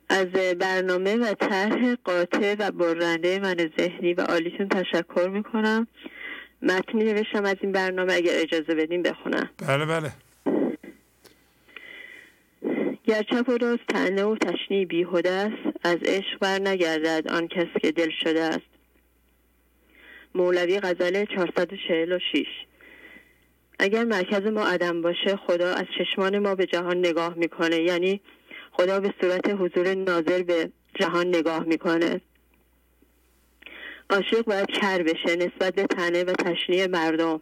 از 0.08 0.26
برنامه 0.58 1.16
و 1.16 1.34
طرح 1.34 1.94
قاطع 1.94 2.56
و 2.58 2.70
برنده 2.70 3.38
من 3.38 3.70
ذهنی 3.78 4.14
و 4.14 4.20
عالیتون 4.20 4.68
تشکر 4.68 5.28
می‌کنم. 5.28 5.86
متنی 6.62 7.04
نوشتم 7.04 7.44
از 7.44 7.56
این 7.60 7.72
برنامه 7.72 8.14
اگر 8.14 8.32
اجازه 8.34 8.74
بدیم 8.74 9.02
بخونم. 9.02 9.50
بله 9.68 9.86
بله. 9.86 10.12
گرچه 13.04 13.42
و 13.42 13.58
راست 13.58 13.86
تنه 13.88 14.24
و 14.24 14.36
تشنی 14.36 14.86
بیهوده 14.86 15.30
است 15.30 15.76
از 15.84 15.96
عشق 15.96 16.38
بر 16.40 16.58
نگردد 16.58 17.28
آن 17.28 17.48
کس 17.48 17.66
که 17.82 17.92
دل 17.92 18.10
شده 18.24 18.42
است. 18.42 18.68
مولوی 20.34 20.80
غزل 20.80 21.24
446 21.24 22.44
اگر 23.78 24.04
مرکز 24.04 24.46
ما 24.46 24.64
عدم 24.64 25.02
باشه 25.02 25.36
خدا 25.36 25.74
از 25.74 25.84
چشمان 25.98 26.38
ما 26.38 26.54
به 26.54 26.66
جهان 26.66 26.98
نگاه 26.98 27.34
می‌کنه. 27.34 27.76
یعنی 27.76 28.20
خدا 28.80 29.00
به 29.00 29.14
صورت 29.20 29.50
حضور 29.50 29.94
ناظر 29.94 30.42
به 30.42 30.70
جهان 30.94 31.26
نگاه 31.26 31.64
می‌کنه. 31.64 32.20
عاشق 34.10 34.44
باید 34.44 34.66
کر 34.66 35.02
بشه 35.02 35.36
نسبت 35.36 35.74
به 35.74 35.86
تنه 35.86 36.24
و 36.24 36.32
تشنیع 36.32 36.86
مردم. 36.86 37.40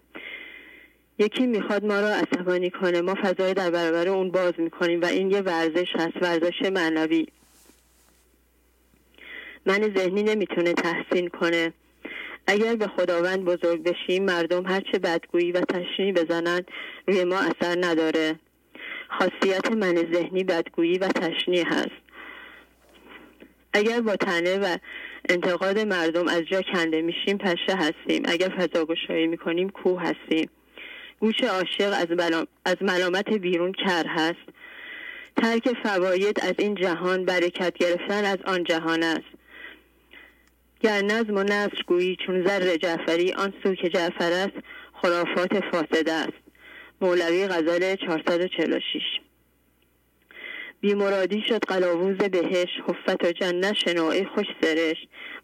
یکی 1.18 1.46
می‌خواد 1.46 1.84
ما 1.84 2.00
را 2.00 2.08
عصبانی 2.08 2.70
کنه. 2.70 3.00
ما 3.00 3.14
فضای 3.22 3.54
در 3.54 3.70
برابر 3.70 4.08
اون 4.08 4.30
باز 4.30 4.52
می‌کنیم 4.58 5.00
و 5.00 5.04
این 5.04 5.30
یه 5.30 5.40
ورزش 5.40 5.88
هست 5.94 6.16
ورزش 6.22 6.62
معنوی. 6.62 7.26
من 9.66 9.94
ذهنی 9.96 10.22
نمی‌تونه 10.22 10.72
تحسین 10.72 11.28
کنه. 11.28 11.72
اگر 12.46 12.76
به 12.76 12.86
خداوند 12.86 13.44
بزرگ 13.44 13.82
بشیم 13.82 14.24
مردم 14.24 14.66
هرچه 14.66 14.98
بدگویی 14.98 15.52
و 15.52 15.60
تشنیع 15.60 16.12
بزنن 16.12 16.60
روی 17.06 17.24
ما 17.24 17.38
اثر 17.38 17.76
نداره. 17.80 18.38
خاصیت 19.18 19.72
من 19.72 19.94
ذهنی 20.12 20.44
بدگویی 20.44 20.98
و 20.98 21.08
تشنیع 21.08 21.64
هست. 21.66 22.06
اگر 23.72 24.00
با 24.00 24.16
تنه 24.16 24.58
و 24.58 24.76
انتقاد 25.28 25.78
مردم 25.78 26.28
از 26.28 26.42
جا 26.42 26.62
کنده 26.62 27.02
میشیم 27.02 27.38
پشه 27.38 27.76
هستیم. 27.76 28.22
اگر 28.24 28.48
فضا 28.48 28.84
گشایی 28.84 29.26
می‌کنیم 29.26 29.68
کوه 29.68 30.02
هستیم. 30.02 30.50
گوش 31.20 31.44
عاشق 31.44 31.94
از, 31.94 32.36
از 32.64 32.76
ملامت 32.80 33.32
بیرون 33.32 33.72
کر 33.72 34.06
هست. 34.06 34.48
ترک 35.36 35.72
فواید 35.82 36.40
از 36.40 36.54
این 36.58 36.74
جهان 36.74 37.24
برکت 37.24 37.74
گرفتن 37.78 38.24
از 38.24 38.38
آن 38.46 38.64
جهان 38.64 39.02
است. 39.02 39.36
گر 40.80 41.02
نظم 41.02 41.36
و 41.36 41.42
نصر 41.42 41.82
گویی 41.86 42.16
چون 42.26 42.46
زر 42.46 42.76
جعفری 42.76 43.32
آن 43.32 43.52
سو 43.62 43.74
که 43.74 43.88
جعفر 43.88 44.32
است 44.32 44.56
خرافات 45.02 45.60
فاسده 45.72 46.12
است. 46.12 46.45
مولوی 47.00 47.46
غزل 47.46 47.94
446 47.96 48.82
بیمرادی 50.80 51.42
شد 51.48 51.64
قلاووز 51.64 52.16
بهش 52.16 52.68
حفت 52.86 53.24
و 53.24 53.32
جنه 53.32 53.72
شناعی 53.72 54.24
خوش 54.24 54.46
سرش 54.62 54.96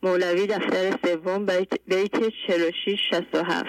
مولوی 0.03 0.47
دفتر 0.47 0.99
سوم 1.05 1.47
بیت, 1.47 1.73
بیت 1.87 2.29
46 2.47 2.99
67 3.11 3.67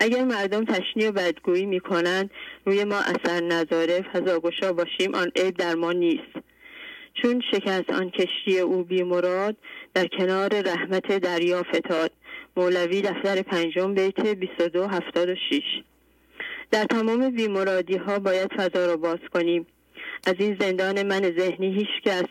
اگر 0.00 0.24
مردم 0.24 0.64
تشنی 0.64 1.06
و 1.06 1.12
بدگویی 1.12 1.66
می‌کنند 1.66 2.30
روی 2.66 2.84
ما 2.84 2.98
اثر 2.98 3.40
نذاره 3.40 4.02
فضاگشا 4.02 4.72
باشیم 4.72 5.14
آن 5.14 5.32
عیب 5.36 5.56
در 5.56 5.74
ما 5.74 5.92
نیست. 5.92 6.32
چون 7.14 7.42
شکست 7.52 7.90
آن 7.90 8.10
کشتی 8.10 8.58
او 8.58 8.84
بیمراد 8.84 9.56
در 9.94 10.06
کنار 10.06 10.48
رحمت 10.48 11.18
دریا 11.18 11.62
فتاد. 11.62 12.12
مولوی 12.56 13.02
دفتر 13.02 13.42
پنجم 13.42 13.94
بیت 13.94 14.20
2276 14.20 15.62
در 16.70 16.84
تمام 16.84 17.30
بیمرادی 17.30 17.96
ها 17.96 18.18
باید 18.18 18.52
فضا 18.52 18.86
را 18.86 18.96
باز 18.96 19.18
کنیم. 19.34 19.66
از 20.26 20.34
این 20.38 20.56
زندان 20.60 21.02
من 21.02 21.20
ذهنی 21.38 21.74
هیچ 21.74 22.02
کس 22.04 22.24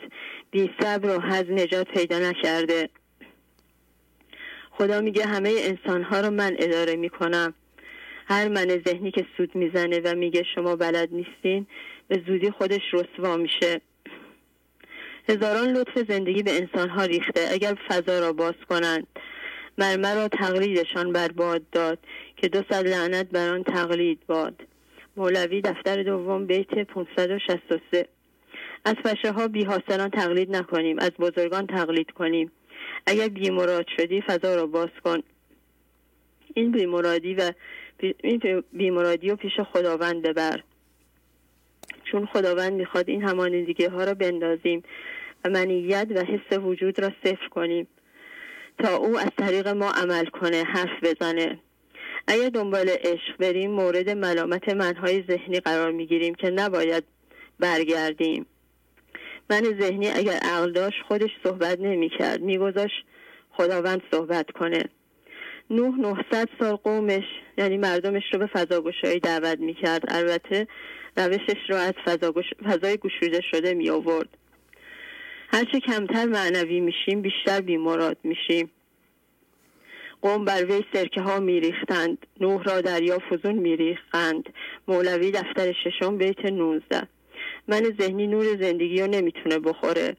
بی 0.51 0.69
صبر 0.82 1.18
و 1.18 1.22
حز 1.22 1.50
نجات 1.50 1.88
پیدا 1.88 2.19
نکرده. 2.19 2.90
خدا 4.72 5.01
میگه 5.01 5.26
همه 5.26 5.53
انسان 5.58 6.03
ها 6.03 6.22
رو 6.22 6.30
من 6.30 6.56
اداره 6.59 6.95
می‌کنم. 6.95 7.53
هر 8.27 8.48
من 8.48 8.82
ذهنی 8.88 9.11
که 9.11 9.26
سود 9.38 9.56
می‌زنه 9.56 10.00
و 10.00 10.16
میگه 10.16 10.43
شما 10.56 10.76
بلد 10.76 11.09
نیستین 11.11 11.68
به 12.08 12.24
زودی 12.27 12.51
خودش 12.51 12.82
رسوا 12.93 13.38
میشه. 13.38 13.82
هزاران 15.30 15.69
لطف 15.69 15.98
زندگی 16.09 16.43
به 16.43 16.51
انسان 16.58 16.90
ها 16.90 17.03
ریخته. 17.06 17.42
اگر 17.51 17.77
فضا 17.88 18.19
را 18.19 18.34
باز 18.34 18.56
کنند 18.69 19.08
مرمر 19.77 20.16
را 20.16 20.27
تقلیدشان 20.27 21.11
برباد 21.14 21.69
داد. 21.72 22.00
که 22.42 22.48
دو 22.48 22.64
صد 22.72 22.88
لعنت 22.88 23.30
بر 23.30 23.59
تقلید 23.59 24.19
باد. 24.27 24.61
مولوی 25.18 25.61
دفتر 25.61 26.03
دوم 26.03 26.45
بیت 26.45 26.84
563 26.84 28.08
از 28.85 28.95
فشه 29.03 29.32
ها 29.32 29.48
بی 29.48 29.64
حاصلان 29.64 30.09
تقلید 30.09 30.56
نکنیم 30.56 31.00
از 31.00 31.11
بزرگان 31.19 31.68
تقلید 31.68 32.11
کنیم. 32.11 32.51
اگر 33.06 33.27
بیمراد 33.27 33.85
شدی 33.98 34.22
فضا 34.22 34.56
را 34.56 34.68
باز 34.68 34.90
کن. 35.03 35.19
این 36.53 36.72
بیمرادی 36.72 37.34
و 37.34 37.51
این 38.24 38.64
بیمرادی 38.74 39.30
رو 39.30 39.35
پیش 39.35 39.59
خداوند 39.74 40.22
ببر. 40.22 40.64
چون 42.11 42.26
خداوند 42.26 42.74
می‌خواد 42.74 43.09
این 43.09 43.24
همانندگی 43.24 43.85
ها 43.85 44.03
را 44.03 44.14
بندازیم 44.14 44.84
و 45.45 45.50
منیت 45.50 46.08
و 46.16 46.24
حس 46.24 46.59
وجود 46.59 47.00
را 47.01 47.09
صفر 47.24 47.48
کنیم. 47.48 47.88
تا 48.84 48.95
او 48.95 49.19
از 49.19 49.32
طریق 49.38 49.68
ما 49.68 49.92
عمل 49.92 50.26
کنه 50.26 50.64
حرف 50.64 51.03
بزنه. 51.03 51.59
اگر 52.32 52.49
دنبال 52.49 52.90
عشق 52.90 53.38
بریم 53.40 53.72
مورد 53.72 54.09
ملامت 54.09 54.69
منهای 54.69 55.24
ذهنی 55.27 55.59
قرار 55.59 55.91
می‌گیریم 55.91 56.35
که 56.35 56.49
نباید 56.49 57.03
برگردیم. 57.59 58.45
من 59.49 59.64
ذهنی 59.82 60.09
اگر 60.09 60.40
عقل 60.41 60.72
داشت 60.72 60.98
خودش 61.08 61.30
صحبت 61.43 61.80
نمی‌کرد. 61.80 62.41
میگذاشت 62.41 63.06
خداوند 63.51 64.01
صحبت 64.11 64.51
کنه. 64.51 64.83
نوح 65.69 65.99
900 65.99 66.49
سال 66.59 66.75
قومش 66.75 67.24
یعنی 67.58 67.77
مردمش 67.77 68.24
رو 68.33 68.40
به 68.40 68.48
فضاگشایی 68.48 69.19
دعوت 69.19 69.59
می‌کرد. 69.59 70.03
البته 70.08 70.67
روشش 71.17 71.69
رو 71.69 71.75
از 71.75 71.93
فضای 72.66 72.98
گشوده 72.98 73.41
شده 73.51 73.74
می 73.74 73.90
آورد 73.90 74.30
هرچه 75.53 75.80
کمتر 75.80 76.25
معنوی 76.25 76.80
میشیم 76.80 77.22
بیشتر 77.22 77.61
بیمراد 77.61 78.17
میشیم. 78.24 78.72
قوم 80.22 80.46
بر 80.46 80.66
وی 80.66 80.86
سرکه 80.94 81.22
ها 81.22 81.40
میریختند. 81.40 82.26
نوح 82.42 82.64
را 82.64 82.82
دریا 82.82 83.20
فزون 83.30 83.56
میریختند. 83.56 84.50
مولوی 84.88 85.32
دفتر 85.32 85.74
ششم 85.84 86.18
بیت 86.18 86.46
19 86.46 87.08
من 87.68 87.84
ذهنی 88.00 88.28
نور 88.28 88.46
زندگی 88.46 89.02
رو 89.02 89.08
نمی‌تونه 89.08 89.60
بخوره. 89.60 90.16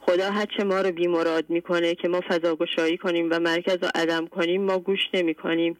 خدا 0.00 0.30
هرچه 0.30 0.64
ما 0.64 0.80
رو 0.80 0.92
بیمراد 0.92 1.44
می‌کنه 1.48 1.94
که 1.94 2.08
ما 2.08 2.20
فضا 2.28 2.56
گشایی 2.56 2.96
کنیم 2.96 3.28
و 3.30 3.38
مرکز 3.38 3.76
رو 3.82 3.88
عدم 3.94 4.26
کنیم 4.26 4.62
ما 4.62 4.78
گوش 4.78 5.00
نمی 5.14 5.34
کنیم 5.34 5.76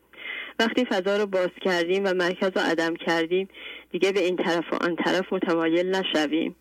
وقتی 0.59 0.85
فضا 0.85 1.17
رو 1.17 1.27
باز 1.27 1.51
کردیم 1.61 2.05
و 2.05 2.15
مرکز 2.15 2.51
رو 2.57 2.63
عدم 2.63 2.97
کردیم 2.97 3.49
دیگه 3.91 4.13
به 4.13 4.21
این 4.21 4.37
طرف 4.37 4.73
و 4.73 4.77
آن 4.85 4.97
طرف 4.97 5.33
متمایل 5.33 5.97
نشویم. 5.97 6.57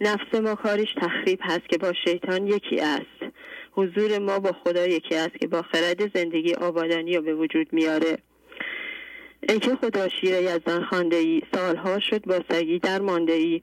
نفس 0.00 0.34
ما 0.34 0.54
کارش 0.54 0.94
تخریب 1.02 1.38
هست 1.42 1.68
که 1.68 1.78
با 1.78 1.92
شیطان 2.04 2.46
یکی 2.46 2.80
است. 2.80 3.32
حضور 3.78 4.18
ما 4.18 4.38
با 4.38 4.52
خدا 4.64 4.86
یکی 4.86 5.14
است 5.14 5.38
که 5.40 5.46
با 5.46 5.62
خرد 5.62 6.18
زندگی 6.18 6.54
آبادانی 6.54 7.16
رو 7.16 7.22
به 7.22 7.34
وجود 7.34 7.72
میاره. 7.72 8.18
ای 9.48 9.58
که 9.58 9.76
خدا 9.76 10.08
شیر 10.08 10.34
یزدان 10.34 10.84
خانده 10.84 11.16
ای 11.16 11.42
سالها 11.54 11.98
شد 12.00 12.24
با 12.24 12.40
سگی 12.50 12.78
در 12.78 13.00
مانده 13.00 13.32
ای 13.32 13.62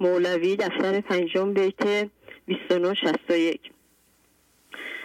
مولوی 0.00 0.56
دفتر 0.56 1.00
پنجم 1.00 1.52
بیت 1.52 2.10
2961 2.46 3.60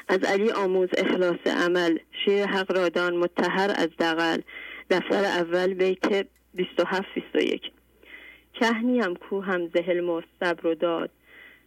از 0.07 0.23
علی 0.23 0.51
آموز 0.51 0.89
اخلاص 0.97 1.47
عمل 1.47 1.97
شیر 2.25 2.45
حق 2.45 2.77
رادان 2.77 3.15
متحر 3.15 3.71
از 3.75 3.89
دقل 3.99 4.41
دفتر 4.89 5.23
اول 5.23 5.73
بیت 5.73 6.27
27 6.53 7.05
21 7.15 7.61
کهنی 8.53 8.99
هم 8.99 9.15
کوه 9.15 9.45
هم 9.45 9.67
زهل 9.67 10.01
مستبر 10.01 10.67
و 10.67 10.75
داد. 10.75 11.09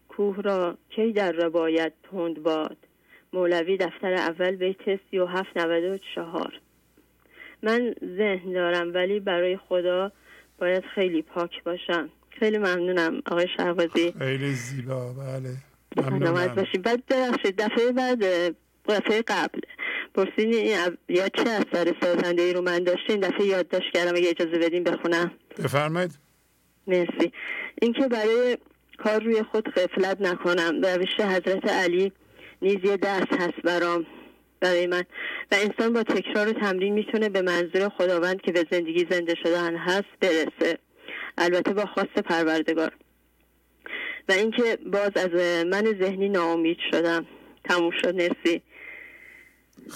کوه 0.09 0.43
را 0.43 0.79
کی 0.91 1.13
در 1.13 1.33
روایت 1.33 1.93
تند 2.11 2.43
باد؟ 2.43 2.84
مولوی 3.35 3.77
دفتر 3.77 4.13
اول 4.13 4.57
بیت 4.57 5.01
37 5.11 5.57
94 5.57 6.61
من 7.63 7.95
ذهن 8.17 8.53
دارم 8.53 8.95
ولی 8.95 9.21
برای 9.21 9.57
خدا 9.69 10.13
باید 10.59 10.85
خیلی 10.95 11.23
پاک 11.23 11.63
باشم. 11.65 12.09
خیلی 12.31 12.59
ممنونم 12.59 13.23
آقای 13.27 13.47
شهبازی. 13.57 14.15
خیلی 14.19 14.53
زیبا 14.53 15.13
بله. 15.13 15.51
ممنونم. 15.97 16.55
باشید 16.55 16.83
بعد 16.83 17.03
دفعه 17.59 17.93
بعد 17.93 18.25
دفعه 18.89 19.23
قبل. 19.23 19.61
پرسین 20.15 20.53
یا 21.09 21.29
چه 21.29 21.51
اثر 21.51 21.95
سازنده 22.03 22.43
ای 22.43 22.53
رو 22.53 22.61
من 22.61 22.85
داشتین؟ 22.85 23.21
دفعه 23.21 23.47
یادداشت 23.47 23.93
کردم 23.95 24.15
اگه 24.17 24.29
اجازه 24.29 24.59
بدین 24.59 24.85
بخونم. 24.85 25.31
بفرمایید. 25.59 26.19
مرسی. 26.87 27.33
اینکه 27.83 28.09
برای 28.09 28.59
کار 28.99 29.23
روی 29.23 29.43
خود 29.43 29.69
غفلت 29.69 30.21
نکنم. 30.21 30.81
روش 30.83 31.21
حضرت 31.21 31.69
علی 31.73 32.13
نیز 32.63 32.77
یه 32.85 32.97
درس 32.97 33.29
هست 33.31 33.63
برام 33.65 34.07
برای 34.61 34.87
من. 34.87 35.05
و 35.53 35.55
انسان 35.55 35.93
با 35.93 36.03
تکرار 36.03 36.49
و 36.49 36.53
تمرین 36.53 36.93
می‌تونه 36.95 37.29
به 37.29 37.43
منظور 37.43 37.89
خداوند 37.89 38.41
که 38.41 38.53
به 38.53 38.67
زندگی 38.71 39.07
زنده 39.11 39.35
شدن 39.43 39.77
هست 39.77 40.09
برسه. 40.21 40.79
البته 41.39 41.75
با 41.75 41.87
خواست 41.87 42.19
پروردگار. 42.19 42.93
و 44.29 44.33
اینکه 44.33 44.79
باز 44.93 45.11
از 45.17 45.65
من 45.67 45.85
ذهنی 46.01 46.29
ناامید 46.29 46.79
شدم. 46.91 47.27
تموم 47.65 47.91
شد 48.03 48.15
مرسی. 48.15 48.63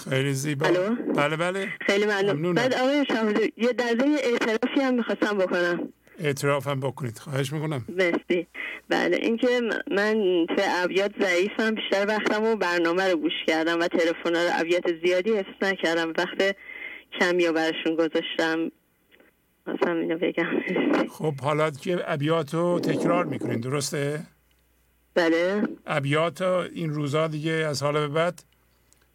خیلی 0.09 0.33
زیبا. 0.33 0.67
بله 1.15 1.37
بله. 1.37 1.73
خیلی 1.87 2.05
ممنون. 2.05 2.55
بعد 2.55 2.73
آقای 2.73 3.05
یه 3.57 3.73
در 3.73 3.95
اعترافی 4.23 4.81
هم 4.81 4.93
می‌خواستم 4.93 5.37
بکنم. 5.37 5.93
اعتراف 6.19 6.67
هم 6.67 6.79
بکنید. 6.79 7.17
خواهش 7.17 7.53
می‌کنم. 7.53 7.85
مرسی. 7.89 8.47
بله 8.89 9.17
اینکه 9.21 9.61
من 9.91 10.45
تو 10.45 10.55
ابیات 10.67 11.11
ضعیفم 11.21 11.75
بیشتر 11.75 12.05
وقتم 12.07 12.43
و 12.43 12.55
برنامه 12.55 13.11
رو 13.11 13.17
گوش 13.17 13.33
کردم 13.47 13.79
و 13.79 13.87
تلفن 13.87 14.35
رو 14.35 14.49
ابیات 14.53 14.83
زیادی 15.05 15.31
حفظ 15.31 15.63
نکردم. 15.63 16.13
وقت 16.17 16.55
کمی 17.19 17.45
رو 17.45 17.53
برشون 17.53 17.95
گذاشتم. 17.95 18.71
مثلا 19.67 19.93
اینو 19.99 20.17
بگم. 20.17 21.07
خب 21.09 21.41
حالا 21.41 21.71
که 21.71 21.99
ابیات 22.05 22.53
رو 22.53 22.79
تکرار 22.79 23.25
می‌کنین 23.25 23.59
درسته؟ 23.59 24.23
بله. 25.13 25.63
ابیات 25.85 26.41
این 26.41 26.89
روزا 26.89 27.27
دیگه 27.27 27.51
از 27.51 27.83
حالا 27.83 27.99
به 27.99 28.07
بعد 28.07 28.43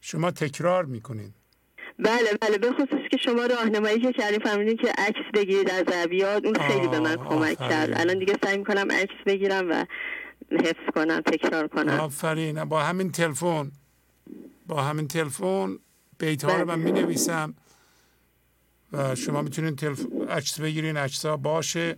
شما 0.01 0.31
تکرار 0.31 0.85
می‌کنین. 0.85 1.35
بله 1.99 2.39
بله 2.41 2.59
به 2.59 2.73
خصوص 2.73 3.09
که 3.11 3.17
شما 3.17 3.47
راهنمایی 3.47 4.01
که 4.01 4.13
کردین 4.13 4.39
فهمیدین 4.39 4.77
که 4.77 4.93
عکس 4.99 5.31
بگیرید 5.35 5.71
از 5.71 5.85
ابیات 5.93 6.45
اون 6.45 6.55
خیلی 6.55 6.89
به 6.89 7.01
من 7.01 7.17
کمک 7.17 7.59
کرد. 7.59 8.01
الان 8.01 8.19
دیگه 8.19 8.39
سعی 8.45 8.59
می‌کنم 8.59 8.93
عکس 8.93 9.15
بگیرم 9.27 9.71
و 9.71 9.85
حفظ 10.51 10.91
کنم 10.95 11.21
تکرار 11.21 11.69
کنم. 11.69 12.01
آفرین. 12.01 12.65
با 12.65 12.83
همین 12.83 13.13
تلفن. 13.13 13.73
با 14.67 14.83
همین 14.83 15.09
تلفن 15.09 15.79
بیت 16.19 16.45
ها 16.45 16.57
رو 16.57 16.65
من 16.65 16.79
می 16.79 16.93
نویسم 16.93 17.55
و 18.93 19.15
شما 19.15 19.43
می‌تونین 19.43 19.77
عکس 20.29 20.61
بگیرین 20.61 20.97
عکس 20.97 21.27
ها 21.27 21.37
باشه. 21.37 21.97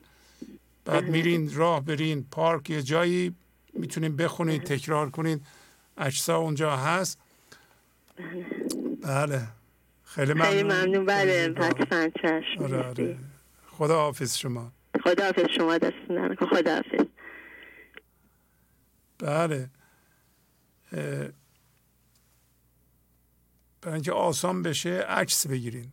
بعد 0.84 1.04
میرین 1.04 1.54
راه 1.54 1.84
برین 1.84 2.26
پارک 2.30 2.70
یه 2.70 2.82
جایی 2.82 3.34
می‌تونین 3.72 4.16
بخونید 4.16 4.62
تکرار 4.62 5.10
کنید 5.10 5.42
عکس 5.98 6.30
ها 6.30 6.36
اونجا 6.36 6.76
هست. 6.76 7.18
بله. 9.02 9.42
خیلی 10.16 10.32
ممنون 10.32 10.48
خیلی 10.50 10.62
ممنون. 10.62 11.04
بله 11.04 11.54
حتما 11.58 12.08
چشم. 12.08 12.62
آره 12.62 12.82
آره. 12.82 13.18
خدا 13.66 13.96
حافظ 13.96 14.36
شما. 14.36 14.72
خدا 15.04 15.24
حافظ 15.24 15.44
شما 15.56 15.78
دستون 15.78 16.34
خدا 16.34 16.74
حافظ 16.74 17.06
بله. 19.18 19.70
برای 23.80 23.94
اینکه 23.94 24.12
آسان 24.12 24.62
بشه 24.62 24.90
عکس 24.90 25.46
بگیرین. 25.46 25.92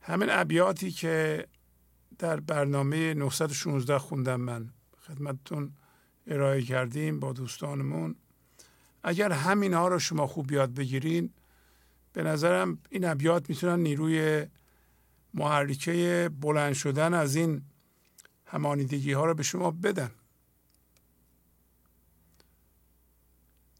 همین 0.00 0.28
ابیاتی 0.30 0.90
که 0.90 1.46
در 2.18 2.40
برنامه 2.40 3.14
916 3.14 3.98
خوندم 3.98 4.40
من. 4.40 4.70
خدمتتون 5.06 5.72
ارائه 6.26 6.62
کردیم 6.62 7.20
با 7.20 7.32
دوستانمون. 7.32 8.16
اگر 9.02 9.32
همین 9.32 9.74
ها 9.74 9.88
رو 9.88 9.98
شما 9.98 10.26
خوب 10.26 10.52
یاد 10.52 10.74
بگیرین 10.74 11.30
به 12.14 12.22
نظرم 12.22 12.78
این 12.90 13.04
ابیات 13.04 13.50
می‌تونن 13.50 13.82
نیروی 13.82 14.46
محرکه 15.34 16.30
بلند 16.40 16.74
شدن 16.74 17.14
از 17.14 17.36
این 17.36 17.62
همانیدگی 18.46 19.12
ها 19.12 19.24
رو 19.24 19.34
به 19.34 19.42
شما 19.42 19.70
بدن. 19.70 20.10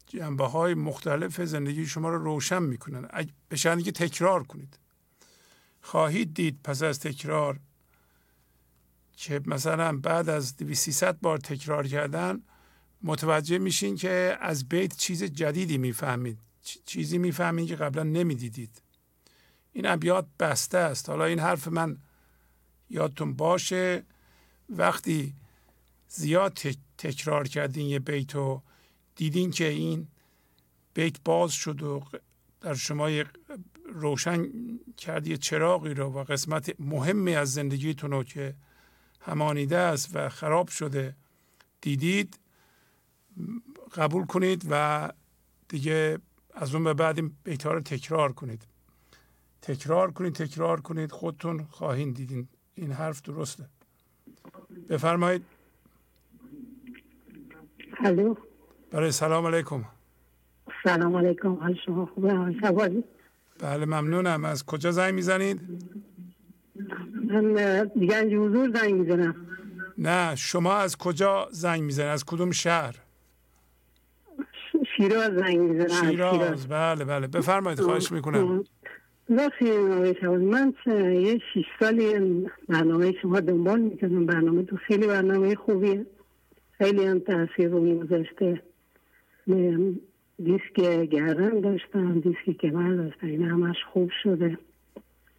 جنبه 0.07 0.45
های 0.47 0.73
مختلف 0.73 1.41
زندگی 1.41 1.85
شما 1.85 2.09
رو 2.09 2.23
روشن 2.23 2.63
می‌کنن. 2.63 3.09
به 3.49 3.57
که 3.57 3.91
تکرار 3.91 4.43
کنید. 4.43 4.79
خواهید 5.81 6.33
دید 6.33 6.59
پس 6.63 6.83
از 6.83 6.99
تکرار 6.99 7.59
که 9.17 9.41
مثلا 9.45 9.97
بعد 9.97 10.29
از 10.29 10.57
2300 10.57 11.19
بار 11.19 11.37
تکرار 11.37 11.87
کردن 11.87 12.41
متوجه 13.01 13.57
میشین 13.57 13.95
که 13.95 14.37
از 14.41 14.69
بیت 14.69 14.97
چیز 14.97 15.23
جدیدی 15.23 15.77
می‌فهمید. 15.77 16.39
چیزی 16.85 17.17
می‌فهمید 17.17 17.67
که 17.67 17.75
قبلا 17.75 18.03
نمی‌دیدید. 18.03 18.81
این 19.73 19.85
ابیات 19.85 20.27
بسته 20.39 20.77
است. 20.77 21.09
حالا 21.09 21.25
این 21.25 21.39
حرف 21.39 21.67
من 21.67 21.97
یادتون 22.89 23.33
باشه. 23.33 24.03
وقتی 24.69 25.33
زیاد 26.07 26.59
تکرار 26.97 27.47
کردین 27.47 27.87
یه 27.87 27.99
بیت 27.99 28.35
و 28.35 28.61
دیدین 29.15 29.51
که 29.51 29.67
این 29.67 30.07
بیت 30.93 31.15
باز 31.25 31.51
شد 31.51 31.83
و 31.83 32.03
در 32.61 32.73
شما 32.73 33.09
روشن 33.93 34.49
کردی 34.97 35.37
چراغی 35.37 35.93
رو 35.93 36.05
و 36.05 36.23
قسمت 36.23 36.75
مهمی 36.79 37.35
از 37.35 37.53
زندگیتون 37.53 38.11
رو 38.11 38.23
که 38.23 38.55
همانیده 39.21 39.77
است 39.77 40.09
و 40.13 40.29
خراب 40.29 40.67
شده 40.67 41.15
دیدید 41.81 42.39
قبول 43.95 44.25
کنید 44.25 44.65
و 44.69 45.11
دیگه 45.67 46.19
از 46.55 46.75
اون 46.75 46.83
به 46.83 46.93
بعد 46.93 47.19
این 47.19 47.31
بیت 47.43 47.65
رو 47.65 47.79
تکرار 47.79 48.33
کنید. 48.33 48.67
تکرار 49.61 50.11
کنید 50.11 50.33
تکرار 50.33 50.81
کنید. 50.81 51.11
خودتون 51.11 51.63
خواهید 51.63 52.15
دیدین. 52.15 52.47
این 52.75 52.91
حرف 52.91 53.21
درسته. 53.21 53.63
بفرمایید. 54.89 55.45
الو. 57.99 58.35
برای 58.91 59.11
سلام 59.11 59.45
علیکم. 59.45 59.85
سلام 60.83 61.15
علیکم. 61.15 61.53
حال 61.53 61.75
شما 61.85 62.05
خوبه؟ 62.05 63.03
بله 63.59 63.85
ممنونم. 63.85 64.45
از 64.45 64.65
کجا 64.65 64.91
زنگ 64.91 65.13
می‌زنید؟ 65.13 65.61
من 67.15 67.53
گنج 68.09 68.33
حضور 68.33 68.71
زنگ 68.79 68.93
می‌زنم. 68.93 69.47
نه 69.97 70.35
شما 70.35 70.73
از 70.73 70.97
کجا 70.97 71.47
زنگ 71.51 71.81
می‌زنید؟ 71.81 72.09
از 72.09 72.25
کدوم 72.25 72.51
شهر؟ 72.51 73.04
شیراز 74.97 75.33
زنگ 75.33 75.59
می‌زنم 75.59 76.11
شیراز. 76.11 76.67
بله 76.67 77.05
بله. 77.05 77.27
بفرمایید 77.27 77.79
خواهش 77.79 78.11
می‌کنم. 78.11 78.63
من 79.29 80.73
یه 80.87 81.41
شیش 81.53 81.65
سالی 81.79 82.45
برنامه 82.69 83.13
شما 83.21 83.39
دنبال 83.39 83.79
می‌کنم 83.79 84.25
برنامه 84.25 84.63
تو 84.63 84.77
خیلی 84.77 85.07
برنامه 85.07 85.55
خوبیه. 85.55 86.05
خیلی 86.77 87.05
هم 87.05 87.19
تاثیر 87.19 87.69
رو 87.69 87.99
گذاشته 87.99 88.61
دیسک 90.43 90.73
گردن 91.11 91.59
داشتم 91.59 92.19
دیسک 92.19 92.57
کمر 92.61 92.95
داشتم. 92.95 93.27
این 93.27 93.43
همش 93.43 93.77
خوب 93.93 94.11
شده. 94.23 94.57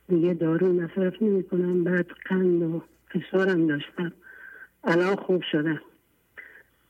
دیگه 0.09 0.35
دارو 0.35 0.73
مصرف 0.73 1.23
نمی 1.23 1.43
کنم 1.43 1.85
بعد 1.85 2.07
قند 2.29 2.63
و 2.63 2.83
فشارم 3.09 3.67
داشتم. 3.67 4.13
الان 4.85 5.17
خوب 5.17 5.43
شدم 5.53 5.81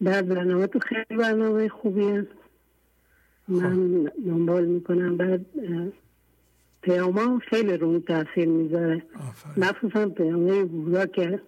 بعد 0.01 0.29
برنامه 0.29 0.67
تو 0.67 0.79
خیلی 0.79 1.17
برنامه 1.19 1.69
خوبیه. 1.69 2.27
من 3.49 4.11
دنبال 4.27 4.65
می‌کنم. 4.65 5.17
بعد 5.17 5.47
پیاما 6.83 7.39
خیلی 7.39 7.77
رو 7.77 7.99
تاثیر 7.99 8.49
می‌ذاره. 8.49 9.03
مخصوصا 9.57 10.09
پیامه 10.09 10.65
بودا 10.65 11.07
که 11.07 11.41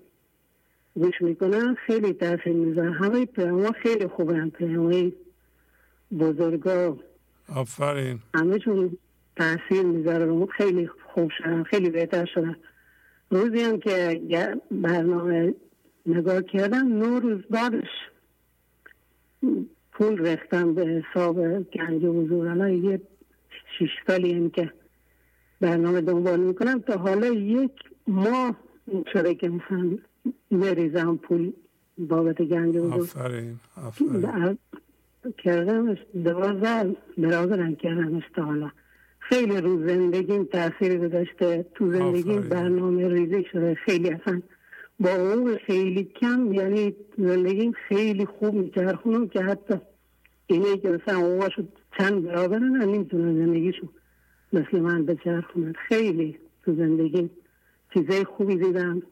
گوش 0.94 1.22
می‌کنم 1.22 1.76
خیلی 1.86 2.12
تاثیر 2.12 2.52
می‌ذاره. 2.52 2.92
همه 2.92 3.26
پیاما 3.26 3.72
خیلی 3.72 4.06
خوبه 4.06 4.46
پیامه 4.46 5.12
بزرگا. 6.18 6.98
آفرین. 7.54 8.18
همه 8.34 8.58
چون 8.58 8.96
تاثیر 9.36 9.82
می‌ذاره 9.82 10.46
خیلی 10.46 10.86
خوب 11.14 11.30
شدن. 11.38 11.62
خیلی 11.62 11.90
بهتر 11.90 12.26
شدن. 12.34 12.56
روزی 13.30 13.60
هم 13.60 13.78
که 13.78 14.20
برنامه 14.70 15.54
نگاه 16.06 16.42
کردم 16.42 16.88
نو 16.88 17.20
روز 17.20 17.42
بعدش 17.50 17.88
پول 19.98 20.26
رختم 20.26 20.74
به 20.74 20.86
حساب 20.86 21.62
گنج 21.62 22.04
حضور 22.04 22.70
یه 22.70 23.00
شیش 23.78 23.90
سالی 24.06 24.32
هم 24.34 24.50
که 24.50 24.72
برنامه 25.60 26.00
دنبال 26.00 26.40
می‌کنم 26.40 26.80
تا 26.80 26.96
حالا 26.96 27.26
یک 27.26 27.72
ماه 28.06 28.56
شده 29.12 29.34
که 29.34 29.48
مثلا 29.48 29.98
بریزم 30.50 31.16
پول 31.16 31.52
بابت 31.98 32.42
گنج 32.42 32.76
حضور 32.76 33.00
آفرین 33.00 33.56
آفرین. 33.86 34.58
کردمش 35.38 35.98
دوازده 36.24 36.96
برادرم 37.18 37.74
کردمش 37.76 38.22
تا 38.34 38.42
حالا. 38.42 38.70
خیلی 39.18 39.60
رو 39.60 39.88
زندگیم 39.88 40.44
تاثیر 40.44 41.08
گذاشته 41.08 41.66
تو 41.74 41.92
زندگی 41.92 42.38
برنامه 42.38 43.08
ریزی 43.08 43.44
شده 43.52 43.74
خیلی 43.74 44.10
اصلا. 44.10 44.42
با 45.00 45.10
اون 45.10 45.56
خیلی 45.56 46.04
کم 46.04 46.52
یعنی 46.52 46.96
زندگیم 47.18 47.72
خیلی 47.88 48.26
خوب 48.26 48.54
میچرخونم 48.54 49.28
که 49.28 49.42
حتی 49.42 49.74
اینه 50.50 50.76
که 50.76 50.88
مثلا 50.88 51.48
شد 51.48 51.68
چند 51.98 52.24
برابرن 52.24 52.76
نمی‌تونن 52.82 53.46
زندگیشون 53.46 53.88
مثل 54.52 54.80
من 54.80 55.06
بچرخونن 55.06 55.72
خیلی 55.72 56.38
تو 56.64 56.74
زندگی 56.74 57.30
چیزای 57.94 58.24
خوبی 58.24 58.56
دیدم. 58.56 59.02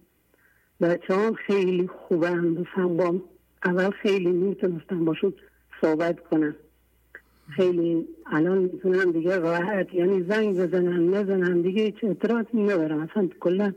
بچه 0.80 1.14
هم 1.14 1.34
خیلی 1.34 1.86
خوبن. 1.88 2.38
مثلا 2.38 2.88
با 2.88 3.20
اول 3.64 3.90
خیلی 3.90 4.32
می‌تونستم 4.32 5.04
باشون 5.04 5.32
صحبت 5.80 6.20
کنم 6.20 6.56
خیلی 7.56 8.08
الان 8.26 8.58
می‌تونم 8.58 9.12
دیگه 9.12 9.36
راحت 9.38 9.94
یعنی 9.94 10.22
زنگ 10.28 10.56
بزنم 10.60 11.14
نزنم 11.14 11.62
دیگه 11.62 11.82
هیچ 11.82 11.96
اعتراضی 12.02 12.62
ندارم. 12.62 13.00
اصلا 13.00 13.28
کلا 13.40 13.72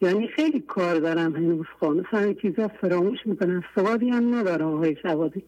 یعنی 0.00 0.28
خیلی 0.28 0.60
کار 0.60 0.94
دارم 0.98 1.36
هنوز 1.36 1.66
خواهم 1.78 1.96
مثلا 1.96 2.32
چیزا 2.32 2.68
فراموش 2.68 3.18
می‌کنم. 3.24 3.62
سوادی 3.74 4.08
هم 4.08 4.34
ندارم 4.34 4.74
آقای 4.74 4.96
سوادی. 5.02 5.42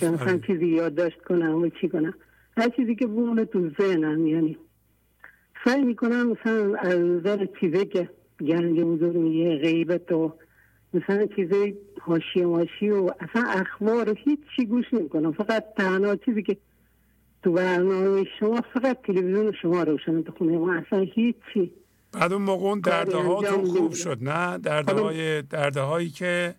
که 0.00 0.10
مثلا 0.10 0.38
چیزی 0.46 0.66
یادداشت 0.66 1.22
کنم 1.22 1.54
و 1.54 1.68
چی 1.80 1.88
کنم. 1.88 2.14
هر 2.56 2.68
چیزی 2.68 2.94
که 2.94 3.06
بونه 3.06 3.44
تو 3.44 3.70
ذهنم 3.80 4.26
یعنی 4.26 4.58
سعی 5.64 5.82
می‌کنم 5.82 6.30
مثلا 6.30 6.74
از 6.74 6.98
نظر 6.98 7.46
چیزی 7.60 7.86
که 7.86 8.08
گنج 8.40 8.80
حضور 8.80 9.12
میگه 9.16 9.56
غیبت 9.56 10.12
و 10.12 10.32
مثلا 10.94 11.26
چیزای 11.36 11.74
هاشی 12.00 12.44
ماشی 12.44 12.90
و 12.90 13.10
اصلا 13.20 13.44
اخبار 13.48 14.10
و 14.10 14.14
هیچ 14.24 14.40
چی 14.56 14.66
گوش 14.66 14.84
نمی‌کنم. 14.92 15.32
فقط 15.32 15.64
تنها 15.76 16.16
چیزی 16.16 16.42
که 16.42 16.56
تو 17.42 17.52
برنامه 17.52 18.24
شما 18.40 18.60
فقط 18.74 18.98
تلویزیون 19.06 19.52
شما 19.62 19.82
روشن 19.82 20.22
تو 20.22 20.32
خونه 20.32 20.58
ما 20.58 20.74
اصلا 20.74 20.98
هیچی. 20.98 21.72
بعد 22.12 22.32
اون 22.32 22.42
موقع 22.42 22.66
اون 22.66 22.80
درده 22.80 23.16
هاتون 23.16 23.64
خوب 23.64 23.92
شد 23.92 24.18
نه؟ 24.20 24.58
درده 24.58 24.92
های 24.92 25.42
درده 25.42 25.80
هایی 25.80 26.08
که 26.08 26.54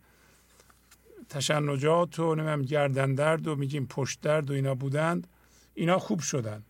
تشنجات 1.32 2.20
و 2.20 2.36
نمیم 2.36 2.62
گردن 2.62 3.16
درد 3.16 3.48
و 3.48 3.56
میگیم 3.56 3.88
پشت 3.90 4.22
درد 4.22 4.52
و 4.52 4.54
اینا 4.54 4.76
بودند. 4.76 5.28
اینا 5.74 5.98
خوب 6.00 6.20
شدن. 6.20 6.62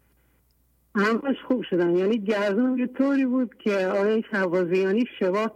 همش 0.96 1.36
خوب 1.48 1.64
شدن. 1.70 1.98
یعنی 1.98 2.18
گردون 2.18 2.78
یه 2.78 2.88
طوری 2.88 3.26
بود 3.26 3.56
که 3.64 3.88
آقای 3.88 4.24
شوازیانی 4.32 5.06
شبا 5.20 5.52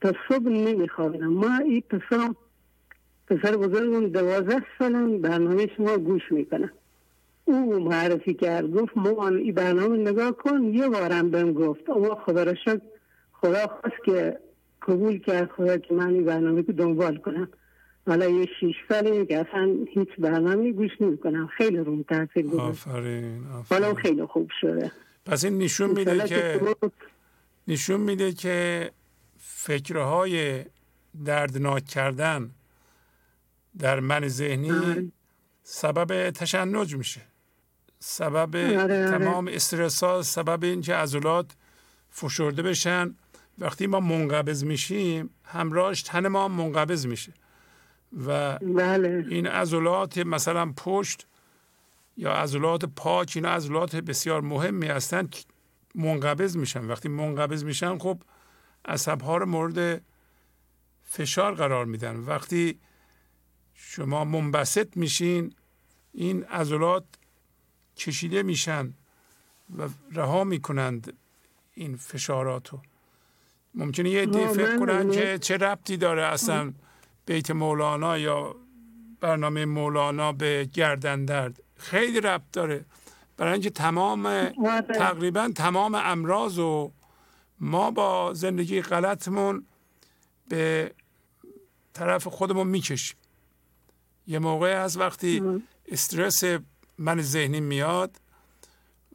تا 0.00 0.12
صبح 0.28 0.48
نمیخوابیدم. 0.48 1.26
ما 1.26 1.58
این 1.58 1.80
پسرم 1.80 2.36
پسر 3.26 3.56
بزرگم 3.56 4.08
دوازده 4.08 4.62
سالم 4.78 5.20
برنامه 5.20 5.66
شما 5.76 5.98
گوش 5.98 6.22
می‌کنم 6.30 6.70
او 7.44 7.78
معرفی 7.78 8.34
کرد. 8.34 8.70
گفت 8.70 8.96
ما 8.96 9.28
این 9.28 9.54
برنامه 9.54 9.96
نگاه 9.96 10.32
کن. 10.32 10.64
یه 10.64 10.88
بارم 10.88 11.30
بهم 11.30 11.52
گفت. 11.52 11.90
اما 11.90 12.14
خدا 12.14 12.42
را 12.42 12.54
شد 12.64 12.82
خدا 13.32 13.66
خواست 13.66 14.04
که 14.04 14.38
قبول 14.82 15.18
کرد. 15.18 15.50
خدا 15.50 15.76
که 15.78 15.94
من 15.94 16.08
این 16.08 16.24
برنامه 16.24 16.62
که 16.62 16.72
دنبال 16.72 17.16
کنم. 17.16 17.48
حالا 18.06 18.28
یه 18.28 18.48
شیش 18.60 18.76
ساله 18.88 19.26
که 19.26 19.38
اصلا 19.38 19.76
هیچ 19.94 20.08
برنامه 20.18 20.72
گوش 20.72 20.90
کنم 21.22 21.46
خیلی 21.46 21.76
روم 21.76 22.02
تاثیر 22.02 22.46
گذاشت. 22.46 22.88
آفرین 22.88 23.44
حالا 23.70 23.94
خیلی 23.94 24.26
خوب 24.26 24.50
شده. 24.60 24.92
پس 25.26 25.44
این 25.44 25.58
نشون 25.58 25.90
میده 25.90 26.28
که 26.28 26.60
نشون 27.68 28.00
میده 28.00 28.32
که 28.32 28.90
فکرهای 29.38 30.64
دردناک 31.24 31.84
کردن 31.84 32.50
در 33.78 34.00
من 34.00 34.28
ذهنی 34.28 34.70
آره. 34.70 35.12
سبب 35.62 36.30
تشنج 36.30 36.96
میشه. 36.96 37.20
سبب 37.98 38.56
آره، 38.56 38.82
آره. 38.82 39.10
تمام 39.10 39.48
استرس 39.48 40.04
ها 40.04 40.22
سبب 40.22 40.64
اینکه 40.64 40.94
عضلات 40.94 41.46
فشرده 42.10 42.62
بشن. 42.62 43.14
وقتی 43.58 43.86
ما 43.86 44.00
منقبض 44.00 44.64
میشیم 44.64 45.30
همراهش 45.44 46.02
تن 46.02 46.28
ما 46.28 46.48
منقبض 46.48 47.06
میشه. 47.06 47.32
و 48.26 48.58
بله. 48.58 49.26
این 49.28 49.46
عضلات 49.46 50.18
مثلا 50.18 50.72
پشت 50.76 51.26
یا 52.16 52.32
عضلات 52.32 52.84
پاک 52.84 53.32
اینا 53.34 53.48
عضلات 53.48 53.96
بسیار 53.96 54.40
مهمی 54.40 54.86
هستن 54.86 55.28
منقبض 55.94 56.56
میشن. 56.56 56.84
وقتی 56.84 57.08
منقبض 57.08 57.64
میشن 57.64 57.98
خب 57.98 58.22
عصب 58.84 59.22
ها 59.22 59.36
رو 59.36 59.46
مورد 59.46 60.02
فشار 61.04 61.54
قرار 61.54 61.84
میدن. 61.84 62.16
وقتی 62.16 62.78
شما 63.74 64.24
منبسط 64.24 64.96
میشین 64.96 65.54
این 66.12 66.44
عضلات 66.44 67.04
کشیده 67.96 68.42
میشن 68.42 68.94
و 69.78 69.88
رها 70.12 70.44
می‌کنند 70.44 71.12
این 71.74 71.96
فشارات 71.96 72.68
رو 72.68 72.80
ممکنه 73.74 74.10
یه 74.10 74.26
دی 74.26 74.46
فکر 74.46 74.78
کنن 74.78 75.10
که 75.10 75.38
چه 75.38 75.56
ربطی 75.56 75.96
داره 75.96 76.22
اصلا 76.22 76.72
بیت 77.26 77.50
مولانا 77.50 78.18
یا 78.18 78.56
برنامه 79.20 79.64
مولانا 79.64 80.32
به 80.32 80.68
گردن 80.72 81.24
درد. 81.24 81.62
خیلی 81.76 82.20
ربط 82.20 82.50
داره. 82.52 82.84
برای 83.36 83.52
اینکه 83.52 83.70
تمام 83.70 84.48
تقریبا 84.94 85.52
تمام 85.54 85.94
امراض 85.94 86.58
و 86.58 86.92
ما 87.60 87.90
با 87.90 88.34
زندگی 88.34 88.82
غلطمون 88.82 89.66
به 90.48 90.92
طرف 91.92 92.26
خودمون 92.26 92.66
می‌کشیم. 92.66 93.16
یه 94.26 94.38
موقع 94.38 94.82
از 94.82 94.96
وقتی 94.96 95.42
استرس 95.88 96.44
من 96.98 97.22
ذهنی 97.22 97.60
میاد 97.60 98.20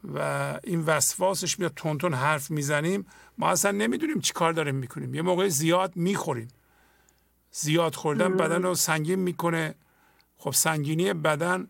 و 0.04 0.20
این 0.64 0.82
وسواسش 0.82 1.60
میاد 1.60 1.74
تون 1.76 1.98
تون 1.98 2.14
حرف 2.14 2.52
می‌زنیم. 2.52 3.06
ما 3.38 3.50
اصلا 3.50 3.72
نمی‌دونیم 3.72 4.20
چی 4.20 4.34
کار 4.34 4.54
داریم 4.54 4.76
می‌کنیم. 4.76 5.16
یه 5.16 5.22
موقع 5.22 5.48
زیاد 5.48 5.96
می‌خوریم. 5.96 6.48
زیاد 7.62 7.96
خوردن 7.96 8.38
بدن 8.38 8.64
رو 8.64 8.76
سنگین 8.76 9.20
می‌کنه. 9.20 9.76
خب 10.38 10.52
سنگینی 10.52 11.14
بدن 11.14 11.68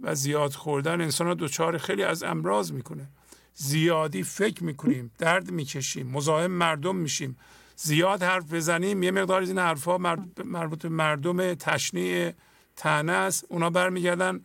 و 0.00 0.14
زیاد 0.14 0.52
خوردن 0.52 1.00
انسان 1.00 1.26
رو 1.26 1.34
دچار 1.34 1.78
خیلی 1.78 2.02
از 2.02 2.22
امراض 2.22 2.72
می‌کنه. 2.72 3.08
زیادی 3.54 4.22
فکر 4.22 4.64
می‌کنیم 4.64 5.10
درد 5.18 5.50
می‌کشیم 5.50 6.06
مزاحم 6.06 6.50
مردم 6.50 6.96
میشیم. 6.96 7.36
زیاد 7.76 8.22
حرف 8.22 8.52
بزنیم 8.52 9.02
یه 9.02 9.10
مقدار 9.10 9.42
از 9.42 9.48
این 9.48 9.58
حرفها 9.58 9.98
مربوط 10.44 10.82
به 10.82 10.88
مردم 10.88 11.54
تشنیع 11.54 12.32
تنه 12.76 13.12
است. 13.12 13.46
اونا 13.48 13.70
برمیگردن 13.70 14.40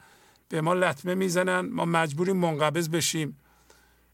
به 0.50 0.62
ما 0.62 0.74
لطمه 0.74 1.16
می‌زنن 1.16 1.60
ما 1.60 1.86
مجبوریم 1.86 2.38
منقبض 2.38 2.90
بشیم. 2.90 3.38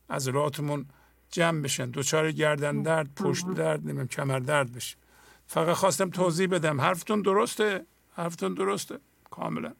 از 0.09 0.27
راتمون 0.27 0.85
جمع 1.31 1.61
بشن 1.61 1.89
دوچار 1.89 2.31
گردن 2.31 2.81
درد 2.81 3.09
پشت 3.15 3.53
درد 3.53 3.87
نمیم 3.87 4.07
کمر 4.07 4.39
درد 4.39 4.73
بشیم 4.73 4.97
فقط 5.53 5.75
خواستم 5.75 6.09
توضیح 6.09 6.47
بدم. 6.47 6.81
حرفتون 6.81 7.21
درسته؟ 7.21 7.85
حرفتون 8.15 8.53
درسته؟ 8.53 8.95
کاملا. 9.31 9.73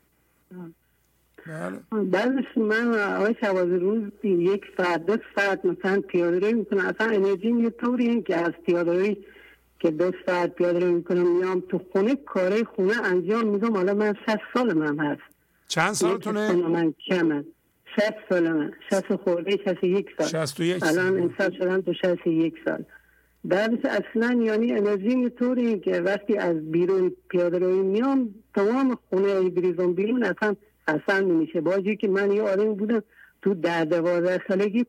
بله. 1.48 1.80
بعدش 2.04 2.58
من 2.58 3.00
آقای 3.00 3.36
شوازی 3.42 3.76
روز 3.76 4.04
یک 4.24 4.64
ساعت 4.78 5.06
دو 5.06 5.18
ساعت 5.36 5.66
مثلا 5.66 6.02
پیاده 6.02 6.40
روی 6.40 6.54
می‌کنم. 6.54 6.86
اصلا 6.86 7.08
انرژی 7.08 7.52
یه 7.52 7.70
طوری 7.70 8.22
که 8.22 8.36
از 8.36 8.52
پیاده 8.66 9.18
که 9.80 9.92
دو 9.92 10.12
ساعت 10.26 10.56
پیاده 10.56 10.80
روی 10.80 10.94
می‌کنم 10.94 11.38
میام 11.38 11.64
تو 11.70 11.82
خونه 11.92 12.16
کاره 12.16 12.64
خونه 12.64 12.94
انجام 13.04 13.48
میدم. 13.48 13.76
حالا 13.76 13.94
من 13.94 14.14
شست 14.26 14.40
سال 14.54 14.74
من 14.74 15.00
هست. 15.00 15.22
چند 15.68 15.94
سالتونه؟ 15.94 16.52
من 16.52 16.94
کمه. 17.08 17.46
شست 17.96 18.14
سال 18.30 18.52
من. 18.52 18.74
شست 18.90 19.16
خورده 19.16 19.58
شست 19.66 19.84
یک 19.84 20.08
سال. 20.18 20.28
شست 20.28 20.60
و 20.60 20.64
یک. 20.64 20.84
الان 20.84 21.22
انسان 21.22 21.52
شدم 21.58 21.82
تو 21.82 21.94
شست 21.94 22.28
یک 22.28 22.56
سال. 22.66 22.84
بعدش 23.46 23.86
اصلا 23.86 24.42
یعنی 24.42 24.74
انرژی 24.74 25.30
طوری 25.30 25.80
که 25.80 26.02
وقتی 26.02 26.38
از 26.38 26.72
بیرون 26.72 27.12
پیاده 27.30 27.60
روی 27.60 27.82
میام 27.82 28.36
تمام 28.56 28.98
خونه 29.10 29.50
بریزم 29.50 29.94
بیرون 29.94 30.24
اصلا 30.24 30.56
اصلا 30.88 31.20
نمیشه. 31.20 31.62
باجی 31.62 31.96
که 31.96 32.08
من 32.08 32.32
یه 32.32 32.42
آدم 32.42 32.74
بودم 32.76 33.04
تو 33.42 33.54
در 33.54 33.86
دوازده 33.86 34.42
سالگی 34.48 34.86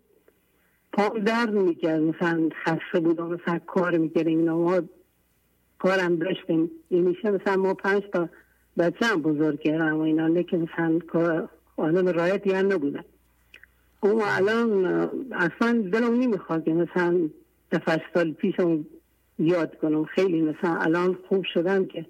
پام 0.92 1.18
درد 1.18 1.50
می‌کرد. 1.50 2.00
مثلا 2.00 2.48
خسته 2.64 3.00
بودم 3.00 3.26
مثلا 3.26 3.58
کار 3.66 3.98
می‌کردیم 3.98 4.38
اینا 4.38 4.58
ما 4.58 4.82
کارم 5.78 6.16
داشتیم. 6.16 6.70
این 6.88 7.04
میشه 7.04 7.30
مثلا 7.30 7.56
ما 7.56 7.74
پنج 7.74 8.02
تا 8.12 8.28
بچه 8.78 9.06
هم 9.06 9.22
بزرگ 9.22 9.60
کردم 9.60 9.96
و 9.96 10.00
اینا 10.00 10.26
لیکن 10.26 10.56
مثلا 10.56 10.98
کار 10.98 11.48
آدم 11.76 12.08
رایت 12.08 12.46
یا 12.46 12.62
نبودن 12.62 13.04
اون 14.00 14.22
الان 14.24 14.84
اصلا 15.32 15.84
دلم 15.92 16.20
نمی‌خواد 16.20 16.64
که 16.64 16.72
مثلا 16.72 17.28
دفعه 17.72 18.02
سال 18.14 18.32
پیشم 18.32 18.86
یاد 19.38 19.78
کنم. 19.78 20.04
خیلی 20.04 20.42
مثلا 20.42 20.76
الان 20.76 21.18
خوب 21.28 21.44
شدم 21.54 21.84
که 21.84 22.06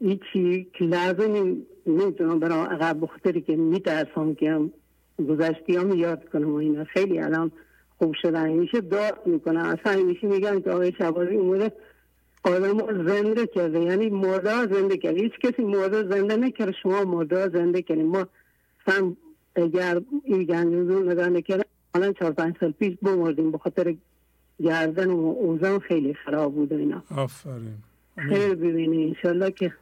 هیچی 0.00 0.66
که 0.78 0.84
لازم 0.84 1.56
نمی‌تونم 1.86 2.38
برای 2.38 2.58
عقب 2.58 3.00
بخاطری 3.00 3.40
که 3.40 3.56
میترسم 3.56 4.34
که 4.34 4.70
گذشتی 5.18 5.76
هم 5.76 5.94
یاد 5.94 6.28
کنم 6.28 6.52
و 6.52 6.54
اینا. 6.54 6.84
خیلی 6.84 7.18
الان 7.18 7.52
خوب 7.98 8.14
شدن 8.22 8.50
میشه 8.50 8.80
داد 8.80 9.26
می‌کنم. 9.26 9.76
اصلا 9.78 10.02
میشه 10.02 10.26
میگن 10.26 10.60
که 10.60 10.70
آقای 10.70 10.92
شبازی 10.98 11.34
اومده 11.34 11.72
آدم 12.44 13.06
زنده 13.08 13.46
کرده. 13.46 13.82
یعنی 13.82 14.10
مرده 14.10 14.74
زنده 14.74 14.96
کرده. 14.96 15.20
هیچ 15.20 15.32
کسی 15.42 15.62
مرده 15.62 16.08
زنده 16.08 16.36
نکرده. 16.36 16.72
شما 16.82 17.04
مرده 17.04 17.48
زنده 17.48 17.82
کردیم 17.82 18.06
ما 18.06 18.26
سم 18.86 19.16
اگر 19.56 20.00
این 20.24 20.44
گنجوزون 20.44 21.10
نگاه 21.10 21.28
نکرده 21.28 21.64
حالا 21.94 22.12
چهار 22.12 22.32
پنج 22.32 22.54
سال 22.60 22.70
پیش 22.70 22.96
بمردیم 23.02 23.52
بخاطر 23.52 23.94
گردن 24.62 25.10
و 25.10 25.34
اوزان 25.38 25.78
خیلی 25.78 26.14
خراب 26.14 26.54
بود 26.54 26.72
اینا. 26.72 27.02
آفرین. 27.16 27.78
خیلی 28.28 28.54
ببینی 28.54 29.06
انشالله 29.06 29.50
که 29.50 29.72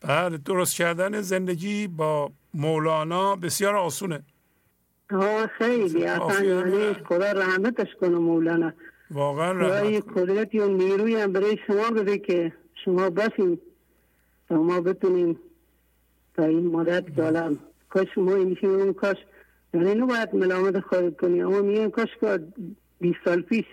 بله 0.00 0.38
درست 0.38 0.76
کردن 0.76 1.20
زندگی 1.20 1.86
با 1.86 2.30
مولانا 2.54 3.36
بسیار 3.36 3.76
آسونه. 3.76 4.22
آه 5.10 5.46
خیلی. 5.46 6.04
اصلا 6.04 6.44
یعنی 6.44 6.92
خدا 6.92 7.32
رحمتش 7.32 7.88
کنه 8.00 8.18
مولانا. 8.18 8.72
واقعا 9.10 9.52
رحمت 9.52 10.18
قدرتی 10.18 10.58
و 10.58 10.68
نیروی 10.68 11.16
هم 11.16 11.32
برای 11.32 11.58
شما 11.66 11.90
بده 11.90 12.18
که 12.18 12.52
شما 12.84 13.10
باشین 13.10 13.60
تا 14.48 14.62
ما 14.62 14.80
بتونیم 14.80 15.38
تا 16.36 16.44
این 16.44 16.66
مدت 16.66 17.14
دالم 17.14 17.58
کاش 17.88 18.18
ما 18.18 18.34
میشیم 18.34 18.70
اون 18.70 18.92
کاش. 18.92 19.16
یعنی 19.74 19.94
نباید 19.94 20.34
ملامت 20.34 20.80
خواهد 20.80 21.16
کنی. 21.16 21.42
اما 21.42 21.62
میگم 21.62 21.90
کاش 21.90 22.08
که 22.20 22.38
20 23.00 23.18
سال 23.24 23.42
پیش 23.42 23.64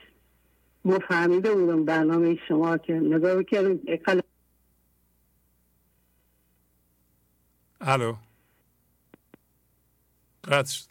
ما 0.85 0.99
فهمیده 0.99 1.55
بودم 1.55 1.85
برنامه 1.85 2.39
شما 2.47 2.77
که 2.77 2.93
نگاه 2.93 3.35
بکردیم 3.35 3.83
اقل 3.87 4.21
الو. 7.81 8.15
قطع 10.43 10.71
شد. 10.71 10.85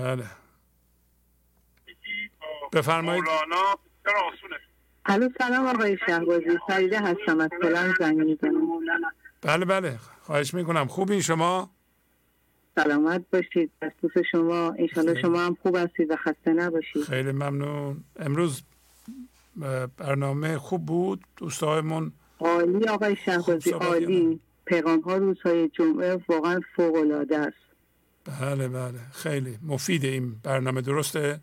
بله. 0.00 0.26
بفرمایید. 2.72 3.24
الو 5.06 5.28
سلام 5.38 5.66
آقای 5.66 5.98
شهبازی. 6.06 6.58
سعیده 6.68 7.00
هستم 7.00 7.40
از 7.40 7.50
فلان 7.62 7.94
زنگ 7.98 8.18
می‌زنم. 8.18 8.82
بله 9.42 9.64
بله. 9.64 9.98
خواهش 10.22 10.54
می‌کنم. 10.54 10.86
خوبین 10.86 11.20
شما؟ 11.20 11.70
سلامت 12.84 13.24
باشید. 13.32 13.70
دستوس 13.82 14.12
شما 14.30 14.74
انشالله 14.78 15.22
شما 15.22 15.40
هم 15.40 15.56
خوب 15.62 15.76
هستید 15.76 16.10
و 16.10 16.16
خسته 16.16 16.52
نباشید. 16.52 17.02
خیلی 17.02 17.32
ممنون. 17.32 17.96
امروز 18.16 18.62
برنامه 19.96 20.58
خوب 20.58 20.86
بود. 20.86 21.20
دوستایمون 21.36 22.12
عالی 22.40 22.88
آقای 22.88 23.16
شهبازی 23.24 23.70
عالی. 23.70 24.40
پیغام 24.64 25.00
ها 25.00 25.16
روزهای 25.16 25.68
جمعه 25.68 26.18
واقعا 26.28 26.60
فوق 26.76 26.94
العاده 26.96 27.38
است. 27.38 27.56
بله 28.40 28.68
بله. 28.68 28.98
خیلی. 29.12 29.58
مفید 29.66 30.04
این 30.04 30.34
برنامه 30.42 30.80
درسته؟ 30.80 31.40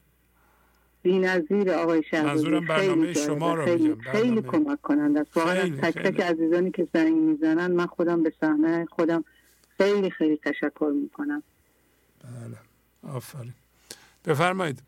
بی 1.03 1.19
نظیر 1.19 1.71
آقای 1.71 2.03
شهبازی. 2.11 2.27
منظورم 2.27 2.65
برنامه 2.65 3.13
شما 3.13 3.53
رو 3.53 3.65
خیلی, 3.65 3.87
میگم. 3.87 4.01
خیلی 4.01 4.41
کمک 4.41 4.81
کنند 4.81 5.17
است. 5.17 5.37
واقعا 5.37 5.69
تک 5.69 5.97
تک 5.97 6.19
عزیزانی 6.19 6.71
که 6.71 6.87
زنگ 6.93 7.15
می‌زنن 7.15 7.71
من 7.71 7.85
خودم 7.85 8.23
به 8.23 8.33
صحنه 8.41 8.85
خودم 8.91 9.25
خیلی 9.77 10.09
خیلی 10.09 10.37
تشکر 10.37 10.91
می‌کنم. 11.01 11.43
بله. 12.23 12.57
آفرین. 13.13 13.53
بفرمایید. 14.25 14.81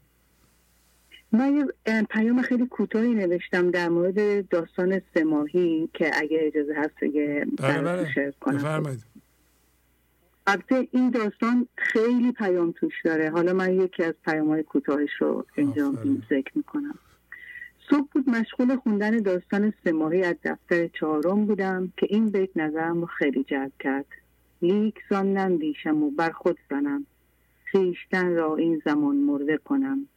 من 1.31 1.55
یه 1.55 2.03
پیام 2.09 2.41
خیلی 2.41 2.67
کوتاهی 2.67 3.13
نوشتم 3.13 3.71
در 3.71 3.89
مورد 3.89 4.49
داستان 4.49 5.01
سماهی 5.13 5.89
که 5.93 6.11
اگه 6.13 6.39
اجازه 6.41 6.73
هست 6.77 6.95
بله 7.57 7.81
بله. 7.81 8.33
بفرمایید. 8.47 9.03
البته 10.47 10.87
این 10.91 11.09
داستان 11.09 11.67
خیلی 11.77 12.31
پیام 12.31 12.71
توش 12.71 12.93
داره. 13.05 13.29
حالا 13.29 13.53
من 13.53 13.73
یکی 13.73 14.03
از 14.03 14.13
پیام 14.25 14.47
های 14.47 14.63
کوتاهش 14.63 15.09
رو 15.19 15.45
اینجا 15.55 15.91
ذکر 16.29 16.51
می‌کنم. 16.55 16.99
صبح 17.89 18.07
بود 18.11 18.29
مشغول 18.29 18.75
خوندن 18.75 19.17
داستان 19.17 19.73
سماهی 19.83 20.23
از 20.23 20.35
دفتر 20.43 20.87
چهارم 20.87 21.45
بودم 21.45 21.93
که 21.97 22.07
این 22.09 22.29
بیت 22.29 22.57
نظرم 22.57 23.01
رو 23.01 23.05
خیلی 23.05 23.43
جلب 23.43 23.71
کرد. 23.79 24.05
لیک 24.61 24.95
زان 25.09 25.33
نندیشم 25.33 26.03
و 26.03 26.11
بر 26.11 26.31
خود 26.31 26.57
زنم. 26.69 27.05
خیشتن 27.63 28.35
را 28.35 28.55
این 28.55 28.81
زمان 28.85 29.15
مرده 29.15 29.57
کنم. 29.57 30.07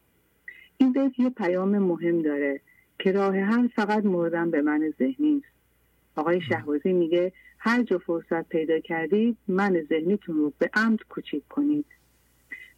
این 0.79 0.93
بیت 0.93 1.19
یه 1.19 1.31
پیام 1.31 1.79
مهم 1.79 2.23
داره 2.23 2.61
که 2.99 3.13
راه 3.13 3.37
حل 3.37 3.69
فقط 3.69 4.05
مردن 4.05 4.51
به 4.51 4.63
من 4.63 4.93
ذهنی 4.99 5.37
است. 5.37 5.55
آقای 6.17 6.41
شهبازی 6.41 6.93
میگه 6.93 7.33
هر 7.59 7.83
جا 7.83 7.99
فرصت 7.99 8.49
پیدا 8.49 8.79
کردید 8.79 9.37
من 9.49 9.83
ذهنیتون 9.89 10.37
رو 10.37 10.53
به 10.59 10.71
عمد 10.75 10.99
کوچیک 11.09 11.49
کنید. 11.49 11.87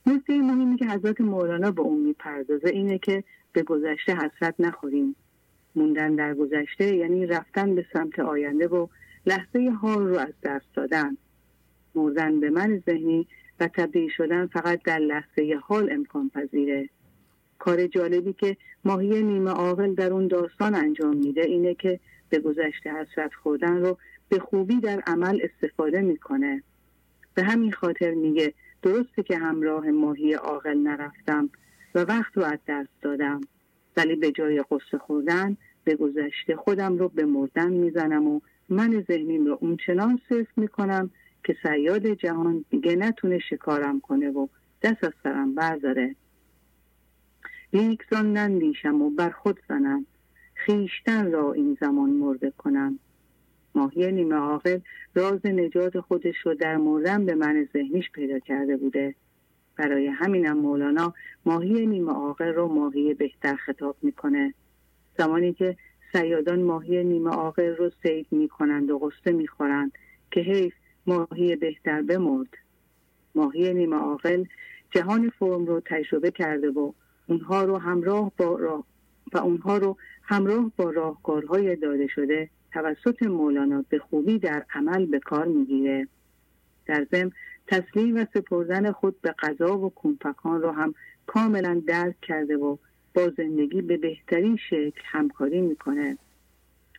نکته 0.07 0.39
مهمی 0.39 0.76
که 0.76 0.86
حضرت 0.86 1.20
مولانا 1.20 1.70
به 1.70 1.82
اون 1.82 2.00
می‌پردازه 2.00 2.68
اینه 2.68 2.99
که 2.99 3.24
به 3.52 3.62
گذشته 3.62 4.16
حسرت 4.16 4.55
نخوریم. 4.58 5.16
موندن 5.76 6.15
در 6.15 6.34
گذشته 6.34 6.97
یعنی 6.97 7.26
رفتن 7.26 7.74
به 7.74 7.86
سمت 7.92 8.18
آینده 8.18 8.68
و 8.68 8.86
لحظه 9.26 9.70
حال 9.81 10.07
رو 10.07 10.18
از 10.18 10.34
دست 10.42 10.66
دادن. 10.74 11.16
مردن 11.95 12.41
به 12.41 12.51
من 12.51 12.83
ذهنی 12.87 13.27
و 13.61 13.69
تبدیل 13.69 14.11
شدن 14.17 14.47
فقط 14.47 14.83
در 14.83 14.99
لحظه 14.99 15.61
حال 15.62 15.93
امکان 15.93 16.31
پذیره. 16.35 16.89
کار 17.59 17.87
جالبی 17.87 18.33
که 18.33 18.57
ماهی 18.85 19.23
نیمه 19.23 19.51
عاقل 19.51 19.95
در 19.95 20.12
اون 20.12 20.29
داستان 20.29 20.75
انجام 20.75 21.17
میده 21.17 21.41
اینه 21.41 21.75
که 21.75 22.01
به 22.29 22.39
گذشته 22.39 22.91
حسرت 22.91 23.35
خوردن 23.35 23.77
رو 23.77 23.99
به 24.29 24.39
خوبی 24.39 24.81
در 24.81 25.01
عمل 25.07 25.41
استفاده 25.43 26.01
می‌کنه. 26.01 26.62
به 27.35 27.43
همین 27.43 27.73
خاطر 27.73 28.15
میگه 28.15 28.55
درسته 28.83 29.23
که 29.23 29.39
همراه 29.39 29.91
ماهی 29.91 30.35
عاقل 30.35 30.79
نرفتم 30.79 31.51
و 31.95 32.01
وقت 32.01 32.37
رو 32.37 32.43
از 32.43 32.59
دست 32.69 33.03
دادم 33.03 33.41
ولی 33.97 34.17
به 34.17 34.33
جای 34.33 34.65
قصه 34.71 34.99
خوردن 34.99 35.57
به 35.85 35.95
گذشته 35.95 36.57
خودم 36.57 36.99
رو 36.99 37.09
به 37.09 37.25
مردن 37.25 37.71
می‌زنم 37.71 38.27
و 38.27 38.41
من 38.69 39.05
ذهنیم 39.09 39.47
رو 39.47 39.59
اونچنان 39.61 40.21
صرف 40.29 40.47
می‌کنم 40.57 41.11
که 41.45 41.57
سیاد 41.62 42.07
جهان 42.07 42.65
دیگه 42.71 42.97
نتونه 42.97 43.39
شکارم 43.39 44.01
کنه 44.01 44.31
و 44.31 44.47
دست 44.83 45.05
از 45.05 45.12
سرم 45.23 45.55
برداره. 45.55 46.17
لیکزان 47.73 48.33
نندیشم 48.33 49.03
و 49.03 49.11
بر 49.11 49.31
خود 49.31 49.61
زنم. 49.69 50.07
خیشتن 50.55 51.33
را 51.33 51.53
این 51.53 51.77
زمان 51.81 52.11
مرده 52.11 52.53
کنم. 52.59 52.99
ماهی 53.75 54.12
نیمه 54.12 54.35
عاقل 54.35 54.79
راز 55.15 55.47
نجات 55.47 56.01
خودش 56.01 56.35
رو 56.45 56.55
در 56.55 56.77
مردن 56.77 57.27
به 57.27 57.35
من 57.35 57.69
ذهنیش 57.73 58.11
پیدا 58.11 58.39
کرده 58.39 58.77
بوده. 58.77 59.15
برای 59.77 60.07
همینم 60.07 60.59
مولانا 60.59 61.15
ماهی 61.47 61.87
نیمه 61.87 62.12
عاقل 62.12 62.49
رو 62.49 62.69
ماهی 62.69 63.15
بهتر 63.15 63.57
خطاب 63.57 63.97
می‌کنه. 64.03 64.55
زمانی 65.19 65.53
که 65.53 65.77
سیادان 66.12 66.62
ماهی 66.62 67.05
نیمه 67.05 67.31
عاقل 67.31 67.77
رو 67.77 67.91
سید 68.03 68.27
می‌کنند 68.31 68.91
و 68.91 68.99
قصه 68.99 69.33
می‌خورند 69.33 69.93
که 70.31 70.41
حیف 70.41 70.75
ماهی 71.07 71.57
بهتر 71.57 72.03
بمرد. 72.03 72.49
ماهی 73.35 73.75
نیمه 73.75 73.97
عاقل 73.97 74.45
جهان 74.91 75.31
فرم 75.39 75.67
رو 75.67 75.83
تجربه 75.87 76.31
کرده 76.31 76.71
و 76.71 76.93
اونها 77.27 77.65
رو 77.65 77.79
همراه 77.79 78.33
با 78.37 78.57
راه 78.57 78.85
و 79.33 79.39
اونها 79.39 79.79
رو 79.79 79.97
همراه 80.23 80.73
با 80.77 80.91
راهکارهای 80.91 81.77
داده 81.77 82.07
شده 82.07 82.51
توسط 82.73 83.23
مولانا 83.23 83.85
به 83.89 83.99
خوبی 83.99 84.39
در 84.39 84.65
عمل 84.75 85.07
به 85.07 85.19
کار 85.19 85.47
می‌گیره. 85.47 86.09
در 86.87 87.07
ضمن 87.11 87.33
تسلیم 87.67 88.17
و 88.17 88.27
سپردن 88.35 88.93
خود 88.93 89.21
به 89.21 89.35
قضا 89.39 89.79
و 89.79 89.91
کونپکان 89.91 90.63
را 90.63 90.73
هم 90.73 90.95
کاملا 91.27 91.83
درک 91.87 92.21
کرده 92.21 92.57
و 92.57 92.77
با 93.15 93.33
زندگی 93.37 93.83
به 93.83 93.97
بهترین 93.97 94.57
شکل 94.57 95.01
همکاری 95.05 95.61
می‌کنه. 95.61 96.19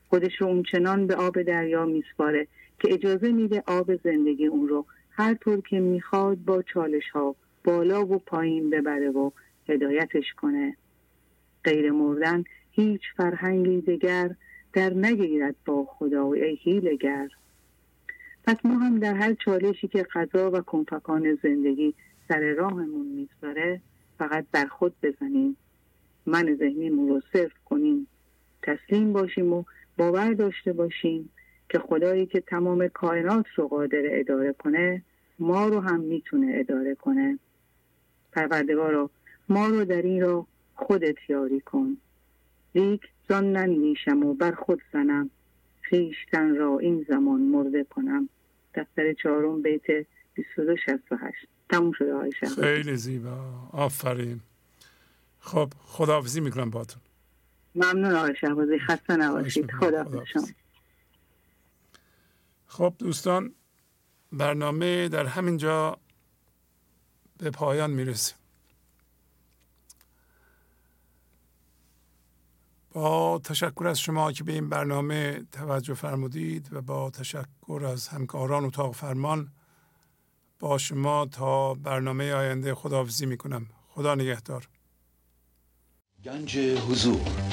خودش 0.09 0.41
رو 0.41 0.47
اونچنان 0.47 1.07
به 1.07 1.15
آب 1.15 1.41
دریا 1.41 1.85
میسپاره 1.85 2.47
که 2.79 2.93
اجازه 2.93 3.31
میده 3.31 3.63
آب 3.67 3.95
زندگی 3.95 4.45
اون 4.45 4.67
رو 4.67 4.85
هر 5.11 5.33
طور 5.33 5.61
که 5.61 5.79
می‌خواد 5.79 6.37
با 6.37 6.61
چالش 6.61 7.09
ها 7.09 7.35
بالا 7.63 8.05
و 8.05 8.19
پایین 8.19 8.69
ببره 8.69 9.09
و 9.09 9.31
هدایتش 9.69 10.33
کنه. 10.37 10.77
غیر 11.63 11.91
مردن 11.91 12.43
هیچ 12.71 13.01
فرهنگی 13.17 13.81
دگر 13.81 14.35
در 14.73 14.93
نگیرد 14.93 15.55
با 15.65 15.85
خدا 15.85 16.27
و 16.27 16.33
ای 16.33 16.55
هیلگر. 16.61 17.29
پس 18.43 18.55
ما 18.63 18.77
هم 18.77 18.99
در 18.99 19.13
هر 19.13 19.33
چالشی 19.33 19.87
که 19.87 20.03
قضا 20.13 20.51
و 20.51 20.59
کنفکان 20.61 21.39
زندگی 21.43 21.93
سر 22.27 22.53
راهمون 22.53 23.07
می‌گذاره 23.07 23.81
فقط 24.17 24.45
بر 24.51 24.65
خود 24.65 24.95
بزنیم. 25.03 25.57
من 26.25 26.55
ذهنیمون 26.55 27.09
رو 27.09 27.21
صرف 27.33 27.53
کنیم. 27.65 28.07
تسلیم 28.61 29.13
باشیم 29.13 29.53
و 29.53 29.63
باور 29.97 30.33
داشته 30.33 30.73
باشیم. 30.73 31.29
که 31.73 31.79
خدایی 31.79 32.25
که 32.25 32.41
تمام 32.41 32.87
کائنات 32.87 33.45
رو 33.55 33.67
قادر 33.67 34.01
اداره 34.05 34.53
کنه 34.53 35.03
ما 35.39 35.67
رو 35.67 35.79
هم 35.79 35.99
می‌تونه 35.99 36.53
اداره 36.55 36.95
کنه. 36.95 37.39
پروردگارا 38.31 39.09
ما 39.49 39.67
رو 39.67 39.85
در 39.85 40.01
این 40.01 40.21
را 40.21 40.47
خودت 40.75 41.15
یاری 41.29 41.59
کن. 41.59 41.97
لیک 42.75 43.01
زان 43.29 43.51
ننیشم 43.51 44.23
و 44.25 44.33
بر 44.33 44.51
خود 44.51 44.81
زنم. 44.93 45.29
خیشتن 45.81 46.55
را 46.55 46.79
این 46.79 47.05
زمان 47.09 47.41
مرده 47.41 47.83
کنم. 47.83 48.29
دفتر 48.75 49.13
چهارم 49.13 49.61
بیت 49.61 49.87
2268 50.35 51.47
تموم 51.69 51.91
شده 51.91 52.15
های 52.15 52.31
خیلی 52.31 52.95
زیبا. 52.95 53.37
آفرین. 53.71 54.39
خب 55.39 55.69
خداحافظی 55.85 56.41
می‌کنم 56.41 56.69
باتون 56.69 57.01
ممنون 57.75 58.15
آقای 58.15 58.35
شهبازی. 58.41 58.79
خسته 58.79 59.15
نباشید. 59.15 59.71
خدا 59.71 60.25
شما. 60.25 60.47
خب 62.73 62.95
دوستان 62.99 63.55
برنامه 64.31 65.09
در 65.09 65.25
همین 65.25 65.57
جا 65.57 65.97
به 67.37 67.49
پایان 67.49 67.91
می‌رسیم. 67.91 68.37
با 72.91 73.39
تشکر 73.43 73.87
از 73.87 73.99
شما 73.99 74.31
که 74.31 74.43
به 74.43 74.53
این 74.53 74.69
برنامه 74.69 75.45
توجه 75.51 75.93
فرمودید 75.93 76.73
و 76.73 76.81
با 76.81 77.09
تشکر 77.09 77.83
از 77.85 78.07
همکاران 78.07 78.65
اتاق 78.65 78.95
فرمان 78.95 79.51
با 80.59 80.77
شما 80.77 81.25
تا 81.25 81.73
برنامه 81.73 82.33
آینده 82.33 82.75
خداحافظی 82.75 83.25
می‌کنم. 83.25 83.67
خدا 83.89 84.15
نگهدار. 84.15 84.69
گنج 86.23 86.57
حضور. 86.57 87.52